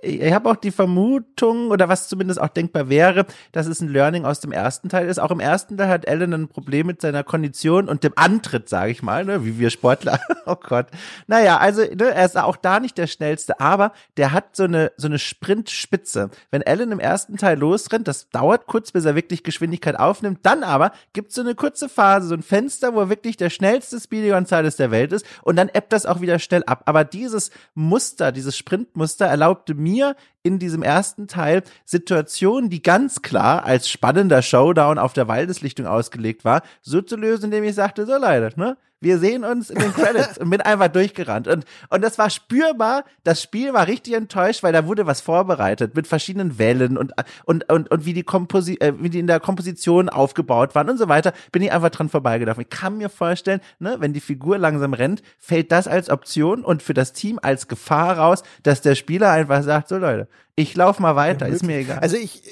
ich 0.01 0.33
habe 0.33 0.49
auch 0.49 0.55
die 0.55 0.71
Vermutung, 0.71 1.69
oder 1.69 1.87
was 1.89 2.07
zumindest 2.07 2.41
auch 2.41 2.49
denkbar 2.49 2.89
wäre, 2.89 3.25
dass 3.51 3.67
es 3.67 3.81
ein 3.81 3.89
Learning 3.89 4.25
aus 4.25 4.39
dem 4.39 4.51
ersten 4.51 4.89
Teil 4.89 5.07
ist. 5.07 5.19
Auch 5.19 5.31
im 5.31 5.39
ersten 5.39 5.77
Teil 5.77 5.89
hat 5.89 6.07
Alan 6.07 6.33
ein 6.33 6.47
Problem 6.47 6.87
mit 6.87 7.01
seiner 7.01 7.23
Kondition 7.23 7.87
und 7.87 8.03
dem 8.03 8.13
Antritt, 8.15 8.67
sage 8.67 8.91
ich 8.91 9.03
mal, 9.03 9.25
ne, 9.25 9.45
wie 9.45 9.59
wir 9.59 9.69
Sportler. 9.69 10.19
oh 10.45 10.55
Gott. 10.55 10.87
Naja, 11.27 11.57
also 11.57 11.81
ne, 11.81 12.13
er 12.13 12.25
ist 12.25 12.37
auch 12.37 12.55
da 12.55 12.79
nicht 12.79 12.97
der 12.97 13.07
schnellste, 13.07 13.59
aber 13.59 13.93
der 14.17 14.31
hat 14.31 14.55
so 14.55 14.63
eine, 14.63 14.91
so 14.97 15.07
eine 15.07 15.19
Sprintspitze. 15.19 16.31
Wenn 16.49 16.63
Alan 16.63 16.91
im 16.91 16.99
ersten 16.99 17.37
Teil 17.37 17.59
losrennt, 17.59 18.07
das 18.07 18.29
dauert 18.29 18.65
kurz, 18.67 18.91
bis 18.91 19.05
er 19.05 19.15
wirklich 19.15 19.43
Geschwindigkeit 19.43 19.99
aufnimmt. 19.99 20.39
Dann 20.43 20.63
aber 20.63 20.91
gibt's 21.13 21.35
so 21.35 21.41
eine 21.41 21.55
kurze 21.55 21.89
Phase, 21.89 22.27
so 22.27 22.35
ein 22.35 22.43
Fenster, 22.43 22.95
wo 22.95 23.01
er 23.01 23.09
wirklich 23.09 23.37
der 23.37 23.49
schnellste 23.49 23.99
Speedy 23.99 24.29
Gonzales 24.29 24.77
der 24.77 24.91
Welt 24.91 25.13
ist 25.13 25.25
und 25.43 25.55
dann 25.57 25.69
ebbt 25.69 25.93
das 25.93 26.05
auch 26.05 26.21
wieder 26.21 26.39
schnell 26.39 26.63
ab. 26.65 26.83
Aber 26.85 27.03
dieses 27.03 27.51
Muster, 27.75 28.31
dieses 28.31 28.57
Sprintmuster 28.57 29.27
erlaubte 29.27 29.75
mir 29.75 29.90
mir 29.91 30.15
in 30.43 30.59
diesem 30.59 30.83
ersten 30.83 31.27
Teil 31.27 31.63
Situationen, 31.85 32.69
die 32.69 32.81
ganz 32.81 33.21
klar 33.21 33.65
als 33.65 33.89
spannender 33.89 34.41
Showdown 34.41 34.97
auf 34.97 35.13
der 35.13 35.27
Waldeslichtung 35.27 35.85
ausgelegt 35.85 36.45
war, 36.45 36.63
so 36.81 37.01
zu 37.01 37.15
lösen, 37.15 37.45
indem 37.45 37.63
ich 37.63 37.75
sagte, 37.75 38.05
so 38.05 38.17
leider, 38.17 38.51
ne? 38.55 38.77
Wir 39.01 39.17
sehen 39.17 39.43
uns 39.43 39.71
in 39.71 39.79
den 39.79 39.93
Credits 39.93 40.37
und 40.37 40.51
bin 40.51 40.61
einfach 40.61 40.87
durchgerannt. 40.87 41.47
Und, 41.47 41.65
und 41.89 42.01
das 42.01 42.19
war 42.19 42.29
spürbar. 42.29 43.03
Das 43.23 43.41
Spiel 43.41 43.73
war 43.73 43.87
richtig 43.87 44.13
enttäuscht, 44.13 44.61
weil 44.61 44.73
da 44.73 44.85
wurde 44.85 45.07
was 45.07 45.21
vorbereitet 45.21 45.95
mit 45.95 46.05
verschiedenen 46.05 46.59
Wellen 46.59 46.97
und, 46.97 47.11
und, 47.45 47.67
und, 47.69 47.89
und 47.89 48.05
wie 48.05 48.13
die 48.13 48.23
Komposi 48.23 48.75
äh, 48.75 48.93
wie 48.99 49.09
die 49.09 49.19
in 49.19 49.27
der 49.27 49.39
Komposition 49.39 50.07
aufgebaut 50.07 50.75
waren 50.75 50.89
und 50.89 50.97
so 50.97 51.09
weiter. 51.09 51.33
Bin 51.51 51.63
ich 51.63 51.71
einfach 51.71 51.89
dran 51.89 52.09
vorbeigelaufen. 52.09 52.61
Ich 52.61 52.69
kann 52.69 52.99
mir 52.99 53.09
vorstellen, 53.09 53.59
ne, 53.79 53.95
wenn 53.99 54.13
die 54.13 54.21
Figur 54.21 54.59
langsam 54.59 54.93
rennt, 54.93 55.23
fällt 55.39 55.71
das 55.71 55.87
als 55.87 56.09
Option 56.09 56.63
und 56.63 56.83
für 56.83 56.93
das 56.93 57.11
Team 57.11 57.39
als 57.41 57.67
Gefahr 57.67 58.19
raus, 58.19 58.43
dass 58.61 58.81
der 58.81 58.93
Spieler 58.93 59.31
einfach 59.31 59.63
sagt, 59.63 59.87
so 59.87 59.97
Leute, 59.97 60.27
ich 60.55 60.75
lauf 60.75 60.99
mal 60.99 61.15
weiter, 61.15 61.47
ja, 61.47 61.53
ist 61.53 61.63
mir 61.63 61.77
egal. 61.77 61.99
Also 61.99 62.17
ich, 62.17 62.43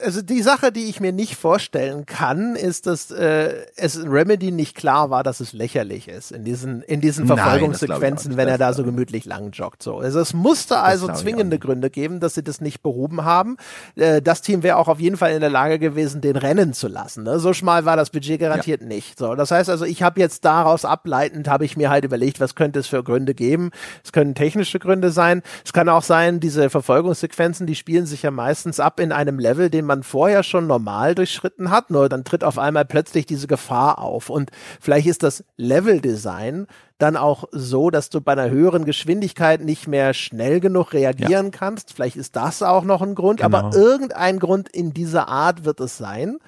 also 0.00 0.22
die 0.22 0.40
Sache, 0.40 0.72
die 0.72 0.88
ich 0.88 1.00
mir 1.00 1.12
nicht 1.12 1.36
vorstellen 1.36 2.06
kann, 2.06 2.56
ist, 2.56 2.86
dass 2.86 3.10
äh, 3.10 3.66
es 3.76 4.02
Remedy 4.02 4.50
nicht 4.50 4.74
klar 4.74 5.10
war, 5.10 5.22
dass 5.22 5.40
es 5.40 5.52
lächerlich 5.52 6.08
ist 6.08 6.32
in 6.32 6.44
diesen 6.44 6.82
in 6.82 7.02
diesen 7.02 7.26
Verfolgungssequenzen, 7.26 8.36
wenn 8.38 8.48
er 8.48 8.56
da 8.56 8.72
so 8.72 8.84
gemütlich 8.84 9.26
lang 9.26 9.50
joggt. 9.52 9.82
So, 9.82 9.98
also 9.98 10.20
es 10.20 10.32
musste 10.32 10.78
also 10.78 11.12
zwingende 11.12 11.58
Gründe 11.58 11.90
geben, 11.90 12.20
dass 12.20 12.34
sie 12.34 12.42
das 12.42 12.60
nicht 12.60 12.82
behoben 12.82 13.24
haben. 13.24 13.58
Äh, 13.94 14.22
das 14.22 14.40
Team 14.40 14.62
wäre 14.62 14.76
auch 14.76 14.88
auf 14.88 14.98
jeden 14.98 15.18
Fall 15.18 15.32
in 15.32 15.40
der 15.40 15.50
Lage 15.50 15.78
gewesen, 15.78 16.22
den 16.22 16.36
rennen 16.36 16.72
zu 16.72 16.88
lassen. 16.88 17.24
Ne? 17.24 17.38
So 17.38 17.52
schmal 17.52 17.84
war 17.84 17.96
das 17.96 18.10
Budget 18.10 18.40
garantiert 18.40 18.80
ja. 18.80 18.86
nicht. 18.86 19.18
So, 19.18 19.34
das 19.34 19.50
heißt 19.50 19.68
also, 19.68 19.84
ich 19.84 20.02
habe 20.02 20.20
jetzt 20.20 20.44
daraus 20.44 20.84
ableitend 20.84 21.48
habe 21.48 21.66
ich 21.66 21.76
mir 21.76 21.90
halt 21.90 22.04
überlegt, 22.04 22.40
was 22.40 22.54
könnte 22.54 22.80
es 22.80 22.86
für 22.86 23.04
Gründe 23.04 23.34
geben? 23.34 23.70
Es 24.02 24.12
können 24.12 24.34
technische 24.34 24.78
Gründe 24.78 25.10
sein. 25.10 25.42
Es 25.64 25.72
kann 25.74 25.88
auch 25.90 26.02
sein, 26.02 26.40
diese 26.40 26.70
Verfolgungssequenzen, 26.70 27.66
die 27.66 27.74
spielen 27.74 28.06
sich 28.06 28.22
ja 28.22 28.30
meistens 28.30 28.80
ab 28.80 28.98
in 28.98 29.12
einem 29.12 29.38
Level, 29.38 29.68
den 29.68 29.81
man 29.84 29.92
man 29.92 30.02
vorher 30.02 30.42
schon 30.42 30.66
normal 30.66 31.14
durchschritten 31.14 31.70
hat, 31.70 31.90
nur 31.90 32.08
dann 32.08 32.24
tritt 32.24 32.44
auf 32.44 32.58
einmal 32.58 32.86
plötzlich 32.86 33.26
diese 33.26 33.46
Gefahr 33.46 33.98
auf. 33.98 34.30
Und 34.30 34.50
vielleicht 34.80 35.06
ist 35.06 35.22
das 35.22 35.44
Leveldesign 35.56 36.66
dann 36.96 37.16
auch 37.16 37.44
so, 37.52 37.90
dass 37.90 38.08
du 38.08 38.20
bei 38.20 38.32
einer 38.32 38.48
höheren 38.48 38.86
Geschwindigkeit 38.86 39.60
nicht 39.60 39.86
mehr 39.86 40.14
schnell 40.14 40.60
genug 40.60 40.94
reagieren 40.94 41.46
ja. 41.46 41.50
kannst. 41.50 41.92
Vielleicht 41.92 42.16
ist 42.16 42.36
das 42.36 42.62
auch 42.62 42.84
noch 42.84 43.02
ein 43.02 43.14
Grund, 43.14 43.40
genau. 43.40 43.58
aber 43.58 43.76
irgendein 43.76 44.38
Grund 44.38 44.68
in 44.70 44.94
dieser 44.94 45.28
Art 45.28 45.64
wird 45.64 45.80
es 45.80 45.98
sein. 45.98 46.38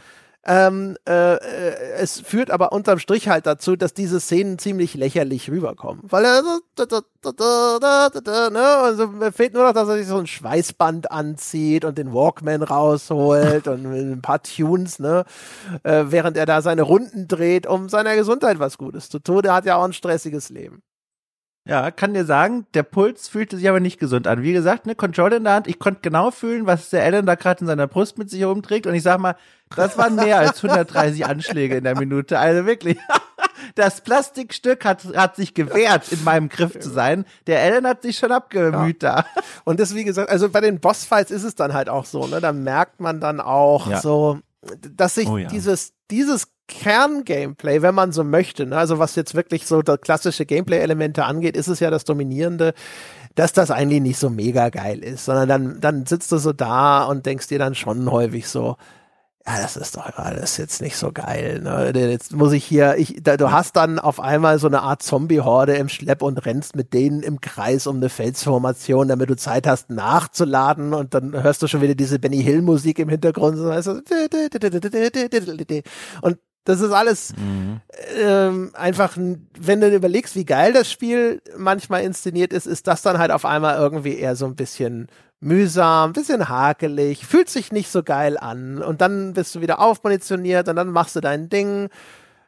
Ähm, 0.47 0.97
äh, 1.09 1.35
äh, 1.37 1.93
es 1.97 2.21
führt 2.21 2.51
aber 2.51 2.73
unterm 2.73 2.99
Strich 2.99 3.29
halt 3.29 3.47
dazu, 3.47 3.77
dass 3.77 3.95
diese 3.95 4.21
Szenen 4.21 4.59
ziemlich 4.59 4.95
lächerlich 4.95 5.51
rüberkommen. 5.51 6.03
Weil 6.05 6.25
er 6.25 6.43
so, 6.43 6.61
da, 6.75 6.85
da, 7.33 8.11
da, 8.11 8.51
ne? 8.51 8.61
Also 8.61 9.09
fehlt 9.33 9.55
nur 9.55 9.65
noch, 9.65 9.73
dass 9.73 9.89
er 9.89 9.97
sich 9.97 10.07
so 10.07 10.19
ein 10.19 10.27
Schweißband 10.27 11.11
anzieht 11.11 11.85
und 11.87 11.97
den 11.97 12.13
Walkman 12.13 12.63
rausholt 12.63 13.69
und 13.69 13.87
ein 13.87 14.23
paar 14.23 14.43
Tunes, 14.43 14.99
ne? 14.99 15.25
Äh, 15.83 16.05
während 16.09 16.37
er 16.37 16.47
da 16.47 16.61
seine 16.61 16.83
Runden 16.83 17.27
dreht, 17.27 17.67
um 17.67 17.89
seiner 17.89 18.15
Gesundheit 18.15 18.59
was 18.59 18.77
Gutes 18.77 19.09
zu 19.09 19.21
tun. 19.21 19.45
Er 19.45 19.55
hat 19.55 19.65
ja 19.65 19.77
auch 19.77 19.85
ein 19.85 19.95
stressiges 19.95 20.51
Leben. 20.51 20.83
Ja, 21.67 21.91
kann 21.91 22.13
dir 22.13 22.27
sagen, 22.27 22.67
der 22.75 22.83
Puls 22.83 23.27
fühlte 23.29 23.57
sich 23.57 23.69
aber 23.71 23.81
nicht 23.81 23.99
gesund 23.99 24.27
an. 24.27 24.43
Wie 24.43 24.53
gesagt, 24.53 24.85
ne, 24.85 24.95
Controller 24.95 25.39
in 25.39 25.45
der 25.45 25.55
Hand, 25.55 25.67
ich 25.67 25.79
konnte 25.79 26.01
genau 26.03 26.31
fühlen, 26.31 26.67
was 26.67 26.91
der 26.91 27.03
Alan 27.03 27.25
da 27.25 27.37
gerade 27.37 27.63
in 27.63 27.67
seiner 27.67 27.87
Brust 27.87 28.19
mit 28.19 28.29
sich 28.29 28.41
herumträgt. 28.41 28.87
Und 28.87 28.95
ich 28.95 29.03
sag 29.03 29.19
mal, 29.19 29.35
das 29.75 29.97
waren 29.97 30.15
mehr 30.15 30.39
als 30.39 30.63
130 30.63 31.25
Anschläge 31.27 31.79
in 31.79 31.85
der 31.85 31.99
Minute. 31.99 32.39
Also 32.39 32.67
wirklich, 32.67 32.99
das 33.77 34.03
Plastikstück 34.03 34.85
hat, 34.85 35.05
hat 35.17 35.37
sich 35.37 35.55
gewehrt, 35.55 36.13
in 36.13 36.23
meinem 36.23 36.51
Griff 36.51 36.79
zu 36.79 36.91
sein. 36.91 37.25
Der 37.47 37.63
Alan 37.63 37.87
hat 37.87 38.03
sich 38.03 38.19
schon 38.19 38.31
abgemüht 38.31 39.03
ja. 39.03 39.23
da. 39.23 39.27
Und 39.65 39.81
das, 39.81 39.95
wie 39.95 40.05
gesagt, 40.05 40.29
also 40.29 40.51
bei 40.51 40.61
den 40.61 40.81
Bossfights 40.81 41.31
ist 41.31 41.45
es 41.45 41.55
dann 41.55 41.73
halt 41.73 41.89
auch 41.89 42.05
so, 42.05 42.27
ne? 42.27 42.43
Da 42.43 42.53
merkt 42.53 43.01
man 43.01 43.21
dann 43.21 43.41
auch 43.41 43.89
ja. 43.89 44.03
so, 44.03 44.39
dass 44.97 45.17
sich 45.17 45.29
oh 45.29 45.39
ja. 45.39 45.49
dieses, 45.49 45.93
dieses 46.11 46.49
Kern-Gameplay, 46.69 47.83
wenn 47.83 47.95
man 47.95 48.13
so 48.13 48.25
möchte, 48.25 48.67
ne? 48.67 48.77
also 48.77 48.99
was 48.99 49.17
jetzt 49.17 49.35
wirklich 49.35 49.67
so 49.67 49.83
klassische 49.83 50.47
Gameplay-Elemente 50.47 51.25
angeht, 51.25 51.57
ist 51.57 51.69
es 51.69 51.81
ja 51.81 51.91
das 51.91 52.05
Dominierende, 52.05 52.75
dass 53.35 53.53
das 53.53 53.71
eigentlich 53.71 54.01
nicht 54.01 54.19
so 54.19 54.31
mega 54.31 54.71
geil 54.71 55.01
ist, 55.01 55.27
sondern 55.27 55.49
dann, 55.49 55.81
dann 55.81 56.07
sitzt 56.07 56.33
du 56.33 56.39
so 56.39 56.53
da 56.53 57.05
und 57.05 57.27
denkst 57.27 57.49
dir 57.49 57.59
dann 57.59 57.75
schon 57.75 58.11
häufig 58.11 58.49
so, 58.49 58.77
ja, 59.47 59.61
das 59.61 59.77
ist 59.77 59.97
doch 59.97 60.07
alles 60.17 60.57
jetzt 60.57 60.81
nicht 60.81 60.97
so 60.97 61.13
geil. 61.13 61.61
Ne? 61.61 61.93
Jetzt 61.95 62.33
muss 62.33 62.53
ich 62.53 62.65
hier, 62.65 62.97
ich, 62.97 63.17
da, 63.23 63.37
du 63.37 63.53
hast 63.53 63.77
dann 63.77 63.99
auf 63.99 64.19
einmal 64.19 64.59
so 64.59 64.69
eine 64.69 64.81
Art 64.81 65.03
Zombie-Horde 65.03 65.75
im 65.75 65.91
Schlepp 65.91 66.23
und 66.23 66.47
rennst 66.47 66.77
mit 66.77 66.95
denen 66.95 67.23
im 67.23 67.43
Kreis 67.43 67.87
um 67.87 67.97
eine 67.97 68.09
Felsformation, 68.09 69.09
damit 69.09 69.29
du 69.29 69.37
Zeit 69.37 69.67
hast 69.67 69.91
nachzuladen 69.91 70.95
und 70.95 71.13
dann 71.13 71.43
hörst 71.43 71.63
du 71.63 71.67
schon 71.67 71.83
wieder 71.83 71.95
diese 71.95 72.19
Benny 72.19 72.43
Hill-Musik 72.43 72.99
im 72.99 73.11
Hintergrund. 73.11 73.59
Und 76.23 76.39
das 76.65 76.81
ist 76.81 76.93
alles 76.93 77.35
mhm. 77.37 77.81
ähm, 78.19 78.71
einfach, 78.73 79.19
wenn 79.19 79.81
du 79.83 79.95
überlegst, 79.95 80.37
wie 80.37 80.47
geil 80.47 80.73
das 80.73 80.91
Spiel 80.91 81.43
manchmal 81.59 82.03
inszeniert 82.03 82.55
ist, 82.55 82.67
ist 82.67 82.87
das 82.87 83.03
dann 83.03 83.19
halt 83.19 83.31
auf 83.31 83.45
einmal 83.45 83.77
irgendwie 83.77 84.17
eher 84.17 84.37
so 84.37 84.47
ein 84.47 84.57
bisschen 84.57 85.09
mühsam, 85.45 86.13
bisschen 86.15 86.49
hakelig, 86.49 87.27
fühlt 87.27 87.51
sich 87.51 87.71
nicht 87.71 87.91
so 87.91 88.03
geil 88.03 88.39
an. 88.39 88.83
Und 88.83 89.01
dann 89.01 89.35
bist 89.35 89.55
du 89.55 89.61
wieder 89.61 89.79
aufmunitioniert 89.79 90.69
und 90.69 90.77
dann 90.77 90.89
machst 90.89 91.17
du 91.17 91.21
dein 91.21 91.49
Ding 91.51 91.91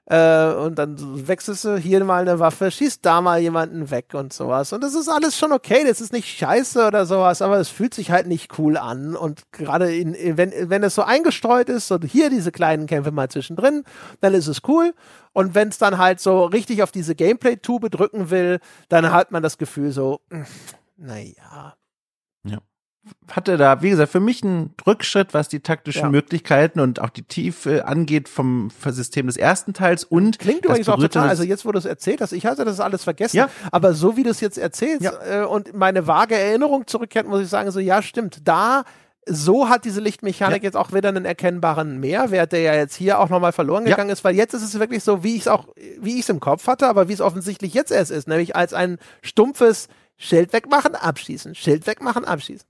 äh, 0.06 0.52
und 0.52 0.78
dann 0.78 0.96
wechselst 1.28 1.64
du 1.64 1.76
hier 1.76 2.02
mal 2.04 2.22
eine 2.22 2.38
Waffe, 2.38 2.70
schießt 2.70 3.04
da 3.04 3.20
mal 3.20 3.38
jemanden 3.38 3.90
weg 3.90 4.14
und 4.14 4.32
sowas. 4.32 4.72
Und 4.72 4.82
das 4.82 4.94
ist 4.94 5.08
alles 5.08 5.36
schon 5.36 5.52
okay, 5.52 5.84
das 5.86 6.00
ist 6.00 6.12
nicht 6.12 6.26
scheiße 6.38 6.86
oder 6.86 7.04
sowas, 7.04 7.42
aber 7.42 7.58
es 7.58 7.68
fühlt 7.68 7.92
sich 7.92 8.10
halt 8.10 8.26
nicht 8.28 8.58
cool 8.58 8.78
an. 8.78 9.14
Und 9.14 9.52
gerade 9.52 9.88
wenn, 9.88 10.52
wenn 10.70 10.82
es 10.82 10.94
so 10.94 11.02
eingestreut 11.02 11.68
ist, 11.68 11.88
so 11.88 11.98
hier 12.00 12.30
diese 12.30 12.50
kleinen 12.50 12.86
Kämpfe 12.86 13.10
mal 13.10 13.28
zwischendrin, 13.28 13.84
dann 14.20 14.32
ist 14.32 14.46
es 14.46 14.62
cool. 14.68 14.94
Und 15.34 15.54
wenn 15.54 15.68
es 15.68 15.76
dann 15.76 15.98
halt 15.98 16.20
so 16.20 16.46
richtig 16.46 16.82
auf 16.82 16.92
diese 16.92 17.14
Gameplay-Tube 17.14 17.90
drücken 17.90 18.30
will, 18.30 18.60
dann 18.88 19.12
hat 19.12 19.32
man 19.32 19.42
das 19.42 19.58
Gefühl 19.58 19.92
so, 19.92 20.20
hm, 20.30 20.46
naja. 20.96 21.76
Ja 22.44 22.58
hatte 23.30 23.56
da, 23.56 23.82
wie 23.82 23.90
gesagt, 23.90 24.12
für 24.12 24.20
mich 24.20 24.42
einen 24.42 24.74
Rückschritt, 24.86 25.34
was 25.34 25.48
die 25.48 25.60
taktischen 25.60 26.02
ja. 26.02 26.08
Möglichkeiten 26.10 26.80
und 26.80 27.00
auch 27.00 27.10
die 27.10 27.22
Tiefe 27.22 27.86
angeht 27.86 28.28
vom 28.28 28.70
System 28.84 29.26
des 29.26 29.36
ersten 29.36 29.72
Teils 29.74 30.04
und 30.04 30.38
klingt 30.38 30.64
übrigens 30.64 30.88
auch 30.88 30.98
total. 30.98 31.28
Also 31.28 31.42
jetzt, 31.42 31.64
wo 31.64 31.72
du 31.72 31.78
es 31.78 31.84
erzählt 31.84 32.20
hast, 32.20 32.32
ich 32.32 32.46
hatte 32.46 32.64
das 32.64 32.80
alles 32.80 33.04
vergessen, 33.04 33.36
ja. 33.36 33.50
aber 33.72 33.94
so 33.94 34.16
wie 34.16 34.22
du 34.22 34.30
es 34.30 34.40
jetzt 34.40 34.58
erzählst 34.58 35.02
ja. 35.02 35.42
äh, 35.42 35.44
und 35.44 35.74
meine 35.74 36.06
vage 36.06 36.36
Erinnerung 36.36 36.86
zurückkehrt, 36.86 37.26
muss 37.26 37.42
ich 37.42 37.48
sagen, 37.48 37.70
so 37.70 37.80
ja, 37.80 38.02
stimmt. 38.02 38.46
Da 38.46 38.84
so 39.28 39.68
hat 39.68 39.84
diese 39.84 40.00
Lichtmechanik 40.00 40.62
ja. 40.62 40.68
jetzt 40.68 40.76
auch 40.76 40.92
wieder 40.92 41.08
einen 41.08 41.24
erkennbaren 41.24 41.98
Mehrwert, 41.98 42.52
der 42.52 42.60
ja 42.60 42.74
jetzt 42.74 42.94
hier 42.94 43.18
auch 43.18 43.28
nochmal 43.28 43.52
verloren 43.52 43.84
gegangen 43.84 44.08
ja. 44.08 44.12
ist, 44.12 44.22
weil 44.22 44.36
jetzt 44.36 44.54
ist 44.54 44.62
es 44.62 44.78
wirklich 44.78 45.02
so, 45.02 45.24
wie 45.24 45.34
ich 45.34 45.42
es 45.42 45.48
auch, 45.48 45.66
wie 46.00 46.14
ich 46.14 46.20
es 46.20 46.28
im 46.28 46.38
Kopf 46.38 46.66
hatte, 46.68 46.86
aber 46.86 47.08
wie 47.08 47.12
es 47.12 47.20
offensichtlich 47.20 47.74
jetzt 47.74 47.90
erst 47.90 48.12
ist, 48.12 48.28
nämlich 48.28 48.54
als 48.54 48.72
ein 48.72 48.98
stumpfes 49.22 49.88
Schild 50.16 50.52
wegmachen, 50.52 50.94
abschießen, 50.94 51.54
Schild 51.56 51.86
wegmachen, 51.86 52.24
abschießen. 52.24 52.66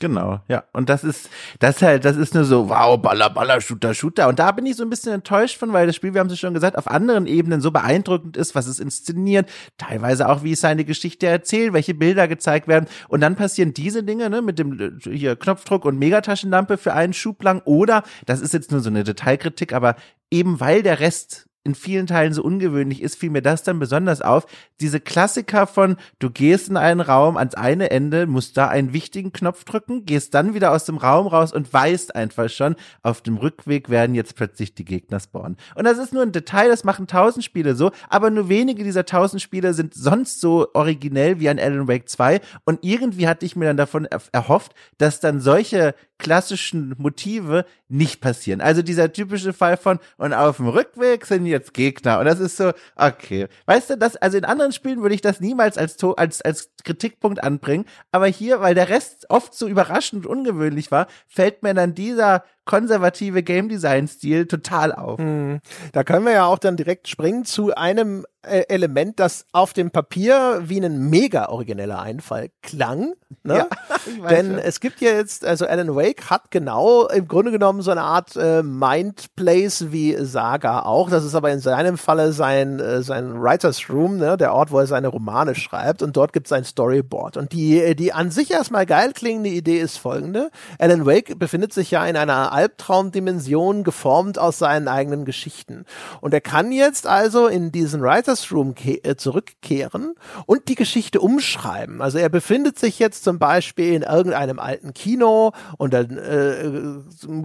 Genau, 0.00 0.40
ja. 0.46 0.62
Und 0.72 0.88
das 0.88 1.02
ist, 1.02 1.28
das 1.58 1.82
halt, 1.82 2.04
das 2.04 2.16
ist 2.16 2.32
nur 2.32 2.44
so, 2.44 2.68
wow, 2.68 3.00
Baller, 3.02 3.30
Baller, 3.30 3.60
Shooter, 3.60 3.94
Shooter. 3.94 4.28
Und 4.28 4.38
da 4.38 4.52
bin 4.52 4.64
ich 4.64 4.76
so 4.76 4.84
ein 4.84 4.90
bisschen 4.90 5.12
enttäuscht 5.12 5.58
von, 5.58 5.72
weil 5.72 5.88
das 5.88 5.96
Spiel, 5.96 6.14
wir 6.14 6.20
haben 6.20 6.30
es 6.30 6.38
schon 6.38 6.54
gesagt, 6.54 6.78
auf 6.78 6.88
anderen 6.88 7.26
Ebenen 7.26 7.60
so 7.60 7.72
beeindruckend 7.72 8.36
ist, 8.36 8.54
was 8.54 8.68
es 8.68 8.78
inszeniert, 8.78 9.50
teilweise 9.76 10.28
auch, 10.28 10.44
wie 10.44 10.52
es 10.52 10.60
seine 10.60 10.84
Geschichte 10.84 11.26
erzählt, 11.26 11.72
welche 11.72 11.94
Bilder 11.94 12.28
gezeigt 12.28 12.68
werden. 12.68 12.86
Und 13.08 13.22
dann 13.22 13.34
passieren 13.34 13.74
diese 13.74 14.04
Dinge, 14.04 14.30
ne, 14.30 14.40
mit 14.40 14.60
dem 14.60 15.00
hier 15.02 15.34
Knopfdruck 15.34 15.84
und 15.84 15.98
Megataschenlampe 15.98 16.78
für 16.78 16.94
einen 16.94 17.12
Schub 17.12 17.42
lang. 17.42 17.60
Oder, 17.64 18.04
das 18.24 18.40
ist 18.40 18.54
jetzt 18.54 18.70
nur 18.70 18.80
so 18.80 18.90
eine 18.90 19.02
Detailkritik, 19.02 19.72
aber 19.72 19.96
eben 20.30 20.60
weil 20.60 20.84
der 20.84 21.00
Rest 21.00 21.47
in 21.68 21.74
vielen 21.74 22.06
Teilen 22.06 22.32
so 22.32 22.42
ungewöhnlich 22.42 23.02
ist, 23.02 23.16
fiel 23.16 23.30
mir 23.30 23.42
das 23.42 23.62
dann 23.62 23.78
besonders 23.78 24.22
auf. 24.22 24.46
Diese 24.80 25.00
Klassiker 25.00 25.66
von, 25.66 25.96
du 26.18 26.30
gehst 26.30 26.68
in 26.68 26.78
einen 26.78 27.00
Raum 27.00 27.36
ans 27.36 27.54
eine 27.54 27.90
Ende, 27.90 28.26
musst 28.26 28.56
da 28.56 28.68
einen 28.68 28.94
wichtigen 28.94 29.32
Knopf 29.32 29.64
drücken, 29.64 30.06
gehst 30.06 30.34
dann 30.34 30.54
wieder 30.54 30.72
aus 30.72 30.86
dem 30.86 30.96
Raum 30.96 31.26
raus 31.26 31.52
und 31.52 31.70
weißt 31.72 32.16
einfach 32.16 32.48
schon, 32.48 32.74
auf 33.02 33.20
dem 33.20 33.36
Rückweg 33.36 33.90
werden 33.90 34.14
jetzt 34.14 34.34
plötzlich 34.34 34.74
die 34.74 34.86
Gegner 34.86 35.20
spawnen. 35.20 35.58
Und 35.74 35.84
das 35.84 35.98
ist 35.98 36.14
nur 36.14 36.22
ein 36.22 36.32
Detail, 36.32 36.68
das 36.68 36.84
machen 36.84 37.06
tausend 37.06 37.44
Spiele 37.44 37.74
so, 37.74 37.90
aber 38.08 38.30
nur 38.30 38.48
wenige 38.48 38.82
dieser 38.82 39.04
tausend 39.04 39.42
Spiele 39.42 39.74
sind 39.74 39.92
sonst 39.92 40.40
so 40.40 40.68
originell 40.72 41.38
wie 41.38 41.50
ein 41.50 41.58
Alan 41.58 41.86
Wake 41.86 42.08
2 42.08 42.40
und 42.64 42.78
irgendwie 42.82 43.28
hatte 43.28 43.44
ich 43.44 43.56
mir 43.56 43.66
dann 43.66 43.76
davon 43.76 44.06
erhofft, 44.32 44.74
dass 44.96 45.20
dann 45.20 45.40
solche 45.40 45.94
klassischen 46.18 46.94
Motive 46.98 47.64
nicht 47.88 48.20
passieren. 48.20 48.60
Also 48.60 48.82
dieser 48.82 49.12
typische 49.12 49.52
Fall 49.52 49.76
von, 49.76 49.98
und 50.16 50.34
auf 50.34 50.56
dem 50.58 50.68
Rückweg 50.68 51.24
sind 51.24 51.46
jetzt 51.46 51.72
Gegner. 51.72 52.18
Und 52.18 52.26
das 52.26 52.40
ist 52.40 52.56
so, 52.56 52.72
okay. 52.96 53.46
Weißt 53.66 53.90
du, 53.90 53.96
das, 53.96 54.16
also 54.16 54.36
in 54.36 54.44
anderen 54.44 54.72
Spielen 54.72 55.00
würde 55.00 55.14
ich 55.14 55.20
das 55.20 55.40
niemals 55.40 55.78
als, 55.78 55.96
als, 56.16 56.42
als 56.42 56.70
Kritikpunkt 56.84 57.42
anbringen. 57.42 57.86
Aber 58.12 58.26
hier, 58.26 58.60
weil 58.60 58.74
der 58.74 58.88
Rest 58.88 59.26
oft 59.30 59.54
so 59.54 59.68
überraschend 59.68 60.26
und 60.26 60.38
ungewöhnlich 60.38 60.90
war, 60.90 61.06
fällt 61.26 61.62
mir 61.62 61.74
dann 61.74 61.94
dieser 61.94 62.44
konservative 62.68 63.42
Game 63.42 63.68
Design 63.68 64.06
Stil 64.06 64.46
total 64.46 64.92
auf. 64.92 65.18
Hm. 65.18 65.60
Da 65.92 66.04
können 66.04 66.26
wir 66.26 66.32
ja 66.32 66.44
auch 66.44 66.58
dann 66.58 66.76
direkt 66.76 67.08
springen 67.08 67.46
zu 67.46 67.74
einem 67.74 68.26
äh, 68.42 68.64
Element, 68.68 69.18
das 69.18 69.46
auf 69.52 69.72
dem 69.72 69.90
Papier 69.90 70.60
wie 70.64 70.80
ein 70.80 71.10
mega 71.10 71.48
origineller 71.48 72.00
Einfall 72.00 72.50
klang. 72.62 73.14
Ne? 73.42 73.56
Ja, 73.56 73.66
Denn 74.30 74.52
schon. 74.52 74.58
es 74.58 74.80
gibt 74.80 75.00
ja 75.00 75.10
jetzt, 75.10 75.44
also 75.44 75.66
Alan 75.66 75.94
Wake 75.94 76.30
hat 76.30 76.50
genau 76.50 77.06
im 77.08 77.26
Grunde 77.26 77.50
genommen 77.50 77.82
so 77.82 77.90
eine 77.90 78.02
Art 78.02 78.36
äh, 78.36 78.62
Mind 78.62 79.34
Place 79.34 79.90
wie 79.90 80.16
Saga 80.20 80.82
auch. 80.82 81.10
Das 81.10 81.24
ist 81.24 81.34
aber 81.34 81.50
in 81.50 81.60
seinem 81.60 81.98
Falle 81.98 82.32
sein, 82.32 82.80
äh, 82.80 83.02
sein 83.02 83.40
Writer's 83.40 83.90
Room, 83.90 84.18
ne? 84.18 84.36
der 84.36 84.54
Ort, 84.54 84.70
wo 84.70 84.78
er 84.78 84.86
seine 84.86 85.08
Romane 85.08 85.54
schreibt. 85.54 86.02
Und 86.02 86.16
dort 86.16 86.32
gibt 86.32 86.46
es 86.46 86.52
ein 86.52 86.64
Storyboard. 86.64 87.36
Und 87.36 87.52
die, 87.52 87.96
die 87.96 88.12
an 88.12 88.30
sich 88.30 88.50
erstmal 88.50 88.86
geil 88.86 89.12
klingende 89.12 89.50
Idee 89.50 89.78
ist 89.78 89.98
folgende. 89.98 90.50
Alan 90.78 91.06
Wake 91.06 91.38
befindet 91.38 91.72
sich 91.72 91.90
ja 91.90 92.06
in 92.06 92.16
einer 92.16 92.52
Albtraumdimension 92.58 93.84
geformt 93.84 94.36
aus 94.36 94.58
seinen 94.58 94.88
eigenen 94.88 95.24
Geschichten. 95.24 95.84
Und 96.20 96.34
er 96.34 96.40
kann 96.40 96.72
jetzt 96.72 97.06
also 97.06 97.46
in 97.46 97.70
diesen 97.70 98.02
Writers 98.02 98.50
Room 98.50 98.74
äh, 98.84 99.14
zurückkehren 99.14 100.14
und 100.46 100.68
die 100.68 100.74
Geschichte 100.74 101.20
umschreiben. 101.20 102.02
Also 102.02 102.18
er 102.18 102.28
befindet 102.28 102.76
sich 102.76 102.98
jetzt 102.98 103.22
zum 103.22 103.38
Beispiel 103.38 103.94
in 103.94 104.02
irgendeinem 104.02 104.58
alten 104.58 104.92
Kino 104.92 105.52
und 105.76 105.94
dann 105.94 106.18
äh, 106.18 106.98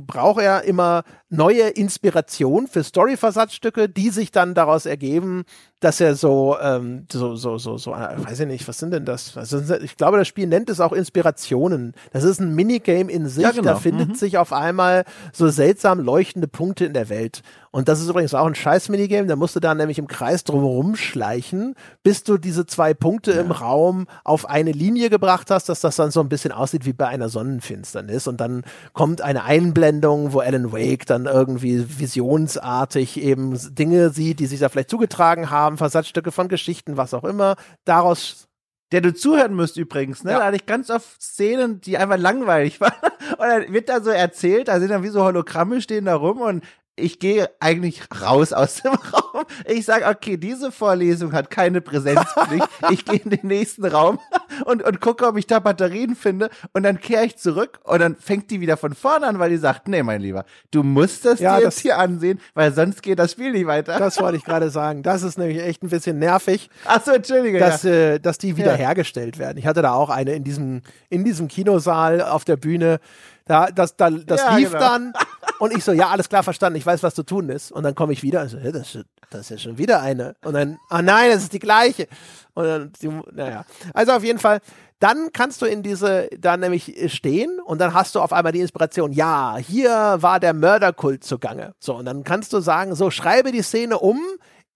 braucht 0.08 0.42
er 0.42 0.64
immer 0.64 1.04
neue 1.30 1.68
Inspiration 1.70 2.66
für 2.68 2.84
Story-Versatzstücke, 2.84 3.90
die 3.90 4.10
sich 4.10 4.32
dann 4.32 4.56
daraus 4.56 4.88
ergeben, 4.88 5.44
dass 5.84 6.00
er 6.00 6.16
so, 6.16 6.58
ähm, 6.62 7.06
so, 7.12 7.36
so, 7.36 7.58
so, 7.58 7.78
so, 7.78 7.94
äh, 7.94 8.16
weiß 8.18 8.40
ich 8.42 8.48
nicht, 8.48 8.68
was 8.68 8.78
sind 8.78 8.92
denn 8.92 9.06
das? 9.06 9.38
Also, 9.38 9.60
ich 9.82 9.98
glaube, 9.98 10.18
das 10.18 10.28
Spiel 10.28 10.48
nennt 10.48 10.70
es 10.70 10.80
auch 10.80 10.94
Inspirationen. 10.94 11.94
Das 12.12 12.24
ist 12.24 12.40
ein 12.40 12.56
Minigame 12.56 13.12
in 13.12 13.28
sich. 13.28 13.44
Ja, 13.44 13.52
genau. 13.52 13.64
Da 13.64 13.76
findet 13.76 14.10
mhm. 14.10 14.16
sich 14.16 14.38
auf 14.38 14.54
einmal 14.54 15.04
so 15.34 15.50
seltsam 15.50 16.00
leuchtende 16.00 16.48
Punkte 16.48 16.86
in 16.86 16.94
der 16.94 17.10
Welt. 17.10 17.44
Und 17.76 17.90
das 17.90 18.00
ist 18.00 18.08
übrigens 18.08 18.36
auch 18.36 18.46
ein 18.46 18.54
scheiß 18.54 18.90
Minigame. 18.90 19.28
Da 19.28 19.36
musst 19.36 19.56
du 19.56 19.60
da 19.60 19.74
nämlich 19.74 19.98
im 19.98 20.06
Kreis 20.06 20.44
drumherum 20.44 20.96
schleichen, 20.96 21.74
bis 22.04 22.24
du 22.24 22.38
diese 22.38 22.68
zwei 22.68 22.94
Punkte 22.94 23.32
ja. 23.32 23.42
im 23.42 23.50
Raum 23.50 24.06
auf 24.24 24.48
eine 24.48 24.72
Linie 24.72 25.10
gebracht 25.10 25.50
hast, 25.50 25.70
dass 25.70 25.82
das 25.82 25.96
dann 25.96 26.12
so 26.12 26.20
ein 26.20 26.30
bisschen 26.30 26.52
aussieht 26.52 26.86
wie 26.86 26.94
bei 26.94 27.08
einer 27.08 27.30
Sonnenfinsternis. 27.30 28.28
Und 28.28 28.40
dann 28.40 28.64
kommt 28.94 29.22
eine 29.22 29.44
Einblendung, 29.44 30.34
wo 30.34 30.40
Alan 30.40 30.72
Wake 30.72 31.08
dann 31.08 31.26
irgendwie 31.26 32.00
visionsartig 32.00 33.20
eben 33.20 33.58
Dinge 33.74 34.12
sieht, 34.12 34.40
die 34.40 34.46
sich 34.46 34.60
da 34.60 34.70
vielleicht 34.70 34.92
zugetragen 34.92 35.50
haben, 35.50 35.73
Versatzstücke 35.78 36.32
von 36.32 36.48
Geschichten, 36.48 36.98
was 36.98 37.14
auch 37.14 37.24
immer. 37.24 37.56
Daraus 37.86 38.48
der 38.94 39.02
du 39.02 39.12
zuhören 39.12 39.56
müsst 39.56 39.76
übrigens, 39.78 40.24
ne? 40.24 40.34
Ja. 40.34 40.40
Da 40.40 40.46
hatte 40.46 40.56
ich 40.56 40.68
ganz 40.68 40.92
oft 40.92 41.20
Szenen, 41.20 41.82
die 41.82 41.98
einfach 41.98 42.18
langweilig 42.18 42.80
waren. 42.82 42.94
Und 43.32 43.40
dann 43.40 43.74
wird 43.74 43.90
da 43.90 44.02
so 44.02 44.12
erzählt, 44.12 44.68
da 44.68 44.80
sind 44.80 44.90
dann 44.90 45.02
wie 45.02 45.10
so 45.10 45.24
Hologramme 45.24 45.82
stehen 45.82 46.06
da 46.06 46.16
rum 46.16 46.42
und 46.42 46.64
ich 46.96 47.18
gehe 47.18 47.50
eigentlich 47.60 48.04
raus 48.22 48.54
aus 48.54 48.82
dem 48.84 48.94
Raum. 49.14 49.46
Ich 49.66 49.86
sage, 49.86 50.06
okay, 50.06 50.38
diese 50.38 50.72
Vorlesung 50.72 51.34
hat 51.34 51.50
keine 51.50 51.82
Präsenzpflicht. 51.82 52.68
Ich 52.92 53.06
gehe 53.06 53.20
in 53.24 53.30
den 53.30 53.48
nächsten 53.48 53.86
Raum 53.86 54.20
und, 54.66 54.84
und 54.84 55.00
gucke, 55.00 55.26
ob 55.26 55.38
ich 55.38 55.48
da 55.48 55.60
Batterien 55.60 56.16
finde. 56.16 56.50
Und 56.74 56.84
dann 56.84 57.00
kehre 57.00 57.26
ich 57.26 57.38
zurück 57.38 57.80
und 57.84 58.00
dann 58.00 58.16
fängt 58.18 58.52
die 58.52 58.60
wieder 58.60 58.78
von 58.78 58.94
vorne 58.94 59.26
an, 59.26 59.40
weil 59.40 59.50
die 59.50 59.58
sagt, 59.58 59.88
nee, 59.88 60.04
mein 60.04 60.22
Lieber, 60.22 60.46
du 60.72 60.84
musst 60.84 61.26
das 61.26 61.40
ja, 61.40 61.58
dir 61.58 61.66
das, 61.66 61.76
jetzt 61.76 61.82
hier 61.82 61.98
ansehen, 61.98 62.40
weil 62.54 62.74
sonst 62.74 63.02
geht 63.02 63.20
das 63.20 63.32
Spiel 63.32 63.52
nicht 63.54 63.68
weiter. 63.68 63.98
Das 63.98 64.20
wollte 64.20 64.38
ich 64.38 64.44
gerade 64.44 64.70
sagen. 64.70 65.02
Das 65.02 65.24
ist 65.24 65.38
nämlich 65.38 65.62
echt 65.62 65.82
ein 65.82 65.90
bisschen 65.90 66.20
nervig. 66.20 66.70
Ach 66.86 67.02
so, 67.04 67.12
entschuldige. 67.12 67.58
Dass, 67.58 67.84
ja. 67.84 67.92
äh, 67.92 68.20
dass 68.20 68.38
die 68.38 68.58
wiederhergestellt 68.58 69.38
ja. 69.38 69.46
werden. 69.46 69.58
Ich 69.58 69.66
hatte 69.66 69.82
da 69.82 69.94
auch 69.94 70.10
eine 70.10 70.34
in 70.34 70.44
diesem, 70.44 70.82
in 71.10 71.24
diesem 71.24 71.48
Kinosaal 71.48 72.22
auf 72.22 72.44
der 72.44 72.58
Bühne. 72.58 73.00
Da, 73.46 73.68
das, 73.68 73.96
da, 73.98 74.10
das 74.10 74.42
ja, 74.42 74.56
lief 74.56 74.70
genau. 74.70 74.80
dann 74.80 75.14
und 75.60 75.76
ich 75.76 75.84
so, 75.84 75.92
ja, 75.92 76.10
alles 76.10 76.30
klar 76.30 76.44
verstanden, 76.44 76.78
ich 76.78 76.86
weiß, 76.86 77.04
was 77.04 77.16
zu 77.16 77.24
tun 77.24 77.50
ist. 77.50 77.72
Und 77.72 77.84
dann 77.84 77.96
komme 77.96 78.14
ich 78.14 78.24
wieder 78.24 78.42
und 78.42 78.50
so, 78.50 78.58
hey, 78.58 78.72
das, 78.72 78.96
ist, 78.96 79.06
das 79.30 79.42
ist 79.42 79.50
ja 79.50 79.58
schon 79.58 79.78
wieder 79.78 80.02
eine. 80.02 80.36
Und 80.44 80.54
dann, 80.54 80.78
ah 80.90 81.02
nein, 81.02 81.32
das 81.32 81.44
ist 81.44 81.54
die 81.54 81.60
gleiche. 81.60 82.08
Und 82.54 82.66
dann, 82.66 82.92
die, 83.02 83.10
naja. 83.32 83.66
Also 83.94 84.14
auf 84.14 84.24
jeden 84.24 84.40
Fall, 84.40 84.60
dann 85.00 85.32
kannst 85.34 85.62
du 85.62 85.66
in 85.66 85.84
diese, 85.84 86.30
da 86.38 86.56
nämlich 86.56 87.12
stehen 87.14 87.60
und 87.66 87.80
dann 87.80 87.94
hast 87.94 88.16
du 88.16 88.22
auf 88.22 88.32
einmal 88.32 88.54
die 88.54 88.62
Inspiration, 88.62 89.12
ja, 89.12 89.58
hier 89.58 90.18
war 90.20 90.40
der 90.40 90.54
Mörderkult 90.54 91.24
zugange. 91.24 91.74
So, 91.80 91.96
und 91.96 92.06
dann 92.06 92.24
kannst 92.24 92.54
du 92.54 92.62
sagen, 92.62 92.96
so, 92.96 93.12
schreibe 93.12 93.52
die 93.52 93.64
Szene 93.64 94.00
um, 94.00 94.20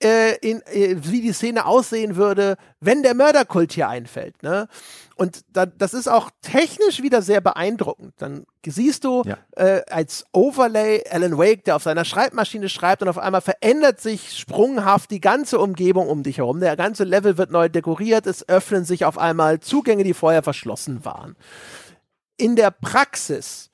äh, 0.04 0.36
in, 0.38 0.62
äh, 0.68 0.96
wie 1.00 1.22
die 1.22 1.34
Szene 1.34 1.66
aussehen 1.66 2.16
würde, 2.16 2.58
wenn 2.80 3.04
der 3.04 3.16
Mörderkult 3.16 3.74
hier 3.74 3.90
einfällt. 3.90 4.44
Ne? 4.44 4.68
Und 5.16 5.42
da, 5.50 5.66
das 5.66 5.94
ist 5.94 6.08
auch 6.08 6.30
technisch 6.42 7.02
wieder 7.02 7.24
sehr 7.24 7.42
beeindruckend. 7.42 8.14
Dann 8.18 8.46
siehst 8.66 9.04
du 9.04 9.24
ja. 9.26 9.38
äh, 9.56 9.82
als 9.90 10.26
Overlay 10.34 11.04
Alan 11.10 11.38
Wake, 11.38 11.64
der 11.64 11.76
auf 11.76 11.84
seiner 11.84 12.06
Schreibmaschine 12.06 12.70
schreibt 12.70 13.02
und 13.02 13.08
auf 13.08 13.18
einmal 13.18 13.42
verändert 13.42 14.00
sich 14.00 14.38
sprunghaft 14.38 15.10
die 15.10 15.22
ganze 15.22 15.58
Umgebung 15.58 16.08
um 16.08 16.22
dich 16.22 16.38
herum. 16.38 16.60
Der 16.60 16.76
ganze 16.76 17.04
Level 17.04 17.38
wird 17.38 17.50
neu 17.50 17.68
dekoriert, 17.68 18.28
es 18.28 18.48
öffnen 18.48 18.86
sich 18.86 19.06
auf 19.06 19.18
einmal 19.18 19.60
Zugänge, 19.60 20.04
die 20.04 20.14
vorher 20.14 20.44
verschlossen 20.44 21.04
waren. 21.06 21.36
In 22.38 22.56
der 22.56 22.70
Praxis 22.70 23.72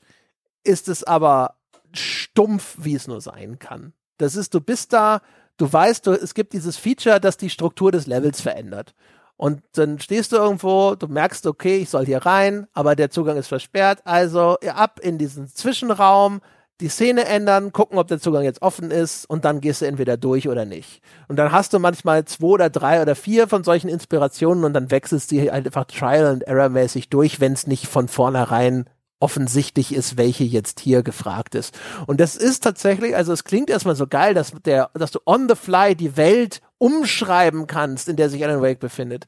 ist 0.63 0.87
es 0.87 1.03
aber 1.03 1.55
stumpf, 1.91 2.77
wie 2.79 2.95
es 2.95 3.07
nur 3.07 3.19
sein 3.19 3.59
kann. 3.59 3.93
Das 4.17 4.37
ist, 4.37 4.53
du 4.53 4.61
bist 4.61 4.93
da, 4.93 5.21
du 5.57 5.71
weißt, 5.71 6.07
du, 6.07 6.11
es 6.11 6.33
gibt 6.33 6.53
dieses 6.53 6.77
Feature, 6.77 7.19
das 7.19 7.37
die 7.37 7.49
Struktur 7.49 7.91
des 7.91 8.07
Levels 8.07 8.41
verändert. 8.41 8.93
Und 9.35 9.61
dann 9.73 9.99
stehst 9.99 10.31
du 10.31 10.37
irgendwo, 10.37 10.95
du 10.95 11.07
merkst, 11.07 11.45
okay, 11.47 11.77
ich 11.77 11.89
soll 11.89 12.05
hier 12.05 12.25
rein, 12.25 12.67
aber 12.73 12.95
der 12.95 13.09
Zugang 13.09 13.37
ist 13.37 13.47
versperrt. 13.47 13.99
Also 14.05 14.57
ab 14.73 14.99
in 15.01 15.17
diesen 15.17 15.47
Zwischenraum, 15.47 16.39
die 16.81 16.87
Szene 16.87 17.25
ändern, 17.25 17.71
gucken, 17.71 17.97
ob 17.97 18.07
der 18.07 18.19
Zugang 18.19 18.43
jetzt 18.43 18.61
offen 18.61 18.91
ist 18.91 19.25
und 19.25 19.45
dann 19.45 19.61
gehst 19.61 19.81
du 19.81 19.85
entweder 19.85 20.17
durch 20.17 20.47
oder 20.49 20.65
nicht. 20.65 21.01
Und 21.27 21.37
dann 21.37 21.51
hast 21.51 21.73
du 21.73 21.79
manchmal 21.79 22.25
zwei 22.25 22.45
oder 22.47 22.69
drei 22.69 23.01
oder 23.01 23.15
vier 23.15 23.47
von 23.47 23.63
solchen 23.63 23.89
Inspirationen 23.89 24.63
und 24.63 24.73
dann 24.73 24.91
wechselst 24.91 25.31
du 25.31 25.39
halt 25.39 25.51
einfach 25.51 25.85
Trial 25.85 26.25
and 26.25 26.43
Error 26.43 26.69
mäßig 26.69 27.09
durch, 27.09 27.39
wenn 27.39 27.53
es 27.53 27.67
nicht 27.67 27.87
von 27.87 28.07
vornherein 28.07 28.89
offensichtlich 29.23 29.95
ist, 29.95 30.17
welche 30.17 30.43
jetzt 30.43 30.81
hier 30.81 31.01
gefragt 31.01 31.55
ist. 31.55 31.73
Und 32.07 32.19
das 32.19 32.35
ist 32.35 32.61
tatsächlich, 32.61 33.15
also 33.15 33.31
es 33.31 33.45
klingt 33.45 33.69
erstmal 33.69 33.95
so 33.95 34.05
geil, 34.05 34.33
dass 34.33 34.51
der, 34.65 34.89
dass 34.93 35.11
du 35.11 35.19
on 35.25 35.47
the 35.47 35.55
fly 35.55 35.95
die 35.95 36.17
Welt 36.17 36.59
umschreiben 36.77 37.65
kannst, 37.65 38.09
in 38.09 38.17
der 38.17 38.29
sich 38.29 38.43
Alan 38.43 38.61
Wake 38.61 38.79
befindet. 38.79 39.25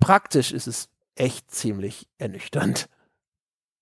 Praktisch 0.00 0.50
ist 0.50 0.66
es 0.66 0.88
echt 1.14 1.48
ziemlich 1.48 2.08
ernüchternd. 2.18 2.88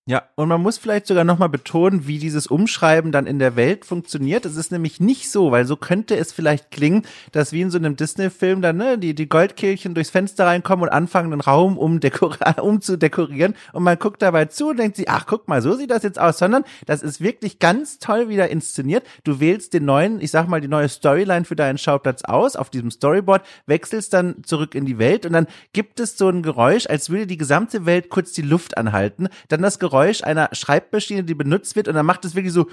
Ja, 0.09 0.23
und 0.35 0.47
man 0.47 0.61
muss 0.61 0.77
vielleicht 0.77 1.05
sogar 1.05 1.25
nochmal 1.25 1.49
betonen, 1.49 2.07
wie 2.07 2.17
dieses 2.17 2.47
Umschreiben 2.47 3.11
dann 3.11 3.27
in 3.27 3.39
der 3.39 3.57
Welt 3.57 3.83
funktioniert. 3.83 4.45
Es 4.45 4.55
ist 4.55 4.71
nämlich 4.71 5.01
nicht 5.01 5.29
so, 5.29 5.51
weil 5.51 5.65
so 5.65 5.75
könnte 5.75 6.15
es 6.15 6.31
vielleicht 6.31 6.71
klingen, 6.71 7.01
dass 7.33 7.51
wie 7.51 7.59
in 7.59 7.71
so 7.71 7.77
einem 7.77 7.97
Disney-Film 7.97 8.61
dann 8.61 8.77
ne, 8.77 8.97
die, 8.97 9.13
die 9.13 9.27
Goldkehlchen 9.27 9.95
durchs 9.95 10.09
Fenster 10.09 10.45
reinkommen 10.45 10.83
und 10.83 10.93
anfangen, 10.93 11.31
den 11.31 11.41
Raum 11.41 11.77
um, 11.77 11.99
um 12.61 12.79
zu 12.79 12.97
dekorieren. 12.97 13.53
Und 13.73 13.83
man 13.83 13.99
guckt 13.99 14.21
dabei 14.21 14.45
zu 14.45 14.69
und 14.69 14.77
denkt 14.79 14.95
sich, 14.95 15.09
ach, 15.09 15.25
guck 15.27 15.49
mal, 15.49 15.61
so 15.61 15.73
sieht 15.75 15.91
das 15.91 16.03
jetzt 16.03 16.21
aus. 16.21 16.37
Sondern 16.37 16.63
das 16.85 17.01
ist 17.03 17.19
wirklich 17.19 17.59
ganz 17.59 17.99
toll 17.99 18.29
wieder 18.29 18.47
inszeniert. 18.47 19.05
Du 19.25 19.41
wählst 19.41 19.73
den 19.73 19.83
neuen, 19.83 20.21
ich 20.21 20.31
sag 20.31 20.47
mal, 20.47 20.61
die 20.61 20.69
neue 20.69 20.87
Storyline 20.87 21.43
für 21.43 21.57
deinen 21.57 21.77
Schauplatz 21.77 22.23
aus 22.23 22.55
auf 22.55 22.69
diesem 22.69 22.91
Storyboard, 22.91 23.45
wechselst 23.65 24.13
dann 24.13 24.41
zurück 24.45 24.73
in 24.73 24.85
die 24.85 24.99
Welt 24.99 25.25
und 25.25 25.33
dann 25.33 25.47
gibt 25.73 25.99
es 25.99 26.17
so 26.17 26.29
ein 26.29 26.43
Geräusch, 26.43 26.87
als 26.87 27.09
würde 27.09 27.27
die 27.27 27.37
gesamte 27.37 27.85
Welt 27.85 28.07
kurz 28.07 28.31
die 28.31 28.41
Luft 28.41 28.77
anhalten. 28.77 29.27
Dann 29.49 29.61
das 29.61 29.79
Geräusch 29.79 29.96
Geräusch 29.97 30.23
einer 30.23 30.49
Schreibmaschine, 30.51 31.23
die 31.23 31.33
benutzt 31.33 31.75
wird 31.75 31.87
und 31.87 31.95
dann 31.95 32.05
macht 32.05 32.23
es 32.23 32.35
wirklich 32.35 32.53
so 32.53 32.67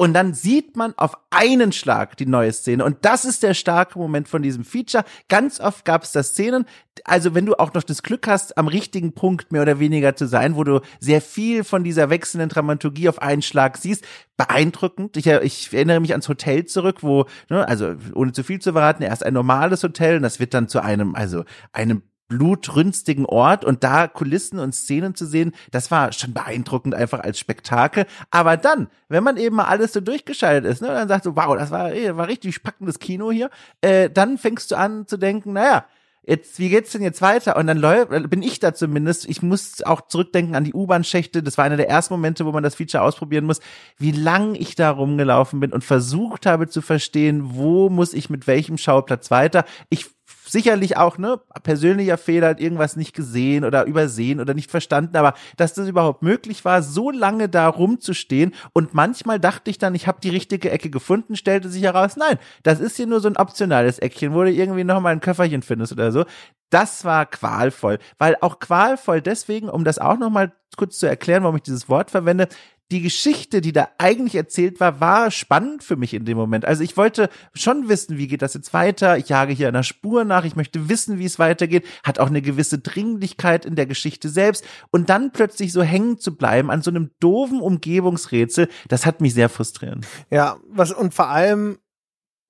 und 0.00 0.14
dann 0.14 0.32
sieht 0.32 0.76
man 0.76 0.94
auf 0.96 1.18
einen 1.30 1.72
Schlag 1.72 2.16
die 2.16 2.26
neue 2.26 2.52
Szene. 2.52 2.84
Und 2.84 2.98
das 3.04 3.24
ist 3.24 3.42
der 3.42 3.52
starke 3.52 3.98
Moment 3.98 4.28
von 4.28 4.42
diesem 4.42 4.64
Feature. 4.64 5.04
Ganz 5.28 5.58
oft 5.58 5.84
gab 5.84 6.04
es 6.04 6.12
da 6.12 6.22
Szenen, 6.22 6.66
also 7.04 7.34
wenn 7.34 7.46
du 7.46 7.56
auch 7.58 7.74
noch 7.74 7.82
das 7.82 8.04
Glück 8.04 8.28
hast, 8.28 8.56
am 8.56 8.68
richtigen 8.68 9.12
Punkt 9.12 9.50
mehr 9.50 9.62
oder 9.62 9.80
weniger 9.80 10.14
zu 10.14 10.28
sein, 10.28 10.54
wo 10.54 10.62
du 10.62 10.80
sehr 11.00 11.20
viel 11.20 11.64
von 11.64 11.82
dieser 11.82 12.10
wechselnden 12.10 12.48
Dramaturgie 12.48 13.08
auf 13.08 13.20
einen 13.20 13.42
Schlag 13.42 13.76
siehst, 13.76 14.04
beeindruckend. 14.36 15.16
Ich, 15.16 15.26
ich 15.26 15.72
erinnere 15.72 15.98
mich 15.98 16.12
ans 16.12 16.28
Hotel 16.28 16.64
zurück, 16.64 17.02
wo, 17.02 17.26
ne, 17.50 17.66
also 17.66 17.96
ohne 18.14 18.30
zu 18.30 18.44
viel 18.44 18.60
zu 18.60 18.72
verraten, 18.72 19.02
erst 19.02 19.26
ein 19.26 19.34
normales 19.34 19.82
Hotel 19.82 20.16
und 20.16 20.22
das 20.22 20.38
wird 20.38 20.54
dann 20.54 20.68
zu 20.68 20.80
einem, 20.80 21.16
also 21.16 21.44
einem 21.72 22.02
blutrünstigen 22.28 23.26
Ort 23.26 23.64
und 23.64 23.82
da 23.82 24.06
Kulissen 24.06 24.58
und 24.58 24.74
Szenen 24.74 25.14
zu 25.14 25.26
sehen, 25.26 25.52
das 25.70 25.90
war 25.90 26.12
schon 26.12 26.34
beeindruckend 26.34 26.94
einfach 26.94 27.20
als 27.20 27.38
Spektakel. 27.38 28.06
Aber 28.30 28.56
dann, 28.56 28.88
wenn 29.08 29.24
man 29.24 29.38
eben 29.38 29.56
mal 29.56 29.64
alles 29.64 29.94
so 29.94 30.00
durchgeschaltet 30.00 30.70
ist, 30.70 30.82
ne, 30.82 30.88
und 30.88 30.94
dann 30.94 31.08
sagt 31.08 31.24
so, 31.24 31.36
wow, 31.36 31.56
das 31.56 31.70
war, 31.70 31.90
ey, 31.90 32.16
war 32.16 32.28
richtig 32.28 32.62
packendes 32.62 32.98
Kino 32.98 33.30
hier, 33.30 33.50
äh, 33.80 34.10
dann 34.10 34.38
fängst 34.38 34.70
du 34.70 34.76
an 34.76 35.06
zu 35.06 35.16
denken, 35.16 35.54
naja, 35.54 35.86
jetzt, 36.28 36.58
wie 36.58 36.68
geht's 36.68 36.92
denn 36.92 37.02
jetzt 37.02 37.22
weiter? 37.22 37.56
Und 37.56 37.66
dann 37.66 37.78
läuft, 37.78 38.10
bin 38.28 38.42
ich 38.42 38.60
da 38.60 38.74
zumindest, 38.74 39.26
ich 39.28 39.42
muss 39.42 39.82
auch 39.82 40.02
zurückdenken 40.08 40.54
an 40.54 40.64
die 40.64 40.74
U-Bahn-Schächte, 40.74 41.42
das 41.42 41.56
war 41.56 41.64
einer 41.64 41.78
der 41.78 41.88
ersten 41.88 42.12
Momente, 42.12 42.44
wo 42.44 42.52
man 42.52 42.62
das 42.62 42.74
Feature 42.74 43.02
ausprobieren 43.02 43.46
muss, 43.46 43.60
wie 43.96 44.12
lang 44.12 44.54
ich 44.54 44.74
da 44.74 44.90
rumgelaufen 44.90 45.60
bin 45.60 45.72
und 45.72 45.82
versucht 45.82 46.44
habe 46.44 46.68
zu 46.68 46.82
verstehen, 46.82 47.54
wo 47.54 47.88
muss 47.88 48.12
ich 48.12 48.28
mit 48.28 48.46
welchem 48.46 48.76
Schauplatz 48.76 49.30
weiter. 49.30 49.64
Ich 49.88 50.17
sicherlich 50.50 50.96
auch, 50.96 51.18
ne, 51.18 51.40
persönlicher 51.62 52.18
Fehler, 52.18 52.48
hat 52.48 52.60
irgendwas 52.60 52.96
nicht 52.96 53.14
gesehen 53.14 53.64
oder 53.64 53.84
übersehen 53.84 54.40
oder 54.40 54.54
nicht 54.54 54.70
verstanden, 54.70 55.16
aber 55.16 55.34
dass 55.56 55.74
das 55.74 55.88
überhaupt 55.88 56.22
möglich 56.22 56.64
war, 56.64 56.82
so 56.82 57.10
lange 57.10 57.48
da 57.48 57.68
rumzustehen 57.68 58.54
und 58.72 58.94
manchmal 58.94 59.38
dachte 59.40 59.70
ich 59.70 59.78
dann, 59.78 59.94
ich 59.94 60.06
habe 60.06 60.20
die 60.20 60.30
richtige 60.30 60.70
Ecke 60.70 60.90
gefunden, 60.90 61.36
stellte 61.36 61.68
sich 61.68 61.82
heraus, 61.82 62.16
nein, 62.16 62.38
das 62.62 62.80
ist 62.80 62.96
hier 62.96 63.06
nur 63.06 63.20
so 63.20 63.28
ein 63.28 63.36
optionales 63.36 63.98
Eckchen, 63.98 64.34
wo 64.34 64.42
du 64.42 64.50
irgendwie 64.50 64.84
nochmal 64.84 65.12
ein 65.12 65.20
Köfferchen 65.20 65.62
findest 65.62 65.92
oder 65.92 66.12
so. 66.12 66.24
Das 66.70 67.04
war 67.04 67.24
qualvoll, 67.24 67.98
weil 68.18 68.36
auch 68.40 68.58
qualvoll 68.58 69.22
deswegen, 69.22 69.68
um 69.70 69.84
das 69.84 69.98
auch 69.98 70.18
nochmal 70.18 70.52
kurz 70.76 70.98
zu 70.98 71.06
erklären, 71.06 71.42
warum 71.42 71.56
ich 71.56 71.62
dieses 71.62 71.88
Wort 71.88 72.10
verwende, 72.10 72.48
die 72.90 73.02
Geschichte, 73.02 73.60
die 73.60 73.72
da 73.72 73.88
eigentlich 73.98 74.34
erzählt 74.34 74.80
war, 74.80 75.00
war 75.00 75.30
spannend 75.30 75.84
für 75.84 75.96
mich 75.96 76.14
in 76.14 76.24
dem 76.24 76.38
Moment. 76.38 76.64
Also 76.64 76.82
ich 76.82 76.96
wollte 76.96 77.28
schon 77.52 77.88
wissen, 77.88 78.16
wie 78.16 78.28
geht 78.28 78.40
das 78.40 78.54
jetzt 78.54 78.72
weiter? 78.72 79.18
Ich 79.18 79.28
jage 79.28 79.52
hier 79.52 79.68
einer 79.68 79.82
Spur 79.82 80.24
nach. 80.24 80.44
Ich 80.44 80.56
möchte 80.56 80.88
wissen, 80.88 81.18
wie 81.18 81.26
es 81.26 81.38
weitergeht. 81.38 81.86
Hat 82.02 82.18
auch 82.18 82.28
eine 82.28 82.40
gewisse 82.40 82.78
Dringlichkeit 82.78 83.66
in 83.66 83.76
der 83.76 83.86
Geschichte 83.86 84.30
selbst. 84.30 84.64
Und 84.90 85.10
dann 85.10 85.32
plötzlich 85.32 85.72
so 85.72 85.82
hängen 85.82 86.18
zu 86.18 86.36
bleiben 86.36 86.70
an 86.70 86.80
so 86.80 86.90
einem 86.90 87.10
doofen 87.20 87.60
Umgebungsrätsel, 87.60 88.68
das 88.88 89.04
hat 89.04 89.20
mich 89.20 89.34
sehr 89.34 89.50
frustrierend. 89.50 90.06
Ja, 90.30 90.56
was, 90.68 90.92
und 90.92 91.12
vor 91.12 91.28
allem, 91.28 91.78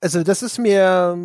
also 0.01 0.23
das 0.23 0.43
ist 0.43 0.59
mir, 0.59 1.16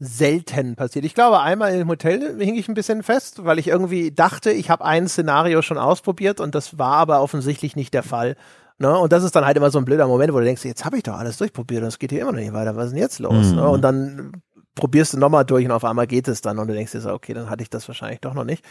selten 0.00 0.76
passiert. 0.76 1.04
Ich 1.04 1.14
glaube, 1.14 1.40
einmal 1.40 1.74
im 1.74 1.88
Hotel 1.88 2.36
hing 2.38 2.54
ich 2.54 2.68
ein 2.68 2.74
bisschen 2.74 3.02
fest, 3.02 3.44
weil 3.44 3.58
ich 3.58 3.68
irgendwie 3.68 4.12
dachte, 4.12 4.50
ich 4.50 4.70
habe 4.70 4.84
ein 4.84 5.08
Szenario 5.08 5.62
schon 5.62 5.78
ausprobiert 5.78 6.40
und 6.40 6.54
das 6.54 6.78
war 6.78 6.96
aber 6.96 7.20
offensichtlich 7.20 7.74
nicht 7.74 7.94
der 7.94 8.04
Fall. 8.04 8.36
Ne? 8.78 8.96
Und 8.96 9.12
das 9.12 9.24
ist 9.24 9.34
dann 9.34 9.44
halt 9.44 9.56
immer 9.56 9.72
so 9.72 9.78
ein 9.78 9.84
blöder 9.84 10.06
Moment, 10.06 10.32
wo 10.32 10.38
du 10.38 10.44
denkst, 10.44 10.64
jetzt 10.64 10.84
habe 10.84 10.96
ich 10.96 11.02
doch 11.02 11.18
alles 11.18 11.36
durchprobiert 11.38 11.82
und 11.82 11.88
es 11.88 11.98
geht 11.98 12.10
hier 12.12 12.20
immer 12.20 12.30
noch 12.30 12.38
nicht 12.38 12.52
weiter. 12.52 12.76
Was 12.76 12.86
ist 12.86 12.92
denn 12.92 13.00
jetzt 13.00 13.18
los? 13.18 13.48
Mhm. 13.48 13.56
Ne? 13.56 13.68
Und 13.68 13.82
dann 13.82 14.32
probierst 14.78 15.12
du 15.12 15.18
nochmal 15.18 15.44
durch 15.44 15.66
und 15.66 15.72
auf 15.72 15.84
einmal 15.84 16.06
geht 16.06 16.28
es 16.28 16.40
dann 16.40 16.58
und 16.58 16.68
du 16.68 16.74
denkst 16.74 16.92
dir 16.92 17.00
so, 17.00 17.12
okay, 17.12 17.34
dann 17.34 17.50
hatte 17.50 17.62
ich 17.62 17.68
das 17.68 17.86
wahrscheinlich 17.88 18.20
doch 18.20 18.32
noch 18.32 18.44
nicht. 18.44 18.64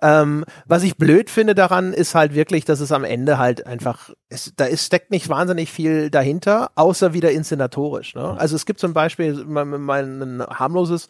Ähm, 0.00 0.44
was 0.66 0.82
ich 0.82 0.96
blöd 0.96 1.28
finde 1.28 1.54
daran, 1.54 1.92
ist 1.92 2.14
halt 2.14 2.34
wirklich, 2.34 2.64
dass 2.64 2.80
es 2.80 2.92
am 2.92 3.04
Ende 3.04 3.36
halt 3.38 3.66
einfach, 3.66 4.10
es, 4.28 4.52
da 4.56 4.64
ist, 4.64 4.86
steckt 4.86 5.10
nicht 5.10 5.28
wahnsinnig 5.28 5.70
viel 5.70 6.08
dahinter, 6.10 6.70
außer 6.76 7.12
wieder 7.12 7.32
inszenatorisch. 7.32 8.14
Ne? 8.14 8.36
Also 8.38 8.56
es 8.56 8.64
gibt 8.64 8.80
zum 8.80 8.94
Beispiel 8.94 9.44
mein, 9.44 9.68
mein 9.68 10.42
harmloses 10.48 11.08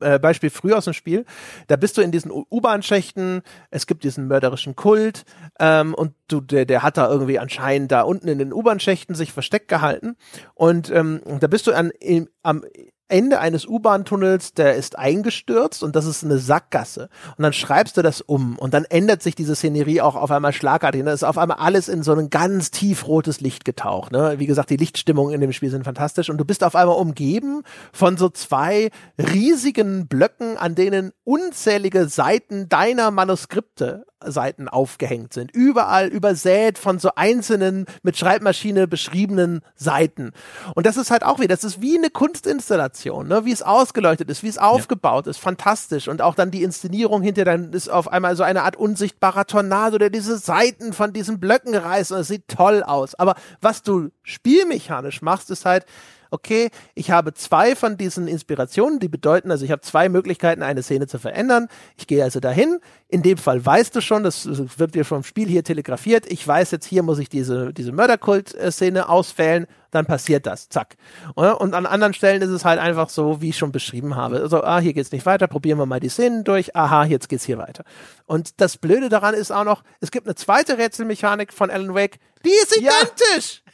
äh, 0.00 0.18
Beispiel 0.18 0.50
früh 0.50 0.72
aus 0.72 0.84
dem 0.84 0.94
Spiel. 0.94 1.24
Da 1.66 1.76
bist 1.76 1.98
du 1.98 2.02
in 2.02 2.10
diesen 2.10 2.30
U-Bahn-Schächten, 2.30 3.42
es 3.70 3.86
gibt 3.86 4.04
diesen 4.04 4.28
mörderischen 4.28 4.76
Kult 4.76 5.24
ähm, 5.58 5.94
und 5.94 6.14
du, 6.28 6.40
der, 6.40 6.64
der 6.64 6.82
hat 6.82 6.96
da 6.96 7.08
irgendwie 7.08 7.38
anscheinend 7.38 7.92
da 7.92 8.02
unten 8.02 8.28
in 8.28 8.38
den 8.38 8.52
U-Bahn-Schächten 8.52 9.14
sich 9.14 9.32
versteckt 9.32 9.68
gehalten 9.68 10.16
und 10.54 10.90
ähm, 10.90 11.20
da 11.40 11.46
bist 11.48 11.66
du 11.66 11.72
an, 11.72 11.90
im, 12.00 12.28
am 12.42 12.64
Ende 13.10 13.40
eines 13.40 13.66
U-Bahn-Tunnels, 13.66 14.54
der 14.54 14.74
ist 14.76 14.98
eingestürzt 14.98 15.82
und 15.82 15.96
das 15.96 16.06
ist 16.06 16.24
eine 16.24 16.38
Sackgasse. 16.38 17.08
Und 17.36 17.42
dann 17.42 17.52
schreibst 17.52 17.96
du 17.96 18.02
das 18.02 18.20
um 18.20 18.58
und 18.58 18.74
dann 18.74 18.84
ändert 18.84 19.22
sich 19.22 19.34
diese 19.34 19.54
Szenerie 19.54 20.00
auch 20.00 20.14
auf 20.14 20.30
einmal 20.30 20.52
schlagartig. 20.52 21.04
Da 21.04 21.12
ist 21.12 21.24
auf 21.24 21.38
einmal 21.38 21.58
alles 21.58 21.88
in 21.88 22.02
so 22.02 22.12
ein 22.12 22.30
ganz 22.30 22.70
tiefrotes 22.70 23.40
Licht 23.40 23.64
getaucht. 23.64 24.12
Ne? 24.12 24.34
Wie 24.38 24.46
gesagt, 24.46 24.70
die 24.70 24.76
Lichtstimmungen 24.76 25.34
in 25.34 25.40
dem 25.40 25.52
Spiel 25.52 25.70
sind 25.70 25.84
fantastisch 25.84 26.30
und 26.30 26.38
du 26.38 26.44
bist 26.44 26.64
auf 26.64 26.74
einmal 26.74 26.96
umgeben 26.96 27.62
von 27.92 28.16
so 28.16 28.28
zwei 28.28 28.90
riesigen 29.18 30.06
Blöcken, 30.06 30.56
an 30.56 30.74
denen 30.74 31.12
unzählige 31.24 32.08
Seiten 32.08 32.68
deiner 32.68 33.10
Manuskripte 33.10 34.04
Seiten 34.24 34.68
aufgehängt 34.68 35.32
sind. 35.32 35.50
Überall 35.52 36.08
übersät 36.08 36.78
von 36.78 36.98
so 36.98 37.10
einzelnen 37.16 37.86
mit 38.02 38.18
Schreibmaschine 38.18 38.86
beschriebenen 38.86 39.62
Seiten. 39.74 40.32
Und 40.74 40.86
das 40.86 40.96
ist 40.96 41.10
halt 41.10 41.24
auch 41.24 41.38
wieder, 41.38 41.48
das 41.48 41.64
ist 41.64 41.80
wie 41.80 41.96
eine 41.96 42.10
Kunstinstallation, 42.10 42.99
ne? 43.04 43.44
wie 43.44 43.52
es 43.52 43.62
ausgeleuchtet 43.62 44.30
ist, 44.30 44.42
wie 44.42 44.48
es 44.48 44.58
aufgebaut 44.58 45.26
ja. 45.26 45.30
ist, 45.30 45.38
fantastisch. 45.38 46.08
Und 46.08 46.22
auch 46.22 46.34
dann 46.34 46.50
die 46.50 46.62
Inszenierung 46.62 47.22
hinter 47.22 47.44
dann 47.44 47.72
ist 47.72 47.88
auf 47.88 48.08
einmal 48.08 48.36
so 48.36 48.42
eine 48.42 48.62
Art 48.62 48.76
unsichtbarer 48.76 49.46
Tornado, 49.46 49.98
der 49.98 50.10
diese 50.10 50.38
Seiten 50.38 50.92
von 50.92 51.12
diesen 51.12 51.40
Blöcken 51.40 51.74
reißt 51.74 52.12
und 52.12 52.18
es 52.18 52.28
sieht 52.28 52.48
toll 52.48 52.82
aus. 52.82 53.14
Aber 53.14 53.34
was 53.60 53.82
du 53.82 54.10
spielmechanisch 54.22 55.22
machst, 55.22 55.50
ist 55.50 55.64
halt, 55.64 55.86
okay, 56.30 56.70
ich 56.94 57.10
habe 57.10 57.34
zwei 57.34 57.76
von 57.76 57.96
diesen 57.96 58.28
Inspirationen, 58.28 59.00
die 59.00 59.08
bedeuten, 59.08 59.50
also 59.50 59.64
ich 59.64 59.70
habe 59.70 59.82
zwei 59.82 60.08
Möglichkeiten, 60.08 60.62
eine 60.62 60.82
Szene 60.82 61.06
zu 61.06 61.18
verändern. 61.18 61.68
Ich 61.96 62.06
gehe 62.06 62.22
also 62.22 62.40
dahin. 62.40 62.78
In 63.08 63.22
dem 63.22 63.38
Fall 63.38 63.64
weißt 63.64 63.94
du 63.96 64.00
schon, 64.00 64.22
das 64.22 64.46
wird 64.78 64.94
dir 64.94 65.04
vom 65.04 65.24
Spiel 65.24 65.48
hier 65.48 65.64
telegrafiert. 65.64 66.30
Ich 66.30 66.46
weiß 66.46 66.70
jetzt, 66.70 66.86
hier 66.86 67.02
muss 67.02 67.18
ich 67.18 67.28
diese, 67.28 67.72
diese 67.72 67.92
Mörderkult-Szene 67.92 69.08
auswählen. 69.08 69.66
Dann 69.90 70.06
passiert 70.06 70.46
das. 70.46 70.68
Zack. 70.68 70.96
Und 71.34 71.74
an 71.74 71.86
anderen 71.86 72.14
Stellen 72.14 72.42
ist 72.42 72.50
es 72.50 72.64
halt 72.64 72.78
einfach 72.78 73.08
so, 73.08 73.40
wie 73.40 73.48
ich 73.48 73.58
schon 73.58 73.72
beschrieben 73.72 74.14
habe. 74.14 74.40
Also, 74.40 74.62
ah, 74.62 74.78
hier 74.78 74.92
geht's 74.92 75.10
nicht 75.10 75.26
weiter. 75.26 75.48
Probieren 75.48 75.78
wir 75.78 75.86
mal 75.86 75.98
die 75.98 76.08
Szenen 76.08 76.44
durch. 76.44 76.76
Aha, 76.76 77.04
jetzt 77.04 77.28
geht's 77.28 77.44
hier 77.44 77.58
weiter. 77.58 77.82
Und 78.26 78.60
das 78.60 78.76
Blöde 78.76 79.08
daran 79.08 79.34
ist 79.34 79.50
auch 79.50 79.64
noch, 79.64 79.82
es 80.00 80.12
gibt 80.12 80.28
eine 80.28 80.36
zweite 80.36 80.78
Rätselmechanik 80.78 81.52
von 81.52 81.70
Alan 81.70 81.94
Wake. 81.94 82.20
Die 82.44 82.50
ist 82.50 82.76
identisch! 82.76 83.64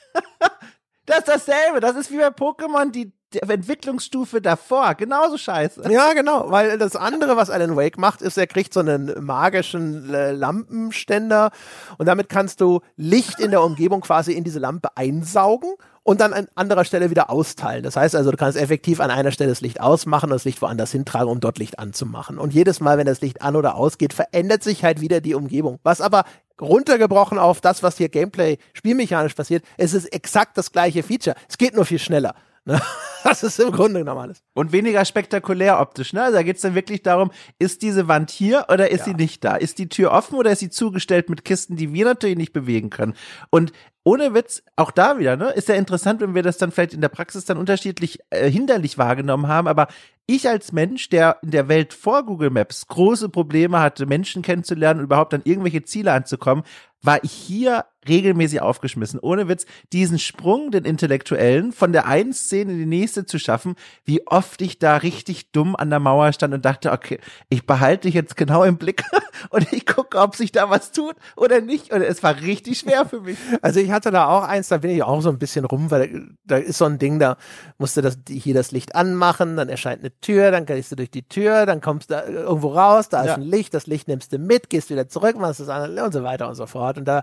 Ja. 0.40 0.50
Das 1.06 1.18
ist 1.18 1.28
dasselbe. 1.28 1.80
Das 1.80 1.96
ist 1.96 2.10
wie 2.10 2.18
bei 2.18 2.28
Pokémon 2.28 2.90
die, 2.90 3.12
Entwicklungsstufe 3.32 4.40
davor. 4.40 4.94
Genauso 4.94 5.36
scheiße. 5.36 5.90
Ja, 5.90 6.12
genau. 6.12 6.50
Weil 6.50 6.78
das 6.78 6.96
andere, 6.96 7.36
was 7.36 7.50
Alan 7.50 7.76
Wake 7.76 7.98
macht, 7.98 8.22
ist, 8.22 8.38
er 8.38 8.46
kriegt 8.46 8.72
so 8.72 8.80
einen 8.80 9.24
magischen 9.24 10.12
äh, 10.12 10.32
Lampenständer 10.32 11.50
und 11.98 12.06
damit 12.06 12.28
kannst 12.28 12.60
du 12.60 12.80
Licht 12.96 13.40
in 13.40 13.50
der 13.50 13.62
Umgebung 13.62 14.00
quasi 14.00 14.32
in 14.32 14.44
diese 14.44 14.58
Lampe 14.58 14.96
einsaugen 14.96 15.74
und 16.06 16.20
dann 16.20 16.32
an 16.32 16.46
anderer 16.54 16.84
Stelle 16.84 17.10
wieder 17.10 17.30
austeilen. 17.30 17.82
Das 17.82 17.96
heißt 17.96 18.14
also, 18.14 18.30
du 18.30 18.36
kannst 18.36 18.56
effektiv 18.56 19.00
an 19.00 19.10
einer 19.10 19.32
Stelle 19.32 19.50
das 19.50 19.60
Licht 19.60 19.80
ausmachen 19.80 20.26
und 20.26 20.34
das 20.34 20.44
Licht 20.44 20.62
woanders 20.62 20.92
hintragen, 20.92 21.28
um 21.28 21.40
dort 21.40 21.58
Licht 21.58 21.80
anzumachen. 21.80 22.38
Und 22.38 22.54
jedes 22.54 22.78
Mal, 22.78 22.96
wenn 22.96 23.06
das 23.06 23.20
Licht 23.22 23.42
an 23.42 23.56
oder 23.56 23.74
ausgeht, 23.74 24.12
verändert 24.12 24.62
sich 24.62 24.84
halt 24.84 25.00
wieder 25.00 25.20
die 25.20 25.34
Umgebung. 25.34 25.80
Was 25.82 26.00
aber 26.00 26.24
runtergebrochen 26.60 27.38
auf 27.38 27.60
das, 27.60 27.82
was 27.82 27.96
hier 27.98 28.08
Gameplay 28.08 28.58
spielmechanisch 28.72 29.34
passiert, 29.34 29.64
es 29.78 29.94
ist 29.94 30.06
exakt 30.12 30.56
das 30.56 30.70
gleiche 30.70 31.02
Feature. 31.02 31.34
Es 31.48 31.58
geht 31.58 31.74
nur 31.74 31.84
viel 31.84 31.98
schneller. 31.98 32.36
Ne? 32.66 32.80
Das 33.24 33.42
ist 33.42 33.58
im 33.58 33.72
Grunde 33.72 33.98
genommen 33.98 34.20
alles. 34.20 34.44
Und 34.54 34.70
weniger 34.70 35.04
spektakulär 35.04 35.80
optisch. 35.80 36.12
Ne? 36.12 36.22
Also 36.22 36.36
da 36.36 36.44
geht 36.44 36.56
es 36.56 36.62
dann 36.62 36.76
wirklich 36.76 37.02
darum, 37.02 37.32
ist 37.58 37.82
diese 37.82 38.06
Wand 38.06 38.30
hier 38.30 38.66
oder 38.68 38.92
ist 38.92 39.00
ja. 39.00 39.04
sie 39.06 39.14
nicht 39.14 39.42
da? 39.42 39.56
Ist 39.56 39.78
die 39.78 39.88
Tür 39.88 40.12
offen 40.12 40.36
oder 40.36 40.52
ist 40.52 40.60
sie 40.60 40.70
zugestellt 40.70 41.28
mit 41.28 41.44
Kisten, 41.44 41.74
die 41.74 41.92
wir 41.92 42.04
natürlich 42.04 42.36
nicht 42.36 42.52
bewegen 42.52 42.88
können? 42.88 43.14
Und 43.50 43.72
ohne 44.04 44.32
Witz, 44.32 44.62
auch 44.76 44.92
da 44.92 45.18
wieder, 45.18 45.36
ne, 45.36 45.50
ist 45.50 45.68
ja 45.68 45.74
interessant, 45.74 46.20
wenn 46.20 46.36
wir 46.36 46.44
das 46.44 46.58
dann 46.58 46.70
vielleicht 46.70 46.94
in 46.94 47.00
der 47.00 47.08
Praxis 47.08 47.44
dann 47.44 47.58
unterschiedlich 47.58 48.20
äh, 48.30 48.48
hinderlich 48.48 48.96
wahrgenommen 48.96 49.48
haben, 49.48 49.66
aber 49.66 49.88
ich 50.26 50.48
als 50.48 50.70
Mensch, 50.70 51.08
der 51.08 51.38
in 51.42 51.50
der 51.50 51.66
Welt 51.66 51.92
vor 51.92 52.24
Google 52.24 52.50
Maps 52.50 52.86
große 52.86 53.28
Probleme 53.28 53.80
hatte, 53.80 54.06
Menschen 54.06 54.42
kennenzulernen 54.42 55.00
und 55.00 55.06
überhaupt 55.06 55.34
an 55.34 55.42
irgendwelche 55.42 55.82
Ziele 55.82 56.12
anzukommen, 56.12 56.62
war 57.02 57.24
ich 57.24 57.32
hier 57.32 57.86
regelmäßig 58.08 58.60
aufgeschmissen. 58.60 59.20
Ohne 59.20 59.48
Witz, 59.48 59.66
diesen 59.92 60.18
Sprung, 60.18 60.70
den 60.70 60.84
Intellektuellen, 60.84 61.72
von 61.72 61.92
der 61.92 62.06
einen 62.06 62.32
Szene 62.32 62.72
in 62.72 62.78
die 62.78 62.86
nächste 62.86 63.26
zu 63.26 63.38
schaffen, 63.38 63.76
wie 64.04 64.26
oft 64.26 64.60
ich 64.62 64.78
da 64.78 64.96
richtig 64.96 65.52
dumm 65.52 65.76
an 65.76 65.90
der 65.90 66.00
Mauer 66.00 66.32
stand 66.32 66.54
und 66.54 66.64
dachte, 66.64 66.92
okay, 66.92 67.18
ich 67.48 67.66
behalte 67.66 68.02
dich 68.02 68.14
jetzt 68.14 68.36
genau 68.36 68.64
im 68.64 68.78
Blick 68.78 69.02
und 69.50 69.72
ich 69.72 69.86
gucke, 69.86 70.18
ob 70.18 70.36
sich 70.36 70.52
da 70.52 70.70
was 70.70 70.92
tut 70.92 71.16
oder 71.36 71.60
nicht. 71.60 71.92
Und 71.92 72.02
es 72.02 72.22
war 72.22 72.40
richtig 72.40 72.78
schwer 72.78 73.06
für 73.06 73.20
mich. 73.20 73.36
Also 73.62 73.80
ich 73.80 73.90
hatte 73.90 74.10
da 74.10 74.26
auch 74.28 74.44
eins, 74.44 74.68
da 74.68 74.78
bin 74.78 74.90
ich 74.90 75.02
auch 75.02 75.20
so 75.20 75.28
ein 75.28 75.38
bisschen 75.38 75.64
rum, 75.64 75.90
weil 75.90 76.28
da 76.44 76.56
ist 76.56 76.78
so 76.78 76.84
ein 76.84 76.98
Ding, 76.98 77.18
da 77.18 77.36
musste 77.78 78.00
das 78.02 78.18
hier 78.28 78.54
das 78.54 78.70
Licht 78.70 78.94
anmachen, 78.94 79.56
dann 79.56 79.68
erscheint 79.68 80.00
eine 80.00 80.12
Tür, 80.20 80.50
dann 80.50 80.66
gehst 80.66 80.92
du 80.92 80.96
durch 80.96 81.10
die 81.10 81.26
Tür, 81.26 81.66
dann 81.66 81.80
kommst 81.80 82.10
du 82.10 82.14
irgendwo 82.14 82.68
raus, 82.68 83.08
da 83.08 83.22
ist 83.22 83.28
ja. 83.28 83.34
ein 83.34 83.42
Licht, 83.42 83.74
das 83.74 83.86
Licht 83.86 84.08
nimmst 84.08 84.32
du 84.32 84.38
mit, 84.38 84.70
gehst 84.70 84.90
wieder 84.90 85.08
zurück, 85.08 85.36
machst 85.36 85.60
es 85.60 85.68
an 85.68 85.98
und 85.98 86.12
so 86.12 86.22
weiter 86.22 86.48
und 86.48 86.54
so 86.54 86.66
fort. 86.66 86.98
Und 86.98 87.06
da 87.06 87.22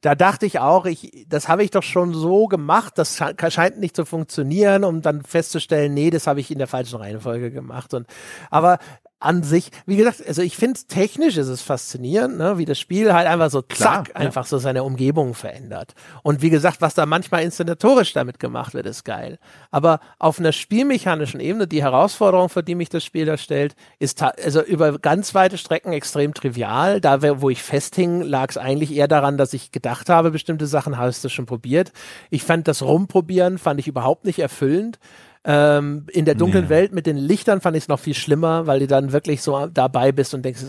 da 0.00 0.14
dachte 0.14 0.46
ich 0.46 0.60
auch, 0.60 0.86
ich, 0.86 1.26
das 1.28 1.48
habe 1.48 1.64
ich 1.64 1.70
doch 1.70 1.82
schon 1.82 2.14
so 2.14 2.46
gemacht, 2.46 2.94
das 2.96 3.16
scheint 3.48 3.78
nicht 3.78 3.96
zu 3.96 4.04
funktionieren, 4.04 4.84
um 4.84 5.02
dann 5.02 5.22
festzustellen, 5.22 5.92
nee, 5.92 6.10
das 6.10 6.26
habe 6.26 6.40
ich 6.40 6.50
in 6.50 6.58
der 6.58 6.68
falschen 6.68 6.98
Reihenfolge 6.98 7.50
gemacht. 7.50 7.94
Und 7.94 8.06
aber 8.50 8.78
an 9.20 9.42
sich, 9.42 9.70
wie 9.84 9.96
gesagt, 9.96 10.22
also 10.26 10.42
ich 10.42 10.56
finde 10.56 10.78
technisch 10.86 11.36
ist 11.36 11.48
es 11.48 11.60
faszinierend, 11.60 12.38
ne, 12.38 12.56
wie 12.58 12.64
das 12.64 12.78
Spiel 12.78 13.12
halt 13.12 13.26
einfach 13.26 13.50
so 13.50 13.62
Klar, 13.62 14.04
zack, 14.04 14.08
ja. 14.10 14.14
einfach 14.14 14.46
so 14.46 14.58
seine 14.58 14.84
Umgebung 14.84 15.34
verändert. 15.34 15.94
Und 16.22 16.40
wie 16.40 16.50
gesagt, 16.50 16.80
was 16.80 16.94
da 16.94 17.04
manchmal 17.04 17.42
inszenatorisch 17.42 18.12
damit 18.12 18.38
gemacht 18.38 18.74
wird, 18.74 18.86
ist 18.86 19.04
geil. 19.04 19.38
Aber 19.72 19.98
auf 20.18 20.38
einer 20.38 20.52
spielmechanischen 20.52 21.40
Ebene, 21.40 21.66
die 21.66 21.82
Herausforderung, 21.82 22.48
vor 22.48 22.62
die 22.62 22.76
mich 22.76 22.90
das 22.90 23.04
Spiel 23.04 23.26
da 23.26 23.36
stellt, 23.36 23.74
ist 23.98 24.22
also 24.22 24.62
über 24.62 24.98
ganz 24.98 25.34
weite 25.34 25.58
Strecken 25.58 25.92
extrem 25.92 26.32
trivial. 26.32 27.00
Da, 27.00 27.20
wo 27.40 27.50
ich 27.50 27.62
festhing, 27.62 28.22
lag 28.22 28.50
es 28.50 28.56
eigentlich 28.56 28.94
eher 28.94 29.08
daran, 29.08 29.36
dass 29.36 29.52
ich 29.52 29.72
gedacht 29.72 30.08
habe, 30.08 30.30
bestimmte 30.30 30.66
Sachen 30.66 30.96
hast 30.96 31.24
du 31.24 31.28
schon 31.28 31.46
probiert. 31.46 31.92
Ich 32.30 32.44
fand 32.44 32.68
das 32.68 32.82
Rumprobieren, 32.82 33.58
fand 33.58 33.80
ich 33.80 33.88
überhaupt 33.88 34.24
nicht 34.24 34.38
erfüllend. 34.38 34.98
Ähm, 35.44 36.06
in 36.10 36.24
der 36.24 36.34
dunklen 36.34 36.64
nee. 36.64 36.70
Welt 36.70 36.92
mit 36.92 37.06
den 37.06 37.16
Lichtern 37.16 37.60
fand 37.60 37.76
ich 37.76 37.84
es 37.84 37.88
noch 37.88 38.00
viel 38.00 38.14
schlimmer, 38.14 38.66
weil 38.66 38.80
du 38.80 38.86
dann 38.86 39.12
wirklich 39.12 39.40
so 39.40 39.66
dabei 39.66 40.12
bist 40.12 40.34
und 40.34 40.44
denkst, 40.44 40.62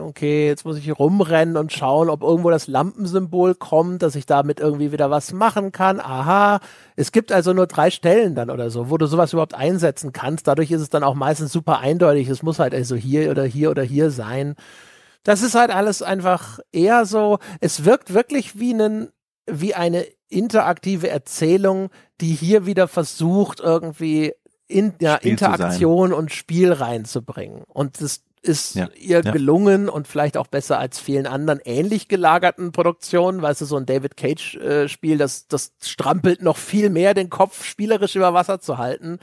okay, 0.00 0.46
jetzt 0.46 0.64
muss 0.64 0.76
ich 0.76 0.98
rumrennen 0.98 1.56
und 1.56 1.72
schauen, 1.72 2.10
ob 2.10 2.22
irgendwo 2.22 2.50
das 2.50 2.66
Lampensymbol 2.66 3.54
kommt, 3.54 4.02
dass 4.02 4.14
ich 4.14 4.26
damit 4.26 4.60
irgendwie 4.60 4.92
wieder 4.92 5.10
was 5.10 5.32
machen 5.32 5.72
kann. 5.72 5.98
Aha, 5.98 6.60
es 6.94 7.10
gibt 7.10 7.32
also 7.32 7.52
nur 7.52 7.66
drei 7.66 7.90
Stellen 7.90 8.34
dann 8.34 8.50
oder 8.50 8.70
so, 8.70 8.90
wo 8.90 8.98
du 8.98 9.06
sowas 9.06 9.32
überhaupt 9.32 9.54
einsetzen 9.54 10.12
kannst. 10.12 10.46
Dadurch 10.46 10.70
ist 10.70 10.82
es 10.82 10.90
dann 10.90 11.04
auch 11.04 11.14
meistens 11.14 11.52
super 11.52 11.80
eindeutig. 11.80 12.28
Es 12.28 12.42
muss 12.42 12.58
halt 12.58 12.74
also 12.74 12.94
hier 12.96 13.30
oder 13.30 13.44
hier 13.44 13.70
oder 13.70 13.82
hier 13.82 14.10
sein. 14.10 14.54
Das 15.24 15.42
ist 15.42 15.54
halt 15.54 15.70
alles 15.70 16.02
einfach 16.02 16.58
eher 16.72 17.06
so, 17.06 17.38
es 17.60 17.84
wirkt 17.84 18.12
wirklich 18.12 18.58
wie 18.58 18.74
einen 18.74 19.08
wie 19.46 19.74
eine 19.74 20.06
interaktive 20.28 21.08
Erzählung, 21.08 21.90
die 22.22 22.34
hier 22.34 22.64
wieder 22.64 22.88
versucht, 22.88 23.60
irgendwie 23.60 24.32
in, 24.68 24.94
ja, 25.00 25.16
Interaktion 25.16 26.12
und 26.12 26.32
Spiel 26.32 26.72
reinzubringen. 26.72 27.62
Und 27.66 28.00
das 28.00 28.22
ist 28.40 28.74
ja, 28.74 28.88
ihr 28.98 29.22
ja. 29.22 29.32
gelungen 29.32 29.88
und 29.88 30.08
vielleicht 30.08 30.36
auch 30.36 30.46
besser 30.46 30.78
als 30.78 30.98
vielen 30.98 31.26
anderen 31.26 31.60
ähnlich 31.64 32.08
gelagerten 32.08 32.72
Produktionen. 32.72 33.42
Weißt 33.42 33.60
du, 33.60 33.64
so 33.66 33.76
ein 33.76 33.86
David 33.86 34.16
Cage-Spiel, 34.16 35.14
äh, 35.14 35.18
das, 35.18 35.46
das 35.46 35.72
strampelt 35.80 36.42
noch 36.42 36.56
viel 36.56 36.90
mehr 36.90 37.14
den 37.14 37.30
Kopf, 37.30 37.64
spielerisch 37.64 38.16
über 38.16 38.34
Wasser 38.34 38.60
zu 38.60 38.78
halten. 38.78 39.18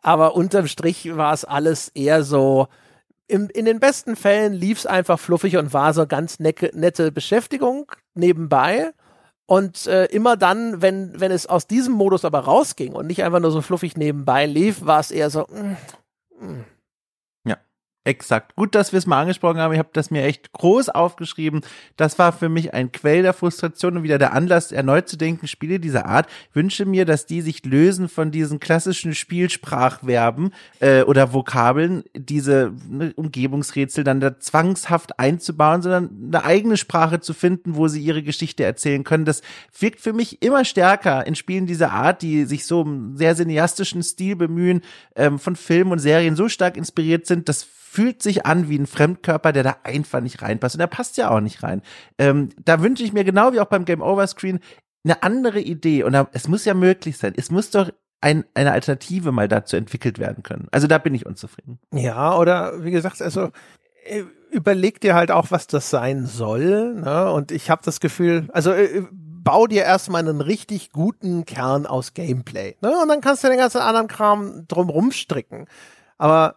Aber 0.00 0.34
unterm 0.36 0.66
Strich 0.66 1.16
war 1.16 1.32
es 1.32 1.44
alles 1.44 1.88
eher 1.88 2.22
so, 2.22 2.68
im, 3.28 3.48
in 3.48 3.64
den 3.64 3.80
besten 3.80 4.14
Fällen 4.14 4.52
lief 4.52 4.78
es 4.78 4.86
einfach 4.86 5.18
fluffig 5.18 5.56
und 5.56 5.72
war 5.72 5.94
so 5.94 6.06
ganz 6.06 6.38
necke, 6.38 6.70
nette 6.74 7.10
Beschäftigung 7.12 7.90
nebenbei. 8.14 8.92
Und 9.46 9.86
äh, 9.86 10.06
immer 10.06 10.36
dann, 10.36 10.82
wenn, 10.82 11.20
wenn 11.20 11.32
es 11.32 11.46
aus 11.46 11.66
diesem 11.66 11.94
Modus 11.94 12.24
aber 12.24 12.40
rausging 12.40 12.94
und 12.94 13.06
nicht 13.06 13.22
einfach 13.24 13.40
nur 13.40 13.50
so 13.50 13.60
fluffig 13.60 13.96
nebenbei 13.96 14.46
lief, 14.46 14.84
war 14.84 15.00
es 15.00 15.10
eher 15.10 15.30
so, 15.30 15.46
mm, 15.48 16.44
mm, 16.44 16.64
Exakt. 18.04 18.56
Gut, 18.56 18.74
dass 18.74 18.90
wir 18.90 18.98
es 18.98 19.06
mal 19.06 19.20
angesprochen 19.20 19.58
haben. 19.58 19.72
Ich 19.72 19.78
habe 19.78 19.90
das 19.92 20.10
mir 20.10 20.24
echt 20.24 20.52
groß 20.52 20.88
aufgeschrieben. 20.88 21.60
Das 21.96 22.18
war 22.18 22.32
für 22.32 22.48
mich 22.48 22.74
ein 22.74 22.90
Quell 22.90 23.22
der 23.22 23.32
Frustration 23.32 23.96
und 23.96 24.02
wieder 24.02 24.18
der 24.18 24.32
Anlass, 24.32 24.72
erneut 24.72 25.08
zu 25.08 25.16
denken, 25.16 25.46
Spiele 25.46 25.78
dieser 25.78 26.06
Art. 26.06 26.26
wünsche 26.52 26.84
mir, 26.84 27.04
dass 27.04 27.26
die 27.26 27.42
sich 27.42 27.64
lösen 27.64 28.08
von 28.08 28.32
diesen 28.32 28.58
klassischen 28.58 29.14
Spielsprachverben 29.14 30.52
äh, 30.80 31.02
oder 31.02 31.32
Vokabeln, 31.32 32.02
diese 32.12 32.72
ne, 32.88 33.12
Umgebungsrätsel 33.14 34.02
dann 34.02 34.18
da 34.18 34.36
zwangshaft 34.36 35.20
einzubauen, 35.20 35.82
sondern 35.82 36.10
eine 36.26 36.44
eigene 36.44 36.76
Sprache 36.76 37.20
zu 37.20 37.34
finden, 37.34 37.76
wo 37.76 37.86
sie 37.86 38.02
ihre 38.02 38.24
Geschichte 38.24 38.64
erzählen 38.64 39.04
können. 39.04 39.26
Das 39.26 39.42
wirkt 39.78 40.00
für 40.00 40.12
mich 40.12 40.42
immer 40.42 40.64
stärker 40.64 41.24
in 41.24 41.36
Spielen 41.36 41.66
dieser 41.66 41.92
Art, 41.92 42.22
die 42.22 42.46
sich 42.46 42.66
so 42.66 42.82
im 42.82 43.16
sehr 43.16 43.36
cineastischen 43.36 44.02
Stil 44.02 44.34
bemühen, 44.34 44.82
ähm, 45.14 45.38
von 45.38 45.54
Filmen 45.54 45.92
und 45.92 46.00
Serien 46.00 46.34
so 46.34 46.48
stark 46.48 46.76
inspiriert 46.76 47.26
sind, 47.26 47.48
dass 47.48 47.68
fühlt 47.92 48.22
sich 48.22 48.46
an 48.46 48.70
wie 48.70 48.78
ein 48.78 48.86
Fremdkörper, 48.86 49.52
der 49.52 49.64
da 49.64 49.76
einfach 49.82 50.22
nicht 50.22 50.40
reinpasst. 50.40 50.76
Und 50.76 50.78
der 50.78 50.86
passt 50.86 51.18
ja 51.18 51.28
auch 51.28 51.40
nicht 51.40 51.62
rein. 51.62 51.82
Ähm, 52.16 52.48
da 52.64 52.80
wünsche 52.80 53.04
ich 53.04 53.12
mir 53.12 53.22
genau 53.22 53.52
wie 53.52 53.60
auch 53.60 53.66
beim 53.66 53.84
Game 53.84 54.00
Over 54.00 54.26
Screen 54.26 54.60
eine 55.04 55.22
andere 55.22 55.60
Idee. 55.60 56.02
Und 56.02 56.14
da, 56.14 56.26
es 56.32 56.48
muss 56.48 56.64
ja 56.64 56.72
möglich 56.72 57.18
sein. 57.18 57.34
Es 57.36 57.50
muss 57.50 57.70
doch 57.70 57.90
ein, 58.22 58.46
eine 58.54 58.72
Alternative 58.72 59.30
mal 59.30 59.46
dazu 59.46 59.76
entwickelt 59.76 60.18
werden 60.18 60.42
können. 60.42 60.68
Also 60.70 60.86
da 60.86 60.96
bin 60.96 61.14
ich 61.14 61.26
unzufrieden. 61.26 61.80
Ja, 61.92 62.34
oder 62.38 62.82
wie 62.82 62.92
gesagt, 62.92 63.20
also 63.20 63.50
äh, 64.06 64.22
überleg 64.50 65.02
dir 65.02 65.14
halt 65.14 65.30
auch, 65.30 65.50
was 65.50 65.66
das 65.66 65.90
sein 65.90 66.24
soll. 66.24 66.94
Ne? 66.94 67.30
Und 67.30 67.52
ich 67.52 67.68
habe 67.68 67.82
das 67.84 68.00
Gefühl, 68.00 68.48
also 68.54 68.72
äh, 68.72 69.02
bau 69.12 69.66
dir 69.66 69.82
erstmal 69.82 70.26
einen 70.26 70.40
richtig 70.40 70.92
guten 70.92 71.44
Kern 71.44 71.84
aus 71.84 72.14
Gameplay. 72.14 72.74
Ne? 72.80 72.94
Und 73.02 73.08
dann 73.08 73.20
kannst 73.20 73.44
du 73.44 73.48
den 73.48 73.58
ganzen 73.58 73.82
anderen 73.82 74.08
Kram 74.08 74.66
drumrum 74.66 75.12
stricken. 75.12 75.66
Aber 76.16 76.56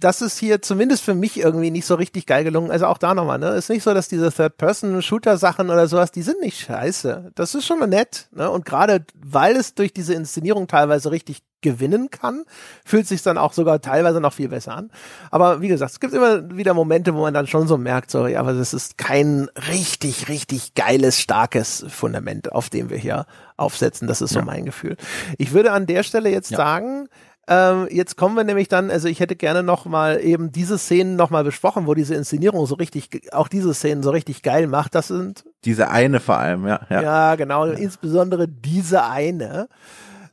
das 0.00 0.22
ist 0.22 0.38
hier 0.38 0.62
zumindest 0.62 1.04
für 1.04 1.14
mich 1.14 1.38
irgendwie 1.38 1.70
nicht 1.70 1.84
so 1.84 1.94
richtig 1.94 2.26
geil 2.26 2.42
gelungen. 2.42 2.70
Also 2.70 2.86
auch 2.86 2.98
da 2.98 3.14
nochmal, 3.14 3.38
ne? 3.38 3.50
Ist 3.50 3.68
nicht 3.68 3.82
so, 3.82 3.92
dass 3.92 4.08
diese 4.08 4.32
Third-Person-Shooter-Sachen 4.32 5.68
oder 5.68 5.86
sowas, 5.86 6.10
die 6.10 6.22
sind 6.22 6.40
nicht 6.40 6.58
scheiße. 6.58 7.32
Das 7.34 7.54
ist 7.54 7.66
schon 7.66 7.86
nett, 7.88 8.28
ne? 8.32 8.50
Und 8.50 8.64
gerade 8.64 9.04
weil 9.14 9.56
es 9.56 9.74
durch 9.74 9.92
diese 9.92 10.14
Inszenierung 10.14 10.66
teilweise 10.66 11.10
richtig 11.10 11.42
gewinnen 11.60 12.08
kann, 12.10 12.44
fühlt 12.84 13.06
sich 13.06 13.22
dann 13.22 13.36
auch 13.36 13.52
sogar 13.52 13.82
teilweise 13.82 14.20
noch 14.20 14.32
viel 14.32 14.48
besser 14.48 14.74
an. 14.74 14.90
Aber 15.30 15.60
wie 15.60 15.68
gesagt, 15.68 15.92
es 15.92 16.00
gibt 16.00 16.14
immer 16.14 16.56
wieder 16.56 16.72
Momente, 16.72 17.14
wo 17.14 17.20
man 17.20 17.34
dann 17.34 17.46
schon 17.46 17.68
so 17.68 17.76
merkt, 17.76 18.10
sorry, 18.10 18.36
aber 18.36 18.54
das 18.54 18.72
ist 18.72 18.96
kein 18.96 19.50
richtig, 19.68 20.28
richtig 20.28 20.74
geiles, 20.74 21.20
starkes 21.20 21.84
Fundament, 21.88 22.52
auf 22.52 22.70
dem 22.70 22.88
wir 22.88 22.96
hier 22.96 23.26
aufsetzen. 23.58 24.08
Das 24.08 24.22
ist 24.22 24.32
so 24.32 24.38
ja. 24.38 24.44
mein 24.44 24.64
Gefühl. 24.64 24.96
Ich 25.36 25.52
würde 25.52 25.72
an 25.72 25.86
der 25.86 26.02
Stelle 26.02 26.30
jetzt 26.30 26.50
ja. 26.50 26.56
sagen, 26.56 27.08
ähm, 27.52 27.88
jetzt 27.90 28.16
kommen 28.16 28.36
wir 28.36 28.44
nämlich 28.44 28.68
dann, 28.68 28.92
also 28.92 29.08
ich 29.08 29.18
hätte 29.18 29.34
gerne 29.34 29.64
noch 29.64 29.84
mal 29.84 30.20
eben 30.22 30.52
diese 30.52 30.78
Szenen 30.78 31.16
noch 31.16 31.30
mal 31.30 31.42
besprochen, 31.42 31.88
wo 31.88 31.94
diese 31.94 32.14
Inszenierung 32.14 32.64
so 32.64 32.76
richtig, 32.76 33.32
auch 33.32 33.48
diese 33.48 33.74
Szenen 33.74 34.04
so 34.04 34.10
richtig 34.10 34.42
geil 34.42 34.68
macht. 34.68 34.94
Das 34.94 35.08
sind 35.08 35.44
diese 35.64 35.90
eine 35.90 36.20
vor 36.20 36.36
allem, 36.36 36.68
ja. 36.68 36.80
Ja, 36.88 37.02
ja 37.02 37.34
genau, 37.34 37.66
ja. 37.66 37.72
insbesondere 37.72 38.46
diese 38.46 39.02
eine. 39.02 39.68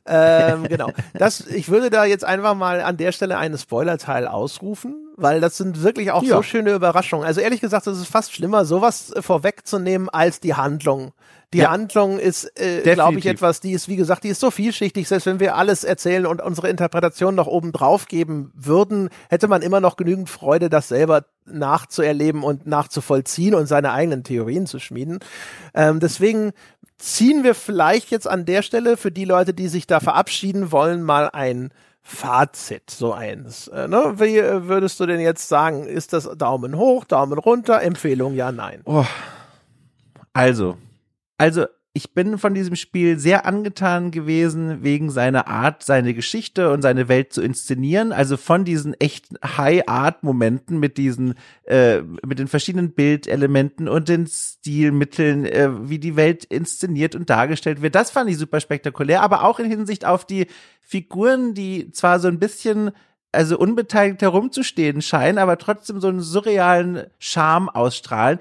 ähm, 0.06 0.62
genau. 0.68 0.92
Das, 1.12 1.40
ich 1.40 1.68
würde 1.70 1.90
da 1.90 2.04
jetzt 2.04 2.24
einfach 2.24 2.54
mal 2.54 2.80
an 2.80 2.96
der 2.96 3.10
Stelle 3.10 3.36
eine 3.36 3.58
Spoilerteil 3.58 4.28
ausrufen, 4.28 4.94
weil 5.16 5.40
das 5.40 5.56
sind 5.56 5.82
wirklich 5.82 6.12
auch 6.12 6.22
ja. 6.22 6.36
so 6.36 6.42
schöne 6.42 6.72
Überraschungen. 6.72 7.26
Also 7.26 7.40
ehrlich 7.40 7.60
gesagt, 7.60 7.88
es 7.88 7.98
ist 7.98 8.06
fast 8.06 8.32
schlimmer, 8.32 8.64
sowas 8.64 9.12
vorwegzunehmen 9.18 10.08
als 10.08 10.38
die 10.38 10.54
Handlung 10.54 11.12
die 11.54 11.58
ja. 11.58 11.70
Handlung 11.70 12.18
ist, 12.18 12.44
äh, 12.60 12.82
glaube 12.82 13.18
ich, 13.18 13.26
etwas, 13.26 13.60
die 13.60 13.72
ist, 13.72 13.88
wie 13.88 13.96
gesagt, 13.96 14.24
die 14.24 14.28
ist 14.28 14.40
so 14.40 14.50
vielschichtig, 14.50 15.08
selbst 15.08 15.24
wenn 15.26 15.40
wir 15.40 15.56
alles 15.56 15.82
erzählen 15.82 16.26
und 16.26 16.42
unsere 16.42 16.68
Interpretation 16.68 17.34
noch 17.34 17.46
oben 17.46 17.72
drauf 17.72 18.06
geben 18.06 18.52
würden, 18.54 19.08
hätte 19.30 19.48
man 19.48 19.62
immer 19.62 19.80
noch 19.80 19.96
genügend 19.96 20.28
Freude, 20.28 20.68
das 20.68 20.88
selber 20.88 21.24
nachzuerleben 21.46 22.42
und 22.42 22.66
nachzuvollziehen 22.66 23.54
und 23.54 23.66
seine 23.66 23.92
eigenen 23.92 24.24
Theorien 24.24 24.66
zu 24.66 24.78
schmieden. 24.78 25.20
Ähm, 25.72 26.00
deswegen 26.00 26.52
ziehen 26.98 27.44
wir 27.44 27.54
vielleicht 27.54 28.10
jetzt 28.10 28.28
an 28.28 28.44
der 28.44 28.60
Stelle 28.60 28.98
für 28.98 29.10
die 29.10 29.24
Leute, 29.24 29.54
die 29.54 29.68
sich 29.68 29.86
da 29.86 30.00
verabschieden 30.00 30.70
wollen, 30.70 31.02
mal 31.02 31.30
ein 31.32 31.70
Fazit, 32.02 32.90
so 32.90 33.12
eins. 33.12 33.68
Äh, 33.68 33.88
ne? 33.88 34.14
Wie 34.16 34.38
äh, 34.38 34.66
würdest 34.66 34.98
du 35.00 35.06
denn 35.06 35.20
jetzt 35.20 35.48
sagen? 35.48 35.84
Ist 35.84 36.12
das 36.12 36.28
Daumen 36.36 36.76
hoch, 36.76 37.04
Daumen 37.04 37.38
runter, 37.38 37.80
Empfehlung, 37.82 38.34
ja, 38.34 38.52
nein? 38.52 38.80
Oh. 38.84 39.04
Also, 40.32 40.76
also 41.38 41.66
ich 41.94 42.14
bin 42.14 42.38
von 42.38 42.54
diesem 42.54 42.76
Spiel 42.76 43.18
sehr 43.18 43.44
angetan 43.44 44.12
gewesen 44.12 44.84
wegen 44.84 45.10
seiner 45.10 45.48
Art, 45.48 45.82
seine 45.82 46.14
Geschichte 46.14 46.70
und 46.70 46.82
seine 46.82 47.08
Welt 47.08 47.32
zu 47.32 47.42
inszenieren. 47.42 48.12
Also 48.12 48.36
von 48.36 48.64
diesen 48.64 48.94
echten 49.00 49.36
High-Art-Momenten 49.42 50.78
mit 50.78 50.96
diesen, 50.96 51.34
äh, 51.64 52.02
mit 52.24 52.38
den 52.38 52.46
verschiedenen 52.46 52.92
Bildelementen 52.92 53.88
und 53.88 54.08
den 54.08 54.28
Stilmitteln, 54.28 55.44
äh, 55.44 55.88
wie 55.88 55.98
die 55.98 56.14
Welt 56.14 56.44
inszeniert 56.44 57.16
und 57.16 57.30
dargestellt 57.30 57.82
wird. 57.82 57.96
Das 57.96 58.10
fand 58.10 58.30
ich 58.30 58.38
super 58.38 58.60
spektakulär, 58.60 59.22
aber 59.22 59.42
auch 59.42 59.58
in 59.58 59.66
Hinsicht 59.68 60.04
auf 60.04 60.24
die 60.24 60.46
Figuren, 60.80 61.54
die 61.54 61.90
zwar 61.90 62.20
so 62.20 62.28
ein 62.28 62.38
bisschen 62.38 62.92
also 63.32 63.58
unbeteiligt 63.58 64.22
herumzustehen 64.22 65.02
scheinen, 65.02 65.38
aber 65.38 65.58
trotzdem 65.58 66.00
so 66.00 66.08
einen 66.08 66.20
surrealen 66.20 67.06
Charme 67.18 67.68
ausstrahlen 67.68 68.38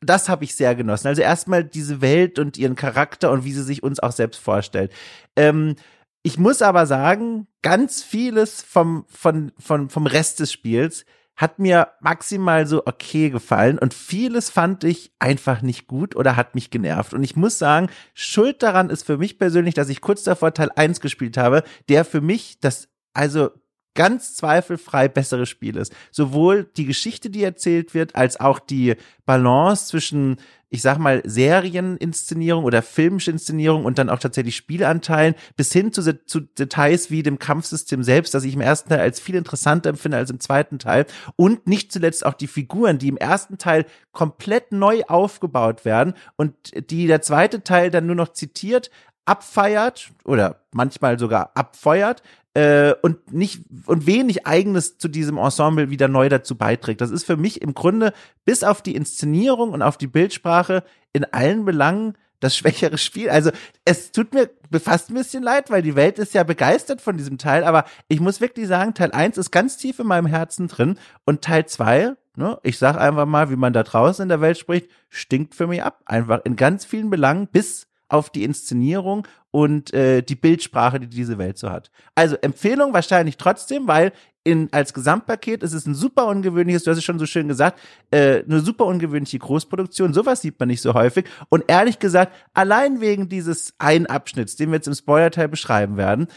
das 0.00 0.28
habe 0.28 0.44
ich 0.44 0.54
sehr 0.54 0.74
genossen. 0.74 1.08
Also 1.08 1.22
erstmal 1.22 1.64
diese 1.64 2.00
Welt 2.00 2.38
und 2.38 2.56
ihren 2.56 2.74
Charakter 2.74 3.30
und 3.30 3.44
wie 3.44 3.52
sie 3.52 3.62
sich 3.62 3.82
uns 3.82 4.00
auch 4.00 4.12
selbst 4.12 4.38
vorstellt. 4.38 4.92
Ähm, 5.36 5.76
ich 6.22 6.38
muss 6.38 6.62
aber 6.62 6.86
sagen, 6.86 7.46
ganz 7.62 8.02
vieles 8.02 8.62
vom, 8.62 9.04
von, 9.08 9.52
von, 9.58 9.88
vom 9.88 10.06
Rest 10.06 10.40
des 10.40 10.52
Spiels 10.52 11.04
hat 11.36 11.58
mir 11.58 11.88
maximal 12.00 12.66
so 12.66 12.82
okay 12.84 13.30
gefallen 13.30 13.78
und 13.78 13.94
vieles 13.94 14.50
fand 14.50 14.84
ich 14.84 15.12
einfach 15.18 15.62
nicht 15.62 15.86
gut 15.86 16.14
oder 16.14 16.36
hat 16.36 16.54
mich 16.54 16.70
genervt. 16.70 17.14
Und 17.14 17.22
ich 17.22 17.36
muss 17.36 17.58
sagen, 17.58 17.88
Schuld 18.12 18.62
daran 18.62 18.90
ist 18.90 19.06
für 19.06 19.16
mich 19.16 19.38
persönlich, 19.38 19.74
dass 19.74 19.88
ich 19.88 20.02
kurz 20.02 20.22
davor 20.22 20.52
Teil 20.52 20.70
1 20.74 21.00
gespielt 21.00 21.38
habe, 21.38 21.62
der 21.88 22.04
für 22.04 22.20
mich 22.20 22.60
das 22.60 22.88
also 23.14 23.50
ganz 23.94 24.34
zweifelfrei 24.36 25.08
besseres 25.08 25.48
Spiel 25.48 25.76
ist. 25.76 25.92
Sowohl 26.10 26.68
die 26.76 26.86
Geschichte, 26.86 27.30
die 27.30 27.42
erzählt 27.42 27.94
wird, 27.94 28.14
als 28.14 28.38
auch 28.38 28.58
die 28.58 28.94
Balance 29.26 29.86
zwischen, 29.86 30.36
ich 30.68 30.82
sag 30.82 30.98
mal, 30.98 31.22
Serieninszenierung 31.24 32.64
oder 32.64 32.82
filmische 32.82 33.30
Inszenierung 33.30 33.84
und 33.84 33.98
dann 33.98 34.08
auch 34.08 34.20
tatsächlich 34.20 34.56
Spielanteilen 34.56 35.34
bis 35.56 35.72
hin 35.72 35.92
zu, 35.92 36.24
zu 36.24 36.40
Details 36.40 37.10
wie 37.10 37.22
dem 37.22 37.38
Kampfsystem 37.38 38.02
selbst, 38.02 38.32
das 38.34 38.44
ich 38.44 38.54
im 38.54 38.60
ersten 38.60 38.90
Teil 38.90 39.00
als 39.00 39.18
viel 39.18 39.34
interessanter 39.34 39.90
empfinde 39.90 40.18
als 40.18 40.30
im 40.30 40.40
zweiten 40.40 40.78
Teil. 40.78 41.06
Und 41.36 41.66
nicht 41.66 41.92
zuletzt 41.92 42.24
auch 42.24 42.34
die 42.34 42.46
Figuren, 42.46 42.98
die 42.98 43.08
im 43.08 43.16
ersten 43.16 43.58
Teil 43.58 43.86
komplett 44.12 44.72
neu 44.72 45.02
aufgebaut 45.08 45.84
werden 45.84 46.14
und 46.36 46.54
die 46.90 47.06
der 47.06 47.22
zweite 47.22 47.62
Teil 47.62 47.90
dann 47.90 48.06
nur 48.06 48.16
noch 48.16 48.32
zitiert, 48.32 48.90
abfeiert 49.24 50.10
oder 50.24 50.62
manchmal 50.72 51.18
sogar 51.18 51.52
abfeuert, 51.54 52.22
äh, 52.54 52.94
und 53.02 53.32
nicht 53.32 53.62
und 53.86 54.06
wenig 54.06 54.46
eigenes 54.46 54.98
zu 54.98 55.08
diesem 55.08 55.38
Ensemble 55.38 55.90
wieder 55.90 56.08
neu 56.08 56.28
dazu 56.28 56.56
beiträgt. 56.56 57.00
Das 57.00 57.10
ist 57.10 57.24
für 57.24 57.36
mich 57.36 57.62
im 57.62 57.74
Grunde 57.74 58.12
bis 58.44 58.64
auf 58.64 58.82
die 58.82 58.96
Inszenierung 58.96 59.70
und 59.70 59.82
auf 59.82 59.96
die 59.96 60.08
Bildsprache 60.08 60.82
in 61.12 61.24
allen 61.24 61.64
Belangen 61.64 62.16
das 62.40 62.56
schwächere 62.56 62.98
Spiel. 62.98 63.28
Also 63.28 63.50
es 63.84 64.12
tut 64.12 64.32
mir 64.32 64.50
fast 64.80 65.10
ein 65.10 65.14
bisschen 65.14 65.42
leid, 65.42 65.70
weil 65.70 65.82
die 65.82 65.94
Welt 65.94 66.18
ist 66.18 66.34
ja 66.34 66.42
begeistert 66.42 67.00
von 67.00 67.16
diesem 67.16 67.38
Teil, 67.38 67.64
aber 67.64 67.84
ich 68.08 68.18
muss 68.18 68.40
wirklich 68.40 68.66
sagen, 68.66 68.94
Teil 68.94 69.12
1 69.12 69.36
ist 69.36 69.50
ganz 69.50 69.76
tief 69.76 69.98
in 69.98 70.06
meinem 70.06 70.26
Herzen 70.26 70.66
drin 70.66 70.98
und 71.26 71.42
Teil 71.42 71.66
2, 71.66 72.14
ne, 72.36 72.58
ich 72.62 72.78
sag 72.78 72.96
einfach 72.96 73.26
mal, 73.26 73.50
wie 73.50 73.56
man 73.56 73.74
da 73.74 73.82
draußen 73.82 74.22
in 74.22 74.30
der 74.30 74.40
Welt 74.40 74.58
spricht, 74.58 74.90
stinkt 75.10 75.54
für 75.54 75.66
mich 75.66 75.82
ab. 75.82 76.00
Einfach 76.06 76.40
in 76.44 76.56
ganz 76.56 76.86
vielen 76.86 77.10
Belangen 77.10 77.46
bis 77.46 77.89
auf 78.10 78.30
die 78.30 78.44
Inszenierung 78.44 79.26
und 79.50 79.92
äh, 79.92 80.22
die 80.22 80.34
Bildsprache, 80.34 81.00
die 81.00 81.08
diese 81.08 81.38
Welt 81.38 81.58
so 81.58 81.70
hat. 81.70 81.90
Also 82.14 82.36
Empfehlung 82.36 82.92
wahrscheinlich 82.92 83.36
trotzdem, 83.36 83.88
weil 83.88 84.12
in, 84.42 84.68
als 84.72 84.94
Gesamtpaket 84.94 85.62
ist 85.62 85.74
es 85.74 85.86
ein 85.86 85.94
super 85.94 86.26
ungewöhnliches, 86.26 86.84
du 86.84 86.90
hast 86.90 86.98
es 86.98 87.04
schon 87.04 87.18
so 87.18 87.26
schön 87.26 87.48
gesagt, 87.48 87.78
äh, 88.10 88.42
eine 88.42 88.60
super 88.60 88.86
ungewöhnliche 88.86 89.38
Großproduktion. 89.38 90.14
Sowas 90.14 90.40
sieht 90.40 90.58
man 90.58 90.68
nicht 90.68 90.80
so 90.80 90.94
häufig. 90.94 91.26
Und 91.50 91.64
ehrlich 91.68 91.98
gesagt, 91.98 92.34
allein 92.54 93.00
wegen 93.00 93.28
dieses 93.28 93.74
einen 93.78 94.06
Abschnitts, 94.06 94.56
den 94.56 94.70
wir 94.70 94.76
jetzt 94.76 94.88
im 94.88 94.94
Spoilerteil 94.94 95.48
beschreiben 95.48 95.96
werden, 95.96 96.28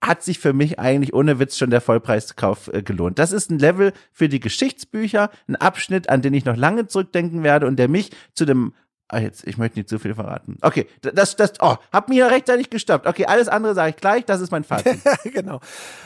hat 0.00 0.22
sich 0.22 0.38
für 0.38 0.52
mich 0.52 0.78
eigentlich 0.78 1.14
ohne 1.14 1.38
Witz 1.38 1.56
schon 1.56 1.70
der 1.70 1.80
Vollpreiskauf 1.80 2.68
äh, 2.72 2.82
gelohnt. 2.82 3.18
Das 3.18 3.32
ist 3.32 3.50
ein 3.50 3.58
Level 3.58 3.92
für 4.12 4.28
die 4.28 4.40
Geschichtsbücher, 4.40 5.30
ein 5.48 5.56
Abschnitt, 5.56 6.10
an 6.10 6.22
den 6.22 6.34
ich 6.34 6.44
noch 6.44 6.56
lange 6.56 6.86
zurückdenken 6.86 7.42
werde 7.42 7.66
und 7.66 7.76
der 7.76 7.88
mich 7.88 8.10
zu 8.34 8.44
dem 8.44 8.74
Ah, 9.08 9.18
jetzt, 9.18 9.46
ich 9.46 9.58
möchte 9.58 9.78
nicht 9.78 9.88
zu 9.88 9.98
viel 9.98 10.14
verraten. 10.14 10.56
Okay, 10.62 10.88
das, 11.02 11.36
das, 11.36 11.52
oh, 11.60 11.76
hab 11.92 12.08
mir 12.08 12.30
rechtzeitig 12.30 12.70
gestoppt. 12.70 13.06
Okay, 13.06 13.26
alles 13.26 13.48
andere 13.48 13.74
sage 13.74 13.90
ich 13.90 13.96
gleich, 13.96 14.24
das 14.24 14.40
ist 14.40 14.50
mein 14.50 14.64
Fazit. 14.64 14.98
genau. 15.24 15.60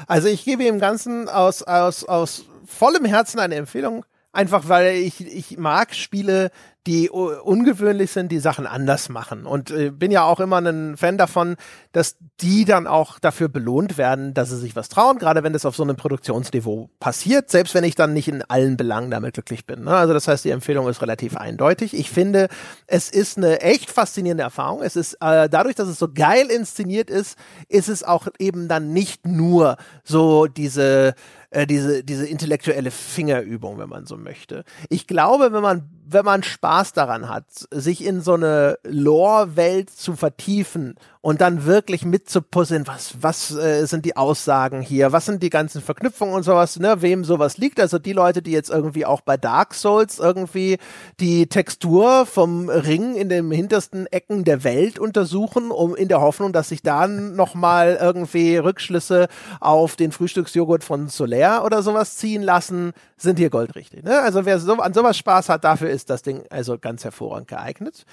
Also 0.08 0.28
ich 0.28 0.44
gebe 0.44 0.64
im 0.64 0.80
Ganzen 0.80 1.28
aus, 1.28 1.62
aus, 1.62 2.04
aus 2.04 2.46
vollem 2.66 3.04
Herzen 3.04 3.38
eine 3.38 3.54
Empfehlung. 3.54 4.04
Einfach 4.32 4.68
weil 4.68 4.96
ich, 4.96 5.20
ich 5.20 5.58
mag 5.58 5.94
Spiele, 5.94 6.50
die 6.88 7.10
ungewöhnlich 7.10 8.10
sind, 8.10 8.32
die 8.32 8.38
Sachen 8.38 8.66
anders 8.66 9.10
machen. 9.10 9.44
Und 9.44 9.70
äh, 9.70 9.90
bin 9.90 10.10
ja 10.10 10.24
auch 10.24 10.40
immer 10.40 10.56
ein 10.56 10.96
Fan 10.96 11.18
davon, 11.18 11.56
dass 11.92 12.16
die 12.40 12.64
dann 12.64 12.86
auch 12.86 13.18
dafür 13.18 13.50
belohnt 13.50 13.98
werden, 13.98 14.32
dass 14.32 14.48
sie 14.48 14.56
sich 14.56 14.74
was 14.74 14.88
trauen, 14.88 15.18
gerade 15.18 15.42
wenn 15.42 15.52
das 15.52 15.66
auf 15.66 15.76
so 15.76 15.82
einem 15.82 15.96
Produktionsniveau 15.96 16.88
passiert, 16.98 17.50
selbst 17.50 17.74
wenn 17.74 17.84
ich 17.84 17.94
dann 17.94 18.14
nicht 18.14 18.26
in 18.28 18.42
allen 18.42 18.78
Belangen 18.78 19.10
damit 19.10 19.34
glücklich 19.34 19.66
bin. 19.66 19.84
Ne? 19.84 19.90
Also 19.90 20.14
das 20.14 20.28
heißt, 20.28 20.46
die 20.46 20.50
Empfehlung 20.50 20.88
ist 20.88 21.02
relativ 21.02 21.36
eindeutig. 21.36 21.92
Ich 21.92 22.08
finde, 22.08 22.48
es 22.86 23.10
ist 23.10 23.36
eine 23.36 23.60
echt 23.60 23.90
faszinierende 23.90 24.44
Erfahrung. 24.44 24.80
Es 24.82 24.96
ist 24.96 25.18
äh, 25.20 25.50
dadurch, 25.50 25.74
dass 25.74 25.88
es 25.88 25.98
so 25.98 26.08
geil 26.10 26.46
inszeniert 26.46 27.10
ist, 27.10 27.36
ist 27.68 27.90
es 27.90 28.02
auch 28.02 28.28
eben 28.38 28.66
dann 28.66 28.94
nicht 28.94 29.26
nur 29.26 29.76
so 30.04 30.46
diese 30.46 31.14
äh, 31.50 31.66
diese, 31.66 32.04
diese 32.04 32.26
intellektuelle 32.26 32.90
Fingerübung, 32.90 33.78
wenn 33.78 33.88
man 33.88 34.04
so 34.04 34.16
möchte. 34.18 34.64
Ich 34.90 35.06
glaube, 35.06 35.52
wenn 35.52 35.62
man 35.62 35.88
wenn 36.10 36.24
man 36.24 36.42
Spaß 36.42 36.77
daran 36.92 37.28
hat, 37.28 37.44
sich 37.70 38.04
in 38.04 38.20
so 38.20 38.34
eine 38.34 38.78
Lore-Welt 38.84 39.90
zu 39.90 40.14
vertiefen 40.14 40.94
und 41.20 41.40
dann 41.40 41.66
wirklich 41.66 42.04
mitzupuzzeln, 42.04 42.86
was, 42.86 43.16
was 43.20 43.50
äh, 43.54 43.84
sind 43.86 44.04
die 44.04 44.16
Aussagen 44.16 44.80
hier, 44.80 45.12
was 45.12 45.26
sind 45.26 45.42
die 45.42 45.50
ganzen 45.50 45.82
Verknüpfungen 45.82 46.34
und 46.34 46.44
sowas, 46.44 46.78
ne, 46.78 47.02
wem 47.02 47.24
sowas 47.24 47.58
liegt. 47.58 47.80
Also 47.80 47.98
die 47.98 48.12
Leute, 48.12 48.40
die 48.40 48.52
jetzt 48.52 48.70
irgendwie 48.70 49.04
auch 49.04 49.20
bei 49.20 49.36
Dark 49.36 49.74
Souls 49.74 50.20
irgendwie 50.20 50.78
die 51.20 51.46
Textur 51.48 52.24
vom 52.24 52.68
Ring 52.68 53.16
in 53.16 53.28
den 53.28 53.50
hintersten 53.50 54.06
Ecken 54.06 54.44
der 54.44 54.62
Welt 54.62 54.98
untersuchen, 54.98 55.70
um 55.70 55.96
in 55.96 56.08
der 56.08 56.20
Hoffnung, 56.20 56.52
dass 56.52 56.68
sich 56.68 56.82
dann 56.82 57.34
nochmal 57.34 57.98
irgendwie 58.00 58.56
Rückschlüsse 58.56 59.28
auf 59.60 59.96
den 59.96 60.12
Frühstücksjoghurt 60.12 60.84
von 60.84 61.08
Solaire 61.08 61.64
oder 61.64 61.82
sowas 61.82 62.16
ziehen 62.16 62.42
lassen, 62.42 62.92
sind 63.16 63.38
hier 63.38 63.50
goldrichtig. 63.50 64.04
Ne? 64.04 64.20
Also 64.20 64.44
wer 64.44 64.60
so, 64.60 64.74
an 64.74 64.94
sowas 64.94 65.16
Spaß 65.16 65.48
hat, 65.48 65.64
dafür 65.64 65.90
ist 65.90 66.10
das 66.10 66.22
Ding 66.22 66.44
also 66.50 66.67
ganz 66.76 67.04
hervorragend 67.04 67.48
geeignet. 67.48 68.04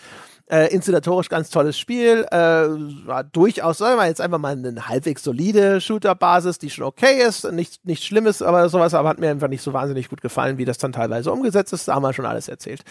Äh, 0.47 0.73
inszenatorisch 0.73 1.27
ganz 1.27 1.49
tolles 1.49 1.77
Spiel. 1.77 2.25
Äh, 2.31 2.37
war 2.37 3.23
durchaus, 3.23 3.79
sagen 3.79 3.99
wir 3.99 4.07
jetzt 4.07 4.21
einfach 4.21 4.37
mal 4.37 4.53
eine 4.53 4.87
halbwegs 4.87 5.23
solide 5.23 5.81
Shooter-Basis, 5.81 6.59
die 6.59 6.69
schon 6.69 6.85
okay 6.85 7.21
ist. 7.21 7.51
Nicht, 7.51 7.83
nichts 7.85 8.05
Schlimmes, 8.05 8.41
aber 8.41 8.69
sowas, 8.69 8.93
aber 8.93 9.09
hat 9.09 9.19
mir 9.19 9.29
einfach 9.29 9.47
nicht 9.47 9.63
so 9.63 9.73
wahnsinnig 9.73 10.09
gut 10.09 10.21
gefallen, 10.21 10.57
wie 10.57 10.65
das 10.65 10.77
dann 10.77 10.93
teilweise 10.93 11.31
umgesetzt 11.31 11.73
ist. 11.73 11.87
Da 11.87 11.95
haben 11.95 12.03
wir 12.03 12.13
schon 12.13 12.25
alles 12.25 12.47
erzählt. 12.47 12.83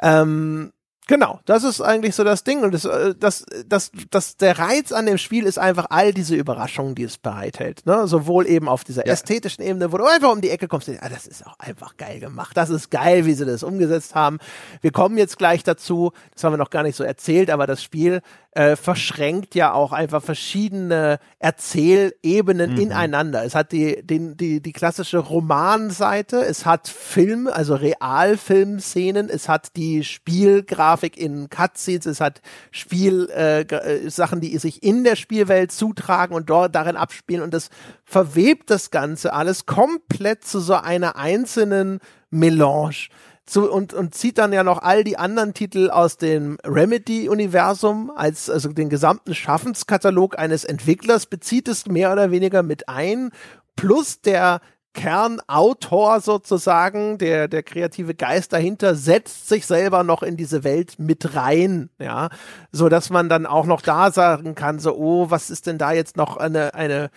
Ähm, 0.00 0.72
Genau, 1.10 1.40
das 1.44 1.64
ist 1.64 1.80
eigentlich 1.80 2.14
so 2.14 2.22
das 2.22 2.44
Ding 2.44 2.62
und 2.62 2.72
das, 2.72 2.84
äh, 2.84 3.16
das, 3.18 3.44
das, 3.66 3.90
das, 4.12 4.36
der 4.36 4.60
Reiz 4.60 4.92
an 4.92 5.06
dem 5.06 5.18
Spiel 5.18 5.44
ist 5.44 5.58
einfach 5.58 5.86
all 5.90 6.14
diese 6.14 6.36
Überraschungen, 6.36 6.94
die 6.94 7.02
es 7.02 7.18
bereithält. 7.18 7.84
Ne? 7.84 8.06
Sowohl 8.06 8.46
eben 8.46 8.68
auf 8.68 8.84
dieser 8.84 9.04
ja. 9.04 9.12
ästhetischen 9.12 9.64
Ebene, 9.64 9.90
wo 9.90 9.98
du 9.98 10.04
einfach 10.04 10.30
um 10.30 10.40
die 10.40 10.50
Ecke 10.50 10.68
kommst, 10.68 10.88
und, 10.88 11.02
ah, 11.02 11.08
das 11.08 11.26
ist 11.26 11.44
auch 11.44 11.58
einfach 11.58 11.96
geil 11.96 12.20
gemacht. 12.20 12.56
Das 12.56 12.70
ist 12.70 12.92
geil, 12.92 13.26
wie 13.26 13.32
sie 13.32 13.44
das 13.44 13.64
umgesetzt 13.64 14.14
haben. 14.14 14.38
Wir 14.82 14.92
kommen 14.92 15.18
jetzt 15.18 15.36
gleich 15.36 15.64
dazu. 15.64 16.12
Das 16.32 16.44
haben 16.44 16.52
wir 16.52 16.58
noch 16.58 16.70
gar 16.70 16.84
nicht 16.84 16.94
so 16.94 17.02
erzählt, 17.02 17.50
aber 17.50 17.66
das 17.66 17.82
Spiel 17.82 18.22
äh, 18.52 18.74
verschränkt 18.74 19.54
ja 19.54 19.72
auch 19.72 19.92
einfach 19.92 20.22
verschiedene 20.22 21.18
Erzählebenen 21.38 22.72
mhm. 22.72 22.80
ineinander. 22.80 23.44
Es 23.44 23.54
hat 23.54 23.70
die, 23.70 24.04
den, 24.04 24.36
die, 24.36 24.60
die 24.60 24.72
klassische 24.72 25.18
Romanseite, 25.18 26.44
es 26.44 26.66
hat 26.66 26.88
Film, 26.88 27.46
also 27.46 27.76
Realfilmszenen, 27.76 29.28
es 29.28 29.48
hat 29.48 29.76
die 29.76 30.02
Spielgrafik 30.02 31.16
in 31.16 31.48
Cutscenes, 31.48 32.06
es 32.06 32.20
hat 32.20 32.42
Spiel, 32.72 33.28
äh, 33.30 33.60
äh, 33.60 34.10
Sachen, 34.10 34.40
die 34.40 34.58
sich 34.58 34.82
in 34.82 35.04
der 35.04 35.14
Spielwelt 35.14 35.70
zutragen 35.70 36.34
und 36.34 36.50
dort 36.50 36.74
darin 36.74 36.96
abspielen 36.96 37.42
und 37.42 37.54
das 37.54 37.70
verwebt 38.04 38.70
das 38.70 38.90
Ganze 38.90 39.32
alles 39.32 39.66
komplett 39.66 40.44
zu 40.44 40.58
so 40.58 40.74
einer 40.74 41.14
einzelnen 41.14 42.00
Melange 42.30 43.08
zu, 43.46 43.70
und, 43.70 43.94
und 43.94 44.14
zieht 44.14 44.38
dann 44.38 44.52
ja 44.52 44.62
noch 44.62 44.82
all 44.82 45.02
die 45.02 45.18
anderen 45.18 45.54
Titel 45.54 45.90
aus 45.90 46.16
dem 46.16 46.58
Remedy-Universum 46.64 48.12
als 48.14 48.48
also 48.48 48.68
den 48.72 48.88
gesamten 48.88 49.34
Schaffenskatalog 49.34 50.38
eines 50.38 50.64
Entwicklers 50.64 51.26
bezieht 51.26 51.66
es 51.68 51.86
mehr 51.86 52.12
oder 52.12 52.30
weniger 52.30 52.62
mit 52.62 52.88
ein, 52.88 53.30
plus 53.76 54.20
der 54.20 54.60
Kernautor 54.92 56.20
sozusagen, 56.20 57.18
der, 57.18 57.46
der 57.46 57.62
kreative 57.62 58.14
Geist 58.14 58.52
dahinter, 58.52 58.96
setzt 58.96 59.48
sich 59.48 59.66
selber 59.66 60.02
noch 60.02 60.22
in 60.22 60.36
diese 60.36 60.64
Welt 60.64 60.98
mit 60.98 61.36
rein, 61.36 61.90
ja, 61.98 62.28
so 62.72 62.88
dass 62.88 63.08
man 63.08 63.28
dann 63.28 63.46
auch 63.46 63.66
noch 63.66 63.82
da 63.82 64.10
sagen 64.10 64.54
kann, 64.56 64.80
so, 64.80 64.96
oh, 64.96 65.30
was 65.30 65.50
ist 65.50 65.66
denn 65.66 65.78
da 65.78 65.92
jetzt 65.92 66.16
noch 66.16 66.36
eine, 66.36 66.74
eine, 66.74 67.10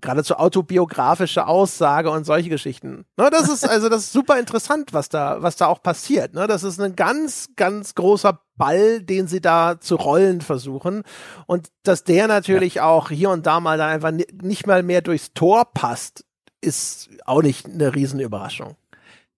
geradezu 0.00 0.36
autobiografische 0.36 1.46
Aussage 1.46 2.10
und 2.10 2.24
solche 2.24 2.48
Geschichten. 2.48 3.04
Ne, 3.16 3.28
das 3.30 3.48
ist 3.48 3.68
also 3.68 3.88
das 3.88 4.04
ist 4.04 4.12
super 4.12 4.38
interessant, 4.38 4.92
was 4.92 5.08
da 5.08 5.42
was 5.42 5.56
da 5.56 5.66
auch 5.66 5.82
passiert. 5.82 6.34
Ne, 6.34 6.46
das 6.46 6.62
ist 6.62 6.80
ein 6.80 6.96
ganz 6.96 7.50
ganz 7.56 7.94
großer 7.94 8.40
Ball, 8.56 9.02
den 9.02 9.26
sie 9.26 9.40
da 9.40 9.80
zu 9.80 9.96
rollen 9.96 10.40
versuchen 10.40 11.02
und 11.46 11.68
dass 11.82 12.04
der 12.04 12.28
natürlich 12.28 12.76
ja. 12.76 12.86
auch 12.86 13.10
hier 13.10 13.30
und 13.30 13.46
da 13.46 13.60
mal 13.60 13.76
dann 13.76 13.90
einfach 13.90 14.12
nicht 14.42 14.66
mal 14.66 14.82
mehr 14.82 15.02
durchs 15.02 15.34
Tor 15.34 15.66
passt, 15.74 16.24
ist 16.60 17.10
auch 17.26 17.42
nicht 17.42 17.66
eine 17.66 17.94
Riesenüberraschung. 17.94 18.76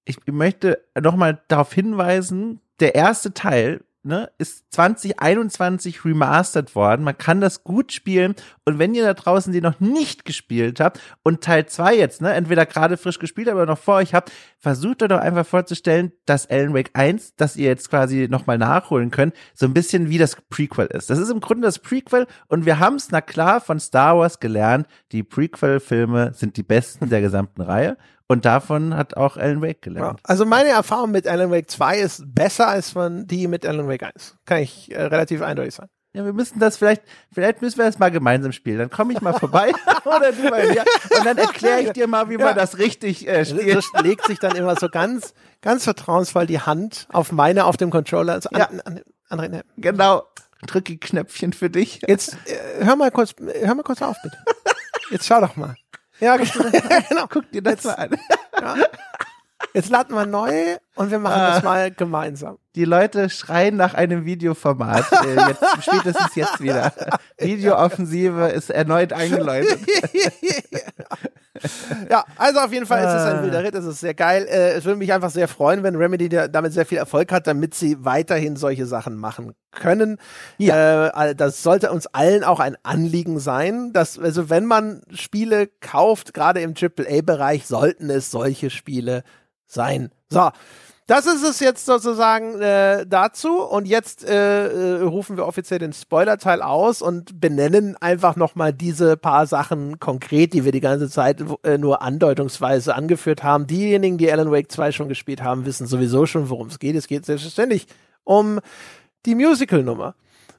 Ich 0.05 0.19
möchte 0.27 0.85
noch 1.01 1.17
mal 1.17 1.43
darauf 1.49 1.73
hinweisen, 1.73 2.61
der 2.79 2.95
erste 2.95 3.35
Teil 3.35 3.83
ne, 4.07 4.31
ist 4.39 4.65
2021 4.73 6.05
remastered 6.05 6.75
worden. 6.75 7.05
Man 7.05 7.19
kann 7.19 7.41
das 7.41 7.65
gut 7.65 7.93
spielen. 7.93 8.35
Und 8.65 8.79
wenn 8.79 8.95
ihr 8.95 9.05
da 9.05 9.15
draußen 9.15 9.53
die 9.53 9.61
noch 9.61 9.81
nicht 9.81 10.25
gespielt 10.25 10.81
habt 10.81 11.01
und 11.23 11.43
Teil 11.43 11.67
2 11.67 11.97
jetzt, 11.97 12.23
ne, 12.23 12.33
entweder 12.33 12.67
gerade 12.67 12.97
frisch 12.97 13.19
gespielt 13.19 13.49
habt 13.49 13.57
oder 13.57 13.67
noch 13.67 13.79
vor 13.79 13.97
euch 13.97 14.15
habt, 14.15 14.33
versucht 14.59 15.03
euch 15.03 15.09
doch 15.09 15.21
einfach 15.21 15.47
vorzustellen, 15.47 16.13
dass 16.25 16.49
Alan 16.49 16.75
Wake 16.75 16.91
1, 16.95 17.37
das 17.37 17.57
ihr 17.57 17.67
jetzt 17.67 17.91
quasi 17.91 18.29
nochmal 18.31 18.59
nachholen 18.59 19.11
könnt, 19.11 19.35
so 19.55 19.67
ein 19.67 19.75
bisschen 19.75 20.09
wie 20.09 20.19
das 20.19 20.37
Prequel 20.49 20.87
ist. 20.87 21.11
Das 21.11 21.19
ist 21.19 21.31
im 21.31 21.41
Grunde 21.41 21.67
das 21.67 21.79
Prequel 21.79 22.27
und 22.49 22.67
wir 22.67 22.79
haben 22.79 22.97
es, 22.97 23.11
na 23.11 23.21
klar, 23.21 23.61
von 23.61 23.81
Star 23.81 24.19
Wars 24.19 24.41
gelernt. 24.41 24.87
Die 25.13 25.23
Prequel-Filme 25.23 26.33
sind 26.35 26.57
die 26.57 26.63
besten 26.63 27.09
der 27.09 27.21
gesamten 27.21 27.63
Reihe. 27.63 27.97
Und 28.29 28.45
davon 28.45 28.97
hat 28.97 29.17
auch 29.17 29.37
Alan 29.37 29.63
Wake 29.63 29.83
gelernt. 29.83 30.21
Also 30.25 30.45
meine 30.45 30.71
Erfahrung 30.71 31.13
mit 31.13 31.29
Alan 31.29 31.51
Wake 31.51 31.71
2 31.71 31.99
ist 31.99 32.35
besser 32.35 32.67
als 32.69 32.91
von 32.91 33.27
die 33.27 33.47
mit 33.47 33.65
Alan 33.65 33.89
Wake 33.89 34.03
1. 34.03 34.37
Kann 34.45 34.59
ich 34.59 34.93
äh, 34.93 35.03
relativ 35.03 35.43
eindeutig 35.43 35.75
sagen. 35.75 35.91
Ja, 36.17 36.25
wir 36.25 36.33
müssen 36.33 36.59
das 36.59 36.79
vielleicht, 36.79 37.03
vielleicht 37.31 37.61
müssen 37.61 37.77
wir 37.77 37.85
das 37.85 37.99
mal 37.99 38.11
gemeinsam 38.11 38.51
spielen. 38.53 38.79
Dann 38.79 38.91
komme 38.91 39.13
ich 39.13 39.21
mal 39.21 39.35
vorbei 39.35 39.73
oder 40.05 40.33
du 40.33 40.49
bei 40.49 40.67
mir 40.67 40.83
und 41.17 41.27
dann 41.27 41.37
erkläre 41.37 41.83
ich 41.83 41.91
dir 41.91 42.07
mal, 42.07 42.31
wie 42.31 42.39
ja. 42.39 42.47
man 42.47 42.57
das 42.57 42.79
richtig 42.79 43.29
äh, 43.29 43.45
spielt. 43.45 43.77
Das 43.77 44.03
legt 44.03 44.25
sich 44.25 44.39
dann 44.39 44.57
immer 44.57 44.77
so 44.77 44.89
ganz, 44.89 45.35
ganz 45.61 45.85
vertrauensvoll 45.85 46.47
die 46.47 46.61
Hand 46.61 47.07
auf 47.13 47.33
meine, 47.33 47.67
auf 47.67 47.77
dem 47.77 47.91
Controller. 47.91 48.33
Also 48.33 48.49
an, 48.49 48.59
ja. 48.59 48.67
an, 48.87 49.01
an, 49.29 49.41
an, 49.41 49.63
genau. 49.77 50.25
Drücke 50.67 50.97
Knöpfchen 50.97 51.53
für 51.53 51.69
dich. 51.69 52.01
Jetzt 52.09 52.39
äh, 52.47 52.85
hör 52.85 52.97
mal 52.97 53.11
kurz, 53.11 53.35
hör 53.39 53.75
mal 53.75 53.83
kurz 53.83 54.01
auf 54.01 54.17
bitte. 54.23 54.39
Jetzt 55.11 55.27
schau 55.27 55.41
doch 55.41 55.55
mal. 55.55 55.77
Ja, 56.21 56.37
genau. 57.09 57.27
Guck 57.29 57.51
dir 57.51 57.63
das 57.63 57.85
mal 57.85 57.95
an. 57.95 58.11
Ja. 58.59 58.75
Jetzt 59.75 59.91
laden 59.91 60.15
wir 60.15 60.25
neu 60.25 60.77
und 60.95 61.11
wir 61.11 61.19
machen 61.19 61.41
ah, 61.41 61.55
das 61.55 61.63
mal 61.63 61.91
gemeinsam. 61.91 62.57
Die 62.75 62.87
Leute 62.87 63.29
schreien 63.29 63.77
nach 63.77 63.93
einem 63.93 64.25
Videoformat. 64.25 65.05
Äh, 65.13 65.49
jetzt, 65.49 65.63
spätestens 65.83 66.35
jetzt 66.35 66.61
wieder. 66.61 66.93
Videooffensive 67.37 68.49
ist 68.49 68.71
erneut 68.71 69.13
eingeläutet. 69.13 69.81
ja, 72.11 72.25
also 72.37 72.61
auf 72.61 72.73
jeden 72.73 72.87
Fall 72.87 73.01
ist 73.01 73.13
es 73.13 73.23
ein 73.23 73.39
ah. 73.39 73.43
wilder 73.43 73.63
Ritt, 73.65 73.75
es 73.75 73.85
ist 73.85 74.01
sehr 74.01 74.15
geil. 74.15 74.47
Äh, 74.49 74.73
es 74.73 74.85
würde 74.85 74.99
mich 74.99 75.13
einfach 75.13 75.31
sehr 75.31 75.49
freuen, 75.49 75.83
wenn 75.83 75.97
Remedy 75.97 76.29
damit 76.29 76.73
sehr 76.73 76.87
viel 76.87 76.99
Erfolg 76.99 77.33
hat, 77.33 77.47
damit 77.47 77.75
sie 77.75 78.05
weiterhin 78.05 78.57
solche 78.57 78.87
Sachen 78.87 79.17
machen 79.17 79.55
können. 79.71 80.19
Ja. 80.59 81.09
Äh, 81.09 81.35
das 81.35 81.63
sollte 81.63 81.93
uns 81.93 82.07
allen 82.09 82.45
auch 82.45 82.61
ein 82.61 82.77
Anliegen 82.83 83.39
sein, 83.39 83.93
dass, 83.93 84.19
also 84.19 84.51
wenn 84.51 84.67
man 84.67 85.03
Spiele 85.11 85.69
kauft, 85.81 86.35
gerade 86.35 86.61
im 86.61 86.75
AAA-Bereich, 86.75 87.67
sollten 87.67 88.11
es 88.11 88.31
solche 88.31 88.71
Spiele 88.71 89.23
sein. 89.67 90.11
So. 90.31 90.51
Das 91.07 91.25
ist 91.27 91.45
es 91.45 91.61
jetzt 91.61 91.87
sozusagen 91.87 92.61
äh, 92.61 93.07
dazu. 93.07 93.63
Und 93.63 93.87
jetzt 93.87 94.25
äh, 94.25 94.97
äh, 94.99 95.03
rufen 95.03 95.37
wir 95.37 95.47
offiziell 95.47 95.79
den 95.79 95.93
Spoiler-Teil 95.93 96.63
aus 96.63 97.01
und 97.01 97.41
benennen 97.41 97.97
einfach 98.01 98.35
nochmal 98.35 98.73
diese 98.73 99.17
paar 99.17 99.47
Sachen 99.47 100.01
konkret, 100.01 100.53
die 100.53 100.65
wir 100.65 100.73
die 100.73 100.81
ganze 100.81 101.09
Zeit 101.09 101.45
äh, 101.63 101.79
nur 101.79 102.03
andeutungsweise 102.03 102.97
angeführt 102.97 103.45
haben. 103.45 103.69
Diejenigen, 103.69 104.19
die 104.19 104.31
Alan 104.31 104.51
Wake 104.51 104.73
2 104.73 104.91
schon 104.91 105.09
gespielt 105.09 105.43
haben, 105.43 105.65
wissen 105.65 105.87
sowieso 105.87 106.27
schon, 106.27 106.51
worum 106.51 106.67
es 106.67 106.81
geht. 106.81 106.97
Es 106.97 107.07
geht 107.07 107.25
selbstverständlich 107.25 107.87
um 108.25 108.59
die 109.27 109.37
Musical-Nummer. 109.37 110.17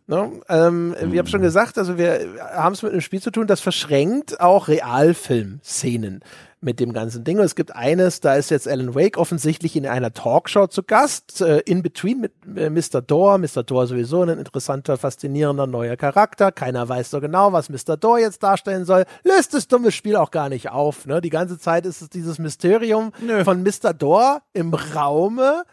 Ne? 0.10 0.32
Ähm, 0.48 0.90
mhm. 0.90 1.12
Ich 1.12 1.20
habe 1.20 1.28
schon 1.28 1.42
gesagt, 1.42 1.78
also 1.78 1.98
wir 1.98 2.38
haben 2.54 2.72
es 2.72 2.82
mit 2.82 2.94
einem 2.94 3.02
Spiel 3.02 3.22
zu 3.22 3.32
tun, 3.32 3.48
das 3.48 3.60
verschränkt 3.60 4.40
auch 4.40 4.70
Realfilm-Szenen 4.70 6.22
mit 6.60 6.80
dem 6.80 6.94
ganzen 6.94 7.24
Ding. 7.24 7.38
Und 7.38 7.46
es 7.46 7.56
gibt 7.56 7.76
eines, 7.76 8.20
da 8.20 8.36
ist 8.36 8.50
jetzt 8.50 8.68
Alan 8.68 8.96
Wake 8.96 9.18
offensichtlich 9.18 9.76
in 9.76 9.86
einer 9.86 10.14
Talkshow 10.14 10.68
zu 10.68 10.84
Gast, 10.84 11.42
äh, 11.42 11.60
in 11.60 11.84
between 11.84 12.22
mit 12.22 12.34
äh, 12.56 12.70
Mr. 12.70 13.02
Door. 13.02 13.38
Mr. 13.38 13.64
Door 13.64 13.88
sowieso 13.88 14.24
ein 14.24 14.30
interessanter, 14.30 14.98
faszinierender 14.98 15.68
neuer 15.68 15.96
Charakter. 15.96 16.52
Keiner 16.52 16.90
weiß 16.90 17.12
so 17.12 17.22
genau, 17.22 17.54
was 17.54 17.70
Mr. 17.70 17.98
Door 17.98 18.20
jetzt 18.20 18.42
darstellen 18.42 18.86
soll. 18.86 19.06
Löst 19.24 19.54
das 19.54 19.68
dumme 19.68 19.92
Spiel 19.92 20.16
auch 20.16 20.32
gar 20.32 20.50
nicht 20.50 20.70
auf. 20.70 21.06
Ne? 21.06 21.22
Die 21.22 21.30
ganze 21.30 21.60
Zeit 21.60 21.86
ist 21.86 22.02
es 22.02 22.10
dieses 22.10 22.40
Mysterium 22.40 23.12
Nö. 23.22 23.44
von 23.44 23.62
Mr. 23.62 23.94
Door 23.94 24.42
im 24.54 24.74
Raume 24.74 25.64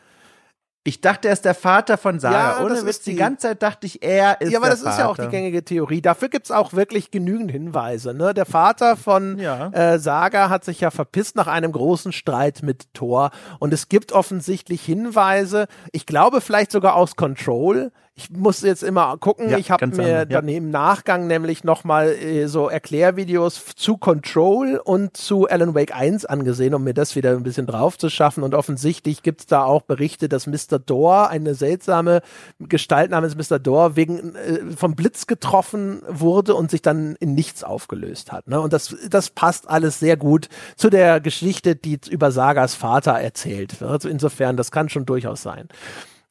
ich 0.87 1.01
dachte, 1.01 1.29
er 1.29 1.33
ist 1.33 1.47
der 1.47 1.55
Vater 1.55 1.97
von 1.97 2.21
Sarah. 2.21 2.59
Ja, 2.59 2.65
Ohne 2.65 2.85
Witz, 2.85 3.01
die, 3.01 3.13
die, 3.13 3.17
ganze 3.17 3.49
Zeit 3.49 3.63
dachte 3.63 3.87
ich, 3.87 4.03
er 4.03 4.33
ist 4.33 4.41
der 4.41 4.51
Ja, 4.51 4.59
aber 4.59 4.69
das 4.69 4.81
Vater. 4.81 4.91
ist 4.93 4.99
ja 4.99 5.09
auch 5.09 5.17
die 5.17 5.29
gängige 5.29 5.65
Theorie. 5.65 6.03
Dafür 6.03 6.29
gibt's 6.29 6.51
auch 6.51 6.75
wirklich 6.75 7.11
genügend 7.11 7.51
Hinweise. 7.51 8.13
Ne? 8.13 8.35
Der 8.35 8.45
Vater 8.45 8.97
von 8.97 9.39
ja. 9.39 9.69
äh, 9.69 9.99
Saga 9.99 10.51
hat 10.51 10.65
sich 10.65 10.81
ja 10.81 10.91
verpisst 10.91 11.37
nach 11.37 11.47
einem 11.47 11.73
großen 11.73 12.13
Streit 12.13 12.63
mit 12.63 12.93
Thor. 12.93 13.31
Und 13.61 13.73
es 13.73 13.89
gibt 13.89 14.13
offensichtlich 14.13 14.85
Hinweise, 14.85 15.69
ich 15.93 16.05
glaube 16.05 16.43
vielleicht 16.43 16.71
sogar 16.71 16.97
aus 16.97 17.17
Control, 17.17 17.91
ich 18.17 18.31
muss 18.31 18.63
jetzt 18.63 18.85
immer 18.85 19.17
gucken. 19.19 19.51
Ja, 19.51 19.59
ich 19.59 19.73
habe 19.73 19.87
mir 19.89 19.93
andere, 19.93 20.09
ja. 20.09 20.25
dann 20.25 20.47
im 20.47 20.71
Nachgang 20.71 21.27
nämlich 21.27 21.65
nochmal 21.65 22.11
äh, 22.11 22.47
so 22.47 22.69
Erklärvideos 22.69 23.75
zu 23.75 23.97
Control 23.97 24.81
und 24.83 25.17
zu 25.17 25.49
Alan 25.49 25.75
Wake 25.75 25.95
1 25.95 26.25
angesehen, 26.25 26.75
um 26.75 26.85
mir 26.85 26.95
das 26.95 27.17
wieder 27.17 27.33
ein 27.33 27.43
bisschen 27.43 27.67
drauf 27.67 27.99
zu 27.99 28.11
schaffen. 28.11 28.45
Und 28.45 28.55
offensichtlich 28.55 29.25
gibt's 29.25 29.47
da 29.47 29.65
auch 29.65 29.83
Berichte, 29.83 30.29
dass 30.29 30.47
Mr. 30.47 30.79
Door, 30.79 31.29
eine 31.31 31.55
seltsame 31.57 32.23
Gestalt 32.61 33.11
namens 33.11 33.35
Mr. 33.35 33.59
Door, 33.59 33.97
wegen 33.97 34.37
äh, 34.37 34.61
vom 34.77 34.95
Blitz 34.95 35.27
getroffen 35.27 36.03
wurde 36.07 36.55
und 36.55 36.71
sich 36.71 36.83
dann 36.83 37.17
in 37.19 37.35
nichts 37.35 37.65
aufgelöst 37.65 38.31
hat. 38.31 38.47
Ne? 38.47 38.61
Und 38.61 38.73
das, 38.73 38.95
das 39.11 39.31
passt 39.31 39.69
alles 39.69 39.99
sehr 39.99 40.17
gut 40.17 40.49
zu 40.77 40.89
der 40.89 41.21
Geschichte, 41.21 41.75
die 41.75 41.99
über 42.11 42.31
Sagas 42.31 42.77
Vater 42.77 43.13
erzählt 43.13 43.81
wird. 43.81 43.91
Also 43.91 44.09
insofern, 44.09 44.57
das 44.57 44.71
kann 44.71 44.89
schon 44.89 45.05
durchaus 45.05 45.43
sein. 45.43 45.69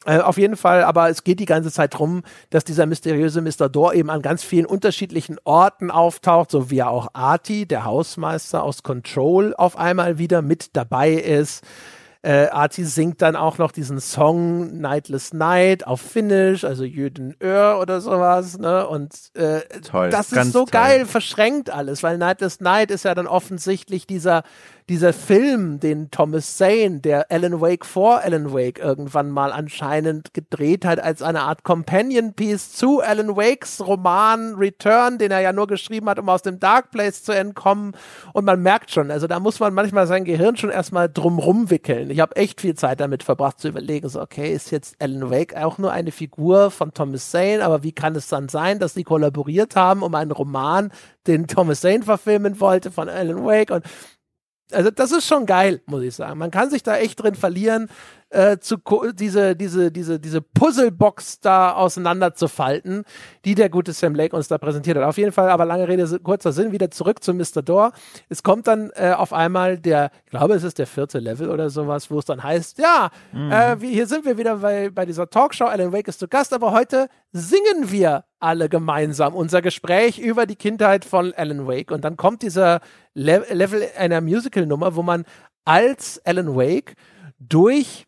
Äh, 0.06 0.20
auf 0.20 0.38
jeden 0.38 0.58
Fall, 0.58 0.84
aber 0.84 1.10
es 1.10 1.24
geht 1.24 1.40
die 1.40 1.46
ganze 1.46 1.72
Zeit 1.72 1.98
drum, 1.98 2.24
dass 2.50 2.64
dieser 2.64 2.86
mysteriöse 2.86 3.42
Mr. 3.42 3.70
Door 3.70 3.94
eben 3.94 4.10
an 4.10 4.22
ganz 4.22 4.44
vielen 4.44 4.66
unterschiedlichen 4.66 5.38
Orten 5.44 5.92
auftaucht, 5.92 6.52
so 6.52 6.70
wie 6.70 6.84
auch 6.84 7.08
Artie, 7.14 7.66
der 7.66 7.86
Hausmeister 7.86 8.64
aus 8.64 8.84
Control, 8.84 9.54
auf 9.56 9.78
einmal 9.78 10.18
wieder 10.18 10.42
mit 10.42 10.76
dabei 10.76 11.14
ist. 11.14 11.64
Äh, 12.26 12.48
Artie 12.48 12.86
singt 12.86 13.22
dann 13.22 13.36
auch 13.36 13.58
noch 13.58 13.74
diesen 13.74 14.00
Song 14.00 14.80
Nightless 14.80 15.34
Night 15.34 15.86
auf 15.86 16.00
Finnish, 16.00 16.64
also 16.64 16.86
Jüden 16.86 17.36
Öhr 17.42 17.80
oder 17.82 18.00
sowas, 18.00 18.58
ne? 18.58 18.88
Und 18.88 19.14
äh, 19.34 19.60
toll, 19.82 20.10
das 20.10 20.32
ist 20.32 20.54
so 20.54 20.60
toll. 20.60 20.72
geil, 20.72 21.06
verschränkt 21.06 21.70
alles, 21.70 22.02
weil 22.02 22.18
Nightless 22.18 22.62
Night 22.62 22.92
ist 22.92 23.04
ja 23.04 23.14
dann 23.14 23.28
offensichtlich 23.28 24.08
dieser 24.08 24.44
dieser 24.90 25.14
Film, 25.14 25.80
den 25.80 26.12
Thomas 26.12 26.58
Zane, 26.58 27.00
der 27.00 27.32
Alan 27.32 27.62
Wake 27.62 27.86
vor 27.86 28.20
Alan 28.22 28.54
Wake 28.54 28.80
irgendwann 28.80 29.32
mal 29.32 29.52
anscheinend 29.52 30.34
gedreht 30.34 30.86
hat, 30.86 31.00
als 31.00 31.22
eine 31.22 31.42
Art 31.42 31.64
Companion 31.64 32.34
Piece 32.34 32.74
zu 32.74 33.02
Alan 33.02 33.36
Wakes 33.36 33.86
Roman 33.86 34.56
Return, 34.56 35.18
den 35.18 35.32
er 35.32 35.40
ja 35.40 35.54
nur 35.54 35.68
geschrieben 35.68 36.10
hat, 36.10 36.20
um 36.20 36.28
aus 36.30 36.42
dem 36.42 36.60
Dark 36.60 36.92
Place 36.92 37.24
zu 37.24 37.32
entkommen. 37.32 37.94
Und 38.34 38.46
man 38.46 38.62
merkt 38.62 38.92
schon, 38.92 39.12
also 39.12 39.28
da 39.28 39.40
muss 39.40 39.60
man 39.60 39.74
manchmal 39.74 40.08
sein 40.08 40.26
Gehirn 40.26 40.58
schon 40.58 40.70
erstmal 40.70 41.10
drumrum 41.10 41.70
wickeln. 41.70 42.10
Ich 42.10 42.20
habe 42.20 42.36
echt 42.36 42.62
viel 42.62 42.76
Zeit 42.76 43.00
damit 43.00 43.24
verbracht 43.24 43.60
zu 43.60 43.70
überlegen, 43.70 44.10
so, 44.10 44.22
okay, 44.22 44.54
ist 44.54 44.72
jetzt 44.72 44.96
Alan 45.00 45.30
Wake 45.30 45.56
auch 45.56 45.78
nur 45.78 45.92
eine 45.92 46.12
Figur 46.12 46.72
von 46.72 46.94
Thomas 46.94 47.32
Zane, 47.32 47.64
aber 47.64 47.84
wie 47.84 47.94
kann 47.94 48.16
es 48.16 48.28
dann 48.28 48.50
sein, 48.50 48.80
dass 48.80 48.94
sie 48.94 49.04
kollaboriert 49.04 49.76
haben, 49.76 50.04
um 50.04 50.14
einen 50.16 50.32
Roman, 50.32 50.92
den 51.28 51.48
Thomas 51.48 51.82
Zane 51.82 52.04
verfilmen 52.04 52.60
wollte 52.60 52.92
von 52.92 53.08
Alan 53.08 53.46
Wake 53.46 53.72
und 53.72 53.86
also 54.72 54.92
das 54.92 55.12
ist 55.12 55.28
schon 55.28 55.46
geil, 55.46 55.82
muss 55.86 56.04
ich 56.04 56.16
sagen. 56.16 56.40
Man 56.40 56.52
kann 56.52 56.70
sich 56.70 56.84
da 56.84 56.98
echt 56.98 57.22
drin 57.22 57.36
verlieren, 57.36 57.90
äh, 58.34 58.58
zu 58.60 58.78
diese 59.14 59.56
diese 59.56 59.92
diese 59.92 60.20
diese 60.20 60.42
Puzzlebox 60.42 61.40
da 61.40 61.74
auseinanderzufalten, 61.74 63.04
die 63.46 63.56
der 63.56 63.70
gute 63.70 63.94
Sam 63.94 64.16
Lake 64.16 64.36
uns 64.36 64.48
da 64.48 64.58
präsentiert 64.58 64.98
hat. 64.98 65.04
Auf 65.04 65.18
jeden 65.18 65.32
Fall, 65.32 65.50
aber 65.50 65.66
lange 65.66 65.88
Rede 65.88 66.20
kurzer 66.20 66.52
Sinn, 66.52 66.72
wieder 66.72 66.90
zurück 66.92 67.24
zu 67.24 67.34
Mr. 67.34 67.62
Door. 67.62 67.92
Es 68.30 68.44
kommt 68.44 68.68
dann 68.68 68.92
äh, 68.96 69.14
auf 69.16 69.34
einmal 69.34 69.78
der, 69.78 70.12
ich 70.26 70.32
glaube, 70.32 70.56
es 70.56 70.64
ist 70.64 70.80
der 70.80 70.88
vierte 70.88 71.20
Level 71.20 71.50
oder 71.50 71.70
sowas, 71.70 72.10
wo 72.10 72.20
es 72.20 72.26
dann 72.26 72.42
heißt, 72.42 72.80
ja, 72.80 73.12
mhm. 73.32 73.52
äh, 73.52 73.82
wie, 73.82 73.94
hier 73.94 74.08
sind 74.08 74.26
wir 74.26 74.38
wieder 74.38 74.58
bei, 74.58 74.90
bei 74.90 75.06
dieser 75.06 75.30
Talkshow. 75.30 75.66
Alan 75.66 75.94
Wake 75.94 76.08
ist 76.08 76.20
zu 76.20 76.28
Gast, 76.28 76.54
aber 76.54 76.72
heute 76.72 77.08
singen 77.32 77.92
wir 77.92 78.26
alle 78.40 78.68
gemeinsam 78.68 79.36
unser 79.36 79.62
Gespräch 79.62 80.20
über 80.20 80.46
die 80.46 80.56
Kindheit 80.56 81.06
von 81.06 81.34
Alan 81.34 81.68
Wake. 81.68 81.92
Und 81.92 82.04
dann 82.04 82.18
kommt 82.18 82.42
dieser 82.42 82.82
Le 83.14 83.46
Level 83.52 83.88
einer 83.98 84.22
Musical-Nummer, 84.22 84.96
wo 84.96 85.04
man 85.04 85.24
als 85.66 86.20
Alan 86.26 86.56
Wake 86.56 86.96
durch 87.40 88.06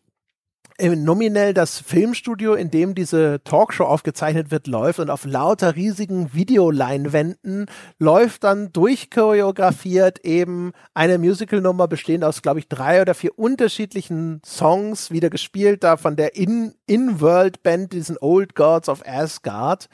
nominell 0.78 1.54
das 1.54 1.78
Filmstudio, 1.78 2.54
in 2.54 2.70
dem 2.70 2.94
diese 2.94 3.40
Talkshow 3.44 3.84
aufgezeichnet 3.84 4.50
wird, 4.50 4.66
läuft 4.66 4.98
und 4.98 5.10
auf 5.10 5.24
lauter 5.24 5.74
riesigen 5.74 6.34
Videoleinwänden 6.34 7.66
läuft 7.98 8.44
dann 8.44 8.72
durchchoreografiert 8.72 10.24
eben 10.24 10.72
eine 10.94 11.18
Musicalnummer 11.18 11.88
bestehend 11.88 12.24
aus, 12.24 12.42
glaube 12.42 12.58
ich, 12.58 12.68
drei 12.68 13.00
oder 13.00 13.14
vier 13.14 13.38
unterschiedlichen 13.38 14.42
Songs, 14.44 15.10
wieder 15.10 15.30
gespielt 15.30 15.82
da 15.82 15.96
von 15.96 16.16
der 16.16 16.36
In-World-Band, 16.36 17.94
In 17.94 17.98
diesen 17.98 18.18
Old 18.20 18.54
Gods 18.54 18.88
of 18.88 19.02
Asgard, 19.06 19.88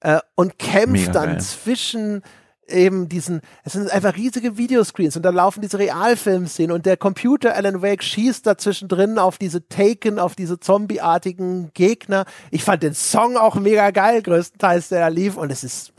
äh, 0.00 0.20
und 0.34 0.58
kämpft 0.58 1.08
Mega 1.08 1.12
dann 1.12 1.30
geil. 1.32 1.40
zwischen 1.40 2.22
eben 2.70 3.08
diesen, 3.08 3.40
es 3.64 3.74
sind 3.74 3.90
einfach 3.90 4.16
riesige 4.16 4.56
Videoscreens 4.56 5.16
und 5.16 5.22
da 5.22 5.30
laufen 5.30 5.60
diese 5.60 5.78
Realfilmszenen 5.78 6.72
und 6.72 6.86
der 6.86 6.96
Computer 6.96 7.54
Alan 7.54 7.82
Wake 7.82 8.02
schießt 8.02 8.46
dazwischen 8.46 8.88
drin 8.88 9.18
auf 9.18 9.38
diese 9.38 9.68
Taken, 9.68 10.18
auf 10.18 10.34
diese 10.34 10.60
zombieartigen 10.60 11.72
Gegner. 11.74 12.24
Ich 12.50 12.64
fand 12.64 12.82
den 12.82 12.94
Song 12.94 13.36
auch 13.36 13.56
mega 13.56 13.90
geil, 13.90 14.22
größtenteils, 14.22 14.88
der 14.88 15.00
da 15.00 15.08
lief 15.08 15.36
und 15.36 15.50
es 15.50 15.64
ist, 15.64 15.92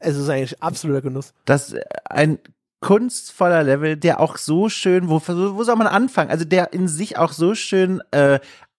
es 0.00 0.16
ist 0.16 0.28
eigentlich 0.28 0.62
absoluter 0.62 1.02
Genuss. 1.02 1.32
Das 1.44 1.74
ein 2.04 2.38
kunstvoller 2.80 3.64
Level, 3.64 3.96
der 3.96 4.20
auch 4.20 4.36
so 4.36 4.68
schön, 4.68 5.08
wo, 5.08 5.20
wo 5.26 5.64
soll 5.64 5.76
man 5.76 5.88
anfangen? 5.88 6.30
Also 6.30 6.44
der 6.44 6.72
in 6.72 6.86
sich 6.86 7.18
auch 7.18 7.32
so 7.32 7.54
schön 7.54 8.00
äh, 8.12 8.38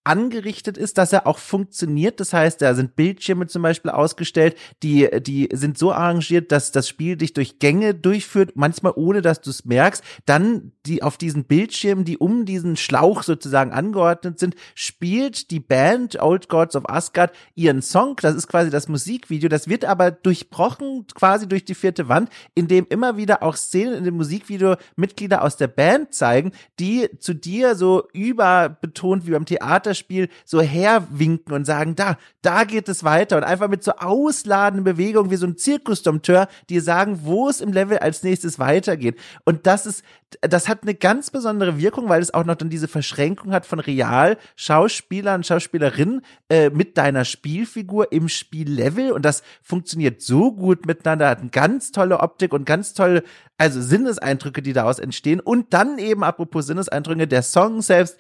angerichtet 0.10 0.76
ist, 0.76 0.98
dass 0.98 1.14
er 1.14 1.28
auch 1.28 1.38
funktioniert. 1.38 2.20
Das 2.20 2.34
heißt, 2.34 2.64
da 2.64 2.74
sind 2.74 2.96
Bildschirme 2.96 3.46
zum 3.46 3.62
Beispiel 3.62 3.92
ausgestellt, 3.92 4.58
die, 4.82 5.08
die 5.22 5.50
sind 5.54 5.78
so 5.78 5.94
arrangiert, 5.94 6.52
dass 6.52 6.72
das 6.72 6.90
Spiel 6.90 7.16
dich 7.16 7.34
durch 7.34 7.60
Gänge 7.60 7.94
durchführt, 7.94 8.54
manchmal 8.56 8.94
ohne, 8.96 9.22
dass 9.22 9.40
du 9.42 9.52
es 9.52 9.66
merkst. 9.66 10.04
Dann 10.26 10.72
die 10.88 11.04
auf 11.04 11.18
diesen 11.18 11.44
Bildschirmen, 11.44 12.06
die 12.06 12.18
um 12.18 12.46
diesen 12.46 12.76
Schlauch 12.76 13.22
sozusagen 13.22 13.72
angeordnet 13.72 14.40
sind, 14.40 14.56
spielt 14.74 15.52
die 15.52 15.60
Band 15.60 16.20
Old 16.20 16.50
Gods 16.50 16.76
of 16.76 16.90
Asgard 16.90 17.32
ihren 17.54 17.84
Song. 17.84 18.16
Das 18.20 18.34
ist 18.34 18.48
quasi 18.48 18.72
das 18.72 18.88
Musikvideo. 18.88 19.48
Das 19.48 19.68
wird 19.68 19.86
aber 19.86 20.10
durchbrochen 20.10 21.06
quasi 21.14 21.48
durch 21.48 21.66
die 21.66 21.76
vierte 21.76 22.10
Wand, 22.10 22.32
in 22.56 22.68
dem 22.68 22.88
immer 22.90 23.16
wieder 23.18 23.44
auch 23.44 23.56
Szenen 23.56 23.94
in 23.94 24.06
dem 24.06 24.16
Musikvideo 24.16 24.76
Mitglieder 24.96 25.44
aus 25.44 25.56
der 25.56 25.68
Band 25.68 26.16
zeigen, 26.16 26.52
die 26.80 27.10
zu 27.20 27.36
dir 27.36 27.76
so 27.76 28.08
überbetont 28.12 29.28
wie 29.28 29.32
beim 29.32 29.46
Theater 29.46 29.94
Computerspiel 30.00 30.30
so 30.46 30.62
herwinken 30.62 31.54
und 31.54 31.66
sagen, 31.66 31.96
da, 31.96 32.18
da 32.42 32.64
geht 32.64 32.90
es 32.90 33.04
weiter 33.04 33.38
und 33.38 33.44
einfach 33.44 33.68
mit 33.68 33.84
so 33.84 33.92
ausladenden 33.92 34.84
Bewegungen 34.84 35.32
wie 35.32 35.36
so 35.36 35.46
ein 35.46 35.58
Zirkusdompteur, 35.58 36.48
die 36.70 36.80
sagen, 36.80 37.22
wo 37.24 37.50
es 37.50 37.62
im 37.62 37.74
Level 37.74 38.00
als 38.00 38.24
nächstes 38.24 38.60
weitergeht. 38.60 39.18
Und 39.46 39.68
das 39.68 39.86
ist, 39.86 40.04
das 40.42 40.68
hat 40.68 40.84
eine 40.84 40.94
ganz 40.94 41.32
besondere 41.32 41.78
Wirkung, 41.80 42.10
weil 42.10 42.22
es 42.22 42.34
auch 42.34 42.46
noch 42.46 42.56
dann 42.56 42.70
diese 42.70 42.88
Verschränkung 42.88 43.52
hat 43.52 43.66
von 43.66 43.80
real 43.80 44.38
Schauspielern, 44.56 45.44
Schauspielerinnen 45.44 46.22
äh, 46.50 46.70
mit 46.70 46.98
deiner 46.98 47.26
Spielfigur 47.26 48.12
im 48.12 48.30
Spiellevel 48.30 49.12
und 49.12 49.24
das 49.26 49.44
funktioniert 49.62 50.22
so 50.22 50.52
gut 50.52 50.86
miteinander, 50.86 51.30
hat 51.30 51.40
eine 51.40 51.50
ganz 51.50 51.92
tolle 51.92 52.20
Optik 52.20 52.54
und 52.54 52.66
ganz 52.66 52.94
tolle, 52.94 53.24
also 53.58 53.82
Sinneseindrücke, 53.82 54.62
die 54.62 54.74
daraus 54.74 55.00
entstehen 55.00 55.40
und 55.40 55.74
dann 55.74 55.98
eben 55.98 56.24
apropos 56.24 56.68
Sinneseindrücke, 56.68 57.28
der 57.28 57.42
Song 57.42 57.82
selbst 57.82 58.18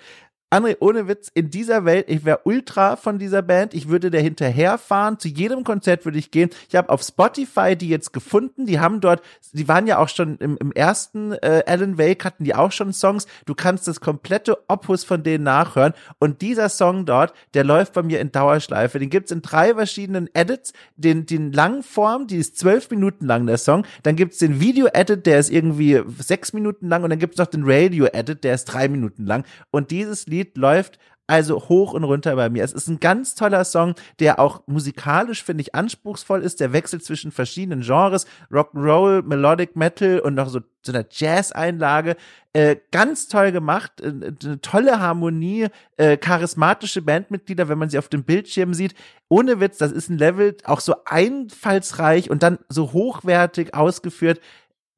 André, 0.51 0.77
ohne 0.79 1.07
Witz, 1.07 1.29
in 1.31 1.51
dieser 1.51 1.85
Welt, 1.85 2.05
ich 2.09 2.25
wäre 2.25 2.41
ultra 2.43 2.95
von 2.95 3.19
dieser 3.19 3.43
Band, 3.43 3.75
ich 3.75 3.87
würde 3.87 4.09
der 4.09 4.21
hinterherfahren, 4.21 5.19
zu 5.19 5.27
jedem 5.27 5.63
Konzert 5.63 6.05
würde 6.05 6.17
ich 6.17 6.31
gehen. 6.31 6.49
Ich 6.67 6.75
habe 6.75 6.89
auf 6.89 7.03
Spotify 7.03 7.75
die 7.75 7.87
jetzt 7.87 8.13
gefunden, 8.13 8.65
die 8.65 8.79
haben 8.79 8.99
dort, 8.99 9.21
die 9.53 9.67
waren 9.67 9.85
ja 9.85 9.99
auch 9.99 10.09
schon 10.09 10.37
im, 10.37 10.57
im 10.57 10.71
ersten 10.71 11.33
äh, 11.33 11.63
Alan 11.67 11.99
Wake, 11.99 12.25
hatten 12.25 12.45
die 12.45 12.55
auch 12.55 12.71
schon 12.71 12.93
Songs. 12.93 13.27
Du 13.45 13.53
kannst 13.53 13.87
das 13.87 14.01
komplette 14.01 14.57
Opus 14.67 15.03
von 15.03 15.21
denen 15.21 15.43
nachhören 15.43 15.93
und 16.17 16.41
dieser 16.41 16.69
Song 16.69 17.05
dort, 17.05 17.33
der 17.53 17.63
läuft 17.63 17.93
bei 17.93 18.01
mir 18.01 18.19
in 18.19 18.31
Dauerschleife. 18.31 18.97
Den 18.97 19.11
gibt's 19.11 19.31
in 19.31 19.43
drei 19.43 19.75
verschiedenen 19.75 20.31
Edits, 20.33 20.73
den, 20.95 21.27
den 21.27 21.51
Langform, 21.51 22.25
die 22.25 22.37
ist 22.37 22.57
zwölf 22.57 22.89
Minuten 22.89 23.27
lang, 23.27 23.45
der 23.45 23.59
Song. 23.59 23.85
Dann 24.01 24.15
gibt's 24.15 24.39
den 24.39 24.59
Video-Edit, 24.59 25.27
der 25.27 25.37
ist 25.37 25.51
irgendwie 25.51 26.01
sechs 26.17 26.53
Minuten 26.53 26.89
lang 26.89 27.03
und 27.03 27.11
dann 27.11 27.19
gibt's 27.19 27.37
noch 27.37 27.45
den 27.45 27.63
Radio-Edit, 27.65 28.43
der 28.43 28.55
ist 28.55 28.65
drei 28.65 28.87
Minuten 28.87 29.27
lang. 29.27 29.45
Und 29.69 29.91
dieses 29.91 30.25
Lied 30.25 30.38
Lied 30.39 30.57
läuft 30.57 30.99
also 31.29 31.69
hoch 31.69 31.93
und 31.93 32.03
runter 32.03 32.35
bei 32.35 32.49
mir. 32.49 32.63
Es 32.63 32.73
ist 32.73 32.87
ein 32.87 32.99
ganz 32.99 33.35
toller 33.35 33.63
Song, 33.63 33.93
der 34.19 34.39
auch 34.39 34.63
musikalisch, 34.65 35.43
finde 35.43 35.61
ich, 35.61 35.75
anspruchsvoll 35.75 36.41
ist. 36.41 36.59
Der 36.59 36.73
Wechsel 36.73 36.99
zwischen 37.01 37.31
verschiedenen 37.31 37.81
Genres, 37.81 38.25
Rock'n'Roll, 38.51 39.21
Melodic 39.21 39.75
Metal 39.75 40.19
und 40.21 40.33
noch 40.33 40.49
so, 40.49 40.61
so 40.81 40.91
einer 40.91 41.05
Jazz-Einlage. 41.07 42.15
Äh, 42.53 42.77
ganz 42.89 43.27
toll 43.27 43.51
gemacht, 43.51 44.01
äh, 44.01 44.07
eine 44.07 44.59
tolle 44.61 44.99
Harmonie, 44.99 45.67
äh, 45.97 46.17
charismatische 46.17 47.03
Bandmitglieder, 47.03 47.69
wenn 47.69 47.77
man 47.77 47.91
sie 47.91 47.99
auf 47.99 48.09
dem 48.09 48.23
Bildschirm 48.23 48.73
sieht. 48.73 48.95
Ohne 49.27 49.59
Witz, 49.59 49.77
das 49.77 49.91
ist 49.91 50.09
ein 50.09 50.17
Level 50.17 50.57
auch 50.63 50.79
so 50.79 50.95
einfallsreich 51.05 52.31
und 52.31 52.41
dann 52.41 52.57
so 52.69 52.91
hochwertig 52.91 53.75
ausgeführt 53.75 54.41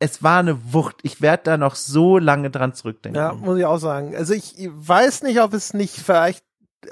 es 0.01 0.23
war 0.23 0.39
eine 0.39 0.73
Wucht. 0.73 0.97
Ich 1.03 1.21
werde 1.21 1.43
da 1.43 1.57
noch 1.57 1.75
so 1.75 2.17
lange 2.17 2.49
dran 2.49 2.73
zurückdenken. 2.73 3.21
Ja, 3.21 3.33
muss 3.33 3.59
ich 3.59 3.65
auch 3.65 3.77
sagen. 3.77 4.15
Also 4.15 4.33
ich 4.33 4.55
weiß 4.57 5.21
nicht, 5.21 5.39
ob 5.41 5.53
es 5.53 5.75
nicht 5.75 5.95
vielleicht, 5.95 6.43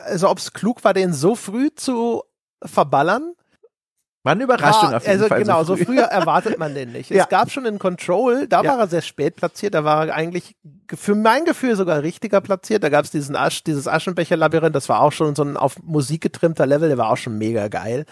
also 0.03 0.29
ob 0.29 0.37
es 0.37 0.53
klug 0.53 0.83
war, 0.83 0.93
den 0.93 1.11
so 1.11 1.35
früh 1.35 1.69
zu 1.73 2.23
verballern 2.63 3.33
War 4.23 4.33
eine 4.33 4.43
Überraschung 4.43 4.91
ja, 4.91 4.97
auf 4.97 5.03
jeden 5.03 5.13
also 5.13 5.27
Fall. 5.27 5.39
Genau, 5.39 5.63
so, 5.63 5.77
so 5.77 5.85
früher 5.85 6.03
erwartet 6.11 6.59
man 6.59 6.75
den 6.75 6.91
nicht. 6.91 7.09
Ja. 7.09 7.23
Es 7.23 7.29
gab 7.29 7.49
schon 7.51 7.65
in 7.65 7.79
Control, 7.79 8.47
da 8.47 8.61
Ja. 8.63 8.71
war 8.71 8.79
er 8.79 8.87
sehr 8.87 9.01
spät 9.01 9.37
platziert, 9.37 9.73
da 9.73 9.85
war 9.85 10.07
er 10.07 10.13
eigentlich 10.13 10.57
für 10.93 11.15
mein 11.15 11.45
Gefühl 11.45 11.75
sogar 11.77 12.03
richtiger 12.03 12.41
platziert. 12.41 12.83
Da 12.83 12.89
gab 12.89 13.05
es 13.05 13.11
diesen 13.11 13.37
Asch, 13.37 13.63
dieses 13.63 13.87
Aschenbecher-Labyrinth, 13.87 14.75
das 14.75 14.89
war 14.89 15.01
auch 15.01 15.11
schon 15.13 15.35
so 15.35 15.43
ein 15.43 15.55
auf 15.55 15.81
Musik 15.83 16.21
getrimmter 16.21 16.65
Level, 16.65 16.89
der 16.89 16.97
war 16.97 17.11
auch 17.11 17.17
schon 17.17 17.37
mega 17.37 17.69
geil. 17.69 18.05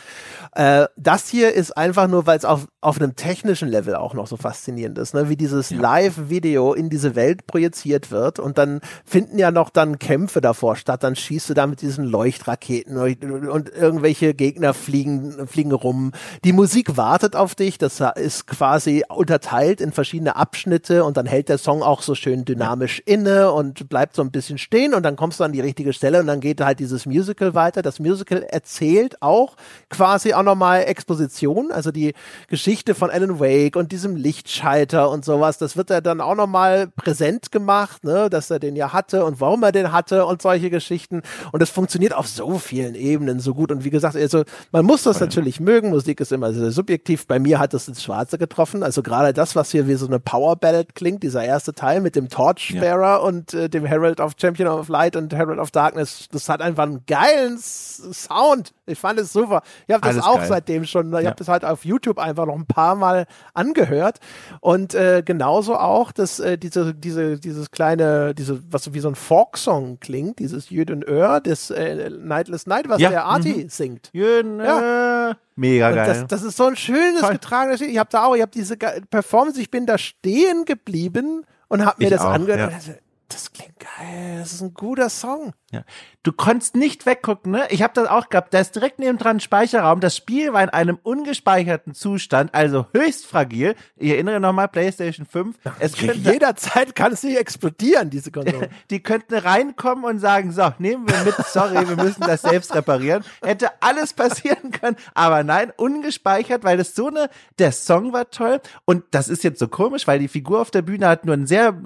Äh, 0.53 0.85
das 0.95 1.27
hier 1.27 1.53
ist 1.53 1.75
einfach 1.75 2.07
nur, 2.07 2.25
weil 2.25 2.37
es 2.37 2.45
auf, 2.45 2.67
auf 2.79 3.01
einem 3.01 3.17
technischen 3.17 3.67
Level 3.67 3.95
auch 3.95 4.13
noch 4.13 4.27
so 4.27 4.37
faszinierend 4.37 4.97
ist, 4.99 5.13
ne? 5.13 5.27
wie 5.27 5.35
dieses 5.35 5.71
Live-Video 5.71 6.73
in 6.73 6.89
diese 6.89 7.15
Welt 7.15 7.47
projiziert 7.47 8.11
wird 8.11 8.39
und 8.39 8.57
dann 8.57 8.79
finden 9.03 9.37
ja 9.39 9.51
noch 9.51 9.69
dann 9.69 9.99
Kämpfe 9.99 10.39
davor 10.39 10.77
statt, 10.77 11.03
dann 11.03 11.17
schießt 11.17 11.49
du 11.49 11.53
da 11.53 11.67
mit 11.67 11.81
diesen 11.81 12.05
Leuchtraketen 12.05 12.97
und, 12.97 13.49
und 13.49 13.69
irgendwelche 13.69 14.33
Gegner 14.33 14.73
fliegen, 14.73 15.47
fliegen 15.47 15.73
rum. 15.73 15.96
Die 16.43 16.53
Musik 16.53 16.97
wartet 16.97 17.35
auf 17.35 17.55
dich, 17.55 17.77
das 17.77 18.01
ist 18.15 18.47
quasi 18.47 19.03
unterteilt 19.09 19.81
in 19.81 19.91
verschiedene 19.91 20.35
Abschnitte 20.35 21.03
und 21.03 21.17
dann 21.17 21.25
hält 21.25 21.49
der 21.49 21.57
Song 21.57 21.83
auch 21.83 22.01
so 22.01 22.15
schön 22.15 22.45
dynamisch 22.45 23.01
inne 23.05 23.51
und 23.51 23.89
bleibt 23.89 24.15
so 24.15 24.21
ein 24.21 24.31
bisschen 24.31 24.57
stehen 24.57 24.93
und 24.93 25.03
dann 25.03 25.15
kommst 25.15 25.39
du 25.39 25.43
an 25.43 25.51
die 25.51 25.61
richtige 25.61 25.93
Stelle 25.93 26.19
und 26.19 26.27
dann 26.27 26.39
geht 26.39 26.61
halt 26.61 26.79
dieses 26.79 27.05
Musical 27.05 27.53
weiter. 27.53 27.81
Das 27.81 27.99
Musical 27.99 28.43
erzählt 28.43 29.21
auch 29.21 29.55
quasi 29.89 30.33
auch 30.33 30.43
nochmal 30.43 30.83
Exposition, 30.83 31.71
also 31.71 31.91
die 31.91 32.13
Geschichte 32.47 32.95
von 32.95 33.09
Alan 33.09 33.39
Wake 33.39 33.75
und 33.75 33.91
diesem 33.91 34.15
Lichtschalter 34.15 35.09
und 35.09 35.25
sowas, 35.25 35.57
das 35.57 35.77
wird 35.77 35.89
ja 35.89 36.01
dann 36.01 36.21
auch 36.21 36.35
nochmal 36.35 36.87
präsent 36.87 37.51
gemacht, 37.51 38.03
ne, 38.03 38.29
dass 38.29 38.49
er 38.49 38.59
den 38.59 38.75
ja 38.75 38.93
hatte 38.93 39.25
und 39.25 39.39
warum 39.41 39.63
er 39.63 39.71
den 39.71 39.91
hatte 39.91 40.25
und 40.25 40.41
solche 40.41 40.69
Geschichten. 40.69 41.21
Und 41.51 41.61
es 41.61 41.69
funktioniert 41.69 42.13
auf 42.13 42.27
so 42.27 42.57
vielen 42.57 42.95
Ebenen 42.95 43.39
so 43.39 43.53
gut. 43.53 43.71
Und 43.71 43.83
wie 43.83 43.89
gesagt, 43.89 44.15
also 44.15 44.43
man 44.71 44.85
muss 44.85 45.03
das 45.03 45.19
natürlich 45.19 45.59
mögen, 45.59 45.86
Musik 45.89 46.19
ist 46.21 46.31
immer 46.31 46.53
sehr 46.53 46.71
subjektiv, 46.71 47.27
bei 47.27 47.39
mir 47.39 47.59
hat 47.59 47.73
es 47.73 47.87
ins 47.87 48.03
Schwarze 48.03 48.37
getroffen, 48.37 48.83
also 48.83 49.01
gerade 49.03 49.33
das, 49.33 49.55
was 49.55 49.71
hier 49.71 49.87
wie 49.87 49.95
so 49.95 50.07
eine 50.07 50.19
Power 50.19 50.55
Ballad 50.55 50.95
klingt, 50.95 51.23
dieser 51.23 51.43
erste 51.43 51.73
Teil 51.73 52.01
mit 52.01 52.15
dem 52.15 52.29
Torchbearer 52.29 53.23
und 53.23 53.53
äh, 53.53 53.69
dem 53.69 53.85
Herald 53.85 54.19
of 54.19 54.33
Champion 54.39 54.67
of 54.69 54.87
Light 54.89 55.15
und 55.15 55.33
Herald 55.33 55.59
of 55.59 55.71
Darkness, 55.71 56.27
das 56.31 56.49
hat 56.49 56.61
einfach 56.61 56.83
einen 56.83 57.03
geilen 57.07 57.57
Sound. 57.59 58.73
Ich 58.85 58.99
fand 58.99 59.19
es 59.19 59.33
super. 59.33 59.63
Ich 59.87 59.93
habe 59.93 60.01
das 60.07 60.15
Alles 60.15 60.25
auch 60.25 60.37
geil. 60.37 60.47
seitdem 60.47 60.85
schon, 60.85 61.13
ich 61.13 61.21
Ja. 61.21 61.27
habe 61.27 61.35
das 61.37 61.47
halt 61.47 61.65
auf 61.65 61.83
YouTube 61.85 62.19
einfach 62.19 62.45
noch 62.45 62.55
ein 62.55 62.65
paar 62.67 62.95
Mal 62.95 63.25
angehört 63.53 64.19
und 64.61 64.93
äh, 64.95 65.23
genauso 65.25 65.75
auch, 65.77 66.11
dass 66.11 66.39
äh, 66.39 66.57
diese 66.57 66.93
diese 66.93 67.37
dieses 67.39 67.71
kleine, 67.71 68.33
diese 68.33 68.61
was 68.71 68.83
so 68.83 68.93
wie 68.93 68.99
so 68.99 69.09
ein 69.09 69.15
Folk-Song 69.15 69.99
klingt, 69.99 70.39
dieses 70.39 70.69
Jüden 70.69 71.03
Öhr, 71.03 71.41
das 71.41 71.69
äh, 71.69 72.09
Nightless 72.09 72.65
Night, 72.67 72.87
was 72.89 73.01
Ja, 73.01 73.09
der 73.09 73.25
Arti 73.25 73.67
singt. 73.69 74.09
Jön, 74.13 74.59
äh, 74.59 75.33
mega 75.57 75.89
Und 75.89 75.95
geil. 75.95 76.07
das, 76.07 76.27
das 76.27 76.43
ist 76.43 76.57
so 76.57 76.65
ein 76.65 76.75
schönes 76.75 77.21
Toll. 77.21 77.33
getragenes. 77.33 77.81
Ich 77.81 77.97
habe 77.97 78.09
da 78.11 78.23
auch, 78.25 78.35
ich 78.35 78.41
habe 78.41 78.51
diese 78.53 78.77
Performance, 78.77 79.59
ich 79.59 79.69
bin 79.71 79.85
da 79.85 79.97
stehen 79.97 80.65
geblieben 80.65 81.45
und 81.67 81.85
habe 81.85 81.95
mir 81.99 82.05
Ich 82.05 82.11
das 82.11 82.21
auch, 82.21 82.29
angehört. 82.31 82.71
ja. 82.71 82.93
Das 83.29 83.51
klingt 83.51 83.77
geil, 83.79 84.39
das 84.39 84.53
ist 84.53 84.61
ein 84.61 84.73
guter 84.73 85.09
Song. 85.09 85.53
Ja. 85.71 85.83
Du 86.23 86.31
konntest 86.31 86.75
nicht 86.75 87.05
weggucken, 87.05 87.51
ne? 87.51 87.67
Ich 87.69 87.81
habe 87.81 87.93
das 87.93 88.07
auch 88.07 88.29
gehabt. 88.29 88.53
Da 88.53 88.59
ist 88.59 88.73
direkt 88.75 88.99
neben 88.99 89.17
dran 89.17 89.41
Speicherraum. 89.41 89.99
Das 89.99 90.15
Spiel 90.15 90.53
war 90.53 90.63
in 90.63 90.69
einem 90.69 90.97
ungespeicherten 91.03 91.93
Zustand, 91.93 92.53
also 92.53 92.85
höchst 92.93 93.25
fragil. 93.25 93.75
Ich 93.97 94.11
erinnere 94.11 94.39
nochmal, 94.39 94.69
PlayStation 94.69 95.25
5. 95.25 95.57
Es 95.79 95.97
könnte, 95.97 96.15
Jederzeit 96.15 96.95
kann 96.95 97.11
es 97.11 97.23
nicht 97.23 97.37
explodieren, 97.37 98.09
diese 98.09 98.31
Konsole. 98.31 98.69
die 98.89 99.01
könnten 99.01 99.35
reinkommen 99.35 100.05
und 100.05 100.19
sagen, 100.19 100.53
so, 100.53 100.73
nehmen 100.79 101.05
wir 101.09 101.23
mit, 101.25 101.35
sorry, 101.47 101.87
wir 101.87 102.01
müssen 102.01 102.21
das 102.21 102.43
selbst 102.43 102.73
reparieren. 102.73 103.25
Hätte 103.41 103.69
alles 103.81 104.13
passieren 104.13 104.71
können, 104.71 104.95
aber 105.13 105.43
nein, 105.43 105.73
ungespeichert, 105.75 106.63
weil 106.63 106.77
das 106.77 106.95
so 106.95 107.07
eine, 107.07 107.29
der 107.59 107.73
Song 107.73 108.13
war 108.13 108.29
toll 108.29 108.61
und 108.85 109.03
das 109.11 109.27
ist 109.27 109.43
jetzt 109.43 109.59
so 109.59 109.67
komisch, 109.67 110.07
weil 110.07 110.19
die 110.19 110.29
Figur 110.29 110.61
auf 110.61 110.71
der 110.71 110.81
Bühne 110.81 111.07
hat 111.07 111.25
nur 111.25 111.35
ein 111.35 111.45
sehr, 111.45 111.77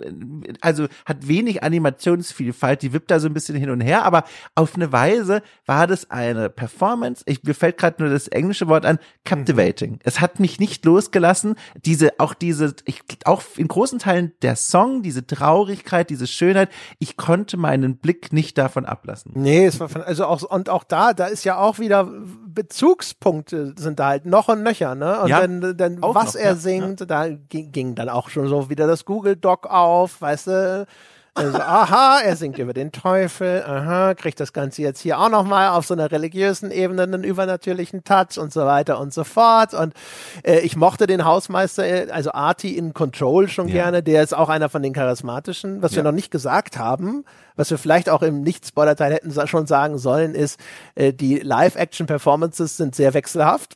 also 0.61 0.87
hat 1.05 1.27
wenig 1.31 1.63
Animationsvielfalt, 1.63 2.81
die 2.81 2.91
wippt 2.91 3.09
da 3.09 3.19
so 3.19 3.27
ein 3.27 3.33
bisschen 3.33 3.55
hin 3.55 3.69
und 3.69 3.79
her, 3.79 4.03
aber 4.03 4.25
auf 4.53 4.75
eine 4.75 4.91
Weise 4.91 5.41
war 5.65 5.87
das 5.87 6.11
eine 6.11 6.49
Performance, 6.49 7.23
ich, 7.25 7.41
mir 7.43 7.55
fällt 7.55 7.77
gerade 7.77 8.03
nur 8.03 8.11
das 8.11 8.27
englische 8.27 8.67
Wort 8.67 8.85
an, 8.85 8.99
captivating. 9.23 9.99
Es 10.03 10.19
hat 10.19 10.41
mich 10.41 10.59
nicht 10.59 10.83
losgelassen, 10.83 11.55
diese, 11.85 12.19
auch 12.19 12.33
diese, 12.33 12.75
ich, 12.85 13.01
auch 13.23 13.41
in 13.55 13.69
großen 13.69 13.99
Teilen 13.99 14.33
der 14.41 14.57
Song, 14.57 15.03
diese 15.03 15.25
Traurigkeit, 15.25 16.09
diese 16.09 16.27
Schönheit, 16.27 16.69
ich 16.99 17.15
konnte 17.15 17.55
meinen 17.55 17.97
Blick 17.97 18.33
nicht 18.33 18.57
davon 18.57 18.85
ablassen. 18.85 19.31
Nee, 19.35 19.65
es 19.65 19.79
war 19.79 19.87
von, 19.87 20.01
also 20.01 20.25
auch, 20.25 20.43
und 20.43 20.69
auch 20.69 20.83
da, 20.83 21.13
da 21.13 21.27
ist 21.27 21.45
ja 21.45 21.57
auch 21.57 21.79
wieder 21.79 22.11
Bezugspunkte 22.53 23.73
sind 23.77 23.99
da 23.99 24.07
halt 24.07 24.25
noch 24.25 24.49
und 24.49 24.63
nöcher, 24.63 24.95
ne? 24.95 25.21
Und 25.21 25.29
Ja, 25.29 25.39
dann, 25.41 25.77
dann 25.77 26.01
was 26.01 26.33
noch, 26.33 26.41
er 26.41 26.51
ja, 26.51 26.55
singt, 26.55 27.09
da 27.09 27.29
ging, 27.29 27.71
ging 27.71 27.95
dann 27.95 28.09
auch 28.09 28.29
schon 28.29 28.47
so 28.47 28.69
wieder 28.69 28.87
das 28.87 29.05
Google 29.05 29.35
Doc 29.35 29.67
auf, 29.67 30.21
weißt 30.21 30.47
du? 30.47 30.87
Also, 31.33 31.57
aha, 31.59 32.19
er 32.25 32.35
singt 32.35 32.57
über 32.57 32.73
den 32.73 32.91
Teufel, 32.91 33.63
aha, 33.63 34.15
kriegt 34.15 34.41
das 34.41 34.51
Ganze 34.51 34.81
jetzt 34.81 34.99
hier 34.99 35.17
auch 35.17 35.29
nochmal 35.29 35.69
auf 35.69 35.85
so 35.85 35.93
einer 35.93 36.11
religiösen 36.11 36.71
Ebene 36.71 37.03
einen 37.03 37.23
übernatürlichen 37.23 38.03
Touch 38.03 38.37
und 38.37 38.51
so 38.51 38.65
weiter 38.65 38.99
und 38.99 39.13
so 39.13 39.23
fort. 39.23 39.73
Und 39.73 39.93
äh, 40.43 40.59
ich 40.59 40.75
mochte 40.75 41.07
den 41.07 41.23
Hausmeister, 41.23 41.85
äh, 41.85 42.11
also 42.11 42.33
Artie 42.33 42.77
in 42.77 42.93
Control 42.93 43.47
schon 43.47 43.69
Ja. 43.69 43.75
gerne, 43.75 44.03
der 44.03 44.23
ist 44.23 44.33
auch 44.35 44.49
einer 44.49 44.67
von 44.67 44.83
den 44.83 44.91
charismatischen. 44.91 45.81
Was 45.81 45.93
wir 45.93 45.99
Ja. 45.99 46.03
noch 46.03 46.11
nicht 46.11 46.31
gesagt 46.31 46.77
haben, 46.77 47.23
was 47.55 47.71
wir 47.71 47.77
vielleicht 47.77 48.09
auch 48.09 48.23
im 48.23 48.41
Nicht-Spoiler-Teil 48.41 49.13
hätten 49.13 49.31
schon 49.47 49.67
sagen 49.67 49.97
sollen, 49.97 50.35
ist, 50.35 50.59
äh, 50.95 51.13
die 51.13 51.39
Live-Action-Performances 51.39 52.75
sind 52.75 52.93
sehr 52.93 53.13
wechselhaft. 53.13 53.75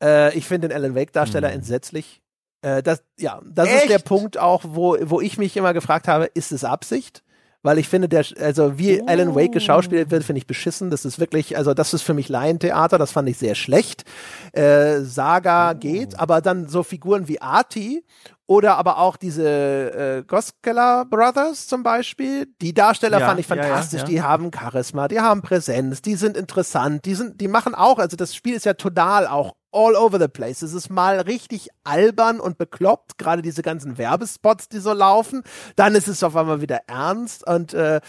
Äh, 0.00 0.32
ich 0.38 0.46
finde 0.46 0.68
den 0.68 0.76
Alan 0.76 0.94
Wake-Darsteller 0.94 1.50
entsetzlich. 1.52 2.20
Äh, 2.64 2.82
das, 2.82 3.02
ja, 3.18 3.40
das 3.44 3.68
ist 3.68 3.88
der 3.88 3.96
Echt? 3.96 4.04
Punkt 4.06 4.38
auch, 4.38 4.62
wo, 4.66 4.96
wo 5.02 5.20
ich 5.20 5.36
mich 5.36 5.56
immer 5.56 5.74
gefragt 5.74 6.08
habe, 6.08 6.24
ist 6.32 6.50
es 6.50 6.64
Absicht? 6.64 7.22
Weil 7.62 7.78
ich 7.78 7.88
finde, 7.88 8.10
der, 8.10 8.24
also 8.40 8.78
wie 8.78 9.02
Alan 9.06 9.34
Wake 9.34 9.52
geschauspielt 9.52 10.10
wird, 10.10 10.22
finde 10.22 10.38
ich 10.38 10.46
beschissen. 10.46 10.90
Das 10.90 11.06
ist 11.06 11.18
wirklich, 11.18 11.56
also 11.56 11.72
das 11.72 11.94
ist 11.94 12.02
für 12.02 12.12
mich 12.12 12.28
Laientheater, 12.28 12.98
das 12.98 13.10
fand 13.12 13.26
ich 13.28 13.38
sehr 13.38 13.54
schlecht. 13.54 14.04
Äh, 14.52 15.00
Saga 15.00 15.72
geht, 15.72 16.18
aber 16.18 16.42
dann 16.42 16.68
so 16.68 16.82
Figuren 16.82 17.26
wie 17.26 17.40
Artie 17.40 18.04
oder 18.46 18.76
aber 18.76 18.98
auch 18.98 19.16
diese 19.16 19.48
äh, 19.48 20.22
Goskela 20.26 21.04
Brothers 21.04 21.66
zum 21.66 21.82
Beispiel. 21.82 22.46
Die 22.60 22.74
Darsteller 22.74 23.20
Ja, 23.20 23.28
fand 23.28 23.40
ich 23.40 23.48
ja, 23.48 23.56
ja, 23.56 23.62
fantastisch. 23.62 24.00
ja. 24.00 24.06
Die 24.06 24.22
haben 24.22 24.50
Charisma, 24.54 25.08
die 25.08 25.20
haben 25.20 25.40
Präsenz, 25.40 26.02
die 26.02 26.16
sind 26.16 26.36
interessant, 26.36 27.06
die 27.06 27.14
sind, 27.14 27.40
die 27.40 27.48
machen 27.48 27.74
auch, 27.74 27.98
also 27.98 28.16
das 28.16 28.34
Spiel 28.34 28.54
ist 28.54 28.66
ja 28.66 28.74
total 28.74 29.26
auch 29.26 29.54
all 29.74 29.96
over 29.96 30.18
the 30.18 30.28
place. 30.28 30.62
Es 30.62 30.72
ist 30.72 30.88
mal 30.88 31.20
richtig 31.20 31.68
albern 31.82 32.40
und 32.40 32.56
bekloppt, 32.56 33.18
gerade 33.18 33.42
diese 33.42 33.62
ganzen 33.62 33.98
Werbespots, 33.98 34.68
die 34.68 34.78
so 34.78 34.92
laufen. 34.92 35.42
Dann 35.76 35.94
ist 35.94 36.08
es 36.08 36.22
auf 36.22 36.36
einmal 36.36 36.60
wieder 36.60 36.82
ernst 36.86 37.46
und 37.46 37.74
äh, 37.74 38.00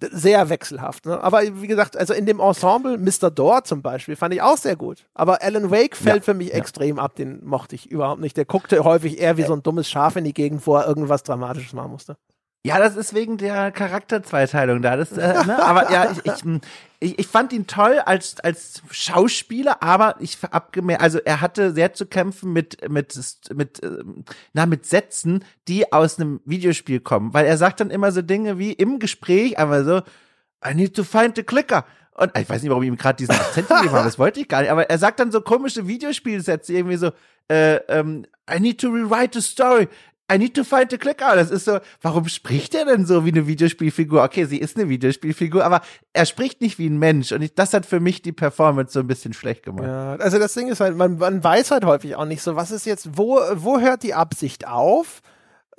sehr 0.00 0.50
wechselhaft. 0.50 1.06
Ne? 1.06 1.20
Aber 1.20 1.40
wie 1.42 1.66
gesagt, 1.66 1.96
also 1.96 2.12
in 2.12 2.26
dem 2.26 2.40
Ensemble, 2.40 2.98
Mr. 2.98 3.30
Door 3.30 3.64
zum 3.64 3.82
Beispiel, 3.82 4.16
fand 4.16 4.34
ich 4.34 4.42
auch 4.42 4.58
sehr 4.58 4.76
gut. 4.76 5.06
Aber 5.14 5.42
Alan 5.42 5.70
Wake 5.70 5.96
fällt 5.96 6.16
Ja, 6.16 6.22
für 6.22 6.34
mich 6.34 6.48
ja. 6.48 6.54
extrem 6.54 6.98
ab, 6.98 7.16
den 7.16 7.44
mochte 7.44 7.74
ich 7.74 7.90
überhaupt 7.90 8.20
nicht. 8.20 8.36
Der 8.36 8.44
guckte 8.44 8.84
häufig 8.84 9.18
eher 9.18 9.36
wie 9.36 9.44
so 9.44 9.54
ein 9.54 9.62
dummes 9.62 9.88
Schaf 9.88 10.16
in 10.16 10.24
die 10.24 10.34
Gegend, 10.34 10.66
wo 10.66 10.76
er 10.76 10.86
irgendwas 10.86 11.22
Dramatisches 11.22 11.72
machen 11.72 11.90
musste. 11.92 12.16
Ja, 12.66 12.78
das 12.78 12.96
ist 12.96 13.12
wegen 13.12 13.36
der 13.36 13.70
Charakterzweiteilung 13.72 14.80
da. 14.80 14.96
Das, 14.96 15.12
äh, 15.12 15.44
ne? 15.44 15.62
Aber 15.62 15.90
ja, 15.92 16.10
ich, 16.10 16.24
ich, 16.24 16.60
ich, 17.04 17.18
ich 17.18 17.26
fand 17.26 17.52
ihn 17.52 17.66
toll 17.66 17.98
als, 18.04 18.40
als 18.40 18.82
Schauspieler, 18.90 19.82
aber 19.82 20.16
ich 20.20 20.38
hab 20.42 20.74
also 20.98 21.18
er 21.18 21.40
hatte 21.40 21.72
sehr 21.72 21.92
zu 21.92 22.06
kämpfen 22.06 22.52
mit, 22.52 22.88
mit, 22.88 23.14
mit, 23.54 23.80
ähm, 23.82 24.24
na, 24.52 24.66
mit 24.66 24.86
Sätzen, 24.86 25.44
die 25.68 25.92
aus 25.92 26.18
einem 26.18 26.40
Videospiel 26.44 27.00
kommen. 27.00 27.34
Weil 27.34 27.46
er 27.46 27.58
sagt 27.58 27.80
dann 27.80 27.90
immer 27.90 28.10
so 28.10 28.22
Dinge 28.22 28.58
wie 28.58 28.72
im 28.72 28.98
Gespräch, 28.98 29.58
aber 29.58 29.84
so, 29.84 29.98
I 30.66 30.74
need 30.74 30.96
to 30.96 31.04
find 31.04 31.36
the 31.36 31.42
clicker. 31.42 31.84
Und 32.12 32.36
ich 32.38 32.48
weiß 32.48 32.62
nicht, 32.62 32.70
warum 32.70 32.82
ich 32.84 32.88
ihm 32.88 32.96
gerade 32.96 33.16
diesen 33.16 33.34
Akzent 33.34 33.68
gegeben 33.68 33.90
habe, 33.90 34.04
das 34.04 34.18
wollte 34.18 34.40
ich 34.40 34.48
gar 34.48 34.62
nicht. 34.62 34.70
Aber 34.70 34.88
er 34.88 34.98
sagt 34.98 35.20
dann 35.20 35.32
so 35.32 35.40
komische 35.40 35.86
Videospielsätze, 35.86 36.72
irgendwie 36.72 36.96
so, 36.96 37.10
äh, 37.48 37.76
ähm, 37.88 38.24
I 38.50 38.60
need 38.60 38.80
to 38.80 38.88
rewrite 38.88 39.40
the 39.40 39.46
story. 39.46 39.88
I 40.32 40.38
need 40.38 40.54
to 40.54 40.64
find 40.64 40.90
the 40.90 40.96
clicker. 40.96 41.36
Das 41.36 41.50
ist 41.50 41.66
so, 41.66 41.80
warum 42.00 42.28
spricht 42.28 42.74
er 42.74 42.86
denn 42.86 43.04
so 43.04 43.26
wie 43.26 43.32
eine 43.32 43.46
Videospielfigur? 43.46 44.22
Okay, 44.22 44.46
sie 44.46 44.58
ist 44.58 44.76
eine 44.76 44.88
Videospielfigur, 44.88 45.64
aber 45.64 45.82
er 46.14 46.24
spricht 46.24 46.62
nicht 46.62 46.78
wie 46.78 46.88
ein 46.88 46.98
Mensch. 46.98 47.32
Und 47.32 47.42
ich, 47.42 47.54
das 47.54 47.74
hat 47.74 47.84
für 47.84 48.00
mich 48.00 48.22
die 48.22 48.32
Performance 48.32 48.94
so 48.94 49.00
ein 49.00 49.06
bisschen 49.06 49.34
schlecht 49.34 49.64
gemacht. 49.64 49.86
Ja, 49.86 50.16
also 50.16 50.38
das 50.38 50.54
Ding 50.54 50.68
ist 50.68 50.80
halt, 50.80 50.96
man, 50.96 51.18
man 51.18 51.44
weiß 51.44 51.70
halt 51.70 51.84
häufig 51.84 52.16
auch 52.16 52.24
nicht 52.24 52.42
so, 52.42 52.56
was 52.56 52.70
ist 52.70 52.86
jetzt, 52.86 53.18
wo, 53.18 53.38
wo 53.54 53.80
hört 53.80 54.02
die 54.02 54.14
Absicht 54.14 54.66
auf? 54.66 55.20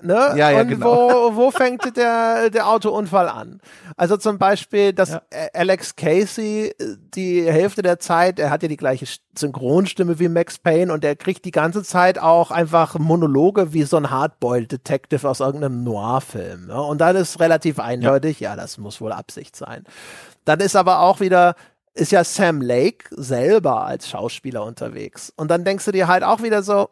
Ne? 0.01 0.13
Ja, 0.35 0.51
ja, 0.51 0.61
und 0.61 0.67
genau. 0.67 0.85
wo, 0.85 1.35
wo 1.35 1.51
fängt 1.51 1.95
der, 1.95 2.49
der 2.49 2.67
Autounfall 2.67 3.29
an? 3.29 3.61
Also 3.95 4.17
zum 4.17 4.37
Beispiel, 4.37 4.93
dass 4.93 5.11
Ja. 5.11 5.21
Alex 5.53 5.95
Casey 5.95 6.73
äh, 6.77 6.97
die 7.15 7.49
Hälfte 7.49 7.81
der 7.81 7.99
Zeit, 7.99 8.39
er 8.39 8.49
hat 8.49 8.61
ja 8.61 8.67
die 8.67 8.77
gleiche 8.77 9.05
Synchronstimme 9.37 10.19
wie 10.19 10.27
Max 10.27 10.57
Payne 10.59 10.91
und 10.91 11.05
er 11.05 11.15
kriegt 11.15 11.45
die 11.45 11.51
ganze 11.51 11.83
Zeit 11.83 12.19
auch 12.19 12.51
einfach 12.51 12.99
Monologe 12.99 13.73
wie 13.73 13.83
so 13.83 13.97
ein 13.97 14.09
Hardboiled 14.09 14.71
Detective 14.71 15.27
aus 15.27 15.39
irgendeinem 15.39 15.83
Noir-Film. 15.83 16.67
Ne? 16.67 16.81
Und 16.81 16.99
dann 16.99 17.15
ist 17.15 17.39
relativ 17.39 17.79
eindeutig, 17.79 18.39
ja. 18.41 18.55
das 18.55 18.77
muss 18.77 18.99
wohl 18.99 19.13
Absicht 19.13 19.55
sein. 19.55 19.85
Dann 20.43 20.59
ist 20.59 20.75
aber 20.75 20.99
auch 20.99 21.21
wieder, 21.21 21.55
ist 21.93 22.11
ja 22.11 22.23
Sam 22.23 22.61
Lake 22.61 23.05
selber 23.11 23.85
als 23.85 24.09
Schauspieler 24.09 24.63
unterwegs. 24.63 25.31
Und 25.35 25.49
dann 25.49 25.63
denkst 25.63 25.85
du 25.85 25.91
dir 25.91 26.07
halt 26.07 26.23
auch 26.23 26.43
wieder 26.43 26.61
so, 26.63 26.89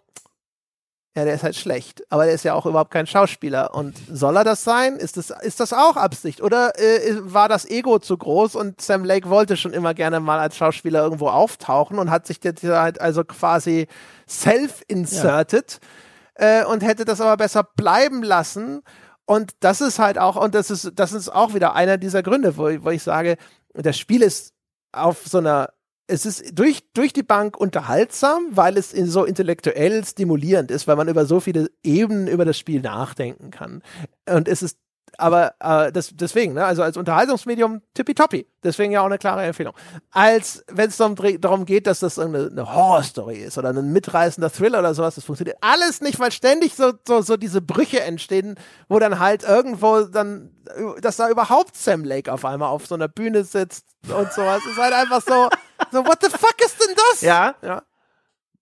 ja, 1.16 1.26
der 1.26 1.36
ist 1.36 1.44
halt 1.44 1.56
schlecht, 1.56 2.04
aber 2.10 2.26
der 2.26 2.34
ist 2.34 2.44
ja 2.44 2.56
auch 2.56 2.66
überhaupt 2.66 2.90
kein 2.90 3.06
Schauspieler. 3.06 3.76
Und 3.76 3.96
soll 4.12 4.36
er 4.36 4.44
das 4.44 4.64
sein? 4.64 4.96
Ist 4.96 5.18
das, 5.18 5.30
ist 5.30 5.60
das 5.60 5.72
auch 5.72 5.96
Absicht? 5.96 6.42
Oder 6.42 6.80
äh, 6.80 7.18
war 7.22 7.48
das 7.48 7.70
Ego 7.70 8.00
zu 8.00 8.18
groß 8.18 8.56
und 8.56 8.82
Sam 8.82 9.06
Lake 9.06 9.30
wollte 9.30 9.56
schon 9.56 9.74
immer 9.74 9.94
gerne 9.94 10.20
mal 10.20 10.40
als 10.40 10.58
Schauspieler 10.58 11.04
irgendwo 11.04 11.28
auftauchen 11.28 12.00
und 12.00 12.10
hat 12.10 12.26
sich 12.26 12.40
jetzt 12.44 12.64
halt 12.64 13.00
also 13.00 13.24
quasi 13.24 13.88
self-inserted 14.28 15.80
ja. 16.40 16.62
äh, 16.62 16.66
und 16.66 16.82
hätte 16.82 17.06
das 17.06 17.22
aber 17.22 17.38
besser 17.38 17.64
bleiben 17.64 18.24
lassen. 18.24 18.82
Und 19.26 19.52
das 19.60 19.82
ist 19.82 20.00
halt 20.00 20.18
auch, 20.18 20.36
und 20.36 20.56
das 20.56 20.72
ist, 20.72 20.94
das 20.96 21.14
ist 21.14 21.30
auch 21.30 21.54
wieder 21.54 21.76
einer 21.76 22.00
dieser 22.00 22.24
Gründe, 22.24 22.58
wo, 22.58 22.64
wo 22.84 22.90
ich 22.90 23.04
sage, 23.04 23.38
das 23.76 24.00
Spiel 24.00 24.24
ist 24.24 24.54
auf 24.92 25.22
so 25.26 25.38
einer 25.38 25.70
es 26.08 26.26
ist 26.26 26.58
durch, 26.58 26.84
durch 26.94 27.14
die 27.14 27.24
Bank 27.24 27.58
unterhaltsam, 27.58 28.48
weil 28.52 28.78
es 28.78 28.92
so 28.92 29.24
intellektuell 29.24 30.04
stimulierend 30.06 30.70
ist, 30.70 30.88
weil 30.88 30.98
man 30.98 31.08
über 31.08 31.26
so 31.26 31.40
viele 31.40 31.72
Ebenen 31.84 32.28
über 32.28 32.46
das 32.46 32.58
Spiel 32.58 32.82
nachdenken 32.82 33.52
kann. 33.52 33.82
Und 34.30 34.48
es 34.48 34.62
ist 34.62 34.78
aber 35.18 35.54
äh, 35.60 35.92
das, 35.92 36.12
deswegen, 36.14 36.54
ne, 36.54 36.66
also 36.66 36.84
als 36.84 36.98
Unterhaltungsmedium 36.98 37.82
tippitoppi. 37.94 38.48
Deswegen 38.64 38.94
ja 38.94 39.02
auch 39.02 39.06
eine 39.06 39.18
klare 39.18 39.44
Empfehlung. 39.44 39.74
Als 40.12 40.64
wenn 40.72 40.90
es 40.90 40.98
darum, 40.98 41.16
darum 41.40 41.66
geht, 41.66 41.86
dass 41.88 42.00
das 42.00 42.18
eine, 42.18 42.50
eine 42.52 42.74
Horrorstory 42.74 43.38
ist 43.38 43.58
oder 43.58 43.70
ein 43.70 43.92
mitreißender 43.92 44.50
Thriller 44.52 44.80
oder 44.80 44.94
sowas, 44.94 45.16
das 45.16 45.26
funktioniert 45.26 45.58
alles 45.62 46.02
nicht, 46.02 46.20
weil 46.20 46.32
ständig 46.32 46.76
so, 46.76 46.94
so, 47.06 47.22
so 47.22 47.38
diese 47.38 47.62
Brüche 47.62 48.02
entstehen, 48.02 48.56
wo 48.88 49.00
dann 49.00 49.20
halt 49.20 49.44
irgendwo 49.44 50.02
dann, 50.04 50.52
dass 51.02 51.18
da 51.18 51.30
überhaupt 51.30 51.76
Sam 51.76 52.04
Lake 52.04 52.32
auf 52.32 52.46
einmal 52.46 52.70
auf 52.70 52.88
so 52.88 52.96
einer 52.96 53.08
Bühne 53.08 53.44
sitzt 53.44 53.86
und 54.04 54.32
sowas. 54.32 54.62
ist 54.66 54.78
halt 54.78 54.94
einfach 54.94 55.22
so, 55.22 55.50
so, 55.92 56.06
what 56.06 56.20
the 56.22 56.30
fuck 56.30 56.56
ist 56.64 56.80
denn 56.82 56.96
das? 56.96 57.22
Ja. 57.22 57.56
ja. 57.62 57.84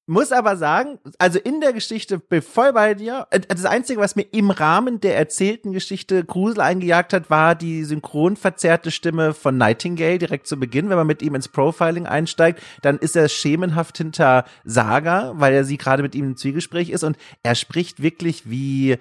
Muss 0.08 0.32
aber 0.32 0.58
sagen, 0.58 0.98
also 1.20 1.38
in 1.38 1.62
der 1.62 1.74
Geschichte 1.74 2.18
bin 2.18 2.42
voll 2.42 2.74
bei 2.74 2.96
dir. 2.96 3.28
Äh, 3.30 3.42
das 3.42 3.66
Einzige, 3.66 4.02
was 4.02 4.16
mir 4.16 4.26
im 4.32 4.50
Rahmen 4.50 5.00
der 5.00 5.16
erzählten 5.16 5.74
Geschichte 5.74 6.26
Grusel 6.26 6.60
eingejagt 6.62 7.14
hat, 7.14 7.30
war 7.30 7.54
die 7.56 7.84
synchron 7.84 8.36
verzerrte 8.36 8.90
Stimme 8.90 9.34
von 9.34 9.58
Nightingale 9.58 10.18
direkt 10.18 10.48
zu 10.48 10.60
Beginn. 10.60 10.90
Wenn 10.90 10.98
man 10.98 11.08
mit 11.08 11.22
ihm 11.22 11.36
ins 11.36 11.50
Profiling 11.50 12.08
einsteigt, 12.08 12.62
dann 12.82 12.98
ist 12.98 13.16
er 13.16 13.30
schemenhaft 13.30 13.98
hinter 13.98 14.46
Saga, 14.64 15.34
weil 15.36 15.54
er 15.54 15.66
sie 15.66 15.78
gerade 15.78 16.02
mit 16.02 16.16
ihm 16.16 16.26
im 16.26 16.38
Zwiegespräch 16.38 16.90
ist 16.90 17.04
und 17.04 17.18
er 17.44 17.56
spricht 17.56 18.02
wirklich 18.02 18.50
wie 18.50 18.98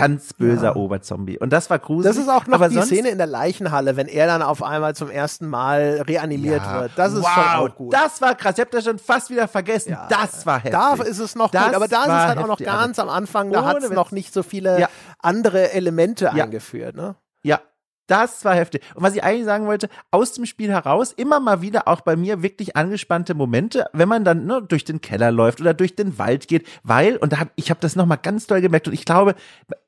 ganz 0.00 0.32
böser 0.32 0.68
ja. 0.68 0.76
Oberzombie. 0.76 1.38
Und 1.38 1.52
das 1.52 1.70
war 1.70 1.78
gruselig. 1.78 2.16
Das 2.16 2.22
ist 2.22 2.28
auch 2.28 2.46
noch 2.46 2.54
aber 2.54 2.68
die 2.68 2.80
Szene 2.82 3.08
in 3.08 3.18
der 3.18 3.26
Leichenhalle, 3.26 3.96
wenn 3.96 4.08
er 4.08 4.26
dann 4.26 4.42
auf 4.42 4.62
einmal 4.62 4.94
zum 4.94 5.10
ersten 5.10 5.48
Mal 5.48 6.02
reanimiert 6.06 6.62
ja. 6.62 6.80
wird. 6.80 6.92
Das 6.96 7.12
ist 7.12 7.22
wow, 7.22 7.30
schon 7.34 7.44
auch 7.44 7.74
gut. 7.74 7.92
Das 7.92 8.20
war 8.20 8.34
krass. 8.34 8.54
Ich 8.56 8.60
hab 8.60 8.70
das 8.70 8.84
schon 8.84 8.98
fast 8.98 9.30
wieder 9.30 9.48
vergessen. 9.48 9.92
Ja. 9.92 10.06
Das 10.08 10.46
war 10.46 10.58
heftig. 10.58 10.72
Da 10.72 10.94
ist 10.94 11.18
es 11.18 11.34
noch 11.34 11.50
das 11.50 11.66
gut, 11.66 11.74
aber 11.74 11.88
da 11.88 12.02
ist 12.02 12.08
es 12.08 12.14
halt 12.14 12.38
auch 12.38 12.46
noch 12.46 12.58
ganz 12.58 12.98
am 12.98 13.08
Anfang. 13.08 13.50
Da 13.50 13.64
hat 13.64 13.82
es 13.82 13.90
noch 13.90 14.10
nicht 14.10 14.32
so 14.32 14.42
viele 14.42 14.88
andere 15.20 15.72
Elemente 15.72 16.32
eingeführt. 16.32 16.96
Ne? 16.96 17.16
Ja, 17.42 17.60
das 18.08 18.44
war 18.44 18.54
heftig. 18.54 18.82
Und 18.94 19.02
was 19.02 19.14
ich 19.14 19.22
eigentlich 19.22 19.44
sagen 19.44 19.66
wollte, 19.66 19.88
aus 20.10 20.32
dem 20.32 20.46
Spiel 20.46 20.70
heraus 20.70 21.12
immer 21.12 21.40
mal 21.40 21.62
wieder 21.62 21.86
auch 21.86 22.00
bei 22.00 22.16
mir 22.16 22.42
wirklich 22.42 22.76
angespannte 22.76 23.34
Momente, 23.34 23.86
wenn 23.92 24.08
man 24.08 24.24
dann 24.24 24.46
ne, 24.46 24.62
durch 24.66 24.84
den 24.84 25.00
Keller 25.00 25.30
läuft 25.30 25.60
oder 25.60 25.74
durch 25.74 25.94
den 25.94 26.18
Wald 26.18 26.48
geht, 26.48 26.66
weil, 26.82 27.16
und 27.18 27.32
da 27.32 27.40
hab, 27.40 27.50
ich 27.54 27.70
habe 27.70 27.80
das 27.80 27.96
nochmal 27.96 28.18
ganz 28.20 28.46
doll 28.46 28.60
gemerkt 28.60 28.88
und 28.88 28.94
ich 28.94 29.04
glaube, 29.04 29.34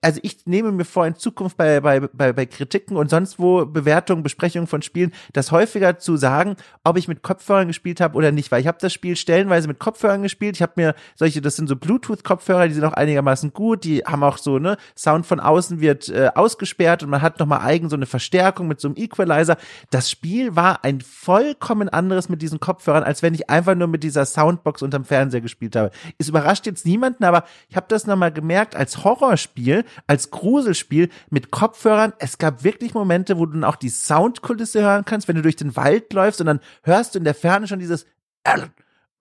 also 0.03 0.21
ich 0.23 0.47
nehme 0.47 0.71
mir 0.71 0.85
vor, 0.85 1.07
in 1.07 1.17
Zukunft 1.17 1.57
bei, 1.57 1.81
bei, 1.81 2.01
bei, 2.01 2.33
bei 2.33 2.47
Kritiken 2.47 2.97
und 2.97 3.11
sonst 3.11 3.39
wo 3.39 3.65
Bewertungen, 3.65 4.23
Besprechungen 4.23 4.67
von 4.67 4.83
Spielen, 4.83 5.13
das 5.33 5.51
häufiger 5.51 5.99
zu 5.99 6.17
sagen, 6.17 6.57
ob 6.85 6.99
ich 6.99 7.09
mit 7.09 7.23
Kopfhörern 7.23 7.69
gespielt 7.69 8.01
habe 8.01 8.17
oder 8.17 8.33
nicht, 8.33 8.53
weil 8.53 8.61
ich 8.61 8.67
habe 8.67 8.79
das 8.81 8.93
Spiel 8.93 9.17
stellenweise 9.17 9.67
mit 9.67 9.79
Kopfhörern 9.79 10.23
gespielt. 10.23 10.57
Ich 10.57 10.63
habe 10.63 10.73
mir 10.77 10.95
solche, 11.17 11.41
das 11.41 11.57
sind 11.57 11.69
so 11.69 11.77
Bluetooth-Kopfhörer, 11.77 12.69
die 12.69 12.75
sind 12.75 12.85
auch 12.85 12.93
einigermaßen 12.93 13.55
gut, 13.55 13.85
die 13.85 14.01
haben 14.01 14.23
auch 14.23 14.37
so, 14.37 14.59
ne, 14.59 14.77
Sound 14.97 15.25
von 15.25 15.41
außen 15.41 15.81
wird 15.81 16.11
äh, 16.11 16.31
ausgesperrt 16.35 17.03
und 17.03 17.09
man 17.09 17.23
hat 17.23 17.39
nochmal 17.39 17.61
eigen 17.61 17.89
so 17.89 17.97
eine 17.97 18.07
Verstärkung 18.11 18.69
mit 18.69 18.81
so 18.81 18.89
einem 18.89 18.97
Equalizer. 18.97 19.57
Das 19.91 20.11
Spiel 20.11 20.57
war 20.57 20.85
ein 20.85 21.01
vollkommen 21.01 21.89
anderes 21.89 22.29
mit 22.29 22.43
diesen 22.43 22.61
Kopfhörern, 22.61 23.03
als 23.03 23.23
wenn 23.23 23.35
ich 23.35 23.49
einfach 23.49 23.75
nur 23.75 23.89
mit 23.89 24.03
dieser 24.03 24.27
Soundbox 24.27 24.83
unterm 24.83 25.05
Fernseher 25.05 25.41
gespielt 25.41 25.77
habe. 25.77 25.91
Es 26.19 26.29
überrascht 26.29 26.67
jetzt 26.67 26.85
niemanden, 26.85 27.25
aber 27.25 27.45
ich 27.69 27.77
habe 27.77 27.87
das 27.89 28.07
nochmal 28.07 28.33
gemerkt, 28.33 28.77
als 28.77 29.05
Horrorspiel, 29.05 29.85
als 30.07 30.31
Gruselspiel 30.31 31.09
mit 31.31 31.51
Kopfhörern, 31.51 32.13
es 32.19 32.39
gab 32.39 32.65
wirklich 32.65 32.95
Momente, 32.95 33.39
wo 33.39 33.47
du 33.47 33.53
dann 33.53 33.65
auch 33.65 33.77
die 33.77 33.89
Soundkulisse 33.89 34.83
hören 34.83 35.05
kannst, 35.05 35.29
wenn 35.29 35.37
du 35.37 35.43
durch 35.43 35.57
den 35.57 35.77
Wald 35.77 36.13
läufst 36.13 36.41
und 36.41 36.47
dann 36.47 36.61
hörst 36.83 37.15
du 37.15 37.19
in 37.19 37.25
der 37.25 37.35
Ferne 37.35 37.67
schon 37.67 37.79
dieses 37.79 38.07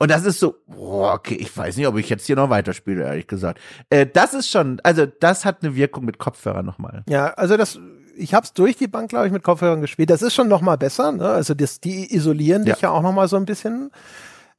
und 0.02 0.10
das 0.10 0.24
ist 0.24 0.40
so, 0.40 0.56
okay, 0.68 1.36
ich 1.36 1.56
weiß 1.56 1.76
nicht, 1.76 1.86
ob 1.86 1.98
ich 1.98 2.08
jetzt 2.08 2.26
hier 2.26 2.38
noch 2.38 2.50
weiterspiele, 2.50 3.04
ehrlich 3.04 3.28
gesagt. 3.28 3.60
Äh, 3.90 4.08
das 4.08 4.34
ist 4.34 4.50
schon, 4.50 4.80
also 4.82 5.06
das 5.06 5.44
hat 5.44 5.62
eine 5.62 5.76
Wirkung 5.76 6.06
mit 6.06 6.18
Kopfhörern 6.18 6.66
nochmal. 6.66 7.04
Ja, 7.10 7.34
also 7.34 7.58
das 7.58 7.78
ich 8.20 8.34
habe 8.34 8.46
es 8.46 8.54
durch 8.54 8.76
die 8.78 8.88
Bank, 8.88 9.10
glaube 9.10 9.28
ich, 9.28 9.34
mit 9.34 9.44
Kopfhörern 9.44 9.82
gespielt. 9.82 10.10
Das 10.10 10.22
ist 10.22 10.34
schon 10.34 10.48
noch 10.48 10.62
mal 10.62 10.78
besser. 10.78 11.12
Ne? 11.12 11.28
Also 11.28 11.54
das, 11.54 11.80
die 11.80 12.14
isolieren 12.14 12.66
dich 12.66 12.82
ja, 12.82 12.90
ja 12.90 12.92
auch 12.92 13.02
noch 13.02 13.14
mal 13.14 13.28
so 13.28 13.38
ein 13.38 13.46
bisschen. 13.46 13.92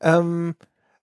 Ähm, 0.00 0.54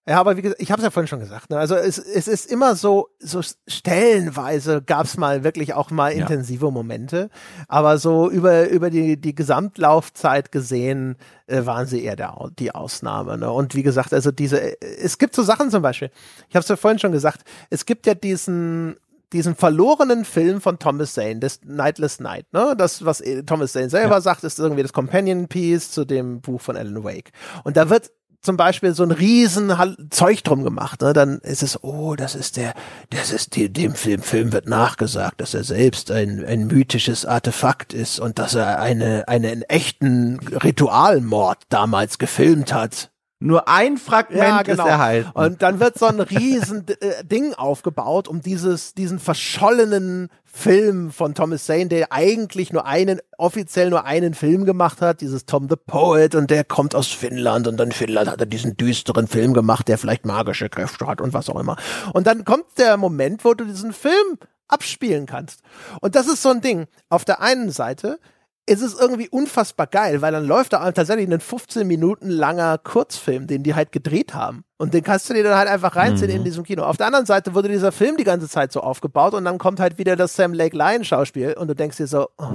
ja, 0.09 0.21
aber 0.21 0.37
wie 0.37 0.41
gesagt, 0.41 0.61
ich 0.61 0.71
habe 0.71 0.79
es 0.79 0.85
ja 0.85 0.89
vorhin 0.89 1.07
schon 1.07 1.19
gesagt. 1.19 1.49
Ne? 1.49 1.57
Also 1.57 1.75
es, 1.75 1.97
es 1.97 2.29
ist 2.29 2.49
immer 2.49 2.75
so, 2.77 3.09
so 3.19 3.41
stellenweise 3.67 4.81
gab 4.81 5.05
es 5.05 5.17
mal 5.17 5.43
wirklich 5.43 5.73
auch 5.73 5.91
mal 5.91 6.13
ja. 6.13 6.21
intensive 6.21 6.71
Momente, 6.71 7.29
aber 7.67 7.97
so 7.97 8.29
über 8.29 8.69
über 8.69 8.89
die 8.89 9.19
die 9.19 9.35
Gesamtlaufzeit 9.35 10.53
gesehen 10.53 11.17
äh, 11.47 11.65
waren 11.65 11.87
sie 11.87 12.05
eher 12.05 12.15
der, 12.15 12.33
die 12.57 12.73
Ausnahme. 12.73 13.37
Ne? 13.37 13.51
Und 13.51 13.75
wie 13.75 13.83
gesagt, 13.83 14.13
also 14.13 14.31
diese, 14.31 14.81
es 14.81 15.17
gibt 15.17 15.35
so 15.35 15.43
Sachen 15.43 15.69
zum 15.71 15.81
Beispiel. 15.81 16.09
Ich 16.47 16.55
habe 16.55 16.63
es 16.63 16.69
ja 16.69 16.77
vorhin 16.77 16.99
schon 16.99 17.11
gesagt. 17.11 17.41
Es 17.69 17.85
gibt 17.85 18.07
ja 18.07 18.13
diesen 18.13 18.95
diesen 19.33 19.55
verlorenen 19.55 20.25
Film 20.25 20.61
von 20.61 20.79
Thomas 20.79 21.13
Zane, 21.13 21.39
das 21.39 21.59
Nightless 21.63 22.19
Night, 22.19 22.45
ne? 22.53 22.75
Das, 22.77 23.03
was 23.05 23.23
Thomas 23.45 23.73
Zane 23.73 23.89
selber 23.89 24.15
ja. 24.15 24.21
sagt, 24.21 24.43
ist 24.43 24.59
irgendwie 24.59 24.83
das 24.83 24.93
Companion 24.93 25.47
Piece 25.47 25.91
zu 25.91 26.05
dem 26.05 26.41
Buch 26.41 26.61
von 26.61 26.77
Alan 26.77 27.03
Wake. 27.03 27.31
Und 27.63 27.77
da 27.77 27.89
wird 27.89 28.11
zum 28.41 28.55
Beispiel 28.55 28.93
so 28.93 29.03
ein 29.03 29.11
riesen 29.11 29.73
Zeug 30.09 30.43
drum 30.43 30.63
gemacht, 30.63 31.01
ne? 31.01 31.11
dann 31.13 31.39
ist 31.39 31.63
es, 31.63 31.83
oh, 31.83 32.15
das 32.15 32.35
ist 32.35 32.55
der, 32.55 32.73
das 33.09 33.31
ist 33.31 33.55
die, 33.55 33.71
dem 33.71 33.93
Film, 33.93 34.21
Film 34.21 34.53
wird 34.53 34.69
nachgesagt, 34.69 35.41
dass 35.41 35.53
er 35.53 35.63
selbst 35.63 36.11
ein, 36.11 36.45
ein 36.45 36.67
mythisches 36.67 37.25
Artefakt 37.25 37.93
ist 37.93 38.19
und 38.19 38.39
dass 38.39 38.55
er 38.55 38.79
eine, 38.79 39.27
einen 39.27 39.63
echten 39.63 40.39
Ritualmord 40.39 41.63
damals 41.69 42.19
gefilmt 42.19 42.73
hat. 42.73 43.11
Nur 43.39 43.67
ein 43.67 43.97
Fragment 43.97 44.41
ja, 44.41 44.61
genau. 44.63 44.83
ist 44.83 44.89
erhalten. 44.89 45.31
Und 45.33 45.61
dann 45.61 45.79
wird 45.79 45.99
so 45.99 46.07
ein 46.07 46.19
riesen 46.19 46.85
äh, 46.87 47.23
Ding 47.23 47.53
aufgebaut, 47.53 48.27
um 48.27 48.41
dieses, 48.41 48.95
diesen 48.95 49.19
verschollenen 49.19 50.29
Film 50.43 51.11
von 51.11 51.35
Thomas 51.35 51.65
Zane, 51.65 51.87
der 51.87 52.11
eigentlich 52.11 52.73
nur 52.73 52.87
einen, 52.87 53.19
offiziell 53.37 53.91
nur 53.91 54.05
einen 54.05 54.33
Film 54.33 54.65
gemacht 54.65 55.01
hat, 55.01 55.21
dieses 55.21 55.45
Tom 55.45 55.67
the 55.69 55.75
Poet, 55.75 56.33
und 56.33 56.49
der 56.49 56.63
kommt 56.63 56.95
aus 56.95 57.07
Finnland 57.07 57.67
und 57.67 57.79
in 57.79 57.91
Finnland 57.91 58.27
hat 58.27 58.39
er 58.39 58.47
diesen 58.47 58.75
düsteren 58.75 59.27
Film 59.27 59.53
gemacht, 59.53 59.87
der 59.87 59.99
vielleicht 59.99 60.25
magische 60.25 60.67
Kräfte 60.67 61.05
hat 61.05 61.21
und 61.21 61.33
was 61.33 61.47
auch 61.47 61.59
immer. 61.59 61.75
Und 62.13 62.25
dann 62.25 62.43
kommt 62.43 62.65
der 62.79 62.97
Moment, 62.97 63.45
wo 63.45 63.53
du 63.53 63.65
diesen 63.65 63.93
Film 63.93 64.39
abspielen 64.67 65.27
kannst. 65.27 65.61
Und 66.01 66.15
das 66.15 66.27
ist 66.27 66.41
so 66.41 66.49
ein 66.49 66.61
Ding. 66.61 66.87
Auf 67.09 67.23
der 67.23 67.39
einen 67.41 67.69
Seite 67.69 68.19
es 68.67 68.81
ist 68.81 68.99
irgendwie 68.99 69.29
unfassbar 69.29 69.87
geil, 69.87 70.21
weil 70.21 70.33
dann 70.33 70.45
läuft 70.45 70.73
da 70.73 70.91
tatsächlich 70.91 71.31
ein 71.31 71.39
15 71.39 71.87
Minuten 71.87 72.29
langer 72.29 72.77
Kurzfilm, 72.77 73.47
den 73.47 73.63
die 73.63 73.73
halt 73.73 73.93
gedreht 73.93 74.33
haben. 74.33 74.63
Und 74.77 74.93
den 74.93 75.03
kannst 75.03 75.29
du 75.29 75.33
dir 75.33 75.43
dann 75.43 75.57
halt 75.57 75.69
einfach 75.69 75.95
reinziehen 75.95 76.29
mhm. 76.29 76.37
in 76.37 76.43
diesem 76.43 76.63
Kino. 76.63 76.83
Auf 76.83 76.97
der 76.97 77.07
anderen 77.07 77.25
Seite 77.25 77.55
wurde 77.55 77.69
dieser 77.69 77.93
Film 77.93 78.17
die 78.17 78.25
ganze 78.25 78.49
Zeit 78.49 78.73
so 78.73 78.81
aufgebaut 78.81 79.33
und 79.33 79.45
dann 79.45 79.57
kommt 79.57 79.79
halt 79.79 79.97
wieder 79.97 80.15
das 80.17 80.35
Sam 80.35 80.53
Lake 80.53 80.77
Lion 80.77 81.05
Schauspiel 81.05 81.53
und 81.53 81.69
du 81.69 81.75
denkst 81.75 81.97
dir 81.97 82.07
so, 82.07 82.27
oh, 82.37 82.51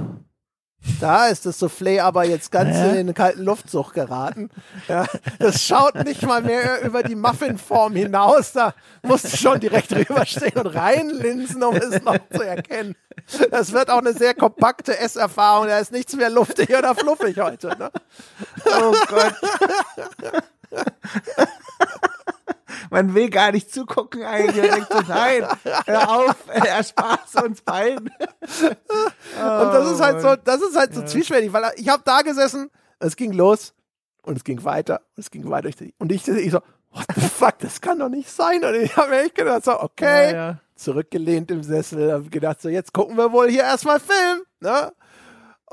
da 0.99 1.27
ist 1.27 1.45
das 1.45 1.61
Soufflé 1.61 2.01
aber 2.01 2.25
jetzt 2.25 2.51
ganz 2.51 2.75
Hä? 2.75 2.99
in 2.99 3.07
den 3.07 3.13
kalten 3.13 3.43
Luftzug 3.43 3.93
geraten. 3.93 4.49
Ja, 4.87 5.05
das 5.39 5.63
schaut 5.63 5.95
nicht 6.03 6.21
mal 6.23 6.41
mehr 6.41 6.81
über 6.81 7.03
die 7.03 7.15
Muffinform 7.15 7.93
hinaus. 7.93 8.51
Da 8.51 8.73
musst 9.01 9.31
du 9.31 9.37
schon 9.37 9.59
direkt 9.59 9.91
drüberstehen 9.95 10.57
und 10.57 10.67
reinlinsen, 10.67 11.63
um 11.63 11.75
es 11.75 12.01
noch 12.03 12.17
zu 12.33 12.41
erkennen. 12.41 12.95
Das 13.51 13.71
wird 13.71 13.89
auch 13.89 13.99
eine 13.99 14.13
sehr 14.13 14.33
kompakte 14.33 14.97
Esserfahrung. 14.97 15.67
Da 15.67 15.79
ist 15.79 15.91
nichts 15.91 16.15
mehr 16.15 16.29
luftig 16.29 16.69
oder 16.75 16.95
fluffig 16.95 17.39
heute. 17.39 17.69
Ne? 17.77 17.91
Oh 18.65 18.93
Gott. 19.07 19.33
man 22.89 23.13
will 23.13 23.29
gar 23.29 23.51
nicht 23.51 23.71
zugucken 23.71 24.23
eigentlich. 24.23 24.71
So, 24.89 24.99
nein, 25.07 25.47
hör 25.85 26.09
auf, 26.09 26.35
er 26.47 26.83
spaßt 26.83 27.43
uns 27.43 27.61
beiden. 27.61 28.09
Oh, 28.19 29.61
und 29.61 29.73
das 29.73 29.91
ist 29.91 30.01
halt 30.01 30.21
so, 30.21 30.35
das 30.35 30.61
ist 30.61 30.77
halt 30.77 30.93
so 30.93 31.01
ja. 31.01 31.05
zwiespältig, 31.07 31.53
weil 31.53 31.71
ich 31.75 31.89
habe 31.89 32.03
da 32.05 32.21
gesessen, 32.21 32.69
es 32.99 33.15
ging 33.15 33.33
los 33.33 33.73
und 34.23 34.37
es 34.37 34.43
ging 34.43 34.63
weiter 34.63 35.01
und 35.15 35.21
es 35.21 35.31
ging 35.31 35.49
weiter. 35.49 35.69
Und 35.97 36.11
ich, 36.11 36.27
ich 36.27 36.51
so, 36.51 36.61
what 36.91 37.05
the 37.15 37.21
fuck, 37.21 37.59
das 37.59 37.81
kann 37.81 37.99
doch 37.99 38.09
nicht 38.09 38.29
sein. 38.29 38.63
Und 38.63 38.75
ich 38.75 38.95
habe 38.97 39.17
echt 39.19 39.35
gedacht, 39.35 39.65
so, 39.65 39.79
okay, 39.79 40.31
ja, 40.31 40.35
ja. 40.35 40.59
zurückgelehnt 40.75 41.51
im 41.51 41.63
Sessel, 41.63 42.11
habe 42.11 42.29
gedacht, 42.29 42.61
so, 42.61 42.69
jetzt 42.69 42.93
gucken 42.93 43.17
wir 43.17 43.31
wohl 43.31 43.49
hier 43.49 43.63
erstmal 43.63 43.99
Film, 43.99 44.43
ne? 44.59 44.91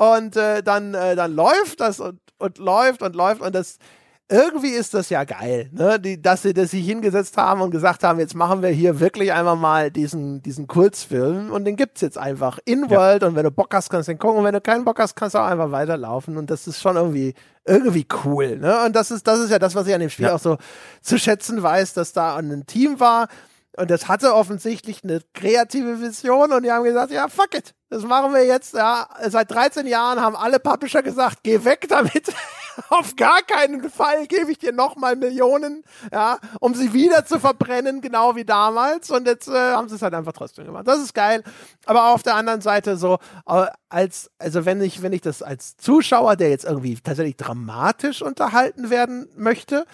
und 0.01 0.35
äh, 0.35 0.63
dann, 0.63 0.95
äh, 0.95 1.15
dann 1.15 1.35
läuft 1.35 1.81
das 1.81 2.01
und, 2.01 2.21
und 2.39 2.57
läuft 2.57 3.03
und 3.03 3.15
läuft 3.15 3.43
und 3.43 3.55
das 3.55 3.77
irgendwie 4.31 4.71
ist 4.71 4.95
das 4.95 5.11
ja 5.11 5.25
geil, 5.25 5.69
ne? 5.73 5.99
Die, 5.99 6.23
dass 6.23 6.43
sie 6.43 6.55
das 6.55 6.71
sich 6.71 6.87
hingesetzt 6.87 7.37
haben 7.37 7.61
und 7.61 7.73
gesagt 7.73 8.05
haben, 8.05 8.21
jetzt 8.21 8.37
machen 8.37 8.63
wir 8.63 8.69
hier 8.69 9.01
wirklich 9.01 9.33
einmal 9.33 9.57
mal 9.57 9.91
diesen, 9.91 10.41
diesen 10.41 10.69
Kurzfilm 10.69 11.51
und 11.51 11.65
den 11.65 11.75
gibt's 11.75 12.01
jetzt 12.01 12.17
einfach 12.17 12.61
in 12.65 12.89
World 12.91 13.23
ja. 13.23 13.29
und 13.29 13.35
wenn 13.35 13.43
du 13.43 13.51
Bock 13.51 13.75
hast, 13.75 13.91
kannst 13.91 14.09
du 14.09 14.13
den 14.13 14.21
gucken 14.21 14.39
und 14.39 14.45
wenn 14.45 14.55
du 14.55 14.61
keinen 14.61 14.85
Bock 14.85 15.01
hast, 15.01 15.17
kannst 15.17 15.35
du 15.35 15.41
auch 15.41 15.47
einfach 15.47 15.73
weiterlaufen 15.73 16.37
und 16.37 16.49
das 16.49 16.69
ist 16.69 16.81
schon 16.81 16.95
irgendwie, 16.95 17.35
irgendwie 17.65 18.07
cool, 18.25 18.57
ne? 18.57 18.85
Und 18.87 18.95
das 18.95 19.11
ist, 19.11 19.27
das 19.27 19.41
ist 19.41 19.51
ja 19.51 19.59
das, 19.59 19.75
was 19.75 19.89
ich 19.89 19.95
an 19.95 20.01
dem 20.01 20.11
Spiel 20.11 20.27
ja. 20.27 20.37
auch 20.37 20.41
so 20.41 20.59
zu 21.03 21.19
schätzen 21.19 21.61
weiß, 21.61 21.95
dass 21.95 22.13
da 22.13 22.37
ein 22.37 22.67
Team 22.67 23.01
war, 23.01 23.27
und 23.77 23.91
das 23.91 24.09
hatte 24.09 24.35
offensichtlich 24.35 25.05
eine 25.05 25.21
kreative 25.33 26.01
Vision 26.01 26.53
und 26.53 26.65
die 26.65 26.73
haben 26.73 26.85
gesagt, 26.85 27.13
ja, 27.13 27.29
fuck 27.29 27.55
it, 27.55 27.75
das 27.89 28.03
machen 28.03 28.33
wir 28.33 28.45
jetzt. 28.45 28.75
Ja, 28.75 29.09
seit 29.27 29.51
13 29.51 29.87
Jahren 29.87 30.21
haben 30.21 30.37
alle 30.37 30.59
Publisher 30.61 31.03
gesagt, 31.03 31.39
geh 31.43 31.65
weg 31.65 31.87
damit. 31.89 32.33
Auf 32.89 33.17
gar 33.17 33.43
keinen 33.43 33.91
Fall 33.91 34.27
gebe 34.27 34.53
ich 34.53 34.59
dir 34.59 34.73
nochmal 34.73 35.17
Millionen, 35.17 35.83
ja, 36.13 36.39
um 36.61 36.75
sie 36.75 36.93
wieder 36.93 37.25
zu 37.27 37.39
verbrennen, 37.39 38.01
genau 38.01 38.37
wie 38.37 38.45
damals. 38.45 39.11
Und 39.11 39.27
jetzt 39.27 39.49
äh, 39.49 39.53
haben 39.53 39.89
sie 39.89 39.97
es 39.97 40.03
halt 40.03 40.15
einfach 40.15 40.33
trotzdem 40.33 40.65
gemacht. 40.65 40.87
Das 40.87 41.01
ist 41.01 41.13
geil. 41.13 41.43
Aber 41.85 42.07
auf 42.15 42.23
der 42.23 42.37
anderen 42.37 42.61
Seite 42.61 42.97
so, 42.97 43.19
äh, 43.47 43.67
als, 43.89 44.31
also 44.39 44.65
wenn 44.65 44.81
ich, 44.81 45.03
wenn 45.03 45.13
ich 45.13 45.21
das 45.21 45.43
als 45.43 45.77
Zuschauer, 45.77 46.37
der 46.37 46.51
jetzt 46.51 46.65
irgendwie 46.65 46.95
tatsächlich 46.95 47.37
dramatisch 47.37 48.23
unterhalten 48.23 48.89
werden 48.89 49.29
möchte, 49.37 49.85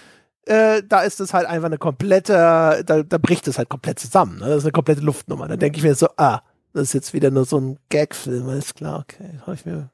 äh, 0.46 0.82
da 0.82 1.02
ist 1.02 1.20
es 1.20 1.34
halt 1.34 1.46
einfach 1.46 1.66
eine 1.66 1.78
komplette, 1.78 2.82
da, 2.86 3.02
da 3.02 3.18
bricht 3.18 3.46
es 3.48 3.58
halt 3.58 3.68
komplett 3.68 3.98
zusammen. 3.98 4.38
Ne? 4.38 4.46
Das 4.46 4.58
ist 4.58 4.64
eine 4.64 4.72
komplette 4.72 5.02
Luftnummer. 5.02 5.48
Da 5.48 5.56
denke 5.56 5.78
ich 5.78 5.84
mir 5.84 5.94
so, 5.94 6.08
ah, 6.16 6.40
das 6.72 6.84
ist 6.84 6.92
jetzt 6.94 7.14
wieder 7.14 7.30
nur 7.30 7.44
so 7.44 7.58
ein 7.58 7.78
Gagfilm, 7.90 8.48
ist 8.50 8.76
klar, 8.76 9.00
okay, 9.00 9.40
habe 9.42 9.54
ich 9.54 9.66
mir. 9.66 9.90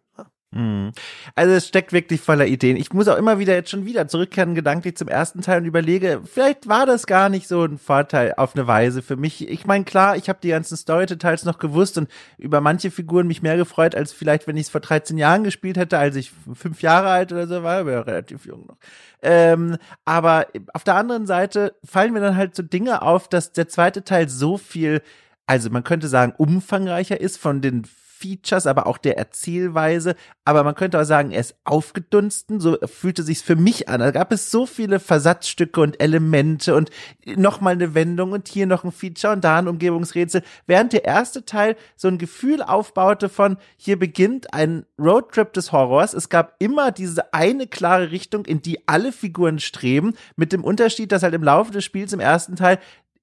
Also 1.34 1.55
es 1.55 1.66
steckt 1.66 1.92
wirklich 1.92 2.20
voller 2.20 2.47
Ideen. 2.47 2.76
Ich 2.76 2.92
muss 2.92 3.08
auch 3.08 3.16
immer 3.16 3.39
wieder 3.39 3.55
jetzt 3.55 3.70
schon 3.70 3.86
wieder 3.86 4.06
zurückkehren 4.06 4.55
gedanklich 4.55 4.97
zum 4.98 5.08
ersten 5.08 5.40
Teil 5.40 5.60
und 5.60 5.64
überlege, 5.64 6.20
vielleicht 6.24 6.68
war 6.68 6.84
das 6.84 7.06
gar 7.06 7.31
nicht 7.31 7.48
so 7.48 7.64
ein 7.64 7.78
Vorteil 7.78 8.34
auf 8.36 8.55
eine 8.55 8.66
Weise 8.66 9.00
für 9.00 9.16
mich. 9.16 9.48
Ich 9.48 9.66
meine, 9.66 9.84
klar, 9.84 10.16
ich 10.16 10.28
habe 10.28 10.40
die 10.42 10.50
ganzen 10.50 10.76
Story-Details 10.76 11.47
noch 11.47 11.58
gewusst 11.58 11.97
und 11.97 12.10
über 12.36 12.60
manche 12.60 12.90
Figuren 12.90 13.26
mich 13.26 13.40
mehr 13.40 13.56
gefreut, 13.56 13.94
als 13.94 14.12
vielleicht, 14.12 14.47
wenn 14.47 14.58
ich 14.58 14.64
es 14.64 14.70
vor 14.70 14.82
13 14.82 15.16
Jahren 15.16 15.42
gespielt 15.42 15.78
hätte, 15.78 15.98
als 15.98 16.16
ich 16.16 16.32
fünf 16.55 16.82
Jahre 16.82 17.08
alt 17.08 17.32
oder 17.32 17.47
so 17.47 17.62
war, 17.62 17.78
aber 17.78 17.92
ja 17.92 18.00
relativ 18.00 18.44
jung 18.44 18.66
noch. 18.66 18.76
Ähm, 19.22 19.78
aber 20.05 20.48
auf 20.74 20.84
der 20.84 20.97
anderen 20.97 21.26
Seite 21.26 21.74
fallen 21.82 22.12
mir 22.12 22.20
dann 22.20 22.36
halt 22.36 22.55
so 22.55 22.62
Dinge 22.62 23.02
auf, 23.02 23.28
dass 23.28 23.52
der 23.52 23.68
zweite 23.68 24.05
Teil 24.05 24.28
so 24.28 24.58
viel 24.58 25.00
also 25.47 25.70
man 25.70 25.84
könnte 25.84 26.08
sagen, 26.08 26.32
umfangreicher 26.36 27.20
ist 27.20 27.36
von 27.36 27.60
den 27.60 27.84
Features, 28.23 28.67
aber 28.67 28.86
auch 28.86 28.99
der 28.99 29.18
Erzählweise. 29.18 30.15
Aber 30.44 30.62
man 30.62 30.75
könnte 30.75 31.01
auch 31.01 31.05
sagen, 31.05 31.33
er 31.33 31.41
ist 31.41 31.57
aufgedunsten, 31.65 32.60
so 32.60 32.78
fühlte 32.84 33.23
sich's 33.23 33.42
für 33.42 33.57
mich 33.57 33.89
an. 33.89 34.01
Da 34.01 34.10
gab 34.10 34.33
es 34.33 34.51
so 34.51 34.67
viele 34.67 35.01
Versatzstücke 35.01 35.81
und 35.81 36.01
Elemente 36.01 36.75
und 36.75 36.91
nochmal 37.36 37.75
eine 37.75 37.94
Wendung 37.94 38.33
und 38.33 38.49
hier 38.49 38.67
noch 38.67 38.84
ein 38.84 38.92
Feature 38.92 39.33
und 39.33 39.44
da 39.44 39.59
ein 39.59 39.68
Umgebungsrätsel. 39.68 40.42
Während 40.67 40.92
der 40.92 41.05
erste 41.05 41.44
Teil 41.44 41.76
so 41.97 42.09
ein 42.09 42.18
Gefühl 42.18 42.62
aufbaute 42.62 43.28
von, 43.28 43.57
hier 43.76 43.99
beginnt 43.99 44.55
ein 44.55 44.86
Roadtrip 44.99 45.52
des 45.52 45.73
Horrors. 45.73 46.15
Es 46.15 46.28
gab 46.28 46.55
immer 46.59 46.92
diese 46.92 47.34
eine 47.34 47.67
klare 47.67 48.10
Richtung, 48.10 48.44
in 48.44 48.62
die 48.62 48.86
alle 48.86 49.12
Figuren 49.12 49.59
streben, 49.59 50.15
mit 50.36 50.52
dem 50.52 50.65
Unterschied, 50.65 51.12
dass 51.12 51.23
halt 51.23 51.34
im 51.34 51.42
Laufe 51.42 51.73
des 51.73 51.84
Spiels 51.84 52.12
im 52.12 52.20
ersten 52.20 52.57
Teil 52.57 52.78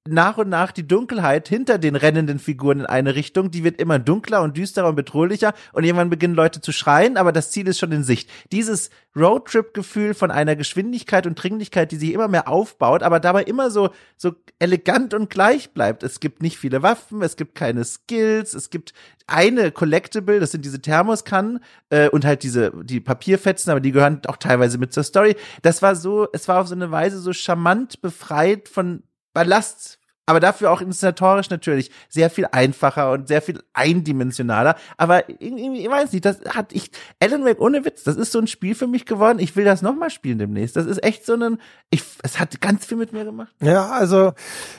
nach 0.07 0.37
und 0.37 0.49
nach 0.49 0.71
die 0.71 0.87
Dunkelheit 0.87 1.47
hinter 1.47 1.77
den 1.77 1.95
rennenden 1.95 2.39
Figuren 2.39 2.79
in 2.79 2.85
eine 2.85 3.15
Richtung, 3.15 3.51
die 3.51 3.63
wird 3.63 3.79
immer 3.79 3.99
dunkler 3.99 4.41
und 4.41 4.55
düsterer 4.55 4.89
und 4.89 4.95
bedrohlicher 4.95 5.53
und 5.73 5.83
irgendwann 5.83 6.09
beginnen 6.09 6.35
Leute 6.35 6.61
zu 6.61 6.71
schreien, 6.71 7.17
aber 7.17 7.31
das 7.31 7.51
Ziel 7.51 7.67
ist 7.67 7.79
schon 7.79 7.91
in 7.91 8.03
Sicht. 8.03 8.29
Dieses 8.51 8.89
Roadtrip-Gefühl 9.15 10.13
von 10.13 10.31
einer 10.31 10.55
Geschwindigkeit 10.55 11.27
und 11.27 11.35
Dringlichkeit, 11.35 11.91
die 11.91 11.97
sich 11.97 12.13
immer 12.13 12.27
mehr 12.27 12.47
aufbaut, 12.47 13.03
aber 13.03 13.19
dabei 13.19 13.43
immer 13.43 13.71
so, 13.71 13.89
so 14.15 14.33
elegant 14.59 15.13
und 15.13 15.29
gleich 15.29 15.71
bleibt. 15.71 16.03
Es 16.03 16.19
gibt 16.19 16.41
nicht 16.41 16.57
viele 16.57 16.81
Waffen, 16.81 17.21
es 17.21 17.35
gibt 17.35 17.55
keine 17.55 17.83
Skills, 17.83 18.53
es 18.53 18.69
gibt 18.69 18.93
eine 19.27 19.71
Collectible, 19.71 20.39
das 20.39 20.51
sind 20.51 20.65
diese 20.65 20.81
Thermoskannen 20.81 21.59
äh, 21.89 22.09
und 22.09 22.25
halt 22.25 22.43
diese 22.43 22.71
die 22.83 22.99
Papierfetzen, 22.99 23.69
aber 23.69 23.79
die 23.79 23.91
gehören 23.91 24.21
auch 24.27 24.37
teilweise 24.37 24.77
mit 24.77 24.93
zur 24.93 25.03
Story. 25.03 25.35
Das 25.61 25.81
war 25.81 25.95
so, 25.95 26.27
es 26.33 26.47
war 26.47 26.61
auf 26.61 26.67
so 26.67 26.75
eine 26.75 26.89
Weise 26.89 27.19
so 27.19 27.33
charmant 27.33 28.01
befreit 28.01 28.69
von 28.69 29.03
Ballast 29.39 29.99
aber 30.29 30.39
dafür 30.39 30.69
auch 30.69 30.79
inszenatorisch 30.79 31.49
natürlich 31.49 31.89
sehr 32.07 32.29
viel 32.29 32.45
einfacher 32.51 33.13
und 33.13 33.27
sehr 33.27 33.41
viel 33.41 33.63
eindimensionaler. 33.73 34.75
Aber 34.95 35.27
irgendwie, 35.27 35.81
ich 35.81 35.89
weiß 35.89 36.13
nicht, 36.13 36.23
das 36.23 36.41
hat 36.49 36.71
ich, 36.71 36.91
Alan 37.19 37.43
Wake 37.45 37.59
ohne 37.59 37.83
Witz, 37.83 38.03
das 38.03 38.15
ist 38.15 38.31
so 38.31 38.37
ein 38.37 38.45
Spiel 38.45 38.75
für 38.75 38.85
mich 38.85 39.07
geworden. 39.07 39.39
Ich 39.39 39.55
will 39.55 39.65
das 39.65 39.81
nochmal 39.81 40.11
spielen 40.11 40.37
demnächst. 40.37 40.75
Das 40.75 40.85
ist 40.85 41.03
echt 41.03 41.25
so 41.25 41.33
ein, 41.33 41.57
ich, 41.89 42.03
es 42.21 42.39
hat 42.39 42.61
ganz 42.61 42.85
viel 42.85 42.97
mit 42.97 43.11
mir 43.11 43.25
gemacht. 43.25 43.51
Ja, 43.59 43.89
also, 43.89 44.33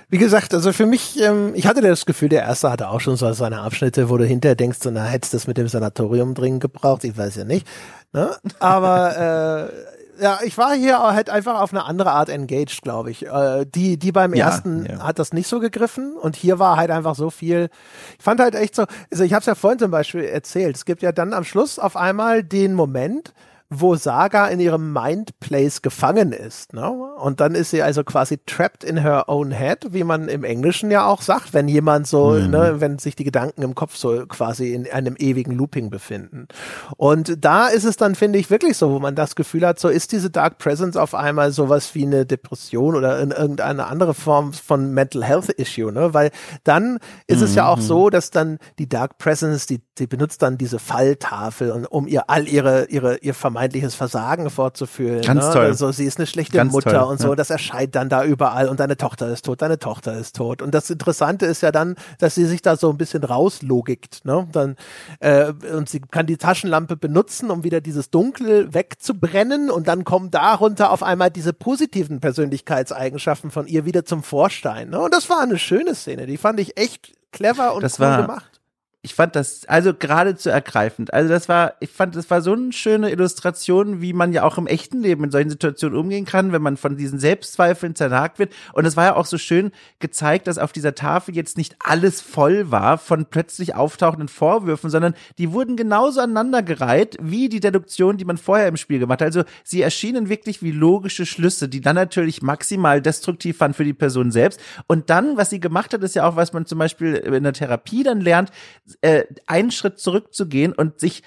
wie 0.08 0.18
gesagt, 0.18 0.54
also 0.54 0.72
für 0.72 0.86
mich, 0.86 1.20
ähm, 1.20 1.50
ich 1.56 1.66
hatte 1.66 1.80
das 1.80 2.06
Gefühl, 2.06 2.28
der 2.28 2.42
erste 2.42 2.70
hatte 2.70 2.88
auch 2.88 3.00
schon 3.00 3.16
so 3.16 3.32
seine 3.32 3.62
Abschnitte, 3.62 4.08
wo 4.08 4.18
du 4.18 4.24
hinterher 4.24 4.54
denkst, 4.54 4.78
so, 4.80 4.92
na, 4.92 5.02
hättest 5.02 5.32
du 5.32 5.38
das 5.38 5.48
mit 5.48 5.58
dem 5.58 5.66
Sanatorium 5.66 6.34
dringend 6.34 6.60
gebraucht? 6.60 7.02
Ich 7.02 7.18
weiß 7.18 7.34
ja 7.34 7.44
nicht. 7.44 7.66
Ne? 8.12 8.30
Aber, 8.60 9.68
äh, 9.68 9.99
ja, 10.20 10.40
ich 10.44 10.58
war 10.58 10.74
hier 10.74 10.98
halt 10.98 11.30
einfach 11.30 11.60
auf 11.60 11.72
eine 11.72 11.84
andere 11.84 12.12
Art 12.12 12.28
engaged, 12.28 12.82
glaube 12.82 13.10
ich. 13.10 13.26
Äh, 13.26 13.64
die, 13.66 13.98
die 13.98 14.12
beim 14.12 14.34
ja, 14.34 14.46
ersten 14.46 14.86
ja. 14.86 15.00
hat 15.00 15.18
das 15.18 15.32
nicht 15.32 15.48
so 15.48 15.60
gegriffen 15.60 16.16
und 16.16 16.36
hier 16.36 16.58
war 16.58 16.76
halt 16.76 16.90
einfach 16.90 17.14
so 17.14 17.30
viel. 17.30 17.70
Ich 18.18 18.24
fand 18.24 18.40
halt 18.40 18.54
echt 18.54 18.74
so, 18.74 18.84
also 19.10 19.24
ich 19.24 19.32
habe 19.32 19.40
es 19.40 19.46
ja 19.46 19.54
vorhin 19.54 19.78
zum 19.78 19.90
Beispiel 19.90 20.24
erzählt. 20.24 20.76
Es 20.76 20.84
gibt 20.84 21.02
ja 21.02 21.12
dann 21.12 21.32
am 21.32 21.44
Schluss 21.44 21.78
auf 21.78 21.96
einmal 21.96 22.42
den 22.42 22.74
Moment, 22.74 23.32
wo 23.72 23.94
Saga 23.94 24.48
in 24.48 24.58
ihrem 24.58 24.92
Mindplace 24.92 25.80
gefangen 25.80 26.32
ist. 26.32 26.72
Ne? 26.72 26.90
Und 26.90 27.38
dann 27.40 27.54
ist 27.54 27.70
sie 27.70 27.82
also 27.82 28.02
quasi 28.02 28.38
trapped 28.44 28.82
in 28.82 28.96
her 28.96 29.28
own 29.28 29.52
head, 29.52 29.92
wie 29.92 30.02
man 30.02 30.28
im 30.28 30.42
Englischen 30.42 30.90
ja 30.90 31.06
auch 31.06 31.22
sagt, 31.22 31.54
wenn 31.54 31.68
jemand 31.68 32.08
so, 32.08 32.30
mhm. 32.30 32.50
ne, 32.50 32.80
wenn 32.80 32.98
sich 32.98 33.14
die 33.14 33.22
Gedanken 33.22 33.62
im 33.62 33.76
Kopf 33.76 33.94
so 33.94 34.26
quasi 34.26 34.74
in 34.74 34.90
einem 34.90 35.14
ewigen 35.16 35.52
Looping 35.52 35.88
befinden. 35.88 36.48
Und 36.96 37.44
da 37.44 37.68
ist 37.68 37.84
es 37.84 37.96
dann, 37.96 38.16
finde 38.16 38.40
ich, 38.40 38.50
wirklich 38.50 38.76
so, 38.76 38.90
wo 38.90 38.98
man 38.98 39.14
das 39.14 39.36
Gefühl 39.36 39.64
hat, 39.64 39.78
so 39.78 39.88
ist 39.88 40.10
diese 40.10 40.30
Dark 40.30 40.58
Presence 40.58 40.96
auf 40.96 41.14
einmal 41.14 41.52
sowas 41.52 41.94
wie 41.94 42.04
eine 42.04 42.26
Depression 42.26 42.96
oder 42.96 43.20
in 43.20 43.30
irgendeine 43.30 43.86
andere 43.86 44.14
Form 44.14 44.52
von 44.52 44.92
Mental 44.92 45.22
Health 45.22 45.48
Issue, 45.50 45.92
ne? 45.92 46.12
Weil 46.12 46.32
dann 46.64 46.98
ist 47.28 47.38
mhm. 47.38 47.44
es 47.44 47.54
ja 47.54 47.68
auch 47.68 47.76
mhm. 47.76 47.82
so, 47.82 48.10
dass 48.10 48.30
dann 48.32 48.58
die 48.80 48.88
Dark 48.88 49.18
Presence, 49.18 49.66
die, 49.66 49.80
die 49.98 50.08
benutzt 50.08 50.42
dann 50.42 50.58
diese 50.58 50.80
Falltafel, 50.80 51.70
und, 51.70 51.86
um 51.86 52.08
ihr 52.08 52.28
all 52.28 52.48
ihre, 52.48 52.86
ihre, 52.86 53.18
ihr 53.18 53.34
vermeintliches 53.34 53.59
vermeintliches 53.60 53.94
Versagen 53.94 54.48
vorzuführen. 54.48 55.20
Ganz 55.20 55.46
ne? 55.46 55.52
toll. 55.52 55.64
Also 55.66 55.92
sie 55.92 56.06
ist 56.06 56.18
eine 56.18 56.26
schlechte 56.26 56.56
Ganz 56.56 56.72
Mutter 56.72 56.92
toll, 56.92 57.10
und 57.10 57.20
so, 57.20 57.30
ja. 57.30 57.36
das 57.36 57.50
erscheint 57.50 57.94
dann 57.94 58.08
da 58.08 58.24
überall 58.24 58.68
und 58.68 58.80
deine 58.80 58.96
Tochter 58.96 59.28
ist 59.28 59.44
tot, 59.44 59.60
deine 59.60 59.78
Tochter 59.78 60.14
ist 60.14 60.36
tot. 60.36 60.62
Und 60.62 60.74
das 60.74 60.88
Interessante 60.88 61.44
ist 61.44 61.60
ja 61.62 61.70
dann, 61.70 61.96
dass 62.18 62.34
sie 62.34 62.46
sich 62.46 62.62
da 62.62 62.76
so 62.76 62.90
ein 62.90 62.96
bisschen 62.96 63.22
rauslogikt, 63.22 64.24
ne? 64.24 64.48
Dann, 64.52 64.76
äh, 65.20 65.52
und 65.76 65.90
sie 65.90 66.00
kann 66.00 66.26
die 66.26 66.38
Taschenlampe 66.38 66.96
benutzen, 66.96 67.50
um 67.50 67.62
wieder 67.62 67.82
dieses 67.82 68.10
Dunkel 68.10 68.72
wegzubrennen 68.72 69.70
und 69.70 69.88
dann 69.88 70.04
kommen 70.04 70.30
darunter 70.30 70.90
auf 70.90 71.02
einmal 71.02 71.30
diese 71.30 71.52
positiven 71.52 72.20
Persönlichkeitseigenschaften 72.20 73.50
von 73.50 73.66
ihr 73.66 73.84
wieder 73.84 74.06
zum 74.06 74.22
Vorstein. 74.22 74.90
Ne? 74.90 75.00
Und 75.00 75.12
das 75.12 75.28
war 75.28 75.42
eine 75.42 75.58
schöne 75.58 75.94
Szene, 75.94 76.26
die 76.26 76.38
fand 76.38 76.60
ich 76.60 76.78
echt 76.78 77.12
clever 77.32 77.74
und 77.74 77.82
das 77.82 77.98
cool 77.98 78.06
war, 78.06 78.22
gemacht 78.22 78.59
ich 79.02 79.14
fand 79.14 79.34
das 79.34 79.64
also 79.66 79.94
geradezu 79.94 80.50
ergreifend. 80.50 81.14
Also 81.14 81.30
das 81.30 81.48
war, 81.48 81.74
ich 81.80 81.88
fand, 81.88 82.16
das 82.16 82.28
war 82.28 82.42
so 82.42 82.52
eine 82.52 82.70
schöne 82.70 83.10
Illustration, 83.10 84.02
wie 84.02 84.12
man 84.12 84.34
ja 84.34 84.42
auch 84.42 84.58
im 84.58 84.66
echten 84.66 85.00
Leben 85.00 85.24
in 85.24 85.30
solchen 85.30 85.48
Situationen 85.48 85.98
umgehen 85.98 86.26
kann, 86.26 86.52
wenn 86.52 86.60
man 86.60 86.76
von 86.76 86.98
diesen 86.98 87.18
Selbstzweifeln 87.18 87.94
zernagt 87.94 88.38
wird. 88.38 88.52
Und 88.74 88.84
es 88.84 88.98
war 88.98 89.04
ja 89.06 89.16
auch 89.16 89.24
so 89.24 89.38
schön 89.38 89.70
gezeigt, 90.00 90.46
dass 90.48 90.58
auf 90.58 90.72
dieser 90.72 90.94
Tafel 90.94 91.34
jetzt 91.34 91.56
nicht 91.56 91.76
alles 91.78 92.20
voll 92.20 92.70
war 92.70 92.98
von 92.98 93.24
plötzlich 93.24 93.74
auftauchenden 93.74 94.28
Vorwürfen, 94.28 94.90
sondern 94.90 95.14
die 95.38 95.52
wurden 95.52 95.76
genauso 95.76 96.20
aneinandergereiht 96.20 97.16
wie 97.22 97.48
die 97.48 97.60
Deduktion, 97.60 98.18
die 98.18 98.26
man 98.26 98.36
vorher 98.36 98.68
im 98.68 98.76
Spiel 98.76 98.98
gemacht 98.98 99.22
hat. 99.22 99.28
Also 99.28 99.44
sie 99.64 99.80
erschienen 99.80 100.28
wirklich 100.28 100.62
wie 100.62 100.72
logische 100.72 101.24
Schlüsse, 101.24 101.70
die 101.70 101.80
dann 101.80 101.96
natürlich 101.96 102.42
maximal 102.42 103.00
destruktiv 103.00 103.60
waren 103.60 103.72
für 103.72 103.84
die 103.84 103.94
Person 103.94 104.30
selbst. 104.30 104.60
Und 104.86 105.08
dann, 105.08 105.38
was 105.38 105.48
sie 105.48 105.60
gemacht 105.60 105.94
hat, 105.94 106.02
ist 106.02 106.16
ja 106.16 106.28
auch, 106.28 106.36
was 106.36 106.52
man 106.52 106.66
zum 106.66 106.78
Beispiel 106.78 107.14
in 107.14 107.44
der 107.44 107.54
Therapie 107.54 108.02
dann 108.02 108.20
lernt, 108.20 108.50
äh, 109.00 109.24
einen 109.46 109.70
Schritt 109.70 109.98
zurückzugehen 109.98 110.72
und 110.72 111.00
sich 111.00 111.22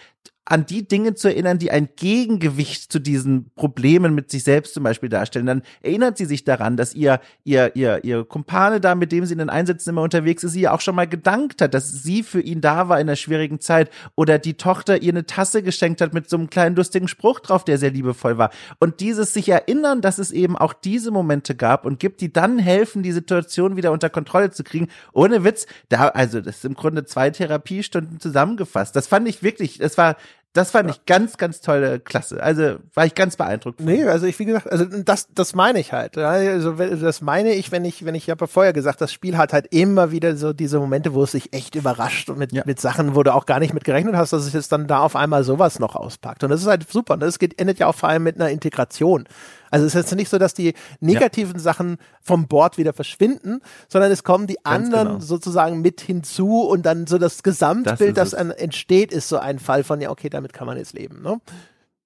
an 0.45 0.65
die 0.65 0.85
Dinge 0.87 1.13
zu 1.13 1.29
erinnern, 1.29 1.57
die 1.57 1.71
ein 1.71 1.89
Gegengewicht 1.95 2.91
zu 2.91 2.99
diesen 2.99 3.51
Problemen 3.55 4.13
mit 4.13 4.29
sich 4.29 4.43
selbst 4.43 4.73
zum 4.73 4.83
Beispiel 4.83 5.07
darstellen. 5.07 5.45
Dann 5.45 5.61
erinnert 5.81 6.17
sie 6.17 6.25
sich 6.25 6.43
daran, 6.43 6.75
dass 6.75 6.93
ihr, 6.93 7.21
ihr, 7.45 7.75
ihr, 7.75 8.03
ihr 8.03 8.25
Kumpane 8.25 8.81
da, 8.81 8.93
mit 8.95 9.13
dem 9.13 9.25
sie 9.25 9.33
in 9.33 9.39
den 9.39 9.49
Einsätzen 9.49 9.91
immer 9.91 10.01
unterwegs 10.01 10.43
ist, 10.43 10.51
sie 10.51 10.61
ja 10.61 10.73
auch 10.73 10.81
schon 10.81 10.95
mal 10.95 11.07
gedankt 11.07 11.61
hat, 11.61 11.73
dass 11.73 12.03
sie 12.03 12.23
für 12.23 12.41
ihn 12.41 12.59
da 12.59 12.89
war 12.89 12.99
in 12.99 13.07
einer 13.07 13.15
schwierigen 13.15 13.61
Zeit 13.61 13.89
oder 14.15 14.37
die 14.37 14.55
Tochter 14.55 15.01
ihr 15.01 15.13
eine 15.13 15.25
Tasse 15.25 15.63
geschenkt 15.63 16.01
hat 16.01 16.13
mit 16.13 16.29
so 16.29 16.35
einem 16.35 16.49
kleinen 16.49 16.75
lustigen 16.75 17.07
Spruch 17.07 17.39
drauf, 17.39 17.63
der 17.63 17.77
sehr 17.77 17.91
liebevoll 17.91 18.37
war. 18.37 18.49
Und 18.79 18.99
dieses 18.99 19.33
sich 19.33 19.47
erinnern, 19.47 20.01
dass 20.01 20.19
es 20.19 20.31
eben 20.31 20.57
auch 20.57 20.73
diese 20.73 21.11
Momente 21.11 21.55
gab 21.55 21.85
und 21.85 21.99
gibt, 21.99 22.19
die 22.19 22.33
dann 22.33 22.59
helfen, 22.59 23.01
die 23.01 23.13
Situation 23.13 23.77
wieder 23.77 23.93
unter 23.93 24.09
Kontrolle 24.09 24.51
zu 24.51 24.65
kriegen. 24.65 24.89
Ohne 25.13 25.45
Witz, 25.45 25.67
da, 25.87 26.09
also 26.09 26.41
das 26.41 26.57
ist 26.57 26.65
im 26.65 26.73
Grunde 26.73 27.05
zwei 27.05 27.29
Therapiestunden 27.29 28.19
zusammengefasst. 28.19 28.95
Das 28.95 29.07
fand 29.07 29.27
ich 29.29 29.41
wirklich, 29.41 29.79
es 29.79 29.97
war 29.97 30.17
Das 30.53 30.69
fand 30.69 30.87
ja. 30.87 30.95
ich 30.95 31.05
ganz, 31.07 31.37
ganz 31.37 31.61
tolle 31.61 31.99
Klasse. 31.99 32.41
Also 32.41 32.75
war 32.93 33.07
ich 33.07 33.15
ganz 33.15 33.37
beeindruckt. 33.37 33.79
Nee, 33.79 34.05
also 34.05 34.27
ich, 34.27 34.37
wie 34.37 34.45
gesagt, 34.45 34.71
also 34.71 34.85
das, 34.85 35.27
das 35.33 35.55
meine 35.55 35.79
ich 35.79 35.93
halt. 35.93 36.15
Also 36.15 36.73
das 36.73 37.21
meine 37.21 37.53
ich, 37.53 37.71
wenn 37.71 37.83
ich, 37.85 38.05
wenn 38.05 38.13
ich, 38.13 38.25
ich 38.25 38.29
habe 38.29 38.43
ja 38.43 38.47
vorher 38.47 38.71
gesagt, 38.71 39.01
das 39.01 39.11
Spiel 39.11 39.35
hat 39.35 39.51
halt 39.51 39.67
immer 39.71 40.11
wieder 40.11 40.35
so 40.35 40.53
diese 40.53 40.77
Momente, 40.77 41.15
wo 41.15 41.23
es 41.23 41.31
sich 41.31 41.53
echt 41.53 41.73
überrascht 41.73 42.29
und 42.29 42.37
mit, 42.37 42.51
ja. 42.51 42.61
mit 42.67 42.79
Sachen, 42.79 43.15
wo 43.15 43.23
du 43.23 43.33
auch 43.33 43.47
gar 43.47 43.59
nicht 43.59 43.73
mit 43.73 43.83
gerechnet 43.83 44.15
hast, 44.15 44.31
dass 44.31 44.45
es 44.45 44.53
jetzt 44.53 44.71
dann 44.71 44.85
da 44.85 44.99
auf 44.99 45.15
einmal 45.15 45.43
sowas 45.43 45.79
noch 45.79 45.95
auspackt. 45.95 46.43
Und 46.43 46.51
das 46.51 46.61
ist 46.61 46.67
halt 46.67 46.87
super. 46.87 47.15
Und 47.15 47.21
das 47.21 47.39
geht, 47.39 47.59
endet 47.59 47.79
ja 47.79 47.87
auch 47.87 47.95
vor 47.95 48.09
allem 48.09 48.21
mit 48.21 48.35
einer 48.35 48.51
Integration. 48.51 49.25
Also 49.73 49.87
es 49.87 49.95
ist 49.95 50.01
jetzt 50.03 50.15
nicht 50.15 50.29
so, 50.29 50.37
dass 50.37 50.53
die 50.53 50.75
negativen 50.99 51.55
ja. 51.55 51.59
Sachen 51.59 51.97
vom 52.21 52.47
Board 52.47 52.77
wieder 52.77 52.93
verschwinden, 52.93 53.59
sondern 53.89 54.11
es 54.11 54.23
kommen 54.23 54.45
die 54.45 54.59
Ganz 54.63 54.85
anderen 54.85 55.07
genau. 55.07 55.19
sozusagen 55.19 55.81
mit 55.81 55.99
hinzu 55.99 56.61
und 56.61 56.85
dann 56.85 57.07
so 57.07 57.17
das 57.17 57.41
Gesamtbild, 57.41 58.15
das, 58.15 58.31
das 58.31 58.51
entsteht, 58.51 59.11
ist 59.11 59.29
so 59.29 59.39
ein 59.39 59.57
Fall 59.57 59.83
von, 59.83 59.99
ja, 59.99 60.11
okay, 60.11 60.29
damit 60.29 60.53
kann 60.53 60.67
man 60.67 60.77
jetzt 60.77 60.93
leben. 60.93 61.23
Ne? 61.23 61.41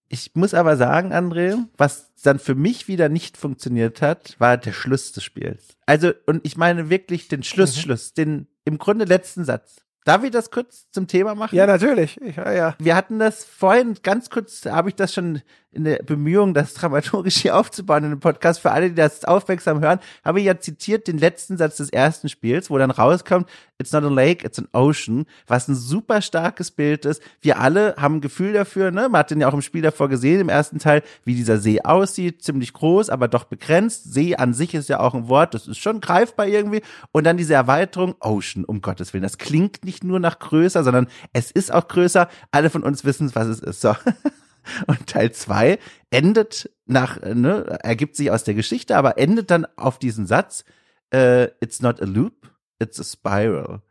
Ich 0.07 0.31
muss 0.33 0.53
aber 0.53 0.77
sagen, 0.77 1.11
André, 1.11 1.57
was 1.75 2.13
dann 2.23 2.39
für 2.39 2.55
mich 2.55 2.87
wieder 2.87 3.09
nicht 3.09 3.35
funktioniert 3.35 4.01
hat, 4.01 4.37
war 4.39 4.55
der 4.55 4.71
Schluss 4.71 5.11
des 5.11 5.25
Spiels. 5.25 5.75
Also, 5.85 6.13
und 6.25 6.45
ich 6.45 6.55
meine 6.55 6.89
wirklich 6.89 7.27
den 7.27 7.43
Schlussschluss, 7.43 8.11
mhm. 8.11 8.15
den 8.15 8.47
im 8.63 8.77
Grunde 8.77 9.03
letzten 9.03 9.43
Satz. 9.43 9.81
Darf 10.07 10.23
ich 10.23 10.31
das 10.31 10.51
kurz 10.51 10.89
zum 10.91 11.07
Thema 11.07 11.35
machen? 11.35 11.53
Ja, 11.53 11.67
natürlich. 11.67 12.17
Ich, 12.21 12.37
ja, 12.37 12.53
ja. 12.53 12.75
Wir 12.79 12.95
hatten 12.95 13.19
das 13.19 13.43
vorhin 13.43 13.97
ganz 14.03 14.29
kurz, 14.29 14.65
habe 14.65 14.87
ich 14.87 14.95
das 14.95 15.13
schon 15.13 15.41
in 15.77 15.83
der 15.83 16.03
Bemühung, 16.03 16.53
das 16.53 16.73
dramaturgisch 16.73 17.38
hier 17.38 17.56
aufzubauen 17.56 18.03
in 18.03 18.09
dem 18.09 18.19
Podcast, 18.19 18.59
für 18.59 18.72
alle, 18.72 18.89
die 18.89 18.95
das 18.95 19.23
aufmerksam 19.23 19.80
hören, 19.80 19.99
habe 20.25 20.39
ich 20.39 20.45
ja 20.45 20.59
zitiert 20.59 21.07
den 21.07 21.19
letzten 21.19 21.57
Satz 21.57 21.77
des 21.77 21.89
ersten 21.89 22.30
Spiels, 22.30 22.69
wo 22.69 22.77
dann 22.77 22.91
rauskommt, 22.91 23.47
it's 23.77 23.91
not 23.91 24.03
a 24.03 24.09
lake, 24.09 24.45
it's 24.45 24.57
an 24.57 24.67
ocean, 24.73 25.25
was 25.45 25.67
ein 25.67 25.75
super 25.75 26.22
starkes 26.22 26.72
Bild 26.72 27.06
ist. 27.06 27.22
Wir 27.41 27.59
alle 27.59 27.95
haben 27.97 28.15
ein 28.15 28.22
Gefühl 28.22 28.53
dafür, 28.53 28.91
ne? 28.91 29.07
Man 29.07 29.19
hat 29.19 29.31
den 29.31 29.39
ja 29.39 29.47
auch 29.47 29.53
im 29.53 29.61
Spiel 29.61 29.83
davor 29.83 30.09
gesehen, 30.09 30.41
im 30.41 30.49
ersten 30.49 30.80
Teil, 30.80 31.03
wie 31.23 31.35
dieser 31.35 31.59
See 31.59 31.81
aussieht, 31.81 32.41
ziemlich 32.41 32.73
groß, 32.73 33.09
aber 33.09 33.27
doch 33.27 33.43
begrenzt. 33.43 34.11
See 34.11 34.35
an 34.35 34.53
sich 34.53 34.73
ist 34.73 34.89
ja 34.89 34.99
auch 34.99 35.14
ein 35.14 35.30
Wort, 35.30 35.53
das 35.53 35.67
ist 35.67 35.77
schon 35.77 36.01
greifbar 36.01 36.47
irgendwie. 36.47 36.81
Und 37.11 37.25
dann 37.25 37.38
diese 37.38 37.53
Erweiterung, 37.53 38.15
Ocean, 38.19 38.65
um 38.65 38.81
Gottes 38.81 39.14
Willen. 39.14 39.23
Das 39.23 39.38
klingt 39.38 39.85
nicht 39.85 40.03
nur 40.03 40.19
nach 40.19 40.39
größer, 40.39 40.83
sondern 40.83 41.07
es 41.33 41.51
ist 41.51 41.72
auch 41.72 41.88
größer. 41.88 42.27
Alle 42.51 42.72
von 42.72 42.81
uns 42.83 43.06
wissen, 43.06 43.30
was 43.35 43.47
es 43.47 43.59
ist. 43.59 43.81
So. 43.81 43.95
Und 44.87 45.07
Teil 45.07 45.31
zwei 45.31 45.79
endet 46.09 46.69
nach, 46.85 47.21
ne, 47.21 47.79
ergibt 47.83 48.15
sich 48.15 48.31
aus 48.31 48.43
der 48.43 48.53
Geschichte, 48.53 48.95
aber 48.95 49.17
endet 49.17 49.51
dann 49.51 49.65
auf 49.75 49.99
diesen 49.99 50.25
Satz, 50.25 50.63
äh, 51.13 51.45
it's 51.59 51.81
not 51.81 52.01
a 52.01 52.05
loop, 52.05 52.51
it's 52.79 52.99
a 52.99 53.03
spiral. 53.03 53.81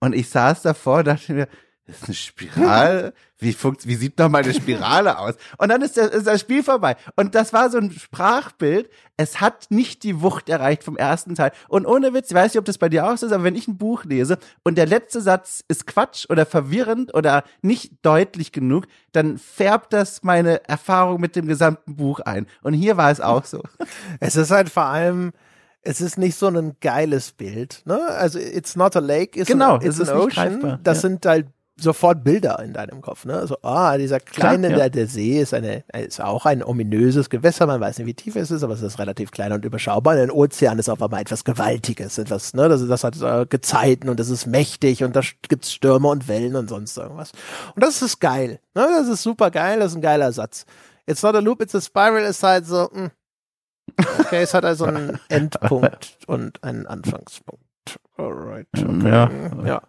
Und 0.00 0.14
ich 0.14 0.28
saß 0.28 0.62
davor 0.62 1.04
dachte 1.04 1.34
mir, 1.34 1.48
ist 1.90 2.04
eine 2.04 2.14
Spirale. 2.14 3.12
Wie, 3.38 3.52
funkt, 3.52 3.86
wie 3.86 3.94
sieht 3.94 4.18
noch 4.18 4.28
mal 4.28 4.42
eine 4.42 4.52
Spirale 4.52 5.18
aus? 5.18 5.34
Und 5.56 5.70
dann 5.70 5.80
ist, 5.80 5.96
der, 5.96 6.12
ist 6.12 6.26
das 6.26 6.40
Spiel 6.40 6.62
vorbei. 6.62 6.96
Und 7.16 7.34
das 7.34 7.52
war 7.52 7.70
so 7.70 7.78
ein 7.78 7.90
Sprachbild. 7.90 8.90
Es 9.16 9.40
hat 9.40 9.70
nicht 9.70 10.02
die 10.02 10.20
Wucht 10.20 10.48
erreicht 10.48 10.84
vom 10.84 10.96
ersten 10.96 11.34
Teil. 11.34 11.52
Und 11.68 11.86
ohne 11.86 12.12
Witz, 12.12 12.30
ich 12.30 12.34
weiß 12.34 12.52
nicht, 12.52 12.58
ob 12.58 12.66
das 12.66 12.78
bei 12.78 12.88
dir 12.88 13.06
auch 13.06 13.16
so 13.16 13.26
ist, 13.26 13.32
aber 13.32 13.44
wenn 13.44 13.54
ich 13.54 13.66
ein 13.66 13.78
Buch 13.78 14.04
lese 14.04 14.38
und 14.62 14.76
der 14.76 14.86
letzte 14.86 15.20
Satz 15.20 15.64
ist 15.68 15.86
Quatsch 15.86 16.26
oder 16.28 16.44
verwirrend 16.44 17.14
oder 17.14 17.44
nicht 17.62 17.92
deutlich 18.02 18.52
genug, 18.52 18.86
dann 19.12 19.38
färbt 19.38 19.92
das 19.92 20.22
meine 20.22 20.68
Erfahrung 20.68 21.20
mit 21.20 21.34
dem 21.34 21.46
gesamten 21.46 21.96
Buch 21.96 22.20
ein. 22.20 22.46
Und 22.62 22.74
hier 22.74 22.96
war 22.96 23.10
es 23.10 23.20
auch 23.20 23.44
so. 23.44 23.62
Es 24.20 24.36
ist 24.36 24.50
halt 24.50 24.68
vor 24.68 24.84
allem, 24.84 25.32
es 25.82 26.00
ist 26.00 26.18
nicht 26.18 26.36
so 26.36 26.48
ein 26.48 26.76
geiles 26.80 27.32
Bild. 27.32 27.82
Ne? 27.84 27.98
Also 28.06 28.38
It's 28.38 28.76
Not 28.76 28.96
a 28.96 29.00
Lake, 29.00 29.38
it's 29.38 29.48
genau, 29.48 29.76
an, 29.76 29.82
it's 29.82 30.00
an 30.00 30.16
Ocean. 30.16 30.78
Das 30.82 30.98
ja. 30.98 31.08
sind 31.08 31.26
halt 31.26 31.46
sofort 31.82 32.24
Bilder 32.24 32.58
in 32.60 32.72
deinem 32.72 33.00
Kopf. 33.00 33.24
Ne? 33.24 33.34
Also, 33.34 33.56
ah, 33.62 33.96
dieser 33.96 34.20
kleine, 34.20 34.68
Klar, 34.68 34.78
ja. 34.78 34.88
der, 34.88 34.90
der 34.90 35.06
See 35.06 35.40
ist, 35.40 35.54
eine, 35.54 35.84
ist 35.92 36.20
auch 36.20 36.46
ein 36.46 36.62
ominöses 36.62 37.30
Gewässer. 37.30 37.66
Man 37.66 37.80
weiß 37.80 37.98
nicht, 37.98 38.06
wie 38.06 38.14
tief 38.14 38.36
es 38.36 38.50
ist, 38.50 38.62
aber 38.62 38.74
es 38.74 38.82
ist 38.82 38.98
relativ 38.98 39.30
klein 39.30 39.52
und 39.52 39.64
überschaubar. 39.64 40.14
Ein 40.14 40.30
Ozean 40.30 40.78
ist 40.78 40.88
auf 40.88 41.02
einmal 41.02 41.20
etwas 41.20 41.44
Gewaltiges, 41.44 42.18
etwas, 42.18 42.54
ne? 42.54 42.68
das, 42.68 42.86
das 42.86 43.04
hat 43.04 43.20
äh, 43.20 43.46
Gezeiten 43.46 44.08
und 44.08 44.20
das 44.20 44.30
ist 44.30 44.46
mächtig 44.46 45.04
und 45.04 45.16
da 45.16 45.20
gibt's 45.48 45.72
Stürme 45.72 46.08
und 46.08 46.28
Wellen 46.28 46.56
und 46.56 46.68
sonst 46.68 46.96
irgendwas. 46.96 47.32
Und 47.74 47.84
das 47.84 48.02
ist 48.02 48.20
geil. 48.20 48.60
Ne? 48.74 48.86
Das 48.98 49.08
ist 49.08 49.22
super 49.22 49.50
geil, 49.50 49.80
das 49.80 49.92
ist 49.92 49.98
ein 49.98 50.02
geiler 50.02 50.32
Satz. 50.32 50.66
It's 51.06 51.22
not 51.22 51.34
a 51.34 51.40
loop, 51.40 51.62
it's 51.62 51.74
a 51.74 51.80
spiral 51.80 52.22
ist 52.22 52.42
halt 52.42 52.66
so, 52.66 52.88
mh, 52.92 53.02
hm, 53.02 53.10
Okay, 54.18 54.42
es 54.42 54.54
hat 54.54 54.64
also 54.64 54.84
einen 54.84 55.18
Endpunkt 55.28 56.18
und 56.26 56.62
einen 56.62 56.86
Anfangspunkt. 56.86 57.64
Alright. 58.20 58.66
Okay. 58.76 59.08
Ja. 59.08 59.30
ja. 59.64 59.82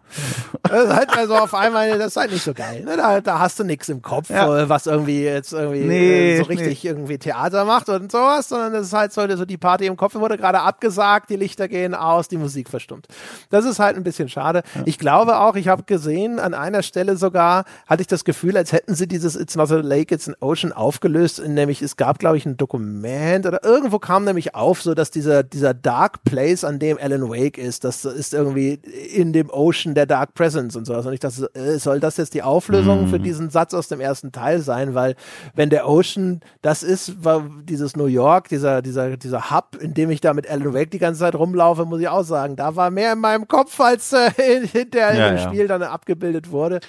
Das 0.63 0.85
ist 0.85 0.95
halt 0.95 1.17
also 1.17 1.35
auf 1.35 1.53
einmal, 1.53 1.97
das 1.97 2.07
ist 2.07 2.17
halt 2.17 2.31
nicht 2.31 2.43
so 2.43 2.53
geil. 2.53 2.83
Ne? 2.83 2.95
Da, 2.95 3.19
da 3.21 3.39
hast 3.39 3.59
du 3.59 3.63
nichts 3.63 3.89
im 3.89 4.01
Kopf, 4.01 4.29
ja. 4.29 4.69
was 4.69 4.87
irgendwie 4.87 5.23
jetzt 5.23 5.53
irgendwie 5.53 5.81
nee, 5.81 6.37
so 6.37 6.43
richtig 6.43 6.83
nee. 6.83 6.89
irgendwie 6.89 7.17
Theater 7.17 7.65
macht 7.65 7.89
und 7.89 8.11
sowas, 8.11 8.49
sondern 8.49 8.73
das 8.73 8.87
ist 8.87 8.93
halt 8.93 9.11
so, 9.13 9.27
so 9.35 9.45
die 9.45 9.57
Party 9.57 9.85
im 9.85 9.97
Kopf 9.97 10.15
wurde 10.15 10.37
gerade 10.37 10.61
abgesagt, 10.61 11.29
die 11.29 11.35
Lichter 11.35 11.67
gehen 11.67 11.93
aus, 11.93 12.27
die 12.27 12.37
Musik 12.37 12.69
verstummt. 12.69 13.07
Das 13.49 13.65
ist 13.65 13.79
halt 13.79 13.97
ein 13.97 14.03
bisschen 14.03 14.29
schade. 14.29 14.63
Ja. 14.75 14.81
Ich 14.85 14.97
glaube 14.97 15.39
auch, 15.39 15.55
ich 15.55 15.67
habe 15.67 15.83
gesehen, 15.83 16.39
an 16.39 16.53
einer 16.53 16.83
Stelle 16.83 17.17
sogar 17.17 17.65
hatte 17.85 18.01
ich 18.01 18.07
das 18.07 18.23
Gefühl, 18.23 18.55
als 18.55 18.71
hätten 18.71 18.95
sie 18.95 19.07
dieses 19.07 19.35
It's 19.35 19.55
not 19.55 19.71
a 19.71 19.77
lake, 19.77 20.13
it's 20.13 20.27
an 20.27 20.35
ocean 20.39 20.71
aufgelöst, 20.71 21.41
nämlich 21.45 21.81
es 21.81 21.97
gab, 21.97 22.19
glaube 22.19 22.37
ich, 22.37 22.45
ein 22.45 22.57
Dokument 22.57 23.45
oder 23.45 23.63
irgendwo 23.63 23.99
kam 23.99 24.23
nämlich 24.23 24.55
auf, 24.55 24.81
so 24.81 24.93
dass 24.93 25.11
dieser, 25.11 25.43
dieser 25.43 25.73
Dark 25.73 26.23
Place, 26.23 26.63
an 26.63 26.79
dem 26.79 26.97
Alan 27.01 27.29
Wake 27.29 27.57
ist, 27.57 27.83
das 27.83 28.05
ist 28.21 28.33
irgendwie 28.33 28.79
in 29.13 29.33
dem 29.33 29.49
Ocean 29.49 29.95
der 29.95 30.05
Dark 30.05 30.35
Presence 30.35 30.75
und 30.75 30.85
sowas. 30.85 31.05
Und 31.05 31.13
ich 31.13 31.19
dachte, 31.19 31.49
äh, 31.55 31.79
soll 31.79 31.99
das 31.99 32.17
jetzt 32.17 32.33
die 32.33 32.43
Auflösung 32.43 33.05
mhm. 33.05 33.07
für 33.07 33.19
diesen 33.19 33.49
Satz 33.49 33.73
aus 33.73 33.87
dem 33.87 33.99
ersten 33.99 34.31
Teil 34.31 34.61
sein? 34.61 34.93
Weil 34.93 35.15
wenn 35.55 35.69
der 35.69 35.89
Ocean 35.89 36.41
das 36.61 36.83
ist, 36.83 37.25
war 37.25 37.49
dieses 37.63 37.95
New 37.95 38.05
York, 38.05 38.47
dieser, 38.49 38.81
dieser, 38.81 39.17
dieser 39.17 39.49
Hub, 39.49 39.75
in 39.79 39.93
dem 39.93 40.11
ich 40.11 40.21
da 40.21 40.33
mit 40.33 40.49
Alan 40.49 40.73
Wake 40.73 40.91
die 40.91 40.99
ganze 40.99 41.21
Zeit 41.21 41.35
rumlaufe, 41.35 41.85
muss 41.85 41.99
ich 41.99 42.07
auch 42.07 42.23
sagen, 42.23 42.55
da 42.55 42.75
war 42.75 42.91
mehr 42.91 43.13
in 43.13 43.19
meinem 43.19 43.47
Kopf, 43.47 43.79
als 43.79 44.13
äh, 44.13 44.31
hinterher 44.71 45.17
ja, 45.17 45.27
im 45.29 45.37
ja. 45.37 45.47
Spiel 45.47 45.67
dann 45.67 45.81
abgebildet 45.81 46.51
wurde. 46.51 46.79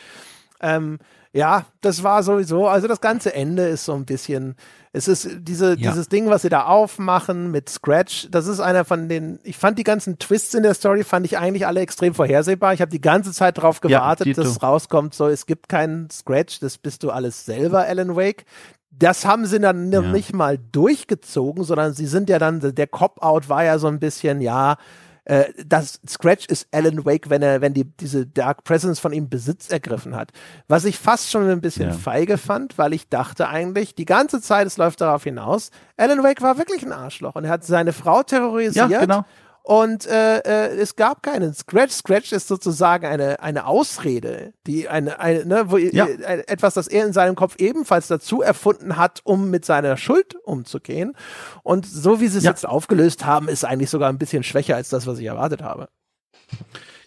Ähm, 0.61 0.99
ja, 1.35 1.65
das 1.81 2.03
war 2.03 2.23
sowieso, 2.23 2.69
also 2.69 2.87
das 2.87 3.01
ganze 3.01 3.35
Ende 3.35 3.67
ist 3.67 3.87
so 3.87 3.95
ein 3.95 4.05
bisschen, 4.05 4.55
es 4.93 5.09
ist 5.09 5.31
diese, 5.39 5.71
ja. 5.71 5.91
dieses 5.91 6.11
Ding, 6.11 6.29
was 6.29 6.43
sie 6.43 6.51
da 6.51 6.67
aufmachen 6.67 7.51
mit 7.51 7.71
Scratch, 7.71 8.29
das 8.31 8.47
ist 8.47 8.61
einer 8.61 8.85
von 8.85 9.09
den, 9.09 9.39
ich 9.43 9.57
fand 9.57 9.79
die 9.79 9.85
ganzen 9.85 10.19
Twists 10.19 10.53
in 10.53 10.63
der 10.63 10.75
Story, 10.75 11.05
fand 11.05 11.25
ich 11.25 11.39
eigentlich 11.39 11.67
alle 11.67 11.81
extrem 11.81 12.15
vorhersehbar. 12.15 12.75
Ich 12.75 12.83
habe 12.83 12.91
die 12.91 13.01
ganze 13.01 13.33
Zeit 13.33 13.57
darauf 13.57 13.81
gewartet, 13.81 14.27
ja, 14.27 14.35
dass 14.35 14.47
es 14.47 14.63
rauskommt, 14.63 15.15
so, 15.15 15.27
es 15.27 15.47
gibt 15.47 15.71
keinen 15.71 16.11
Scratch, 16.11 16.61
das 16.61 16.77
bist 16.77 17.03
du 17.03 17.11
alles 17.11 17.47
selber, 17.47 17.87
Alan 17.87 18.15
Wake. 18.15 18.45
Das 18.91 19.25
haben 19.25 19.47
sie 19.47 19.59
dann 19.59 19.91
ja. 19.91 20.03
nicht 20.03 20.35
mal 20.35 20.59
durchgezogen, 20.59 21.65
sondern 21.65 21.95
sie 21.95 22.07
sind 22.07 22.29
ja 22.29 22.39
dann, 22.39 22.61
der 22.61 22.87
Cop-Out 22.87 23.49
war 23.49 23.65
ja 23.65 23.79
so 23.79 23.87
ein 23.87 24.01
bisschen, 24.01 24.43
ja, 24.43 24.77
äh, 25.25 25.45
das 25.65 26.01
Scratch 26.09 26.47
ist 26.47 26.67
Alan 26.73 27.05
Wake, 27.05 27.31
wenn 27.31 27.43
er, 27.43 27.61
wenn 27.61 27.75
die, 27.75 27.85
diese 27.85 28.27
Dark 28.27 28.65
Presence 28.65 28.99
von 28.99 29.13
ihm 29.13 29.29
Besitz 29.29 29.71
ergriffen 29.71 30.17
hat. 30.17 30.33
Was 30.69 30.85
ich 30.85 30.99
fast 30.99 31.31
schon 31.31 31.49
ein 31.49 31.61
bisschen 31.61 31.91
ja. 31.91 31.95
feige 31.95 32.39
fand, 32.39 32.77
weil 32.79 32.93
ich 32.93 33.09
dachte 33.09 33.49
eigentlich, 33.49 33.95
die 33.95 34.05
ganze 34.05 34.41
Zeit, 34.41 34.67
es 34.67 34.77
läuft 34.77 35.01
darauf 35.01 35.23
hinaus, 35.25 35.71
Alan 35.97 36.23
Wake 36.23 36.43
war 36.43 36.59
wirklich 36.59 36.85
ein 36.85 36.93
Arschloch 36.93 37.37
und 37.37 37.45
er 37.45 37.51
hat 37.51 37.65
seine 37.65 37.93
Frau 37.93 38.23
terrorisiert. 38.23 38.91
Ja, 38.91 39.01
genau. 39.01 39.25
Und 39.63 40.07
äh, 40.07 40.39
äh, 40.39 40.77
es 40.77 40.97
gab 40.97 41.23
keinen 41.23 41.55
Scratch. 41.55 41.93
Scratch 41.93 42.33
ist 42.33 42.49
sozusagen 42.49 43.07
eine, 43.07 43.41
eine 43.41 43.67
Ausrede, 43.67 44.55
die 44.67 44.89
eine, 44.89 45.21
eine 45.21 45.45
ne, 45.45 45.71
wo, 45.71 45.77
ja. 45.77 46.07
äh, 46.07 46.43
etwas, 46.49 46.75
das 46.75 46.89
er 46.89 47.07
in 47.07 47.13
seinem 47.13 47.37
Kopf 47.37 47.57
ebenfalls 47.59 48.09
dazu 48.09 48.43
erfunden 48.43 48.97
hat, 48.97 49.21
um 49.23 49.51
mit 49.51 49.65
seiner 49.65 49.97
Schuld 49.97 50.35
umzugehen. 50.43 51.17
Und 51.63 51.87
so 51.87 52.21
wie 52.21 52.27
sie 52.27 52.39
es 52.39 52.45
ja. 52.45 52.51
jetzt 52.51 52.67
aufgelöst 52.67 53.25
haben, 53.25 53.49
ist 53.49 53.65
eigentlich 53.65 53.91
sogar 53.91 54.09
ein 54.09 54.19
bisschen 54.19 54.43
schwächer 54.43 54.75
als 54.75 54.89
das, 54.89 55.07
was 55.07 55.19
ich 55.19 55.27
erwartet 55.27 55.63
habe. 55.63 55.89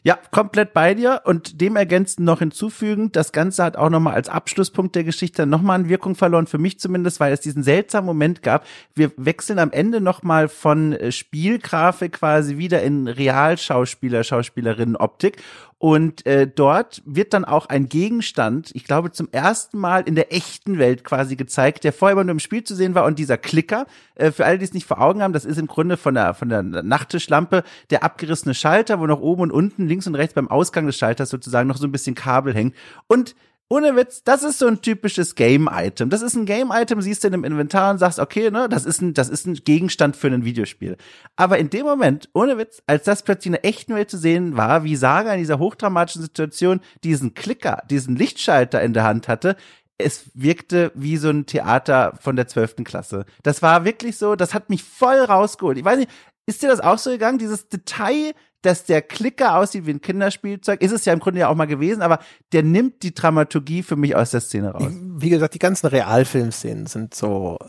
Ja, 0.05 0.19
komplett 0.29 0.73
bei 0.73 0.93
dir 0.93 1.21
und 1.23 1.61
dem 1.61 1.75
ergänzen 1.75 2.25
noch 2.25 2.37
hinzufügen, 2.37 3.11
das 3.11 3.31
Ganze 3.31 3.63
hat 3.63 3.75
auch 3.75 3.89
nochmal 3.89 4.13
als 4.13 4.29
Abschlusspunkt 4.29 4.93
der 4.93 5.03
Geschichte 5.03 5.47
nochmal 5.47 5.79
an 5.79 5.89
Wirkung 5.89 6.13
verloren, 6.13 6.45
für 6.45 6.59
mich 6.59 6.79
zumindest, 6.79 7.19
weil 7.19 7.33
es 7.33 7.39
diesen 7.39 7.63
seltsamen 7.63 8.05
Moment 8.05 8.43
gab. 8.43 8.67
Wir 8.93 9.11
wechseln 9.17 9.57
am 9.57 9.71
Ende 9.71 10.01
nochmal 10.01 10.47
von 10.47 10.93
äh, 10.93 11.11
Spielgrafik 11.11 12.11
quasi 12.11 12.59
wieder 12.59 12.83
in 12.83 13.07
Realschauspieler, 13.07 14.23
Schauspielerinnen-Optik 14.23 15.41
und 15.77 16.25
äh, 16.25 16.47
dort 16.47 17.03
wird 17.05 17.33
dann 17.33 17.43
auch 17.43 17.65
ein 17.65 17.89
Gegenstand, 17.89 18.71
ich 18.73 18.85
glaube 18.85 19.11
zum 19.11 19.27
ersten 19.31 19.77
Mal 19.77 20.03
in 20.03 20.15
der 20.15 20.33
echten 20.33 20.77
Welt 20.79 21.03
quasi 21.03 21.35
gezeigt, 21.35 21.83
der 21.83 21.91
vorher 21.91 22.13
immer 22.13 22.23
nur 22.23 22.31
im 22.31 22.39
Spiel 22.39 22.63
zu 22.63 22.75
sehen 22.75 22.95
war. 22.95 23.03
Und 23.03 23.19
dieser 23.19 23.37
Klicker, 23.37 23.85
äh, 24.15 24.31
für 24.31 24.45
alle, 24.45 24.57
die 24.57 24.63
es 24.63 24.73
nicht 24.73 24.87
vor 24.87 25.01
Augen 25.01 25.21
haben, 25.21 25.33
das 25.33 25.43
ist 25.43 25.57
im 25.57 25.67
Grunde 25.67 25.97
von 25.97 26.15
der, 26.15 26.33
von 26.33 26.47
der 26.47 26.63
Nachttischlampe 26.63 27.63
der 27.89 28.03
abgerissene 28.03 28.55
Schalter, 28.55 28.99
wo 29.01 29.05
noch 29.05 29.19
oben 29.19 29.43
und 29.43 29.51
unten, 29.51 29.87
links 29.87 30.07
und 30.07 30.15
rechts 30.15 30.33
beim 30.33 30.47
Ausgang 30.47 30.85
des 30.85 30.97
Schalters 30.97 31.29
sozusagen 31.29 31.67
noch 31.67 31.77
so 31.77 31.87
ein 31.87 31.91
bisschen 31.91 32.15
Kabel 32.15 32.53
hängt. 32.53 32.73
Und 33.07 33.35
ohne 33.67 33.95
Witz, 33.95 34.23
das 34.23 34.43
ist 34.43 34.59
so 34.59 34.67
ein 34.67 34.81
typisches 34.81 35.35
Game-Item. 35.35 36.09
Das 36.09 36.21
ist 36.21 36.35
ein 36.35 36.45
Game-Item, 36.45 37.01
siehst 37.01 37.23
du 37.23 37.27
in 37.27 37.31
dem 37.31 37.43
Inventar 37.43 37.91
und 37.91 37.97
sagst, 37.97 38.19
okay, 38.19 38.51
ne, 38.51 38.69
das 38.69 38.85
ist 38.85 39.01
ein, 39.01 39.13
das 39.13 39.27
ist 39.29 39.47
ein 39.47 39.55
Gegenstand 39.55 40.15
für 40.15 40.27
ein 40.27 40.45
Videospiel. 40.45 40.97
Aber 41.35 41.57
in 41.57 41.71
dem 41.71 41.85
Moment, 41.85 42.29
ohne 42.33 42.57
Witz, 42.57 42.83
als 42.85 43.05
das 43.05 43.23
plötzlich 43.23 43.47
in 43.47 43.51
der 43.53 43.65
echten 43.65 43.95
Welt 43.95 44.11
zu 44.11 44.17
sehen 44.17 44.55
war, 44.55 44.83
wie 44.83 44.95
Saga 44.95 45.33
in 45.33 45.39
dieser 45.39 45.57
hochdramatischen 45.57 46.21
Situation 46.21 46.79
diesen 47.03 47.33
Klicker, 47.33 47.81
diesen 47.89 48.15
Lichtschalter 48.15 48.81
in 48.83 48.93
der 48.93 49.03
Hand 49.03 49.27
hatte, 49.27 49.55
es 49.97 50.25
wirkte 50.33 50.91
wie 50.93 51.17
so 51.17 51.29
ein 51.29 51.45
Theater 51.45 52.17
von 52.19 52.35
der 52.35 52.47
zwölften 52.47 52.83
Klasse. 52.83 53.25
Das 53.43 53.61
war 53.61 53.85
wirklich 53.85 54.17
so, 54.17 54.35
das 54.35 54.53
hat 54.53 54.69
mich 54.69 54.83
voll 54.83 55.19
rausgeholt. 55.19 55.77
Ich 55.77 55.85
weiß 55.85 55.99
nicht, 55.99 56.11
ist 56.45 56.61
dir 56.61 56.67
das 56.69 56.79
auch 56.79 56.97
so 56.97 57.09
gegangen? 57.11 57.37
Dieses 57.39 57.67
Detail, 57.69 58.33
dass 58.61 58.83
der 58.85 59.03
Klicker 59.03 59.57
aussieht 59.57 59.85
wie 59.85 59.91
ein 59.91 60.01
Kinderspielzeug, 60.01 60.81
ist 60.81 60.91
es 60.91 61.05
ja 61.05 61.13
im 61.13 61.19
Grunde 61.19 61.39
ja 61.41 61.49
auch 61.49 61.55
mal 61.55 61.65
gewesen, 61.67 62.01
aber 62.01 62.17
der 62.51 62.63
nimmt 62.63 63.03
die 63.03 63.13
Dramaturgie 63.13 63.83
für 63.83 63.95
mich 63.95 64.15
aus 64.15 64.31
der 64.31 64.41
Szene 64.41 64.71
raus. 64.71 64.91
Wie 64.91 65.29
gesagt, 65.29 65.53
die 65.53 65.59
ganzen 65.59 65.85
Realfilmszenen 65.85 66.87
sind 66.87 67.13
so. 67.13 67.59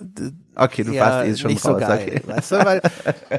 Okay, 0.54 0.84
du 0.84 0.94
warst 0.98 1.28
eh 1.28 1.36
schon 1.36 1.50
nicht 1.50 1.62
raus. 1.66 1.74
so 1.74 1.86
geil, 1.86 2.06
okay. 2.16 2.22
weißt 2.26 2.52
du? 2.52 2.64
Weil, 2.64 2.80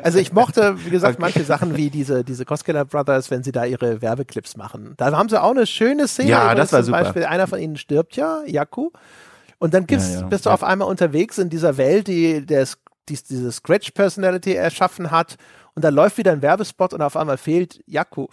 also 0.03 0.19
ich 0.19 0.33
mochte, 0.33 0.75
wie 0.85 0.91
gesagt, 0.91 1.16
Okay. 1.16 1.22
manche 1.22 1.43
Sachen 1.43 1.75
wie 1.75 1.90
diese 1.90 2.24
diese 2.24 2.45
Coskeller 2.45 2.85
Brothers, 2.85 3.32
wenn 3.32 3.41
sie 3.41 3.51
da 3.51 3.66
ihre 3.66 4.03
Werbeclips 4.03 4.56
machen. 4.56 4.93
Da 4.98 5.11
haben 5.11 5.27
sie 5.30 5.41
auch 5.41 5.51
eine 5.51 5.66
schöne 5.66 6.07
Szene. 6.07 6.30
Ja, 6.30 6.53
das 6.53 6.72
war 6.74 6.82
zum 6.82 6.93
super. 6.93 7.03
Beispiel 7.06 7.25
einer 7.25 7.48
von 7.48 7.59
ihnen 7.59 7.77
stirbt 7.77 8.16
ja, 8.16 8.41
Yaku. 8.45 8.91
Und 9.57 9.74
dann 9.74 9.88
gibt's, 9.88 10.14
Ja, 10.14 10.19
ja. 10.22 10.27
bist 10.27 10.45
du 10.45 10.51
auf 10.51 10.64
einmal 10.64 10.88
unterwegs 10.88 11.40
in 11.40 11.49
dieser 11.49 11.77
Welt, 11.77 12.07
die 12.07 12.45
der, 12.45 12.67
die 13.10 13.16
diese 13.16 13.52
Scratch-Personality 13.52 14.53
erschaffen 14.53 15.11
hat. 15.11 15.38
Und 15.76 15.84
da 15.84 15.90
läuft 15.90 16.18
wieder 16.18 16.32
ein 16.32 16.42
Werbespot 16.42 16.94
und 16.94 17.02
auf 17.02 17.18
einmal 17.18 17.38
fehlt 17.38 17.82
Yaku. 17.86 18.27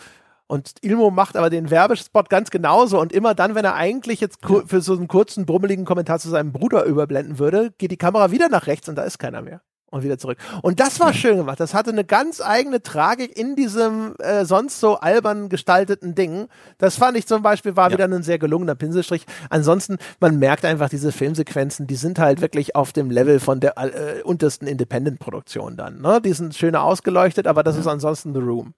Und 0.47 0.75
Ilmo 0.83 1.11
macht 1.11 1.37
aber 1.37 1.51
den 1.51 1.71
Werbespot 1.71 2.29
ganz 2.29 2.51
genauso. 2.51 3.01
Und 3.01 3.13
immer 3.13 3.35
dann, 3.35 3.55
wenn 3.55 3.65
er 3.65 3.75
eigentlich 3.75 4.21
jetzt 4.21 4.41
für 4.67 4.81
so 4.81 4.95
einen 4.95 5.09
kurzen, 5.09 5.47
brummeligen 5.47 5.85
Kommentar 5.85 6.19
zu 6.19 6.29
seinem 6.29 6.53
Bruder 6.53 6.85
überblenden 6.85 7.39
würde, 7.39 7.73
geht 7.79 7.91
die 7.91 7.97
Kamera 7.97 8.31
wieder 8.31 8.49
nach 8.49 8.67
rechts 8.67 8.89
und 8.89 8.97
da 8.97 9.03
ist 9.03 9.19
keiner 9.19 9.43
mehr. 9.43 9.63
Und 9.95 10.03
wieder 10.03 10.19
zurück. 10.19 10.39
Und 10.63 10.81
das 10.81 10.99
war 10.99 11.13
schön 11.15 11.37
gemacht. 11.37 11.61
Das 11.61 11.73
hatte 11.73 11.91
eine 11.91 12.05
ganz 12.05 12.41
eigene 12.41 12.83
Tragik 12.83 13.39
in 13.39 13.55
diesem 13.55 14.17
äh, 14.19 14.45
sonst 14.45 14.81
so 14.81 14.97
albern 14.97 15.49
gestalteten 15.49 16.17
Ding. 16.17 16.49
Das 16.79 16.97
fand 16.97 17.17
ich 17.17 17.29
zum 17.29 17.43
Beispiel 17.43 17.77
war 17.77 17.91
Ja. 17.91 17.97
wieder 17.97 18.05
ein 18.07 18.25
sehr 18.25 18.41
gelungener 18.41 18.75
Pinselstrich. 18.75 19.25
Ansonsten, 19.51 19.99
man 20.19 20.41
merkt 20.41 20.65
einfach, 20.65 20.89
diese 20.89 21.13
Filmsequenzen, 21.13 21.87
die 21.87 21.95
sind 21.95 22.19
halt 22.19 22.41
wirklich 22.41 22.75
auf 22.75 22.93
dem 22.93 23.09
Level 23.09 23.39
von 23.39 23.61
der 23.61 23.79
äh, 23.79 24.23
untersten 24.25 24.67
Independent-Produktion 24.67 25.77
dann. 25.77 26.01
Ne? 26.01 26.21
Die 26.21 26.33
sind 26.33 26.57
schöner 26.57 26.83
ausgeleuchtet, 26.83 27.47
aber 27.47 27.63
das 27.63 27.77
ist 27.77 27.87
ansonsten 27.87 28.35
The 28.35 28.41
Room. 28.41 28.75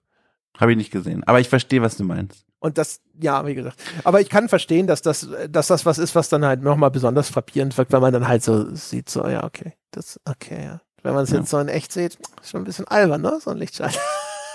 Habe 0.59 0.73
ich 0.73 0.77
nicht 0.77 0.91
gesehen. 0.91 1.23
Aber 1.25 1.39
ich 1.39 1.49
verstehe, 1.49 1.81
was 1.81 1.97
du 1.97 2.03
meinst. 2.03 2.45
Und 2.59 2.77
das, 2.77 3.01
ja, 3.19 3.43
wie 3.47 3.55
gesagt. 3.55 3.79
Aber 4.03 4.21
ich 4.21 4.29
kann 4.29 4.49
verstehen, 4.49 4.85
dass 4.85 5.01
das, 5.01 5.27
dass 5.49 5.65
das 5.65 5.87
was 5.87 5.97
ist, 5.97 6.13
was 6.13 6.29
dann 6.29 6.45
halt 6.45 6.61
nochmal 6.61 6.91
besonders 6.91 7.29
frappierend 7.29 7.75
wirkt, 7.75 7.91
wenn 7.91 8.01
man 8.01 8.13
dann 8.13 8.27
halt 8.27 8.43
so 8.43 8.73
sieht, 8.75 9.09
so, 9.09 9.27
ja, 9.27 9.43
okay, 9.43 9.73
das, 9.89 10.19
okay, 10.25 10.63
ja. 10.63 10.81
Wenn 11.03 11.13
man 11.13 11.23
es 11.23 11.31
Ja. 11.31 11.37
jetzt 11.37 11.49
so 11.49 11.59
in 11.59 11.67
echt 11.67 11.91
sieht, 11.91 12.17
ist 12.41 12.49
schon 12.49 12.61
ein 12.61 12.65
bisschen 12.65 12.87
albern, 12.87 13.21
ne? 13.21 13.39
So 13.41 13.51
ein 13.51 13.57
Lichtschein. 13.57 13.91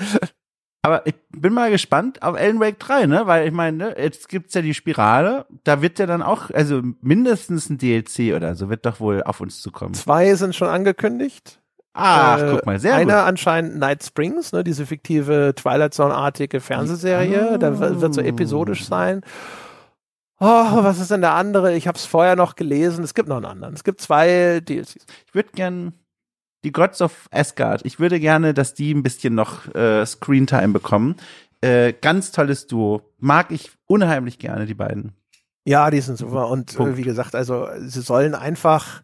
Aber 0.82 1.06
ich 1.06 1.14
bin 1.30 1.54
mal 1.54 1.70
gespannt 1.70 2.22
auf 2.22 2.36
Alan 2.36 2.60
Wake 2.60 2.78
3, 2.78 3.06
ne? 3.06 3.26
Weil 3.26 3.46
ich 3.46 3.54
meine, 3.54 3.76
ne, 3.76 3.94
jetzt 3.98 4.28
gibt's 4.28 4.52
ja 4.52 4.60
die 4.60 4.74
Spirale, 4.74 5.46
da 5.64 5.80
wird 5.80 5.98
ja 5.98 6.04
dann 6.06 6.22
auch, 6.22 6.50
also 6.50 6.82
mindestens 7.00 7.70
ein 7.70 7.78
DLC 7.78 8.34
oder 8.36 8.54
so 8.54 8.68
wird 8.68 8.84
doch 8.84 9.00
wohl 9.00 9.22
auf 9.22 9.40
uns 9.40 9.62
zukommen. 9.62 9.94
Zwei 9.94 10.34
sind 10.34 10.54
schon 10.54 10.68
angekündigt. 10.68 11.60
Ach, 11.94 12.38
Äh, 12.38 12.50
guck 12.50 12.66
mal, 12.66 12.78
sehr 12.78 12.96
Einer 12.96 13.20
gut. 13.20 13.28
anscheinend 13.28 13.78
Night 13.78 14.04
Springs, 14.04 14.52
ne, 14.52 14.62
diese 14.62 14.84
fiktive 14.84 15.54
Twilight 15.56 15.94
Zone-artige 15.94 16.60
Fernsehserie. 16.60 17.58
Da 17.58 17.80
w- 17.80 18.00
wird 18.02 18.12
so 18.14 18.20
Oh. 18.20 18.24
episodisch 18.24 18.84
sein. 18.84 19.22
Oh, 20.40 20.46
was 20.82 20.98
ist 20.98 21.10
denn 21.12 21.20
der 21.22 21.32
andere? 21.34 21.74
Ich 21.74 21.86
habe 21.88 21.96
es 21.96 22.04
vorher 22.04 22.36
noch 22.36 22.56
gelesen. 22.56 23.04
Es 23.04 23.14
gibt 23.14 23.28
noch 23.28 23.36
einen 23.36 23.44
anderen. 23.46 23.72
Es 23.74 23.84
gibt 23.84 24.00
zwei 24.02 24.60
DLCs. 24.60 25.06
Ich 25.28 25.34
würde 25.34 25.48
gern 25.54 25.94
die 26.64 26.72
Gods 26.72 27.02
of 27.02 27.28
Asgard, 27.30 27.82
ich 27.84 28.00
würde 28.00 28.18
gerne, 28.18 28.54
dass 28.54 28.74
die 28.74 28.92
ein 28.92 29.02
bisschen 29.02 29.34
noch 29.34 29.72
äh, 29.74 30.04
Screentime 30.04 30.72
bekommen. 30.72 31.16
Äh, 31.60 31.92
ganz 32.00 32.32
tolles 32.32 32.66
Duo. 32.66 33.02
Mag 33.18 33.50
ich 33.50 33.70
unheimlich 33.86 34.38
gerne, 34.38 34.66
die 34.66 34.74
beiden. 34.74 35.12
Ja, 35.64 35.90
die 35.90 36.00
sind 36.00 36.18
super. 36.18 36.48
Und 36.48 36.74
äh, 36.74 36.76
Punkt. 36.76 36.96
wie 36.96 37.02
gesagt, 37.02 37.34
also 37.34 37.68
sie 37.80 38.00
sollen 38.00 38.34
einfach 38.34 39.02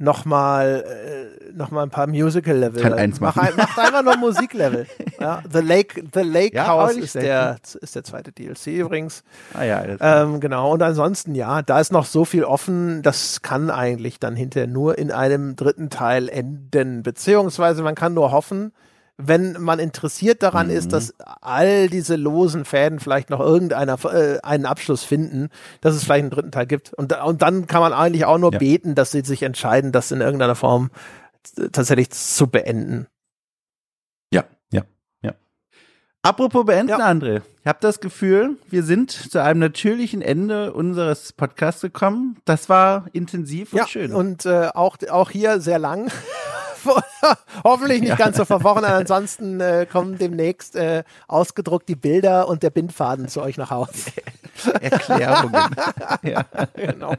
noch 0.00 0.24
mal, 0.24 0.82
äh, 0.86 1.52
noch 1.52 1.70
mal 1.70 1.82
ein 1.82 1.90
paar 1.90 2.06
Musical-Level. 2.06 2.80
Teil 2.82 2.94
eins 2.94 3.20
Mach, 3.20 3.36
machen. 3.36 3.48
ein- 3.50 3.56
macht 3.56 3.78
einfach 3.78 4.02
noch 4.02 4.16
Musiklevel. 4.16 4.86
ja, 5.20 5.42
The 5.52 5.60
Lake, 5.60 6.02
The 6.14 6.20
Lake 6.22 6.56
Ja, 6.56 6.68
House 6.68 6.96
ist 6.96 7.14
der, 7.14 7.58
ist 7.80 7.94
der 7.94 8.02
zweite 8.02 8.32
DLC 8.32 8.68
übrigens. 8.78 9.22
Ah 9.54 9.64
ja, 9.64 9.82
Ähm, 10.00 10.40
genau. 10.40 10.72
Und 10.72 10.82
ansonsten, 10.82 11.34
ja, 11.34 11.60
da 11.62 11.78
ist 11.80 11.92
noch 11.92 12.06
so 12.06 12.24
viel 12.24 12.44
offen. 12.44 13.02
Das 13.02 13.42
kann 13.42 13.70
eigentlich 13.70 14.18
dann 14.18 14.36
hinterher 14.36 14.66
nur 14.68 14.96
in 14.98 15.12
einem 15.12 15.54
dritten 15.54 15.90
Teil 15.90 16.28
enden. 16.28 17.02
Beziehungsweise 17.02 17.82
man 17.82 17.94
kann 17.94 18.14
nur 18.14 18.32
hoffen, 18.32 18.72
wenn 19.26 19.60
man 19.60 19.78
interessiert 19.78 20.42
daran 20.42 20.66
Mhm. 20.68 20.72
ist, 20.74 20.92
dass 20.92 21.14
all 21.40 21.88
diese 21.88 22.16
losen 22.16 22.64
Fäden 22.64 23.00
vielleicht 23.00 23.30
noch 23.30 23.40
irgendeiner 23.40 23.98
äh, 24.04 24.38
einen 24.42 24.66
Abschluss 24.66 25.04
finden, 25.04 25.48
dass 25.80 25.94
es 25.94 26.04
vielleicht 26.04 26.22
einen 26.22 26.30
dritten 26.30 26.52
Teil 26.52 26.66
gibt. 26.66 26.92
Und, 26.94 27.12
und 27.20 27.42
dann 27.42 27.66
kann 27.66 27.80
man 27.80 27.92
eigentlich 27.92 28.24
auch 28.24 28.38
nur 28.38 28.52
Ja. 28.52 28.58
beten, 28.58 28.94
dass 28.94 29.10
sie 29.12 29.22
sich 29.22 29.42
entscheiden, 29.42 29.92
das 29.92 30.10
in 30.12 30.20
irgendeiner 30.20 30.54
Form 30.56 30.90
tatsächlich 31.72 32.10
zu 32.10 32.46
beenden. 32.48 33.06
Ja, 34.32 34.44
ja, 34.72 34.82
ja. 35.22 35.32
Apropos 36.22 36.64
beenden, 36.66 36.90
Ja. 36.90 36.98
André. 36.98 37.40
Ich 37.62 37.66
habe 37.66 37.78
das 37.80 38.00
Gefühl, 38.00 38.56
wir 38.68 38.82
sind 38.82 39.10
zu 39.10 39.42
einem 39.42 39.60
natürlichen 39.60 40.22
Ende 40.22 40.72
unseres 40.72 41.32
Podcasts 41.32 41.82
gekommen. 41.82 42.36
Das 42.44 42.68
war 42.68 43.06
intensiv 43.12 43.72
und 43.72 43.78
ja, 43.78 43.86
schön. 43.86 44.12
und 44.14 44.46
äh, 44.46 44.68
auch, 44.74 44.96
auch 45.10 45.30
hier 45.30 45.60
sehr 45.60 45.78
lang. 45.78 46.10
Hoffentlich 47.64 48.00
nicht 48.00 48.16
ganz 48.16 48.36
so 48.36 48.44
verworren. 48.44 48.84
Ansonsten 48.84 49.60
äh, 49.60 49.86
kommen 49.90 50.18
demnächst 50.18 50.76
äh, 50.76 51.04
ausgedruckt 51.28 51.88
die 51.88 51.96
Bilder 51.96 52.48
und 52.48 52.62
der 52.62 52.70
Bindfaden 52.70 53.28
zu 53.28 53.42
euch 53.42 53.56
nach 53.56 53.70
Hause. 53.70 54.12
Erklärungen. 54.80 55.62
ja. 56.22 56.44
genau. 56.74 57.14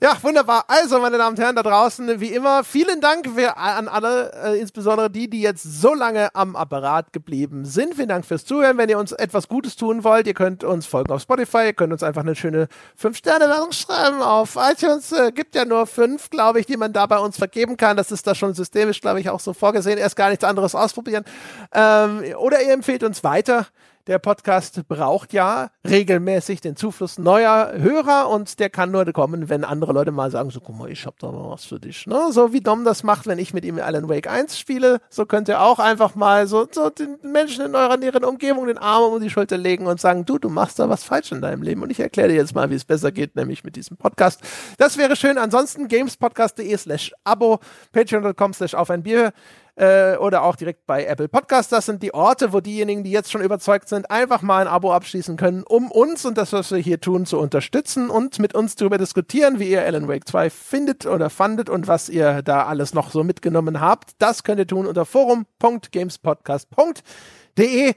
Ja, 0.00 0.16
wunderbar. 0.22 0.64
Also, 0.68 0.98
meine 1.00 1.18
Damen 1.18 1.36
und 1.36 1.42
Herren 1.42 1.56
da 1.56 1.62
draußen, 1.62 2.20
wie 2.20 2.32
immer, 2.32 2.64
vielen 2.64 3.00
Dank 3.00 3.28
an 3.54 3.88
alle, 3.88 4.32
äh, 4.44 4.60
insbesondere 4.60 5.10
die, 5.10 5.28
die 5.28 5.40
jetzt 5.40 5.62
so 5.62 5.94
lange 5.94 6.34
am 6.34 6.56
Apparat 6.56 7.12
geblieben 7.12 7.64
sind. 7.64 7.94
Vielen 7.94 8.08
Dank 8.08 8.24
fürs 8.24 8.44
Zuhören. 8.44 8.78
Wenn 8.78 8.88
ihr 8.88 8.98
uns 8.98 9.12
etwas 9.12 9.48
Gutes 9.48 9.76
tun 9.76 10.04
wollt, 10.04 10.26
ihr 10.26 10.34
könnt 10.34 10.64
uns 10.64 10.86
folgen 10.86 11.12
auf 11.12 11.22
Spotify, 11.22 11.66
ihr 11.66 11.72
könnt 11.72 11.92
uns 11.92 12.02
einfach 12.02 12.22
eine 12.22 12.34
schöne 12.34 12.68
5-Sterne-Wertung 13.00 13.72
schreiben 13.72 14.22
auf 14.22 14.56
iTunes. 14.56 15.12
Äh, 15.12 15.32
gibt 15.32 15.54
ja 15.54 15.64
nur 15.64 15.86
fünf, 15.86 16.30
glaube 16.30 16.60
ich, 16.60 16.66
die 16.66 16.76
man 16.76 16.92
da 16.92 17.06
bei 17.06 17.18
uns 17.18 17.36
vergeben 17.36 17.76
kann. 17.76 17.96
Das 17.96 18.12
ist 18.12 18.26
da 18.26 18.34
schon 18.34 18.54
systemisch, 18.54 19.00
glaube 19.00 19.20
ich, 19.20 19.30
auch 19.30 19.40
so 19.40 19.52
vorgesehen. 19.52 19.98
Erst 19.98 20.16
gar 20.16 20.30
nichts 20.30 20.44
anderes 20.44 20.74
ausprobieren. 20.74 21.24
Ähm, 21.72 22.22
oder 22.38 22.62
ihr 22.62 22.72
empfehlt 22.72 23.02
uns 23.02 23.24
weiter. 23.24 23.66
Der 24.06 24.18
Podcast 24.18 24.88
braucht 24.88 25.34
ja 25.34 25.70
regelmäßig 25.86 26.62
den 26.62 26.74
Zufluss 26.74 27.18
neuer 27.18 27.72
Hörer 27.76 28.30
und 28.30 28.58
der 28.58 28.70
kann 28.70 28.90
nur 28.90 29.04
kommen, 29.12 29.50
wenn 29.50 29.62
andere 29.62 29.92
Leute 29.92 30.10
mal 30.10 30.30
sagen, 30.30 30.50
so 30.50 30.60
guck 30.60 30.78
mal, 30.78 30.90
ich 30.90 31.04
hab 31.04 31.18
da 31.18 31.30
mal 31.30 31.50
was 31.50 31.66
für 31.66 31.78
dich. 31.78 32.06
Ne? 32.06 32.32
So 32.32 32.52
wie 32.54 32.60
Dom 32.60 32.84
das 32.84 33.02
macht, 33.02 33.26
wenn 33.26 33.38
ich 33.38 33.52
mit 33.52 33.64
ihm 33.64 33.78
Alan 33.78 34.08
Wake 34.08 34.26
1 34.26 34.58
spiele, 34.58 35.00
so 35.10 35.26
könnt 35.26 35.48
ihr 35.48 35.60
auch 35.60 35.78
einfach 35.78 36.14
mal 36.14 36.46
so, 36.46 36.66
so 36.70 36.88
den 36.88 37.18
Menschen 37.22 37.66
in 37.66 37.74
eurer 37.74 37.98
näheren 37.98 38.24
Umgebung 38.24 38.66
den 38.66 38.78
Arm 38.78 39.12
um 39.12 39.20
die 39.20 39.28
Schulter 39.28 39.58
legen 39.58 39.86
und 39.86 40.00
sagen, 40.00 40.24
du, 40.24 40.38
du 40.38 40.48
machst 40.48 40.78
da 40.78 40.88
was 40.88 41.04
falsch 41.04 41.32
in 41.32 41.42
deinem 41.42 41.62
Leben 41.62 41.82
und 41.82 41.90
ich 41.90 42.00
erkläre 42.00 42.28
dir 42.28 42.36
jetzt 42.36 42.54
mal, 42.54 42.70
wie 42.70 42.76
es 42.76 42.86
besser 42.86 43.12
geht, 43.12 43.36
nämlich 43.36 43.64
mit 43.64 43.76
diesem 43.76 43.98
Podcast. 43.98 44.40
Das 44.78 44.96
wäre 44.96 45.14
schön. 45.14 45.36
Ansonsten 45.36 45.88
gamespodcast.de 45.88 46.76
slash 46.78 47.12
abo, 47.24 47.60
patreon.com 47.92 48.54
slash 48.54 48.74
auf 48.74 48.88
ein 48.88 49.02
Bier 49.02 49.32
äh, 49.80 50.16
oder 50.18 50.42
auch 50.42 50.56
direkt 50.56 50.84
bei 50.86 51.06
Apple 51.06 51.28
Podcast. 51.28 51.72
Das 51.72 51.86
sind 51.86 52.02
die 52.02 52.12
Orte, 52.12 52.52
wo 52.52 52.60
diejenigen, 52.60 53.02
die 53.02 53.10
jetzt 53.10 53.32
schon 53.32 53.40
überzeugt 53.40 53.88
sind, 53.88 54.10
einfach 54.10 54.42
mal 54.42 54.60
ein 54.60 54.68
Abo 54.68 54.92
abschließen 54.92 55.38
können, 55.38 55.62
um 55.62 55.90
uns 55.90 56.26
und 56.26 56.36
das, 56.36 56.52
was 56.52 56.70
wir 56.70 56.76
hier 56.78 57.00
tun, 57.00 57.24
zu 57.24 57.38
unterstützen 57.38 58.10
und 58.10 58.38
mit 58.38 58.54
uns 58.54 58.76
darüber 58.76 58.98
diskutieren, 58.98 59.58
wie 59.58 59.70
ihr 59.70 59.82
Alan 59.82 60.06
Wake 60.06 60.28
2 60.28 60.50
findet 60.50 61.06
oder 61.06 61.30
fandet 61.30 61.70
und 61.70 61.88
was 61.88 62.10
ihr 62.10 62.42
da 62.42 62.66
alles 62.66 62.92
noch 62.92 63.10
so 63.10 63.24
mitgenommen 63.24 63.80
habt. 63.80 64.10
Das 64.18 64.44
könnt 64.44 64.58
ihr 64.58 64.66
tun 64.66 64.86
unter 64.86 65.06
forum.gamespodcast.de, 65.06 67.94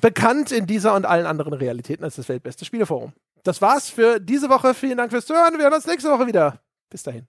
bekannt 0.00 0.52
in 0.52 0.66
dieser 0.66 0.94
und 0.94 1.04
allen 1.04 1.26
anderen 1.26 1.52
Realitäten 1.52 2.04
als 2.04 2.16
das 2.16 2.30
weltbeste 2.30 2.64
Spieleforum. 2.64 3.12
Das 3.44 3.60
war's 3.60 3.90
für 3.90 4.20
diese 4.20 4.48
Woche. 4.48 4.72
Vielen 4.72 4.96
Dank 4.96 5.10
fürs 5.10 5.26
Zuhören. 5.26 5.58
Wir 5.58 5.64
hören 5.64 5.74
uns 5.74 5.86
nächste 5.86 6.10
Woche 6.10 6.26
wieder. 6.26 6.62
Bis 6.88 7.02
dahin. 7.02 7.26